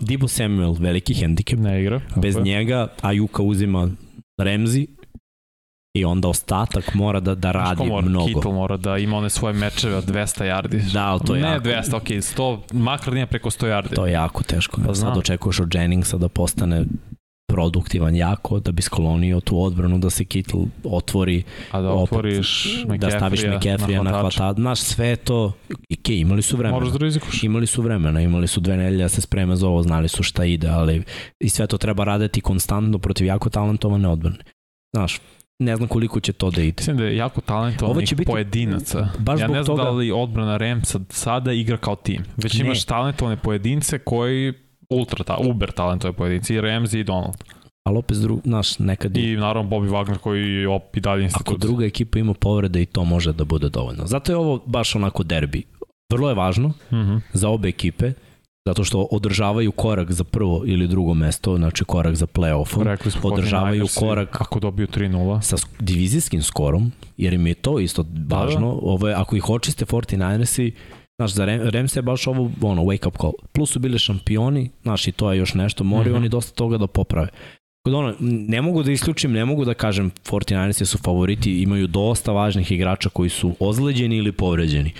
Dibu 0.00 0.28
Samuel, 0.28 0.74
veliki 0.78 1.14
hendikep. 1.14 1.58
Ne 1.58 1.80
igra. 1.80 2.00
Bez 2.16 2.36
njega 2.36 2.88
Ajuka 3.02 3.42
uzima 3.42 3.90
Remzi 4.38 4.86
i 5.94 6.04
onda 6.04 6.28
ostatak 6.28 6.94
mora 6.94 7.20
da, 7.20 7.34
da 7.34 7.52
radi 7.52 7.84
mora, 7.84 8.06
mnogo. 8.06 8.26
Kittle 8.26 8.52
mora 8.52 8.76
da 8.76 8.98
ima 8.98 9.16
one 9.16 9.30
svoje 9.30 9.54
mečeve 9.54 9.96
od 9.96 10.04
200 10.04 10.44
yardi. 10.44 10.92
Da, 10.92 11.04
ali 11.04 11.20
to 11.26 11.34
je 11.34 11.42
ne 11.42 11.48
jako... 11.48 11.64
200, 11.64 11.96
ok, 11.96 12.04
100, 12.04 12.58
makar 12.72 13.14
nije 13.14 13.26
preko 13.26 13.50
100 13.50 13.66
yardi. 13.66 13.94
To 13.94 14.06
je 14.06 14.12
jako 14.12 14.42
teško. 14.42 14.80
Pa 14.86 14.94
Sad 14.94 15.18
očekuješ 15.18 15.60
od 15.60 15.74
Jenningsa 15.74 16.16
da 16.18 16.28
postane 16.28 16.84
produktivan 17.46 18.16
jako 18.16 18.60
da 18.60 18.72
bi 18.72 18.82
sklonio 18.82 19.40
tu 19.40 19.62
odbranu 19.62 19.98
da 19.98 20.10
se 20.10 20.24
Kittle 20.24 20.60
otvori 20.84 21.42
a 21.70 21.80
da 21.80 21.90
otvoriš 21.90 22.84
opet, 22.84 23.00
da 23.00 23.10
staviš 23.10 23.40
McCaffrey 23.40 24.02
na 24.02 24.10
hvatač 24.10 24.56
znaš 24.56 24.80
sve 24.80 25.16
to 25.16 25.52
ok, 25.98 26.08
imali 26.08 26.42
su 26.42 26.56
vremena 26.56 26.78
Moraš 26.78 26.92
da 26.92 26.98
rizikuš. 26.98 27.42
imali 27.42 27.66
su 27.66 27.82
vremena 27.82 28.20
imali 28.20 28.46
su 28.46 28.60
dve 28.60 28.76
nedelje 28.76 29.02
da 29.02 29.08
se 29.08 29.20
spreme 29.20 29.56
za 29.56 29.68
ovo 29.68 29.82
znali 29.82 30.08
su 30.08 30.22
šta 30.22 30.44
ide 30.44 30.68
ali 30.68 31.02
i 31.40 31.48
sve 31.48 31.66
to 31.66 31.78
treba 31.78 32.04
raditi 32.04 32.40
konstantno 32.40 32.98
protiv 32.98 33.26
jako 33.26 33.50
talentovane 33.50 34.08
odbrane 34.08 34.44
znaš 34.96 35.20
ne 35.58 35.76
znam 35.76 35.88
koliko 35.88 36.20
će 36.20 36.32
to 36.32 36.50
da 36.50 36.62
ide. 36.62 36.74
Mislim 36.78 36.96
da 36.96 37.04
je 37.04 37.16
jako 37.16 37.40
talentovanih 37.40 38.14
biti, 38.16 38.30
pojedinaca. 38.30 39.08
Baš 39.18 39.40
ja 39.40 39.48
ne 39.48 39.62
znam 39.62 39.76
toga... 39.76 39.82
da 39.82 39.90
li 39.90 40.12
odbrana 40.12 40.56
Remsa 40.56 41.00
sada 41.10 41.52
igra 41.52 41.76
kao 41.76 41.96
tim. 41.96 42.24
Već 42.36 42.54
ne. 42.54 42.64
imaš 42.64 42.84
talentovane 42.84 43.36
pojedince 43.36 43.98
koji 43.98 44.52
ultra, 44.90 45.24
ta, 45.24 45.36
uber 45.36 45.72
talentove 45.72 46.12
pojedinci, 46.12 46.54
i 46.54 46.60
Ramsey 46.60 47.00
i 47.00 47.04
Donald. 47.04 47.36
Ali 47.86 47.98
opet, 47.98 48.16
drug, 48.16 48.40
naš, 48.44 48.78
nekad... 48.78 49.16
I 49.16 49.36
naravno 49.36 49.70
Bobby 49.70 49.90
Wagner 49.90 50.18
koji 50.18 50.66
op, 50.66 50.96
i 50.96 51.00
dalje 51.00 51.22
institut. 51.22 51.48
Ako 51.48 51.56
druga 51.56 51.84
ekipa 51.84 52.18
ima 52.18 52.34
povrede 52.34 52.82
i 52.82 52.86
to 52.86 53.04
može 53.04 53.32
da 53.32 53.44
bude 53.44 53.68
dovoljno. 53.68 54.06
Zato 54.06 54.32
je 54.32 54.36
ovo 54.36 54.62
baš 54.66 54.94
onako 54.94 55.22
derbi. 55.22 55.62
Vrlo 56.12 56.28
je 56.28 56.34
važno 56.34 56.68
mm 56.68 56.96
-hmm. 56.96 57.20
za 57.32 57.48
obe 57.48 57.68
ekipe, 57.68 58.12
zato 58.66 58.84
što 58.84 59.08
održavaju 59.10 59.72
korak 59.72 60.12
za 60.12 60.24
prvo 60.24 60.62
ili 60.66 60.88
drugo 60.88 61.14
mesto, 61.14 61.56
znači 61.56 61.84
korak 61.84 62.14
za 62.14 62.26
play-off. 62.26 62.98
Održavaju 63.22 63.86
korak 63.98 64.40
ako 64.40 64.60
dobiju 64.60 64.86
3-0 64.86 65.40
sa 65.40 65.56
divizijskim 65.80 66.42
skorom, 66.42 66.92
jer 67.16 67.32
im 67.32 67.46
je 67.46 67.54
to 67.54 67.80
isto 67.80 68.04
važno. 68.28 68.60
Da, 68.60 68.80
da. 68.80 68.80
Ovo 68.82 69.08
je, 69.08 69.14
ako 69.14 69.36
ih 69.36 69.50
očiste 69.50 69.84
49ersi, 69.84 70.72
Znaš, 71.20 71.32
za 71.32 71.44
Rams 71.44 71.96
je 71.96 72.02
baš 72.02 72.26
ovo, 72.26 72.50
ono, 72.60 72.82
wake 72.82 73.08
up 73.08 73.16
call. 73.20 73.32
Plus 73.52 73.70
su 73.70 73.78
bili 73.78 73.98
šampioni, 73.98 74.70
znaš, 74.82 75.08
i 75.08 75.12
to 75.12 75.32
je 75.32 75.38
još 75.38 75.54
nešto, 75.54 75.84
moraju 75.84 76.12
mm 76.12 76.14
-hmm. 76.14 76.18
oni 76.18 76.28
dosta 76.28 76.54
toga 76.54 76.78
da 76.78 76.86
poprave. 76.86 77.28
Kod 77.86 77.94
ono, 77.94 78.14
ne 78.20 78.62
mogu 78.62 78.82
da 78.82 78.92
isključim, 78.92 79.32
ne 79.32 79.44
mogu 79.44 79.64
da 79.64 79.74
kažem 79.74 80.10
49ers 80.24 80.84
su 80.84 80.98
favoriti, 80.98 81.62
imaju 81.62 81.86
dosta 81.86 82.32
važnih 82.32 82.72
igrača 82.72 83.08
koji 83.08 83.30
su 83.30 83.54
ozleđeni 83.60 84.16
ili 84.16 84.32
povređeni 84.32 84.92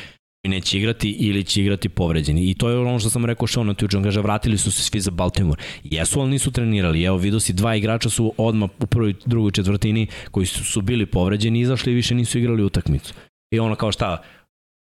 i 0.46 0.48
neće 0.48 0.78
igrati 0.78 1.10
ili 1.10 1.44
će 1.44 1.60
igrati 1.60 1.88
povređeni. 1.88 2.50
I 2.50 2.54
to 2.54 2.68
je 2.70 2.78
ono 2.78 2.98
što 2.98 3.10
sam 3.10 3.24
rekao 3.24 3.46
što 3.46 3.60
ono 3.60 3.74
Tuđan 3.74 4.02
kaže, 4.02 4.20
vratili 4.20 4.58
su 4.58 4.72
se 4.72 4.82
svi 4.82 5.00
za 5.00 5.10
Baltimore. 5.10 5.62
Jesu, 5.84 6.20
ali 6.20 6.30
nisu 6.30 6.50
trenirali. 6.50 7.02
Evo, 7.02 7.16
vidio 7.16 7.40
si, 7.40 7.52
dva 7.52 7.76
igrača 7.76 8.10
su 8.10 8.32
odmah 8.36 8.70
u 8.80 8.86
prvoj, 8.86 9.14
drugoj 9.24 9.50
četvrtini 9.50 10.06
koji 10.30 10.46
su, 10.46 10.64
su 10.64 10.80
bili 10.80 11.06
povređeni, 11.06 11.60
izašli 11.60 11.92
i 11.92 11.94
više 11.94 12.14
nisu 12.14 12.38
igrali 12.38 12.64
utakmicu. 12.64 13.14
I 13.50 13.58
ono 13.58 13.74
kao 13.74 13.92
šta, 13.92 14.22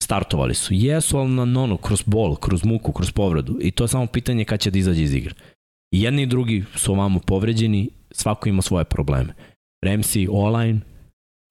startovali 0.02 0.54
su. 0.54 0.74
Jesu, 0.74 1.18
ali 1.18 1.30
na 1.30 1.44
nono, 1.44 1.76
kroz 1.76 2.02
bol, 2.06 2.36
kroz 2.36 2.64
muku, 2.64 2.92
kroz 2.92 3.12
povredu. 3.12 3.58
I 3.60 3.70
to 3.70 3.84
je 3.84 3.88
samo 3.88 4.06
pitanje 4.06 4.44
kad 4.44 4.60
će 4.60 4.70
da 4.70 4.78
izađe 4.78 5.02
iz 5.02 5.14
igre. 5.14 5.34
I 5.94 6.02
jedni 6.02 6.22
i 6.22 6.26
drugi 6.26 6.64
su 6.76 6.92
ovamo 6.92 7.20
povređeni, 7.20 7.90
svako 8.10 8.48
ima 8.48 8.62
svoje 8.62 8.84
probleme. 8.84 9.34
Remsi, 9.84 10.28
online 10.30 10.80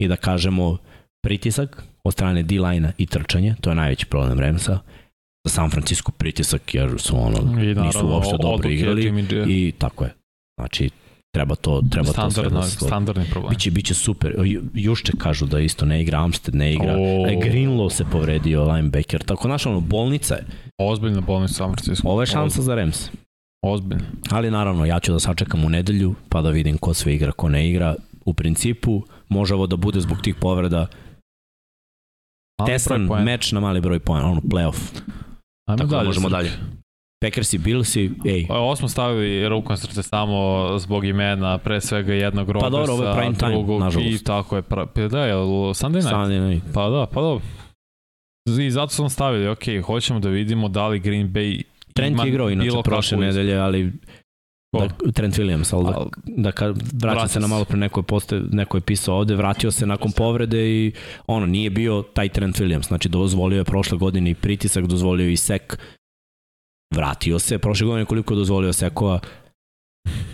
i 0.02 0.08
da 0.08 0.16
kažemo 0.16 0.78
pritisak 1.24 1.84
od 2.04 2.14
strane 2.14 2.44
D-line-a 2.44 2.92
i 2.98 3.06
trčanje, 3.06 3.56
to 3.62 3.70
je 3.70 3.76
najveći 3.76 4.06
problem 4.06 4.40
Remsa. 4.40 4.80
Za 5.46 5.54
San 5.54 5.70
Francisco 5.70 6.12
pritisak 6.12 6.76
jer 6.76 6.90
su 6.98 7.18
ono, 7.18 7.38
I 7.38 7.56
naravno, 7.56 7.84
nisu 7.84 8.08
uopšte 8.08 8.36
dobro 8.42 8.70
igrali 8.70 9.26
i 9.48 9.74
tako 9.78 10.04
je. 10.04 10.14
Znači, 10.60 10.90
treba 11.32 11.56
to 11.56 11.82
treba 11.92 12.12
Standardno, 12.12 12.62
to 12.62 12.68
sve 12.68 12.80
da 12.80 12.88
standardni 12.88 13.26
problem. 13.32 13.50
Biće 13.50 13.72
biće 13.72 13.94
super. 13.94 14.36
Jušće 14.74 15.14
kažu 15.18 15.46
da 15.46 15.60
isto 15.60 15.86
ne 15.86 16.02
igra 16.02 16.24
Amstead, 16.24 16.56
ne 16.56 16.74
igra. 16.74 16.94
Oh. 16.94 17.32
E, 17.32 17.36
Greenlow 17.36 17.90
se 17.90 18.06
povredio 18.12 18.64
linebacker. 18.64 19.24
Tako 19.24 19.48
naša 19.48 19.70
ono 19.70 19.80
bolnica 19.80 20.36
je. 20.36 20.46
Ozbiljna 20.78 21.22
bolnica 21.22 21.54
San 21.54 21.74
Francisco. 21.74 22.08
Ovo 22.08 22.22
je 22.22 22.26
šansa 22.26 22.62
za 22.62 22.76
Rams. 22.76 23.10
Ozbiljno. 23.62 24.04
Ali 24.30 24.52
naravno, 24.52 24.86
ja 24.86 25.00
ću 25.00 25.12
da 25.12 25.20
sačekam 25.20 25.66
u 25.66 25.70
nedelju, 25.70 26.16
pa 26.30 26.42
da 26.42 26.50
vidim 26.50 26.78
ko 26.78 26.94
sve 26.94 27.16
igra, 27.16 27.32
ko 27.32 27.50
ne 27.50 27.70
igra. 27.70 27.96
U 28.26 28.34
principu, 28.34 29.04
može 29.30 29.54
ovo 29.54 29.68
da 29.68 29.76
bude 29.76 30.00
zbog 30.00 30.22
tih 30.22 30.36
povreda 30.36 30.88
tesan 32.66 33.10
meč 33.24 33.52
na 33.52 33.60
mali 33.60 33.82
broj 33.82 34.00
pojena, 34.00 34.32
ono 34.32 34.42
playoff. 34.42 35.02
Ajmo 35.66 35.78
Tako 35.78 35.90
da 35.90 35.96
dalje, 35.96 36.04
da 36.04 36.08
možemo 36.08 36.30
dalje. 36.30 36.52
Packers 37.22 37.54
i 37.54 37.58
Billsi, 37.58 38.12
ej. 38.26 38.46
Pa, 38.48 38.58
ovo 38.58 38.76
smo 38.76 38.88
stavili 38.88 39.50
rukom 39.50 39.78
srce 39.78 40.04
samo 40.04 40.68
zbog 40.80 41.06
imena, 41.06 41.58
pre 41.58 41.82
svega 41.82 42.14
jednog 42.14 42.50
Robertsa, 42.50 42.66
pa 42.66 42.78
dobro, 42.78 42.94
ovo 42.94 43.04
je 43.04 43.16
prime 43.16 43.36
time, 43.36 43.52
drugog, 43.52 43.80
nažalost. 43.80 44.22
I 44.22 44.24
tako 44.24 44.56
je, 44.56 44.62
pra, 44.62 44.86
pa 44.86 45.02
da, 45.02 45.26
je 45.26 45.34
Sunday 45.34 45.94
night? 45.94 46.10
Sunday 46.10 46.50
night. 46.50 46.66
Pa 46.74 46.90
da, 46.90 47.06
pa 47.14 47.22
dobro. 47.22 47.46
I 48.60 48.72
zato 48.72 48.94
smo 48.94 49.10
stavili, 49.10 49.48
ok, 49.48 49.64
hoćemo 49.86 50.20
da 50.20 50.30
vidimo 50.30 50.70
da 50.70 50.88
li 50.88 51.00
Green 51.00 51.34
Bay 51.34 51.62
Trent 51.94 52.14
ima 52.14 52.28
igrao 52.28 52.50
inače 52.50 52.78
prošle 52.84 53.18
nedelje, 53.18 53.58
ali 53.58 53.92
Da, 54.78 55.12
Trent 55.12 55.36
Williams, 55.36 55.76
ali 55.76 55.86
da, 55.86 56.06
da 56.26 56.52
ka, 56.52 56.74
vraća 56.94 57.28
se 57.28 57.40
na 57.40 57.48
malo 57.48 57.66
pre 57.66 57.78
neko 57.78 58.00
je, 58.00 58.04
poste, 58.04 58.42
neko 58.52 58.78
je 58.78 58.82
pisao 58.82 59.16
ovde, 59.16 59.36
vratio 59.36 59.72
se 59.72 59.86
nakon 59.86 60.12
povrede 60.12 60.70
i 60.70 60.92
ono, 61.28 61.46
nije 61.46 61.70
bio 61.70 62.04
taj 62.14 62.30
Trent 62.30 62.56
Williams, 62.60 62.88
znači 62.88 63.10
dozvolio 63.10 63.58
je 63.58 63.64
prošle 63.64 63.98
godine 63.98 64.32
i 64.32 64.36
pritisak, 64.36 64.86
dozvolio 64.86 65.30
i 65.30 65.38
sek, 65.38 65.80
vratio 66.92 67.40
se, 67.40 67.58
prošle 67.58 67.88
godine 67.88 68.06
koliko 68.06 68.34
je 68.34 68.38
dozvolio 68.38 68.74
sekova, 68.74 69.20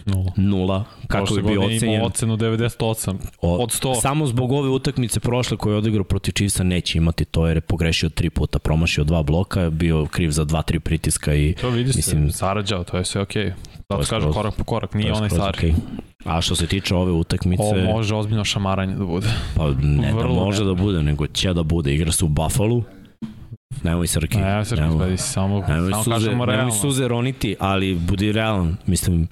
Nula. 0.05 0.31
Nula. 0.37 0.83
Kako 1.07 1.35
je 1.35 1.43
bio 1.43 1.61
ocenjen? 1.61 1.95
Imao 1.95 2.07
ocenu 2.07 2.37
98 2.37 3.15
od 3.41 3.69
100. 3.69 4.01
Samo 4.01 4.27
zbog 4.27 4.51
ove 4.51 4.69
utakmice 4.69 5.19
prošle 5.19 5.57
koje 5.57 5.73
je 5.73 5.77
odigrao 5.77 6.03
protiv 6.03 6.31
Chiefsa 6.31 6.63
neće 6.63 6.97
imati 6.97 7.25
to 7.25 7.47
jer 7.47 7.57
je 7.57 7.61
pogrešio 7.61 8.09
tri 8.09 8.29
puta, 8.29 8.59
promašio 8.59 9.03
dva 9.03 9.23
bloka, 9.23 9.69
bio 9.69 10.05
kriv 10.05 10.29
za 10.29 10.43
dva, 10.43 10.61
tri 10.61 10.79
pritiska 10.79 11.33
i... 11.33 11.53
To 11.61 11.69
vidi 11.69 11.91
mislim, 11.95 12.31
se, 12.31 12.37
sarađao, 12.37 12.83
to 12.83 12.97
je 12.97 13.05
sve 13.05 13.21
okej. 13.21 13.45
Okay. 13.45 13.53
Zato 13.89 14.03
kaže 14.09 14.31
korak 14.31 14.55
po 14.55 14.63
korak, 14.63 14.93
nije 14.93 15.13
onaj 15.13 15.29
stari. 15.29 15.57
Okay. 15.57 15.73
A 16.25 16.41
što 16.41 16.55
se 16.55 16.67
tiče 16.67 16.95
ove 16.95 17.11
utakmice... 17.11 17.63
Ovo 17.63 17.93
može 17.93 18.15
ozbiljno 18.15 18.43
šamaranje 18.43 18.95
da 18.95 19.05
bude. 19.05 19.27
Pa 19.55 19.71
ne 19.81 20.11
da 20.11 20.17
Vrlo 20.17 20.35
da 20.35 20.43
može 20.43 20.63
ne. 20.63 20.67
da 20.67 20.73
bude, 20.73 21.03
nego 21.03 21.27
će 21.27 21.53
da 21.53 21.63
bude. 21.63 21.93
Igra 21.93 22.11
se 22.11 22.25
u 22.25 22.27
Buffalo, 22.27 22.83
Nemoj 23.83 24.07
Srki. 24.07 24.37
Ne, 24.37 24.65
Srki, 24.65 24.81
nemoj, 24.81 25.17
samo, 25.17 25.65
nemoj 25.67 25.91
samo 25.91 26.03
suze, 26.03 26.13
kažemo 26.13 26.45
realno. 26.45 26.63
Nemoj 26.63 26.79
suze 26.79 27.07
roniti, 27.07 27.55
ali 27.59 27.95
budi 27.95 28.31
realan. 28.31 28.77
Mislim, 28.85 29.27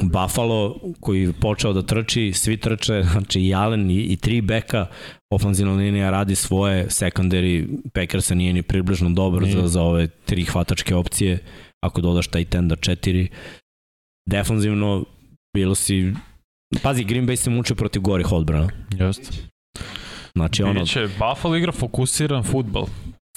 Buffalo 0.00 0.80
koji 1.00 1.22
je 1.22 1.32
počeo 1.32 1.72
da 1.72 1.82
trči, 1.82 2.32
svi 2.32 2.56
trče, 2.56 3.02
znači 3.12 3.40
i 3.40 3.54
Allen 3.54 3.90
i, 3.90 3.96
i 3.96 4.16
tri 4.16 4.40
beka, 4.40 4.86
ofanzivna 5.30 5.72
linija 5.72 6.10
radi 6.10 6.34
svoje, 6.34 6.86
secondary 6.86 7.78
Packersa 7.94 8.34
nije 8.34 8.52
ni 8.52 8.62
približno 8.62 9.10
dobro 9.10 9.46
za, 9.46 9.68
za 9.68 9.82
ove 9.82 10.08
tri 10.08 10.44
hvatačke 10.44 10.94
opcije, 10.94 11.38
ako 11.84 12.00
dodaš 12.00 12.28
taj 12.28 12.44
tenda 12.44 12.76
četiri. 12.76 13.28
Defanzivno 14.30 15.04
bilo 15.56 15.74
si 15.74 16.12
Pazi, 16.82 17.04
Green 17.04 17.26
Bay 17.26 17.36
se 17.36 17.50
muče 17.50 17.74
protiv 17.74 18.02
gorih 18.02 18.32
odbrana. 18.32 18.68
Jeste. 18.98 19.28
Znači 20.34 20.62
ono... 20.62 20.80
Biće, 20.80 21.08
Buffalo 21.18 21.56
igra 21.56 21.72
fokusiran 21.72 22.42
futbol. 22.42 22.86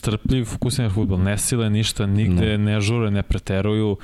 Strpljiv, 0.06 0.46
fokusiran 0.46 0.92
futbol. 0.92 1.20
Ne 1.20 1.38
sile 1.38 1.70
ništa, 1.70 2.06
nigde 2.06 2.58
no. 2.58 2.66
ne 2.66 2.82
žure, 2.82 3.12
ne 3.12 3.24
preteruju 3.24 3.98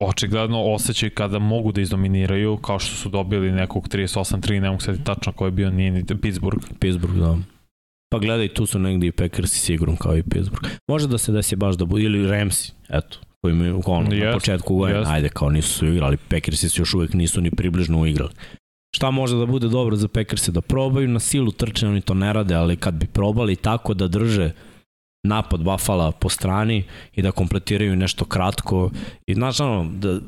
očigledno 0.00 0.62
osjećaju 0.62 1.10
kada 1.14 1.38
mogu 1.38 1.72
da 1.72 1.80
izdominiraju, 1.80 2.56
kao 2.56 2.78
što 2.78 2.96
su 2.96 3.08
dobili 3.08 3.52
nekog 3.52 3.88
38-3, 3.88 4.60
ne 4.60 4.70
mogu 4.70 4.80
sediti 4.80 5.04
tačno 5.04 5.32
ko 5.32 5.44
je 5.44 5.50
bio, 5.50 5.70
nije 5.70 5.90
ni 5.90 6.04
Pittsburgh. 6.22 6.64
Pittsburgh, 6.80 7.16
da. 7.16 7.38
Pa 8.10 8.18
gledaj, 8.18 8.48
tu 8.48 8.66
su 8.66 8.78
negdje 8.78 9.08
i 9.08 9.12
Packers 9.12 9.52
i 9.52 9.58
sigurno 9.58 9.96
kao 9.96 10.16
i 10.16 10.22
Pittsburgh. 10.22 10.68
Može 10.88 11.08
da 11.08 11.18
se 11.18 11.32
desi 11.32 11.56
baš 11.56 11.76
da 11.76 11.84
bude, 11.84 12.02
ili 12.02 12.28
Ramsey, 12.28 12.72
eto, 12.88 13.18
koji 13.40 13.52
imaju 13.52 13.82
ono, 13.86 14.10
yes, 14.10 14.26
na 14.26 14.32
početku 14.32 14.74
yes. 14.74 15.04
ajde, 15.06 15.28
kao 15.28 15.50
nisu 15.50 15.68
su 15.68 15.86
igrali, 15.86 16.16
Packersi 16.16 16.68
se 16.68 16.80
još 16.80 16.94
uvek 16.94 17.12
nisu 17.12 17.40
ni 17.40 17.50
približno 17.50 18.00
uigrali. 18.00 18.32
Šta 18.96 19.10
može 19.10 19.36
da 19.36 19.46
bude 19.46 19.68
dobro 19.68 19.96
za 19.96 20.08
Packerse? 20.08 20.52
Da 20.52 20.60
probaju 20.60 21.08
na 21.08 21.20
silu 21.20 21.50
trče, 21.50 21.88
oni 21.88 22.00
to 22.00 22.14
ne 22.14 22.32
rade, 22.32 22.54
ali 22.54 22.76
kad 22.76 22.94
bi 22.94 23.06
probali 23.06 23.56
tako 23.56 23.94
da 23.94 24.08
drže 24.08 24.52
napad 25.28 25.60
Buffalo 25.60 26.12
po 26.12 26.28
strani 26.28 26.84
i 27.14 27.22
da 27.22 27.32
kompletiraju 27.32 27.96
nešto 27.96 28.24
kratko 28.24 28.90
i 29.26 29.34
znaš 29.34 29.60
ono, 29.60 29.90
da, 29.92 30.20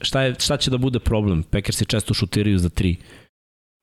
šta, 0.00 0.22
je, 0.22 0.34
šta 0.38 0.56
će 0.56 0.70
da 0.70 0.78
bude 0.78 0.98
problem? 0.98 1.44
se 1.70 1.84
često 1.84 2.14
šutiraju 2.14 2.58
za 2.58 2.68
tri. 2.68 2.96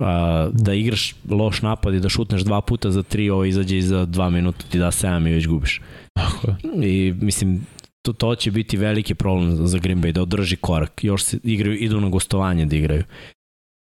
A, 0.01 0.49
da 0.53 0.73
igraš 0.73 1.15
loš 1.29 1.61
napad 1.61 1.93
i 1.93 1.99
da 1.99 2.09
šutneš 2.09 2.41
dva 2.41 2.61
puta 2.61 2.91
za 2.91 3.03
tri, 3.03 3.29
ovo 3.29 3.45
izađe 3.45 3.77
i 3.77 3.81
za 3.81 4.05
dva 4.05 4.29
minuta 4.29 4.65
ti 4.71 4.79
da 4.79 4.91
sedam 4.91 5.27
i 5.27 5.31
već 5.31 5.47
gubiš. 5.47 5.81
Tako 6.13 6.55
I 6.83 7.13
mislim, 7.21 7.65
to, 8.05 8.13
to 8.13 8.35
će 8.35 8.51
biti 8.51 8.77
veliki 8.77 9.15
problem 9.15 9.67
za 9.67 9.77
Green 9.77 10.01
Bay, 10.01 10.11
da 10.11 10.21
održi 10.21 10.55
korak. 10.55 11.03
Još 11.03 11.23
se 11.23 11.39
igraju, 11.43 11.77
idu 11.77 12.01
na 12.01 12.09
gostovanje 12.09 12.65
da 12.65 12.75
igraju 12.75 13.03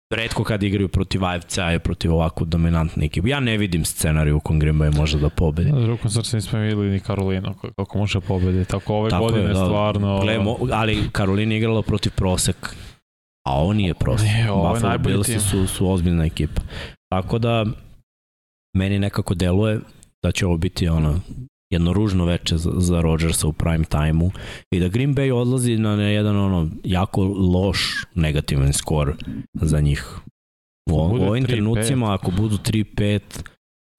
redko 0.10 0.44
kad 0.44 0.64
igraju 0.64 0.88
protiv 0.88 1.26
AFC-a 1.26 1.74
i 1.74 1.80
protiv 1.80 2.14
ovako 2.14 2.46
dominantne 2.46 3.06
ekipe. 3.06 3.30
Ja 3.30 3.40
ne 3.40 3.58
vidim 3.58 3.86
scenariju 3.86 4.38
u 4.38 4.40
kom 4.40 4.60
Green 4.60 4.76
Bay 4.76 4.98
može 4.98 5.20
da 5.20 5.30
pobedi. 5.30 5.72
Na 5.72 5.80
drugom 5.80 6.10
srcu 6.10 6.36
nismo 6.36 6.60
videli 6.60 6.90
ni 6.90 7.00
Karolinu 7.00 7.54
kako 7.76 7.98
može 7.98 8.20
pobedi. 8.20 8.66
Tako 8.66 8.96
ove 8.96 9.10
Tako 9.10 9.24
godine 9.24 9.44
je, 9.44 9.54
da, 9.54 9.66
stvarno... 9.66 10.20
Gledamo, 10.22 10.58
ali 10.72 11.10
Karolina 11.12 11.56
igrala 11.56 11.82
protiv 11.82 12.12
prosek. 12.16 12.76
A 13.48 13.60
ovo 13.60 13.74
nije 13.74 13.94
prosto. 13.94 14.28
Ne, 14.28 14.52
ovo 14.52 14.68
je 14.68 14.74
Buffalo 14.74 14.98
Billsi 14.98 15.40
su, 15.40 15.68
su 15.68 15.92
ozbiljna 15.92 16.26
ekipa. 16.26 16.62
Tako 17.12 17.40
da, 17.40 17.66
meni 18.78 19.00
nekako 19.00 19.34
deluje 19.34 19.80
da 20.24 20.32
će 20.32 20.46
ovo 20.46 20.58
biti 20.58 20.88
ono, 20.88 21.20
jedno 21.70 21.94
ružno 21.94 22.26
veče 22.26 22.58
za, 22.58 22.72
za 22.78 23.02
Rodgersa 23.02 23.48
u 23.48 23.54
prime 23.54 23.86
time-u 23.86 24.32
i 24.72 24.80
da 24.80 24.88
Green 24.88 25.16
Bay 25.16 25.34
odlazi 25.34 25.78
na 25.78 25.92
jedan 25.92 26.38
ono 26.38 26.70
jako 26.84 27.24
loš 27.24 28.06
negativan 28.16 28.74
skor 28.74 29.16
za 29.54 29.80
njih. 29.80 30.20
U, 30.90 30.94
u 30.94 31.28
ovim 31.28 31.46
trenucima, 31.46 32.14
ako 32.14 32.32
budu 32.32 32.58
3-5, 32.58 33.22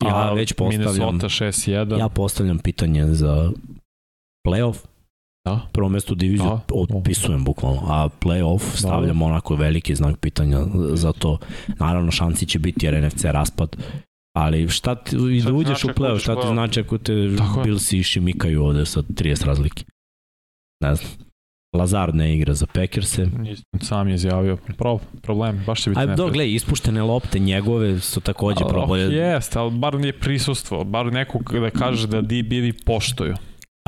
ja 0.04 0.32
već 0.32 0.52
postavljam... 0.52 1.14
Minnesota 1.14 1.44
6-1. 1.44 1.98
Ja 1.98 2.08
postavljam 2.08 2.58
pitanje 2.58 3.06
za 3.06 3.52
playoff. 4.46 4.76
Da. 5.46 5.60
Prvo 5.72 5.88
mesto 5.88 6.14
diviziju 6.14 6.48
da. 6.48 6.62
otpisujem 6.74 7.44
bukvalno, 7.44 7.80
a 7.86 8.08
playoff 8.20 8.70
da. 8.70 8.76
stavljam 8.76 9.18
da. 9.18 9.24
onako 9.24 9.54
veliki 9.54 9.94
znak 9.94 10.18
pitanja 10.20 10.58
za 10.92 11.12
to. 11.12 11.38
Naravno, 11.78 12.10
šansi 12.10 12.46
će 12.46 12.58
biti 12.58 12.86
jer 12.86 13.04
NFC 13.04 13.24
raspad, 13.24 13.76
ali 14.38 14.68
šta 14.68 14.94
ti, 14.94 15.16
i 15.16 15.42
da 15.42 15.52
uđeš 15.52 15.84
u 15.84 15.88
play-off, 15.88 16.22
šta 16.22 16.40
ti 16.40 16.46
znači 16.48 16.80
ako 16.80 16.98
te 16.98 17.12
Billsi 17.64 18.02
šimikaju 18.02 18.64
ovde 18.64 18.86
sa 18.86 19.02
30 19.02 19.44
razlike? 19.44 19.84
Ne 20.80 20.94
znam. 20.94 21.10
Lazard 21.76 22.14
ne 22.14 22.34
igra 22.36 22.54
za 22.54 22.66
Packerse. 22.66 23.26
Sam 23.80 24.08
je 24.08 24.14
izjavio 24.14 24.56
pro, 24.56 24.98
problem, 25.22 25.62
baš 25.66 25.82
će 25.82 25.90
biti 25.90 26.00
Ajde, 26.00 26.14
do, 26.14 26.26
gledaj, 26.26 26.54
ispuštene 26.54 27.02
lopte 27.02 27.38
njegove 27.38 28.00
su 28.00 28.20
takođe 28.20 28.64
oh, 28.64 28.70
problem. 28.70 29.12
Jeste, 29.12 29.58
ali 29.58 29.78
bar 29.78 29.94
nije 29.94 30.12
prisustvo, 30.12 30.84
bar 30.84 31.12
neko 31.12 31.38
da 31.60 31.70
kaže 31.70 32.06
da 32.06 32.20
DB-vi 32.20 32.72
poštuju. 32.86 33.34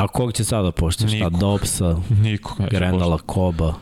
A 0.00 0.08
kog 0.08 0.32
će 0.32 0.44
sada 0.44 0.72
poštoš? 0.72 1.10
Šta, 1.16 1.28
Dobsa, 1.28 1.96
Niko 2.22 2.56
Grendala 2.70 3.18
Koba, 3.18 3.74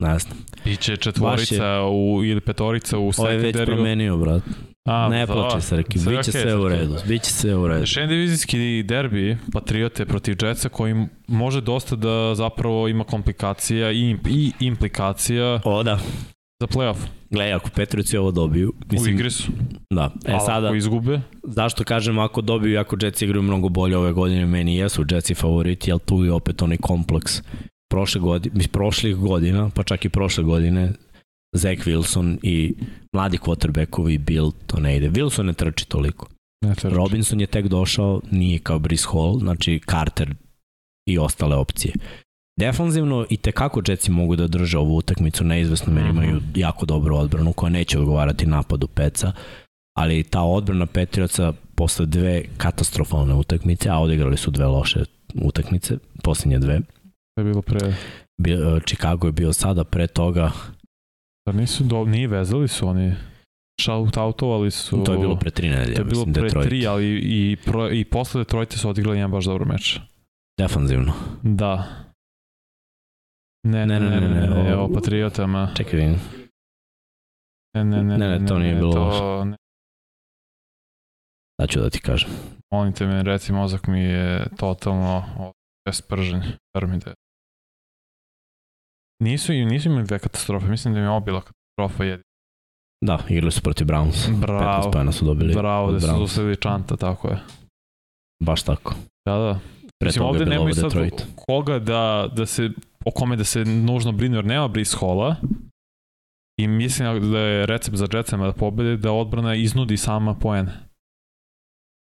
ne 0.00 0.18
znam. 0.18 0.36
Biće 0.64 0.96
četvorica 0.96 1.64
je, 1.64 1.82
u, 1.82 2.24
ili 2.24 2.40
petorica 2.40 2.98
u 2.98 3.12
sekundariju. 3.12 3.38
Ovo 3.38 3.46
je 3.46 3.52
već 3.52 3.66
promenio, 3.66 4.16
brat. 4.16 4.42
A, 4.88 5.08
ne 5.08 5.26
da, 5.26 5.32
plače 5.32 5.60
se, 5.60 5.76
reki, 5.76 5.98
bit 5.98 6.24
će 6.24 6.32
sve 6.32 6.56
u 6.56 6.68
redu, 6.68 6.96
bit 7.08 7.22
će 7.22 7.30
sve 7.32 7.56
u 7.56 7.68
redu. 7.68 7.86
Šen 7.86 8.08
divizijski 8.08 8.82
derbi 8.82 9.36
Patriote 9.52 10.06
protiv 10.06 10.36
Jetsa 10.42 10.68
koji 10.68 11.06
može 11.28 11.60
dosta 11.60 11.96
da 11.96 12.34
zapravo 12.34 12.88
ima 12.88 13.04
komplikacija 13.04 13.92
i, 13.92 14.16
i 14.28 14.52
implikacija 14.60 15.60
o, 15.64 15.82
da. 15.82 15.98
za 16.60 16.66
playoff. 16.66 16.96
Gledaj, 17.30 17.52
ako 17.52 17.70
Petrovici 17.70 18.16
ovo 18.16 18.30
dobiju... 18.30 18.72
Mislim, 18.90 19.14
u 19.14 19.18
igri 19.18 19.30
su. 19.30 19.52
Da. 19.90 20.10
E, 20.24 20.32
Ali 20.32 20.40
sada, 20.46 20.66
ako 20.66 20.76
izgube? 20.76 21.20
Zašto 21.42 21.84
kažem 21.84 22.18
ako 22.18 22.40
dobiju, 22.40 22.80
ako 22.80 22.96
Jetsi 23.02 23.24
igraju 23.24 23.42
mnogo 23.42 23.68
bolje 23.68 23.96
ove 23.96 24.12
godine, 24.12 24.46
meni 24.46 24.76
jesu 24.76 25.04
Jetsi 25.10 25.34
favoriti, 25.34 25.92
ali 25.92 26.00
tu 26.00 26.24
je 26.24 26.32
opet 26.32 26.62
onaj 26.62 26.76
kompleks 26.76 27.42
prošle 27.90 28.20
godine, 28.20 28.64
prošlih 28.72 29.16
godina, 29.16 29.70
pa 29.74 29.82
čak 29.82 30.04
i 30.04 30.08
prošle 30.08 30.44
godine, 30.44 30.92
Zach 31.52 31.86
Wilson 31.86 32.38
i 32.42 32.74
mladi 33.12 33.38
quarterbackovi 33.38 34.18
Bill 34.18 34.52
to 34.66 34.80
ne 34.80 34.96
ide. 34.96 35.10
Wilson 35.10 35.42
ne 35.42 35.52
trči 35.52 35.88
toliko. 35.88 36.26
Ne 36.64 36.74
trči. 36.74 36.94
Robinson 36.94 37.40
je 37.40 37.46
tek 37.46 37.68
došao, 37.68 38.20
nije 38.30 38.58
kao 38.58 38.78
Brice 38.78 39.06
Hall, 39.12 39.38
znači 39.38 39.80
Carter 39.90 40.34
i 41.08 41.18
ostale 41.18 41.56
opcije. 41.56 41.94
Defanzivno 42.60 43.26
i 43.30 43.36
tekako 43.36 43.82
Jetsi 43.88 44.10
mogu 44.10 44.36
da 44.36 44.46
drže 44.46 44.78
ovu 44.78 44.96
utakmicu 44.96 45.44
neizvesno 45.44 46.00
jer 46.00 46.10
imaju 46.10 46.36
mhm. 46.36 46.44
jako 46.54 46.86
dobru 46.86 47.16
odbranu 47.16 47.52
koja 47.52 47.70
neće 47.70 47.98
odgovarati 47.98 48.46
napadu 48.46 48.86
Peca, 48.86 49.32
ali 49.98 50.22
ta 50.22 50.42
odbrana 50.42 50.86
Petrioca 50.86 51.52
posle 51.74 52.06
dve 52.06 52.42
katastrofalne 52.56 53.34
utakmice, 53.34 53.88
a 53.90 53.98
odigrali 53.98 54.36
su 54.36 54.50
dve 54.50 54.66
loše 54.66 55.04
utakmice, 55.34 55.98
posljednje 56.22 56.58
dve. 56.58 56.80
Je 57.40 57.44
bilo 57.44 57.62
pre... 57.62 57.94
Chicago 58.86 59.26
je 59.26 59.32
bio 59.32 59.52
sada 59.52 59.84
pre 59.84 60.06
toga 60.06 60.50
Da 61.46 61.52
nisu, 61.52 61.84
do, 61.84 62.04
nije 62.04 62.28
vezali 62.28 62.68
su 62.68 62.88
oni 62.88 63.14
shout-outovali 63.80 64.70
su... 64.70 65.04
To 65.04 65.12
je 65.12 65.18
bilo 65.18 65.36
pre 65.36 65.50
tri 65.50 65.68
nedelje, 65.68 65.94
To 65.94 66.00
je 66.00 66.04
bilo 66.04 66.24
pre 66.24 66.32
Detroit. 66.32 66.68
tri, 66.68 66.86
ali 66.86 67.18
i, 67.18 67.56
pro, 67.64 67.90
i 67.90 68.04
posle 68.04 68.40
Detroita 68.40 68.76
su 68.76 68.88
odigrali 68.88 69.18
jedan 69.18 69.30
baš 69.30 69.44
dobro 69.44 69.64
meč. 69.64 70.00
Defanzivno. 70.58 71.12
Da. 71.42 71.86
Ne, 73.66 73.86
ne, 73.86 74.00
ne, 74.00 74.10
ne, 74.10 74.20
ne, 74.20 74.28
ne, 74.28 74.46
ne, 74.46 74.62
ne 74.62 74.70
evo 74.70 74.88
Patriotama. 74.94 75.72
Čekaj 75.76 76.00
vidim. 76.00 76.16
Ne, 77.74 77.84
ne, 77.84 78.02
ne, 78.02 78.18
ne, 78.18 78.38
ne, 78.38 78.46
to 78.46 78.58
nije 78.58 78.74
bilo 78.74 78.92
to, 78.92 79.44
ne. 79.44 79.56
Da 81.60 81.66
ću 81.66 81.80
da 81.80 81.90
ti 81.90 82.00
kažem. 82.00 82.30
Molim 82.72 82.92
te 82.92 83.06
me, 83.06 83.22
reci, 83.22 83.52
mozak 83.52 83.86
mi 83.86 84.00
je 84.00 84.46
totalno 84.56 85.24
bespržen. 85.88 86.42
Verujem 86.74 86.98
da 86.98 87.10
je 87.10 87.14
Nisu, 89.20 89.52
nisu 89.52 89.88
imali 89.88 90.06
dve 90.06 90.18
katastrofe, 90.18 90.66
mislim 90.66 90.94
da 90.94 91.00
im 91.00 91.06
je 91.06 91.10
obila 91.10 91.40
katastrofa 91.40 92.04
jedina. 92.04 92.24
Da, 93.04 93.18
igrali 93.28 93.52
su 93.52 93.62
protiv 93.62 93.86
Browns. 93.86 94.40
Bravo. 94.40 94.90
15 94.92 95.12
su 95.12 95.24
dobili. 95.24 95.54
Bravo, 95.54 95.92
da 95.92 96.00
su 96.00 96.18
zustavili 96.18 96.56
Čanta, 96.56 96.96
tako 96.96 97.28
je. 97.28 97.38
Baš 98.42 98.62
tako. 98.62 98.94
Da, 99.28 99.34
da. 99.38 99.58
Pre 99.98 100.06
mislim, 100.08 100.24
ovde 100.24 100.46
nema 100.46 100.72
sad 100.72 100.84
Detroit. 100.84 101.26
koga 101.36 101.78
da, 101.78 102.28
da 102.36 102.46
se, 102.46 102.70
o 103.04 103.10
kome 103.10 103.36
da 103.36 103.44
se 103.44 103.64
nužno 103.64 104.12
brinu, 104.12 104.36
jer 104.36 104.44
nema 104.44 104.68
Brice 104.68 104.96
Halla. 105.00 105.36
I 106.60 106.68
mislim 106.68 107.32
da 107.32 107.38
je 107.38 107.66
recept 107.66 107.96
za 107.96 108.06
Jetsama 108.12 108.46
da 108.46 108.52
pobede 108.52 108.96
da 108.96 109.12
odbrana 109.12 109.54
iznudi 109.54 109.96
sama 109.96 110.34
poen. 110.34 110.68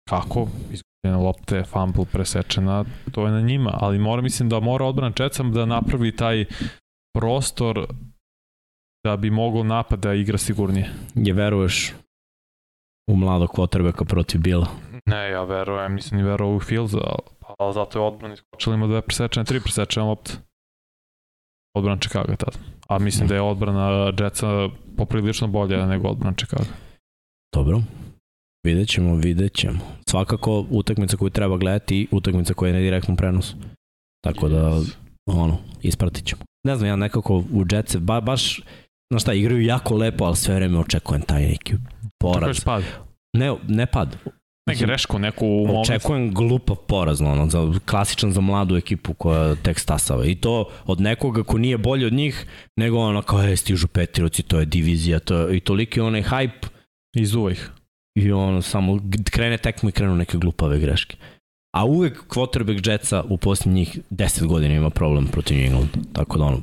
Kako? 0.08 0.48
Izgubljena 0.72 1.24
lopte, 1.24 1.64
fumble 1.64 2.04
presečena, 2.12 2.84
to 3.12 3.26
je 3.26 3.32
na 3.32 3.40
njima, 3.40 3.78
ali 3.80 3.98
mora, 3.98 4.22
mislim 4.22 4.48
da 4.48 4.60
mora 4.60 4.84
odbrana 4.84 5.14
Jetsama 5.18 5.50
da 5.50 5.66
napravi 5.66 6.16
taj 6.16 6.44
prostor 7.14 7.86
da 9.04 9.16
bi 9.16 9.30
mogao 9.30 9.64
napad 9.64 9.98
da 9.98 10.14
igra 10.14 10.38
sigurnije. 10.38 10.90
Je 11.14 11.32
veruješ 11.32 11.92
u 13.10 13.16
mladog 13.16 13.48
quarterbacka 13.48 14.04
protiv 14.04 14.40
Bila? 14.40 14.66
Ne, 15.06 15.30
ja 15.30 15.44
verujem, 15.44 15.94
nisam 15.94 16.18
ni 16.18 16.24
verovao 16.24 16.56
u 16.56 16.60
Fields, 16.60 16.94
ali, 16.94 17.54
ali 17.58 17.74
zato 17.74 17.98
je 17.98 18.04
odbran 18.04 18.32
iskočili 18.32 18.74
ima 18.74 18.86
dve 18.86 19.02
presečene, 19.02 19.44
tri 19.44 19.60
presečene 19.60 20.06
lopte. 20.06 20.32
Odbran 21.74 21.98
Chicago 21.98 22.36
tada. 22.36 22.58
A 22.88 22.98
mislim 22.98 23.28
da 23.28 23.34
je 23.34 23.40
odbrana 23.40 24.12
Jetsa 24.18 24.68
poprilično 24.96 25.48
bolja 25.48 25.86
nego 25.86 26.08
odbran 26.08 26.34
Chicago. 26.34 26.70
Dobro. 27.54 27.82
Vidjet 28.66 28.88
ćemo, 28.88 29.14
vidjet 29.16 29.54
ćemo. 29.54 29.78
Svakako 30.08 30.66
utakmica 30.70 31.16
koju 31.16 31.30
treba 31.30 31.56
gledati 31.56 31.96
i 31.96 32.08
utakmica 32.10 32.54
koja 32.54 32.68
je 32.68 32.74
na 32.74 32.80
direktnom 32.80 33.16
prenosu. 33.16 33.56
Tako 34.24 34.48
da, 34.48 34.80
ono, 35.36 35.58
ispratit 35.82 36.24
ćemo 36.24 36.42
ne 36.64 36.76
znam, 36.76 36.88
ja 36.88 36.96
nekako 36.96 37.36
u 37.36 37.64
Jetsu, 37.72 38.00
ba, 38.00 38.20
baš, 38.20 38.60
znaš 39.10 39.22
šta, 39.22 39.32
igraju 39.32 39.62
jako 39.62 39.96
lepo, 39.96 40.24
ali 40.24 40.36
sve 40.36 40.54
vreme 40.54 40.78
očekujem 40.78 41.22
taj 41.22 41.42
neki 41.42 41.74
poraz. 42.18 42.60
pad? 42.64 42.82
Ne, 43.36 43.54
ne 43.68 43.86
pad. 43.86 44.16
Ne 44.66 44.74
grešku, 44.76 45.18
neku 45.18 45.46
moment. 45.46 45.90
Očekujem 45.90 46.34
glupav 46.34 46.76
poraz, 46.76 47.20
ono, 47.20 47.46
za, 47.50 47.72
klasičan 47.86 48.32
za 48.32 48.40
mladu 48.40 48.76
ekipu 48.76 49.14
koja 49.14 49.54
tek 49.54 49.78
stasava. 49.78 50.26
I 50.26 50.34
to 50.34 50.68
od 50.86 51.00
nekoga 51.00 51.42
ko 51.42 51.58
nije 51.58 51.78
bolji 51.78 52.06
od 52.06 52.12
njih, 52.12 52.46
nego 52.76 52.98
ono 52.98 53.22
kao 53.22 53.42
je 53.42 53.56
stižu 53.56 53.88
Petriroci, 53.88 54.42
to 54.42 54.60
je 54.60 54.66
divizija, 54.66 55.18
to 55.18 55.38
je, 55.38 55.56
i 55.56 55.60
toliki 55.60 56.00
onaj 56.00 56.22
hype. 56.22 56.66
Izuva 57.16 57.52
ih. 57.52 57.70
I 58.14 58.32
ono, 58.32 58.62
samo 58.62 59.00
krene 59.30 59.58
tekmo 59.58 59.88
i 59.88 59.92
krenu 59.92 60.16
neke 60.16 60.38
glupave 60.38 60.78
greške. 60.78 61.16
A 61.76 61.84
uvek 61.84 62.24
quarterback 62.28 62.88
Jetsa 62.88 63.22
u 63.28 63.36
posljednjih 63.36 63.98
10 64.10 64.46
godina 64.46 64.74
ima 64.74 64.90
problem 64.90 65.26
protiv 65.26 65.56
New 65.56 65.66
England. 65.66 65.88
Tako 66.12 66.38
da 66.38 66.44
ono, 66.44 66.60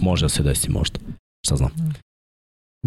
može 0.00 0.24
da 0.24 0.28
se 0.28 0.42
desi 0.42 0.70
možda. 0.70 1.00
Šta 1.46 1.56
znam. 1.56 1.70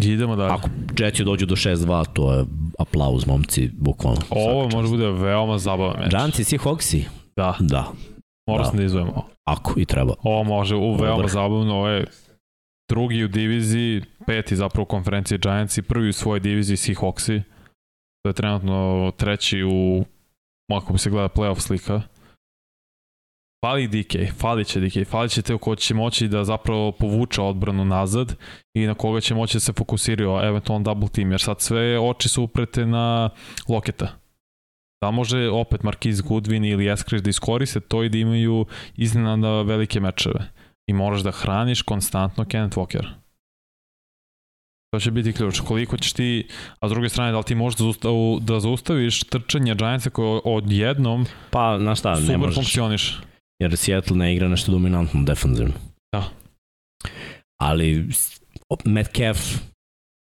Idemo 0.02 0.36
dalje. 0.36 0.52
Ako 0.52 0.68
Jetsi 0.98 1.24
dođu 1.24 1.46
do 1.46 1.56
6-2, 1.56 2.04
to 2.12 2.32
je 2.32 2.44
aplauz, 2.78 3.26
momci, 3.26 3.70
bukvalno. 3.78 4.20
Ovo 4.30 4.68
može 4.68 4.88
bude 4.88 5.10
veoma 5.10 5.58
zabavan 5.58 6.00
meč. 6.00 6.10
Giantsi, 6.10 6.44
Seahawksi? 6.44 7.04
Da. 7.36 7.56
Da. 7.60 7.92
Mora 8.48 8.64
da. 8.64 8.70
se 8.70 8.76
da 8.76 8.82
izvojemo. 8.82 9.26
Ako 9.44 9.80
i 9.80 9.84
treba. 9.84 10.14
Ovo 10.22 10.44
može, 10.44 10.76
u 10.76 10.94
veoma 10.94 11.16
Dobar. 11.16 11.30
zabavno, 11.30 11.74
ovo 11.74 11.88
je 11.88 12.06
drugi 12.90 13.24
u 13.24 13.28
diviziji, 13.28 14.02
peti 14.26 14.56
zapravo 14.56 14.82
u 14.82 14.86
konferenciji 14.86 15.38
Giantsi, 15.38 15.82
prvi 15.82 16.08
u 16.08 16.12
svojoj 16.12 16.40
diviziji 16.40 16.76
Seahawksi. 16.76 17.42
To 18.22 18.28
je 18.28 18.32
trenutno 18.32 19.12
treći 19.16 19.62
u 19.62 20.04
ako 20.76 20.98
se 20.98 21.10
gleda 21.10 21.28
playoff 21.28 21.60
slika, 21.60 22.02
fali 23.64 23.88
DK, 23.88 24.14
fali 24.38 24.64
će 24.64 24.80
DK, 24.80 25.08
fali 25.08 25.28
će 25.28 25.42
te 25.42 25.58
ko 25.58 25.76
će 25.76 25.94
moći 25.94 26.28
da 26.28 26.44
zapravo 26.44 26.92
povuče 26.92 27.40
odbranu 27.42 27.84
nazad 27.84 28.36
i 28.74 28.86
na 28.86 28.94
koga 28.94 29.20
će 29.20 29.34
moći 29.34 29.56
da 29.56 29.60
se 29.60 29.72
fokusiraju, 29.72 30.38
eventualno 30.42 30.84
double 30.84 31.08
team, 31.08 31.30
jer 31.30 31.40
sad 31.40 31.60
sve 31.60 32.00
oči 32.00 32.28
su 32.28 32.42
uprete 32.42 32.86
na 32.86 33.30
Loketa. 33.68 34.08
Da 35.02 35.10
može 35.10 35.48
opet 35.48 35.80
Marquise 35.80 36.22
Goodwin 36.22 36.72
ili 36.72 36.92
Eskridge 36.92 37.22
da 37.22 37.30
iskoriste 37.30 37.80
to 37.80 38.02
i 38.02 38.08
da 38.08 38.18
imaju 38.18 38.66
iznenada 38.96 39.62
velike 39.62 40.00
mečeve. 40.00 40.50
I 40.86 40.92
moraš 40.92 41.20
da 41.20 41.30
hraniš 41.30 41.82
konstantno 41.82 42.44
Kenneth 42.44 42.76
Walker. 42.76 43.21
To 44.94 45.00
će 45.00 45.10
biti 45.10 45.32
ključ. 45.32 45.60
Koliko 45.60 45.96
ćeš 45.96 46.12
ti, 46.12 46.48
a 46.80 46.88
s 46.88 46.90
druge 46.90 47.08
strane, 47.08 47.32
da 47.32 47.38
li 47.38 47.44
ti 47.44 47.54
možeš 47.54 47.78
da, 47.78 48.10
da 48.40 48.60
zaustaviš 48.60 49.24
trčanje 49.24 49.74
Giantsa 49.74 50.10
koje 50.10 50.40
odjednom 50.44 51.26
pa, 51.50 51.78
na 51.78 51.94
šta, 51.94 52.16
super 52.16 52.30
ne 52.30 52.38
možeš. 52.38 52.54
funkcioniš. 52.54 53.18
Jer 53.62 53.76
Seattle 53.76 54.16
ne 54.16 54.34
igra 54.34 54.48
nešto 54.48 54.72
dominantno 54.72 55.22
defanzivno. 55.24 55.74
Da. 56.12 56.24
Ali 57.60 58.08
Metcalf 58.84 59.38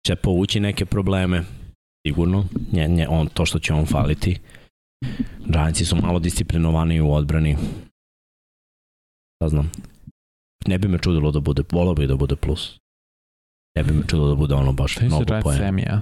će 0.07 0.15
povući 0.15 0.59
neke 0.59 0.85
probleme, 0.85 1.43
sigurno, 2.07 2.45
nje, 2.71 2.87
nje, 2.87 3.07
on, 3.07 3.27
to 3.27 3.45
što 3.45 3.59
će 3.59 3.73
on 3.73 3.85
faliti. 3.85 4.39
Giantsi 5.45 5.85
su 5.85 5.95
malo 5.95 6.19
disciplinovani 6.19 7.01
u 7.01 7.13
odbrani. 7.13 7.57
Da 9.41 9.49
znam. 9.49 9.71
Ne 10.67 10.77
bi 10.77 10.87
me 10.87 10.97
čudilo 10.97 11.31
da 11.31 11.39
bude, 11.39 11.63
volao 11.71 11.93
bi 11.93 12.07
da 12.07 12.15
bude 12.15 12.35
plus. 12.35 12.80
Ne 13.75 13.83
bi 13.83 13.93
me 13.93 14.03
čudilo 14.07 14.29
da 14.29 14.35
bude 14.35 14.55
ono 14.55 14.73
baš 14.73 14.99
mnogo 14.99 15.25
pojena. 15.43 16.01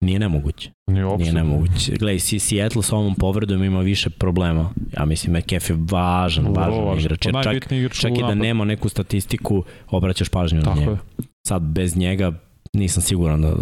Nije 0.00 0.18
nemoguće. 0.18 0.70
Nije, 0.86 1.16
Nije 1.16 1.32
nemoguće. 1.32 1.96
Gledaj, 1.98 2.18
si 2.18 2.38
Seattle 2.38 2.82
sa 2.82 2.96
ovom 2.96 3.14
povredom 3.14 3.64
ima 3.64 3.80
više 3.80 4.10
problema. 4.10 4.70
Ja 4.98 5.04
mislim, 5.04 5.36
McAfee 5.36 5.74
je 5.74 5.78
važan, 5.90 6.46
važan 6.46 6.80
Ovo, 6.80 6.96
igrač. 6.98 7.26
Jer 7.26 7.34
čak, 7.42 7.72
igrač 7.72 8.00
čak 8.00 8.18
i 8.18 8.22
da 8.22 8.34
nema 8.34 8.64
neku 8.64 8.88
statistiku, 8.88 9.64
obraćaš 9.90 10.28
pažnju 10.28 10.62
Tako 10.62 10.74
na 10.74 10.80
njega. 10.80 10.92
Je. 10.92 10.98
Sad, 11.48 11.62
bez 11.62 11.96
njega, 11.96 12.32
nisam 12.72 13.02
siguran 13.02 13.42
da... 13.42 13.54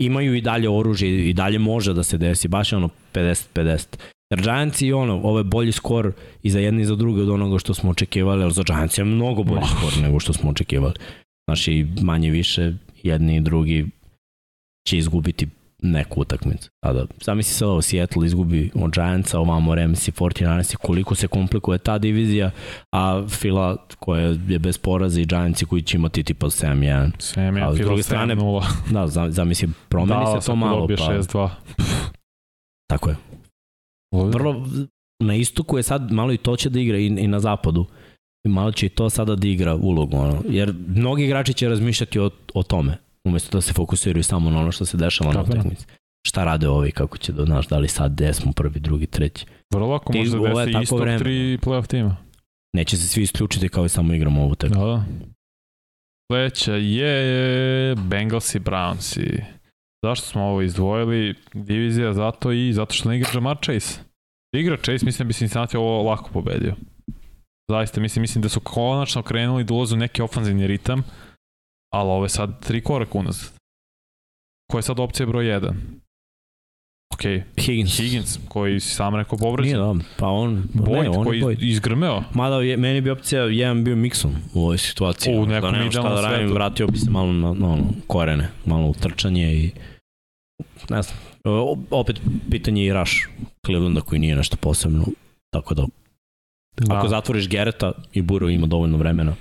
Imaju 0.00 0.34
i 0.34 0.40
dalje 0.40 0.68
oružje 0.68 1.28
i 1.28 1.32
dalje 1.32 1.58
može 1.58 1.94
da 1.94 2.02
se 2.02 2.18
desi, 2.18 2.48
baš 2.48 2.72
je 2.72 2.76
ono 2.76 2.88
50-50. 3.14 3.96
Jer 4.30 4.42
Giants 4.42 4.82
i 4.82 4.92
ono, 4.92 5.14
ovo 5.14 5.38
je 5.38 5.44
bolji 5.44 5.72
skor 5.72 6.12
i 6.42 6.50
za 6.50 6.60
jedne 6.60 6.82
i 6.82 6.84
za 6.84 6.94
druge 6.94 7.22
od 7.22 7.28
onoga 7.28 7.58
što 7.58 7.74
smo 7.74 7.90
očekivali, 7.90 8.42
ali 8.42 8.52
za 8.52 8.62
Giants 8.62 8.98
je 8.98 9.04
mnogo 9.04 9.42
bolji 9.42 9.62
oh. 9.62 9.70
skor 9.70 10.02
nego 10.02 10.20
što 10.20 10.32
smo 10.32 10.50
očekivali. 10.50 10.94
Znači, 11.48 11.86
manje 12.02 12.30
više, 12.30 12.72
jedni 13.02 13.36
i 13.36 13.40
drugi 13.40 13.86
će 14.88 14.98
izgubiti 14.98 15.48
neku 15.82 16.20
utakmicu. 16.20 16.70
Sada, 16.84 17.06
zamisli 17.20 17.54
se 17.54 17.66
ovo, 17.66 17.82
Seattle 17.82 18.26
izgubi 18.26 18.70
od 18.74 18.90
Giantsa, 18.90 19.38
ovamo 19.38 19.74
Rams 19.74 20.08
i 20.08 20.12
49 20.12 20.76
koliko 20.76 21.14
se 21.14 21.28
komplikuje 21.28 21.78
ta 21.78 21.98
divizija, 21.98 22.50
a 22.92 23.26
Fila 23.28 23.76
koja 23.98 24.34
je 24.48 24.58
bez 24.58 24.78
poraza 24.78 25.20
i 25.20 25.24
Giantsi 25.24 25.66
koji 25.66 25.82
će 25.82 25.96
imati 25.96 26.22
tipa 26.22 26.46
7-1. 26.46 27.10
7-1, 27.18 27.76
Fila 27.76 27.96
7-0. 27.96 28.64
Da, 28.92 29.30
zamisli, 29.30 29.68
promeni 29.88 30.24
da, 30.34 30.40
se 30.40 30.46
to 30.46 30.56
malo. 30.56 30.86
Da, 30.86 30.94
6-2. 30.94 31.48
Tako 32.90 33.10
je. 33.10 33.16
Vrlo, 34.12 34.66
na 35.22 35.34
istoku 35.34 35.76
je 35.76 35.82
sad 35.82 36.12
malo 36.12 36.32
i 36.32 36.36
to 36.36 36.56
će 36.56 36.70
da 36.70 36.80
igra 36.80 36.98
i, 36.98 37.06
i 37.06 37.26
na 37.26 37.40
zapadu. 37.40 37.86
I 38.44 38.48
malo 38.48 38.72
će 38.72 38.86
i 38.86 38.88
to 38.88 39.10
sada 39.10 39.36
da 39.36 39.48
igra 39.48 39.74
ulogu. 39.74 40.16
Ono. 40.16 40.42
Jer 40.48 40.74
mnogi 40.88 41.24
igrači 41.24 41.54
će 41.54 41.68
razmišljati 41.68 42.18
o, 42.18 42.30
o 42.54 42.62
tome 42.62 42.96
umesto 43.24 43.58
da 43.58 43.60
se 43.60 43.72
fokusiraju 43.72 44.24
samo 44.24 44.50
na 44.50 44.60
ono 44.60 44.72
što 44.72 44.86
se 44.86 44.96
dešava 44.96 45.32
na 45.32 45.42
utakmici. 45.42 45.86
Šta 46.26 46.44
rade 46.44 46.68
ovi, 46.68 46.90
kako 46.90 47.18
će 47.18 47.32
da, 47.32 47.44
znaš, 47.44 47.68
da 47.68 47.78
li 47.78 47.88
sad 47.88 48.12
gde 48.12 48.32
smo 48.34 48.52
prvi, 48.52 48.80
drugi, 48.80 49.06
treći. 49.06 49.46
Vrlo 49.74 49.86
lako 49.86 50.12
može 50.12 50.30
da 50.30 50.64
desi 50.64 50.78
istog 50.82 51.00
vreme. 51.00 51.18
tri 51.18 51.58
playoff 51.58 51.86
tima. 51.86 52.16
Neće 52.72 52.96
se 52.96 53.08
svi 53.08 53.22
isključiti 53.22 53.68
kao 53.68 53.84
i 53.84 53.88
samo 53.88 54.14
igramo 54.14 54.42
ovu 54.42 54.54
tekmu. 54.54 54.80
Da, 54.80 54.86
da. 54.86 55.04
Sledeća 56.32 56.74
je 56.74 57.94
Bengals 57.96 58.54
i 58.54 58.60
Browns 58.60 59.20
i 59.20 59.42
zašto 60.04 60.26
smo 60.26 60.42
ovo 60.42 60.62
izdvojili? 60.62 61.34
Divizija 61.54 62.12
zato 62.12 62.52
i 62.52 62.72
zato 62.72 62.94
što 62.94 63.08
ne 63.08 63.16
igra 63.16 63.30
Jamar 63.34 63.56
Chase. 63.64 64.00
Igra 64.56 64.76
Chase, 64.76 65.04
mislim 65.06 65.18
da 65.18 65.28
bi 65.28 65.34
Cincinnati 65.34 65.76
ovo 65.76 66.02
lako 66.02 66.30
pobedio. 66.32 66.74
Zaista, 67.70 68.00
mislim, 68.00 68.20
mislim 68.20 68.42
da 68.42 68.48
su 68.48 68.60
konačno 68.60 69.22
krenuli 69.22 69.64
da 69.64 69.74
ulazu 69.74 69.96
neki 69.96 70.22
ofanzivni 70.22 70.66
ritam 70.66 71.02
ali 71.92 72.10
ovo 72.10 72.24
je 72.24 72.28
sad 72.28 72.66
tri 72.66 72.80
koraka 72.80 73.18
unazad. 73.18 73.52
Koja 74.70 74.78
je 74.78 74.82
sad 74.82 75.00
opcija 75.00 75.26
broj 75.26 75.44
1? 75.44 75.74
Ok, 77.14 77.22
Higgins. 77.60 77.96
Higgins, 77.96 78.38
koji 78.48 78.80
si 78.80 78.94
sam 78.94 79.16
rekao 79.16 79.38
povređen. 79.38 79.80
Nije 79.80 79.94
da, 79.94 80.04
pa 80.18 80.26
on... 80.26 80.64
Boyd, 80.74 81.02
ne, 81.02 81.08
on 81.10 81.24
koji 81.24 81.40
je 81.40 81.56
izgrmeo. 81.60 82.22
Mada 82.34 82.56
je, 82.56 82.76
meni 82.76 83.00
bi 83.00 83.10
opcija 83.10 83.42
jedan 83.42 83.84
bio 83.84 83.96
Mixon 83.96 84.32
u 84.54 84.62
ovoj 84.62 84.78
situaciji. 84.78 85.38
U 85.38 85.46
nekom 85.46 85.72
da 85.72 85.90
šta 85.90 86.14
da 86.14 86.20
radim, 86.20 86.52
vratio 86.52 86.86
bi 86.86 86.98
se 86.98 87.10
malo 87.10 87.32
na, 87.32 87.54
na 87.54 87.72
ono, 87.72 87.84
korene, 88.06 88.48
malo 88.64 88.88
u 88.88 88.94
trčanje 88.94 89.54
i... 89.54 89.70
Ne 90.90 91.02
znam, 91.02 91.18
opet 91.90 92.20
pitanje 92.50 92.84
i 92.84 92.92
Rush 92.92 93.14
Clevelanda 93.66 94.00
koji 94.00 94.18
nije 94.18 94.36
nešto 94.36 94.56
posebno, 94.56 95.04
tako 95.50 95.74
da... 95.74 95.86
da. 96.80 96.98
Ako 96.98 97.08
zatvoriš 97.08 97.48
Gereta 97.48 97.92
i 98.12 98.22
Buro 98.22 98.48
ima 98.48 98.66
dovoljno 98.66 98.96
vremena, 98.96 99.34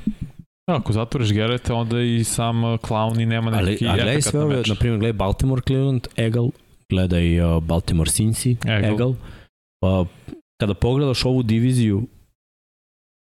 Da, 0.68 0.76
ako 0.76 0.94
zatvoriš 0.94 1.32
Gerete, 1.32 1.74
onda 1.74 2.02
i 2.02 2.24
sam 2.24 2.64
uh, 2.64 2.80
Clown 2.80 3.22
i 3.22 3.26
nema 3.26 3.52
neki 3.52 3.88
ali, 3.88 4.02
gledaj 4.02 4.22
sve 4.22 4.40
ove, 4.40 4.64
na 4.68 4.76
primjer, 4.76 5.00
gledaj 5.00 5.14
Baltimore 5.14 5.62
Cleveland, 5.68 6.08
Egal, 6.16 6.50
gledaj 6.90 7.42
uh, 7.42 7.64
Baltimore 7.64 8.10
Cincy, 8.10 8.78
Egal. 8.78 8.94
Egal. 8.94 9.10
Uh, 9.82 10.08
kada 10.62 10.74
pogledaš 10.74 11.26
ovu 11.26 11.44
diviziju, 11.44 12.08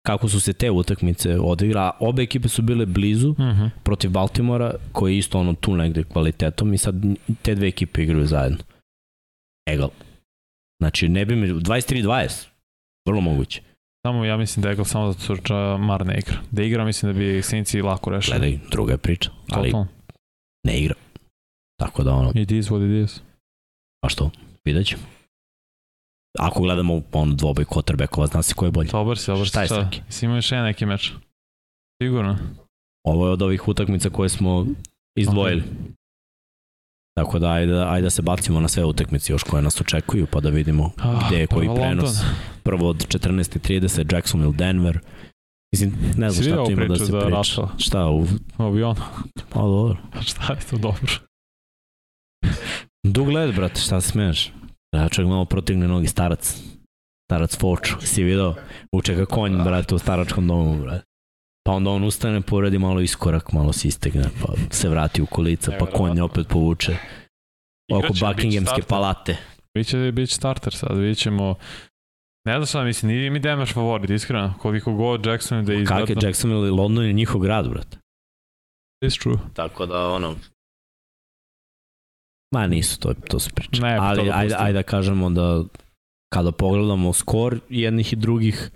kako 0.06 0.30
su 0.30 0.40
se 0.40 0.54
te 0.54 0.72
utakmice 0.72 1.40
odigra, 1.40 1.92
obe 2.00 2.24
ekipe 2.24 2.48
su 2.48 2.62
bile 2.62 2.86
blizu 2.86 3.30
uh 3.30 3.40
mhm. 3.40 3.50
-huh. 3.50 3.70
protiv 3.84 4.12
Baltimora, 4.12 4.74
koji 4.92 5.14
je 5.14 5.18
isto 5.18 5.40
ono 5.40 5.54
tu 5.54 5.76
negde 5.76 6.04
kvalitetom 6.04 6.74
i 6.74 6.78
sad 6.78 6.96
te 7.42 7.56
dve 7.56 7.68
ekipe 7.68 8.04
igraju 8.04 8.26
zajedno. 8.26 8.58
Egal. 9.70 9.90
Znači, 10.82 11.10
ne 11.10 11.26
bi 11.26 11.36
me... 11.36 11.48
23-20. 11.48 12.48
Vrlo 13.08 13.22
moguće. 13.22 13.62
Samo 14.08 14.26
ja 14.26 14.38
mislim 14.38 14.64
da 14.64 14.70
je 14.70 14.86
samo 14.86 15.12
zato 15.12 15.36
što 15.36 15.78
Mar 15.78 16.06
ne 16.06 16.20
igra. 16.20 16.38
Da 16.52 16.64
igra 16.64 16.86
mislim 16.86 17.14
da 17.14 17.20
bi 17.20 17.42
Sinci 17.42 17.82
lako 17.82 18.10
rešili. 18.10 18.40
Gledaj, 18.40 18.60
druga 18.72 18.92
je 18.92 18.98
priča, 18.98 19.32
ali 19.50 19.72
Total. 19.72 19.86
ne 20.64 20.80
igra. 20.80 20.96
Tako 21.80 22.04
da 22.04 22.14
ono... 22.14 22.32
It 22.36 22.52
is 22.52 22.70
what 22.70 23.02
it 23.02 23.10
is. 23.10 23.22
Pa 24.02 24.10
što? 24.10 24.32
Vidjet 24.66 24.88
ćemo. 24.88 25.02
Ako 26.40 26.62
gledamo 26.62 27.02
on 27.12 27.36
dvoboj 27.36 27.66
quarterbackova, 27.66 28.28
zna 28.28 28.44
se 28.44 28.54
ko 28.54 28.66
je 28.66 28.72
bolji. 28.72 28.90
Dobar 28.90 29.18
si, 29.18 29.32
dobar 29.32 29.46
si. 29.46 29.50
Šta 29.50 29.62
je? 29.62 29.90
Si 30.10 30.26
imao 30.26 30.38
još 30.38 30.52
jedan 30.52 30.66
neki 30.66 30.86
meč? 30.86 31.12
Sigurno. 32.04 32.38
Ovo 33.04 33.28
je 33.28 33.32
od 33.32 33.42
ovih 33.42 33.68
utakmica 33.68 34.10
koje 34.10 34.30
smo 34.30 34.66
izdvojili. 35.16 35.62
Okay. 35.62 35.94
Tako 37.18 37.40
da 37.40 37.52
ajde, 37.52 37.74
ajde 37.88 38.06
da 38.06 38.10
se 38.10 38.22
bacimo 38.22 38.60
na 38.60 38.68
sve 38.68 38.86
utakmice 38.86 39.34
još 39.34 39.44
koje 39.44 39.62
nas 39.62 39.82
očekuju 39.82 40.28
pa 40.32 40.40
da 40.40 40.50
vidimo 40.50 40.92
ah, 40.98 41.28
gde 41.28 41.40
je 41.40 41.48
koji 41.48 41.70
prenos. 41.76 42.04
London. 42.04 42.36
Prvo 42.64 42.90
od 42.90 43.08
14.30 43.08 44.16
Jacksonville, 44.16 44.56
Denver. 44.58 45.00
Mislim, 45.74 45.94
ne 46.18 46.30
znam 46.30 46.44
šta 46.44 46.66
tu 46.66 46.72
ima 46.72 46.86
da 46.86 46.96
se 46.96 47.12
priča. 47.26 47.68
Šta 47.78 48.10
u... 48.10 48.26
Avion. 48.58 48.96
Pa 49.50 49.60
dobro. 49.60 49.98
šta 50.30 50.54
je 50.54 50.60
to 50.60 50.78
dobro? 50.78 51.12
Dug 53.04 53.28
led, 53.28 53.56
brate, 53.56 53.82
šta 53.82 54.02
se 54.02 54.10
smiješ? 54.10 54.52
Ja 54.96 55.10
čovjek 55.10 55.30
malo 55.30 55.46
protigne 55.46 55.88
nogi 55.88 56.08
starac. 56.08 56.64
Starac 57.30 57.58
Foču, 57.58 57.96
si 58.02 58.24
vidio? 58.24 58.56
Uče 58.92 59.16
ga 59.16 59.26
konj, 59.26 59.64
brate, 59.64 59.96
u 59.96 60.00
staračkom 60.00 60.48
domu, 60.48 60.82
brate. 60.82 61.07
Pa 61.68 61.74
onda 61.74 61.90
on 61.90 62.04
ustane, 62.04 62.42
poredi 62.42 62.80
malo 62.80 63.02
iskorak, 63.02 63.52
malo 63.52 63.74
se 63.74 63.88
istegne, 63.88 64.24
pa 64.42 64.54
se 64.72 64.90
vrati 64.90 65.22
u 65.22 65.26
kolica, 65.26 65.72
pa 65.80 65.86
konj 65.86 66.22
opet 66.22 66.48
povuče 66.48 66.98
oko 67.92 68.08
Buckinghamske 68.08 68.82
palate. 68.88 69.38
Biće, 69.78 70.12
biće 70.12 70.36
starter 70.36 70.74
sad, 70.74 70.98
vidjet 70.98 71.18
ćemo 71.18 71.56
Ne 72.48 72.54
znam 72.54 72.66
šta 72.66 72.84
mislim, 72.84 73.12
nije 73.12 73.30
mi 73.30 73.40
Denver 73.40 73.74
favorit, 73.74 74.10
iskreno. 74.10 74.54
Koliko 74.60 74.94
god 74.94 75.26
Jackson 75.26 75.66
da 75.66 75.74
je 75.74 75.82
izgledno. 75.82 76.06
Kak 76.06 76.24
je 76.24 76.28
Jackson 76.28 76.52
ili 76.52 76.70
London 76.70 77.06
je 77.06 77.14
njihov 77.14 77.42
grad, 77.42 77.70
brate. 77.70 77.98
It's 79.06 79.24
true. 79.24 79.38
Tako 79.54 79.86
da, 79.86 80.08
ono... 80.08 80.36
Ma 82.54 82.68
nisu, 82.68 83.00
to, 83.00 83.14
to 83.14 83.40
se 83.40 83.50
priča. 83.56 83.82
Ne, 83.82 83.98
Ali 84.02 84.32
ajde, 84.34 84.56
ajde 84.58 84.74
da 84.74 84.84
kažemo 84.84 85.30
da 85.30 85.64
kada 86.34 86.52
pogledamo 86.52 87.14
skor 87.14 87.60
jednih 87.70 88.14
i 88.14 88.16
drugih, 88.16 88.72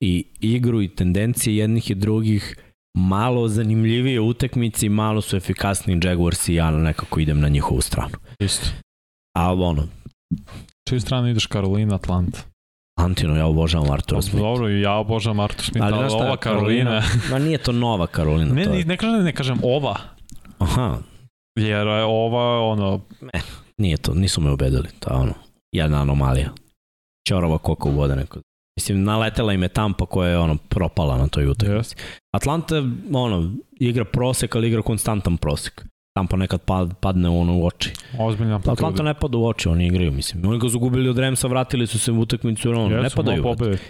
i 0.00 0.24
igru 0.40 0.82
i 0.82 0.88
tendencije 0.88 1.56
jednih 1.56 1.90
i 1.90 1.94
drugih 1.94 2.56
malo 2.96 3.48
zanimljivije 3.48 4.20
utakmice 4.20 4.86
i 4.86 4.88
malo 4.88 5.20
su 5.20 5.36
efikasni 5.36 6.00
Jaguars 6.02 6.48
i 6.48 6.54
ja 6.54 6.70
nekako 6.70 7.20
idem 7.20 7.40
na 7.40 7.48
njihovu 7.48 7.80
stranu. 7.80 8.14
Isto. 8.38 8.66
Ali 9.36 9.62
ono... 9.62 9.88
Čiju 10.88 11.00
stranu 11.00 11.28
ideš 11.28 11.46
Karolina, 11.46 11.94
Atlanta? 11.94 12.38
Antino, 12.98 13.36
ja 13.36 13.46
obožavam 13.46 13.90
Artura 13.90 14.22
Smith. 14.22 14.38
Dobro, 14.38 14.68
ja 14.68 14.94
obožavam 14.94 15.40
Artur 15.40 15.64
Smith, 15.64 15.86
ali, 15.86 15.94
ali 15.94 16.14
ova 16.14 16.36
Karolina... 16.36 17.00
Karolina... 17.00 17.30
Ma 17.30 17.38
nije 17.38 17.58
to 17.58 17.72
nova 17.72 18.06
Karolina. 18.06 18.54
Ne, 18.54 18.64
to 18.64 18.72
je... 18.72 18.84
ne, 18.84 18.96
kažem, 18.96 19.24
ne 19.24 19.32
kažem 19.32 19.58
ova. 19.62 19.96
Aha. 20.58 20.98
Jer 21.58 21.86
je 21.86 22.04
ova, 22.04 22.60
ono... 22.60 23.00
Ne, 23.20 23.40
nije 23.78 23.96
to, 23.96 24.14
nisu 24.14 24.40
me 24.40 24.52
ubedili. 24.52 24.88
To 25.00 25.10
je 25.10 25.16
ono, 25.16 25.34
jedna 25.72 26.02
anomalija. 26.02 26.50
Čorova 27.28 27.58
koliko 27.58 27.90
vode 27.90 28.16
neko 28.16 28.40
Mislim, 28.78 29.02
naletela 29.04 29.52
im 29.52 29.62
je 29.62 29.68
Tampa 29.68 30.06
koja 30.06 30.30
je 30.30 30.38
ono 30.38 30.56
propala 30.68 31.16
na 31.18 31.26
toj 31.26 31.46
utakmici. 31.46 31.94
Yes. 31.94 31.98
Atlanta, 32.32 32.82
ono, 33.12 33.52
igra 33.80 34.04
prosek, 34.04 34.56
ali 34.56 34.68
igra 34.68 34.82
konstantan 34.82 35.36
prosek. 35.36 35.84
Tampa 36.14 36.36
nekad 36.36 36.60
pad, 36.62 36.94
padne 37.00 37.28
ono 37.28 37.58
u 37.58 37.66
oči. 37.66 37.90
Ozbiljna 38.18 38.60
Atlanta 38.66 39.02
ne 39.02 39.14
pada 39.14 39.38
u 39.38 39.46
oči, 39.46 39.68
oni 39.68 39.86
igraju, 39.86 40.12
mislim. 40.12 40.46
Oni 40.46 40.58
ga 40.58 40.68
zagubili 40.68 41.08
od 41.08 41.18
Remsa, 41.18 41.48
vratili 41.48 41.86
su 41.86 41.98
se 41.98 42.12
u 42.12 42.20
utakmicu, 42.20 42.70
ono, 42.70 42.88
yes, 42.88 43.02
ne 43.02 43.10
padaju. 43.10 43.44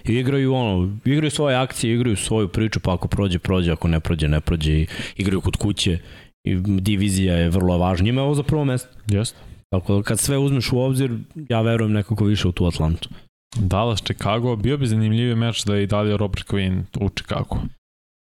I 0.04 0.12
igraju, 0.12 0.54
ono, 0.54 0.98
igraju 1.04 1.30
svoje 1.30 1.56
akcije, 1.56 1.94
igraju 1.94 2.16
svoju 2.16 2.48
priču, 2.48 2.80
pa 2.80 2.94
ako 2.94 3.08
prođe, 3.08 3.38
prođe, 3.38 3.72
ako 3.72 3.88
ne 3.88 4.00
prođe, 4.00 4.28
ne 4.28 4.40
prođe. 4.40 4.72
I 4.72 4.86
igraju 5.16 5.40
kod 5.40 5.56
kuće. 5.56 5.98
I 6.44 6.56
divizija 6.80 7.34
je 7.34 7.50
vrlo 7.50 7.78
važna. 7.78 8.04
Njima 8.04 8.20
je 8.20 8.24
ovo 8.24 8.34
za 8.34 8.42
prvo 8.42 8.64
mesto. 8.64 8.88
Jeste. 9.06 9.38
Tako 9.70 9.96
da 9.96 10.02
kad 10.02 10.18
sve 10.18 10.38
uzmeš 10.38 10.72
u 10.72 10.80
obzir, 10.80 11.18
ja 11.48 11.60
verujem 11.60 11.92
nekako 11.92 12.24
više 12.24 12.48
u 12.48 12.52
tu 12.52 12.66
Atlantu. 12.66 13.08
Dallas, 13.56 14.02
Chicago, 14.02 14.56
bio 14.56 14.76
bi 14.76 14.86
zanimljiviji 14.86 15.34
meč 15.34 15.64
da 15.64 15.74
je 15.74 15.82
i 15.82 15.86
dalje 15.86 16.16
Robert 16.16 16.48
Quinn 16.48 16.82
u 17.00 17.08
Chicago. 17.08 17.56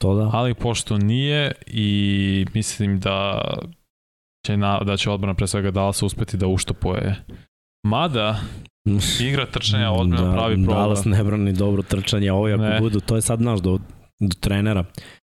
To 0.02 0.14
da. 0.14 0.30
Ali 0.32 0.54
pošto 0.54 0.98
nije 0.98 1.52
i 1.66 2.46
mislim 2.54 3.00
da 3.00 3.42
će, 4.46 4.56
na, 4.56 4.80
da 4.84 4.96
će 4.96 5.10
odbrana 5.10 5.34
pre 5.34 5.46
svega 5.46 5.70
Dallas 5.70 6.02
uspeti 6.02 6.36
da 6.36 6.46
uštopuje. 6.46 7.24
Mada, 7.86 8.40
igra 9.28 9.46
trčanja 9.46 9.90
odbrana 9.90 10.26
da, 10.26 10.32
pravi 10.32 10.54
problem. 10.54 10.76
Dallas 10.76 11.04
ne 11.04 11.24
brani 11.24 11.52
dobro 11.52 11.82
trčanje, 11.82 12.32
ovo 12.32 12.46
ako 12.46 12.62
ne. 12.62 12.80
budu, 12.80 13.00
to 13.00 13.16
je 13.16 13.22
sad 13.22 13.40
naš 13.40 13.60
do, 13.60 13.78
do 14.20 14.34
trenera. 14.40 14.84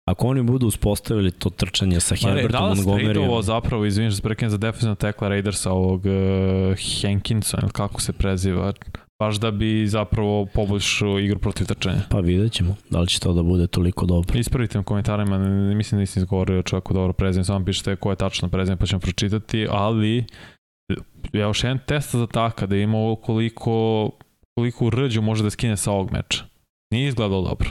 Ako 0.07 0.27
oni 0.27 0.43
budu 0.43 0.67
uspostavili 0.67 1.31
to 1.31 1.49
trčanje 1.49 1.99
sa 1.99 2.15
Herbertom 2.15 2.69
Montgomery... 2.69 3.13
Dallas 3.13 3.45
zapravo, 3.45 3.85
izvinš, 3.85 4.13
za 4.13 4.21
prekine 4.21 4.49
za 4.49 4.57
defensivna 4.57 4.95
tekla 4.95 5.27
Raidersa 5.27 5.71
ovog 5.71 6.05
uh, 6.05 6.77
Hankinsa, 7.01 7.57
ili 7.61 7.71
kako 7.71 8.01
se 8.01 8.13
preziva, 8.13 8.73
baš 9.19 9.35
da 9.39 9.51
bi 9.51 9.87
zapravo 9.87 10.45
poboljšao 10.45 11.19
igru 11.19 11.39
protiv 11.39 11.67
trčanja. 11.67 12.01
Pa 12.09 12.19
vidjet 12.19 12.51
ćemo, 12.51 12.75
da 12.89 12.99
li 12.99 13.07
će 13.07 13.19
to 13.19 13.33
da 13.33 13.43
bude 13.43 13.67
toliko 13.67 14.05
dobro. 14.05 14.39
Ispravite 14.39 14.79
u 14.79 14.83
komentarima, 14.83 15.37
mislim 15.75 15.97
da 15.97 15.99
nisam 15.99 16.21
izgovorio 16.21 16.63
čovjeku 16.63 16.93
dobro 16.93 17.13
prezime, 17.13 17.43
samo 17.43 17.65
pišete 17.65 17.95
koje 17.95 18.11
je 18.11 18.17
tačno 18.17 18.49
prezime 18.49 18.77
pa 18.77 18.85
ćemo 18.85 18.99
pročitati, 18.99 19.67
ali 19.69 20.25
ja 21.33 21.41
još 21.41 21.63
jedan 21.63 21.79
test 21.87 22.15
za 22.15 22.27
taka 22.27 22.65
da 22.65 22.75
ima 22.75 23.15
koliko, 23.21 24.09
koliko 24.55 24.89
rđu 24.89 25.21
može 25.21 25.43
da 25.43 25.49
skine 25.49 25.77
sa 25.77 25.91
ovog 25.91 26.11
meča. 26.11 26.43
Nije 26.91 27.07
izgledalo 27.07 27.41
dobro 27.41 27.69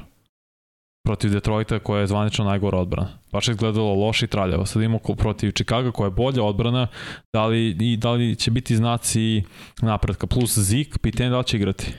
protiv 1.06 1.30
Detroita 1.30 1.78
koja 1.78 2.00
je 2.00 2.06
zvanično 2.06 2.44
najgora 2.44 2.78
odbrana. 2.78 3.08
Baš 3.36 3.48
izgledalo 3.48 3.94
loše 3.94 4.24
i 4.24 4.28
traljavo. 4.28 4.66
Sad 4.66 4.82
imamo 4.82 4.98
protiv 4.98 5.50
Chicago 5.50 5.92
koja 5.92 6.06
je 6.06 6.10
bolja 6.10 6.42
odbrana, 6.42 6.86
da 7.32 7.46
li, 7.46 7.76
i 7.80 7.96
da 7.96 8.12
li 8.12 8.36
će 8.36 8.50
biti 8.50 8.76
znaci 8.76 9.42
napretka. 9.82 10.26
Plus 10.26 10.58
Zik, 10.58 10.98
pitanje 10.98 11.30
da 11.30 11.38
li 11.38 11.44
će 11.44 11.56
igrati. 11.56 11.92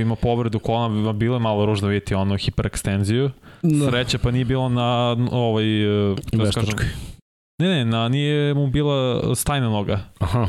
Ima 0.00 0.16
povredu 0.16 0.58
kolana, 0.58 1.12
bilo 1.12 1.36
je 1.36 1.40
malo 1.40 1.66
ružno 1.66 1.88
vidjeti 1.88 2.14
ono 2.14 2.36
hiperekstenziju. 2.36 3.30
Da. 3.62 3.90
Sreće 3.90 4.18
pa 4.18 4.30
nije 4.30 4.44
bilo 4.44 4.68
na 4.68 5.16
ovaj... 5.30 5.82
E, 6.12 6.14
da 6.32 6.50
kažem, 6.50 6.74
ne, 7.62 7.68
ne, 7.68 7.84
na, 7.84 8.08
nije 8.08 8.54
mu 8.54 8.66
bila 8.66 9.22
stajna 9.34 9.68
noga. 9.68 10.00
Aha. 10.18 10.48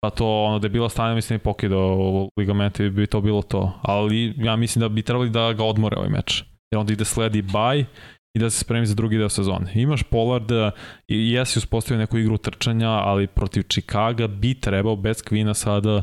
Pa 0.00 0.10
to 0.10 0.44
ono 0.44 0.58
da 0.58 0.66
je 0.66 0.70
bila 0.70 0.88
stajna, 0.88 1.14
mislim 1.14 1.34
je 1.34 1.38
pokidao 1.38 2.28
ligamente, 2.36 2.90
bi 2.90 3.06
to 3.06 3.20
bilo 3.20 3.42
to. 3.42 3.72
Ali 3.82 4.34
ja 4.36 4.56
mislim 4.56 4.80
da 4.80 4.88
bi 4.88 5.02
trebali 5.02 5.30
da 5.30 5.52
ga 5.52 5.64
odmore 5.64 5.96
ovaj 5.96 6.10
meč 6.10 6.44
jer 6.74 6.78
onda 6.80 6.92
ide 6.92 7.04
sledi 7.04 7.42
baj 7.42 7.84
i 8.36 8.40
da 8.40 8.50
se 8.50 8.58
spremi 8.58 8.86
za 8.86 8.94
drugi 8.94 9.18
deo 9.18 9.28
sezone. 9.28 9.72
Imaš 9.74 10.02
Pollarda 10.02 10.70
i 11.08 11.30
jesi 11.32 11.58
uspostavio 11.58 11.98
neku 11.98 12.18
igru 12.18 12.38
trčanja, 12.38 12.90
ali 12.90 13.26
protiv 13.26 13.62
Chicaga 13.62 14.26
bi 14.26 14.60
trebao 14.60 14.96
bez 14.96 15.22
Kvina 15.22 15.54
sada 15.54 16.02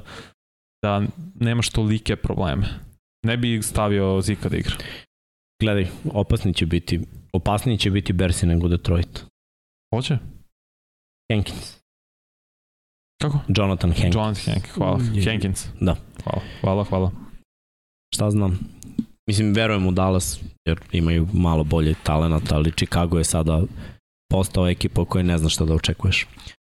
da 0.84 1.02
nemaš 1.36 1.70
tolike 1.70 2.16
probleme. 2.16 2.68
Ne 3.26 3.38
bi 3.38 3.62
stavio 3.62 4.22
Zika 4.22 4.50
da 4.50 4.58
igra. 4.58 4.76
Gledaj, 5.62 5.88
opasni 6.14 6.54
će 6.54 6.66
biti, 6.66 7.02
opasniji 7.34 7.78
će 7.78 7.92
biti 7.92 8.14
Bersi 8.14 8.46
nego 8.46 8.68
Detroit. 8.68 9.26
Hoće? 9.96 10.18
Hankins. 11.34 11.78
Kako? 13.22 13.40
Jonathan 13.48 13.92
Hankins. 13.92 14.16
Jonathan 14.16 14.54
Hankins, 14.54 14.76
hvala. 14.76 15.00
Hankins. 15.26 15.68
Da. 15.80 15.96
Hvala, 16.24 16.42
hvala, 16.62 16.84
hvala. 16.84 17.12
Šta 18.16 18.32
znam? 18.32 18.60
Mislim, 19.30 19.54
verujem 19.54 19.88
u 19.88 19.92
Dallas, 19.92 20.40
jer 20.66 20.80
imaju 20.92 21.28
malo 21.34 21.64
bolje 21.64 21.94
talent, 22.04 22.52
ali 22.52 22.72
Chicago 22.72 23.18
je 23.18 23.24
sada 23.24 23.64
postao 24.32 24.70
ekipa 24.70 25.06
koja 25.06 25.24
ne 25.24 25.38
zna 25.38 25.50
šta 25.50 25.66
da 25.66 25.74
očekuješ. 25.74 26.28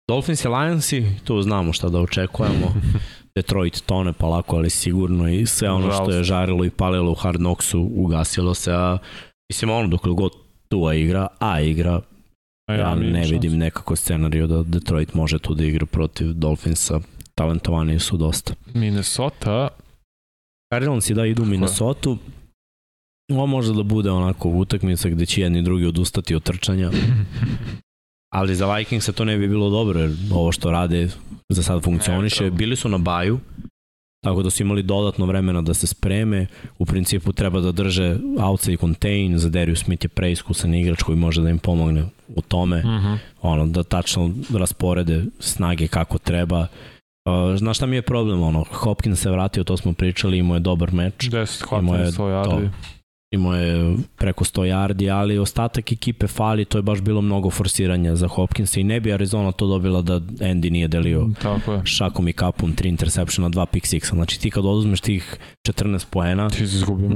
Dolphins 0.08 0.44
i 0.44 0.48
Lionsi, 0.48 1.06
tu 1.24 1.42
znamo 1.42 1.72
šta 1.72 1.88
da 1.88 2.00
očekujemo. 2.00 2.74
Detroit 3.36 3.82
tone 3.86 4.12
polako, 4.12 4.56
ali 4.56 4.70
sigurno 4.70 5.28
i 5.28 5.46
sve 5.46 5.70
ono 5.70 5.92
što 5.92 6.10
je 6.10 6.24
žarilo 6.24 6.64
i 6.64 6.70
palilo 6.70 7.10
u 7.10 7.14
Hard 7.14 7.38
Knocksu 7.38 7.90
ugasilo 7.94 8.54
se, 8.54 8.72
a 8.72 8.98
mislim 9.50 9.70
ono 9.70 9.88
dok 9.88 10.06
god 10.06 10.32
Tua 10.68 10.94
igra, 10.94 11.26
a 11.38 11.60
igra, 11.60 12.00
a 12.66 12.74
ja, 12.74 12.80
ja 12.80 12.94
ne 12.94 13.24
vidim 13.24 13.58
nekako 13.58 13.96
scenariju 13.96 14.46
da 14.46 14.62
Detroit 14.62 15.14
može 15.14 15.38
tu 15.38 15.54
da 15.54 15.64
igra 15.64 15.86
protiv 15.86 16.32
Dolphinsa. 16.32 17.00
Talentovani 17.34 17.98
su 17.98 18.16
dosta. 18.16 18.54
Minnesota 18.74 19.68
Cardinals 20.72 21.10
i 21.10 21.14
da 21.14 21.26
idu 21.26 21.42
u 21.42 21.46
Minnesota. 21.46 22.16
Ovo 23.32 23.46
može 23.46 23.74
da 23.74 23.82
bude 23.82 24.10
onako 24.10 24.48
utakmica 24.48 25.08
gde 25.08 25.26
će 25.26 25.40
jedni 25.40 25.62
drugi 25.62 25.86
odustati 25.86 26.34
od 26.34 26.42
trčanja. 26.42 26.90
Ali 28.34 28.54
za 28.54 28.74
Vikings 28.74 29.04
se 29.04 29.12
to 29.12 29.24
ne 29.24 29.38
bi 29.38 29.48
bilo 29.48 29.70
dobro, 29.70 30.00
jer 30.00 30.10
ovo 30.32 30.52
što 30.52 30.70
rade 30.70 31.08
za 31.48 31.62
sad 31.62 31.82
funkcioniše. 31.82 32.50
Bili 32.50 32.76
su 32.76 32.88
na 32.88 32.98
baju, 32.98 33.40
tako 34.24 34.42
da 34.42 34.50
su 34.50 34.62
imali 34.62 34.82
dodatno 34.82 35.26
vremena 35.26 35.62
da 35.62 35.74
se 35.74 35.86
spreme. 35.86 36.46
U 36.78 36.86
principu 36.86 37.32
treba 37.32 37.60
da 37.60 37.72
drže 37.72 38.16
outside 38.38 38.76
contain, 38.76 39.38
za 39.38 39.48
Darius 39.48 39.84
Smith 39.84 40.04
je 40.04 40.08
preiskusan 40.08 40.74
igrač 40.74 41.02
koji 41.02 41.18
može 41.18 41.42
da 41.42 41.50
im 41.50 41.58
pomogne 41.58 42.04
u 42.28 42.42
tome. 42.42 42.78
Uh 42.78 42.84
mhm. 42.84 43.06
-huh. 43.06 43.18
ono, 43.42 43.66
da 43.66 43.82
tačno 43.82 44.30
rasporede 44.54 45.24
snage 45.38 45.88
kako 45.88 46.18
treba. 46.18 46.66
Uh, 47.24 47.58
znaš 47.58 47.76
šta 47.76 47.86
mi 47.86 47.96
je 47.96 48.02
problem? 48.02 48.42
Ono, 48.42 48.64
Hopkins 48.70 49.20
se 49.20 49.30
vratio, 49.30 49.64
to 49.64 49.76
smo 49.76 49.92
pričali, 49.92 50.38
imao 50.38 50.56
je 50.56 50.60
dobar 50.60 50.92
meč. 50.92 51.14
10 51.14 51.68
hvatanja, 51.68 52.06
100 52.06 52.18
yardi 52.18 52.68
imao 53.32 53.54
je 53.54 53.96
preko 54.16 54.44
100 54.44 54.62
yardi, 54.62 55.10
ali 55.10 55.38
ostatak 55.38 55.92
ekipe 55.92 56.26
fali, 56.26 56.64
to 56.64 56.78
je 56.78 56.82
baš 56.82 57.00
bilo 57.00 57.20
mnogo 57.20 57.50
forsiranja 57.50 58.16
za 58.16 58.28
Hopkinsa 58.28 58.80
i 58.80 58.84
ne 58.84 59.00
bi 59.00 59.12
Arizona 59.12 59.52
to 59.52 59.66
dobila 59.66 60.02
da 60.02 60.20
Andy 60.20 60.70
nije 60.70 60.88
delio 60.88 61.24
mm, 61.24 61.34
Tako 61.34 61.72
je. 61.72 61.80
šakom 61.84 62.28
i 62.28 62.32
kapom, 62.32 62.76
3 62.76 62.88
interseptiona, 62.88 63.50
2 63.50 63.66
pick 63.66 63.86
sixa. 63.86 64.14
Znači 64.14 64.40
ti 64.40 64.50
kad 64.50 64.64
oduzmeš 64.64 65.00
tih 65.00 65.36
14 65.68 66.06
poena, 66.10 66.48
ti 66.48 66.64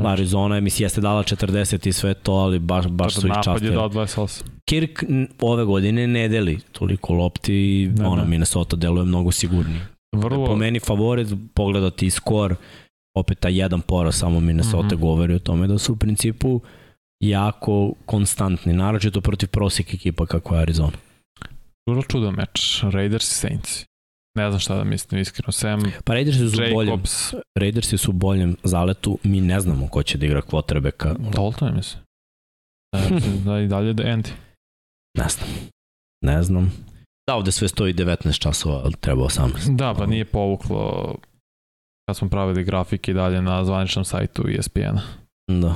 Arizona 0.04 0.54
je, 0.54 0.60
misli, 0.60 0.84
jeste 0.84 1.00
dala 1.00 1.22
40 1.22 1.88
i 1.88 1.92
sve 1.92 2.14
to, 2.14 2.32
ali 2.32 2.58
baš, 2.58 2.86
baš 2.86 3.14
su 3.14 3.26
ih 3.26 3.32
častili. 3.44 3.74
Napad 3.74 3.92
je 3.92 4.02
dao 4.04 4.04
28. 4.04 4.42
Kirk 4.64 5.04
ove 5.40 5.64
godine 5.64 6.06
ne 6.06 6.28
deli 6.28 6.58
toliko 6.72 7.12
lopti 7.12 7.54
i 7.54 7.90
ona, 8.04 8.24
Minnesota 8.24 8.76
deluje 8.76 9.04
mnogo 9.04 9.32
sigurniji. 9.32 9.80
Vrlo... 10.12 10.46
Po 10.46 10.56
meni 10.56 10.80
favorit 10.80 11.28
pogledati 11.54 12.10
skor 12.10 12.56
opet 13.16 13.38
ta 13.38 13.48
jedan 13.48 13.80
poraz 13.80 14.14
samo 14.14 14.40
Minnesota 14.40 14.86
mm 14.94 14.98
-hmm. 14.98 15.00
govori 15.00 15.34
o 15.34 15.38
tome 15.38 15.66
da 15.66 15.78
su 15.78 15.92
u 15.92 15.96
principu 15.96 16.60
jako 17.20 17.92
konstantni, 18.06 18.72
naročito 18.72 19.20
protiv 19.20 19.48
prosjek 19.48 19.94
ekipa 19.94 20.26
kako 20.26 20.54
je 20.54 20.60
Arizona. 20.60 20.98
Vrlo 21.88 22.02
čudan 22.02 22.34
meč, 22.34 22.82
Raiders 22.82 23.30
i 23.30 23.34
Saints. 23.34 23.84
Ne 24.36 24.50
znam 24.50 24.60
šta 24.60 24.76
da 24.76 24.84
mislim, 24.84 25.20
iskreno. 25.20 25.52
Sam 25.52 25.80
pa 26.04 26.14
Raidersi 26.14 26.50
su, 26.50 26.62
boljem, 26.74 27.02
Raidersi 27.58 27.98
su 27.98 28.10
u 28.10 28.14
boljem 28.14 28.56
zaletu, 28.64 29.18
mi 29.22 29.40
ne 29.40 29.60
znamo 29.60 29.88
ko 29.88 30.02
će 30.02 30.18
da 30.18 30.26
igra 30.26 30.42
quarterbacka. 30.42 31.16
Dalton 31.32 31.68
je 31.68 31.74
mislim. 31.74 32.02
Da, 32.92 33.00
da 33.52 33.60
i 33.60 33.66
dalje 33.66 33.92
da 33.92 34.02
Andy. 34.02 34.28
Ne 35.18 35.28
znam. 35.28 35.48
Ne 36.24 36.42
znam. 36.42 36.72
Da, 37.26 37.34
ovde 37.34 37.52
sve 37.52 37.68
stoji 37.68 37.94
19 37.94 38.38
časova, 38.38 38.80
ali 38.84 38.94
treba 39.00 39.22
18. 39.22 39.76
Da, 39.76 39.94
pa 39.94 40.06
nije 40.06 40.24
povuklo 40.24 41.14
kad 42.08 42.16
smo 42.16 42.28
pravili 42.28 42.64
grafike 42.64 43.12
dalje 43.12 43.42
na 43.42 43.64
zvaničnom 43.64 44.04
sajtu 44.04 44.44
ESPN-a. 44.58 45.02
Da. 45.60 45.74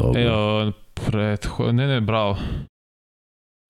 Dobro. 0.00 0.20
E, 0.20 0.72
pred, 0.94 1.46
ne, 1.72 1.86
ne, 1.86 2.00
bravo. 2.00 2.38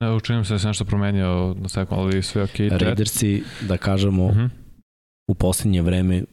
Ne, 0.02 0.14
učinim 0.16 0.44
se 0.44 0.54
da 0.54 0.58
se 0.58 0.66
nešto 0.66 0.84
promenio 0.84 1.56
na 1.58 1.68
sekund, 1.68 2.00
ali 2.00 2.22
sve 2.22 2.42
ok. 2.42 2.58
Raidersi, 2.70 3.42
da 3.68 3.76
kažemo, 3.76 4.24
uh 4.24 4.30
mhm. 4.30 4.40
-huh. 4.40 4.50
u 5.30 5.34
poslednje 5.34 5.82
vreme 5.82 6.24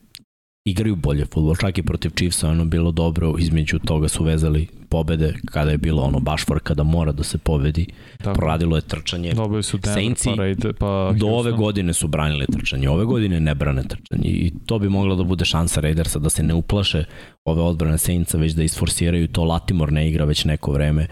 igraju 0.66 0.96
bolje 0.96 1.26
futbol, 1.26 1.56
čak 1.56 1.78
i 1.78 1.84
protiv 1.84 2.10
Chiefsa 2.10 2.50
ono 2.50 2.66
bilo 2.66 2.92
dobro, 2.92 3.36
između 3.40 3.80
toga 3.80 4.08
su 4.08 4.24
vezali 4.24 4.68
pobede 4.90 5.34
kada 5.46 5.72
je 5.72 5.78
bilo 5.78 6.02
ono 6.02 6.20
baš 6.20 6.46
for 6.46 6.60
kada 6.60 6.84
mora 6.84 7.12
da 7.12 7.24
se 7.24 7.38
pobedi. 7.38 7.86
Tako. 8.18 8.34
Proradilo 8.34 8.76
je 8.76 8.82
trčanje. 8.82 9.34
Dobili 9.34 9.64
su 9.64 9.78
Denver, 9.78 9.94
Saintsi 9.94 10.30
pa, 10.30 10.36
Raid, 10.36 10.66
pa 10.80 11.14
do 11.20 11.28
ove 11.28 11.52
godine 11.52 11.94
su 11.94 12.08
branili 12.08 12.46
trčanje, 12.46 12.90
ove 12.90 13.06
godine 13.06 13.40
ne 13.40 13.56
brane 13.56 13.84
trčanje 13.84 14.30
i 14.30 14.54
to 14.66 14.80
bi 14.80 14.90
mogla 14.90 15.16
da 15.16 15.24
bude 15.24 15.46
šansa 15.46 15.82
Raidersa 15.82 16.20
da 16.20 16.30
se 16.30 16.44
ne 16.44 16.54
uplaše 16.54 17.04
ove 17.46 17.62
odbrane 17.62 17.98
Saintsa, 17.98 18.38
već 18.38 18.54
da 18.54 18.64
isforsiraju 18.64 19.28
to. 19.28 19.44
Latimor 19.44 19.92
ne 19.92 20.10
igra 20.10 20.26
već 20.26 20.46
neko 20.46 20.72
vreme. 20.72 21.08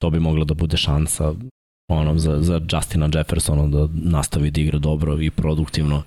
To 0.00 0.10
bi 0.10 0.20
mogla 0.20 0.44
da 0.44 0.54
bude 0.54 0.76
šansa 0.76 1.34
ono, 1.90 2.18
za, 2.18 2.38
za 2.40 2.60
Justina 2.72 3.08
Jeffersona 3.14 3.66
da 3.66 3.88
nastavi 3.92 4.50
da 4.50 4.60
igra 4.60 4.78
dobro 4.78 5.22
i 5.22 5.30
produktivno 5.30 6.02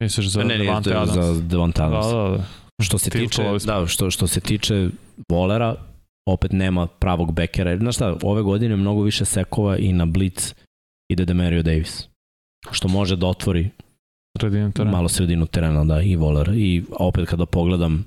Misliš 0.00 0.26
za 0.26 0.44
ne, 0.44 0.58
Devante 0.58 0.94
Adams? 0.94 1.12
Za 1.12 1.40
Devante 1.40 1.82
Adams. 1.82 2.06
Da, 2.06 2.12
da, 2.12 2.28
da. 2.28 2.44
Što 2.82 2.98
se 2.98 3.10
tiče, 3.10 3.42
da, 3.66 3.86
što, 3.86 4.10
što 4.10 4.26
se 4.26 4.40
tiče 4.40 4.88
Volera, 5.28 5.74
opet 6.28 6.52
nema 6.52 6.86
pravog 6.86 7.32
bekera. 7.32 7.76
Znaš 7.76 7.94
šta, 7.94 8.16
ove 8.22 8.42
godine 8.42 8.76
mnogo 8.76 9.02
više 9.02 9.24
sekova 9.24 9.76
i 9.78 9.92
na 9.92 10.06
Blitz 10.06 10.54
ide 11.10 11.24
Demario 11.24 11.62
Davis. 11.62 12.08
Što 12.70 12.88
može 12.88 13.16
da 13.16 13.26
otvori 13.26 13.70
sredinu 14.38 14.72
terena. 14.72 14.90
malo 14.90 15.08
sredinu 15.08 15.46
terena, 15.46 15.84
da, 15.84 16.02
i 16.02 16.16
Volera. 16.16 16.54
I 16.54 16.82
opet 16.90 17.28
kada 17.28 17.46
pogledam 17.46 18.04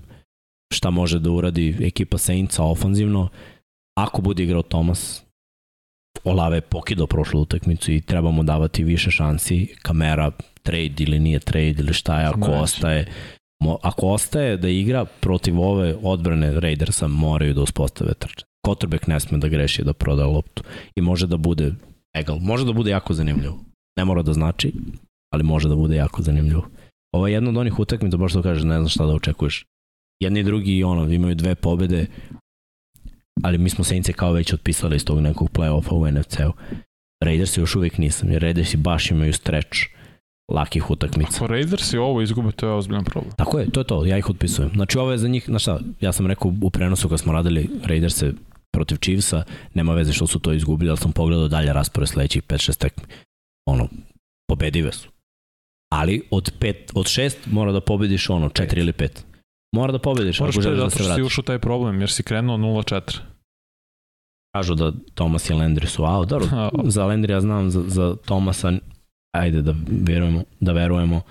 šta 0.74 0.90
može 0.90 1.20
da 1.20 1.32
uradi 1.32 1.78
ekipa 1.82 2.18
Saintsa 2.18 2.64
ofanzivno, 2.64 3.30
ako 3.98 4.22
bude 4.22 4.44
igrao 4.44 4.62
Thomas, 4.62 5.24
Olave 6.24 6.58
je 6.58 6.62
pokidao 6.62 7.08
prošlu 7.08 7.42
utakmicu 7.42 7.92
i 7.92 8.02
trebamo 8.02 8.44
davati 8.44 8.84
više 8.84 9.12
šansi. 9.12 9.76
Kamera 9.82 10.32
trade 10.64 11.04
ili 11.04 11.20
nije 11.20 11.40
trade 11.40 11.76
ili 11.80 11.94
šta 11.94 12.20
je, 12.20 12.26
ako 12.28 12.46
Znači. 12.46 12.64
ostaje 12.64 13.06
ako 13.82 14.08
ostaje 14.08 14.58
da 14.58 14.70
igra 14.70 15.06
protiv 15.06 15.60
ove 15.60 15.96
odbrane 16.04 16.60
Raidersa 16.60 17.08
moraju 17.08 17.54
da 17.54 17.62
uspostave 17.62 18.14
trče. 18.14 18.46
Kotrbek 18.66 19.08
ne 19.08 19.20
sme 19.20 19.38
da 19.38 19.48
greši 19.48 19.84
da 19.84 19.94
proda 19.94 20.26
loptu 20.26 20.64
i 20.96 21.02
može 21.02 21.28
da 21.28 21.38
bude 21.38 21.74
egal, 22.16 22.40
može 22.40 22.66
da 22.66 22.74
bude 22.74 22.92
jako 22.92 23.14
zanimljivo. 23.14 23.60
Ne 23.98 24.06
mora 24.06 24.22
da 24.22 24.34
znači, 24.34 24.74
ali 25.34 25.44
može 25.44 25.70
da 25.70 25.76
bude 25.76 25.96
jako 25.96 26.22
zanimljivo. 26.22 26.68
Ovo 27.16 27.28
je 27.28 27.34
jedna 27.34 27.50
od 27.50 27.58
onih 27.58 27.80
utakmica, 27.80 28.18
baš 28.18 28.34
to 28.34 28.42
kažeš, 28.42 28.64
ne 28.64 28.76
znam 28.76 28.90
šta 28.90 29.06
da 29.06 29.14
očekuješ. 29.14 29.66
Jedni 30.20 30.40
i 30.40 30.44
drugi 30.44 30.84
ono, 30.84 31.14
imaju 31.14 31.36
dve 31.36 31.56
pobede, 31.56 32.06
ali 33.44 33.58
mi 33.58 33.70
smo 33.70 33.84
Saints 33.84 34.10
kao 34.16 34.32
već 34.32 34.54
otpisali 34.54 34.96
iz 34.96 35.06
tog 35.06 35.20
nekog 35.20 35.50
play-offa 35.50 35.94
u 35.94 36.12
NFC-u. 36.12 36.54
Raiders 37.24 37.58
još 37.58 37.76
uvijek 37.76 37.98
nisam, 37.98 38.32
jer 38.32 38.42
Raiders 38.42 38.74
i 38.74 38.78
baš 38.78 39.12
imaju 39.12 39.34
stretch 39.34 39.78
lakih 40.52 40.92
utakmica. 40.92 41.36
Ako 41.36 41.48
Raiders 41.48 41.94
i 41.94 41.98
ovo 41.98 42.22
izgube, 42.22 42.52
to 42.52 42.68
je 42.68 42.74
ozbiljan 42.74 43.04
problem. 43.04 43.34
Tako 43.36 43.60
je, 43.60 43.70
to 43.70 43.80
je 43.80 43.84
to, 43.84 44.06
ja 44.06 44.18
ih 44.18 44.30
otpisujem. 44.30 44.72
Znači 44.74 44.98
ovo 44.98 45.12
je 45.12 45.18
za 45.18 45.28
njih, 45.28 45.46
znaš 45.46 45.62
šta, 45.62 45.80
ja 46.02 46.12
sam 46.12 46.28
rekao 46.28 46.54
u 46.62 46.70
prenosu 46.70 47.10
kad 47.10 47.20
smo 47.20 47.34
radili 47.34 47.70
Raiders 47.84 48.24
protiv 48.74 48.96
Chiefsa, 48.96 49.44
nema 49.74 49.94
veze 49.94 50.14
što 50.14 50.28
su 50.28 50.40
to 50.40 50.54
izgubili, 50.54 50.90
ali 50.90 50.98
sam 50.98 51.12
pogledao 51.12 51.48
dalje 51.48 51.74
raspore 51.74 52.08
sledećih 52.08 52.44
5-6 52.44 52.78
tekmi. 52.78 53.04
Ono, 53.66 53.88
pobedive 54.48 54.92
su. 54.92 55.10
Ali 55.94 56.22
od, 56.32 56.52
pet, 56.60 56.92
od 56.96 57.08
šest 57.08 57.38
mora 57.46 57.72
da 57.72 57.82
pobediš 57.82 58.30
ono, 58.30 58.50
četiri 58.50 58.82
ili 58.82 58.94
pet. 58.94 59.26
Mora 59.76 59.92
da 59.92 60.00
pobediš 60.00 60.40
Moraš 60.40 60.56
da 60.56 60.62
se 60.62 60.70
vratiš. 60.70 61.00
Moraš 61.00 61.16
si 61.16 61.22
ušao 61.22 61.44
taj 61.44 61.60
problem, 61.60 62.00
jer 62.00 62.12
si 62.12 62.24
krenuo 62.24 62.58
0-4. 62.58 63.20
Kažu 64.56 64.76
da 64.76 64.92
Thomas 65.14 65.50
i 65.50 65.54
Landry 65.54 65.86
su 65.86 66.04
out. 66.04 66.30
Dobro, 66.30 66.48
za 66.96 67.04
Landry 67.04 67.32
ja 67.32 67.42
znam, 67.42 67.70
za, 67.70 67.84
za 67.88 68.16
Thomasa 68.26 68.72
ajde 69.36 69.62
da 69.62 69.76
verujemo, 69.88 70.44
da 70.60 70.72
verujemo. 70.72 71.22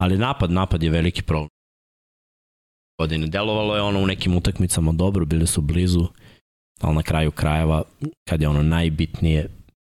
Ali 0.00 0.18
napad, 0.18 0.50
napad 0.50 0.82
je 0.82 0.90
veliki 0.90 1.22
problem. 1.22 1.48
Godine 3.00 3.26
delovalo 3.26 3.76
je 3.76 3.82
ono 3.82 4.02
u 4.02 4.06
nekim 4.06 4.36
utakmicama 4.36 4.92
dobro, 4.92 5.24
bili 5.24 5.46
su 5.46 5.60
blizu, 5.60 6.06
ali 6.80 6.94
na 6.94 7.02
kraju 7.02 7.30
krajeva, 7.30 7.82
kad 8.28 8.42
je 8.42 8.48
ono 8.48 8.62
najbitnije, 8.62 9.48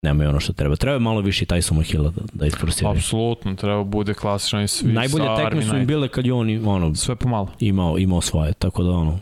nemaju 0.03 0.31
ono 0.31 0.41
što 0.41 0.53
treba. 0.53 0.77
Treba 0.77 0.99
malo 0.99 1.21
više 1.21 1.47
taj 1.47 1.61
Hilla 1.85 2.11
da, 2.11 2.23
da 2.33 2.47
isforsiraju. 2.47 2.97
Apsolutno, 2.97 3.55
treba 3.55 3.85
bude 3.85 4.15
klasično 4.15 4.63
i 4.63 4.69
svi 4.69 4.93
Najbolje 4.93 5.27
tekme 5.37 5.63
su 5.63 5.77
im 5.77 5.87
bile 5.87 6.09
kad 6.09 6.27
je 6.27 6.33
on 6.33 6.69
ono, 6.69 6.95
sve 6.95 7.17
pomalo. 7.17 7.49
Imao, 7.61 7.99
imao 7.99 8.21
svoje, 8.21 8.53
tako 8.53 8.83
da 8.83 8.91
ono, 8.91 9.19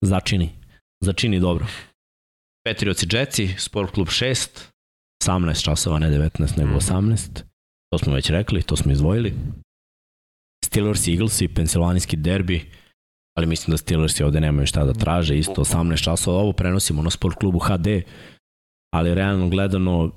začini. 0.00 0.50
Začini 1.00 1.40
dobro. 1.40 1.66
Petrioci 2.64 3.06
Jetsi, 3.12 3.54
Sport 3.58 3.90
klub 3.90 4.08
6, 4.08 4.48
18 5.24 5.64
časova, 5.64 5.98
ne 5.98 6.10
19, 6.10 6.58
nego 6.58 6.76
18. 6.76 7.30
Mhm. 7.30 7.48
To 7.92 7.98
smo 7.98 8.14
već 8.14 8.30
rekli, 8.30 8.62
to 8.62 8.76
smo 8.76 8.92
izdvojili. 8.92 9.34
Steelers, 10.64 11.08
Eagles 11.08 11.40
i 11.40 11.48
pensilvanijski 11.48 12.16
derbi, 12.16 12.70
ali 13.38 13.46
mislim 13.46 13.72
da 13.72 13.76
Steelers 13.78 14.20
ovde 14.20 14.40
nemaju 14.40 14.66
šta 14.66 14.84
da 14.84 14.92
traže, 14.92 15.38
isto 15.38 15.64
18 15.64 16.04
časova, 16.04 16.38
ovo 16.38 16.52
prenosimo 16.52 17.02
na 17.02 17.10
sport 17.10 17.38
klubu 17.38 17.58
HD, 17.58 17.86
ali 18.94 19.14
realno 19.14 19.48
gledano 19.48 20.10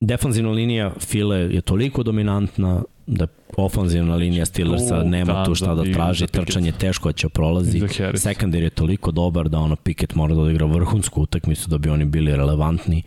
defanzivna 0.00 0.50
linija 0.50 0.92
File 1.00 1.38
je 1.38 1.60
toliko 1.60 2.02
dominantna 2.02 2.82
da 3.06 3.26
ofanzivna 3.56 4.16
linija 4.16 4.46
Steelersa 4.46 5.02
nema 5.02 5.32
da, 5.32 5.44
tu 5.44 5.54
šta 5.54 5.74
da, 5.74 5.82
da 5.82 5.92
traži, 5.92 6.26
trčanje 6.26 6.72
teško 6.72 7.12
će 7.12 7.28
prolazi. 7.28 7.80
Sekundar 8.14 8.62
je 8.62 8.70
toliko 8.70 9.10
dobar 9.10 9.48
da 9.48 9.58
ono 9.58 9.76
Pickett 9.76 10.14
mora 10.14 10.34
da 10.34 10.40
odigra 10.40 10.66
vrhunsku 10.66 11.22
utakmicu 11.22 11.70
da 11.70 11.78
bi 11.78 11.88
oni 11.88 12.04
bili 12.04 12.36
relevantni. 12.36 13.02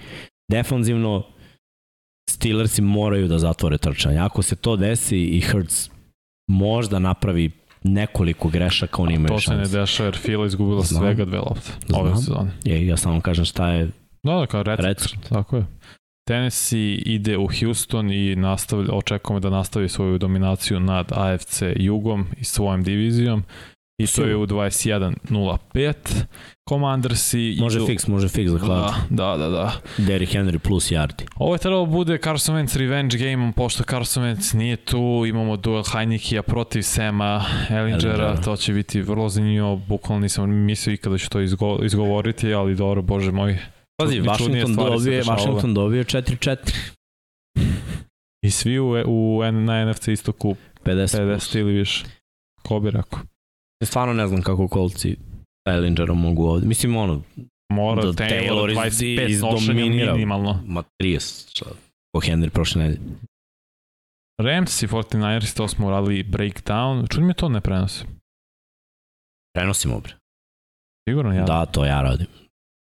Defanzivno 0.51 1.23
Steelersi 2.29 2.81
moraju 2.81 3.27
da 3.27 3.39
zatvore 3.39 3.77
trčanje. 3.77 4.17
Ako 4.19 4.41
se 4.41 4.55
to 4.55 4.75
desi 4.75 5.17
i 5.17 5.41
Hurts 5.41 5.89
možda 6.49 6.99
napravi 6.99 7.51
nekoliko 7.83 8.49
grešaka, 8.49 9.01
oni 9.01 9.13
imaju 9.13 9.39
šanse. 9.39 9.61
To 9.61 9.69
se 9.69 9.77
ne 9.77 9.81
dešava 9.81 10.07
jer 10.07 10.17
Fila 10.17 10.45
izgubila 10.45 10.81
Znam. 10.81 11.01
svega 11.01 11.25
dve 11.25 11.39
lopte 11.39 11.71
ove 11.93 12.15
sezone. 12.15 12.51
Je, 12.63 12.87
ja 12.87 12.97
samo 12.97 13.21
kažem 13.21 13.45
šta 13.45 13.69
je 13.69 13.89
Da, 14.23 14.33
da, 14.35 14.45
kao 14.45 14.63
recept. 14.63 14.83
recept. 14.85 15.29
Tako 15.29 15.57
je. 15.57 15.65
Tennessee 16.27 16.95
ide 16.95 17.37
u 17.37 17.47
Houston 17.59 18.11
i 18.11 18.35
nastavlja, 18.35 18.93
očekujemo 18.93 19.39
da 19.39 19.49
nastavi 19.49 19.89
svoju 19.89 20.17
dominaciju 20.17 20.79
nad 20.79 21.11
AFC 21.11 21.61
jugom 21.75 22.25
i 22.37 22.43
svojom 22.43 22.83
divizijom. 22.83 23.43
I 24.03 24.07
to 24.07 24.23
je 24.23 24.35
u 24.35 24.47
21.05. 24.47 25.93
Commandersi 26.69 27.57
može 27.59 27.77
idu... 27.77 27.87
fix, 27.87 28.09
može 28.09 28.27
fix 28.27 28.47
za 28.47 28.57
Da, 28.57 28.95
da, 29.09 29.37
da, 29.37 29.49
da. 29.49 29.71
Derrick 29.97 30.33
Henry 30.33 30.57
plus 30.57 30.91
yardi. 30.91 31.23
Ovo 31.35 31.55
je 31.55 31.59
trebalo 31.59 31.85
bude 31.85 32.17
Carson 32.17 32.55
Wentz 32.55 32.77
revenge 32.77 33.17
game, 33.17 33.53
pošto 33.55 33.83
Carson 33.83 34.23
Wentz 34.23 34.55
nije 34.55 34.75
tu, 34.75 35.23
imamo 35.27 35.57
duel 35.57 35.83
Heinikija 35.83 36.43
protiv 36.43 36.81
Sema 36.81 37.45
Ellingera, 37.69 38.41
to 38.41 38.55
će 38.55 38.73
biti 38.73 39.01
vrlo 39.01 39.29
zanimljivo, 39.29 39.75
bukvalno 39.75 40.21
nisam 40.21 40.49
mislio 40.49 40.93
ikada 40.93 41.17
ću 41.17 41.29
to 41.29 41.39
izgo, 41.41 41.79
izgovoriti, 41.83 42.53
ali 42.53 42.75
dobro, 42.75 43.01
bože 43.01 43.31
moj. 43.31 43.57
Pazi, 43.97 44.21
Washington 44.21 44.75
dobije, 44.75 45.23
Washington 45.23 45.73
dobije 45.73 46.03
4-4. 46.03 46.57
I 48.41 48.51
svi 48.51 48.79
u, 48.79 48.87
u, 49.05 49.43
na 49.51 49.91
NFC 49.91 50.07
istoku 50.07 50.55
50, 50.85 51.21
50 51.21 51.59
ili 51.59 51.73
više. 51.73 52.05
Ko 52.61 52.79
bi 52.79 52.91
rekao? 52.91 53.19
Stvarno 53.81 54.13
ne 54.13 54.27
znam 54.27 54.41
kako 54.41 54.67
kolci 54.67 55.17
Ellingera 55.67 56.13
mogu 56.13 56.45
ovde. 56.45 56.67
Mislim, 56.67 56.95
ono, 56.95 57.21
Mora 57.71 58.01
da 58.01 58.11
Taylor, 58.11 58.49
Taylor 58.49 58.75
25 58.75 59.29
iz, 59.29 59.41
nošenja 59.41 59.85
minimalno. 59.85 60.63
Ma 60.65 60.83
30, 61.01 61.49
šta? 61.49 61.65
Ko 62.15 62.21
Henry 62.21 62.49
prošle 62.49 62.81
nedelje. 62.81 63.01
Rams 64.41 64.83
i 64.83 64.87
49ers, 64.87 65.57
to 65.57 65.67
smo 65.67 65.87
uradili 65.87 66.23
breakdown. 66.23 67.07
Čudi 67.07 67.25
mi 67.25 67.33
to 67.33 67.49
ne 67.49 67.61
prenosi. 67.61 68.05
Prenosimo, 69.53 69.99
bre. 69.99 70.13
Sigurno 71.09 71.33
ja? 71.33 71.43
Da, 71.43 71.65
to 71.65 71.85
ja 71.85 72.01
radim. 72.01 72.27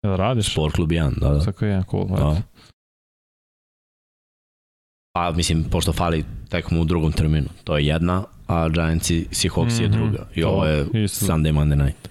Jel 0.04 0.16
radiš? 0.16 0.52
Sport 0.52 0.74
klub 0.74 0.90
1, 0.90 1.20
da, 1.20 1.28
da. 1.28 1.40
Sako 1.40 1.64
je, 1.64 1.82
cool. 1.90 2.06
Da. 2.06 2.42
Pa, 5.16 5.32
mislim, 5.32 5.64
pošto 5.64 5.92
fali 5.92 6.24
tekmu 6.48 6.80
u 6.80 6.84
drugom 6.84 7.12
terminu. 7.12 7.48
To 7.64 7.78
je 7.78 7.86
jedna, 7.86 8.24
a 8.46 8.68
Giants 8.68 9.10
i 9.10 9.26
Seahawks 9.30 9.74
mm 9.74 9.78
-hmm. 9.78 9.82
je 9.82 9.88
mhm. 9.88 9.98
druga. 9.98 10.26
I 10.34 10.40
to, 10.40 10.48
ovo 10.48 10.66
je 10.66 10.86
isto. 11.04 11.26
Sunday 11.26 11.52
Monday 11.52 11.84
night. 11.84 12.08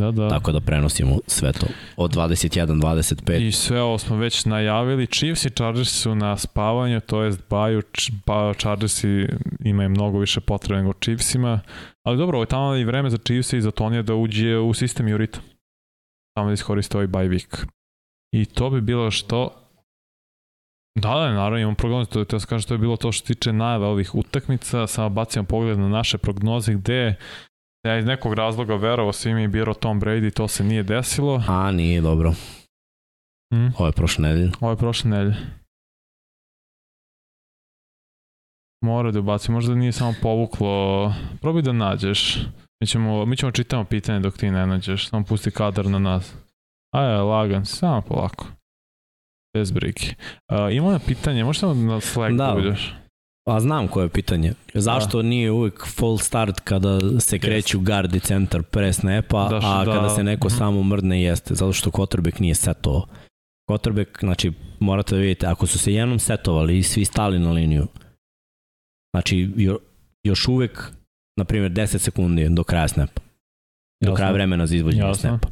Da, 0.00 0.10
da. 0.10 0.28
Tako 0.28 0.52
da 0.52 0.60
prenosimo 0.60 1.18
sve 1.26 1.52
to 1.52 1.66
od 1.96 2.14
21-25. 2.14 3.46
I 3.46 3.52
sve 3.52 3.82
ovo 3.82 3.98
smo 3.98 4.16
već 4.16 4.44
najavili. 4.44 5.06
Chiefs 5.06 5.44
i 5.44 5.50
Chargers 5.50 5.90
su 5.90 6.14
na 6.14 6.36
spavanju, 6.36 7.00
to 7.00 7.22
jest 7.22 7.40
baju, 7.50 7.82
pa 8.24 8.54
Chargersi 8.58 9.26
imaju 9.64 9.88
mnogo 9.88 10.18
više 10.18 10.40
potrebe 10.40 10.82
nego 10.82 10.92
Chiefsima. 10.92 11.60
Ali 12.02 12.18
dobro, 12.18 12.36
ovo 12.36 12.42
je 12.42 12.48
tamo 12.48 12.76
i 12.76 12.84
vreme 12.84 13.10
za 13.10 13.18
Chiefs 13.18 13.52
i 13.52 13.60
za 13.60 13.70
Tonija 13.70 14.02
da 14.02 14.14
uđe 14.14 14.58
u 14.58 14.74
sistem 14.74 15.08
Jurita. 15.08 15.40
Tamo 16.34 16.48
da 16.48 16.54
iskoriste 16.54 16.96
ovaj 16.96 17.08
bye 17.08 17.28
week. 17.28 17.66
I 18.32 18.44
to 18.44 18.70
bi 18.70 18.80
bilo 18.80 19.10
što 19.10 19.65
Da, 20.96 21.08
da, 21.08 21.32
naravno 21.32 21.58
imam 21.58 21.74
prognoze, 21.74 22.10
to, 22.10 22.24
to 22.24 22.38
kažem 22.38 22.60
što 22.60 22.74
je 22.74 22.78
bilo 22.78 22.96
to 22.96 23.12
što 23.12 23.26
tiče 23.26 23.52
najave 23.52 23.86
ovih 23.86 24.14
utakmica, 24.14 24.86
samo 24.86 25.08
bacimo 25.08 25.44
pogled 25.44 25.78
na 25.78 25.88
naše 25.88 26.18
prognoze 26.18 26.74
gde 26.74 27.14
ja 27.86 27.98
iz 27.98 28.06
nekog 28.06 28.34
razloga 28.34 28.74
verovao 28.74 29.12
svi 29.12 29.34
mi 29.34 29.48
biro 29.48 29.74
Tom 29.74 30.00
Brady, 30.00 30.34
to 30.34 30.48
se 30.48 30.64
nije 30.64 30.82
desilo. 30.82 31.42
A, 31.48 31.70
nije 31.70 32.00
dobro. 32.00 32.32
Hmm? 33.54 33.72
Ovo 33.78 33.86
je 33.86 33.92
prošle 33.92 34.28
nedelje. 34.28 34.52
Ovo 34.60 34.72
je 34.72 34.76
prošle 34.76 35.10
nedelje. 35.10 35.36
Mora 38.84 39.10
da 39.10 39.20
ubaci, 39.20 39.52
možda 39.52 39.74
nije 39.74 39.92
samo 39.92 40.14
povuklo. 40.22 41.12
Probaj 41.40 41.62
da 41.62 41.72
nađeš. 41.72 42.38
Mi 42.80 42.86
ćemo, 42.86 43.26
mi 43.26 43.36
ćemo 43.36 43.52
čitamo 43.52 43.84
pitanje 43.84 44.20
dok 44.20 44.36
ti 44.36 44.50
ne 44.50 44.66
nađeš. 44.66 45.08
Samo 45.08 45.24
pusti 45.24 45.50
kadar 45.50 45.86
na 45.86 45.98
nas. 45.98 46.34
Ajde, 46.94 47.16
lagan, 47.16 47.66
samo 47.66 48.02
polako. 48.02 48.55
Bez 49.56 49.70
brige. 49.70 50.00
Uh, 50.82 50.92
na 50.92 50.98
pitanje, 50.98 51.54
samo 51.54 51.74
na 51.74 52.00
Slack 52.00 52.34
da. 52.34 52.54
uđeš? 52.58 52.94
A 53.48 53.60
znam 53.60 53.88
koje 53.88 54.04
je 54.04 54.08
pitanje. 54.08 54.52
Zašto 54.74 55.22
da. 55.22 55.28
nije 55.28 55.50
uvijek 55.50 55.86
full 55.86 56.18
start 56.18 56.60
kada 56.60 57.20
se 57.20 57.38
kreću 57.38 57.80
guard 57.80 58.14
i 58.14 58.20
centar 58.20 58.62
pre 58.62 58.92
snapa, 58.92 59.48
da, 59.48 59.60
a 59.62 59.84
da, 59.84 59.92
kada 59.92 60.08
se 60.08 60.24
neko 60.24 60.48
mm 60.48 60.50
samo 60.50 60.82
mrdne 60.82 61.22
jeste? 61.22 61.54
Zato 61.54 61.72
što 61.72 61.90
quarterback 61.90 62.40
nije 62.40 62.54
setovao. 62.54 63.06
Quarterback, 63.70 64.20
znači, 64.20 64.52
morate 64.80 65.14
da 65.14 65.20
vidite, 65.20 65.46
ako 65.46 65.66
su 65.66 65.78
se 65.78 65.94
jednom 65.94 66.18
setovali 66.18 66.78
i 66.78 66.82
svi 66.82 67.04
stali 67.04 67.38
na 67.38 67.52
liniju, 67.52 67.86
znači, 69.14 69.50
jo, 69.56 69.78
još 70.24 70.48
uvek, 70.48 70.92
na 71.38 71.44
primjer, 71.44 71.72
10 71.72 71.98
sekundi 71.98 72.48
do 72.48 72.64
kraja 72.64 72.88
snapa. 72.88 73.20
Do 74.04 74.14
kraja 74.14 74.32
vremena 74.32 74.66
za 74.66 74.76
izvođenje 74.76 75.14
snapa. 75.14 75.48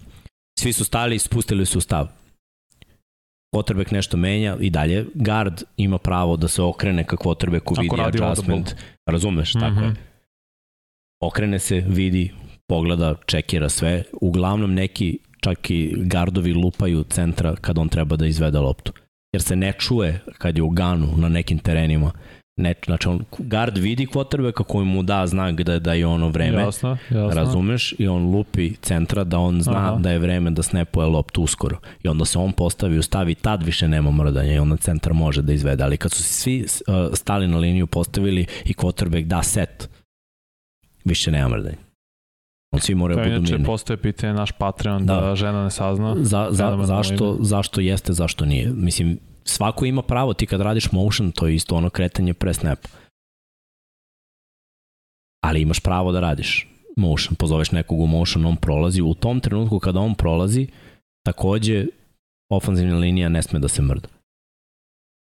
Svi 0.60 0.72
su 0.72 0.84
stali 0.84 1.16
i 1.16 1.18
spustili 1.18 1.66
su 1.66 1.80
stav 1.80 2.08
quarterback 3.54 3.92
nešto 3.92 4.16
menja 4.16 4.56
i 4.60 4.70
dalje, 4.70 5.06
guard 5.14 5.62
ima 5.76 5.98
pravo 5.98 6.36
da 6.36 6.48
se 6.48 6.62
okrene 6.62 7.04
ka 7.04 7.16
quarterbacku, 7.16 7.74
vidi 7.80 8.02
adjustment, 8.02 8.74
razumeš, 9.06 9.54
mm 9.54 9.58
-hmm. 9.58 9.60
tako 9.60 9.80
je. 9.80 9.90
Mhm. 9.90 10.00
Okrene 11.20 11.58
se, 11.58 11.84
vidi, 11.88 12.32
pogleda, 12.68 13.14
čekira 13.26 13.68
sve, 13.68 14.02
uglavnom 14.20 14.74
neki 14.74 15.18
čak 15.40 15.70
i 15.70 15.94
gardovi 15.96 16.52
lupaju 16.52 17.04
centra 17.04 17.56
kad 17.56 17.78
on 17.78 17.88
treba 17.88 18.16
da 18.16 18.26
izvede 18.26 18.58
loptu. 18.58 18.92
Jer 19.32 19.42
se 19.42 19.56
ne 19.56 19.72
čuje 19.72 20.20
kad 20.38 20.56
je 20.56 20.62
u 20.62 20.70
ganu 20.70 21.16
na 21.16 21.28
nekim 21.28 21.58
terenima 21.58 22.12
Ne, 22.56 22.74
znači 22.84 23.08
on, 23.08 23.24
guard 23.38 23.78
vidi 23.78 24.06
quarterbacka 24.06 24.64
koji 24.64 24.86
mu 24.86 25.02
da 25.02 25.26
znak 25.26 25.60
da, 25.60 25.78
da 25.78 25.92
je 25.92 26.06
ono 26.06 26.28
vreme. 26.28 26.62
Jasno, 26.62 26.96
jasno. 27.10 27.30
Razumeš? 27.30 27.94
I 27.98 28.08
on 28.08 28.30
lupi 28.30 28.74
centra 28.76 29.24
da 29.24 29.38
on 29.38 29.62
zna 29.62 29.76
Aha. 29.76 29.96
da 29.98 30.10
je 30.10 30.18
vreme 30.18 30.50
da 30.50 30.62
snapuje 30.62 31.06
loptu 31.06 31.42
uskoro. 31.42 31.78
I 32.02 32.08
onda 32.08 32.24
se 32.24 32.38
on 32.38 32.52
postavi, 32.52 32.98
ustavi, 32.98 33.34
tad 33.34 33.62
više 33.62 33.88
nema 33.88 34.10
mrdanja 34.10 34.54
i 34.54 34.58
onda 34.58 34.76
centar 34.76 35.12
može 35.12 35.42
da 35.42 35.52
izvede. 35.52 35.84
Ali 35.84 35.96
kad 35.96 36.12
su 36.12 36.22
svi 36.22 36.60
uh, 36.64 36.94
stali 37.14 37.48
na 37.48 37.58
liniju, 37.58 37.86
postavili 37.86 38.46
i 38.64 38.72
quarterback 38.72 39.24
da 39.24 39.42
set, 39.42 39.88
više 41.04 41.30
nema 41.30 41.48
mrdanja. 41.48 41.76
On 42.72 42.80
svi 42.80 42.94
moraju 42.94 43.18
budu 43.18 43.30
mirni. 43.30 43.48
Inače, 43.48 43.64
postoje 43.64 43.96
pitanje 43.96 44.32
naš 44.32 44.52
Patreon 44.52 45.06
da, 45.06 45.20
da 45.20 45.36
žena 45.36 45.64
ne 45.64 45.70
sazna. 45.70 46.14
Za, 46.18 46.48
za, 46.50 46.78
zašto, 46.84 47.36
zašto 47.40 47.80
jeste, 47.80 48.12
zašto 48.12 48.44
nije. 48.44 48.72
Mislim, 48.72 49.18
svako 49.44 49.84
ima 49.84 50.02
pravo, 50.02 50.34
ti 50.34 50.46
kad 50.46 50.60
radiš 50.60 50.92
motion, 50.92 51.32
to 51.32 51.46
je 51.46 51.54
isto 51.54 51.76
ono 51.76 51.90
kretanje 51.90 52.34
pre 52.34 52.54
snapa. 52.54 52.88
Ali 55.44 55.60
imaš 55.60 55.80
pravo 55.80 56.12
da 56.12 56.20
radiš 56.20 56.68
motion, 56.96 57.34
pozoveš 57.36 57.72
nekog 57.72 58.00
u 58.00 58.06
motion, 58.06 58.46
on 58.46 58.56
prolazi. 58.56 59.02
U 59.02 59.14
tom 59.14 59.40
trenutku 59.40 59.78
kada 59.78 60.00
on 60.00 60.14
prolazi, 60.14 60.66
takođe 61.26 61.86
ofanzivna 62.50 62.98
linija 62.98 63.28
ne 63.28 63.42
sme 63.42 63.58
da 63.58 63.68
se 63.68 63.82
mrda. 63.82 64.08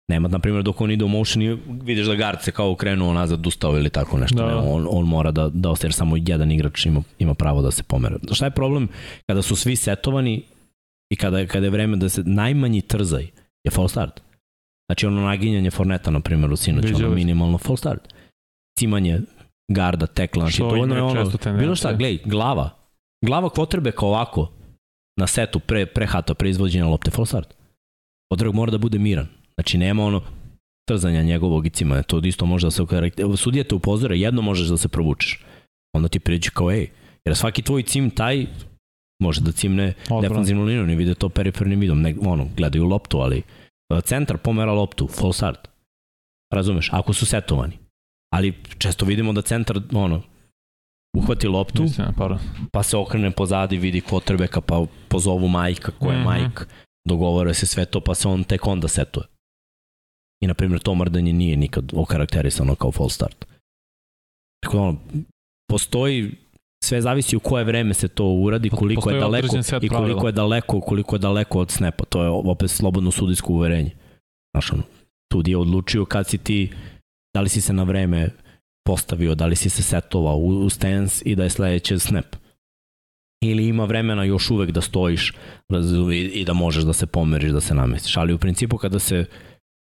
Nema, 0.09 0.27
na 0.27 0.39
primjer, 0.39 0.63
dok 0.63 0.81
on 0.81 0.91
ide 0.91 1.05
u 1.05 1.07
motion 1.07 1.43
i 1.43 1.57
vidiš 1.83 2.07
da 2.07 2.15
guard 2.15 2.41
se 2.41 2.51
kao 2.51 2.75
krenuo 2.75 3.13
nazad, 3.13 3.47
ustao 3.47 3.77
ili 3.77 3.89
tako 3.89 4.17
nešto. 4.17 4.35
Da. 4.35 4.47
Nema, 4.47 4.61
on, 4.61 4.87
on 4.89 5.05
mora 5.05 5.31
da, 5.31 5.49
da 5.53 5.69
ostaje, 5.69 5.91
samo 5.91 6.17
jedan 6.17 6.51
igrač 6.51 6.85
ima, 6.85 7.03
ima 7.19 7.33
pravo 7.33 7.61
da 7.61 7.71
se 7.71 7.83
pomera. 7.83 8.17
Šta 8.31 8.45
je 8.45 8.51
problem? 8.51 8.87
Kada 9.25 9.41
su 9.41 9.55
svi 9.55 9.75
setovani 9.75 10.41
i 11.09 11.15
kada, 11.15 11.45
kada 11.45 11.65
je 11.65 11.69
vreme 11.69 11.97
da 11.97 12.09
se 12.09 12.23
najmanji 12.23 12.81
trzaj 12.81 13.27
je 13.63 13.71
fall 13.71 13.87
start. 13.87 14.21
Znači 14.89 15.07
ono 15.07 15.21
naginjanje 15.21 15.71
Forneta, 15.71 16.11
na 16.11 16.19
primjer, 16.19 16.51
u 16.51 16.55
sinoć, 16.55 16.85
ono 16.95 17.09
minimalno 17.09 17.57
fall 17.57 17.77
start. 17.77 18.13
Cimanje 18.79 19.19
garda, 19.71 20.07
tekla, 20.07 20.43
znači 20.43 20.57
to 20.57 20.75
je 20.75 20.81
ono, 20.81 21.31
bilo 21.59 21.75
šta, 21.75 21.93
glej, 21.93 22.19
glava. 22.25 22.69
Glava 23.25 23.49
kao 23.49 23.67
ovako, 24.01 24.51
na 25.19 25.27
setu, 25.27 25.59
pre, 25.59 25.85
pre 25.85 26.05
hata, 26.05 26.33
pre 26.33 26.49
izvođenja 26.49 26.87
lopte, 26.87 27.11
fall 27.11 27.25
start. 27.25 27.53
Odrag 28.31 28.53
mora 28.53 28.71
da 28.71 28.77
bude 28.77 28.99
miran. 28.99 29.27
Znači 29.55 29.77
nema 29.77 30.03
ono 30.03 30.21
trzanja 30.87 31.21
njegovog 31.23 31.65
i 31.65 31.69
cimanja, 31.69 32.03
to 32.03 32.19
isto 32.19 32.45
može 32.45 32.67
da 32.67 32.71
se 32.71 32.81
okarakter... 32.81 33.25
Sudija 33.37 33.63
te 33.63 33.75
upozore, 33.75 34.17
jedno 34.17 34.41
možeš 34.41 34.67
da 34.67 34.77
se 34.77 34.87
provučeš. 34.87 35.45
Onda 35.93 36.09
ti 36.09 36.19
priđe 36.19 36.49
kao, 36.53 36.71
ej, 36.71 36.89
jer 37.25 37.35
svaki 37.35 37.61
tvoj 37.61 37.83
cim 37.83 38.09
taj 38.09 38.45
može 39.19 39.41
da 39.41 39.51
cimne 39.51 39.93
defanzivnu 40.21 40.63
liniju, 40.63 40.85
ne 40.85 40.95
vide 40.95 41.15
to 41.15 41.29
perifernim 41.29 41.79
vidom, 41.79 42.01
ne, 42.01 42.15
ono, 42.21 42.47
gledaju 42.57 42.85
loptu, 42.85 43.17
ali 43.17 43.37
e, 43.89 44.01
centar 44.01 44.37
pomera 44.37 44.71
loptu, 44.71 45.07
full 45.07 45.33
start. 45.33 45.67
Razumeš, 46.53 46.89
ako 46.93 47.13
su 47.13 47.25
setovani. 47.25 47.77
Ali 48.33 48.53
često 48.77 49.05
vidimo 49.05 49.33
da 49.33 49.41
centar, 49.41 49.77
ono, 49.93 50.21
uhvati 51.17 51.47
loptu, 51.47 51.81
Mislim, 51.83 52.07
pa 52.71 52.83
se 52.83 52.97
okrene 52.97 53.31
pozadi, 53.31 53.77
vidi 53.77 54.01
quarterbacka, 54.01 54.61
pa 54.61 54.85
pozovu 55.07 55.47
majka, 55.47 55.91
ko 55.91 56.11
je 56.11 56.17
mm 56.17 56.21
-hmm. 56.21 56.25
majk, 56.25 56.67
dogovore 57.07 57.53
se 57.53 57.67
sve 57.67 57.85
to, 57.85 58.01
pa 58.01 58.15
se 58.15 58.27
on 58.27 58.43
tek 58.43 58.67
onda 58.67 58.87
setuje. 58.87 59.25
I, 60.43 60.47
na 60.47 60.53
primjer, 60.53 60.81
to 60.81 60.95
mrdanje 60.95 61.33
nije 61.33 61.57
nikad 61.57 61.91
okarakterisano 61.93 62.75
kao 62.75 62.91
full 62.91 63.09
start. 63.09 63.45
Tako 64.63 64.77
da, 64.77 64.83
ono, 64.83 64.97
postoji 65.69 66.31
sve 66.83 67.01
zavisi 67.01 67.35
u 67.35 67.39
koje 67.39 67.63
vreme 67.63 67.93
se 67.93 68.07
to 68.07 68.25
uradi, 68.25 68.69
koliko 68.69 69.01
Postoji 69.01 69.15
je 69.15 69.19
daleko 69.19 69.57
i 69.81 69.89
koliko 69.89 70.27
je 70.27 70.31
daleko, 70.31 70.81
koliko 70.81 71.15
je 71.15 71.19
daleko 71.19 71.59
od 71.59 71.71
snapa. 71.71 72.03
To 72.05 72.23
je 72.23 72.29
opet 72.29 72.71
slobodno 72.71 73.11
sudijsko 73.11 73.53
uverenje. 73.53 73.91
Znaš, 74.53 74.71
ono, 74.71 74.83
sud 75.33 75.47
je 75.47 75.57
odlučio 75.57 76.05
kad 76.05 76.27
si 76.27 76.37
ti, 76.37 76.71
da 77.35 77.41
li 77.41 77.49
si 77.49 77.61
se 77.61 77.73
na 77.73 77.83
vreme 77.83 78.29
postavio, 78.85 79.35
da 79.35 79.45
li 79.45 79.55
si 79.55 79.69
se 79.69 79.83
setovao 79.83 80.37
u, 80.37 80.65
u 80.65 80.69
stance 80.69 81.23
i 81.25 81.35
da 81.35 81.43
je 81.43 81.49
sledeće 81.49 81.99
snap. 81.99 82.35
Ili 83.43 83.67
ima 83.67 83.85
vremena 83.85 84.23
još 84.23 84.51
uvek 84.51 84.71
da 84.71 84.81
stojiš 84.81 85.33
i, 86.13 86.17
i 86.17 86.45
da 86.45 86.53
možeš 86.53 86.83
da 86.83 86.93
se 86.93 87.05
pomeriš, 87.05 87.51
da 87.51 87.61
se 87.61 87.75
namestiš. 87.75 88.17
Ali 88.17 88.33
u 88.33 88.37
principu 88.37 88.77
kada 88.77 88.99
se 88.99 89.25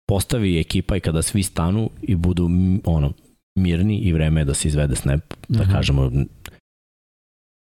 postavi 0.08 0.58
ekipa 0.58 0.96
i 0.96 1.00
kada 1.00 1.22
svi 1.22 1.42
stanu 1.42 1.90
i 2.02 2.14
budu 2.14 2.50
ono, 2.84 3.12
mirni 3.58 3.98
i 3.98 4.12
vreme 4.12 4.40
je 4.40 4.44
da 4.44 4.54
se 4.54 4.68
izvede 4.68 4.96
snap, 4.96 5.20
da 5.48 5.62
mm 5.62 5.66
-hmm. 5.66 5.72
kažemo 5.72 6.10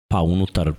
pa 0.10 0.22
unutar 0.22 0.74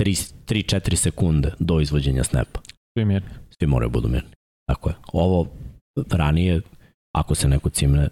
3-4 0.00 0.94
sekunde 0.94 1.52
do 1.58 1.80
izvođenja 1.80 2.24
snapa. 2.24 2.60
Svi 2.98 3.04
mirni. 3.04 3.28
Svi 3.58 3.66
moraju 3.66 3.90
budu 3.90 4.08
mirni. 4.08 4.30
Tako 4.68 4.88
je. 4.88 4.94
Ovo 5.12 5.46
ranije, 6.10 6.60
ako 7.14 7.34
se 7.34 7.48
neko 7.48 7.70
cimne, 7.70 8.08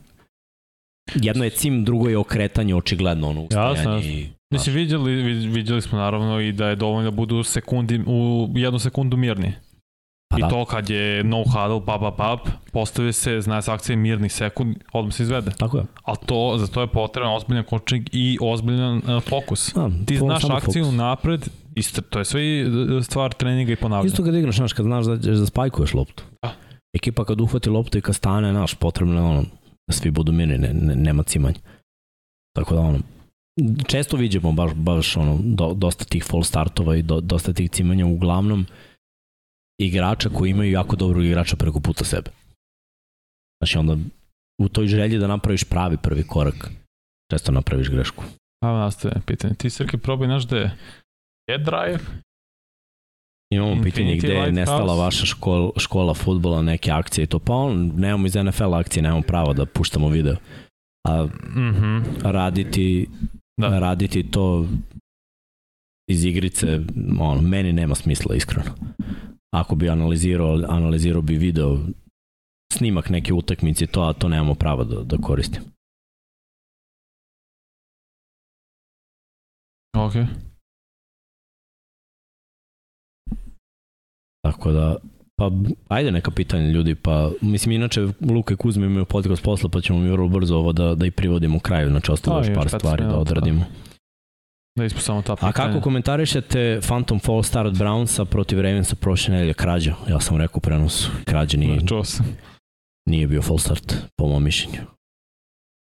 jedno 1.14 1.44
je 1.44 1.50
cim, 1.50 1.84
drugo 1.84 2.08
je 2.08 2.18
okretanje 2.18 2.74
očigledno 2.74 3.28
ono 3.28 3.42
ustajanje. 3.42 3.78
Jasno, 3.78 3.98
i, 3.98 4.28
Mislim, 4.52 4.76
vidjeli, 4.76 5.14
vidjeli 5.48 5.82
smo 5.82 5.98
naravno 5.98 6.40
i 6.40 6.52
da 6.52 6.68
je 6.68 6.76
dovoljno 6.76 7.10
da 7.10 7.16
budu 7.16 7.42
sekundi, 7.42 8.00
u 8.06 8.48
jednu 8.54 8.78
sekundu 8.78 9.16
mirni. 9.16 9.52
Pa 10.32 10.38
I 10.38 10.40
da. 10.40 10.48
to 10.48 10.64
kad 10.64 10.90
je 10.90 11.24
no 11.24 11.44
huddle, 11.44 11.80
pa, 11.86 11.98
pa, 11.98 12.10
pa, 12.10 12.38
postavi 12.72 13.12
se, 13.12 13.40
zna 13.40 13.62
se 13.62 13.72
akcija 13.72 13.96
mirni 13.96 14.28
sekund, 14.28 14.76
odmah 14.92 15.14
se 15.14 15.22
izvede. 15.22 15.50
Tako 15.50 15.78
je. 15.78 15.84
Ali 16.02 16.18
to, 16.26 16.54
za 16.58 16.66
to 16.66 16.80
je 16.80 16.86
potreban 16.86 17.32
ozbiljan 17.32 17.64
kočnik 17.64 18.08
i 18.12 18.38
ozbiljan 18.40 18.96
uh, 18.96 19.22
fokus. 19.22 19.72
Da, 19.74 19.90
Ti 20.06 20.16
znaš 20.16 20.44
akciju 20.44 20.84
fokus. 20.84 20.96
napred, 20.96 21.48
isto, 21.74 22.02
to 22.02 22.18
je 22.18 22.24
sve 22.24 22.42
e, 22.42 22.66
stvar 23.02 23.32
treninga 23.32 23.72
i 23.72 23.76
ponavljanja. 23.76 24.06
Isto 24.06 24.24
kad 24.24 24.34
igraš, 24.34 24.56
znaš, 24.56 24.72
kad 24.72 24.84
znaš 24.86 25.04
da, 25.04 25.16
da 25.16 25.46
spajkuješ 25.46 25.94
loptu. 25.94 26.24
Da. 26.42 26.54
Ekipa 26.96 27.24
kad 27.24 27.40
uhvati 27.40 27.70
loptu 27.70 27.98
i 27.98 28.00
kad 28.00 28.14
stane, 28.14 28.50
znaš, 28.50 28.74
potrebno 28.74 29.14
je 29.14 29.22
ono, 29.22 29.42
da 29.86 29.94
svi 29.94 30.10
budu 30.10 30.32
mirni, 30.32 30.58
ne, 30.58 30.72
ne, 30.74 30.96
nema 30.96 31.22
cimanja. 31.22 31.58
Tako 32.56 32.74
da 32.74 32.80
ono, 32.80 32.98
često 33.86 34.16
vidimo 34.16 34.52
baš, 34.52 34.74
baš 34.74 35.16
ono, 35.16 35.38
do, 35.42 35.74
dosta 35.74 36.04
tih 36.04 36.24
full 36.24 36.42
startova 36.42 36.96
i 36.96 37.02
do, 37.02 37.20
dosta 37.20 37.52
tih 37.52 37.70
cimanja, 37.70 38.06
uglavnom, 38.06 38.66
igrača 39.80 40.28
koji 40.28 40.50
imaju 40.50 40.72
jako 40.72 40.96
dobrog 40.96 41.24
igrača 41.24 41.56
preko 41.56 41.80
puta 41.80 42.04
sebe. 42.04 42.30
Znači 43.60 43.78
onda 43.78 43.96
u 44.60 44.68
toj 44.68 44.86
želji 44.86 45.18
da 45.18 45.26
napraviš 45.26 45.64
pravi 45.64 45.96
prvi 45.96 46.22
korak, 46.22 46.70
često 47.30 47.52
napraviš 47.52 47.90
grešku. 47.90 48.24
Pa 48.60 48.72
nastaje 48.72 49.14
pitanje. 49.26 49.54
Ti 49.54 49.70
Srke 49.70 49.98
probaj 49.98 50.28
naš 50.28 50.44
da 50.44 50.56
je 50.56 50.76
Head 51.50 51.64
Drive 51.64 52.22
Imamo 53.52 53.74
Infinity 53.74 53.82
pitanje 53.82 54.16
gde 54.16 54.32
je 54.32 54.52
nestala 54.52 54.94
vaša 54.94 55.26
škola, 55.26 55.70
škola 55.76 56.14
futbola, 56.14 56.62
neke 56.62 56.90
akcije 56.90 57.22
i 57.22 57.26
to. 57.26 57.38
Pa 57.38 57.54
on, 57.54 57.92
nemamo 57.96 58.26
iz 58.26 58.34
NFL 58.34 58.74
akcije, 58.74 59.02
nemamo 59.02 59.22
pravo 59.22 59.52
da 59.52 59.66
puštamo 59.66 60.08
video. 60.08 60.36
A 61.08 61.24
mm 61.24 61.30
-hmm. 61.56 62.02
raditi, 62.22 63.08
da. 63.60 63.78
raditi 63.78 64.30
to 64.30 64.66
iz 66.10 66.24
igrice, 66.24 66.80
on, 67.20 67.44
meni 67.44 67.72
nema 67.72 67.94
smisla, 67.94 68.34
iskreno 68.34 68.70
ako 69.54 69.74
bi 69.74 69.88
analizirao, 69.88 70.60
analizirao 70.68 71.22
bi 71.22 71.36
video 71.36 71.78
snimak 72.72 73.08
neke 73.10 73.32
utakmice 73.32 73.86
to, 73.86 74.02
a 74.02 74.12
to 74.12 74.28
nemamo 74.28 74.54
pravo 74.54 74.84
da, 74.84 75.02
da 75.02 75.16
koristim. 75.16 75.62
Ok. 79.96 80.12
Tako 84.44 84.72
da, 84.72 84.96
pa 85.36 85.50
ajde 85.88 86.10
neka 86.10 86.30
pitanja 86.30 86.68
ljudi, 86.68 86.94
pa 86.94 87.30
mislim 87.40 87.72
inače 87.72 88.00
Luka 88.20 88.54
i 88.54 88.56
Kuzma 88.56 88.86
imaju 88.86 89.04
podcast 89.04 89.42
posla 89.42 89.68
pa 89.68 89.80
ćemo 89.80 89.98
mi 89.98 90.10
vrlo 90.10 90.28
brzo 90.28 90.56
ovo 90.56 90.72
da, 90.72 90.94
da 90.94 91.06
i 91.06 91.10
privodimo 91.10 91.58
kraju, 91.58 91.90
znači 91.90 92.12
ostalo 92.12 92.38
još 92.38 92.54
par 92.54 92.68
stvari 92.68 93.04
da 93.04 93.16
odradimo. 93.16 93.64
Da. 94.76 94.88
Da 94.88 94.88
samo 94.88 95.22
ta 95.22 95.36
pitanja. 95.36 95.50
A 95.50 95.52
kako 95.52 95.80
komentarišete 95.80 96.80
Phantom 96.82 97.18
Fall 97.18 97.42
Star 97.42 97.66
od 97.66 97.74
Brownsa 97.74 98.24
protiv 98.24 98.60
Ravensa 98.60 98.96
prošle 98.96 99.34
nedelje 99.34 99.54
krađa? 99.54 99.94
Ja 100.08 100.20
sam 100.20 100.36
rekao 100.36 100.60
prenos, 100.60 101.08
krađa 101.24 101.58
nije, 101.58 101.80
Čuo 101.86 102.04
sam. 102.04 102.26
nije 103.08 103.26
bio 103.26 103.42
fall 103.42 103.58
start, 103.58 103.94
po 104.16 104.26
mom 104.26 104.44
mišljenju. 104.44 104.78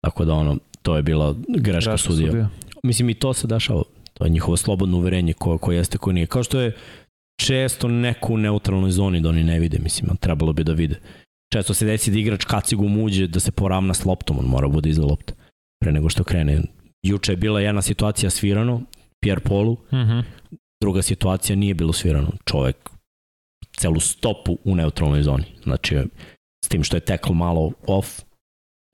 Tako 0.05 0.25
da 0.25 0.33
ono, 0.33 0.57
to 0.81 0.95
je 0.95 1.03
bila 1.03 1.33
greška, 1.47 1.71
greška 1.71 1.97
sudija. 1.97 2.27
sudija. 2.31 2.49
Mislim 2.83 3.09
i 3.09 3.13
to 3.13 3.33
se 3.33 3.47
dešava. 3.47 3.83
To 4.13 4.23
je 4.25 4.29
njihovo 4.29 4.57
slobodno 4.57 4.97
uverenje 4.97 5.33
ko, 5.33 5.57
ko 5.57 5.71
jeste, 5.71 5.97
ko 5.97 6.11
nije. 6.11 6.25
Kao 6.25 6.43
što 6.43 6.59
je 6.59 6.75
često 7.41 7.87
neku 7.87 8.33
u 8.33 8.37
neutralnoj 8.37 8.91
zoni 8.91 9.21
da 9.21 9.29
oni 9.29 9.43
ne 9.43 9.59
vide, 9.59 9.79
mislim, 9.79 10.17
trebalo 10.17 10.53
bi 10.53 10.63
da 10.63 10.73
vide. 10.73 10.99
Često 11.53 11.73
se 11.73 11.85
desi 11.85 12.11
da 12.11 12.19
igrač 12.19 12.45
kacigom 12.45 12.97
uđe 13.01 13.27
da 13.27 13.39
se 13.39 13.51
poravna 13.51 13.93
s 13.93 14.05
loptom, 14.05 14.39
on 14.39 14.45
mora 14.45 14.67
bude 14.67 14.89
iza 14.89 15.01
lopta 15.01 15.33
pre 15.81 15.91
nego 15.91 16.09
što 16.09 16.23
krene 16.23 16.61
Juče 17.03 17.31
je 17.31 17.35
bila 17.35 17.61
jedna 17.61 17.81
situacija 17.81 18.29
svirano, 18.29 18.81
Pierre 19.23 19.41
Polu, 19.41 19.71
uh 19.71 19.93
mhm. 19.93 20.11
-huh. 20.11 20.23
druga 20.81 21.01
situacija 21.01 21.55
nije 21.55 21.73
bilo 21.73 21.93
svirano. 21.93 22.31
Čovek 22.45 22.89
celu 23.77 23.99
stopu 23.99 24.57
u 24.63 24.75
neutralnoj 24.75 25.23
zoni. 25.23 25.45
Znači, 25.63 25.97
s 26.65 26.69
tim 26.69 26.83
što 26.83 26.97
je 26.97 27.01
tekl 27.01 27.33
malo 27.33 27.71
off 27.87 28.21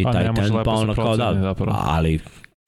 i 0.02 0.04
pa, 0.04 0.12
taj 0.12 0.34
ten, 0.34 0.64
pa 0.66 0.72
ono 0.72 0.96
kao 0.96 1.18
da, 1.18 1.34
zapravo. 1.42 1.78
ali 1.82 2.20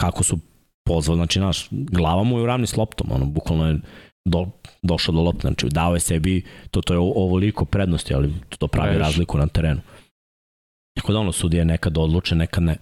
kako 0.02 0.24
su 0.24 0.40
pozvali, 0.86 1.18
znači 1.18 1.40
naš, 1.40 1.68
glava 1.72 2.24
mu 2.24 2.38
je 2.38 2.44
u 2.44 2.46
ravni 2.46 2.68
s 2.68 2.78
loptom, 2.78 3.12
ono, 3.12 3.26
bukvalno 3.26 3.68
je 3.68 3.80
do, 4.26 4.48
došao 4.82 5.16
do 5.16 5.22
lopta, 5.22 5.42
znači 5.42 5.68
dao 5.70 5.94
je 5.94 6.00
sebi, 6.00 6.46
to, 6.72 6.82
to 6.82 6.94
je 6.94 7.00
ovoliko 7.00 7.66
prednosti, 7.66 8.14
ali 8.14 8.34
to 8.60 8.68
pravi 8.68 8.90
Previš. 8.90 9.06
razliku 9.06 9.38
na 9.38 9.48
terenu. 9.48 9.82
Tako 10.98 11.14
da 11.14 11.20
ono, 11.20 11.32
sudije 11.32 11.66
nekad 11.66 11.98
odluče, 11.98 12.36
nekad 12.36 12.64
ne. 12.64 12.78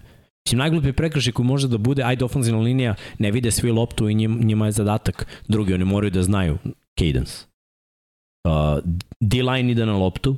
Mislim, 0.46 0.58
najglupi 0.58 0.92
prekršaj 0.92 1.32
koji 1.32 1.46
može 1.46 1.68
da 1.68 1.78
bude, 1.78 2.02
ajde 2.02 2.24
ofenzivna 2.24 2.60
linija, 2.60 2.94
ne 3.18 3.30
vide 3.30 3.50
svi 3.50 3.70
loptu 3.70 4.08
i 4.08 4.14
njima 4.14 4.66
je 4.66 4.72
zadatak. 4.72 5.26
Drugi, 5.48 5.74
oni 5.74 5.84
moraju 5.84 6.10
da 6.10 6.22
znaju 6.22 6.58
cadence. 6.98 7.46
Uh, 8.48 8.82
D-line 9.20 9.70
ide 9.72 9.86
na 9.86 9.96
loptu, 9.96 10.36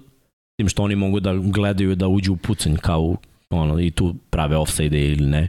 tim 0.60 0.68
što 0.68 0.83
oni 0.83 0.97
mogu 0.97 1.20
da 1.20 1.35
gledaju 1.35 1.94
da 1.94 2.09
uđu 2.09 2.33
u 2.33 2.36
pucanj 2.36 2.76
kao 2.76 3.17
ono, 3.51 3.81
i 3.81 3.91
tu 3.91 4.15
prave 4.31 4.57
offside 4.57 5.01
ili 5.01 5.26
ne. 5.26 5.49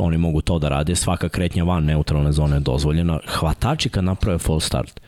Oni 0.00 0.18
mogu 0.18 0.40
to 0.40 0.58
da 0.58 0.68
rade, 0.68 0.96
svaka 0.96 1.28
kretnja 1.28 1.64
van 1.64 1.84
neutralne 1.84 2.32
zone 2.32 2.56
je 2.56 2.60
dozvoljena. 2.60 3.20
Hvatači 3.26 3.88
kad 3.88 4.04
naprave 4.04 4.38
full 4.38 4.60
start. 4.60 5.00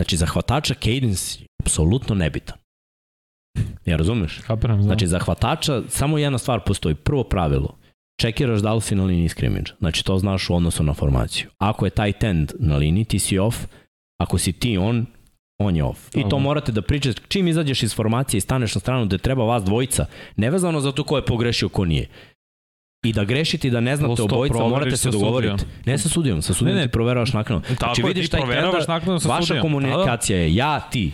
Znači, 0.00 0.16
za 0.16 0.26
hvatača 0.26 0.74
cadence 0.74 1.42
je 1.42 1.46
apsolutno 1.60 2.14
nebitan. 2.14 2.56
Ja 3.86 3.96
razumeš? 3.96 4.38
Kapiram, 4.46 4.76
znam. 4.76 4.88
Znači, 4.88 5.06
za 5.06 5.18
hvatača 5.18 5.82
samo 5.88 6.18
jedna 6.18 6.38
stvar 6.38 6.60
postoji. 6.66 6.94
Prvo 6.94 7.24
pravilo, 7.24 7.76
čekiraš 8.20 8.60
da 8.60 8.74
li 8.74 8.80
si 8.80 8.94
na 8.94 9.04
liniji 9.04 9.28
skrimidža. 9.28 9.74
Znači, 9.78 10.04
to 10.04 10.18
znaš 10.18 10.50
u 10.50 10.54
odnosu 10.54 10.82
na 10.82 10.94
formaciju. 10.94 11.50
Ako 11.58 11.84
je 11.84 11.90
taj 11.90 12.12
tend 12.12 12.52
na 12.58 12.76
liniji, 12.76 13.04
ti 13.04 13.18
si 13.18 13.38
off. 13.38 13.66
Ako 14.18 14.38
si 14.38 14.52
ti 14.52 14.78
on, 14.78 15.06
on 15.58 15.76
je 15.76 15.84
off. 15.84 16.00
I 16.14 16.28
to 16.30 16.38
morate 16.38 16.72
da 16.72 16.82
pričate. 16.82 17.22
Čim 17.28 17.48
izađeš 17.48 17.82
iz 17.82 17.94
formacije 17.94 18.38
i 18.38 18.40
staneš 18.40 18.74
na 18.74 18.80
stranu 18.80 19.06
gde 19.06 19.18
treba 19.18 19.44
vas 19.44 19.64
dvojica, 19.64 20.06
nevezano 20.36 20.80
za 20.80 20.92
to 20.92 21.04
ko 21.04 21.16
je 21.16 21.24
pogrešio, 21.24 21.68
ko 21.68 21.84
nije. 21.84 22.08
I 23.04 23.12
da 23.12 23.24
grešite 23.24 23.68
i 23.68 23.70
da 23.70 23.80
ne 23.80 23.96
znate 23.96 24.22
obojica, 24.22 24.58
morate 24.58 24.96
se 24.96 25.10
dogovoriti. 25.10 25.64
Ne 25.86 25.98
sa 25.98 26.08
sudijom, 26.08 26.42
sa 26.42 26.54
sudijom 26.54 26.76
ne, 26.76 26.80
ne. 26.80 26.86
ti 26.86 26.92
proveravaš 26.92 27.32
naknadno. 27.32 27.76
Znači 27.78 28.02
vidiš 28.02 28.28
taj 28.28 28.40
trend, 28.40 29.22
vaša 29.24 29.60
komunikacija 29.60 30.38
je 30.38 30.54
ja, 30.54 30.80
ti. 30.80 31.12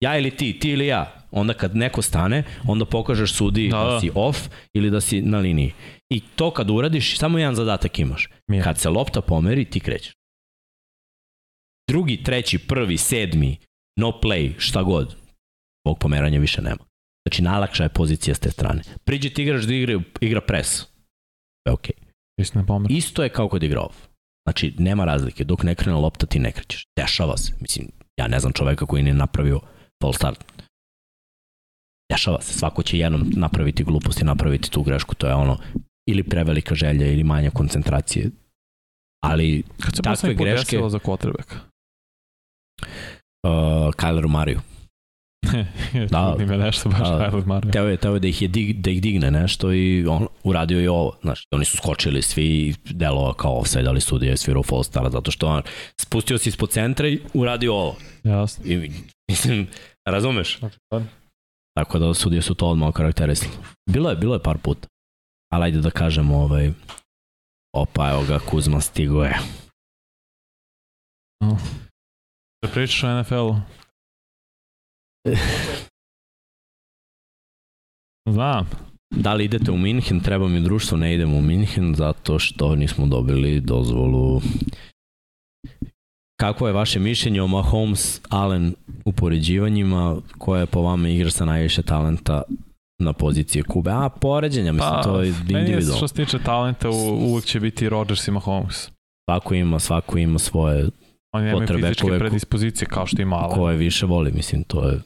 Ja 0.00 0.18
ili 0.18 0.30
ti, 0.30 0.58
ti 0.58 0.70
ili 0.70 0.86
ja. 0.86 1.12
Onda 1.30 1.54
kad 1.54 1.76
neko 1.76 2.02
stane, 2.02 2.42
onda 2.66 2.84
pokažeš 2.84 3.32
sudi 3.32 3.68
da, 3.68 3.76
da 3.76 4.00
si 4.00 4.10
off 4.14 4.48
ili 4.72 4.90
da 4.90 5.00
si 5.00 5.22
na 5.22 5.38
liniji. 5.38 5.72
I 6.12 6.20
to 6.36 6.50
kad 6.50 6.70
uradiš, 6.70 7.18
samo 7.18 7.38
jedan 7.38 7.54
zadatak 7.54 7.98
imaš. 7.98 8.28
Mir. 8.50 8.64
Kad 8.64 8.78
se 8.78 8.88
lopta 8.88 9.20
pomeri, 9.20 9.64
ti 9.64 9.80
krećeš. 9.80 10.12
Drugi, 11.90 12.22
treći, 12.22 12.58
prvi, 12.58 12.98
sedmi, 12.98 13.56
no 13.96 14.20
play, 14.22 14.54
šta 14.58 14.82
god. 14.82 15.16
Ovog 15.86 15.98
pomeranja 15.98 16.40
više 16.40 16.62
nema. 16.62 16.84
Znači, 17.26 17.42
najlakša 17.42 17.82
je 17.82 17.88
pozicija 17.88 18.34
s 18.34 18.38
te 18.38 18.50
strane. 18.50 18.82
Priđe 19.04 19.30
ti 19.30 19.42
igraš 19.42 19.64
da 19.64 19.74
igra, 19.74 20.00
igra 20.20 20.40
pres. 20.40 20.80
Je 21.66 21.72
okej. 21.72 21.94
Okay. 22.40 22.86
Isto 22.88 23.22
je 23.22 23.28
kao 23.28 23.48
kod 23.48 23.62
igra 23.62 23.80
off. 23.80 23.96
Znači, 24.46 24.74
nema 24.78 25.04
razlike. 25.04 25.44
Dok 25.44 25.62
ne 25.62 25.74
krene 25.74 25.98
lopta, 25.98 26.26
ti 26.26 26.38
ne 26.38 26.52
krećeš. 26.52 26.86
Dešava 26.98 27.36
se. 27.36 27.52
Mislim, 27.60 27.88
ja 28.20 28.28
ne 28.28 28.40
znam 28.40 28.52
čoveka 28.52 28.86
koji 28.86 29.02
nije 29.02 29.14
napravio 29.14 29.60
full 30.02 30.12
start. 30.12 30.44
Dešava 32.12 32.40
se. 32.40 32.58
Svako 32.58 32.82
će 32.82 32.98
jednom 32.98 33.32
napraviti 33.36 33.84
glupost 33.84 34.20
i 34.20 34.24
napraviti 34.24 34.70
tu 34.70 34.82
grešku. 34.82 35.14
To 35.14 35.26
je 35.26 35.34
ono, 35.34 35.58
ili 36.06 36.22
prevelika 36.22 36.74
želja 36.74 37.06
ili 37.06 37.24
manja 37.24 37.50
koncentracije. 37.50 38.30
Ali 39.24 39.62
Kad 39.80 39.96
se 39.96 40.02
takve 40.02 40.34
greške... 40.34 40.76
Kad 40.76 40.84
se 40.84 40.90
za 40.90 40.98
quarterbacka? 40.98 41.56
Uh, 43.46 43.94
Kyler 43.94 44.28
Mariju. 44.28 44.60
da, 46.10 46.36
ima 46.40 46.56
nešto 46.56 46.88
baš 46.88 46.98
da, 46.98 47.30
Kyler 47.30 47.46
Mariju. 47.46 47.72
Teo 47.72 47.88
je, 47.88 47.96
teo 47.96 48.14
je 48.14 48.20
da 48.20 48.28
ih, 48.28 48.42
je 48.42 48.48
dig, 48.48 48.80
da 48.80 48.90
ih 48.90 49.02
digne 49.02 49.30
nešto 49.30 49.72
i 49.72 50.06
on 50.06 50.26
uradio 50.44 50.80
je 50.80 50.90
ovo. 50.90 51.16
Znaš, 51.22 51.42
oni 51.50 51.64
su 51.64 51.76
skočili 51.76 52.22
svi 52.22 52.74
delova 52.84 53.34
kao 53.34 53.58
offside, 53.58 53.88
ali 53.88 54.00
sudija 54.00 54.30
je 54.30 54.36
svirao 54.36 54.62
full 54.62 54.82
stara 54.82 55.10
zato 55.10 55.30
što 55.30 55.46
on 55.46 55.62
spustio 56.00 56.38
se 56.38 56.48
ispod 56.48 56.70
centra 56.70 57.08
i 57.08 57.20
uradio 57.34 57.74
ovo. 57.74 57.96
Jasno. 58.24 58.64
I, 58.66 58.90
mislim, 59.30 59.66
razumeš? 60.08 60.60
Tako 61.76 61.98
da 61.98 62.14
sudije 62.14 62.42
su 62.42 62.54
to 62.54 62.66
odmah 62.68 62.92
karakterisali. 62.92 63.52
Bilo 63.90 64.10
je, 64.10 64.16
bilo 64.16 64.34
je 64.34 64.42
par 64.42 64.58
puta. 64.58 64.88
Ali 65.52 65.64
ajde 65.64 65.80
da 65.80 65.90
kažemo, 65.90 66.36
ovaj, 66.36 66.72
opa, 67.74 68.10
evo 68.10 68.24
ga, 68.28 68.38
Kuzma 68.50 68.80
stigo 68.80 69.24
je. 69.24 69.38
Da 72.62 72.68
pričaš 72.72 73.04
o 73.04 73.20
NFL-u? 73.20 73.56
Znam. 78.30 78.70
Da 79.10 79.34
li 79.34 79.44
idete 79.44 79.70
u 79.70 79.78
Minhen? 79.78 80.20
Treba 80.20 80.48
mi 80.48 80.60
društvo, 80.60 80.98
ne 80.98 81.14
idemo 81.14 81.36
u 81.36 81.42
Minhen 81.42 81.94
zato 81.94 82.38
što 82.38 82.74
nismo 82.76 83.06
dobili 83.06 83.60
dozvolu. 83.60 84.40
Kako 86.40 86.66
je 86.66 86.72
vaše 86.72 86.98
mišljenje 86.98 87.42
o 87.42 87.46
Mahomes 87.46 88.20
Allen 88.28 88.74
upoređivanjima? 89.04 90.16
Koja 90.38 90.60
je 90.60 90.66
po 90.66 90.82
vama 90.82 91.08
igra 91.08 91.30
sa 91.30 91.44
najviše 91.44 91.82
talenta 91.82 92.42
na 93.02 93.12
pozicije 93.12 93.62
Kube? 93.62 93.90
A, 93.90 94.08
poređenja, 94.08 94.72
mislim, 94.72 94.90
pa, 94.94 95.02
to 95.02 95.20
je 95.20 95.28
individualno. 95.28 95.96
Što 95.96 96.08
se 96.08 96.14
tiče 96.14 96.38
talenta, 96.38 96.90
uvek 97.30 97.44
će 97.44 97.60
biti 97.60 97.88
Rodgers 97.88 98.28
i 98.28 98.30
Mahomes. 98.30 98.90
Svako 99.30 99.54
ima, 99.54 99.78
svako 99.78 100.18
ima 100.18 100.38
svoje 100.38 100.88
Oni 101.34 101.44
nemaju 101.44 101.66
fizičke 101.66 102.02
koje, 102.02 102.18
predispozicije 102.18 102.88
kao 102.88 103.06
što 103.06 103.22
ima 103.22 103.36
Allen. 103.36 103.58
Koje 103.58 103.76
više 103.76 104.06
voli, 104.06 104.32
mislim, 104.32 104.64
to 104.64 104.88
je... 104.88 105.00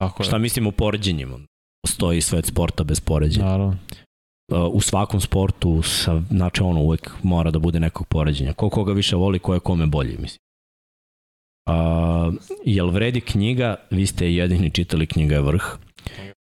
Tako 0.00 0.22
je. 0.22 0.26
Šta 0.26 0.38
mislim 0.38 0.66
o 0.66 0.70
poređenjima? 0.70 1.38
Postoji 1.86 2.20
svet 2.20 2.46
sporta 2.46 2.84
bez 2.84 3.00
poređenja. 3.00 3.46
Naravno. 3.46 3.76
Uh, 4.52 4.74
u 4.74 4.80
svakom 4.80 5.20
sportu, 5.20 5.82
sa, 5.82 6.22
znači 6.30 6.62
ono, 6.62 6.80
uvek 6.80 7.10
mora 7.22 7.50
da 7.50 7.58
bude 7.58 7.80
nekog 7.80 8.06
poređenja. 8.06 8.52
Ko 8.52 8.70
koga 8.70 8.92
više 8.92 9.16
voli, 9.16 9.38
ko 9.38 9.54
je 9.54 9.60
kome 9.60 9.86
bolji, 9.86 10.16
mislim. 10.18 10.38
Uh, 11.68 12.34
jel 12.64 12.90
vredi 12.90 13.20
knjiga? 13.20 13.76
Vi 13.90 14.06
ste 14.06 14.34
jedini 14.34 14.70
čitali 14.70 15.06
knjiga 15.06 15.34
je 15.34 15.40
vrh. 15.42 15.78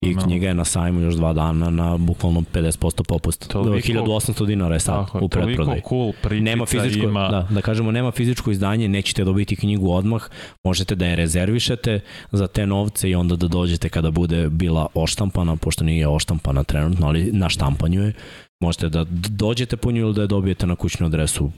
I 0.01 0.15
no. 0.15 0.21
knjiga 0.21 0.47
je 0.47 0.53
na 0.53 0.65
sajmu 0.65 0.99
još 0.99 1.15
dva 1.15 1.33
dana 1.33 1.69
na 1.69 1.97
bukvalno 1.97 2.43
50% 2.53 3.03
popusta. 3.03 3.47
Toliko, 3.47 3.87
1800 3.87 4.45
dinara 4.45 4.75
je 4.75 4.79
sad 4.79 5.05
tako, 5.05 5.19
u 5.21 5.29
pretprodaju. 5.29 5.81
cool 5.89 6.13
nema 6.31 6.65
fizičko, 6.65 7.05
ima. 7.07 7.27
Da, 7.27 7.47
da 7.49 7.61
kažemo, 7.61 7.91
nema 7.91 8.11
fizičko 8.11 8.51
izdanje, 8.51 8.87
nećete 8.87 9.23
dobiti 9.23 9.55
knjigu 9.55 9.91
odmah, 9.91 10.29
možete 10.63 10.95
da 10.95 11.05
je 11.05 11.15
rezervišete 11.15 11.99
za 12.31 12.47
te 12.47 12.67
novce 12.67 13.09
i 13.09 13.15
onda 13.15 13.35
da 13.35 13.47
dođete 13.47 13.89
kada 13.89 14.11
bude 14.11 14.49
bila 14.49 14.87
oštampana, 14.93 15.55
pošto 15.55 15.83
nije 15.83 16.07
oštampana 16.07 16.63
trenutno, 16.63 17.07
ali 17.07 17.31
na 17.31 17.49
štampanju 17.49 18.03
je. 18.03 18.13
Možete 18.61 18.89
da 18.89 19.05
dođete 19.29 19.77
po 19.77 19.91
nju 19.91 20.01
ili 20.01 20.13
da 20.13 20.21
je 20.21 20.27
dobijete 20.27 20.67
na 20.67 20.75
kućnu 20.75 21.05
adresu 21.05 21.51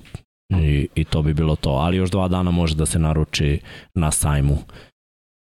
i, 0.49 0.87
i 0.95 1.03
to 1.03 1.21
bi 1.21 1.33
bilo 1.33 1.55
to. 1.55 1.69
Ali 1.69 1.97
još 1.97 2.11
dva 2.11 2.27
dana 2.27 2.51
može 2.51 2.75
da 2.75 2.85
se 2.85 2.99
naruči 2.99 3.59
na 3.95 4.11
sajmu. 4.11 4.57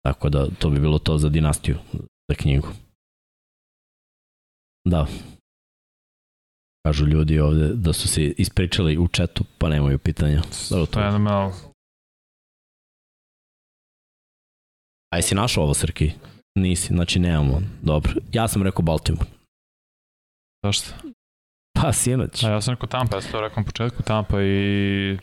Tako 0.04 0.28
da 0.28 0.46
to 0.58 0.70
bi 0.70 0.80
bilo 0.80 0.98
to 0.98 1.18
za 1.18 1.28
dinastiju, 1.28 1.76
za 2.28 2.34
knjigu. 2.34 2.68
Da. 4.84 5.06
Kažu 6.86 7.06
ljudi 7.06 7.40
ovde 7.40 7.68
da 7.74 7.92
su 7.92 8.08
se 8.08 8.24
ispričali 8.24 8.98
u 8.98 9.08
četu, 9.08 9.44
pa 9.58 9.68
nemaju 9.68 9.98
pitanja. 9.98 10.42
Dobro, 10.70 10.86
to 10.86 11.00
je 11.00 11.18
malo. 11.18 11.52
Aj 15.14 15.22
si 15.22 15.34
našao 15.34 15.64
ovo, 15.64 15.74
Srki? 15.74 16.12
Nisi, 16.58 16.94
znači 16.94 17.18
nemamo. 17.18 17.62
Dobro. 17.82 18.12
Ja 18.32 18.48
sam 18.48 18.62
rekao 18.62 18.82
Baltimore. 18.82 19.30
Zašto? 20.64 20.94
Pa, 21.74 21.92
sinoć. 21.92 22.44
A 22.44 22.50
ja 22.50 22.60
sam 22.60 22.74
rekao 22.74 22.88
Tampa, 22.88 23.16
ja 23.16 23.20
sam 23.20 23.32
to 23.32 23.40
rekao 23.40 23.60
na 23.60 23.66
početku 23.66 24.02
Tampa 24.02 24.42
i... 24.42 25.18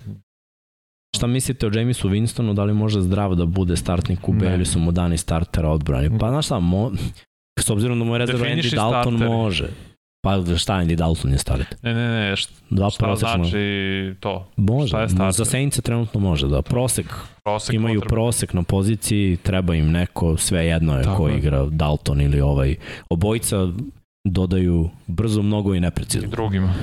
Šta 1.15 1.27
mislite 1.27 1.67
o 1.67 1.71
Jamesu 1.73 2.09
Winstonu, 2.09 2.53
da 2.53 2.63
li 2.63 2.73
može 2.73 3.01
zdrav 3.01 3.35
da 3.35 3.45
bude 3.45 3.77
startnik 3.77 4.29
u 4.29 4.33
su 4.65 4.79
mu 4.79 4.91
dani 4.91 5.17
startera 5.17 5.69
odbrani? 5.69 6.19
Pa 6.19 6.29
znaš 6.29 6.45
šta, 6.45 6.59
mo... 6.59 6.91
S 7.59 7.69
obzirom 7.69 7.99
da 7.99 8.05
mu 8.05 8.15
je 8.15 8.19
rezerva 8.19 8.45
Andy 8.45 8.75
Dalton 8.75 9.13
starteri. 9.13 9.29
može. 9.31 9.67
Pa 10.21 10.43
šta 10.57 10.73
Andy 10.73 10.95
Dalton 10.95 11.31
je 11.31 11.37
starter? 11.37 11.67
Ne, 11.81 11.93
ne, 11.93 12.07
ne, 12.09 12.35
šta, 12.35 12.53
Dva 12.69 12.89
šta 12.89 13.15
znači 13.15 14.15
to? 14.19 14.47
Može, 14.57 14.87
šta 14.87 15.01
je 15.01 15.09
starter? 15.09 15.31
za 15.33 15.45
Saints 15.45 15.81
trenutno 15.81 16.19
može, 16.19 16.47
da. 16.47 16.61
Prosek, 16.61 17.05
prosek 17.43 17.75
imaju 17.75 17.99
potreba. 17.99 18.15
prosek 18.15 18.53
na 18.53 18.63
poziciji, 18.63 19.37
treba 19.37 19.75
im 19.75 19.91
neko, 19.91 20.37
sve 20.37 20.65
jedno 20.65 20.97
je 20.97 21.03
Tako 21.03 21.17
ko 21.17 21.27
je. 21.29 21.37
igra, 21.37 21.65
Dalton 21.65 22.21
ili 22.21 22.41
ovaj. 22.41 22.75
Obojica 23.09 23.67
dodaju 24.25 24.89
brzo, 25.07 25.41
mnogo 25.41 25.75
i 25.75 25.79
neprecizno. 25.79 26.27
I 26.27 26.31
drugima. 26.31 26.73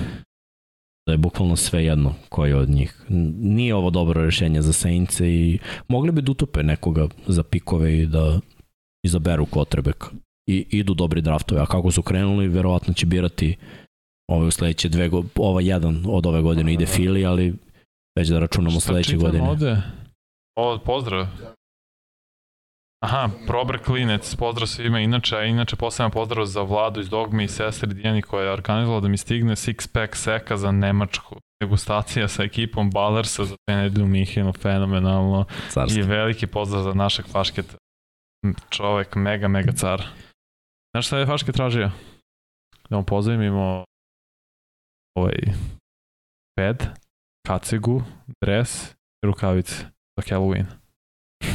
Da 1.06 1.12
je 1.12 1.18
bukvalno 1.18 1.56
sve 1.56 1.84
jedno 1.84 2.14
koji 2.28 2.52
od 2.52 2.68
njih. 2.68 3.04
Nije 3.38 3.74
ovo 3.74 3.90
dobro 3.90 4.24
rešenje 4.24 4.62
za 4.62 4.72
Saints 4.72 5.20
i 5.20 5.58
mogli 5.88 6.12
bi 6.12 6.22
da 6.22 6.32
utope 6.32 6.62
nekoga 6.62 7.08
za 7.26 7.42
pikove 7.42 7.98
i 7.98 8.06
da 8.06 8.40
izaberu 9.02 9.46
kotrebeka 9.46 10.06
i 10.46 10.66
idu 10.70 10.94
dobri 10.94 11.20
draftovi, 11.20 11.60
a 11.60 11.66
kako 11.66 11.90
su 11.90 12.02
krenuli, 12.02 12.48
verovatno 12.48 12.94
će 12.94 13.06
birati 13.06 13.56
ove 14.30 14.46
u 14.46 14.50
sledeće 14.50 14.88
dve, 14.88 15.08
go, 15.08 15.24
ova 15.36 15.60
jedan 15.60 16.04
od 16.08 16.26
ove 16.26 16.42
godine 16.42 16.72
ide 16.72 16.86
Fili, 16.86 17.26
ali 17.26 17.54
već 18.18 18.28
da 18.28 18.38
računamo 18.38 18.80
Šta 18.80 18.80
sledeće 18.80 19.16
godine. 19.16 19.50
Ovde? 19.50 19.82
O, 20.58 20.78
pozdrav. 20.78 21.26
Aha, 23.04 23.30
Prober 23.46 23.78
Klinec, 23.84 24.34
pozdrav 24.34 24.66
svima, 24.66 25.00
inače, 25.00 25.36
a 25.36 25.44
inače 25.44 25.76
posebno 25.76 26.10
pozdrav 26.10 26.46
za 26.46 26.62
Vladu 26.62 27.00
iz 27.00 27.08
Dogme 27.08 27.44
i 27.44 27.48
sestri 27.48 27.94
Dijani 27.94 28.22
koja 28.22 28.44
je 28.44 28.52
organizovala 28.52 29.00
da 29.00 29.08
mi 29.08 29.16
stigne 29.16 29.56
six 29.56 29.92
pack 29.92 30.16
seka 30.16 30.56
za 30.56 30.72
Nemačku. 30.72 31.36
Degustacija 31.62 32.28
sa 32.28 32.42
ekipom 32.42 32.90
Ballersa 32.90 33.44
za 33.44 33.56
te 33.66 33.74
nedelju 33.74 34.04
u 34.04 34.08
Mihinu, 34.08 34.52
fenomenalno. 34.52 35.44
Carski. 35.68 36.00
I 36.00 36.02
veliki 36.02 36.46
pozdrav 36.46 36.82
za 36.82 36.94
našeg 36.94 37.26
fašketa. 37.26 37.76
Čovek, 38.70 39.14
mega, 39.14 39.48
mega 39.48 39.72
car. 39.72 40.02
Znaš 40.96 41.06
šta 41.06 41.18
je 41.18 41.26
Faške 41.26 41.52
tražio? 41.52 41.90
da 42.90 42.96
mu 42.96 43.04
pozajmimo 43.04 43.84
ovaj 45.14 45.34
ped, 46.58 46.76
kacigu, 47.46 48.02
dres 48.44 48.90
i 48.92 49.26
rukavice 49.26 49.74
za 50.16 50.22
Halloween. 50.36 50.64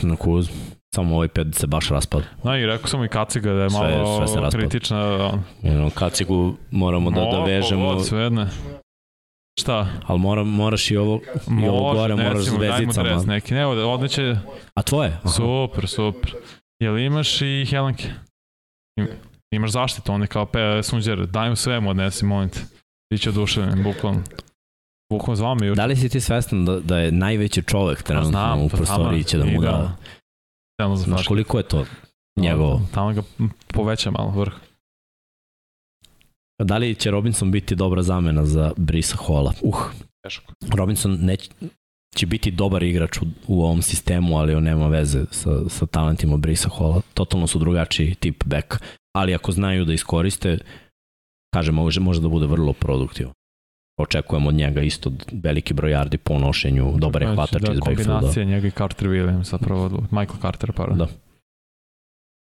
Na 0.03 0.15
kuz. 0.15 0.49
Samo 0.95 1.15
ovaj 1.15 1.27
ped 1.27 1.55
se 1.55 1.67
baš 1.67 1.89
raspad. 1.89 2.23
No 2.43 2.57
i 2.57 2.65
rekao 2.65 2.87
sam 2.87 3.03
i 3.03 3.07
kaciga 3.07 3.53
da 3.53 3.63
je 3.63 3.69
sve, 3.69 3.97
malo 3.97 4.27
sve 4.27 4.49
kritična. 4.51 5.27
On. 5.33 5.43
Jedno, 5.61 5.89
kacigu 5.89 6.55
moramo 6.71 7.11
da, 7.11 7.21
da 7.21 7.43
vežemo. 7.43 7.93
Mo, 7.93 7.99
sve 7.99 8.21
jedne. 8.21 8.47
Šta? 9.59 9.87
Ali 10.07 10.19
mora, 10.19 10.43
moraš 10.43 10.91
i 10.91 10.97
ovo, 10.97 11.19
Može, 11.47 11.65
i 11.65 11.69
ovo 11.69 11.93
gore, 11.93 12.15
moraš 12.15 12.45
s 12.45 12.57
vezicama. 12.59 13.09
Dres 13.09 13.25
neki, 13.25 13.53
ne, 13.53 13.65
odneće... 13.65 14.35
A 14.75 14.81
tvoje? 14.81 15.09
Aha. 15.09 15.29
Super, 15.29 15.87
super. 15.87 16.35
Jel 16.79 16.97
imaš 16.97 17.41
i 17.41 17.65
helenke? 17.69 18.09
Imaš 19.51 19.71
zaštitu, 19.71 20.11
on 20.11 20.21
je 20.21 20.27
kao 20.27 20.45
pe, 20.45 20.83
sunđer, 20.83 21.25
daj 21.27 21.49
mu 21.49 21.55
sve 21.55 21.79
mu 21.79 21.89
odnesi, 21.89 22.25
molim 22.25 22.49
te. 22.49 22.59
Biće 23.13 23.29
oduševljen, 23.29 23.83
bukvalno. 23.83 24.21
Bukvalno 25.11 25.35
zvao 25.35 25.55
mi 25.55 25.75
Da 25.75 25.85
li 25.85 25.95
si 25.95 26.09
ti 26.09 26.19
svestan 26.19 26.65
da, 26.65 26.79
da 26.79 26.99
je 26.99 27.11
najveći 27.11 27.63
čovek 27.63 28.03
trenutno 28.03 28.29
znam, 28.29 28.61
u 28.61 28.69
pa 28.69 28.77
prostoriji 28.77 29.23
će 29.23 29.37
da 29.37 29.45
mu 29.45 29.61
da... 29.61 29.97
da 30.79 30.95
Znaš 30.95 31.27
koliko 31.27 31.57
je 31.57 31.63
to 31.63 31.85
njegovo? 32.35 32.81
Tamo 32.93 33.13
ga 33.13 33.21
poveća 33.67 34.11
malo 34.11 34.31
vrh. 34.31 34.53
Da 36.63 36.77
li 36.77 36.95
će 36.95 37.11
Robinson 37.11 37.51
biti 37.51 37.75
dobra 37.75 38.01
zamena 38.01 38.45
za 38.45 38.73
Brisa 38.77 39.15
Hola? 39.15 39.53
Uh, 39.61 39.79
Teško. 40.23 40.53
Robinson 40.75 41.17
neć, 41.21 41.49
će 42.15 42.25
biti 42.25 42.51
dobar 42.51 42.83
igrač 42.83 43.17
u, 43.17 43.25
u 43.47 43.63
ovom 43.63 43.81
sistemu, 43.81 44.37
ali 44.37 44.55
on 44.55 44.63
nema 44.63 44.87
veze 44.87 45.25
sa, 45.31 45.69
sa 45.69 45.85
talentima 45.85 46.37
Brisa 46.37 46.69
Hola. 46.69 47.01
Totalno 47.13 47.47
su 47.47 47.59
drugačiji 47.59 48.15
tip 48.15 48.43
back. 48.45 48.75
Ali 49.15 49.35
ako 49.35 49.51
znaju 49.51 49.85
da 49.85 49.93
iskoriste, 49.93 50.57
kažem, 51.53 51.75
može, 51.75 51.99
može 51.99 52.21
da 52.21 52.27
bude 52.27 52.45
vrlo 52.45 52.73
produktivan. 52.73 53.33
Očekujemo 53.99 54.49
od 54.49 54.55
njega 54.55 54.81
isto 54.81 55.11
veliki 55.31 55.73
broj 55.73 55.91
yardi 55.91 56.17
po 56.17 56.39
nošenju, 56.39 56.93
dobar 56.97 57.21
je 57.21 57.27
znači, 57.27 57.35
hvatač 57.35 57.61
da, 57.61 57.73
iz 57.73 57.79
backfielda. 57.79 58.13
Kombinacija 58.13 58.45
njega 58.45 58.67
i 58.67 58.71
Carter 58.71 59.07
Williams, 59.07 59.43
zapravo 59.43 59.89
Michael 60.11 60.41
Carter, 60.41 60.71
pardon. 60.71 60.97
Da. 60.97 61.07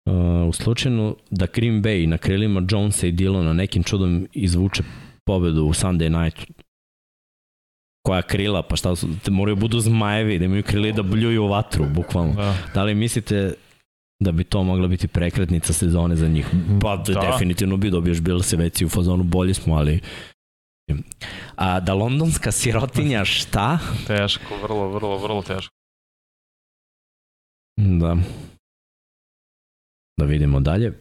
Uh, 0.05 0.49
u 0.49 0.53
slučaju 0.53 1.15
da 1.29 1.47
Green 1.53 1.83
Bay 1.83 2.05
na 2.05 2.17
krilima 2.17 2.61
Jonesa 2.69 3.07
i 3.07 3.11
Dillona 3.11 3.53
nekim 3.53 3.83
čudom 3.83 4.27
izvuče 4.33 4.83
pobedu 5.25 5.63
u 5.63 5.73
Sunday 5.73 6.23
night 6.23 6.51
koja 8.05 8.21
krila, 8.21 8.61
pa 8.63 8.75
šta 8.75 8.95
su, 8.95 9.07
moraju 9.29 9.55
budu 9.55 9.79
zmajevi, 9.79 10.39
da 10.39 10.45
imaju 10.45 10.63
krili 10.63 10.93
da 10.93 11.03
bljuju 11.03 11.47
vatru, 11.47 11.85
bukvalno. 11.85 12.33
Da. 12.33 12.55
da 12.73 12.83
li 12.83 12.95
mislite 12.95 13.53
da 14.21 14.31
bi 14.31 14.43
to 14.43 14.63
mogla 14.63 14.87
biti 14.87 15.07
prekretnica 15.07 15.73
sezone 15.73 16.15
za 16.15 16.27
njih? 16.27 16.47
Pa 16.81 16.97
da. 16.97 17.19
definitivno 17.31 17.77
bi 17.77 17.89
dobiješ 17.89 18.21
bil 18.21 18.39
se 18.39 18.57
veci 18.57 18.85
u 18.85 18.89
fazonu, 18.89 19.23
bolji 19.23 19.53
smo, 19.53 19.75
ali 19.75 19.99
A 21.55 21.79
da 21.79 21.93
londonska 21.93 22.51
sirotinja 22.51 23.25
šta? 23.37 23.79
Teško, 24.07 24.57
vrlo, 24.63 24.89
vrlo, 24.89 25.17
vrlo 25.17 25.41
teško. 25.41 25.73
Da. 27.77 28.17
Da 30.19 30.25
vidimo 30.25 30.59
dalje. 30.59 30.93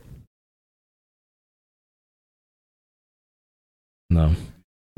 Da. 4.13 4.31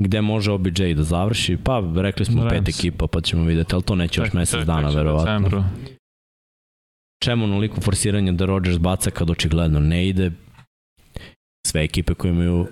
Gde 0.03 0.21
može 0.21 0.51
OBJ 0.51 0.93
da 0.93 1.03
završi? 1.03 1.57
Pa, 1.63 1.83
rekli 1.95 2.25
smo 2.25 2.43
Rams. 2.43 2.53
pet 2.53 2.75
ekipa, 2.75 3.07
pa 3.07 3.21
ćemo 3.21 3.43
videti, 3.43 3.75
ali 3.75 3.83
to 3.83 3.95
neće 3.95 4.21
još 4.21 4.33
mesec 4.33 4.65
dana, 4.65 4.89
verovatno. 4.89 5.39
Decembru. 5.39 5.63
Čemu 7.23 7.47
noliko 7.47 7.81
forsiranje 7.81 8.31
da 8.31 8.45
Rodgers 8.45 8.77
baca 8.77 9.09
kad 9.09 9.29
očigledno 9.29 9.79
ne 9.79 10.07
ide? 10.07 10.31
Sve 11.67 11.83
ekipe 11.83 12.13
koje 12.13 12.29
imaju 12.29 12.67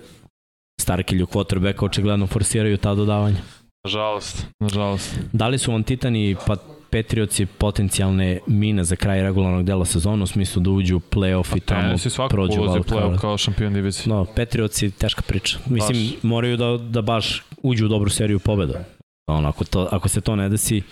Starkilju 0.80 1.26
quarterbacka 1.26 1.84
očigledno 1.84 2.26
forsiraju 2.26 2.76
ta 2.76 2.94
dodavanja. 2.94 3.36
Nažalost, 3.84 4.46
nažalost. 4.60 5.18
Da 5.32 5.48
li 5.48 5.58
su 5.58 5.72
vam 5.72 5.82
Titani 5.82 6.36
pa 6.46 6.56
Patriotsi 6.90 7.46
potencijalne 7.46 8.38
mine 8.46 8.84
za 8.84 8.96
kraj 8.96 9.22
regularnog 9.22 9.64
dela 9.64 9.84
sezona 9.84 10.24
u 10.24 10.26
smislu 10.26 10.62
da 10.62 10.70
uđu 10.70 10.96
u 10.96 11.00
playoff 11.00 11.56
i 11.56 11.60
pa 11.60 11.74
tamo 11.74 12.28
prođu 12.28 12.60
wild 12.60 12.88
card. 12.88 13.20
kao 13.20 13.38
šampion 13.38 13.74
divizije. 13.74 14.14
No, 14.14 14.26
Patriotsi 14.36 14.90
teška 14.90 15.22
priča. 15.22 15.58
Mislim, 15.66 16.06
baš. 16.06 16.22
moraju 16.22 16.56
da, 16.56 16.76
da 16.76 17.02
baš 17.02 17.42
uđu 17.62 17.86
u 17.86 17.88
dobru 17.88 18.10
seriju 18.10 18.38
pobeda. 18.38 18.84
On, 19.26 19.46
ako, 19.46 19.64
to, 19.64 19.88
ako 19.90 20.08
se 20.08 20.20
to 20.20 20.36
ne 20.36 20.48
desi, 20.48 20.82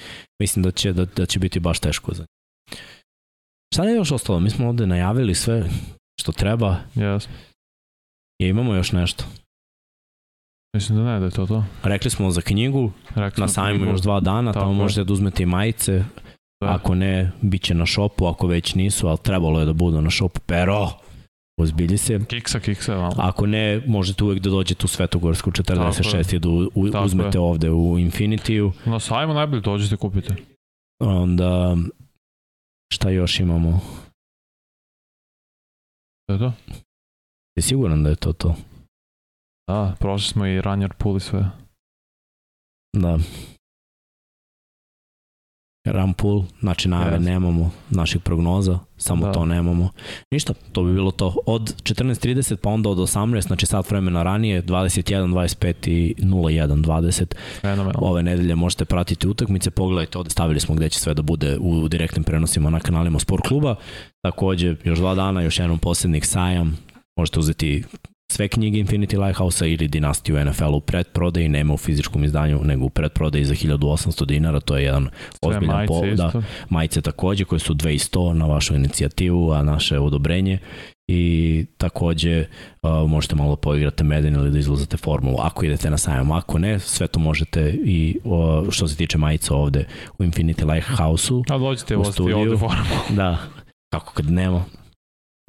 mislim 0.40 0.62
da 0.62 0.70
će, 0.70 0.92
da, 0.92 1.04
da 1.04 1.26
će 1.26 1.38
biti 1.38 1.60
baš 1.60 1.78
teško 1.78 2.14
za 2.14 2.24
Šta 3.74 3.84
je 3.84 3.96
još 3.96 4.12
ostalo? 4.12 4.40
Mi 4.40 4.50
smo 4.50 4.68
ovde 4.68 4.86
najavili 4.86 5.34
sve 5.34 5.64
što 6.20 6.32
treba. 6.32 6.76
Yes. 6.94 7.28
I 8.42 8.46
imamo 8.46 8.74
još 8.74 8.92
nešto. 8.92 9.24
Mislim 10.74 10.98
da 10.98 11.04
ne, 11.04 11.18
da 11.18 11.24
je 11.24 11.30
to 11.30 11.46
to. 11.46 11.64
Rekli 11.82 12.10
smo 12.10 12.30
za 12.30 12.40
knjigu, 12.40 12.92
Rekli 13.14 13.40
na 13.40 13.48
sajmu 13.48 13.84
još 13.84 14.00
dva 14.00 14.20
dana, 14.20 14.52
tamo 14.52 14.72
možete 14.72 15.04
da 15.04 15.12
uzmete 15.12 15.42
i 15.42 15.46
majice, 15.46 16.04
Da. 16.60 16.74
Ako 16.74 16.94
ne, 16.94 17.30
bit 17.40 17.62
će 17.62 17.74
na 17.74 17.86
šopu, 17.86 18.26
ako 18.26 18.46
već 18.46 18.74
nisu, 18.74 19.08
ali 19.08 19.18
trebalo 19.22 19.60
je 19.60 19.66
da 19.66 19.72
budu 19.72 20.00
na 20.00 20.10
šopu. 20.10 20.40
Pero, 20.46 20.88
ozbilji 21.60 21.98
se. 21.98 22.20
Kiksa, 22.28 22.60
kiksa. 22.60 22.96
Malo. 22.96 23.14
Ako 23.18 23.46
ne, 23.46 23.82
možete 23.86 24.24
uvek 24.24 24.38
da 24.38 24.50
dođete 24.50 24.84
u 24.84 24.88
Svetogorsku 24.88 25.50
46 25.50 26.34
i 26.34 26.38
da 26.38 26.48
u, 26.48 26.70
uzmete 27.04 27.38
je. 27.38 27.42
ovde 27.42 27.70
u 27.70 27.98
Infinitiju. 27.98 28.72
Na 28.84 29.00
sajmu 29.00 29.34
najbolje 29.34 29.60
dođete 29.60 29.96
kupite. 29.96 30.34
Onda, 30.98 31.76
šta 32.94 33.10
još 33.10 33.40
imamo? 33.40 33.80
To 36.26 36.32
je 36.32 36.38
to? 36.38 36.52
Je 37.56 37.62
siguran 37.62 38.02
da 38.02 38.10
je 38.10 38.16
to 38.16 38.32
to? 38.32 38.56
Da, 39.68 39.96
prošli 40.00 40.28
smo 40.32 40.46
i 40.46 40.60
runner 40.60 40.92
pool 40.98 41.16
i 41.16 41.20
sve. 41.20 41.50
Da. 42.96 43.18
Pool, 46.16 46.42
znači 46.60 46.88
najave 46.88 47.18
yes. 47.18 47.24
nemamo, 47.24 47.70
naših 47.90 48.20
prognoza, 48.20 48.78
samo 48.96 49.26
da. 49.26 49.32
to 49.32 49.44
nemamo. 49.44 49.90
Ništa, 50.30 50.54
to 50.72 50.82
bi 50.82 50.92
bilo 50.92 51.10
to. 51.10 51.36
Od 51.46 51.82
14.30 51.82 52.56
pa 52.56 52.70
onda 52.70 52.88
od 52.88 52.98
18, 52.98 53.46
znači 53.46 53.66
sat 53.66 53.90
vremena 53.90 54.22
ranije, 54.22 54.62
21, 54.62 55.32
25 55.32 55.88
i 55.88 56.14
01, 56.22 56.84
20. 56.84 57.34
Fenomenal. 57.60 58.04
Ove 58.04 58.22
nedelje 58.22 58.54
možete 58.54 58.84
pratiti 58.84 59.28
utakmice, 59.28 59.70
pogledajte, 59.70 60.18
ovde 60.18 60.30
stavili 60.30 60.60
smo 60.60 60.74
gde 60.74 60.88
će 60.88 61.00
sve 61.00 61.14
da 61.14 61.22
bude 61.22 61.58
u 61.60 61.88
direktnim 61.88 62.24
prenosima 62.24 62.70
na 62.70 62.80
kanalima 62.80 63.18
Sport 63.18 63.48
kluba. 63.48 63.76
Takođe, 64.22 64.76
još 64.84 64.98
dva 64.98 65.14
dana, 65.14 65.42
još 65.42 65.58
jednom 65.58 65.78
poslednik 65.78 66.24
sajam, 66.24 66.78
možete 67.16 67.38
uzeti 67.38 67.84
sve 68.30 68.48
knjige 68.48 68.78
Infinity 68.78 69.24
Lighthouse-a 69.24 69.66
ili 69.66 69.88
Dinastiju 69.88 70.44
NFL 70.44 70.74
u 70.74 70.80
predprodaji, 70.80 71.48
nema 71.48 71.74
u 71.74 71.76
fizičkom 71.76 72.24
izdanju, 72.24 72.60
nego 72.64 72.84
u 72.84 72.90
predprodaji 72.90 73.44
za 73.44 73.54
1800 73.54 74.26
dinara, 74.26 74.60
to 74.60 74.76
je 74.76 74.84
jedan 74.84 75.08
sve 75.30 75.48
ozbiljan 75.48 75.86
povod. 75.86 76.16
Da, 76.16 76.32
majice 76.68 77.00
takođe 77.00 77.44
koje 77.44 77.58
su 77.58 77.74
200 77.74 78.32
na 78.32 78.46
vašu 78.46 78.74
inicijativu, 78.74 79.52
a 79.52 79.62
naše 79.62 79.98
odobrenje 79.98 80.58
i 81.08 81.66
takođe 81.78 82.44
uh, 82.82 83.10
možete 83.10 83.34
malo 83.34 83.56
poigrati 83.56 84.04
meden 84.04 84.34
ili 84.34 84.50
da 84.50 84.58
izlazate 84.58 84.96
formulu 84.96 85.36
ako 85.40 85.64
idete 85.64 85.90
na 85.90 85.98
sajam, 85.98 86.32
ako 86.32 86.58
ne, 86.58 86.78
sve 86.78 87.06
to 87.06 87.20
možete 87.20 87.70
i 87.84 88.18
uh, 88.24 88.70
što 88.70 88.88
se 88.88 88.96
tiče 88.96 89.18
majica 89.18 89.54
ovde 89.54 89.84
u 90.18 90.22
Infinity 90.22 90.74
Lighthouse-u 90.74 91.42
a 91.48 91.58
dođite 91.58 91.96
u 91.96 92.04
studiju. 92.04 92.38
ovde 92.38 92.56
formulu. 92.56 93.00
Da, 93.10 93.38
kako 93.92 94.12
kad 94.12 94.30
nema, 94.30 94.64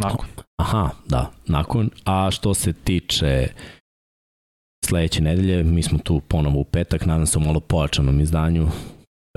Nakon. 0.01 0.27
Aha, 0.57 0.89
da, 1.07 1.31
nakon. 1.47 1.89
A 2.05 2.31
što 2.31 2.53
se 2.53 2.73
tiče 2.73 3.47
sledeće 4.85 5.21
nedelje, 5.21 5.63
mi 5.63 5.83
smo 5.83 5.99
tu 5.99 6.19
ponovo 6.19 6.59
u 6.59 6.63
petak, 6.63 7.05
nadam 7.05 7.27
se 7.27 7.37
u 7.37 7.41
malo 7.41 7.59
pojačanom 7.59 8.19
izdanju. 8.21 8.67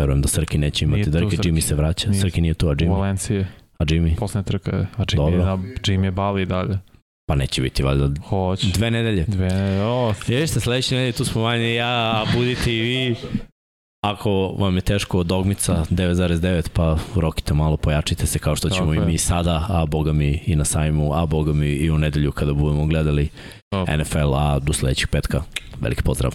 Verujem 0.01 0.23
da 0.23 0.29
Srki 0.29 0.59
neće 0.59 0.85
imati 0.85 1.11
drke, 1.11 1.37
Jimmy 1.37 1.61
se 1.61 1.75
vraća. 1.75 2.11
Nije. 2.11 2.21
Srki 2.21 2.41
nije 2.41 2.55
tu, 2.55 2.69
a 2.69 2.75
Jimmy? 2.75 2.91
U 2.91 2.95
Valencije. 2.95 3.49
A 3.79 3.85
Jimmy? 3.85 4.17
Poslednja 4.17 4.45
trka, 4.45 4.87
a 4.97 5.03
Jimmy, 5.03 5.17
Dobro. 5.17 5.39
je, 5.39 5.45
na, 5.45 5.57
Jimmy 5.57 6.05
je 6.05 6.11
Bali 6.11 6.47
dalje. 6.47 6.79
Pa 7.27 7.35
neće 7.35 7.63
biti 7.63 7.83
valjda 7.83 8.21
Hoće. 8.29 8.67
dve 8.75 8.91
nedelje. 8.91 9.25
Dve 9.29 9.49
nedelje, 9.49 9.83
o. 9.83 10.15
Jeste, 10.29 10.61
sledeće 10.61 10.95
nedelje 10.95 11.13
tu 11.13 11.25
smo 11.25 11.43
manje 11.43 11.75
ja, 11.75 11.87
a 11.89 12.25
budite 12.37 12.77
i 12.77 12.81
vi. 12.81 13.17
Ako 14.05 14.55
vam 14.59 14.77
je 14.77 14.81
teško 14.81 15.19
od 15.19 15.27
dogmica 15.27 15.85
9.9, 15.91 16.69
pa 16.73 16.99
rokite 17.17 17.55
malo, 17.55 17.77
pojačite 17.77 18.27
se 18.27 18.39
kao 18.39 18.57
što 18.57 18.71
ćemo 18.71 18.95
Tako 18.95 19.05
i 19.05 19.07
mi 19.07 19.19
sada, 19.19 19.67
a 19.69 19.87
boga 19.87 20.13
mi 20.13 20.43
i 20.47 20.57
na 20.57 20.65
sajmu, 20.65 21.15
a 21.15 21.27
boga 21.27 21.53
mi 21.53 21.67
i 21.67 21.91
u 21.91 21.99
nedelju 21.99 22.33
kada 22.33 22.53
budemo 22.53 22.87
gledali 22.87 23.29
Tako. 23.69 23.97
NFL, 23.97 24.35
a 24.35 24.59
do 24.59 24.73
sledećeg 24.73 25.11
petka. 25.11 25.43
Veliki 25.81 26.03
pozdrav. 26.03 26.35